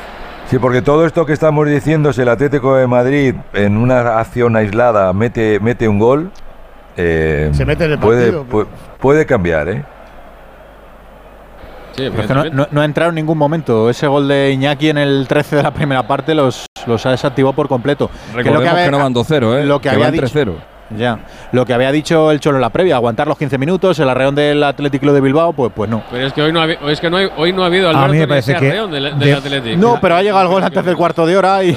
Sí, 0.48 0.58
porque 0.58 0.82
todo 0.82 1.06
esto 1.06 1.24
que 1.24 1.32
estamos 1.32 1.66
diciendo, 1.68 2.12
si 2.12 2.20
el 2.20 2.28
Atlético 2.28 2.76
de 2.76 2.86
Madrid 2.86 3.34
en 3.54 3.76
una 3.78 4.18
acción 4.18 4.54
aislada 4.56 5.12
mete, 5.14 5.58
mete 5.60 5.88
un 5.88 5.98
gol, 5.98 6.30
eh, 6.96 7.50
Se 7.54 7.64
mete 7.64 7.84
en 7.86 7.92
el 7.92 7.98
puede, 7.98 8.32
partido. 8.32 8.46
pu- 8.46 8.66
puede 9.00 9.24
cambiar, 9.24 9.68
¿eh? 9.70 9.84
Sí, 11.92 12.08
Pero 12.10 12.20
es 12.22 12.26
que 12.26 12.34
no, 12.34 12.44
no- 12.44 12.68
no 12.70 12.80
ha 12.80 12.84
entrado 12.84 13.10
en 13.10 13.14
ningún 13.16 13.36
momento. 13.38 13.88
Ese 13.90 14.06
gol 14.06 14.28
de 14.28 14.50
Iñaki 14.52 14.88
en 14.90 14.98
el 14.98 15.26
13 15.28 15.56
de 15.56 15.62
la 15.62 15.70
primera 15.72 16.06
parte 16.06 16.34
los, 16.34 16.66
los 16.86 17.04
ha 17.06 17.10
desactivado 17.10 17.54
por 17.54 17.68
completo. 17.68 18.08
Que 18.08 18.32
lo 18.32 18.36
Recordemos 18.38 18.62
que, 18.62 18.68
había- 18.80 18.90
no 18.90 18.98
van 18.98 19.12
2-0, 19.14 19.58
¿eh? 19.58 19.64
lo 19.64 19.78
que 19.78 19.84
que 19.84 19.88
había 19.90 20.06
van 20.06 20.12
dicho- 20.12 20.22
3-0. 20.26 20.54
Ya. 20.96 21.18
Lo 21.52 21.64
que 21.66 21.74
había 21.74 21.90
dicho 21.92 22.30
el 22.30 22.40
Cholo 22.40 22.56
en 22.58 22.62
la 22.62 22.70
previa, 22.70 22.96
aguantar 22.96 23.26
los 23.26 23.38
15 23.38 23.58
minutos, 23.58 23.98
el 23.98 24.08
arreón 24.08 24.34
del 24.34 24.62
Atlético 24.62 25.12
de 25.12 25.20
Bilbao, 25.20 25.52
pues, 25.52 25.72
pues 25.74 25.90
no. 25.90 26.02
Pero 26.10 26.26
es 26.26 26.32
que 26.32 26.42
hoy 26.42 26.52
no 26.52 26.60
ha, 26.60 26.66
es 26.70 27.00
que 27.00 27.10
no 27.10 27.16
hay- 27.16 27.28
hoy 27.36 27.52
no 27.52 27.62
ha 27.62 27.66
habido 27.66 27.88
Alberto 27.88 28.08
mí 28.08 28.14
me 28.18 28.20
ni 28.20 28.26
parece 28.28 28.54
que 28.56 28.68
arreón 28.68 28.90
del, 28.90 29.02
del 29.04 29.18
de- 29.18 29.32
Atlético. 29.34 29.76
No, 29.80 29.98
pero 30.00 30.16
ha 30.16 30.22
llegado 30.22 30.42
el 30.42 30.48
gol 30.48 30.62
antes 30.64 30.84
del 30.84 30.96
cuarto 30.96 31.26
de 31.26 31.36
hora 31.36 31.62
y, 31.64 31.70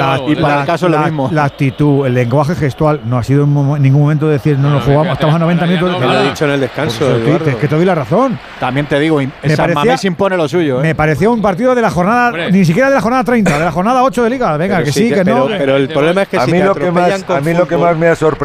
ha 0.00 0.18
y 0.26 0.34
para 0.36 0.60
el 0.60 0.66
caso 0.66 0.86
es 0.86 0.92
lo 0.92 0.98
la- 0.98 1.04
mismo. 1.04 1.28
La 1.32 1.44
actitud, 1.44 2.06
el 2.06 2.14
lenguaje 2.14 2.54
gestual, 2.54 3.00
no 3.04 3.18
ha 3.18 3.22
sido 3.22 3.44
en 3.44 3.82
ningún 3.82 4.02
momento 4.02 4.28
decir 4.28 4.58
no 4.58 4.70
nos 4.70 4.84
jugamos, 4.84 5.12
estamos 5.14 5.34
a 5.36 5.38
90 5.38 5.66
minutos. 5.66 6.00
Me 6.00 6.06
lo 6.06 6.12
ha 6.12 6.22
dicho 6.22 6.44
en 6.44 6.50
el 6.52 6.60
descanso. 6.60 7.16
Es 7.16 7.54
que 7.56 7.68
te 7.68 7.74
doy 7.76 7.84
la 7.84 7.94
razón. 7.94 8.38
También 8.60 8.86
te 8.86 8.98
digo, 8.98 9.18
Me 9.18 9.26
San 9.50 9.56
parecía- 9.56 9.74
Mamés 9.74 10.04
impone 10.04 10.36
lo 10.36 10.48
suyo. 10.48 10.78
¿eh? 10.80 10.82
Me 10.82 10.94
pareció 10.94 11.32
un 11.32 11.40
partido 11.42 11.74
de 11.74 11.82
la 11.82 11.90
jornada, 11.90 12.28
Hombre. 12.28 12.50
ni 12.52 12.64
siquiera 12.64 12.88
de 12.88 12.94
la 12.96 13.00
jornada 13.00 13.24
30, 13.24 13.58
de 13.58 13.64
la 13.64 13.72
jornada 13.72 14.02
8 14.02 14.24
de 14.24 14.30
Liga. 14.30 14.56
Venga, 14.56 14.76
Pero 14.76 14.86
que 14.86 14.92
sí 14.92 15.08
que- 15.08 15.14
que, 15.16 15.24
no. 15.24 15.46
pero- 15.46 15.58
pero 15.58 15.76
el 15.76 15.88
problema 15.88 16.22
es 16.22 16.28
que 16.28 16.36
a 16.38 16.44
si 16.44 16.52
mí 16.52 16.62
lo 16.62 16.74
que 16.74 16.90
más 16.90 17.24
a 17.28 17.40
mí 17.40 17.54
lo 17.54 17.66
que 17.68 17.76
más 17.76 17.96
me 17.96 18.08
ha 18.08 18.14
sorprendido 18.16 18.37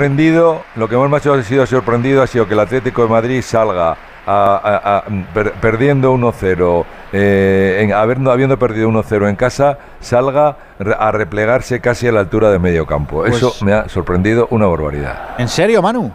lo 0.75 0.87
que 0.89 0.97
más 0.97 1.09
me 1.09 1.17
ha 1.17 1.43
sido 1.43 1.65
sorprendido 1.65 2.21
ha 2.21 2.27
sido 2.27 2.47
que 2.47 2.53
el 2.53 2.59
Atlético 2.59 3.03
de 3.03 3.09
Madrid 3.09 3.41
salga 3.41 3.91
a- 3.91 3.95
a- 4.25 4.97
a- 4.97 5.03
per- 5.33 5.51
perdiendo 5.53 6.11
1-0 6.13 6.85
eh, 7.11 7.79
en, 7.81 7.93
habiendo, 7.93 8.31
habiendo 8.31 8.57
perdido 8.57 8.87
1-0 8.89 9.27
en 9.29 9.35
casa 9.35 9.77
salga 9.99 10.55
a 10.99 11.11
replegarse 11.11 11.79
casi 11.81 12.07
a 12.07 12.11
la 12.11 12.21
altura 12.21 12.49
de 12.49 12.57
medio 12.59 12.85
campo. 12.85 13.17
Pues- 13.21 13.35
eso 13.35 13.53
me 13.63 13.73
ha 13.73 13.87
sorprendido 13.89 14.47
una 14.51 14.65
barbaridad. 14.67 15.35
¿En 15.37 15.47
serio, 15.47 15.81
Manu? 15.81 16.11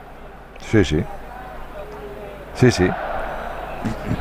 sí 0.60 0.84
sí. 0.84 1.04
Sí 2.54 2.70
sí 2.70 2.90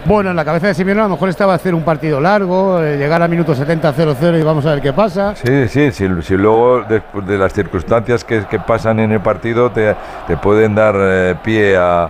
Bueno, 0.06 0.30
en 0.30 0.36
la 0.38 0.46
cabeza 0.46 0.68
de 0.68 0.74
Simeone 0.74 1.02
a 1.02 1.04
lo 1.04 1.10
mejor 1.10 1.28
estaba 1.30 1.54
hacer 1.54 1.76
un 1.76 1.84
partido 1.84 2.22
largo, 2.22 2.82
eh, 2.82 2.98
llegar 2.98 3.22
a 3.22 3.28
minuto 3.28 3.54
70-0-0 3.54 4.40
y 4.40 4.44
vamos 4.44 4.66
a 4.66 4.72
ver 4.72 4.82
qué 4.82 4.94
pasa. 4.94 5.36
Sí, 5.36 5.68
sí, 5.68 5.92
si, 5.92 6.08
si 6.22 6.38
luego 6.38 6.84
después 6.88 7.28
de 7.28 7.38
las 7.38 7.52
circunstancias 7.54 8.24
que, 8.24 8.42
pasan 8.66 9.00
en 9.00 9.12
el 9.12 9.20
partido 9.20 9.70
te, 9.72 9.96
te 10.28 10.38
pueden 10.38 10.76
dar 10.76 10.96
eh, 10.98 11.36
pie 11.44 11.74
eh, 11.74 11.78
a- 11.78 12.10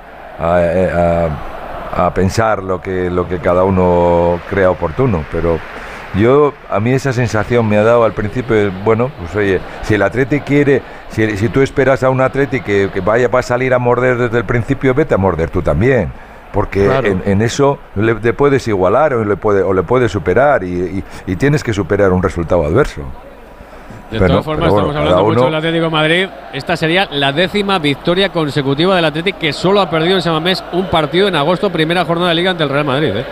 a 1.95 2.13
pensar 2.13 2.61
lo 2.61 2.79
que, 2.79 3.09
lo 3.09 3.27
que 3.27 3.39
cada 3.39 3.63
uno 3.63 4.39
crea 4.49 4.69
oportuno, 4.69 5.23
pero 5.31 5.57
yo 6.15 6.53
a 6.69 6.79
mí 6.79 6.91
esa 6.91 7.11
sensación 7.13 7.67
me 7.67 7.77
ha 7.77 7.83
dado 7.83 8.03
al 8.03 8.11
principio, 8.13 8.71
bueno, 8.83 9.09
pues 9.19 9.35
oye, 9.35 9.59
si 9.81 9.95
el 9.95 10.03
Atleti 10.03 10.41
quiere, 10.41 10.81
si, 11.09 11.35
si 11.37 11.49
tú 11.49 11.61
esperas 11.61 12.03
a 12.03 12.09
un 12.11 12.21
Atleti 12.21 12.61
que, 12.61 12.89
que 12.93 13.01
vaya 13.01 13.27
va 13.27 13.39
a 13.39 13.43
salir 13.43 13.73
a 13.73 13.79
morder 13.79 14.17
desde 14.17 14.37
el 14.37 14.45
principio, 14.45 14.93
vete 14.93 15.15
a 15.15 15.17
morder 15.17 15.49
tú 15.49 15.61
también. 15.63 16.11
Porque 16.57 16.85
Claro. 16.85 17.07
en, 17.07 17.21
en 17.23 17.41
eso 17.43 17.77
le, 17.95 18.15
le 18.15 18.33
puedes 18.33 18.67
igualar 18.67 19.13
o 19.13 19.23
le, 19.23 19.35
puede, 19.35 19.61
o 19.61 19.73
le 19.73 19.83
puedes 19.83 20.11
superar 20.11 20.63
y, 20.63 20.69
y- 20.73 21.03
y 21.27 21.35
tienes 21.35 21.63
que 21.63 21.71
superar 21.71 22.11
un 22.11 22.23
resultado 22.23 22.65
adverso. 22.65 23.01
De 24.09 24.17
Pero- 24.17 24.27
todas 24.27 24.45
formas, 24.45 24.63
pero 24.71 24.73
bueno, 24.73 24.87
estamos 24.87 24.95
hablando 25.11 25.23
mucho 25.23 25.39
uno- 25.41 25.45
del 25.45 25.55
Atlético 25.55 25.83
de 25.85 25.91
Madrid. 25.91 26.27
Esta 26.53 26.75
sería 26.75 27.07
la 27.11 27.31
décima 27.31 27.77
victoria 27.77 28.29
consecutiva 28.29 28.95
del 28.95 29.05
Atlético 29.05 29.37
que 29.37 29.53
solo 29.53 29.81
ha 29.81 29.87
perdido 29.87 30.15
en 30.15 30.23
San 30.23 30.33
Mamés 30.33 30.63
un 30.71 30.87
partido 30.87 31.27
en 31.27 31.35
agosto, 31.35 31.69
primera 31.69 32.03
jornada 32.05 32.29
de 32.29 32.35
liga 32.35 32.49
ante 32.49 32.63
el 32.63 32.69
Real 32.69 32.85
Madrid. 32.85 33.11
¿eh? 33.17 33.25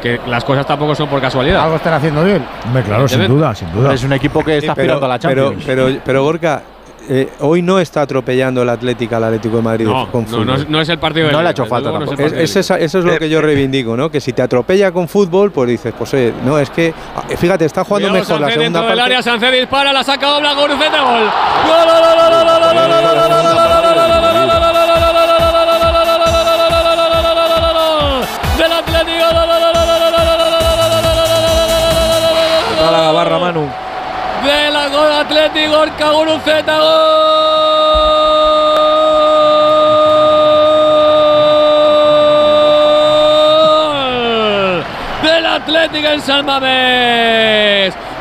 Que 0.00 0.18
las 0.26 0.42
cosas 0.44 0.64
tampoco 0.66 0.94
son 0.94 1.08
por 1.10 1.20
casualidad. 1.20 1.62
Algo 1.62 1.76
están 1.76 1.92
haciendo 1.92 2.24
bien. 2.24 2.42
Claro, 2.86 3.06
sin 3.06 3.28
duda, 3.28 3.54
sin 3.54 3.70
duda. 3.72 3.92
Es 3.92 4.02
un 4.04 4.14
equipo 4.14 4.42
que 4.42 4.56
está 4.56 4.72
Sí, 4.72 4.76
pero, 4.76 4.94
aspirando 4.94 5.04
a 5.04 5.08
la 5.10 5.18
pero, 5.18 5.42
Champions. 5.50 5.64
pero, 5.66 5.88
pero, 6.02 6.22
Gorka, 6.24 6.62
eh, 7.12 7.28
hoy 7.40 7.60
no 7.60 7.80
está 7.80 8.02
atropellando 8.02 8.62
el 8.62 8.68
Atlético 8.68 9.16
al 9.16 9.24
Atlético 9.24 9.56
de 9.56 9.62
Madrid. 9.62 9.84
No, 9.84 10.08
con 10.12 10.24
fútbol. 10.28 10.46
No, 10.46 10.56
no, 10.56 10.80
es 10.80 10.88
el 10.90 11.00
partido 11.00 11.26
de 11.26 11.32
No 11.32 11.42
le 11.42 11.48
ha 11.48 11.50
hecho 11.50 11.66
falta 11.66 11.90
eso 12.44 12.60
es 12.78 12.94
lo 12.94 13.14
eh, 13.14 13.18
que 13.18 13.28
yo 13.28 13.40
eh. 13.40 13.42
reivindico, 13.42 13.96
¿no? 13.96 14.12
Que 14.12 14.20
si 14.20 14.32
te 14.32 14.42
atropella 14.42 14.92
con 14.92 15.08
fútbol, 15.08 15.50
pues 15.50 15.70
dices, 15.70 15.92
pues 15.98 16.14
no, 16.44 16.56
es 16.56 16.70
que. 16.70 16.94
Ah, 17.16 17.24
fíjate, 17.36 17.64
está 17.64 17.82
jugando 17.82 18.12
mejor 18.12 18.40
la 18.40 18.50
segunda 18.52 18.80
parte. 18.80 18.92
El 18.92 19.00
área, 19.00 19.22
Sancé 19.22 19.50
dispara, 19.50 19.92
la 19.92 20.04
saca 20.04 20.30
gol, 20.30 20.44
gol, 20.54 20.70
la 33.28 33.38
Manu. 33.38 33.79
Atlético, 35.20 35.78
Orca 35.80 36.10
Guruceta, 36.12 36.78
gol 36.78 36.90
del 45.22 45.46
Atlético 45.46 46.08
en 46.08 46.20
San 46.22 46.46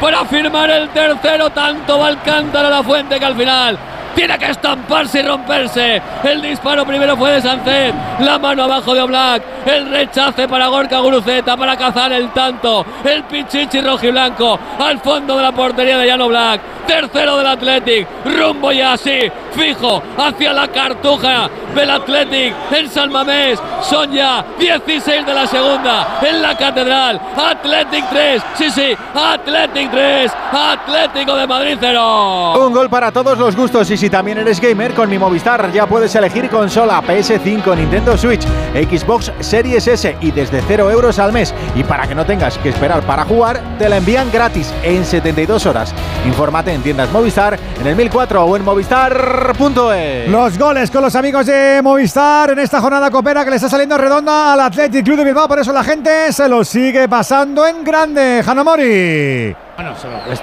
para 0.01 0.25
firmar 0.25 0.69
el 0.71 0.89
tercero 0.89 1.49
tanto 1.51 1.99
va 1.99 2.07
Alcántara 2.07 2.67
a 2.67 2.71
la 2.71 2.83
fuente 2.83 3.17
que 3.17 3.25
al 3.25 3.35
final 3.35 3.79
tiene 4.19 4.37
que 4.37 4.51
estamparse 4.51 5.19
y 5.19 5.23
romperse. 5.23 6.01
El 6.23 6.41
disparo 6.41 6.85
primero 6.85 7.15
fue 7.15 7.31
de 7.31 7.41
Sancet. 7.41 7.95
La 8.19 8.37
mano 8.37 8.63
abajo 8.63 8.93
de 8.93 9.01
Oblak. 9.01 9.41
El 9.65 9.89
rechace 9.89 10.45
para 10.45 10.67
Gorka 10.67 10.99
Guruceta 10.99 11.55
para 11.55 11.77
cazar 11.77 12.11
el 12.11 12.29
tanto. 12.31 12.85
El 13.05 13.23
pichichi 13.23 13.79
rojiblanco 13.79 14.59
al 14.77 14.99
fondo 14.99 15.37
de 15.37 15.43
la 15.43 15.53
portería 15.53 15.97
de 15.97 16.09
Jan 16.09 16.19
Oblak. 16.19 16.78
Tercero 16.89 17.37
del 17.37 17.45
Athletic. 17.45 18.07
Rumbo 18.25 18.71
ya 18.71 18.93
así. 18.93 19.31
Fijo 19.51 20.01
hacia 20.17 20.53
la 20.53 20.67
cartuja 20.69 21.47
del 21.75 21.87
Athletic 21.87 22.55
en 22.71 22.89
San 22.89 23.11
Mamés. 23.11 23.59
Son 23.83 24.11
ya 24.11 24.43
16 24.57 25.23
de 25.23 25.33
la 25.33 25.45
segunda 25.45 26.19
en 26.27 26.41
la 26.41 26.57
Catedral. 26.57 27.21
Athletic 27.37 28.09
3. 28.09 28.41
Sí, 28.55 28.71
sí. 28.71 28.97
Athletic 29.13 29.91
3. 29.91 30.31
Atlético 30.51 31.35
de 31.35 31.45
Madrid 31.45 31.77
0. 31.79 32.65
Un 32.65 32.73
gol 32.73 32.89
para 32.89 33.11
todos 33.11 33.37
los 33.37 33.55
gustos 33.55 33.91
y 33.91 33.95
si 33.95 34.09
también 34.09 34.39
eres 34.39 34.59
gamer 34.59 34.95
con 34.95 35.11
mi 35.11 35.19
Movistar 35.19 35.71
ya 35.71 35.85
puedes 35.85 36.15
elegir 36.15 36.49
consola 36.49 37.03
PS5, 37.03 37.77
Nintendo 37.77 38.17
Switch, 38.17 38.41
Xbox 38.73 39.31
Series 39.41 39.87
S 39.87 40.17
y 40.21 40.31
desde 40.31 40.63
0 40.67 40.89
euros 40.89 41.19
al 41.19 41.33
mes. 41.33 41.53
Y 41.75 41.83
para 41.83 42.07
que 42.07 42.15
no 42.15 42.25
tengas 42.25 42.57
que 42.57 42.69
esperar 42.69 43.03
para 43.03 43.25
jugar, 43.25 43.61
te 43.77 43.87
la 43.89 43.97
envían 43.97 44.31
gratis 44.31 44.73
en 44.81 45.05
72 45.05 45.67
horas. 45.67 45.93
Infórmate 46.25 46.73
en 46.73 46.78
tiendas 46.81 47.11
Movistar, 47.11 47.57
en 47.79 47.87
el 47.87 47.95
1004 47.95 48.43
o 48.43 48.55
en 48.55 48.63
movistar.es. 48.63 50.29
Los 50.29 50.57
goles 50.57 50.91
con 50.91 51.01
los 51.01 51.15
amigos 51.15 51.45
de 51.45 51.81
Movistar 51.83 52.51
en 52.51 52.59
esta 52.59 52.81
jornada 52.81 53.09
copera 53.09 53.43
que 53.43 53.49
le 53.49 53.55
está 53.55 53.69
saliendo 53.69 53.97
redonda 53.97 54.53
al 54.53 54.59
Athletic 54.61 55.05
Club 55.05 55.17
de 55.17 55.25
Bilbao. 55.25 55.47
Por 55.47 55.59
eso 55.59 55.73
la 55.73 55.83
gente 55.83 56.31
se 56.31 56.47
lo 56.47 56.63
sigue 56.63 57.07
pasando 57.07 57.65
en 57.65 57.83
grande. 57.83 58.43
Hanamori. 58.45 59.55
Bueno, 59.75 59.93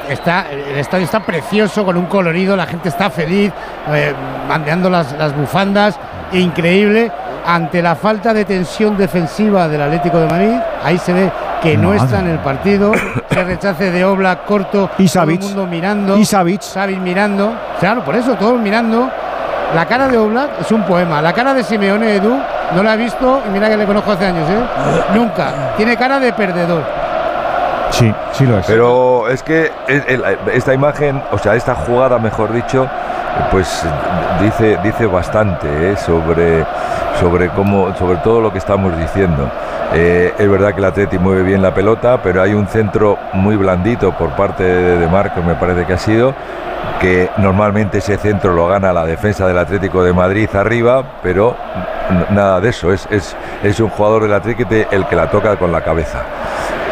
está, 0.09 0.51
el 0.51 0.79
estadio 0.79 1.05
está 1.05 1.21
precioso, 1.21 1.85
con 1.85 1.97
un 1.97 2.07
colorido, 2.07 2.57
la 2.57 2.67
gente 2.67 2.89
está 2.89 3.11
feliz, 3.11 3.53
eh, 3.91 4.15
bandeando 4.49 4.89
las, 4.89 5.13
las 5.13 5.37
bufandas, 5.37 5.99
increíble. 6.33 7.13
Ante 7.45 7.81
la 7.81 7.95
falta 7.95 8.35
de 8.35 8.45
tensión 8.45 8.97
defensiva 8.97 9.69
del 9.69 9.83
Atlético 9.83 10.19
de 10.19 10.27
Madrid, 10.27 10.57
ahí 10.83 10.99
se 10.99 11.13
ve 11.13 11.31
que 11.63 11.77
no 11.77 11.95
está 11.95 12.21
en 12.21 12.29
el 12.29 12.39
partido. 12.39 12.93
Se 13.31 13.45
rechace 13.45 13.91
de 13.91 14.05
Oblak 14.05 14.45
corto, 14.45 14.85
Y 14.85 14.89
todo 14.89 15.03
el 15.03 15.09
Savic. 15.09 15.43
mundo 15.43 15.67
mirando. 15.67 16.17
Y 16.17 16.25
Savic. 16.25 16.61
Savic 16.63 16.99
mirando. 16.99 17.53
Claro, 17.81 18.03
por 18.03 18.15
eso, 18.17 18.35
todos 18.35 18.59
mirando. 18.61 19.09
La 19.75 19.85
cara 19.87 20.09
de 20.09 20.17
Oblak 20.17 20.61
es 20.61 20.71
un 20.71 20.83
poema. 20.85 21.21
La 21.21 21.33
cara 21.33 21.53
de 21.53 21.65
Simeone 21.65 22.15
Edu 22.15 22.39
no 22.75 22.83
la 22.83 22.95
he 22.95 22.97
visto, 22.97 23.43
y 23.47 23.51
mira 23.51 23.69
que 23.69 23.77
le 23.77 23.85
conozco 23.85 24.13
hace 24.13 24.27
años, 24.27 24.49
¿eh? 24.49 24.61
Nunca. 25.15 25.75
Tiene 25.77 25.97
cara 25.97 26.19
de 26.21 26.33
perdedor. 26.33 26.83
Sí, 27.91 28.13
sí 28.33 28.47
lo 28.47 28.59
es. 28.59 28.67
Pero 28.67 29.29
es 29.29 29.43
que 29.43 29.73
esta 30.53 30.73
imagen, 30.75 31.23
o 31.33 31.39
sea, 31.39 31.55
esta 31.55 31.75
jugada, 31.75 32.19
mejor 32.19 32.53
dicho, 32.53 32.87
pues 33.51 33.85
dice, 34.41 34.79
dice 34.83 35.07
bastante 35.07 35.67
¿eh? 35.93 35.97
sobre, 35.97 36.65
sobre 37.21 37.49
cómo, 37.51 37.95
sobre 37.97 38.19
todo 38.19 38.41
lo 38.41 38.53
que 38.53 38.59
estamos 38.59 38.97
diciendo. 38.97 39.51
Eh, 39.95 40.35
es 40.39 40.51
verdad 40.51 40.73
que 40.73 40.79
el 40.81 40.85
Atleti 40.85 41.19
mueve 41.19 41.43
bien 41.43 41.63
la 41.63 41.73
pelota, 41.73 42.19
pero 42.23 42.43
hay 42.43 42.55
un 42.55 42.67
centro 42.67 43.19
muy 43.33 43.57
blandito 43.57 44.13
por 44.13 44.31
parte 44.31 44.63
de, 44.65 44.99
de 44.99 45.07
Marcos, 45.07 45.45
me 45.45 45.55
parece 45.55 45.85
que 45.87 45.93
ha 45.95 45.99
sido, 45.99 46.35
que 47.01 47.31
normalmente 47.39 47.99
ese 47.99 48.17
centro 48.19 48.53
lo 48.53 48.67
gana 48.69 48.93
la 48.93 49.05
defensa 49.07 49.47
del 49.47 49.59
Atlético 49.59 50.03
de 50.03 50.13
Madrid 50.13 50.49
arriba, 50.55 51.03
pero 51.23 51.57
nada 52.31 52.61
de 52.61 52.71
eso, 52.71 52.93
es, 52.93 53.07
es, 53.11 53.37
es 53.63 53.81
un 53.81 53.89
jugador 53.89 54.23
del 54.23 54.35
Atlético 54.35 54.69
el 54.91 55.07
que 55.07 55.17
la 55.17 55.31
toca 55.31 55.57
con 55.57 55.71
la 55.73 55.81
cabeza. 55.83 56.19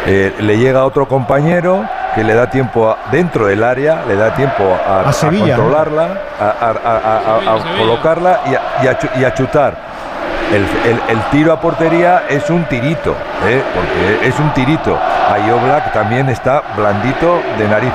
Eh, 0.07 0.33
le 0.39 0.57
llega 0.57 0.85
otro 0.85 1.07
compañero 1.07 1.83
que 2.13 2.23
le 2.23 2.33
da 2.35 2.47
tiempo 2.49 2.89
a- 2.91 2.97
dentro 3.11 3.47
del 3.47 3.63
área, 3.63 4.03
le 4.07 4.15
da 4.15 4.33
tiempo 4.35 4.63
a, 4.87 5.09
A 5.09 5.11
controlarla, 5.55 6.07
a, 6.39 6.45
a- 6.45 6.69
a- 6.69 6.97
a- 6.97 7.51
a- 7.51 7.55
a 7.55 7.61
Sevilla. 7.61 7.77
colocarla 7.79 8.39
y 8.45 8.53
a, 8.55 8.61
y 8.83 8.87
a 8.87 8.97
chu- 8.99 9.09
y 9.19 9.23
a 9.25 9.33
chutar. 9.33 9.73
El, 10.51 10.61
el- 10.91 11.01
el 11.09 11.23
tiro 11.31 11.51
a 11.53 11.59
portería 11.59 12.23
es 12.29 12.49
un 12.49 12.63
tirito, 12.65 13.15
¿eh? 13.47 13.63
porque 13.73 14.27
es 14.27 14.39
un 14.39 14.53
tirito. 14.53 14.97
Ahí 15.29 15.49
Oblak 15.49 15.91
también 15.91 16.29
está 16.29 16.61
blandito 16.77 17.39
de 17.57 17.67
narices. 17.67 17.93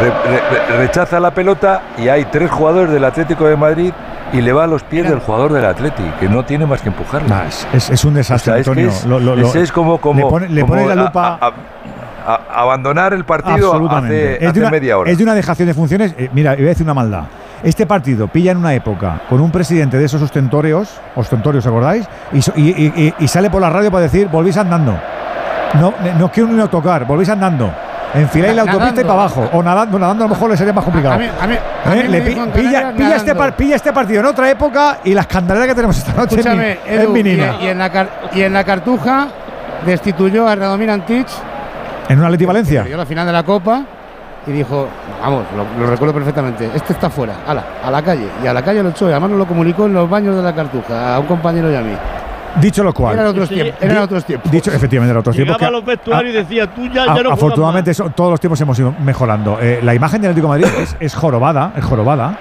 Re- 0.00 0.10
re- 0.30 0.42
re- 0.50 0.76
rechaza 0.78 1.20
la 1.20 1.30
pelota 1.32 1.82
y 1.98 2.08
hay 2.08 2.24
tres 2.24 2.50
jugadores 2.50 2.90
del 2.90 3.04
Atlético 3.04 3.46
de 3.46 3.56
Madrid 3.56 3.92
y 4.32 4.40
le 4.40 4.52
va 4.52 4.64
a 4.64 4.66
los 4.66 4.82
pies 4.82 5.08
del 5.08 5.20
jugador 5.20 5.52
del 5.52 5.64
Atlético, 5.66 6.08
que 6.18 6.28
no 6.28 6.44
tiene 6.44 6.66
más 6.66 6.80
que 6.82 6.88
empujarla. 6.88 7.28
Nah, 7.28 7.44
es, 7.46 7.68
es- 7.72 7.90
es 7.90 8.04
un 8.04 8.14
desastre, 8.14 8.52
O 8.52 8.54
sea, 8.54 8.60
es 8.60 8.66
Antonio. 8.68 8.88
es- 8.90 9.04
Lo- 9.04 9.20
lo- 9.20 9.36
lo- 9.36 9.46
ese 9.46 9.60
es 9.62 9.70
como, 9.70 9.98
como, 10.00 10.20
le 10.20 10.26
pone, 10.26 10.48
le 10.48 10.60
como 10.62 10.72
pone 10.74 10.86
la 10.86 10.94
lupa. 10.96 11.38
a- 11.40 11.52
a- 12.26 12.40
abandonar 12.62 13.12
el 13.12 13.24
partido 13.24 13.70
hace, 13.90 14.36
es, 14.36 14.42
hace 14.48 14.52
de 14.54 14.60
una, 14.60 14.70
media 14.70 14.98
hora. 14.98 15.10
es 15.10 15.18
de 15.18 15.22
una 15.24 15.34
dejación 15.34 15.68
de 15.68 15.74
funciones. 15.74 16.14
eh, 16.18 16.30
mira, 16.32 16.54
iba 16.54 16.64
a 16.64 16.68
decir 16.70 16.84
una 16.84 16.94
maldad. 16.94 17.24
Este 17.62 17.86
partido 17.86 18.28
pilla 18.28 18.52
en 18.52 18.58
una 18.58 18.74
época 18.74 19.22
con 19.28 19.40
un 19.40 19.50
presidente 19.50 19.96
de 19.98 20.04
esos 20.04 20.20
ostentorios, 20.20 21.00
ostentorios, 21.14 21.66
¿acordáis? 21.66 22.06
Y, 22.32 22.42
so- 22.42 22.52
y- 22.56 22.70
y- 22.70 22.92
y- 22.96 23.14
y 23.24 23.28
sale 23.28 23.48
por 23.50 23.60
la 23.62 23.70
radio 23.70 23.90
para 23.90 24.02
decir, 24.02 24.28
volvéis 24.28 24.56
andando. 24.58 24.98
No, 25.80 25.92
no 26.18 26.30
quiero 26.30 26.48
ni 26.50 26.66
tocar, 26.68 27.04
volvéis 27.06 27.28
andando. 27.30 27.70
Enfiláis 28.14 28.54
la 28.54 28.62
autopista 28.62 29.00
y 29.00 29.04
para 29.04 29.14
abajo. 29.14 29.48
O 29.54 29.62
nadando, 29.62 29.98
nadando 29.98 30.24
a 30.24 30.28
lo 30.28 30.34
mejor 30.34 30.50
le 30.50 30.56
sería 30.56 30.72
más 30.72 30.84
complicado. 30.84 31.14
A 31.14 31.18
mí- 31.18 31.26
a 31.26 31.46
mí- 31.48 31.56
a 31.84 31.90
mí 31.90 31.98
¿Eh? 31.98 32.02
me 32.04 32.08
Le 32.10 32.20
pi- 32.20 32.28
dijo 32.28 32.44
en 32.44 32.50
pilla, 32.52 32.90
este 32.90 33.02
nadando. 33.02 33.36
par- 33.36 33.56
pilla 33.56 33.76
este 33.76 33.92
partido 33.92 34.20
en 34.20 34.26
otra 34.26 34.48
época 34.50 34.98
y 35.02 35.14
la 35.14 35.22
escandalera 35.22 35.66
que 35.66 35.74
tenemos 35.74 35.98
esta 35.98 36.12
noche 36.12 36.36
Escúchame, 36.36 36.72
es 36.86 37.00
Edu, 37.00 37.16
y, 37.16 37.20
en 37.20 37.38
la 37.78 38.08
y 38.32 38.42
en 38.42 38.52
la 38.52 38.62
Cartuja 38.64 39.26
destituyó 39.84 40.46
a 40.46 40.54
Radomir 40.54 40.90
Antich 40.90 41.26
En 42.08 42.20
una 42.20 42.30
Leti 42.30 42.44
Valencia. 42.44 42.84
la 42.88 43.04
final 43.06 43.26
de 43.26 43.32
la 43.32 43.42
Copa 43.42 43.82
y 44.46 44.52
dijo, 44.52 44.88
vamos, 45.22 45.44
lo, 45.56 45.84
lo 45.84 45.90
recuerdo 45.90 46.14
perfectamente, 46.14 46.70
este 46.74 46.92
está 46.92 47.08
fuera, 47.10 47.36
ala, 47.46 47.64
a 47.82 47.90
la 47.90 48.02
calle. 48.02 48.28
Y 48.42 48.46
a 48.46 48.52
la 48.52 48.62
calle 48.62 48.82
lo 48.82 48.90
echó 48.90 49.08
y 49.08 49.12
además 49.12 49.30
nos 49.30 49.38
lo 49.40 49.46
comunicó 49.46 49.86
en 49.86 49.94
los 49.94 50.08
baños 50.08 50.36
de 50.36 50.42
la 50.42 50.54
Cartuja, 50.54 51.14
a 51.16 51.18
un 51.20 51.26
compañero 51.26 51.70
y 51.72 51.74
a 51.76 51.80
mí. 51.80 51.92
Dicho 52.60 52.84
lo 52.84 52.94
cual. 52.94 53.14
Eran 53.14 53.26
otros 53.26 53.48
tiempos. 53.48 53.82
Eran 53.82 53.98
otros 53.98 54.24
tiempos. 54.24 54.52
Dicho, 54.52 54.70
efectivamente, 54.70 55.10
eran 55.10 55.20
otros 55.20 55.34
tiempos. 55.34 55.56
Llegaba 55.56 55.68
a 55.68 55.72
los 55.72 55.84
vestuarios 55.84 56.32
y 56.34 56.36
decía, 56.38 56.66
tú 56.72 56.86
ya, 56.86 57.02
A- 57.02 57.16
ya 57.16 57.22
no 57.24 57.30
afortunadamente 57.32 57.90
eso- 57.90 58.10
todos 58.10 58.30
los 58.30 58.38
tiempos 58.38 58.60
hemos 58.60 58.78
ido 58.78 58.94
mejorando. 59.04 59.58
Eh, 59.60 59.80
la 59.82 59.92
imagen 59.92 60.20
del 60.22 60.30
Atlético 60.30 60.52
de 60.54 60.60
Madrid 60.60 60.78
es, 60.80 60.96
es 61.00 61.14
jorobada, 61.16 61.72
es 61.76 61.84
jorobada. 61.84 62.38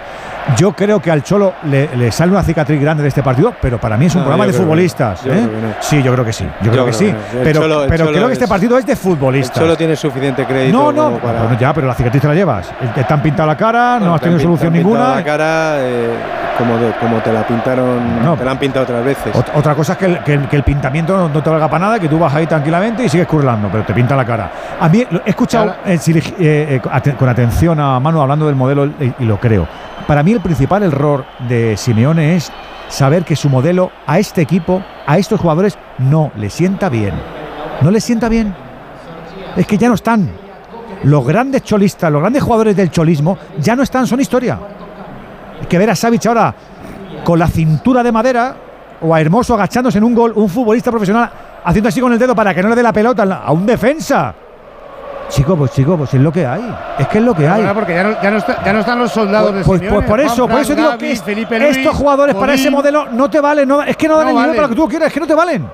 Yo 0.57 0.73
creo 0.73 0.99
que 1.01 1.09
al 1.09 1.23
Cholo 1.23 1.53
le, 1.63 1.95
le 1.95 2.11
sale 2.11 2.31
una 2.31 2.43
cicatriz 2.43 2.80
grande 2.81 3.01
de 3.01 3.09
este 3.09 3.23
partido, 3.23 3.53
pero 3.61 3.80
para 3.80 3.95
mí 3.97 4.07
es 4.07 4.13
un 4.15 4.19
No, 4.22 4.25
programa 4.25 4.45
de 4.45 4.51
no. 4.51 4.57
futbolistas. 4.57 5.25
¿eh? 5.25 5.30
no. 5.49 5.73
Sí, 5.80 6.03
yo 6.03 6.11
creo 6.13 6.25
que 6.25 6.33
sí. 6.33 6.43
Yo, 6.59 6.65
Yo 6.65 6.72
creo 6.72 6.85
que 6.88 6.93
sí. 6.93 7.05
que. 7.05 7.38
El 7.38 7.43
Pero, 7.43 7.61
Cholo- 7.61 7.83
el 7.83 7.89
pero 7.89 8.05
Cholo 8.05 8.15
creo 8.17 8.27
que 8.27 8.33
este 8.33 8.45
es- 8.45 8.49
partido 8.49 8.77
es 8.77 8.85
de 8.85 8.95
futbolistas. 8.95 9.57
Solo 9.57 9.75
tiene 9.77 9.95
suficiente 9.95 10.45
crédito. 10.45 10.77
no, 10.77 10.91
no, 10.91 11.17
para- 11.17 11.43
bueno, 11.43 11.57
ya, 11.59 11.73
pero 11.73 11.88
la 11.88 11.93
cicatriz 11.95 12.22
te 12.22 12.27
la 12.27 12.33
llevas. 12.35 12.69
Te 12.93 13.03
te 13.03 13.13
han 13.13 13.22
pintado 13.22 13.47
la 13.47 13.55
cara, 13.57 13.99
no 13.99 14.13
has 14.15 14.22
tenido 14.22 14.39
solución 14.41 14.73
te 14.73 14.80
han 14.80 14.83
pintado 14.83 14.95
ninguna. 15.05 15.15
La 15.15 15.23
cara 15.23 15.73
eh, 15.77 16.09
como, 16.57 16.77
de- 16.77 16.91
como 16.99 17.17
te 17.19 17.31
la 17.31 17.47
pintaron, 17.47 18.23
No. 18.23 18.35
te 18.35 18.43
la 18.45 18.51
han 18.51 18.59
pintado 18.59 18.83
otras 18.83 19.03
veces. 19.05 19.33
Ot- 19.33 19.51
Otra 19.55 19.73
cosa 19.75 19.93
es 19.93 19.97
que 19.99 20.05
el, 20.05 20.19
que 20.23 20.33
el- 20.33 20.47
que 20.49 20.55
el 20.57 20.63
pintamiento 20.63 21.15
no, 21.17 21.30
no 21.30 21.41
te 21.41 21.49
valga 21.49 21.69
para 21.69 21.85
nada, 21.85 21.99
que 21.99 22.09
tú 22.09 22.19
vas 22.19 22.33
ahí 22.35 22.45
tranquilamente 22.47 23.03
y 23.05 23.09
sigues 23.09 23.27
curlando, 23.27 23.69
pero 23.72 23.85
te 23.85 23.93
pinta 23.93 24.15
la 24.15 24.25
cara. 24.25 24.51
A 24.80 24.89
mí 24.89 25.05
lo- 25.09 25.22
he 25.25 25.30
escuchado 25.30 25.73
eh, 25.85 25.97
eh, 26.39 26.81
eh, 26.83 27.13
con 27.17 27.30
atención 27.30 27.80
a 27.80 27.97
Manu 28.01 28.22
hablando 28.22 28.45
del 28.47 28.55
modelo 28.55 28.85
y, 28.88 29.13
y 29.19 29.23
lo 29.25 29.38
creo. 29.39 29.65
Para 30.07 30.22
mí 30.22 30.33
el 30.33 30.41
principal 30.41 30.83
error 30.83 31.25
de 31.48 31.77
Simeone 31.77 32.35
es 32.35 32.51
saber 32.90 33.23
que 33.23 33.35
su 33.35 33.49
modelo 33.49 33.91
a 34.06 34.19
este 34.19 34.41
equipo, 34.41 34.83
a 35.07 35.17
estos 35.17 35.40
jugadores, 35.40 35.77
no 35.98 36.32
le 36.35 36.49
sienta 36.49 36.90
bien. 36.90 37.14
No 37.82 37.90
les 37.90 38.03
sienta 38.03 38.27
bien. 38.27 38.53
Es 39.56 39.65
que 39.65 39.77
ya 39.77 39.88
no 39.88 39.95
están. 39.95 40.30
Los 41.03 41.25
grandes 41.25 41.64
cholistas, 41.64 42.11
los 42.11 42.22
grandes 42.22 42.43
jugadores 42.43 42.75
del 42.75 42.91
cholismo, 42.91 43.38
ya 43.59 43.75
no 43.75 43.83
están, 43.83 44.06
son 44.06 44.19
historia. 44.19 44.59
Hay 45.61 45.67
que 45.67 45.77
ver 45.77 45.90
a 45.90 45.95
Savic 45.95 46.25
ahora 46.25 46.53
con 47.23 47.40
la 47.40 47.48
cintura 47.48 48.03
de 48.03 48.11
madera 48.11 48.56
o 49.01 49.15
a 49.15 49.22
Hermoso 49.22 49.53
agachándose 49.53 49.98
en 49.98 50.03
un 50.03 50.15
gol, 50.15 50.33
un 50.35 50.49
futbolista 50.49 50.91
profesional 50.91 51.30
haciendo 51.64 51.90
así 51.90 52.01
con 52.01 52.11
el 52.11 52.19
dedo 52.19 52.35
para 52.35 52.53
que 52.53 52.61
no 52.61 52.69
le 52.69 52.75
dé 52.75 52.83
la 52.83 52.93
pelota 52.93 53.23
a 53.23 53.51
un 53.51 53.65
defensa. 53.65 54.35
Chico, 55.30 55.56
pues 55.58 55.72
chico, 55.72 55.98
pues 55.98 56.14
es 56.14 56.22
lo 56.22 56.32
que 56.32 56.45
hay. 56.45 56.61
Es 57.00 57.08
que 57.08 57.18
es 57.18 57.24
lo 57.24 57.34
que 57.34 57.48
hay. 57.48 57.61
Ahora, 57.61 57.74
porque 57.74 57.95
ya 57.95 58.03
no, 58.03 58.22
ya 58.22 58.30
no 58.32 58.38
está- 58.38 58.64
ya 58.64 58.74
no 58.74 58.80
están 58.82 59.00
los 59.00 59.11
soldados 59.11 59.52
Pues, 59.52 59.82
de 59.82 59.88
pues- 59.90 59.93
pues 59.93 60.08
por 60.10 60.19
eso, 60.19 60.35
Juan 60.35 60.50
por 60.50 60.60
eso 60.61 60.76
digo 60.76 60.98
que 60.98 61.11
es- 61.11 61.24
Felipe 61.24 61.60
Luis, 61.60 61.77
estos 61.77 61.95
jugadores 61.95 62.35
para 62.35 62.53
ese 62.53 62.69
modelo 62.69 63.08
no 63.11 63.30
te 63.30 63.40
valen, 63.42 63.68
no, 63.68 63.82
es 63.82 63.98
que 63.98 64.08
no, 64.08 64.14
No 64.16 64.19
valen 64.19 64.34
ni 64.35 64.40
valen. 64.42 64.56
para 64.56 64.68
lo 64.68 64.69
que 64.69 64.76
tú 64.76 64.88
quieras, 64.88 65.08
es 65.08 65.14
que 65.14 65.19
no 65.19 65.27
te 65.27 65.34
valen. 65.35 65.68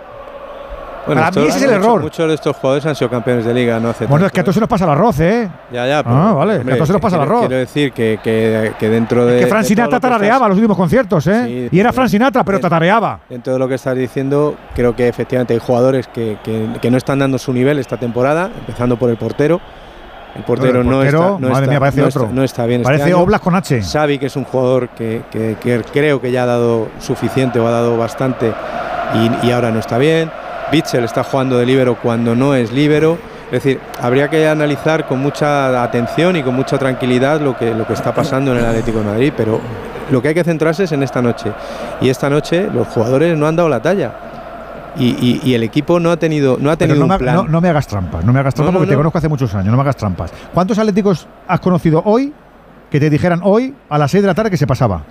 Bueno, 1.16 1.22
para 1.22 1.42
mí 1.42 1.48
ese 1.48 1.58
es 1.58 1.64
el 1.64 1.72
error. 1.72 2.02
Muchos 2.02 2.28
de 2.28 2.34
estos 2.36 2.56
jugadores 2.56 2.86
han 2.86 2.96
sido 2.96 3.10
campeones 3.10 3.46
de 3.46 3.54
liga, 3.54 3.80
no 3.80 3.90
hace 3.90 4.06
Bueno, 4.06 4.26
tanto, 4.26 4.28
es 4.28 4.32
que 4.34 4.40
a 4.40 4.44
todos 4.44 4.54
se 4.56 4.60
nos 4.62 4.70
pasa 4.70 4.86
el 4.86 4.92
arroz, 4.92 5.20
¿eh? 5.20 5.50
Ya, 5.72 5.86
ya. 5.88 6.04
Ah, 6.06 6.34
vale, 6.36 6.62
que 6.64 6.72
a 6.72 6.76
todos 6.76 6.88
se 6.88 6.94
nos 6.94 7.02
pasa 7.02 7.16
el 7.18 7.22
arroz. 7.24 7.40
Quiero 7.42 7.56
decir 7.58 7.92
que, 7.92 8.20
que, 8.24 8.74
que 8.80 8.90
dentro 8.90 9.26
de. 9.26 9.40
que 9.42 9.48
Fran 9.48 9.64
Sinatra 9.66 10.00
lo 10.00 10.16
estás- 10.16 10.40
los 10.48 10.58
últimos 10.58 10.78
conciertos, 10.78 11.28
¿eh? 11.28 11.70
y 11.72 11.80
era 11.80 11.92
Fran 11.94 12.10
Sinatra, 12.10 12.44
pero 12.44 12.60
tatareaba. 12.60 13.20
Dentro 13.30 13.54
de 13.54 13.60
lo 13.60 13.68
que 13.68 13.76
estás 13.76 13.96
diciendo, 13.96 14.56
creo 14.76 14.96
que 14.96 15.08
efectivamente 15.08 15.54
hay 15.54 15.60
jugadores 15.60 16.08
que, 16.08 16.38
que- 16.44 16.90
no 16.90 16.98
están 16.98 17.20
dando 17.20 17.38
su 17.38 17.54
nivel 17.54 17.78
esta 17.80 17.98
temporada, 17.98 18.50
empezando 18.60 18.98
por 18.98 19.10
el 19.10 19.18
portero. 19.18 19.60
El 20.36 20.44
portero, 20.44 20.82
El 20.82 20.88
no 20.90 21.02
está. 21.04 21.18
No 21.18 21.40
madre 21.40 21.54
está, 21.64 21.70
mía, 21.72 21.80
parece 21.80 22.02
no 22.02 22.08
otro. 22.08 22.22
está- 22.24 22.36
no 22.36 22.44
está 22.44 22.66
bien. 22.66 22.84
Parece 22.84 23.04
este 23.04 23.14
año. 23.16 23.24
Oblak 23.24 23.42
con 23.42 23.56
H. 23.56 23.82
Xavi, 23.82 24.20
que 24.20 24.28
es 24.28 24.36
un 24.36 24.44
jugador 24.44 24.90
que, 24.90 25.24
que- 25.32 25.58
que 25.60 25.82
creo 25.92 26.22
que 26.22 26.32
ya 26.32 26.44
ha 26.44 26.46
dado 26.46 26.88
suficiente 27.00 27.60
o 27.60 27.68
ha 27.68 27.72
dado 27.72 27.98
bastante 27.98 28.54
y, 29.16 29.48
y 29.48 29.52
ahora 29.52 29.72
no 29.72 29.80
está 29.80 29.98
bien. 29.98 30.30
Bitzel 30.72 31.04
está 31.04 31.24
jugando 31.24 31.58
de 31.58 31.66
líbero 31.66 31.96
cuando 31.96 32.36
no 32.36 32.54
es 32.56 32.72
líbero. 32.72 33.18
Es 33.48 33.64
decir, 33.64 33.80
habría 34.00 34.30
que 34.30 34.48
analizar 34.48 35.08
con 35.08 35.20
mucha 35.20 35.82
atención 35.84 36.36
y 36.36 36.44
con 36.44 36.56
mucha 36.56 36.78
tranquilidad 36.78 37.42
lo 37.42 37.58
que, 37.58 37.74
lo 37.74 37.88
que 37.88 37.94
está 37.94 38.14
pasando 38.14 38.52
en 38.52 38.60
el 38.60 38.66
Atlético 38.66 39.00
de 39.00 39.06
Madrid, 39.06 39.34
pero 39.36 39.60
lo 40.12 40.22
que 40.22 40.28
hay 40.28 40.34
que 40.36 40.44
centrarse 40.44 40.84
es 40.84 40.92
en 40.92 41.02
esta 41.02 41.20
noche. 41.22 41.52
Y 42.00 42.10
esta 42.10 42.30
noche 42.30 42.70
los 42.72 42.88
jugadores 42.90 43.36
no 43.38 43.48
han 43.48 43.56
dado 43.56 43.68
la 43.68 43.82
talla. 43.82 44.14
Y, 44.98 45.08
y- 45.20 45.42
y 45.44 45.54
el 45.56 45.64
equipo 45.64 46.00
no 46.00 46.12
ha 46.12 46.18
tenido, 46.18 46.58
no 46.60 46.70
ha 46.72 46.76
tenido 46.76 47.00
no 47.00 47.08
me, 47.08 47.14
un 47.16 47.20
plan. 47.20 47.36
no- 47.36 47.44
no 47.48 47.62
me 47.62 47.70
hagas 47.70 47.88
trampas, 47.88 48.24
no 48.26 48.34
me 48.34 48.40
hagas 48.40 48.54
trampas 48.54 48.74
No, 48.74 48.80
porque 48.80 48.90
te 48.90 48.94
no. 48.96 49.00
conozco 49.00 49.18
hace 49.20 49.30
muchos 49.30 49.54
años, 49.56 49.68
no 49.68 49.78
me 49.78 49.82
hagas 49.82 49.96
trampas. 49.96 50.32
¿Cuántos 50.54 50.78
atléticos 50.78 51.28
has 51.48 51.60
conocido 51.60 52.02
hoy 52.06 52.34
que 52.92 53.00
te 53.00 53.10
dijeran 53.10 53.40
hoy 53.44 53.74
a 53.90 53.98
las 53.98 54.12
6 54.12 54.22
de 54.24 54.28
la 54.28 54.34
tarde 54.36 54.50
que 54.52 54.58
se 54.58 54.68
pasaba? 54.68 55.02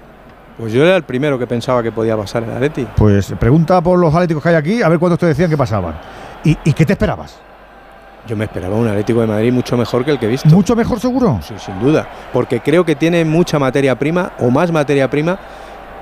Pues 0.59 0.73
yo 0.73 0.85
era 0.85 0.97
el 0.97 1.05
primero 1.05 1.39
que 1.39 1.47
pensaba 1.47 1.83
que 1.83 1.93
podía 1.93 2.17
pasar 2.17 2.43
en 2.43 2.51
Atleti. 2.51 2.87
Pues 2.97 3.33
pregunta 3.39 3.81
por 3.81 3.99
los 3.99 4.13
atléticos 4.13 4.43
que 4.43 4.49
hay 4.49 4.55
aquí 4.57 4.83
a 4.83 4.89
ver 4.89 4.99
cuántos 4.99 5.19
te 5.21 5.27
decían 5.27 5.49
que 5.49 5.57
pasaban. 5.57 5.95
¿Y, 6.45 6.57
y 6.65 6.73
qué 6.73 6.85
te 6.85 6.95
esperabas? 6.95 7.39
Yo 8.27 8.37
me 8.37 8.45
esperaba 8.45 8.75
un 8.77 8.89
Atlético 8.89 9.21
de 9.21 9.27
Madrid 9.29 9.53
mucho 9.53 9.77
mejor 9.77 10.05
que 10.05 10.11
el 10.11 10.19
que 10.19 10.27
he 10.27 10.29
visto. 10.29 10.49
¿Mucho 10.49 10.75
mejor 10.77 10.99
seguro? 11.01 11.39
Sí, 11.43 11.55
sin 11.59 11.79
duda. 11.81 12.07
Porque 12.33 12.61
creo 12.61 12.85
que 12.85 12.97
tiene 12.97 13.25
mucha 13.25 13.59
materia 13.59 13.97
prima 13.99 14.33
o 14.41 14.51
más 14.51 14.71
materia 14.73 15.09
prima 15.09 15.39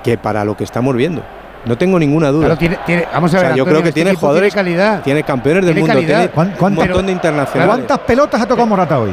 que 0.03 0.17
para 0.17 0.43
lo 0.43 0.57
que 0.57 0.63
estamos 0.63 0.95
viendo. 0.95 1.21
No 1.65 1.77
tengo 1.77 1.99
ninguna 1.99 2.29
duda. 2.29 2.45
Claro, 2.47 2.59
tiene- 2.59 2.79
tiene- 2.85 3.07
vamos 3.13 3.33
a 3.33 3.37
O 3.37 3.39
sea, 3.39 3.49
ver, 3.49 3.57
yo 3.57 3.63
Antonio, 3.63 3.65
creo 3.65 3.83
que 3.83 3.89
este 3.89 4.01
tiene 4.03 4.15
jugadores, 4.17 4.53
tiene 4.53 4.69
calidad. 4.69 5.01
tiene 5.03 5.23
campeones 5.23 5.65
del 5.65 5.75
Tiene 5.75 5.87
mundo, 5.87 5.93
calidad. 6.01 6.17
tiene 6.31 6.33
¿Cuán- 6.57 6.71
un 6.71 6.75
montón 6.75 7.05
de 7.05 7.11
internacionales. 7.11 7.75
¿Cuántas 7.75 7.99
pelotas 7.99 8.41
ha 8.41 8.45
tocado 8.47 8.67
Morata 8.67 8.99
hoy? 8.99 9.11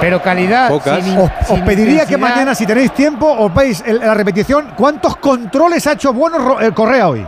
Pero 0.00 0.22
calidad. 0.22 0.68
Pocas. 0.68 1.02
sin- 1.04 1.18
Os, 1.18 1.60
pediría 1.66 2.06
que 2.06 2.16
mañana, 2.16 2.54
si 2.54 2.66
tenéis 2.66 2.92
tiempo, 2.92 3.26
os 3.30 3.52
veis 3.52 3.82
el- 3.86 3.98
la 3.98 4.14
repetición. 4.14 4.72
¿Cuántos 4.76 5.16
controles 5.16 5.86
ha 5.86 5.92
hecho 5.92 6.12
bueno 6.12 6.60
el 6.60 6.72
Correa 6.72 7.08
hoy? 7.08 7.26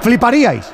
Fliparíais. 0.00 0.72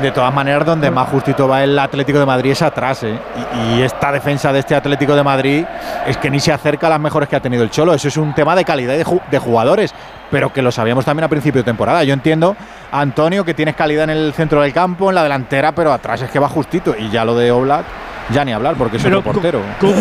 De 0.00 0.10
todas 0.12 0.32
maneras, 0.34 0.66
donde 0.66 0.90
más 0.90 1.08
justito 1.08 1.48
va 1.48 1.64
el 1.64 1.78
Atlético 1.78 2.18
de 2.18 2.26
Madrid 2.26 2.50
es 2.52 2.60
atrás. 2.60 3.02
¿eh? 3.02 3.18
Y, 3.54 3.78
y 3.78 3.82
esta 3.82 4.12
defensa 4.12 4.52
de 4.52 4.58
este 4.58 4.74
Atlético 4.74 5.16
de 5.16 5.22
Madrid 5.22 5.64
es 6.06 6.18
que 6.18 6.28
ni 6.30 6.38
se 6.38 6.52
acerca 6.52 6.86
a 6.88 6.90
las 6.90 7.00
mejores 7.00 7.30
que 7.30 7.36
ha 7.36 7.40
tenido 7.40 7.62
el 7.62 7.70
Cholo. 7.70 7.94
Eso 7.94 8.08
es 8.08 8.16
un 8.18 8.34
tema 8.34 8.54
de 8.54 8.64
calidad 8.66 8.92
de, 8.92 9.06
ju- 9.06 9.22
de 9.30 9.38
jugadores, 9.38 9.94
pero 10.30 10.52
que 10.52 10.60
lo 10.60 10.70
sabíamos 10.70 11.06
también 11.06 11.24
a 11.24 11.28
principio 11.28 11.62
de 11.62 11.64
temporada. 11.64 12.04
Yo 12.04 12.12
entiendo, 12.12 12.56
Antonio, 12.92 13.42
que 13.42 13.54
tienes 13.54 13.74
calidad 13.74 14.04
en 14.04 14.10
el 14.10 14.34
centro 14.34 14.60
del 14.60 14.74
campo, 14.74 15.08
en 15.08 15.14
la 15.14 15.22
delantera, 15.22 15.72
pero 15.72 15.90
atrás 15.92 16.20
es 16.20 16.30
que 16.30 16.38
va 16.38 16.48
justito. 16.50 16.94
Y 16.98 17.08
ya 17.08 17.24
lo 17.24 17.34
de 17.34 17.50
Oblak, 17.50 17.86
ya 18.32 18.44
ni 18.44 18.52
hablar, 18.52 18.74
porque 18.76 18.96
es 18.96 19.02
Pero 19.02 19.18
otro 19.20 19.32
portero. 19.32 19.62
co- 19.80 19.94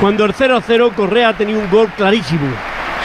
cuando 0.00 0.24
el 0.24 0.34
0-0, 0.34 0.92
Correa 0.94 1.30
ha 1.30 1.36
tenido 1.36 1.60
un 1.60 1.70
gol 1.70 1.88
clarísimo. 1.96 2.40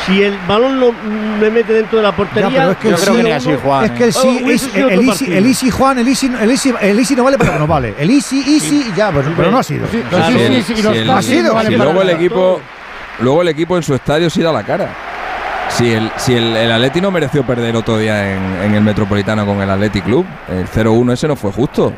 Si 0.05 0.21
el 0.21 0.37
balón 0.47 0.79
lo 0.81 0.91
me 1.39 1.49
mete 1.49 1.71
dentro 1.73 1.97
de 1.99 2.03
la 2.03 2.11
portería. 2.13 2.49
Ya, 2.49 2.57
pero 2.59 2.71
es 2.71 2.77
que 2.77 2.87
el 2.89 2.97
sí, 2.97 3.03
es 3.85 3.91
que 3.91 4.03
el 4.03 4.13
sí, 4.13 4.41
Oh, 4.45 4.49
es- 4.49 4.75
el, 4.75 4.83
otro 4.85 5.01
easy, 5.01 5.33
el 5.33 5.45
easy 5.45 5.69
Juan, 5.69 5.99
el 5.99 6.07
easy, 6.09 6.31
el 6.41 6.51
easy, 6.51 6.73
el 6.81 6.99
easy 6.99 7.15
no 7.15 7.23
vale, 7.23 7.37
pero 7.37 7.57
no 7.59 7.67
vale. 7.67 7.93
El 7.97 8.09
easy, 8.09 8.39
easy, 8.55 8.91
ya, 8.97 9.11
pero, 9.11 9.31
pero 9.37 9.49
no 9.51 9.59
ha 9.59 9.63
sido. 9.63 9.87
Sí, 9.89 10.03
Claro, 10.09 10.25
sí, 10.37 10.63
sí, 10.63 10.75
sí, 10.75 10.87
el- 10.97 11.07
pases 11.07 11.25
sido, 11.37 11.53
luego 11.77 12.01
el 12.01 12.09
equipo 12.09 12.59
luego 13.19 13.41
el 13.43 13.47
equipo 13.49 13.77
en 13.77 13.83
su 13.83 13.93
estadio 13.93 14.29
sí 14.29 14.41
da 14.41 14.51
la 14.51 14.63
cara 14.63 14.89
si 15.69 15.91
el 15.91 16.11
si 16.17 16.33
el, 16.35 16.55
el 16.55 16.71
Atleti 16.71 17.01
no 17.01 17.11
mereció 17.11 17.45
perder 17.45 17.75
otro 17.75 17.97
día 17.97 18.33
en, 18.33 18.63
en 18.63 18.75
el 18.75 18.83
Metropolitano 18.83 19.45
con 19.45 19.61
el 19.61 19.69
Atleti 19.69 20.01
Club 20.01 20.25
el 20.49 20.67
0-1 20.67 21.13
ese 21.13 21.27
no 21.27 21.35
fue 21.35 21.51
justo 21.51 21.91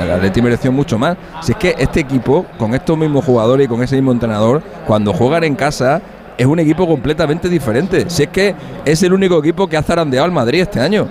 el 0.00 0.10
Atleti 0.10 0.42
mereció 0.42 0.72
mucho 0.72 0.98
más 0.98 1.16
si 1.42 1.52
es 1.52 1.58
que 1.58 1.74
este 1.78 2.00
equipo 2.00 2.46
con 2.58 2.74
estos 2.74 2.96
mismos 2.98 3.24
jugadores 3.24 3.66
y 3.66 3.68
con 3.68 3.82
ese 3.82 3.96
mismo 3.96 4.12
entrenador 4.12 4.62
cuando 4.86 5.12
juegan 5.12 5.44
en 5.44 5.54
casa 5.54 6.00
es 6.36 6.46
un 6.46 6.58
equipo 6.58 6.86
completamente 6.86 7.48
diferente 7.48 8.08
si 8.08 8.24
es 8.24 8.28
que 8.28 8.54
es 8.84 9.02
el 9.02 9.12
único 9.12 9.38
equipo 9.38 9.66
que 9.68 9.76
ha 9.76 9.82
zarandeado 9.82 10.24
al 10.24 10.32
Madrid 10.32 10.62
este 10.62 10.80
año 10.80 11.06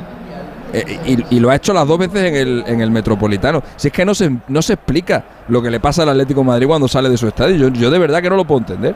eh, 0.73 0.99
y, 1.05 1.37
y 1.37 1.39
lo 1.39 1.49
ha 1.49 1.55
hecho 1.55 1.73
las 1.73 1.87
dos 1.87 1.97
veces 1.97 2.21
en 2.25 2.35
el, 2.35 2.63
en 2.67 2.81
el 2.81 2.91
Metropolitano. 2.91 3.63
Si 3.77 3.87
es 3.87 3.93
que 3.93 4.03
no 4.03 4.13
se, 4.13 4.29
no 4.49 4.61
se 4.61 4.73
explica 4.73 5.23
lo 5.47 5.61
que 5.61 5.69
le 5.69 5.79
pasa 5.79 6.03
al 6.03 6.09
Atlético 6.09 6.43
Madrid 6.43 6.67
cuando 6.67 6.89
sale 6.89 7.09
de 7.09 7.15
su 7.15 7.27
estadio. 7.29 7.55
Yo, 7.55 7.69
yo 7.69 7.89
de 7.89 7.97
verdad 7.97 8.21
que 8.21 8.29
no 8.29 8.35
lo 8.35 8.43
puedo 8.43 8.59
entender. 8.59 8.93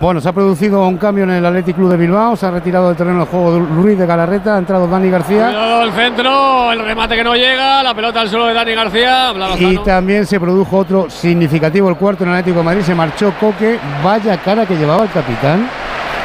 Bueno, 0.00 0.18
se 0.18 0.30
ha 0.30 0.32
producido 0.32 0.88
un 0.88 0.96
cambio 0.96 1.24
en 1.24 1.30
el 1.30 1.44
Athletic 1.44 1.76
Club 1.76 1.90
de 1.90 1.98
Bilbao. 1.98 2.34
Se 2.34 2.46
ha 2.46 2.50
retirado 2.50 2.88
del 2.88 2.96
terreno 2.96 3.20
el 3.20 3.28
juego 3.28 3.58
Ruiz 3.58 3.98
de 3.98 4.06
Galarreta. 4.06 4.54
Ha 4.54 4.58
entrado 4.58 4.86
Dani 4.86 5.10
García. 5.10 5.48
Cuidado 5.48 5.82
el 5.82 5.92
centro, 5.92 6.72
el 6.72 6.78
remate 6.80 7.16
que 7.16 7.22
no 7.22 7.34
llega, 7.34 7.82
la 7.82 7.92
pelota 7.94 8.22
al 8.22 8.30
suelo 8.30 8.46
de 8.46 8.54
Dani 8.54 8.74
García. 8.74 9.34
Y 9.58 9.76
también 9.78 10.24
se 10.24 10.40
produjo 10.40 10.78
otro 10.78 11.10
significativo, 11.10 11.90
el 11.90 11.96
cuarto 11.96 12.24
en 12.24 12.30
el 12.30 12.36
Atlético 12.36 12.60
de 12.60 12.64
Madrid. 12.64 12.82
Se 12.82 12.94
marchó 12.94 13.34
Coque. 13.38 13.78
Vaya 14.02 14.38
cara 14.38 14.64
que 14.64 14.74
llevaba 14.74 15.02
el 15.02 15.10
capitán. 15.10 15.68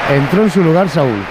Entró 0.09 0.43
en 0.43 0.51
su 0.51 0.63
lugar 0.63 0.87
Saúl. 0.87 1.25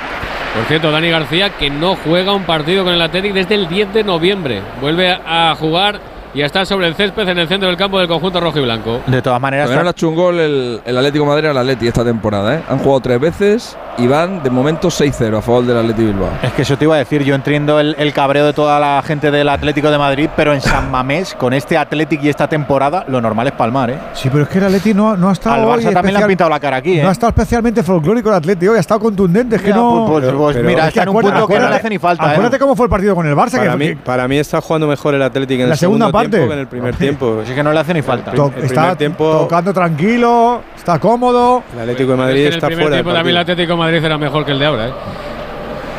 Por 0.54 0.64
cierto, 0.66 0.90
Dani 0.90 1.08
García 1.08 1.48
que 1.48 1.70
no 1.70 1.96
juega 1.96 2.34
un 2.34 2.44
partido 2.44 2.84
con 2.84 2.92
el 2.92 3.00
Athletic 3.00 3.32
desde 3.32 3.54
el 3.54 3.68
10 3.68 3.94
de 3.94 4.04
noviembre. 4.04 4.60
Vuelve 4.82 5.10
a 5.12 5.56
jugar 5.58 5.98
y 6.34 6.42
a 6.42 6.46
estar 6.46 6.66
sobre 6.66 6.88
el 6.88 6.94
césped 6.94 7.28
en 7.28 7.38
el 7.38 7.48
centro 7.48 7.68
del 7.68 7.76
campo 7.76 7.98
del 7.98 8.08
conjunto 8.08 8.40
rojo 8.40 8.58
y 8.58 8.62
blanco. 8.62 9.00
De 9.06 9.22
todas 9.22 9.40
maneras, 9.40 9.70
ha 9.70 9.90
hecho 9.90 10.08
un 10.08 10.14
gol 10.16 10.40
el, 10.40 10.80
el 10.84 10.96
Atlético 10.98 11.24
de 11.24 11.30
Madrid 11.30 11.48
al 11.48 11.58
Atleti 11.58 11.86
esta 11.86 12.04
temporada. 12.04 12.56
¿eh? 12.56 12.62
Han 12.68 12.78
jugado 12.78 13.00
tres 13.00 13.20
veces 13.20 13.76
y 13.96 14.06
van 14.08 14.42
de 14.42 14.50
momento 14.50 14.88
6-0 14.88 15.38
a 15.38 15.42
favor 15.42 15.64
del 15.64 15.76
Atleti 15.78 16.02
Bilbao. 16.04 16.30
Es 16.42 16.52
que 16.52 16.62
eso 16.62 16.76
te 16.76 16.84
iba 16.84 16.96
a 16.96 16.98
decir, 16.98 17.22
yo 17.22 17.34
entiendo 17.36 17.78
el, 17.78 17.94
el 17.98 18.12
cabreo 18.12 18.46
de 18.46 18.52
toda 18.52 18.80
la 18.80 19.00
gente 19.06 19.30
del 19.30 19.48
Atlético 19.48 19.90
de 19.90 19.98
Madrid, 19.98 20.28
pero 20.36 20.52
en 20.52 20.60
San 20.60 20.90
Mamés, 20.90 21.34
con 21.34 21.52
este 21.52 21.78
Atlético 21.78 22.24
y 22.24 22.28
esta 22.28 22.48
temporada, 22.48 23.04
lo 23.06 23.20
normal 23.20 23.46
es 23.46 23.52
palmar, 23.52 23.90
¿eh? 23.90 23.98
Sí, 24.14 24.28
pero 24.32 24.42
es 24.44 24.48
que 24.48 24.58
el 24.58 24.64
Atleti 24.64 24.92
no, 24.94 25.16
no 25.16 25.28
ha 25.28 25.32
estado. 25.32 25.54
Al 25.72 25.78
Barça 25.80 25.92
también 25.92 25.94
le 25.94 25.98
han 25.98 26.06
especial- 26.06 26.28
pintado 26.28 26.50
la 26.50 26.58
cara 26.60 26.78
aquí, 26.78 26.98
¿eh? 26.98 27.02
No 27.02 27.08
ha 27.10 27.12
estado 27.12 27.28
especialmente 27.30 27.82
folclórico 27.84 28.30
el 28.30 28.34
Atleti 28.34 28.66
hoy, 28.66 28.76
ha 28.76 28.80
estado 28.80 28.98
contundente. 28.98 29.56
Es 29.56 29.62
que 29.62 29.68
Ya, 29.68 29.76
no. 29.76 30.06
pues- 30.08 30.24
pues- 30.24 30.34
pues 30.54 30.64
mira, 30.64 30.82
es 30.82 30.88
está 30.88 31.04
en 31.04 31.08
un 31.10 31.14
acuérdate- 31.16 31.40
punto 31.40 31.54
que 31.54 31.60
no 31.60 31.68
le 31.68 31.76
hace 31.76 31.88
ni 31.90 31.98
falta, 31.98 32.24
¿eh? 32.26 32.30
Acuérdate 32.32 32.58
cómo 32.58 32.74
fue 32.74 32.86
el 32.86 32.90
partido 32.90 33.14
con 33.14 33.26
el 33.26 33.36
Barça. 33.36 33.58
Para 33.58 33.70
que, 33.72 33.76
mí, 33.78 33.86
que- 33.90 33.96
para 33.96 34.26
mí 34.26 34.38
está 34.38 34.60
jugando 34.60 34.88
mejor 34.88 35.14
el 35.14 35.22
Atlético 35.22 35.62
en 35.62 35.68
La 35.68 35.74
el 35.74 35.78
segunda 35.78 36.06
segundo 36.06 36.18
parte. 36.30 36.46
que 36.48 36.52
en 36.52 36.58
el 36.60 36.66
primer 36.66 36.94
tiempo. 36.96 37.40
Así 37.42 37.54
que 37.54 37.62
no 37.62 37.72
le 37.72 37.80
hace 37.80 37.94
ni 37.94 38.02
falta. 38.02 38.30
El, 38.32 38.36
to- 38.36 38.52
el 38.56 38.64
está 38.64 38.80
primer 38.82 38.96
tiempo 38.96 39.30
tocando 39.40 39.72
tranquilo, 39.72 40.62
está 40.76 40.98
cómodo. 40.98 41.62
el 41.74 41.80
Atlético 41.80 42.08
de 42.08 42.14
Es 42.14 42.18
Madrid 42.18 42.34
que 42.34 42.40
en 42.40 42.46
el 42.48 42.54
está 42.54 42.66
primer 42.66 42.82
fuera 42.84 42.96
tiempo 42.96 43.12
también 43.12 43.36
el. 43.36 43.40
Atlético 43.42 43.72
de 43.72 43.78
Madrid 43.78 44.04
era 44.04 44.18
mejor 44.18 44.44
que 44.44 44.52
el 44.52 44.58
de 44.58 44.66
ahora. 44.66 44.88
¿eh? 44.88 44.92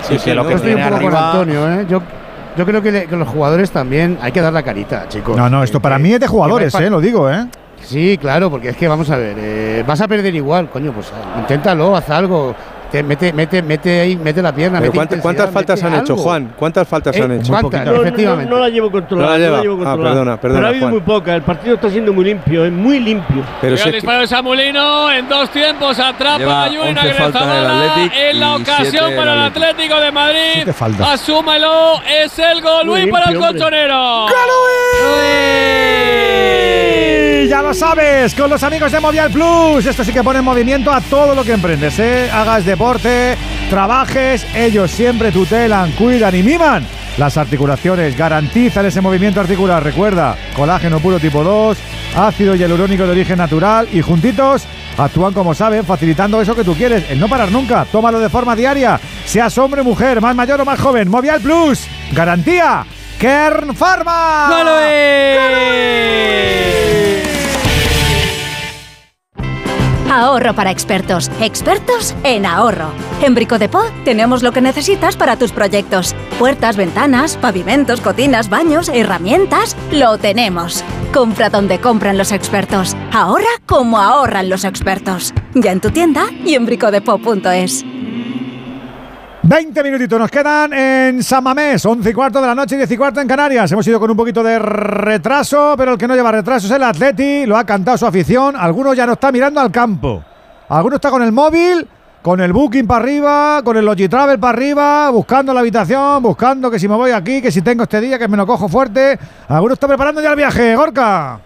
Sí, 0.03 0.19
sí, 0.19 0.29
lo 0.33 0.43
no, 0.43 0.49
que 0.49 0.49
Yo 0.51 0.55
estoy 0.57 0.71
un 0.73 0.75
tiene 0.77 0.89
poco 0.91 1.01
con 1.03 1.13
arriba- 1.15 1.31
Antonio, 1.31 1.71
¿eh? 1.81 1.85
Yo, 1.89 2.01
yo 2.57 2.65
creo 2.65 2.81
que, 2.81 2.91
le- 2.91 3.05
que 3.07 3.15
los 3.15 3.27
jugadores 3.27 3.71
también 3.71 4.17
hay 4.21 4.31
que 4.31 4.41
dar 4.41 4.53
la 4.53 4.61
carita, 4.63 5.07
chicos. 5.09 5.35
No, 5.35 5.49
no, 5.49 5.63
esto 5.63 5.79
Eh, 5.79 5.81
para 5.81 5.97
que- 5.97 6.03
mí 6.03 6.09
es 6.13 6.19
de 6.19 6.25
que 6.25 6.31
jugadores, 6.31 6.73
eh, 6.75 6.89
lo 6.89 7.01
digo, 7.01 7.29
¿eh? 7.29 7.45
Sí, 7.81 8.17
claro, 8.19 8.49
porque 8.49 8.69
es 8.69 8.77
que 8.77 8.87
vamos 8.87 9.09
a 9.11 9.17
ver, 9.17 9.35
eh, 9.37 9.83
vas 9.85 10.01
a 10.01 10.07
perder 10.07 10.33
igual, 10.33 10.69
coño, 10.69 10.91
pues 10.91 11.11
inténtalo, 11.39 11.95
haz 11.95 12.09
algo, 12.09 12.55
te 12.95 13.03
mete, 13.03 13.33
mete, 13.33 13.61
mete 13.61 14.01
ahí, 14.01 14.15
mete 14.15 14.41
la 14.41 14.53
pierna. 14.53 14.79
Pero 14.79 14.91
mete 14.91 14.97
¿cuántas, 14.97 15.19
cuántas 15.21 15.51
faltas 15.51 15.83
mete 15.83 15.95
han 15.95 16.01
hecho, 16.03 16.13
algo. 16.13 16.23
Juan? 16.23 16.53
¿Cuántas 16.55 16.87
faltas 16.87 17.15
Eh, 17.17 17.21
han 17.21 17.31
hecho? 17.33 17.51
¿cuántas? 17.51 17.85
No, 17.85 17.91
no, 17.91 18.01
Efectivamente. 18.01 18.49
No, 18.51 18.59
la 18.59 18.69
llevo 18.69 18.91
controlada. 18.91 19.27
No 19.31 19.37
la 19.37 19.45
lleva. 19.45 19.61
llevo 19.61 19.73
Ah, 19.73 19.77
controlada. 19.85 20.13
perdona, 20.15 20.37
perdona, 20.41 20.59
Pero 20.59 20.65
ha 20.65 20.69
habido 20.69 20.81
Juan. 20.87 20.93
muy 20.93 21.01
poca. 21.01 21.35
El 21.35 21.41
partido 21.41 21.75
está 21.75 21.89
siendo 21.89 22.13
muy 22.13 22.25
limpio, 22.25 22.65
es 22.65 22.71
muy 22.71 22.99
limpio. 22.99 23.43
Pero 23.61 23.75
el 23.75 23.91
disparo 23.91 24.21
de 24.21 24.27
Samulino 24.27 25.11
en 25.11 25.27
dos 25.27 25.49
tiempos 25.49 25.99
atrapa 25.99 26.63
a 26.63 26.69
Yuen 26.69 26.97
11 26.97 27.13
faltas 27.13 27.43
en 28.31 28.39
la 28.39 28.55
ocasión 28.55 29.13
para 29.15 29.33
el. 29.33 29.39
Atlético 29.45 29.99
de 29.99 30.11
Madrid. 30.11 30.69
Asúmelo, 31.01 32.01
es 32.23 32.37
el 32.39 32.61
gol 32.61 32.85
Luis 32.87 33.07
para 33.11 33.25
el 33.29 33.37
limpio, 33.39 33.49
hombre. 33.65 33.85
Ya 37.47 37.61
lo 37.61 37.73
sabes, 37.73 38.33
con 38.33 38.49
los 38.49 38.63
amigos 38.63 38.91
de 38.91 38.99
Movial 38.99 39.31
Plus. 39.31 39.85
Esto 39.85 40.03
sí 40.03 40.11
que 40.11 40.23
pone 40.23 40.39
en 40.39 40.45
movimiento 40.45 40.91
a 40.91 41.01
todo 41.01 41.35
lo 41.35 41.43
que 41.43 41.53
emprendes, 41.53 41.99
¿eh? 41.99 42.29
Hagas 42.31 42.65
deporte, 42.65 43.37
trabajes, 43.69 44.45
ellos 44.55 44.89
siempre 44.91 45.31
tutelan, 45.31 45.91
cuidan 45.91 46.35
y 46.35 46.43
miman 46.43 46.85
las 47.17 47.37
articulaciones, 47.37 48.17
garantizan 48.17 48.85
ese 48.85 49.01
movimiento 49.01 49.39
articular. 49.39 49.83
Recuerda, 49.83 50.35
colágeno 50.55 50.99
puro 50.99 51.19
tipo 51.19 51.43
2, 51.43 51.77
ácido 52.15 52.55
hialurónico 52.55 53.03
de 53.05 53.11
origen 53.11 53.37
natural 53.37 53.87
y 53.91 54.01
juntitos 54.01 54.63
actúan 54.97 55.33
como 55.33 55.53
saben, 55.53 55.85
facilitando 55.85 56.41
eso 56.41 56.55
que 56.55 56.63
tú 56.63 56.73
quieres, 56.73 57.09
el 57.09 57.19
no 57.19 57.27
parar 57.27 57.51
nunca. 57.51 57.85
Tómalo 57.91 58.19
de 58.19 58.29
forma 58.29 58.55
diaria, 58.55 58.99
seas 59.25 59.57
hombre, 59.57 59.83
mujer, 59.83 60.21
más 60.21 60.35
mayor 60.35 60.61
o 60.61 60.65
más 60.65 60.79
joven. 60.79 61.09
Movial 61.09 61.41
Plus, 61.41 61.85
garantía. 62.13 62.85
Kern 63.19 63.75
Pharma. 63.75 64.47
Ahorro 70.09 70.53
para 70.53 70.71
expertos. 70.71 71.31
Expertos 71.41 72.15
en 72.23 72.45
ahorro. 72.45 72.89
En 73.21 73.33
Bricodepo 73.33 73.81
tenemos 74.03 74.43
lo 74.43 74.51
que 74.51 74.61
necesitas 74.61 75.15
para 75.15 75.37
tus 75.37 75.51
proyectos. 75.51 76.15
Puertas, 76.37 76.77
ventanas, 76.77 77.37
pavimentos, 77.37 78.01
cocinas, 78.01 78.49
baños, 78.49 78.89
herramientas. 78.89 79.75
Lo 79.91 80.17
tenemos. 80.17 80.83
Compra 81.13 81.49
donde 81.49 81.79
compran 81.79 82.17
los 82.17 82.31
expertos. 82.31 82.95
Ahorra 83.11 83.45
como 83.65 83.97
ahorran 83.97 84.49
los 84.49 84.63
expertos. 84.63 85.33
Ya 85.53 85.71
en 85.71 85.81
tu 85.81 85.89
tienda 85.89 86.27
y 86.45 86.53
en 86.53 86.65
bricodepo.es. 86.65 87.83
20 89.47 89.83
minutitos 89.83 90.17
nos 90.17 90.31
quedan 90.31 90.73
en 90.73 91.21
San 91.21 91.43
Mamés, 91.43 91.85
11 91.85 92.09
y 92.09 92.13
cuarto 92.13 92.41
de 92.41 92.47
la 92.47 92.55
noche, 92.55 92.77
10 92.77 92.89
y 92.89 92.97
cuarto 92.97 93.21
en 93.21 93.27
Canarias. 93.27 93.71
Hemos 93.71 93.85
ido 93.85 93.99
con 93.99 94.09
un 94.09 94.17
poquito 94.17 94.41
de 94.41 94.57
retraso, 94.57 95.75
pero 95.77 95.91
el 95.91 95.97
que 95.99 96.07
no 96.07 96.15
lleva 96.15 96.31
retraso 96.31 96.65
es 96.65 96.73
el 96.73 96.81
Atleti, 96.81 97.45
lo 97.45 97.55
ha 97.55 97.63
cantado 97.63 97.95
su 97.95 98.07
afición. 98.07 98.55
Algunos 98.55 98.97
ya 98.97 99.05
no 99.05 99.13
está 99.13 99.31
mirando 99.31 99.61
al 99.61 99.71
campo. 99.71 100.23
Algunos 100.67 100.97
está 100.97 101.11
con 101.11 101.21
el 101.21 101.31
móvil, 101.31 101.87
con 102.23 102.41
el 102.41 102.53
booking 102.53 102.87
para 102.87 103.03
arriba, 103.03 103.61
con 103.63 103.77
el 103.77 103.85
Logitravel 103.85 104.39
para 104.39 104.57
arriba, 104.57 105.09
buscando 105.11 105.53
la 105.53 105.59
habitación, 105.59 106.23
buscando 106.23 106.71
que 106.71 106.79
si 106.79 106.87
me 106.87 106.95
voy 106.95 107.11
aquí, 107.11 107.39
que 107.39 107.51
si 107.51 107.61
tengo 107.61 107.83
este 107.83 108.01
día, 108.01 108.17
que 108.17 108.27
me 108.27 108.37
lo 108.37 108.47
cojo 108.47 108.67
fuerte. 108.67 109.19
Algunos 109.47 109.75
está 109.75 109.87
preparando 109.87 110.23
ya 110.23 110.31
el 110.31 110.37
viaje, 110.37 110.75
Gorka. 110.75 111.44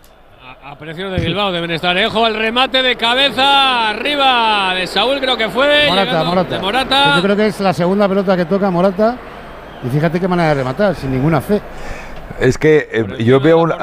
A 0.70 0.76
de 0.76 1.18
Bilbao 1.26 1.52
deben 1.52 1.72
estar. 1.72 1.98
Ejo 1.98 2.24
al 2.26 2.36
remate 2.36 2.84
de 2.84 2.96
cabeza 2.96 3.90
arriba 3.90 4.76
de 4.76 4.86
Saúl, 4.86 5.20
creo 5.20 5.36
que 5.36 5.50
fue. 5.50 5.88
Morata, 5.90 6.24
Morata. 6.24 6.56
De 6.56 6.62
Morata. 6.62 7.16
Yo 7.16 7.24
creo 7.24 7.36
que 7.36 7.48
es 7.48 7.60
la 7.60 7.74
segunda 7.74 8.08
pelota 8.08 8.38
que 8.38 8.46
toca 8.46 8.70
Morata. 8.70 9.18
Y 9.84 9.90
fíjate 9.90 10.20
qué 10.20 10.28
manera 10.28 10.50
de 10.50 10.56
rematar, 10.56 10.94
sin 10.94 11.12
ninguna 11.12 11.42
fe. 11.42 11.60
Es 12.40 12.60
que 12.60 12.88
eh, 12.92 13.24
yo 13.24 13.40
veo 13.40 13.58
un, 13.58 13.74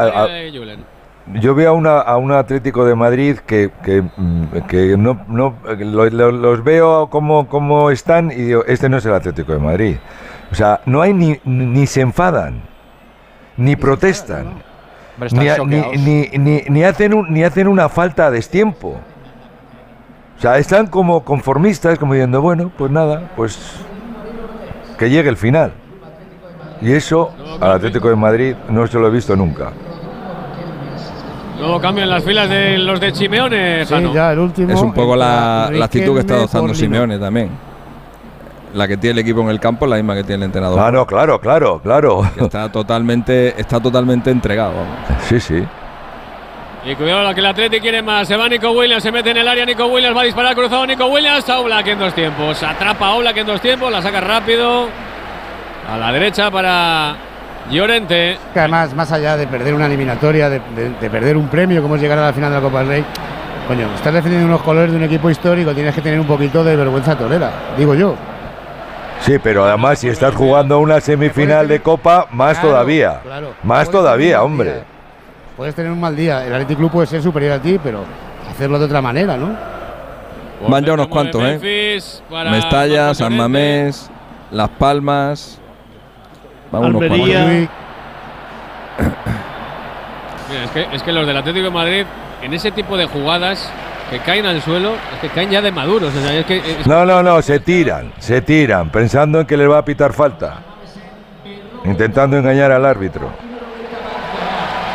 yo 1.40 1.54
veo 1.56 1.70
a, 1.70 1.72
una, 1.72 1.98
a 1.98 2.16
un 2.18 2.30
Atlético 2.30 2.84
de 2.84 2.94
Madrid 2.94 3.38
que, 3.38 3.72
que, 3.82 4.02
mm, 4.02 4.44
que 4.68 4.96
no, 4.96 5.24
no 5.26 5.56
eh, 5.68 5.76
lo- 5.84 6.08
lo- 6.08 6.30
los 6.30 6.62
veo 6.62 7.08
como, 7.10 7.48
como 7.48 7.90
están 7.90 8.30
y 8.30 8.36
digo, 8.36 8.64
este 8.64 8.88
no 8.88 8.98
es 8.98 9.06
el 9.06 9.14
Atlético 9.14 9.52
de 9.54 9.58
Madrid. 9.58 9.96
O 10.52 10.54
sea, 10.54 10.80
no 10.86 11.02
hay 11.02 11.12
ni, 11.12 11.36
ni 11.44 11.84
se 11.88 12.00
enfadan, 12.02 12.62
ni 13.56 13.74
protestan, 13.74 14.62
ni, 15.32 15.48
a- 15.48 15.58
ni, 15.58 15.80
ni, 15.98 16.28
ni- 16.38 16.62
ni 16.68 16.84
hacen 16.84 17.14
un- 17.14 17.32
ni 17.32 17.42
hacen 17.44 17.68
una 17.68 17.88
falta 17.88 18.26
a 18.26 18.30
destiempo. 18.30 18.96
O 20.38 20.40
sea, 20.40 20.58
están 20.58 20.86
como 20.88 21.24
conformistas, 21.24 21.98
como 21.98 22.12
diciendo, 22.14 22.42
bueno, 22.42 22.70
pues 22.76 22.90
nada, 22.90 23.30
pues 23.36 23.58
que 24.98 25.08
llegue 25.10 25.28
el 25.30 25.36
final. 25.36 25.72
Y 26.82 26.92
eso 26.92 27.32
al 27.60 27.72
Atlético 27.72 28.08
de 28.10 28.16
Madrid 28.16 28.54
no 28.68 28.86
se 28.86 28.98
lo 28.98 29.08
he 29.08 29.10
visto 29.10 29.34
nunca. 29.34 29.72
Nuevo 31.58 31.80
cambio 31.80 32.04
en 32.04 32.10
las 32.10 32.22
filas 32.22 32.50
de 32.50 32.76
los 32.76 33.00
de 33.00 33.12
Chimeone, 33.12 33.86
Sí, 33.86 33.94
Jano. 33.94 34.12
ya 34.12 34.32
el 34.32 34.38
último. 34.40 34.72
Es 34.74 34.80
un 34.82 34.92
poco 34.92 35.16
la, 35.16 35.70
la 35.72 35.86
actitud 35.86 36.12
que 36.14 36.20
está 36.20 36.34
adoptando. 36.34 36.74
Simeone 36.74 37.18
también. 37.18 37.48
La 38.76 38.86
que 38.86 38.96
tiene 38.98 39.12
el 39.12 39.18
equipo 39.20 39.40
en 39.40 39.48
el 39.48 39.58
campo 39.58 39.86
es 39.86 39.90
la 39.90 39.96
misma 39.96 40.14
que 40.14 40.22
tiene 40.22 40.36
el 40.36 40.42
entrenador. 40.44 40.78
Ah, 40.78 41.06
claro, 41.06 41.40
claro, 41.40 41.80
claro. 41.82 42.22
Que 42.36 42.44
está 42.44 42.68
totalmente, 42.72 43.58
está 43.58 43.80
totalmente 43.80 44.30
entregado. 44.30 44.72
vamos. 44.74 45.22
Sí, 45.24 45.40
sí. 45.40 45.64
Y 46.84 46.94
cuidado 46.94 47.34
que 47.34 47.40
el 47.40 47.46
Atleti 47.46 47.80
quiere 47.80 48.02
más. 48.02 48.28
Se 48.28 48.36
va 48.36 48.48
Nico 48.48 48.70
Williams, 48.72 49.02
se 49.02 49.10
mete 49.10 49.30
en 49.30 49.38
el 49.38 49.48
área. 49.48 49.64
Nico 49.64 49.86
Williams 49.86 50.16
va 50.16 50.20
a 50.20 50.24
disparar 50.24 50.54
cruzado. 50.54 50.86
Nico 50.86 51.06
Williams 51.06 51.48
a 51.48 51.58
Oblak 51.58 51.86
en 51.88 51.98
dos 51.98 52.14
tiempos. 52.14 52.62
Atrapa 52.62 53.06
a 53.08 53.14
Oblak 53.14 53.36
en 53.38 53.46
dos 53.46 53.60
tiempos, 53.60 53.90
la 53.90 54.00
saca 54.02 54.20
rápido. 54.20 54.86
A 55.90 55.96
la 55.96 56.12
derecha 56.12 56.50
para 56.50 57.16
Llorente. 57.70 58.38
Que 58.52 58.60
además, 58.60 58.94
más 58.94 59.10
allá 59.10 59.36
de 59.36 59.46
perder 59.46 59.74
una 59.74 59.86
eliminatoria, 59.86 60.48
de, 60.50 60.60
de- 60.76 60.90
de 60.90 61.10
perder 61.10 61.36
un 61.36 61.48
premio, 61.48 61.82
como 61.82 61.96
es 61.96 62.02
llegar 62.02 62.18
a 62.18 62.26
la 62.26 62.32
final 62.32 62.50
de 62.50 62.56
la 62.56 62.62
Copa 62.62 62.80
del 62.80 62.88
Rey, 62.88 63.04
coño, 63.66 63.88
estás 63.94 64.12
defendiendo 64.14 64.46
unos 64.46 64.60
colores 64.62 64.90
de 64.92 64.96
un 64.98 65.02
equipo 65.04 65.28
histórico, 65.30 65.72
tienes 65.74 65.94
que 65.94 66.00
tener 66.02 66.20
un 66.20 66.26
poquito 66.26 66.62
de 66.62 66.76
vergüenza 66.76 67.16
torera, 67.16 67.50
digo 67.76 67.94
yo. 67.94 68.14
Sí, 69.20 69.38
pero 69.42 69.64
además 69.64 69.98
si 69.98 70.08
estás 70.08 70.34
jugando 70.34 70.78
una 70.78 71.00
semifinal 71.00 71.66
de 71.66 71.80
Copa, 71.80 72.26
más 72.30 72.54
Claro, 72.58 72.68
todavía. 72.68 73.20
claro. 73.22 73.54
Más 73.64 73.90
todavía, 73.90 74.42
hombre. 74.42 74.72
día. 74.74 74.84
Puedes 75.56 75.74
tener 75.74 75.90
un 75.90 76.00
mal 76.00 76.14
día, 76.14 76.46
el 76.46 76.52
Athletic 76.54 76.76
Club 76.78 76.90
puede 76.92 77.06
ser 77.06 77.22
superior 77.22 77.52
a 77.52 77.58
ti, 77.62 77.80
pero 77.82 78.04
hacerlo 78.50 78.78
de 78.78 78.84
otra 78.84 79.00
manera, 79.02 79.36
¿no? 79.36 79.56
Van 80.68 80.84
ya 80.84 80.92
unos 80.94 81.08
cuantos, 81.08 81.42
¿eh? 81.42 81.98
Mestalla, 82.50 83.14
San. 83.14 83.36
Mamés, 83.36 84.10
Las 84.50 84.68
Palmas. 84.70 85.58
Van 86.70 86.84
unos 86.84 87.02
Almería. 87.02 87.42
cuantos. 87.44 87.68
Mira, 90.50 90.64
es, 90.64 90.70
que, 90.70 90.86
es 90.96 91.02
que 91.02 91.12
los 91.12 91.26
del 91.26 91.36
Atlético 91.36 91.64
de 91.64 91.70
Madrid, 91.70 92.06
en 92.42 92.54
ese 92.54 92.70
tipo 92.70 92.96
de 92.96 93.06
jugadas 93.06 93.70
que 94.10 94.18
caen 94.20 94.46
al 94.46 94.62
suelo, 94.62 94.92
es 95.14 95.20
que 95.20 95.28
caen 95.28 95.50
ya 95.50 95.60
de 95.60 95.72
maduros. 95.72 96.14
O 96.14 96.20
sea, 96.20 96.32
es 96.38 96.46
que, 96.46 96.58
es- 96.58 96.86
No, 96.86 97.04
no, 97.04 97.22
no, 97.22 97.42
se 97.42 97.60
tiran, 97.60 98.12
se 98.18 98.40
tiran, 98.42 98.90
pensando 98.90 99.40
en 99.40 99.46
que 99.46 99.56
les 99.56 99.68
va 99.70 99.78
a 99.78 99.84
pitar 99.84 100.12
falta. 100.12 100.58
Intentando 101.84 102.36
engañar 102.36 102.72
al 102.72 102.84
árbitro. 102.84 103.30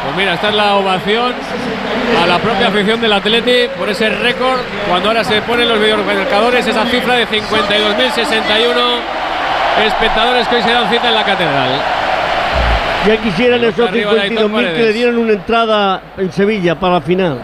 Pues 0.03 0.15
mira, 0.17 0.33
esta 0.33 0.49
es 0.49 0.55
la 0.55 0.75
ovación 0.75 1.33
a 2.21 2.27
la 2.27 2.39
propia 2.39 2.67
afición 2.67 2.99
del 2.99 3.13
Atleti 3.13 3.69
por 3.77 3.87
ese 3.89 4.09
récord. 4.09 4.59
Cuando 4.89 5.09
ahora 5.09 5.23
se 5.23 5.41
ponen 5.43 5.69
los 5.69 5.79
videomarcadores, 5.79 6.67
esa 6.67 6.85
cifra 6.85 7.15
de 7.15 7.27
52.061 7.27 8.99
espectadores 9.85 10.47
que 10.47 10.55
hoy 10.57 10.61
se 10.63 10.71
dan 10.71 10.89
cita 10.89 11.07
en 11.07 11.13
la 11.15 11.23
catedral. 11.23 11.69
Ya 13.07 13.17
quisieran 13.17 13.63
esos 13.63 13.87
arriba 13.89 14.13
de 14.13 14.21
Aitor 14.21 14.49
52.000 14.51 14.73
que 14.73 14.83
le 14.83 14.93
dieran 14.93 15.17
una 15.17 15.33
entrada 15.33 16.01
en 16.17 16.31
Sevilla 16.31 16.75
para 16.79 16.95
la 16.95 17.01
final. 17.01 17.41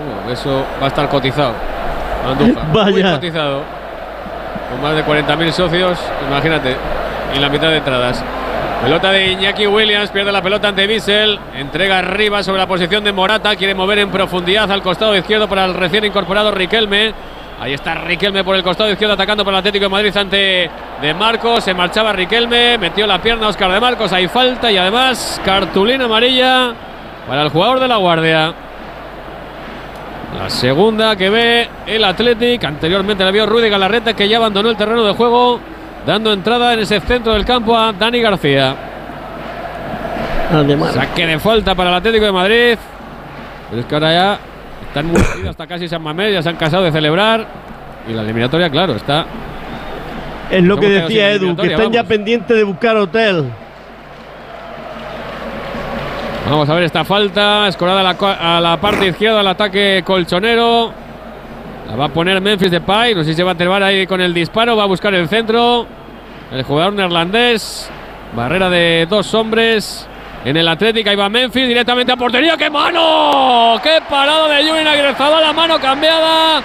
Uh, 0.00 0.30
eso 0.30 0.64
va 0.80 0.86
a 0.86 0.88
estar 0.88 1.08
cotizado. 1.08 1.52
Andújar. 2.26 2.64
Muy 2.68 2.92
Vaya. 3.02 3.12
cotizado. 3.12 3.62
Con 4.70 4.82
más 4.82 4.94
de 4.94 5.04
40.000 5.04 5.50
socios, 5.52 5.98
imagínate. 6.28 6.76
Y 7.36 7.38
la 7.38 7.48
mitad 7.48 7.68
de 7.68 7.76
entradas. 7.78 8.24
Pelota 8.82 9.12
de 9.12 9.32
Iñaki 9.32 9.66
Williams, 9.66 10.10
pierde 10.10 10.32
la 10.32 10.40
pelota 10.40 10.68
ante 10.68 10.86
Bissell, 10.86 11.38
entrega 11.54 11.98
arriba 11.98 12.42
sobre 12.42 12.58
la 12.60 12.66
posición 12.66 13.04
de 13.04 13.12
Morata, 13.12 13.54
quiere 13.54 13.74
mover 13.74 13.98
en 13.98 14.10
profundidad 14.10 14.70
al 14.72 14.80
costado 14.80 15.14
izquierdo 15.14 15.46
para 15.48 15.66
el 15.66 15.74
recién 15.74 16.04
incorporado 16.04 16.50
Riquelme. 16.50 17.12
Ahí 17.60 17.74
está 17.74 17.94
Riquelme 17.94 18.42
por 18.42 18.56
el 18.56 18.62
costado 18.62 18.90
izquierdo 18.90 19.14
atacando 19.14 19.44
por 19.44 19.52
el 19.52 19.58
Atlético 19.58 19.84
de 19.84 19.88
Madrid 19.90 20.16
ante 20.16 20.70
De 21.02 21.12
Marcos. 21.12 21.62
Se 21.62 21.74
marchaba 21.74 22.14
Riquelme, 22.14 22.78
metió 22.78 23.06
la 23.06 23.20
pierna 23.20 23.48
Oscar 23.48 23.70
De 23.70 23.80
Marcos. 23.80 24.14
Hay 24.14 24.28
falta 24.28 24.72
y 24.72 24.78
además 24.78 25.38
cartulina 25.44 26.06
amarilla 26.06 26.72
para 27.28 27.42
el 27.42 27.50
jugador 27.50 27.80
de 27.80 27.88
la 27.88 27.96
Guardia. 27.96 28.54
La 30.38 30.48
segunda 30.48 31.16
que 31.16 31.28
ve 31.28 31.68
el 31.86 32.04
Athletic. 32.04 32.64
Anteriormente 32.64 33.24
la 33.24 33.30
vio 33.30 33.46
Rudy 33.46 33.68
Galarreta 33.68 34.14
que 34.14 34.28
ya 34.28 34.36
abandonó 34.36 34.70
el 34.70 34.76
terreno 34.76 35.04
de 35.04 35.12
juego, 35.12 35.60
dando 36.06 36.32
entrada 36.32 36.72
en 36.74 36.80
ese 36.80 37.00
centro 37.00 37.32
del 37.34 37.44
campo 37.44 37.76
a 37.76 37.92
Dani 37.92 38.20
García. 38.20 38.76
Saque 40.92 41.26
de 41.26 41.38
falta 41.38 41.74
para 41.74 41.90
el 41.90 41.96
Atlético 41.96 42.24
de 42.24 42.32
Madrid. 42.32 42.78
Pero 43.68 43.80
es 43.80 43.86
que 43.86 43.94
ahora 43.94 44.12
ya 44.12 44.38
están 44.88 45.06
muy 45.06 45.20
hasta 45.48 45.66
casi 45.66 45.88
San 45.88 46.02
Mamés, 46.02 46.32
ya 46.32 46.42
se 46.42 46.48
han 46.48 46.56
casado 46.56 46.84
de 46.84 46.92
celebrar. 46.92 47.46
Y 48.08 48.12
la 48.12 48.22
eliminatoria, 48.22 48.70
claro, 48.70 48.94
está. 48.94 49.26
Es 50.50 50.62
lo 50.64 50.78
que 50.78 50.88
decía 50.88 51.30
Edu, 51.30 51.56
que 51.56 51.68
están 51.68 51.92
ya 51.92 52.04
pendientes 52.04 52.56
de 52.56 52.64
buscar 52.64 52.96
hotel. 52.96 53.50
Vamos 56.50 56.68
a 56.68 56.74
ver 56.74 56.82
esta 56.82 57.04
falta. 57.04 57.68
Escorada 57.68 58.00
a 58.00 58.02
la, 58.02 58.56
a 58.56 58.60
la 58.60 58.80
parte 58.80 59.06
izquierda 59.06 59.38
del 59.38 59.46
ataque 59.46 60.02
colchonero. 60.04 60.92
La 61.86 61.94
va 61.94 62.06
a 62.06 62.08
poner 62.08 62.40
Memphis 62.40 62.72
Depay. 62.72 63.14
No 63.14 63.22
sé 63.22 63.30
si 63.30 63.36
se 63.36 63.44
va 63.44 63.52
a 63.52 63.54
atrever 63.54 63.80
ahí 63.84 64.04
con 64.04 64.20
el 64.20 64.34
disparo. 64.34 64.76
Va 64.76 64.82
a 64.82 64.86
buscar 64.86 65.14
el 65.14 65.28
centro. 65.28 65.86
El 66.50 66.64
jugador 66.64 66.94
neerlandés. 66.94 67.88
Barrera 68.34 68.68
de 68.68 69.06
dos 69.08 69.32
hombres. 69.32 70.08
En 70.44 70.56
el 70.56 70.66
Atlético 70.66 71.10
ahí 71.10 71.14
va 71.14 71.28
Memphis 71.28 71.68
directamente 71.68 72.10
a 72.10 72.16
portería. 72.16 72.56
¡Qué 72.56 72.68
mano! 72.68 73.80
¡Qué 73.80 74.00
parado 74.10 74.48
de 74.48 74.56
Julian 74.64 74.88
Agrezabal! 74.88 75.42
La 75.42 75.52
mano 75.52 75.78
cambiada 75.78 76.62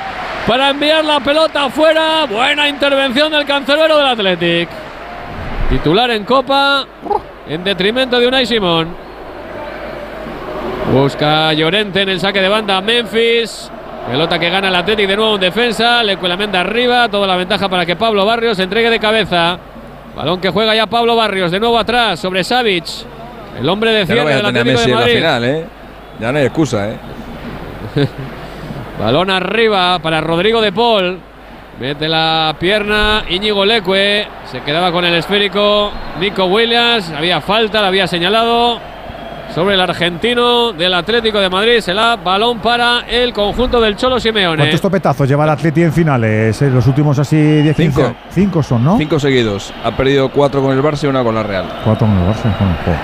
para 0.48 0.72
enviar 0.72 1.06
la 1.06 1.20
pelota 1.20 1.66
afuera. 1.66 2.26
Buena 2.26 2.68
intervención 2.68 3.32
del 3.32 3.46
cancerbero 3.46 3.98
del 3.98 4.08
Athletic. 4.08 4.68
Titular 5.70 6.10
en 6.10 6.24
Copa 6.24 6.88
en 7.48 7.64
detrimento 7.64 8.20
de 8.20 8.28
Unai 8.28 8.48
Simón. 8.48 9.05
Busca 10.96 11.52
Llorente 11.52 12.04
en 12.04 12.08
el 12.08 12.22
saque 12.22 12.40
de 12.40 12.48
banda 12.48 12.78
a 12.78 12.82
Memphis. 12.82 13.70
Pelota 14.10 14.40
que 14.40 14.50
gana 14.50 14.70
el 14.70 14.76
Athletic 14.76 15.10
de 15.10 15.18
nuevo 15.18 15.36
en 15.36 15.42
defensa. 15.42 16.02
Le 16.02 16.14
arriba. 16.54 17.10
Toda 17.10 17.28
la 17.28 17.36
ventaja 17.36 17.68
para 17.68 17.86
que 17.86 17.98
Pablo 17.98 18.26
Barrios 18.26 18.58
entregue 18.60 18.90
de 18.90 18.98
cabeza. 18.98 19.60
Balón 20.16 20.40
que 20.40 20.52
juega 20.52 20.74
ya 20.74 20.88
Pablo 20.88 21.18
Barrios. 21.18 21.52
De 21.52 21.60
nuevo 21.60 21.78
atrás 21.78 22.18
sobre 22.22 22.46
Savic. 22.46 22.86
El 23.60 23.68
hombre 23.68 23.92
de 23.92 24.06
no 24.06 24.14
cierre 24.14 24.36
del 24.36 24.46
Atlético 24.46 24.80
en 24.80 24.92
la 24.92 25.06
final, 25.06 25.44
¿eh? 25.44 25.66
Ya 26.18 26.32
no 26.32 26.38
hay 26.38 26.46
excusa, 26.46 26.90
¿eh? 26.90 26.98
Balón 28.98 29.30
arriba 29.32 30.00
para 30.00 30.22
Rodrigo 30.22 30.62
de 30.62 30.72
Paul. 30.72 31.20
Mete 31.78 32.08
la 32.08 32.56
pierna 32.58 33.26
Íñigo 33.30 33.66
Leque. 33.66 34.26
Se 34.46 34.62
quedaba 34.62 34.94
con 34.94 35.04
el 35.04 35.16
esférico 35.16 35.92
Nico 36.22 36.46
Williams. 36.46 37.12
Había 37.12 37.42
falta, 37.42 37.82
la 37.82 37.88
había 37.88 38.08
señalado. 38.08 38.95
Sobre 39.56 39.76
el 39.76 39.80
argentino 39.80 40.74
del 40.74 40.94
Atlético 40.94 41.40
de 41.40 41.50
Madrid. 41.50 41.80
Se 41.80 41.94
la 41.94 42.18
balón 42.18 42.60
para 42.60 43.06
el 43.08 43.32
conjunto 43.32 43.80
del 43.80 43.96
Cholo 43.96 44.20
Simeone. 44.20 44.58
¿Cuántos 44.58 44.82
topetazos 44.82 45.30
lleva 45.30 45.46
el 45.46 45.50
Atleti 45.52 45.82
en 45.82 45.94
finales? 45.94 46.62
Eh, 46.62 46.70
Los 46.70 46.86
últimos 46.88 47.18
así 47.20 47.38
10 47.38 47.74
Cinco. 47.78 48.02
15? 48.02 48.16
Cinco 48.32 48.62
son, 48.62 48.84
¿no? 48.84 48.98
Cinco 48.98 49.18
seguidos. 49.18 49.74
Ha 49.86 49.92
perdido 49.96 50.28
cuatro 50.28 50.62
con 50.62 50.74
el 50.78 50.84
Barça 50.84 51.06
y 51.06 51.08
una 51.08 51.24
con 51.24 51.36
la 51.36 51.44
Real. 51.44 51.66
Cuatro 51.86 52.06
con 52.06 52.18
el 52.18 52.24
Barça. 52.24 52.42
joder, 52.42 52.76
joder. 52.84 53.00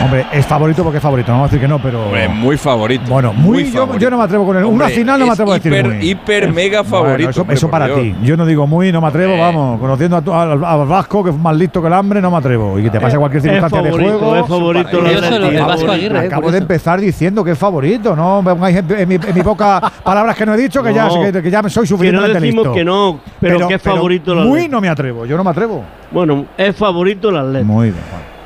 Hombre, 0.00 0.24
es 0.32 0.46
favorito 0.46 0.84
porque 0.84 0.98
es 0.98 1.02
favorito, 1.02 1.32
no 1.32 1.38
vamos 1.38 1.48
a 1.50 1.50
decir 1.50 1.60
que 1.60 1.68
no, 1.68 1.82
pero. 1.82 2.04
Hombre, 2.04 2.28
muy 2.28 2.56
favorito. 2.56 3.02
Bueno, 3.08 3.32
muy, 3.32 3.64
yo, 3.64 3.80
favorito. 3.80 3.98
yo 3.98 4.10
no 4.10 4.18
me 4.18 4.24
atrevo 4.24 4.46
con 4.46 4.56
él. 4.56 4.62
Una 4.64 4.84
Hombre, 4.84 4.88
final 4.96 5.18
no 5.18 5.26
me 5.26 5.32
atrevo 5.32 5.50
a 5.50 5.54
decir 5.56 5.72
hiper, 5.72 5.86
muy. 5.88 6.08
hiper 6.08 6.52
mega 6.52 6.82
Bueno, 6.82 6.96
favorito. 7.04 7.30
eso 7.30 7.40
hombre, 7.40 7.56
eso 7.56 7.66
por 7.66 7.70
para 7.72 7.86
Dios. 7.86 8.00
ti. 8.00 8.14
Yo 8.22 8.36
no 8.36 8.46
digo 8.46 8.64
muy, 8.68 8.92
no 8.92 9.00
me 9.00 9.08
atrevo, 9.08 9.36
vamos. 9.36 9.80
Conociendo 9.80 10.16
a 10.32 10.42
al 10.52 10.86
Vasco, 10.86 11.24
que 11.24 11.30
es 11.30 11.36
más 11.36 11.56
listo 11.56 11.80
que 11.80 11.88
el 11.88 11.94
hambre, 11.94 12.22
no 12.22 12.30
me 12.30 12.36
atrevo. 12.36 12.78
Y 12.78 12.84
que 12.84 12.90
te 12.90 13.00
pase 13.00 13.18
cualquier 13.18 13.38
Es 13.38 13.42
circunstancia 13.50 13.82
de 13.82 13.90
juego. 13.90 14.36
es 14.36 14.46
favorito 14.46 14.90
solo- 14.90 15.10
es 15.10 15.60
favorito. 15.60 15.92
Aguirre, 15.92 16.18
Acabo 16.26 16.52
de 16.52 16.58
empezar 16.58 17.00
diciendo 17.00 17.42
que 17.42 17.50
es 17.50 17.58
favorito. 17.58 18.14
No 18.14 18.40
me 18.40 18.52
pongáis 18.52 18.76
en, 18.76 18.90
en 18.92 19.08
mi, 19.08 19.14
en 19.16 19.34
mi 19.34 19.40
boca 19.40 19.80
palabras 20.04 20.36
que 20.36 20.46
no 20.46 20.54
he 20.54 20.56
dicho, 20.58 20.80
que, 20.80 20.94
ya, 20.94 21.08
que, 21.08 21.42
que 21.42 21.50
ya 21.50 21.60
soy 21.62 21.72
que 21.72 21.78
no 21.80 21.86
suficientemente 21.86 22.40
decimos 22.40 22.64
listo. 22.66 22.72
que 22.72 22.84
no, 22.84 23.18
pero, 23.40 23.66
que 23.66 23.74
es 23.74 23.82
favorito 23.82 24.32
el 24.32 24.46
Muy 24.48 24.68
no 24.68 24.80
me 24.80 24.88
atrevo, 24.88 25.26
yo 25.26 25.36
no 25.36 25.42
me 25.42 25.50
atrevo. 25.50 25.82
Bueno, 26.12 26.46
es 26.56 26.76
favorito 26.76 27.30
el 27.30 27.36
Atleti. 27.36 27.64
Muy 27.64 27.90
bien. 27.90 28.37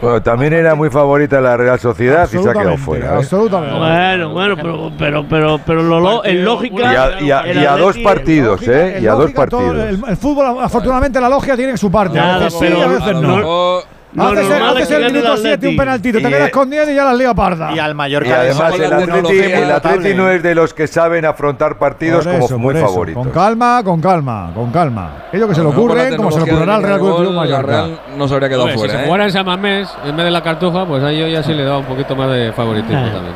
Bueno, 0.00 0.22
también 0.22 0.52
era 0.52 0.74
muy 0.74 0.90
favorita 0.90 1.40
la 1.40 1.56
Real 1.56 1.78
Sociedad 1.80 2.28
y 2.30 2.36
se 2.36 2.48
ha 2.50 2.52
quedado 2.52 2.76
fuera. 2.76 3.06
¿eh? 3.14 3.16
Absolutamente. 3.16 3.78
Bueno, 3.78 4.28
bueno, 4.30 4.56
pero, 4.56 4.92
pero, 4.98 5.26
pero, 5.28 5.60
pero 5.64 5.82
lo, 5.82 6.00
lo- 6.00 6.24
en 6.24 6.44
lógica. 6.44 6.82
Y 6.92 6.96
a, 6.96 7.20
y 7.22 7.30
a- 7.30 7.40
el 7.40 7.62
y 7.62 7.64
a 7.64 7.76
dos 7.76 7.96
partidos, 7.98 8.60
¿eh? 8.68 8.98
Y 9.00 9.06
a 9.06 9.12
dos 9.12 9.20
Lógica, 9.22 9.46
todo 9.46 9.60
partidos. 9.68 9.88
el, 10.04 10.10
el 10.10 10.16
fútbol, 10.18 10.58
afortunadamente, 10.60 11.18
la 11.20 11.28
logia 11.30 11.56
tiene 11.56 11.76
su 11.78 11.90
parte. 11.90 12.18
Nada, 12.18 12.34
a 12.34 12.38
veces 12.40 12.52
sí, 12.58 12.58
pero 12.68 12.82
a 12.82 12.86
veces 12.88 13.02
a 13.08 13.12
lo 13.12 13.82
no. 14.16 14.28
Haces 14.28 14.44
el, 14.44 14.48
normal 14.50 14.76
haces 14.76 14.90
el 14.90 15.12
minuto 15.12 15.36
7 15.36 15.68
un 15.68 15.76
penaltito, 15.76 16.18
te 16.20 16.28
quedas 16.28 16.48
eh, 16.48 16.50
con 16.50 16.70
10 16.70 16.88
y 16.88 16.94
ya 16.94 17.04
las 17.04 17.16
liga 17.16 17.34
parda. 17.34 17.72
Y 17.74 17.78
al 17.78 17.94
Mallorca 17.94 18.28
Y 18.28 18.32
además 18.32 18.74
el 18.78 18.92
Atleti, 18.92 19.38
el 19.38 19.70
Atleti 19.70 20.14
no 20.14 20.28
es 20.30 20.42
de 20.42 20.54
los 20.54 20.74
que 20.74 20.86
saben 20.86 21.24
afrontar 21.24 21.78
partidos 21.78 22.24
Por 22.24 22.32
como 22.34 22.44
eso, 22.46 22.58
muy 22.58 22.74
eso. 22.76 22.86
favoritos. 22.86 23.22
Con 23.22 23.32
calma, 23.32 23.82
con 23.84 24.00
calma, 24.00 24.50
con 24.54 24.70
calma. 24.72 25.10
Ellos 25.32 25.48
que 25.48 25.54
se 25.54 25.60
le 25.62 25.68
ocurren, 25.68 26.16
como 26.16 26.30
se 26.32 26.38
le 26.44 26.50
ocurrirá 26.50 26.76
al 26.76 26.82
Real 26.82 26.98
Club 26.98 27.32
Mallorca. 27.34 27.62
Real 27.66 28.00
no 28.16 28.26
se 28.28 28.34
habría 28.34 28.48
quedado 28.48 28.68
fuera, 28.68 28.80
si 28.92 28.96
se 28.96 29.02
¿eh? 29.02 29.04
jugara 29.06 29.24
en 29.24 29.30
San 29.32 29.46
Mamés 29.46 29.88
en 30.04 30.16
vez 30.16 30.24
de 30.24 30.30
la 30.30 30.42
Cartuja, 30.42 30.86
pues 30.86 31.02
ahí 31.04 31.20
yo 31.20 31.26
ya 31.28 31.42
sí 31.42 31.52
le 31.54 31.64
daba 31.64 31.78
un 31.78 31.84
poquito 31.86 32.16
más 32.16 32.30
de 32.30 32.52
favoritismo 32.52 33.06
Eh. 33.06 33.10
también. 33.12 33.34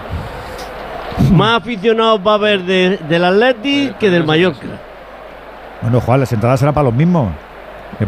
Más 1.37 1.59
aficionados 1.61 2.21
va 2.27 2.33
a 2.33 2.35
haber 2.37 2.63
de- 2.63 2.99
del 3.09 3.25
Atleti 3.25 3.93
que 4.01 4.09
del 4.11 4.25
Mallorca. 4.25 4.67
Bueno, 5.83 6.01
Juan, 6.01 6.21
las 6.21 6.33
entradas 6.33 6.59
serán 6.61 6.75
para 6.75 6.85
los 6.85 6.95
mismos. 6.95 7.29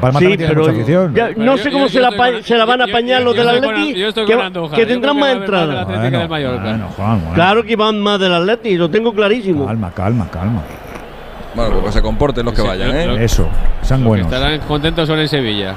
Palma 0.01 0.19
Sí, 0.19 0.25
también 0.25 0.39
tiene 0.39 0.49
pero 0.55 0.61
mucha 0.63 0.73
afición. 0.73 1.15
ya- 1.15 1.31
no 1.37 1.57
sé 1.59 1.71
cómo 1.71 1.89
se, 1.89 2.01
la 2.01 2.13
pa- 2.13 2.43
se 2.43 2.57
la 2.57 2.65
van 2.65 2.81
a 2.81 2.85
apañar 2.85 3.23
los 3.23 3.37
del 3.37 3.49
Atleti, 3.49 3.95
yo 3.95 4.09
estoy 4.09 4.25
que, 4.27 4.37
que 4.75 4.87
tendrán 4.87 5.19
más 5.19 5.33
entradas. 5.37 5.87
Bueno, 5.87 6.89
bueno. 6.97 7.31
Claro 7.35 7.63
que 7.65 7.77
van 7.77 8.01
más 8.01 8.19
del 8.19 8.33
Atleti, 8.35 8.77
lo 8.77 8.89
tengo 8.91 9.13
clarísimo. 9.13 9.67
Calma, 9.67 9.91
calma, 9.93 10.29
calma. 10.31 10.63
Bueno, 11.55 11.71
pues 11.73 11.85
que 11.87 11.93
se 11.93 12.03
comporten 12.03 12.47
los 12.47 12.55
que 12.55 12.63
Sí, 12.63 12.67
vayan, 12.69 12.97
¿eh? 12.97 13.07
lo- 13.07 13.17
Eso, 13.19 13.47
sean 13.83 14.03
buenos. 14.05 14.33
estarán 14.33 14.59
contentos 14.61 15.07
son 15.07 15.19
en 15.19 15.29
Sevilla. 15.29 15.75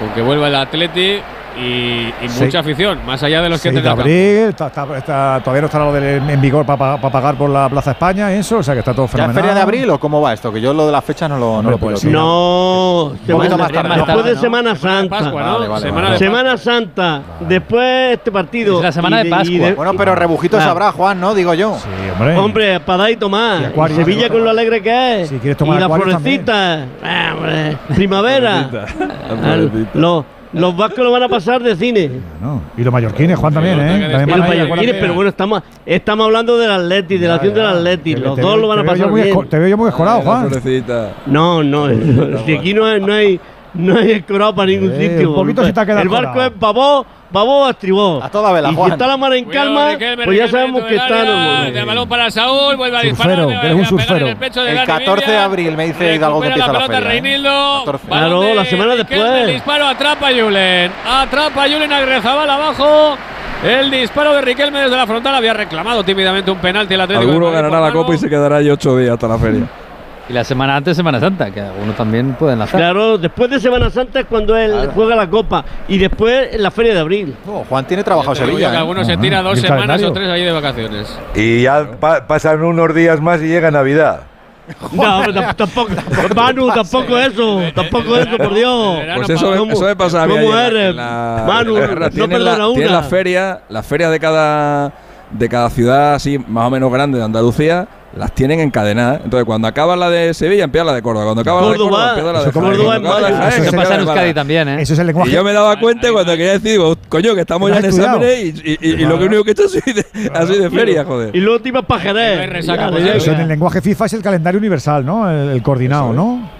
Con 0.00 0.08
que 0.14 0.22
vuelva 0.22 0.48
el 0.48 0.54
Atleti 0.54 1.18
y, 1.58 2.12
y 2.24 2.28
Sí. 2.28 2.44
mucha 2.44 2.60
afición, 2.60 2.98
más 3.04 3.22
allá 3.22 3.42
de 3.42 3.48
los 3.48 3.60
que 3.60 3.70
6 3.70 3.82
de 3.82 3.88
abril, 3.88 4.48
está- 4.50 4.66
está- 4.68 4.96
está- 4.96 5.40
todavía 5.42 5.62
no 5.62 5.66
está 5.66 5.78
lo 5.80 5.92
del, 5.92 6.28
en 6.30 6.40
vigor 6.40 6.64
para 6.64 7.00
pagar 7.00 7.34
por 7.36 7.50
la 7.50 7.68
Plaza 7.68 7.90
España, 7.92 8.32
eso, 8.32 8.58
o 8.58 8.62
sea 8.62 8.74
que 8.74 8.80
está 8.80 8.92
todo 8.92 9.06
¿Ya 9.06 9.06
es 9.06 9.12
fenomenal. 9.12 9.34
feria 9.42 9.54
de 9.54 9.60
abril 9.60 9.90
o 9.90 9.98
cómo 9.98 10.20
va 10.20 10.32
esto? 10.34 10.52
Que 10.52 10.60
yo 10.60 10.72
lo 10.72 10.86
de 10.86 10.92
las 10.92 11.04
fechas 11.04 11.28
no 11.28 11.38
lo, 11.38 11.62
no 11.62 11.70
lo 11.70 11.78
puedo 11.78 11.96
sí. 11.96 12.08
No, 12.08 13.04
Un 13.04 13.18
semana, 13.26 13.36
poquito 13.38 13.58
más 13.58 13.72
tarde, 13.72 13.94
después 13.96 14.24
de 14.24 14.36
Semana 14.36 14.76
Santa. 14.76 15.18
Pascua, 15.18 15.42
¿no? 15.42 15.52
Vale, 15.54 15.68
vale, 15.68 15.82
Semana 15.86 16.02
vale. 16.08 16.12
de 16.12 16.18
Semana 16.18 16.56
Santa, 16.56 17.22
después 17.40 18.12
este 18.16 18.30
partido. 18.32 18.76
Es 18.78 18.82
la 18.84 18.92
semana 18.92 19.18
de 19.24 19.30
Pascua. 19.30 19.72
Bueno, 19.76 19.94
pero 19.96 20.14
rebujitos 20.14 20.58
Claro. 20.58 20.70
habrá, 20.72 20.92
Juan, 20.92 21.20
¿no? 21.20 21.34
Digo 21.34 21.54
yo. 21.54 21.76
Sí, 21.78 21.88
hombre. 22.12 22.36
Hombre, 22.36 22.80
para 22.80 22.98
dar 23.04 23.10
y 23.10 23.16
tomar. 23.16 23.60
Y 23.62 23.64
acuario, 23.64 23.96
Y 23.96 23.98
Sevilla 24.04 24.28
con 24.28 24.44
lo 24.44 24.50
alegre 24.50 24.80
que 24.82 25.22
es. 25.22 25.28
Si 25.28 25.38
quieres 25.38 25.56
tomar 25.56 25.78
y 25.78 25.80
la 25.80 25.88
florecita. 25.88 26.84
Primavera. 27.94 28.68
florecita. 28.68 29.88
los, 29.94 30.24
los 30.52 30.76
vascos 30.76 30.98
lo 31.04 31.10
van 31.10 31.22
a 31.24 31.28
pasar 31.28 31.62
de 31.62 31.76
cine. 31.76 32.10
No. 32.40 32.62
Y 32.76 32.82
los 32.82 32.92
mallorquines, 32.92 33.38
Juan 33.38 33.52
también, 33.54 33.78
¿eh? 33.80 34.08
También 34.10 34.28
Y 34.28 34.40
los 34.40 34.48
mallorquines, 34.48 34.94
pero 35.00 35.14
bueno, 35.14 35.28
estamos, 35.30 35.62
estamos 35.84 36.24
hablando 36.26 36.56
del 36.58 36.70
Atleti, 36.70 37.18
de 37.18 37.28
la 37.28 37.34
acción 37.34 37.54
del 37.54 37.66
Atleti. 37.66 38.14
Te- 38.14 38.20
Los 38.20 38.34
te 38.36 38.42
dos 38.42 38.52
veo- 38.52 38.60
lo 38.62 38.68
van 38.68 38.78
a 38.80 38.84
pasar 38.84 39.10
muy 39.10 39.22
bien. 39.22 39.34
esco- 39.36 39.48
Te 39.48 39.58
veo 39.58 39.68
yo 39.68 39.76
muy 39.76 39.88
la 39.88 40.22
Juan. 40.22 40.50
No, 41.26 41.62
no, 41.62 41.88
si 42.46 42.56
aquí 42.56 42.72
no 42.74 42.86
hay, 42.86 43.00
no 43.00 43.12
hay, 43.12 43.40
no 43.74 43.98
hay 43.98 44.12
escorado 44.12 44.54
para 44.54 44.70
ningún 44.70 44.92
Eh, 44.92 45.10
sitio. 45.10 45.30
un 45.30 45.34
poquito 45.36 45.64
sí 45.64 45.72
te 45.72 45.80
ha 45.80 45.84
quedado 45.86 46.02
El 46.02 46.08
barco 46.08 46.42
es 46.42 46.58
babó, 46.58 47.06
babó 47.30 47.64
a. 47.66 47.70
A 47.70 48.28
toda 48.30 48.52
vela, 48.52 48.70
y 48.70 48.74
si 48.76 48.82
está 48.90 49.06
la 49.06 49.16
mar 49.16 49.32
en 49.34 49.44
calma, 49.46 49.90
Riquelme, 49.90 50.24
pues 50.24 50.38
ya 50.38 50.48
sabemos 50.48 50.84
que 50.84 50.96
está. 50.96 51.24
de 51.70 51.84
balón 51.84 52.08
para 52.08 52.30
Saúl, 52.30 52.76
vuelve 52.76 52.96
a 52.96 53.00
Surfero, 53.02 53.46
disparar. 53.46 53.72
va 53.72 53.76
un 53.76 53.84
surfero. 53.86 54.26
el 54.26 54.32
El 54.68 54.74
Gary 54.74 54.86
14 54.86 55.30
de 55.30 55.38
abril 55.38 55.76
me 55.76 55.86
dice 55.86 56.14
Hidalgo 56.14 56.40
que 56.40 56.46
empieza 56.48 56.66
la 56.72 56.72
la 56.72 56.86
pelota 56.86 56.94
feria. 56.94 57.08
¿eh? 57.08 57.20
Reinildo. 57.20 57.82
14. 57.84 58.06
Balón 58.08 58.28
Claro, 58.28 58.40
de 58.42 58.54
la 58.54 58.64
semana 58.64 58.94
después. 58.96 59.20
El 59.20 59.46
disparo 59.48 59.86
atrapa 59.86 60.28
a 60.28 60.32
Julen. 60.32 60.92
Atrapa 61.06 61.64
a 61.64 61.68
Julen 61.68 61.92
Agrezabal 61.92 62.50
abajo. 62.50 63.16
El 63.64 63.90
disparo 63.90 64.34
de 64.34 64.40
Riquelme 64.40 64.80
desde 64.80 64.96
la 64.96 65.06
frontal 65.06 65.34
había 65.34 65.52
reclamado 65.52 66.04
tímidamente 66.04 66.50
un 66.50 66.58
penalti 66.58 66.94
el 66.94 67.00
Atlético. 67.00 67.28
Alguno 67.30 67.50
ganará 67.50 67.80
la 67.80 67.92
copa 67.92 68.14
y 68.14 68.18
se 68.18 68.28
quedará 68.28 68.56
ahí 68.58 68.70
ocho 68.70 68.96
días 68.96 69.14
hasta 69.14 69.26
la 69.28 69.38
feria. 69.38 69.62
Y 70.28 70.32
la 70.34 70.44
semana 70.44 70.76
antes, 70.76 70.94
Semana 70.96 71.18
Santa, 71.20 71.50
que 71.50 71.60
algunos 71.60 71.96
también 71.96 72.34
pueden 72.34 72.58
lanzar. 72.58 72.78
Claro, 72.78 73.16
después 73.16 73.48
de 73.50 73.58
Semana 73.60 73.88
Santa 73.88 74.20
es 74.20 74.26
cuando 74.26 74.54
él 74.56 74.90
juega 74.94 75.16
la 75.16 75.28
Copa. 75.30 75.64
Y 75.88 75.96
después 75.96 76.54
en 76.54 76.62
la 76.62 76.70
Feria 76.70 76.92
de 76.92 77.00
Abril. 77.00 77.34
Oh, 77.46 77.64
Juan 77.68 77.86
tiene 77.86 78.04
trabajado 78.04 78.34
digo 78.34 78.46
Sevilla. 78.46 78.68
que 78.70 78.74
¿eh? 78.76 78.78
algunos 78.78 79.06
se 79.06 79.16
tira 79.16 79.40
¿Y 79.40 79.42
dos 79.44 79.58
semanas 79.58 79.86
calendario? 79.86 80.08
o 80.10 80.12
tres 80.12 80.28
ahí 80.28 80.42
de 80.44 80.52
vacaciones. 80.52 81.18
Y 81.34 81.62
ya 81.62 81.92
pa- 81.98 82.26
pasan 82.26 82.62
unos 82.62 82.94
días 82.94 83.20
más 83.22 83.40
y 83.40 83.46
llega 83.48 83.70
Navidad. 83.70 84.20
No, 84.92 85.22
tampoco. 85.56 85.92
Manu, 86.36 86.68
tampoco 86.72 87.16
eso. 87.16 87.62
Tampoco 87.74 88.16
eso, 88.18 88.36
por 88.36 88.54
Dios. 88.54 88.98
Pues 89.16 89.30
eso, 89.30 89.54
¿Cómo- 89.56 89.72
eso 89.72 89.84
me 89.86 89.96
pasaba 89.96 90.24
a 90.24 90.26
mí 90.26 90.34
¿Cómo 90.34 90.58
eres? 90.58 90.94
la- 90.94 91.44
Manu, 91.46 91.76
en 91.78 91.98
la 92.00 92.10
no 92.10 92.28
perdona 92.28 92.58
la, 92.58 92.68
una. 92.68 92.86
la 92.86 93.02
feria, 93.02 93.60
las 93.70 93.86
ferias 93.86 94.10
de 94.10 94.20
cada, 94.20 94.92
de 95.30 95.48
cada 95.48 95.70
ciudad 95.70 96.14
así 96.16 96.38
más 96.38 96.66
o 96.66 96.70
menos 96.70 96.92
grande 96.92 97.16
de 97.16 97.24
Andalucía, 97.24 97.88
las 98.16 98.32
tienen 98.34 98.60
encadenadas. 98.60 99.20
Entonces 99.24 99.44
cuando 99.44 99.68
acaba 99.68 99.94
la 99.96 100.08
de 100.10 100.34
Sevilla, 100.34 100.64
empieza 100.64 100.84
la 100.84 100.94
de 100.94 101.02
Córdoba. 101.02 101.26
Cuando 101.26 101.42
acaba 101.42 101.60
la 101.62 101.72
de 101.72 101.76
Córdoba, 101.76 101.90
Córdoba, 101.90 102.08
empieza 102.08 102.32
la 102.32 102.38
de 102.38 102.52
Jaén. 102.52 102.64
Córdoba 102.64 102.96
en. 102.96 103.04
Jaén, 103.36 103.62
Eso 103.64 103.76
pasa 103.76 103.94
en 103.94 104.00
Euskadi 104.00 104.34
también, 104.34 104.68
¿eh? 104.68 104.82
Eso 104.82 104.92
es 104.94 104.98
el 104.98 105.06
lenguaje. 105.06 105.30
Y 105.30 105.34
yo 105.34 105.44
me 105.44 105.52
daba 105.52 105.78
cuenta 105.78 106.10
cuando 106.12 106.32
quería 106.32 106.52
decir, 106.52 106.70
digo, 106.72 106.96
coño, 107.08 107.34
que 107.34 107.40
estamos 107.42 107.70
ya 107.70 107.78
en 107.78 107.84
exámenes 107.84 108.38
y, 108.40 108.48
y- 108.64 108.78
y- 108.80 108.90
y 109.02 109.04
lo 109.06 109.18
que 109.18 109.24
único 109.26 109.44
que 109.44 109.50
he 109.50 109.52
hecho 109.52 109.64
es 109.64 109.76
así 109.76 109.92
de, 109.92 110.04
así 110.34 110.54
de 110.58 110.70
feria, 110.70 111.04
joder. 111.04 111.34
Y 111.36 111.40
luego 111.40 111.60
te 111.60 111.68
ibas 111.68 111.84
para 111.84 112.00
Jerez. 112.00 112.64
Eso 113.14 113.32
en 113.32 113.40
el 113.40 113.48
lenguaje 113.48 113.80
FIFA 113.80 114.06
es 114.06 114.12
el 114.14 114.22
calendario 114.22 114.58
universal, 114.58 115.04
¿no? 115.04 115.30
El, 115.30 115.50
el 115.50 115.62
coordinado, 115.62 116.12
¿no? 116.12 116.57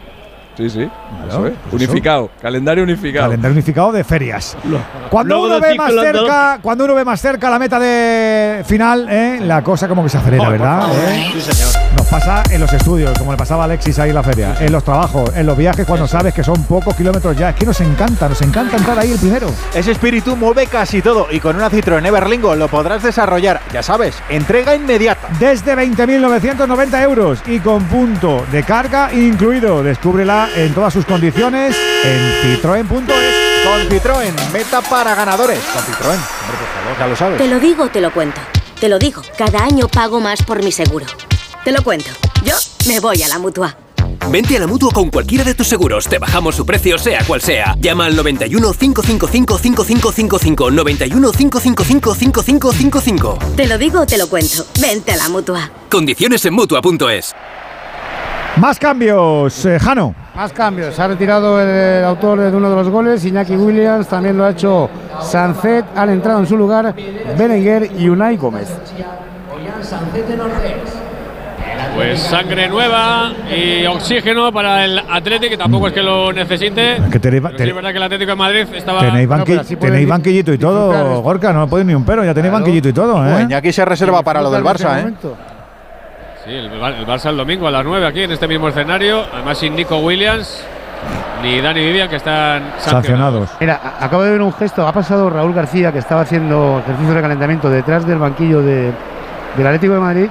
Sí, 0.58 0.68
sí. 0.68 0.90
Claro, 1.24 1.28
Eso 1.28 1.46
es. 1.46 1.52
pues 1.70 1.82
eso. 1.82 1.92
Unificado. 1.92 2.30
Calendario 2.42 2.82
unificado. 2.82 3.26
Calendario 3.26 3.52
unificado 3.52 3.92
de 3.92 4.02
ferias. 4.02 4.56
Cuando 5.08 5.44
uno 5.44 5.60
ve 5.60 5.76
más 5.76 5.92
cerca, 5.92 6.58
cuando 6.60 6.84
uno 6.84 6.96
ve 6.96 7.04
más 7.04 7.20
cerca 7.20 7.48
la 7.48 7.60
meta 7.60 7.78
de 7.78 8.64
final, 8.66 9.06
¿eh? 9.08 9.38
la 9.40 9.62
cosa 9.62 9.86
como 9.86 10.02
que 10.02 10.08
se 10.08 10.18
acelera, 10.18 10.48
¿verdad? 10.48 10.88
¿Eh? 10.92 11.30
Sí, 11.32 11.40
señor. 11.40 11.68
Nos 11.96 12.06
pasa 12.08 12.42
en 12.50 12.60
los 12.60 12.72
estudios, 12.72 13.16
como 13.16 13.30
le 13.30 13.38
pasaba 13.38 13.62
a 13.62 13.64
Alexis 13.66 14.00
ahí 14.00 14.08
en 14.08 14.16
la 14.16 14.22
feria, 14.24 14.56
en 14.58 14.72
los 14.72 14.82
trabajos, 14.82 15.30
en 15.36 15.46
los 15.46 15.56
viajes, 15.56 15.86
cuando 15.86 16.08
sabes 16.08 16.34
que 16.34 16.42
son 16.42 16.64
pocos 16.64 16.96
kilómetros 16.96 17.36
ya. 17.36 17.50
Es 17.50 17.54
que 17.54 17.64
nos 17.64 17.80
encanta, 17.80 18.28
nos 18.28 18.42
encanta 18.42 18.76
entrar 18.78 18.98
ahí 18.98 19.12
el 19.12 19.18
primero. 19.18 19.46
Ese 19.72 19.92
espíritu 19.92 20.34
mueve 20.34 20.66
casi 20.66 21.02
todo 21.02 21.28
y 21.30 21.38
con 21.38 21.54
una 21.54 21.70
Citroën 21.70 22.04
Everlingo 22.04 22.56
lo 22.56 22.66
podrás 22.66 23.04
desarrollar. 23.04 23.60
Ya 23.72 23.84
sabes, 23.84 24.20
entrega 24.28 24.74
inmediata. 24.74 25.28
Desde 25.38 25.76
20.990 25.76 27.02
euros 27.02 27.38
y 27.46 27.60
con 27.60 27.84
punto 27.84 28.44
de 28.50 28.64
carga 28.64 29.12
incluido. 29.14 29.84
Descúbrela 29.84 30.47
en 30.56 30.74
todas 30.74 30.92
sus 30.92 31.04
condiciones 31.04 31.76
en 32.04 32.56
citroen.es. 32.56 32.88
Con 33.64 33.88
Citroën, 33.88 34.32
meta 34.52 34.80
para 34.82 35.14
ganadores. 35.14 35.58
Con 35.58 35.82
Citroën, 35.82 36.14
hombre, 36.14 36.56
por 36.58 36.68
favor, 36.82 36.98
ya 36.98 37.06
lo 37.06 37.16
sabes. 37.16 37.38
Te 37.38 37.48
lo 37.48 37.60
digo, 37.60 37.88
te 37.88 38.00
lo 38.00 38.12
cuento. 38.12 38.40
Te 38.80 38.88
lo 38.88 38.98
digo, 38.98 39.22
cada 39.36 39.64
año 39.64 39.88
pago 39.88 40.20
más 40.20 40.42
por 40.42 40.62
mi 40.62 40.72
seguro. 40.72 41.06
Te 41.64 41.72
lo 41.72 41.82
cuento. 41.82 42.10
Yo 42.44 42.54
me 42.86 43.00
voy 43.00 43.22
a 43.22 43.28
la 43.28 43.38
mutua. 43.38 43.76
Vente 44.30 44.56
a 44.56 44.60
la 44.60 44.66
mutua 44.66 44.92
con 44.92 45.10
cualquiera 45.10 45.42
de 45.42 45.54
tus 45.54 45.66
seguros. 45.66 46.06
Te 46.06 46.18
bajamos 46.18 46.54
su 46.54 46.66
precio, 46.66 46.98
sea 46.98 47.24
cual 47.24 47.40
sea. 47.40 47.74
Llama 47.80 48.06
al 48.06 48.14
91 48.14 48.72
555 48.72 49.58
5555. 49.58 50.70
91 50.70 51.32
555 51.32 52.14
5555. 52.14 53.38
Te 53.56 53.66
lo 53.66 53.78
digo, 53.78 54.00
o 54.02 54.06
te 54.06 54.18
lo 54.18 54.28
cuento. 54.28 54.66
Vente 54.80 55.12
a 55.12 55.16
la 55.16 55.28
mutua. 55.28 55.70
Condiciones 55.90 56.44
en 56.44 56.54
mutua.es. 56.54 57.34
Más 58.56 58.78
cambios, 58.78 59.64
eh, 59.64 59.78
Jano. 59.78 60.14
Más 60.38 60.52
cambios. 60.52 60.94
Se 60.94 61.02
ha 61.02 61.08
retirado 61.08 61.60
el, 61.60 62.04
autor 62.04 62.38
de 62.38 62.56
uno 62.56 62.70
de 62.70 62.76
los 62.76 62.88
goles, 62.88 63.24
Iñaki 63.24 63.56
Williams. 63.56 64.06
También 64.06 64.36
lo 64.38 64.44
ha 64.44 64.50
hecho 64.50 64.88
Sancet. 65.20 65.84
Han 65.96 66.10
entrado 66.10 66.38
en 66.38 66.46
su 66.46 66.56
lugar 66.56 66.94
Berenguer 67.36 67.90
y 67.98 68.08
Unai 68.08 68.36
Gómez. 68.36 68.68
Pues 71.96 72.20
sangre 72.20 72.68
nueva 72.68 73.32
y 73.52 73.84
oxígeno 73.86 74.52
para 74.52 74.84
el 74.84 75.00
Atlético, 75.10 75.50
que 75.50 75.56
tampoco 75.56 75.88
es 75.88 75.92
que 75.92 76.04
lo 76.04 76.32
necesite. 76.32 76.98
Que 77.10 77.18
tenéis, 77.18 77.42
Pero 77.42 77.58
sí 77.58 77.68
es 77.70 77.74
verdad 77.74 77.90
que 77.90 77.96
el 77.96 78.02
Atlético 78.04 78.30
de 78.30 78.36
Madrid 78.36 78.66
estaba. 78.76 79.00
tenéis, 79.00 79.28
banqui- 79.28 79.76
pueden 79.76 79.78
tenéis 79.80 80.08
banquillito 80.08 80.52
y 80.52 80.58
todo, 80.58 81.20
Gorka, 81.20 81.52
no 81.52 81.62
me 81.62 81.66
podéis 81.66 81.88
ni 81.88 81.94
un 81.94 82.04
pero, 82.04 82.24
ya 82.24 82.32
tenéis 82.32 82.52
Claro. 82.52 82.64
banquillito 82.64 82.88
y 82.88 82.92
todo, 82.92 83.26
¿eh? 83.26 83.32
Pues 83.32 83.44
Iñaki 83.46 83.72
se 83.72 83.84
reserva 83.84 84.22
para 84.22 84.40
lo 84.40 84.52
del 84.52 84.62
Barça, 84.62 85.00
¿eh? 85.00 85.12
Sí, 86.48 86.54
el, 86.54 86.70
Bar- 86.80 86.94
el 86.94 87.06
Barça 87.06 87.28
el 87.28 87.36
domingo 87.36 87.68
a 87.68 87.70
las 87.70 87.84
9 87.84 88.06
aquí 88.06 88.22
en 88.22 88.32
este 88.32 88.48
mismo 88.48 88.68
escenario. 88.68 89.22
Además 89.34 89.58
sin 89.58 89.76
Nico 89.76 89.98
Williams 89.98 90.64
ni 91.42 91.60
Dani 91.60 91.80
Vivian 91.80 92.08
que 92.08 92.16
están 92.16 92.62
sancionados. 92.78 93.50
Mira, 93.60 93.78
a- 93.82 94.04
acabo 94.06 94.22
de 94.22 94.30
ver 94.30 94.40
un 94.42 94.52
gesto. 94.54 94.86
Ha 94.86 94.92
pasado 94.92 95.28
Raúl 95.28 95.52
García, 95.52 95.92
que 95.92 95.98
estaba 95.98 96.22
haciendo 96.22 96.78
ejercicio 96.82 97.14
de 97.14 97.20
calentamiento 97.20 97.68
detrás 97.68 98.06
del 98.06 98.18
banquillo 98.18 98.62
de, 98.62 98.90
del 99.56 99.66
Atlético 99.66 99.94
de 99.94 100.00
Madrid. 100.00 100.26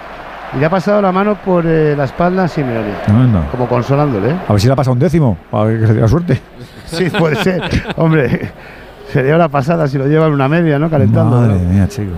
Y 0.56 0.60
le 0.60 0.66
ha 0.66 0.70
pasado 0.70 1.02
la 1.02 1.12
mano 1.12 1.36
por 1.36 1.66
eh, 1.68 1.94
la 1.96 2.06
espalda 2.06 2.46
a 2.46 2.48
Simeone. 2.48 2.94
Como 3.52 3.68
consolándole. 3.68 4.30
¿eh? 4.32 4.36
A 4.48 4.54
ver 4.54 4.62
si 4.62 4.68
le 4.68 4.74
ha 4.74 4.76
pasado 4.78 4.94
un 4.94 5.00
décimo, 5.00 5.38
para 5.52 5.70
que 5.70 5.86
se 5.88 5.94
tenga 5.94 6.08
suerte. 6.08 6.42
Sí, 6.88 7.10
puede 7.10 7.36
ser. 7.36 7.62
Hombre, 7.98 8.50
sería 9.12 9.36
hora 9.36 9.50
pasada 9.50 9.88
si 9.90 9.98
lo 9.98 10.08
llevan 10.08 10.32
una 10.32 10.48
media, 10.48 10.80
¿no? 10.80 10.90
Calentando. 10.90 11.36
Madre 11.42 11.56
¿no? 11.56 11.70
mía, 11.74 11.86
chicos. 11.90 12.16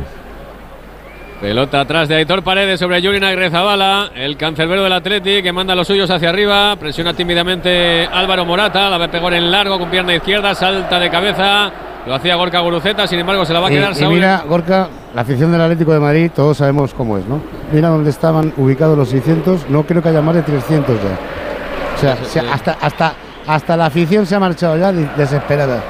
Pelota 1.41 1.79
atrás 1.79 2.09
de 2.09 2.15
Aitor 2.15 2.43
Paredes 2.43 2.81
sobre 2.81 3.01
Julian 3.01 3.23
Agrezabala, 3.23 4.11
el 4.13 4.35
cancerbero 4.35 4.83
del 4.83 4.91
Atleti 4.91 5.41
que 5.41 5.53
manda 5.53 5.73
los 5.73 5.87
suyos 5.87 6.09
hacia 6.11 6.29
arriba, 6.29 6.75
presiona 6.77 7.13
tímidamente 7.13 8.05
Álvaro 8.11 8.43
Morata, 8.43 8.89
la 8.89 8.97
va 8.97 9.05
a 9.05 9.11
pegar 9.11 9.33
en 9.33 9.49
largo 9.49 9.79
con 9.79 9.89
pierna 9.89 10.13
izquierda, 10.13 10.53
salta 10.53 10.99
de 10.99 11.09
cabeza, 11.09 11.71
lo 12.05 12.13
hacía 12.13 12.35
Gorka 12.35 12.59
Guruceta, 12.59 13.07
sin 13.07 13.19
embargo 13.19 13.45
se 13.45 13.53
la 13.53 13.61
va 13.61 13.67
a 13.67 13.69
quedar 13.69 13.91
y, 13.93 13.95
Saúl. 13.95 14.15
mira, 14.15 14.43
Gorka, 14.49 14.89
la 15.15 15.21
afición 15.21 15.49
del 15.53 15.61
Atlético 15.61 15.93
de 15.93 16.01
Madrid, 16.01 16.29
todos 16.35 16.57
sabemos 16.57 16.93
cómo 16.93 17.17
es, 17.17 17.25
¿no? 17.25 17.41
Mira 17.71 17.87
dónde 17.87 18.09
estaban 18.09 18.51
ubicados 18.57 18.97
los 18.97 19.07
600, 19.07 19.69
no 19.69 19.83
creo 19.83 20.03
que 20.03 20.09
haya 20.09 20.21
más 20.21 20.35
de 20.35 20.41
300 20.41 20.97
ya. 21.01 21.95
O 21.95 21.97
sea, 22.01 22.17
se- 22.25 22.39
hasta, 22.41 22.77
hasta, 22.81 23.13
hasta 23.47 23.77
la 23.77 23.85
afición 23.85 24.25
se 24.25 24.35
ha 24.35 24.39
marchado 24.41 24.75
ya 24.77 24.91
de- 24.91 25.07
desesperada. 25.15 25.81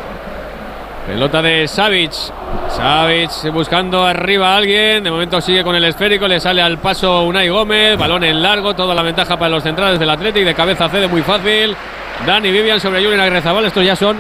Pelota 1.10 1.42
de 1.42 1.68
Savic. 1.68 2.12
Savic 2.70 3.52
buscando 3.52 4.06
arriba 4.06 4.54
a 4.54 4.58
alguien. 4.58 5.04
De 5.04 5.10
momento 5.10 5.42
sigue 5.42 5.64
con 5.64 5.76
el 5.76 5.84
esférico. 5.84 6.28
Le 6.28 6.40
sale 6.40 6.62
al 6.62 6.78
paso 6.78 7.24
Unai 7.24 7.50
Gómez. 7.50 7.98
Balón 7.98 8.24
en 8.26 8.40
largo. 8.44 8.76
Toda 8.76 8.94
la 8.94 9.02
ventaja 9.02 9.36
para 9.36 9.50
los 9.50 9.64
centrales 9.64 10.00
del 10.00 10.10
Atlético. 10.12 10.46
De 10.46 10.54
cabeza 10.54 10.88
cede 10.88 11.08
muy 11.08 11.24
fácil. 11.24 11.76
Dani 12.28 12.52
Vivian 12.52 12.80
sobre 12.80 13.04
Julian 13.04 13.22
Agrezabal. 13.22 13.66
Estos 13.66 13.84
ya 13.84 13.96
son 13.96 14.18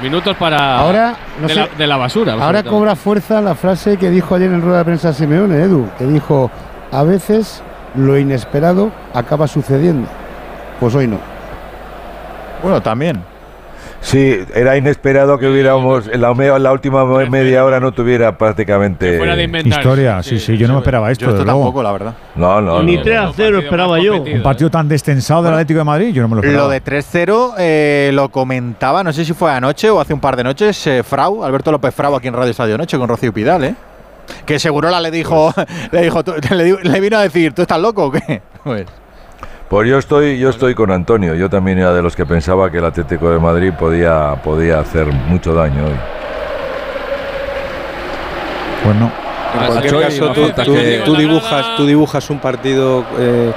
minutos 0.00 0.36
para. 0.36 0.78
Ahora, 0.78 1.16
no 1.40 1.48
de, 1.48 1.54
sé, 1.54 1.60
la, 1.60 1.68
de 1.76 1.86
la 1.88 1.96
basura. 1.96 2.34
Ahora 2.34 2.62
cobra 2.62 2.94
fuerza 2.94 3.40
la 3.40 3.56
frase 3.56 3.96
que 3.96 4.08
dijo 4.08 4.36
ayer 4.36 4.52
en 4.52 4.62
rueda 4.62 4.78
de 4.78 4.84
prensa 4.84 5.12
Simeone, 5.12 5.64
Edu, 5.64 5.88
que 5.98 6.04
dijo, 6.04 6.48
a 6.92 7.02
veces 7.02 7.60
lo 7.96 8.16
inesperado 8.16 8.92
acaba 9.14 9.48
sucediendo. 9.48 10.06
Pues 10.78 10.94
hoy 10.94 11.08
no. 11.08 11.18
Bueno, 12.62 12.80
también. 12.80 13.33
Sí, 14.04 14.38
era 14.54 14.76
inesperado 14.76 15.38
que 15.38 15.48
hubiéramos 15.48 16.08
en 16.08 16.20
la, 16.20 16.34
la 16.58 16.72
última 16.72 17.06
me- 17.06 17.30
media 17.30 17.64
hora 17.64 17.80
no 17.80 17.90
tuviera 17.92 18.36
prácticamente 18.36 19.18
Historia, 19.64 20.22
sí, 20.22 20.38
sí, 20.38 20.58
yo 20.58 20.68
no 20.68 20.74
me 20.74 20.80
esperaba 20.80 21.10
esto. 21.10 21.24
Yo 21.24 21.30
esto 21.30 21.44
tampoco, 21.44 21.82
la 21.82 21.90
verdad. 21.90 22.14
No, 22.34 22.60
no, 22.60 22.82
Ni 22.82 22.96
no, 22.96 23.02
3 23.02 23.18
a 23.18 23.32
0 23.34 23.58
esperaba 23.60 23.98
yo. 24.00 24.20
Un 24.20 24.42
partido 24.42 24.68
tan 24.70 24.88
destensado 24.88 25.42
del 25.42 25.54
Atlético 25.54 25.78
de 25.78 25.84
Madrid, 25.84 26.12
yo 26.12 26.20
no 26.20 26.28
me 26.28 26.34
lo 26.36 26.42
esperaba. 26.42 26.64
Lo 26.64 26.68
de 26.70 26.84
3-0 26.84 27.54
eh, 27.58 28.10
lo 28.12 28.28
comentaba, 28.28 29.02
no 29.02 29.10
sé 29.10 29.24
si 29.24 29.32
fue 29.32 29.50
anoche 29.50 29.88
o 29.88 29.98
hace 29.98 30.12
un 30.12 30.20
par 30.20 30.36
de 30.36 30.44
noches, 30.44 30.86
eh, 30.86 31.02
Frau, 31.02 31.42
Alberto 31.42 31.72
López 31.72 31.94
Frau 31.94 32.14
aquí 32.14 32.28
en 32.28 32.34
Radio 32.34 32.50
Estadio 32.50 32.76
Noche 32.76 32.98
con 32.98 33.08
Rocío 33.08 33.32
Pidal, 33.32 33.64
¿eh? 33.64 33.74
Que 34.44 34.58
Segurola 34.58 35.00
le 35.00 35.10
dijo, 35.10 35.50
le 35.92 36.02
dijo, 36.02 36.22
le, 36.50 36.76
le 36.82 37.00
vino 37.00 37.16
a 37.16 37.22
decir, 37.22 37.54
¿tú 37.54 37.62
estás 37.62 37.80
loco 37.80 38.04
o 38.04 38.12
qué? 38.12 38.42
Pues, 38.64 38.86
Pues 39.68 39.88
yo 39.88 39.98
estoy, 39.98 40.38
yo 40.38 40.50
estoy 40.50 40.74
con 40.74 40.90
Antonio. 40.90 41.34
Yo 41.34 41.48
también 41.50 41.78
era 41.78 41.92
de 41.92 42.02
los 42.02 42.14
que 42.14 42.26
pensaba 42.26 42.70
que 42.70 42.78
el 42.78 42.84
Atlético 42.84 43.30
de 43.30 43.38
Madrid 43.38 43.72
podía, 43.78 44.34
podía 44.42 44.78
hacer 44.80 45.06
mucho 45.06 45.54
daño 45.54 45.84
hoy. 45.86 45.94
Pues 48.84 48.96
no. 48.96 49.10
En 49.60 49.66
cualquier 49.66 50.00
caso, 50.02 50.32
tú, 50.32 50.50
tú- 50.64 50.74
tú 51.04 51.16
dibujas, 51.16 51.76
tú 51.76 51.86
dibujas 51.86 52.28
un 52.28 52.38
partido 52.40 53.04
eh, 53.18 53.52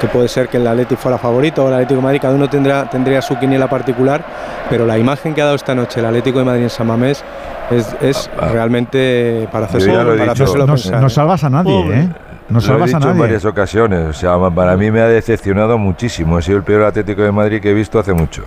que 0.00 0.06
puede 0.06 0.28
ser 0.28 0.48
que 0.48 0.56
el 0.56 0.66
Atleti 0.66 0.96
fuera 0.96 1.18
favorito 1.18 1.64
o 1.64 1.68
el 1.68 1.74
Atlético 1.74 1.96
de 2.00 2.04
Madrid, 2.04 2.20
cada 2.22 2.34
uno 2.34 2.48
tendrá, 2.48 2.88
tendría 2.88 3.20
su 3.20 3.36
quiniela 3.38 3.68
particular, 3.68 4.22
pero 4.70 4.86
la 4.86 4.96
imagen 4.96 5.34
que 5.34 5.42
ha 5.42 5.44
dado 5.46 5.56
esta 5.56 5.74
noche 5.74 6.00
el 6.00 6.06
Atlético 6.06 6.38
de 6.38 6.44
Madrid 6.46 6.62
en 6.62 6.70
San 6.70 6.86
Mamés 6.86 7.22
es, 7.70 7.94
es 8.00 8.30
realmente 8.52 9.48
para 9.52 9.66
lo 9.66 9.72
he 9.72 9.76
hacerse 9.76 9.90
para 10.18 10.32
hacérselo 10.32 10.66
No, 10.66 10.72
pensar, 10.74 11.00
no 11.00 11.06
¿eh? 11.08 11.10
salvas 11.10 11.44
a 11.44 11.50
nadie. 11.50 11.94
¿eh? 11.94 12.08
No 12.50 12.54
Lo 12.54 12.58
he 12.58 12.62
salvas 12.62 12.82
a 12.94 12.98
dicho 12.98 12.98
en 12.98 13.16
nadie. 13.16 13.20
varias 13.20 13.44
ocasiones. 13.44 14.06
O 14.08 14.12
sea, 14.12 14.36
para 14.50 14.76
mí 14.76 14.90
me 14.90 15.00
ha 15.00 15.06
decepcionado 15.06 15.78
muchísimo. 15.78 16.36
Ha 16.36 16.42
sido 16.42 16.58
el 16.58 16.64
peor 16.64 16.82
Atlético 16.84 17.22
de 17.22 17.32
Madrid 17.32 17.60
que 17.60 17.70
he 17.70 17.74
visto 17.74 17.98
hace 17.98 18.12
mucho. 18.12 18.42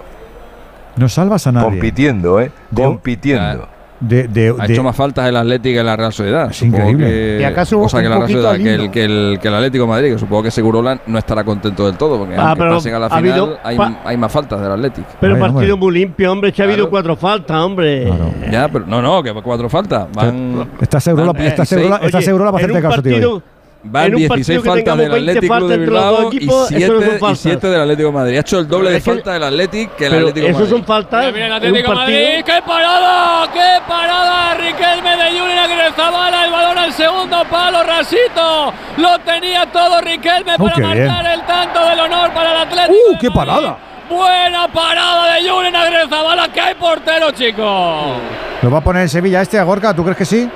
No 0.98 1.09
salvas 1.09 1.48
a 1.48 1.51
nadie. 1.51 1.69
Compitiendo, 1.69 2.40
¿eh? 2.40 2.51
Compitiendo. 2.75 3.67
De, 3.99 4.27
de- 4.27 4.53
Ha 4.59 4.67
de- 4.67 4.73
hecho 4.73 4.83
más 4.83 4.95
faltas 4.98 5.30
el 5.30 5.38
Atlético 5.38 5.77
que 5.77 5.83
la 5.83 5.95
Real 5.95 6.11
Sociedad. 6.11 6.51
Es 6.51 6.61
increíble. 6.61 7.38
¿Y 7.40 7.43
acaso 7.45 7.80
cosa 7.80 8.01
que 8.01 8.07
un 8.07 8.09
la 8.11 8.17
Real 8.17 8.30
Sociedad, 8.30 8.57
que 8.57 8.73
el, 8.75 8.91
que, 8.91 9.03
el, 9.06 9.40
que 9.41 9.48
el 9.48 9.53
Atlético 9.56 9.85
de 9.85 9.90
Madrid, 9.90 10.11
que 10.14 10.19
supongo 10.19 10.43
que 10.43 10.51
Segurola 10.51 10.99
no 11.07 11.17
estará 11.17 11.45
contento 11.45 11.85
del 11.85 11.95
todo, 11.95 12.17
porque 12.19 12.35
Ah, 12.35 12.48
aunque 12.49 12.59
pero 12.59 12.75
pasen 12.75 12.93
a 12.95 12.99
la 12.99 13.06
ha 13.06 13.09
final 13.17 13.32
habido 13.40 13.57
hay, 13.64 13.77
pa- 13.77 14.01
hay 14.03 14.17
más 14.17 14.30
faltas 14.32 14.59
del 14.61 14.72
Atlético. 14.73 15.07
Pero 15.22 15.40
partido 15.40 15.77
muy 15.77 15.93
limpio, 15.93 16.32
hombre. 16.33 16.51
Que 16.51 16.61
ha 16.61 16.65
habido 16.65 16.80
Claro. 16.80 16.90
cuatro 16.90 17.15
faltas, 17.15 17.57
hombre. 17.57 18.11
Ya, 18.51 18.67
pero 18.67 18.85
no, 18.85 19.01
no, 19.01 19.23
que 19.23 19.32
cuatro 19.41 19.69
faltas. 19.69 20.07
Van, 20.14 20.67
¿Estás 20.82 21.01
seguro, 21.06 21.27
van 21.27 21.41
estás 21.43 21.69
16. 21.69 21.82
seguro, 21.82 21.95
estás 21.95 22.15
Oye, 22.15 22.25
seguro 22.25 22.45
para 22.51 22.57
hacerte 22.57 22.82
caso, 22.82 23.01
tío? 23.01 23.41
Van 23.86 24.06
en 24.06 24.14
un 24.16 24.20
16 24.20 24.60
partido 24.60 24.64
que 24.64 24.70
faltas 24.70 24.98
del 24.98 25.12
20 25.12 25.30
Atlético 25.32 25.53
faltas 25.53 25.70
de 25.70 25.78
Bilbao 25.78 26.24
y 26.32 26.38
equipos, 26.38 26.72
eso 26.72 26.94
no 26.94 27.00
son 27.00 27.02
7, 27.03 27.16
y 27.16 27.20
faltas. 27.20 27.40
siete 27.40 27.68
del 27.68 27.82
Atlético 27.82 28.08
de 28.08 28.14
Madrid. 28.14 28.38
Ha 28.38 28.40
hecho 28.40 28.60
el 28.60 28.68
doble 28.70 28.90
de 28.92 28.95
que- 28.95 29.02
falta 29.02 29.34
del 29.34 29.44
Atlético 29.44 29.95
que 29.98 30.06
el 30.06 30.14
Atlético 30.14 30.48
eso 30.48 30.53
Madrid. 30.60 30.70
son 30.72 30.84
faltas 30.86 31.26
Mira 31.26 31.30
el 31.36 31.36
en 31.44 31.45
un 31.52 31.53
Atlético 31.58 31.78
de 31.92 31.95
partido. 31.95 32.20
Madrid, 32.20 32.44
qué 32.45 32.62
parada, 32.66 33.52
qué 33.53 33.70
parada, 33.88 34.53
Riquelme 34.56 35.18
de 35.18 35.40
Julen 35.40 35.58
Agrezabala, 35.60 36.45
el 36.45 36.52
balón 36.52 36.78
al 36.78 36.94
segundo 36.94 37.44
palo, 37.52 37.84
Rasito, 37.84 38.74
lo 38.98 39.20
tenía 39.20 39.66
todo 39.66 40.00
Riquelme 40.00 40.53
Oh, 40.58 40.64
para 40.64 40.76
qué 40.76 40.82
bien. 40.82 41.08
marcar 41.08 41.34
el 41.34 41.42
tanto 41.42 41.86
del 41.90 42.00
honor 42.00 42.34
para 42.34 42.52
el 42.52 42.58
Atlético. 42.62 42.94
¡Uh, 43.12 43.18
qué 43.20 43.32
parada! 43.32 43.78
Buena 44.10 44.68
parada 44.72 45.34
de 45.36 45.50
Julen 45.50 45.76
Agrezabala, 45.76 46.48
que 46.53 46.62
hay 46.62 46.76
portero, 46.76 47.32
chicos. 47.32 48.18
¿Lo 48.62 48.72
va 48.72 48.78
a 48.78 48.82
poner 48.82 49.02
en 49.03 49.10
Sevilla 49.10 49.42
este 49.42 49.60
a 49.60 49.64
Gorka? 49.64 49.94
¿Tú 49.94 50.03
crees 50.03 50.18
que 50.18 50.26
sí? 50.26 50.50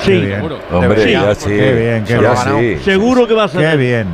Sí, 0.00 0.10
Qué 0.12 0.18
bien. 0.20 0.34
seguro. 0.36 0.58
Hombre, 0.70 0.88
Debería, 0.88 1.24
ya 1.26 1.34
sí. 1.34 1.48
Qué 1.48 1.72
bien, 1.72 2.04
qué 2.04 2.12
ya 2.22 2.44
bien. 2.58 2.78
sí. 2.78 2.84
Seguro 2.84 3.26
que 3.26 3.34
va 3.34 3.44
a 3.44 3.48
ser. 3.48 3.70
Qué 3.70 3.76
bien. 3.76 4.06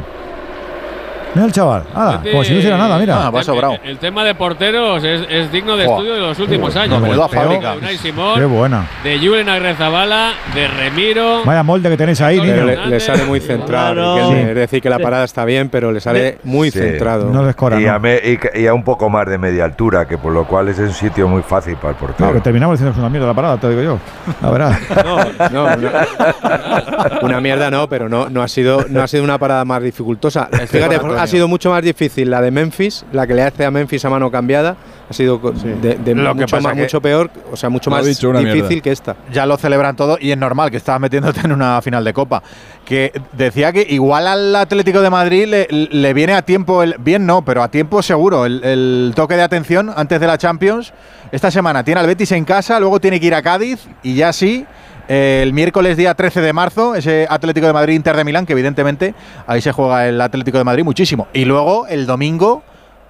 Mira 1.34 1.46
el 1.46 1.52
chaval. 1.52 1.84
Hala, 1.94 2.20
como 2.30 2.42
si 2.44 2.52
no 2.52 2.58
hiciera 2.58 2.78
nada, 2.78 2.98
mira. 2.98 3.26
Ah, 3.26 3.30
va 3.30 3.42
sobrado. 3.42 3.74
El, 3.84 3.90
el 3.90 3.98
tema 3.98 4.24
de 4.24 4.34
porteros 4.34 5.02
es, 5.04 5.22
es 5.28 5.52
digno 5.52 5.76
de 5.76 5.84
estudio 5.84 6.14
de 6.14 6.20
los 6.20 6.38
últimos 6.38 6.74
años. 6.76 7.00
menuda 7.00 7.28
De. 7.28 7.76
Unai 7.78 7.96
Simón, 7.98 8.38
Qué 8.38 8.44
buena. 8.44 8.86
de 9.04 9.18
Julen 9.18 9.48
Agrezabala, 9.48 10.32
de 10.54 10.66
Remiro. 10.68 11.44
Vaya 11.44 11.62
molde 11.62 11.90
que 11.90 11.96
tenéis 11.96 12.20
ahí, 12.20 12.40
niño. 12.40 12.64
le, 12.64 12.86
le 12.86 13.00
sale 13.00 13.24
muy 13.24 13.40
centrado. 13.40 13.94
Claro. 14.16 14.32
Es 14.34 14.54
decir, 14.54 14.80
que 14.82 14.90
la 14.90 14.98
parada 14.98 15.24
está 15.24 15.44
bien, 15.44 15.68
pero 15.68 15.92
le 15.92 16.00
sale 16.00 16.38
muy 16.44 16.70
Sí. 16.70 16.78
centrado. 16.78 17.30
No 17.30 17.44
descora, 17.44 17.80
Y 17.80 17.84
¿no? 17.84 17.92
a, 17.92 17.98
me- 17.98 18.16
y 18.22 18.36
que- 18.38 18.60
y 18.60 18.66
a 18.66 18.74
un 18.74 18.82
poco 18.82 19.08
más 19.10 19.26
de 19.28 19.38
media 19.38 19.64
altura, 19.64 20.06
que 20.06 20.18
por 20.18 20.32
lo 20.32 20.44
cual 20.46 20.68
es 20.68 20.78
un 20.78 20.92
sitio 20.92 21.28
muy 21.28 21.42
fácil 21.42 21.76
para 21.76 21.90
el 21.90 21.96
portero. 21.96 22.32
que 22.32 22.40
terminamos 22.40 22.74
diciendo 22.74 22.92
que 22.92 22.98
es 22.98 23.00
una 23.00 23.10
mierda 23.10 23.26
la 23.28 23.34
parada, 23.34 23.56
te 23.58 23.68
digo 23.68 23.82
yo. 23.82 23.98
La 24.42 24.50
verdad. 24.50 24.78
No, 25.04 25.48
no, 25.50 25.64
una, 25.76 27.18
una 27.22 27.40
mierda 27.40 27.70
no, 27.70 27.88
pero 27.88 28.08
no, 28.08 28.28
no, 28.28 28.42
ha 28.42 28.48
sido, 28.48 28.84
no 28.88 29.02
ha 29.02 29.06
sido 29.06 29.24
una 29.24 29.38
parada 29.38 29.64
más 29.64 29.82
dificultosa. 29.82 30.48
Fíjate. 30.66 30.98
Ha 31.18 31.26
sido 31.26 31.48
mucho 31.48 31.70
más 31.70 31.82
difícil 31.82 32.30
la 32.30 32.40
de 32.40 32.50
Memphis, 32.50 33.04
la 33.12 33.26
que 33.26 33.34
le 33.34 33.42
hace 33.42 33.64
a 33.64 33.70
Memphis 33.70 34.04
a 34.04 34.10
mano 34.10 34.30
cambiada. 34.30 34.76
Ha 35.10 35.14
sido 35.14 35.38
de, 35.38 35.94
de 35.96 36.14
Lo 36.14 36.34
que 36.34 36.40
mucho, 36.42 36.56
pasa 36.56 36.68
más, 36.68 36.74
que- 36.74 36.82
mucho 36.82 37.00
peor, 37.00 37.30
o 37.50 37.56
sea, 37.56 37.70
mucho 37.70 37.90
más 37.90 38.04
dicho, 38.04 38.28
una 38.28 38.40
difícil 38.40 38.62
mierda. 38.68 38.82
que 38.82 38.90
esta. 38.92 39.16
ya 39.32 39.46
lo 39.46 39.56
celebran 39.56 39.96
todo 39.96 40.18
y 40.20 40.30
es 40.32 40.36
normal 40.36 40.70
que 40.70 40.76
estabas 40.76 41.00
metiéndote 41.00 41.40
en 41.44 41.52
una 41.52 41.80
final 41.80 42.04
de 42.04 42.12
Copa. 42.12 42.42
Que 42.84 43.12
decía 43.32 43.72
que 43.72 43.86
igual 43.88 44.26
al 44.26 44.54
Atlético 44.54 45.00
de 45.00 45.08
Madrid 45.08 45.46
le, 45.46 45.66
le 45.70 46.12
viene 46.14 46.34
a 46.34 46.42
tiempo, 46.42 46.82
el, 46.82 46.94
bien 46.98 47.24
no, 47.24 47.42
pero 47.42 47.62
a 47.62 47.70
tiempo 47.70 48.02
seguro, 48.02 48.44
el, 48.44 48.62
el 48.64 49.12
toque 49.16 49.34
de 49.36 49.42
atención 49.42 49.90
antes 49.96 50.20
de 50.20 50.26
la 50.26 50.36
Champions. 50.36 50.92
Esta 51.32 51.50
semana 51.50 51.82
tiene 51.84 52.00
al 52.00 52.06
Betis 52.06 52.32
en 52.32 52.44
casa, 52.44 52.78
luego 52.78 53.00
tiene 53.00 53.18
que 53.18 53.26
ir 53.28 53.34
a 53.34 53.40
Cádiz 53.42 53.86
y 54.02 54.14
ya 54.14 54.32
sí. 54.34 54.66
El 55.08 55.54
miércoles 55.54 55.96
día 55.96 56.12
13 56.12 56.42
de 56.42 56.52
marzo, 56.52 56.94
ese 56.94 57.26
Atlético 57.30 57.66
de 57.66 57.72
Madrid 57.72 57.94
Inter 57.94 58.14
de 58.14 58.24
Milán, 58.24 58.44
que 58.44 58.52
evidentemente 58.52 59.14
ahí 59.46 59.62
se 59.62 59.72
juega 59.72 60.06
el 60.06 60.20
Atlético 60.20 60.58
de 60.58 60.64
Madrid 60.64 60.84
muchísimo. 60.84 61.28
Y 61.32 61.46
luego 61.46 61.86
el 61.86 62.04
domingo, 62.06 62.62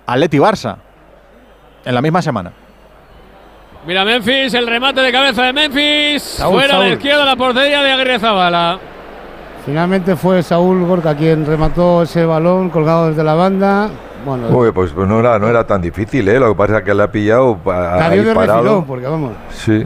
Atleti 0.06 0.38
Barça, 0.38 0.76
en 1.84 1.94
la 1.94 2.00
misma 2.00 2.22
semana. 2.22 2.52
Mira 3.84 4.04
Memphis, 4.04 4.54
el 4.54 4.68
remate 4.68 5.00
de 5.00 5.10
cabeza 5.10 5.42
de 5.42 5.52
Memphis. 5.52 6.22
Saúl, 6.22 6.54
Fuera 6.60 6.74
Saúl. 6.74 6.86
izquierda 6.92 7.24
la 7.24 7.34
portería 7.34 7.82
de 7.82 7.90
Agrezabala. 7.90 8.78
Finalmente 9.66 10.14
fue 10.14 10.42
Saúl 10.44 10.84
Gorka 10.84 11.16
quien 11.16 11.44
remató 11.46 12.02
ese 12.02 12.24
balón 12.24 12.70
colgado 12.70 13.08
desde 13.08 13.24
la 13.24 13.34
banda. 13.34 13.90
Bueno, 14.24 14.48
Uy, 14.50 14.70
pues, 14.70 14.92
pues 14.92 15.08
no, 15.08 15.18
era, 15.18 15.38
no 15.40 15.48
era 15.48 15.66
tan 15.66 15.80
difícil, 15.80 16.28
¿eh? 16.28 16.38
Lo 16.38 16.50
que 16.50 16.54
pasa 16.56 16.78
es 16.78 16.84
que 16.84 16.94
le 16.94 17.02
ha 17.02 17.10
pillado 17.10 17.58
dio 17.64 18.22
de 18.22 18.34
parado. 18.34 18.62
refilón, 18.62 18.84
porque 18.84 19.06
vamos. 19.06 19.32
Sí. 19.50 19.84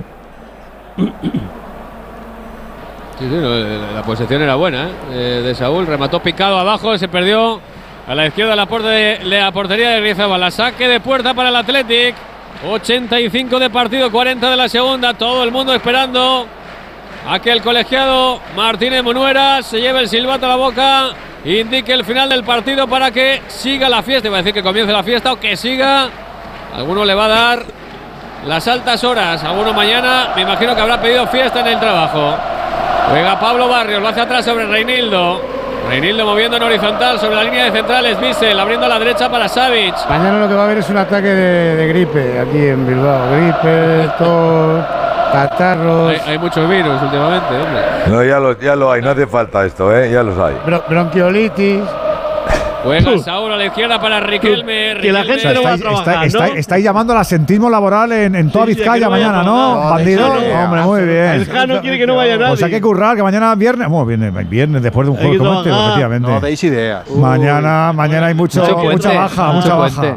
La 3.21 4.03
posesión 4.03 4.43
era 4.43 4.55
buena 4.55 4.85
¿eh? 4.85 4.93
Eh, 5.13 5.43
de 5.45 5.55
Saúl. 5.55 5.87
Remató 5.87 6.21
picado 6.21 6.59
abajo, 6.59 6.97
se 6.99 7.09
perdió 7.09 7.61
a 8.07 8.15
la 8.15 8.27
izquierda 8.27 8.57
la, 8.57 8.67
de, 8.67 9.21
la 9.23 9.53
portería 9.53 9.91
de 9.91 10.01
Griezabala. 10.01 10.51
Saque 10.51 10.89
de 10.89 11.01
puerta 11.01 11.35
para 11.35 11.51
el 11.51 11.57
Athletic. 11.57 12.15
85 12.69 13.59
de 13.59 13.71
partido, 13.71 14.11
40 14.11 14.51
de 14.51 14.57
la 14.57 14.69
segunda. 14.69 15.15
Todo 15.15 15.43
el 15.45 15.51
mundo 15.51 15.75
esperando 15.75 16.47
a 17.29 17.39
que 17.39 17.51
el 17.51 17.63
colegiado 17.63 18.41
Martínez 18.57 19.03
Munuera 19.03 19.63
se 19.63 19.81
lleve 19.81 20.01
el 20.01 20.09
silbato 20.09 20.47
a 20.47 20.51
la 20.51 20.57
boca. 20.57 21.11
Indique 21.45 21.93
el 21.93 22.05
final 22.05 22.29
del 22.29 22.45
partido 22.45 22.87
para 22.87 23.11
que 23.11 23.43
siga 23.49 23.89
la 23.89 24.03
fiesta. 24.03 24.29
Iba 24.29 24.39
a 24.39 24.43
decir 24.43 24.55
que 24.55 24.63
comience 24.63 24.93
la 24.93 25.03
fiesta 25.03 25.33
o 25.33 25.41
que 25.41 25.57
siga. 25.57 26.09
Alguno 26.75 27.05
le 27.05 27.15
va 27.15 27.25
a 27.25 27.29
dar 27.29 27.65
las 28.47 28.67
altas 28.69 29.03
horas. 29.05 29.43
Alguno 29.45 29.73
mañana, 29.73 30.31
me 30.35 30.43
imagino 30.43 30.75
que 30.75 30.81
habrá 30.81 31.01
pedido 31.01 31.27
fiesta 31.27 31.61
en 31.61 31.67
el 31.67 31.81
trabajo. 31.81 32.37
Juega 33.11 33.39
Pablo 33.39 33.69
Barrios, 33.69 34.01
lo 34.03 34.09
hace 34.09 34.21
atrás 34.21 34.45
sobre 34.45 34.67
Reinildo. 34.67 35.41
Reinildo 35.89 36.25
moviendo 36.25 36.57
en 36.57 36.63
horizontal 36.63 37.19
sobre 37.19 37.35
la 37.37 37.45
línea 37.45 37.65
de 37.65 37.73
centrales. 37.73 38.19
Bissell 38.21 38.59
abriendo 38.59 38.87
a 38.87 38.89
la 38.89 38.99
derecha 38.99 39.29
para 39.31 39.49
Savic. 39.49 39.95
Mañana 40.09 40.39
lo 40.39 40.49
que 40.49 40.55
va 40.55 40.63
a 40.63 40.65
haber 40.65 40.79
es 40.79 40.89
un 40.89 40.97
ataque 40.97 41.27
de, 41.29 41.77
de 41.77 41.89
gripe 41.89 42.39
aquí 42.41 42.67
en 42.69 42.87
Bilbao. 42.87 43.21
Gripe, 43.33 44.09
tos, 44.17 44.85
catarros, 45.33 46.11
Hay, 46.13 46.21
hay 46.33 46.39
muchos 46.39 46.69
virus 46.69 47.03
últimamente, 47.03 47.47
hombre. 47.55 47.83
No, 48.07 48.23
ya 48.25 48.39
lo, 48.39 48.59
ya 48.59 48.77
lo 48.77 48.93
hay, 48.93 49.03
no 49.03 49.11
hace 49.11 49.27
falta 49.27 49.65
esto, 49.67 49.95
¿eh? 49.95 50.11
Ya 50.11 50.23
los 50.23 50.39
hay. 50.39 50.55
bro- 50.65 50.85
bronquiolitis. 50.89 51.81
Juega 52.83 53.19
Saúl 53.19 53.53
a 53.53 53.57
la 53.57 53.67
izquierda 53.67 54.01
para 54.01 54.21
Riquelme. 54.21 54.95
Que 55.01 55.13
la 55.13 55.23
Riquelme. 55.23 55.41
gente 55.43 55.55
no 55.55 55.63
va 55.63 55.71
a 55.71 55.75
estáis, 55.75 56.33
trabajar, 56.33 56.57
estáis- 56.59 56.85
llamando 56.85 57.13
al 57.13 57.21
asentismo 57.21 57.71
laboral 57.71 58.13
en, 58.13 58.35
en 58.35 58.51
toda 58.51 58.65
Vizcaya 58.67 59.09
mañana, 59.09 59.43
¿no? 59.43 59.79
Bandido. 59.91 60.27
Hombre, 60.27 60.83
muy 60.83 61.01
El 61.01 61.07
bien. 61.09 61.47
Jano 61.47 61.81
quiere 61.81 61.99
que 61.99 62.07
no 62.07 62.17
vaya 62.17 62.37
nadie. 62.37 62.49
Pues 62.51 62.63
hay 62.63 62.71
que 62.71 62.81
currar, 62.81 63.17
que 63.17 63.23
mañana 63.23 63.55
viernes. 63.55 63.89
Bueno, 63.89 64.07
viernes, 64.07 64.49
viernes 64.49 64.83
después 64.83 65.07
de 65.07 65.11
un 65.13 65.17
juego 65.17 65.39
como 65.39 65.59
este, 65.61 65.71
efectivamente. 65.71 66.29
No 66.31 66.41
deis 66.41 66.65
ideas. 66.65 67.09
mañana, 67.11 67.93
mañana 67.93 68.27
hay 68.27 68.35
mucho, 68.35 68.61
Mucho 68.61 68.75
puente, 68.77 69.09
mucha 69.09 69.13
baja, 69.21 69.53
mucha 69.53 69.75
baja. 69.75 70.17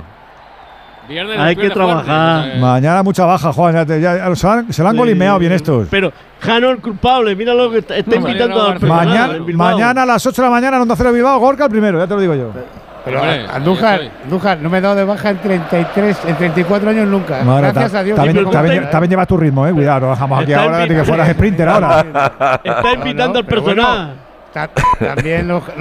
Viernes 1.08 1.40
Hay 1.40 1.56
que 1.56 1.70
fuerte, 1.70 1.76
trabajar. 1.76 2.58
Mañana 2.60 3.04
mucha 3.04 3.26
baja, 3.26 3.54
Juan. 3.54 3.74
Ya, 3.76 3.86
te- 3.86 4.02
ya- 4.02 4.18
ya 4.30 4.36
se, 4.36 4.48
han, 4.48 4.74
se 4.74 4.84
la 4.84 4.90
han 4.90 4.98
golimeado 4.98 5.40
bien 5.40 5.52
estos. 5.52 5.88
Pero 5.90 6.12
Jano 6.40 6.70
el 6.72 6.78
culpable, 6.78 7.36
mira 7.36 7.54
lo 7.54 7.70
que 7.72 7.80
está, 7.80 7.98
invitando 7.98 8.68
personal 8.74 9.06
Mañana, 9.08 9.34
mañana 9.54 10.04
a 10.04 10.06
las 10.06 10.26
8 10.26 10.42
de 10.42 10.48
la 10.48 10.52
mañana 10.52 10.82
Onda 10.82 10.96
Cero 10.96 11.12
Bilbao, 11.12 11.40
Gorka 11.40 11.66
el 11.66 11.72
primero, 11.72 11.98
ya 12.00 12.08
te 12.08 12.14
lo 12.14 12.20
digo 12.22 12.36
yo. 12.36 12.52
Pero 13.06 13.22
Hombre, 13.22 13.46
Andújar, 13.54 14.00
ahí 14.00 14.06
estoy. 14.08 14.24
Andújar, 14.24 14.58
no 14.62 14.70
me 14.70 14.78
he 14.80 14.82
dado 14.82 14.96
de 14.96 15.04
baja 15.04 15.30
en 15.30 15.38
33, 15.38 16.18
en 16.26 16.36
34 16.38 16.90
años 16.90 17.08
nunca. 17.08 17.44
Madre, 17.44 17.68
Gracias 17.72 17.92
ta- 17.92 18.00
a 18.00 18.04
Dios. 18.04 18.16
También, 18.16 18.50
también, 18.50 18.90
también 18.90 19.10
llevas 19.12 19.28
tu 19.28 19.38
ritmo, 19.38 19.68
eh. 19.68 19.72
Cuidado, 19.74 20.00
no 20.02 20.08
bajamos 20.08 20.42
aquí 20.42 20.54
ahora, 20.54 20.88
que 20.88 21.04
fueras 21.04 21.30
sprinter 21.30 21.70
ahora. 21.70 22.60
Está 22.64 22.94
invitando 22.94 23.34
no, 23.34 23.40
al 23.40 23.46
personal. 23.46 24.14
Ta- 24.52 24.70
También 25.00 25.48
los, 25.50 25.64
los 25.68 25.80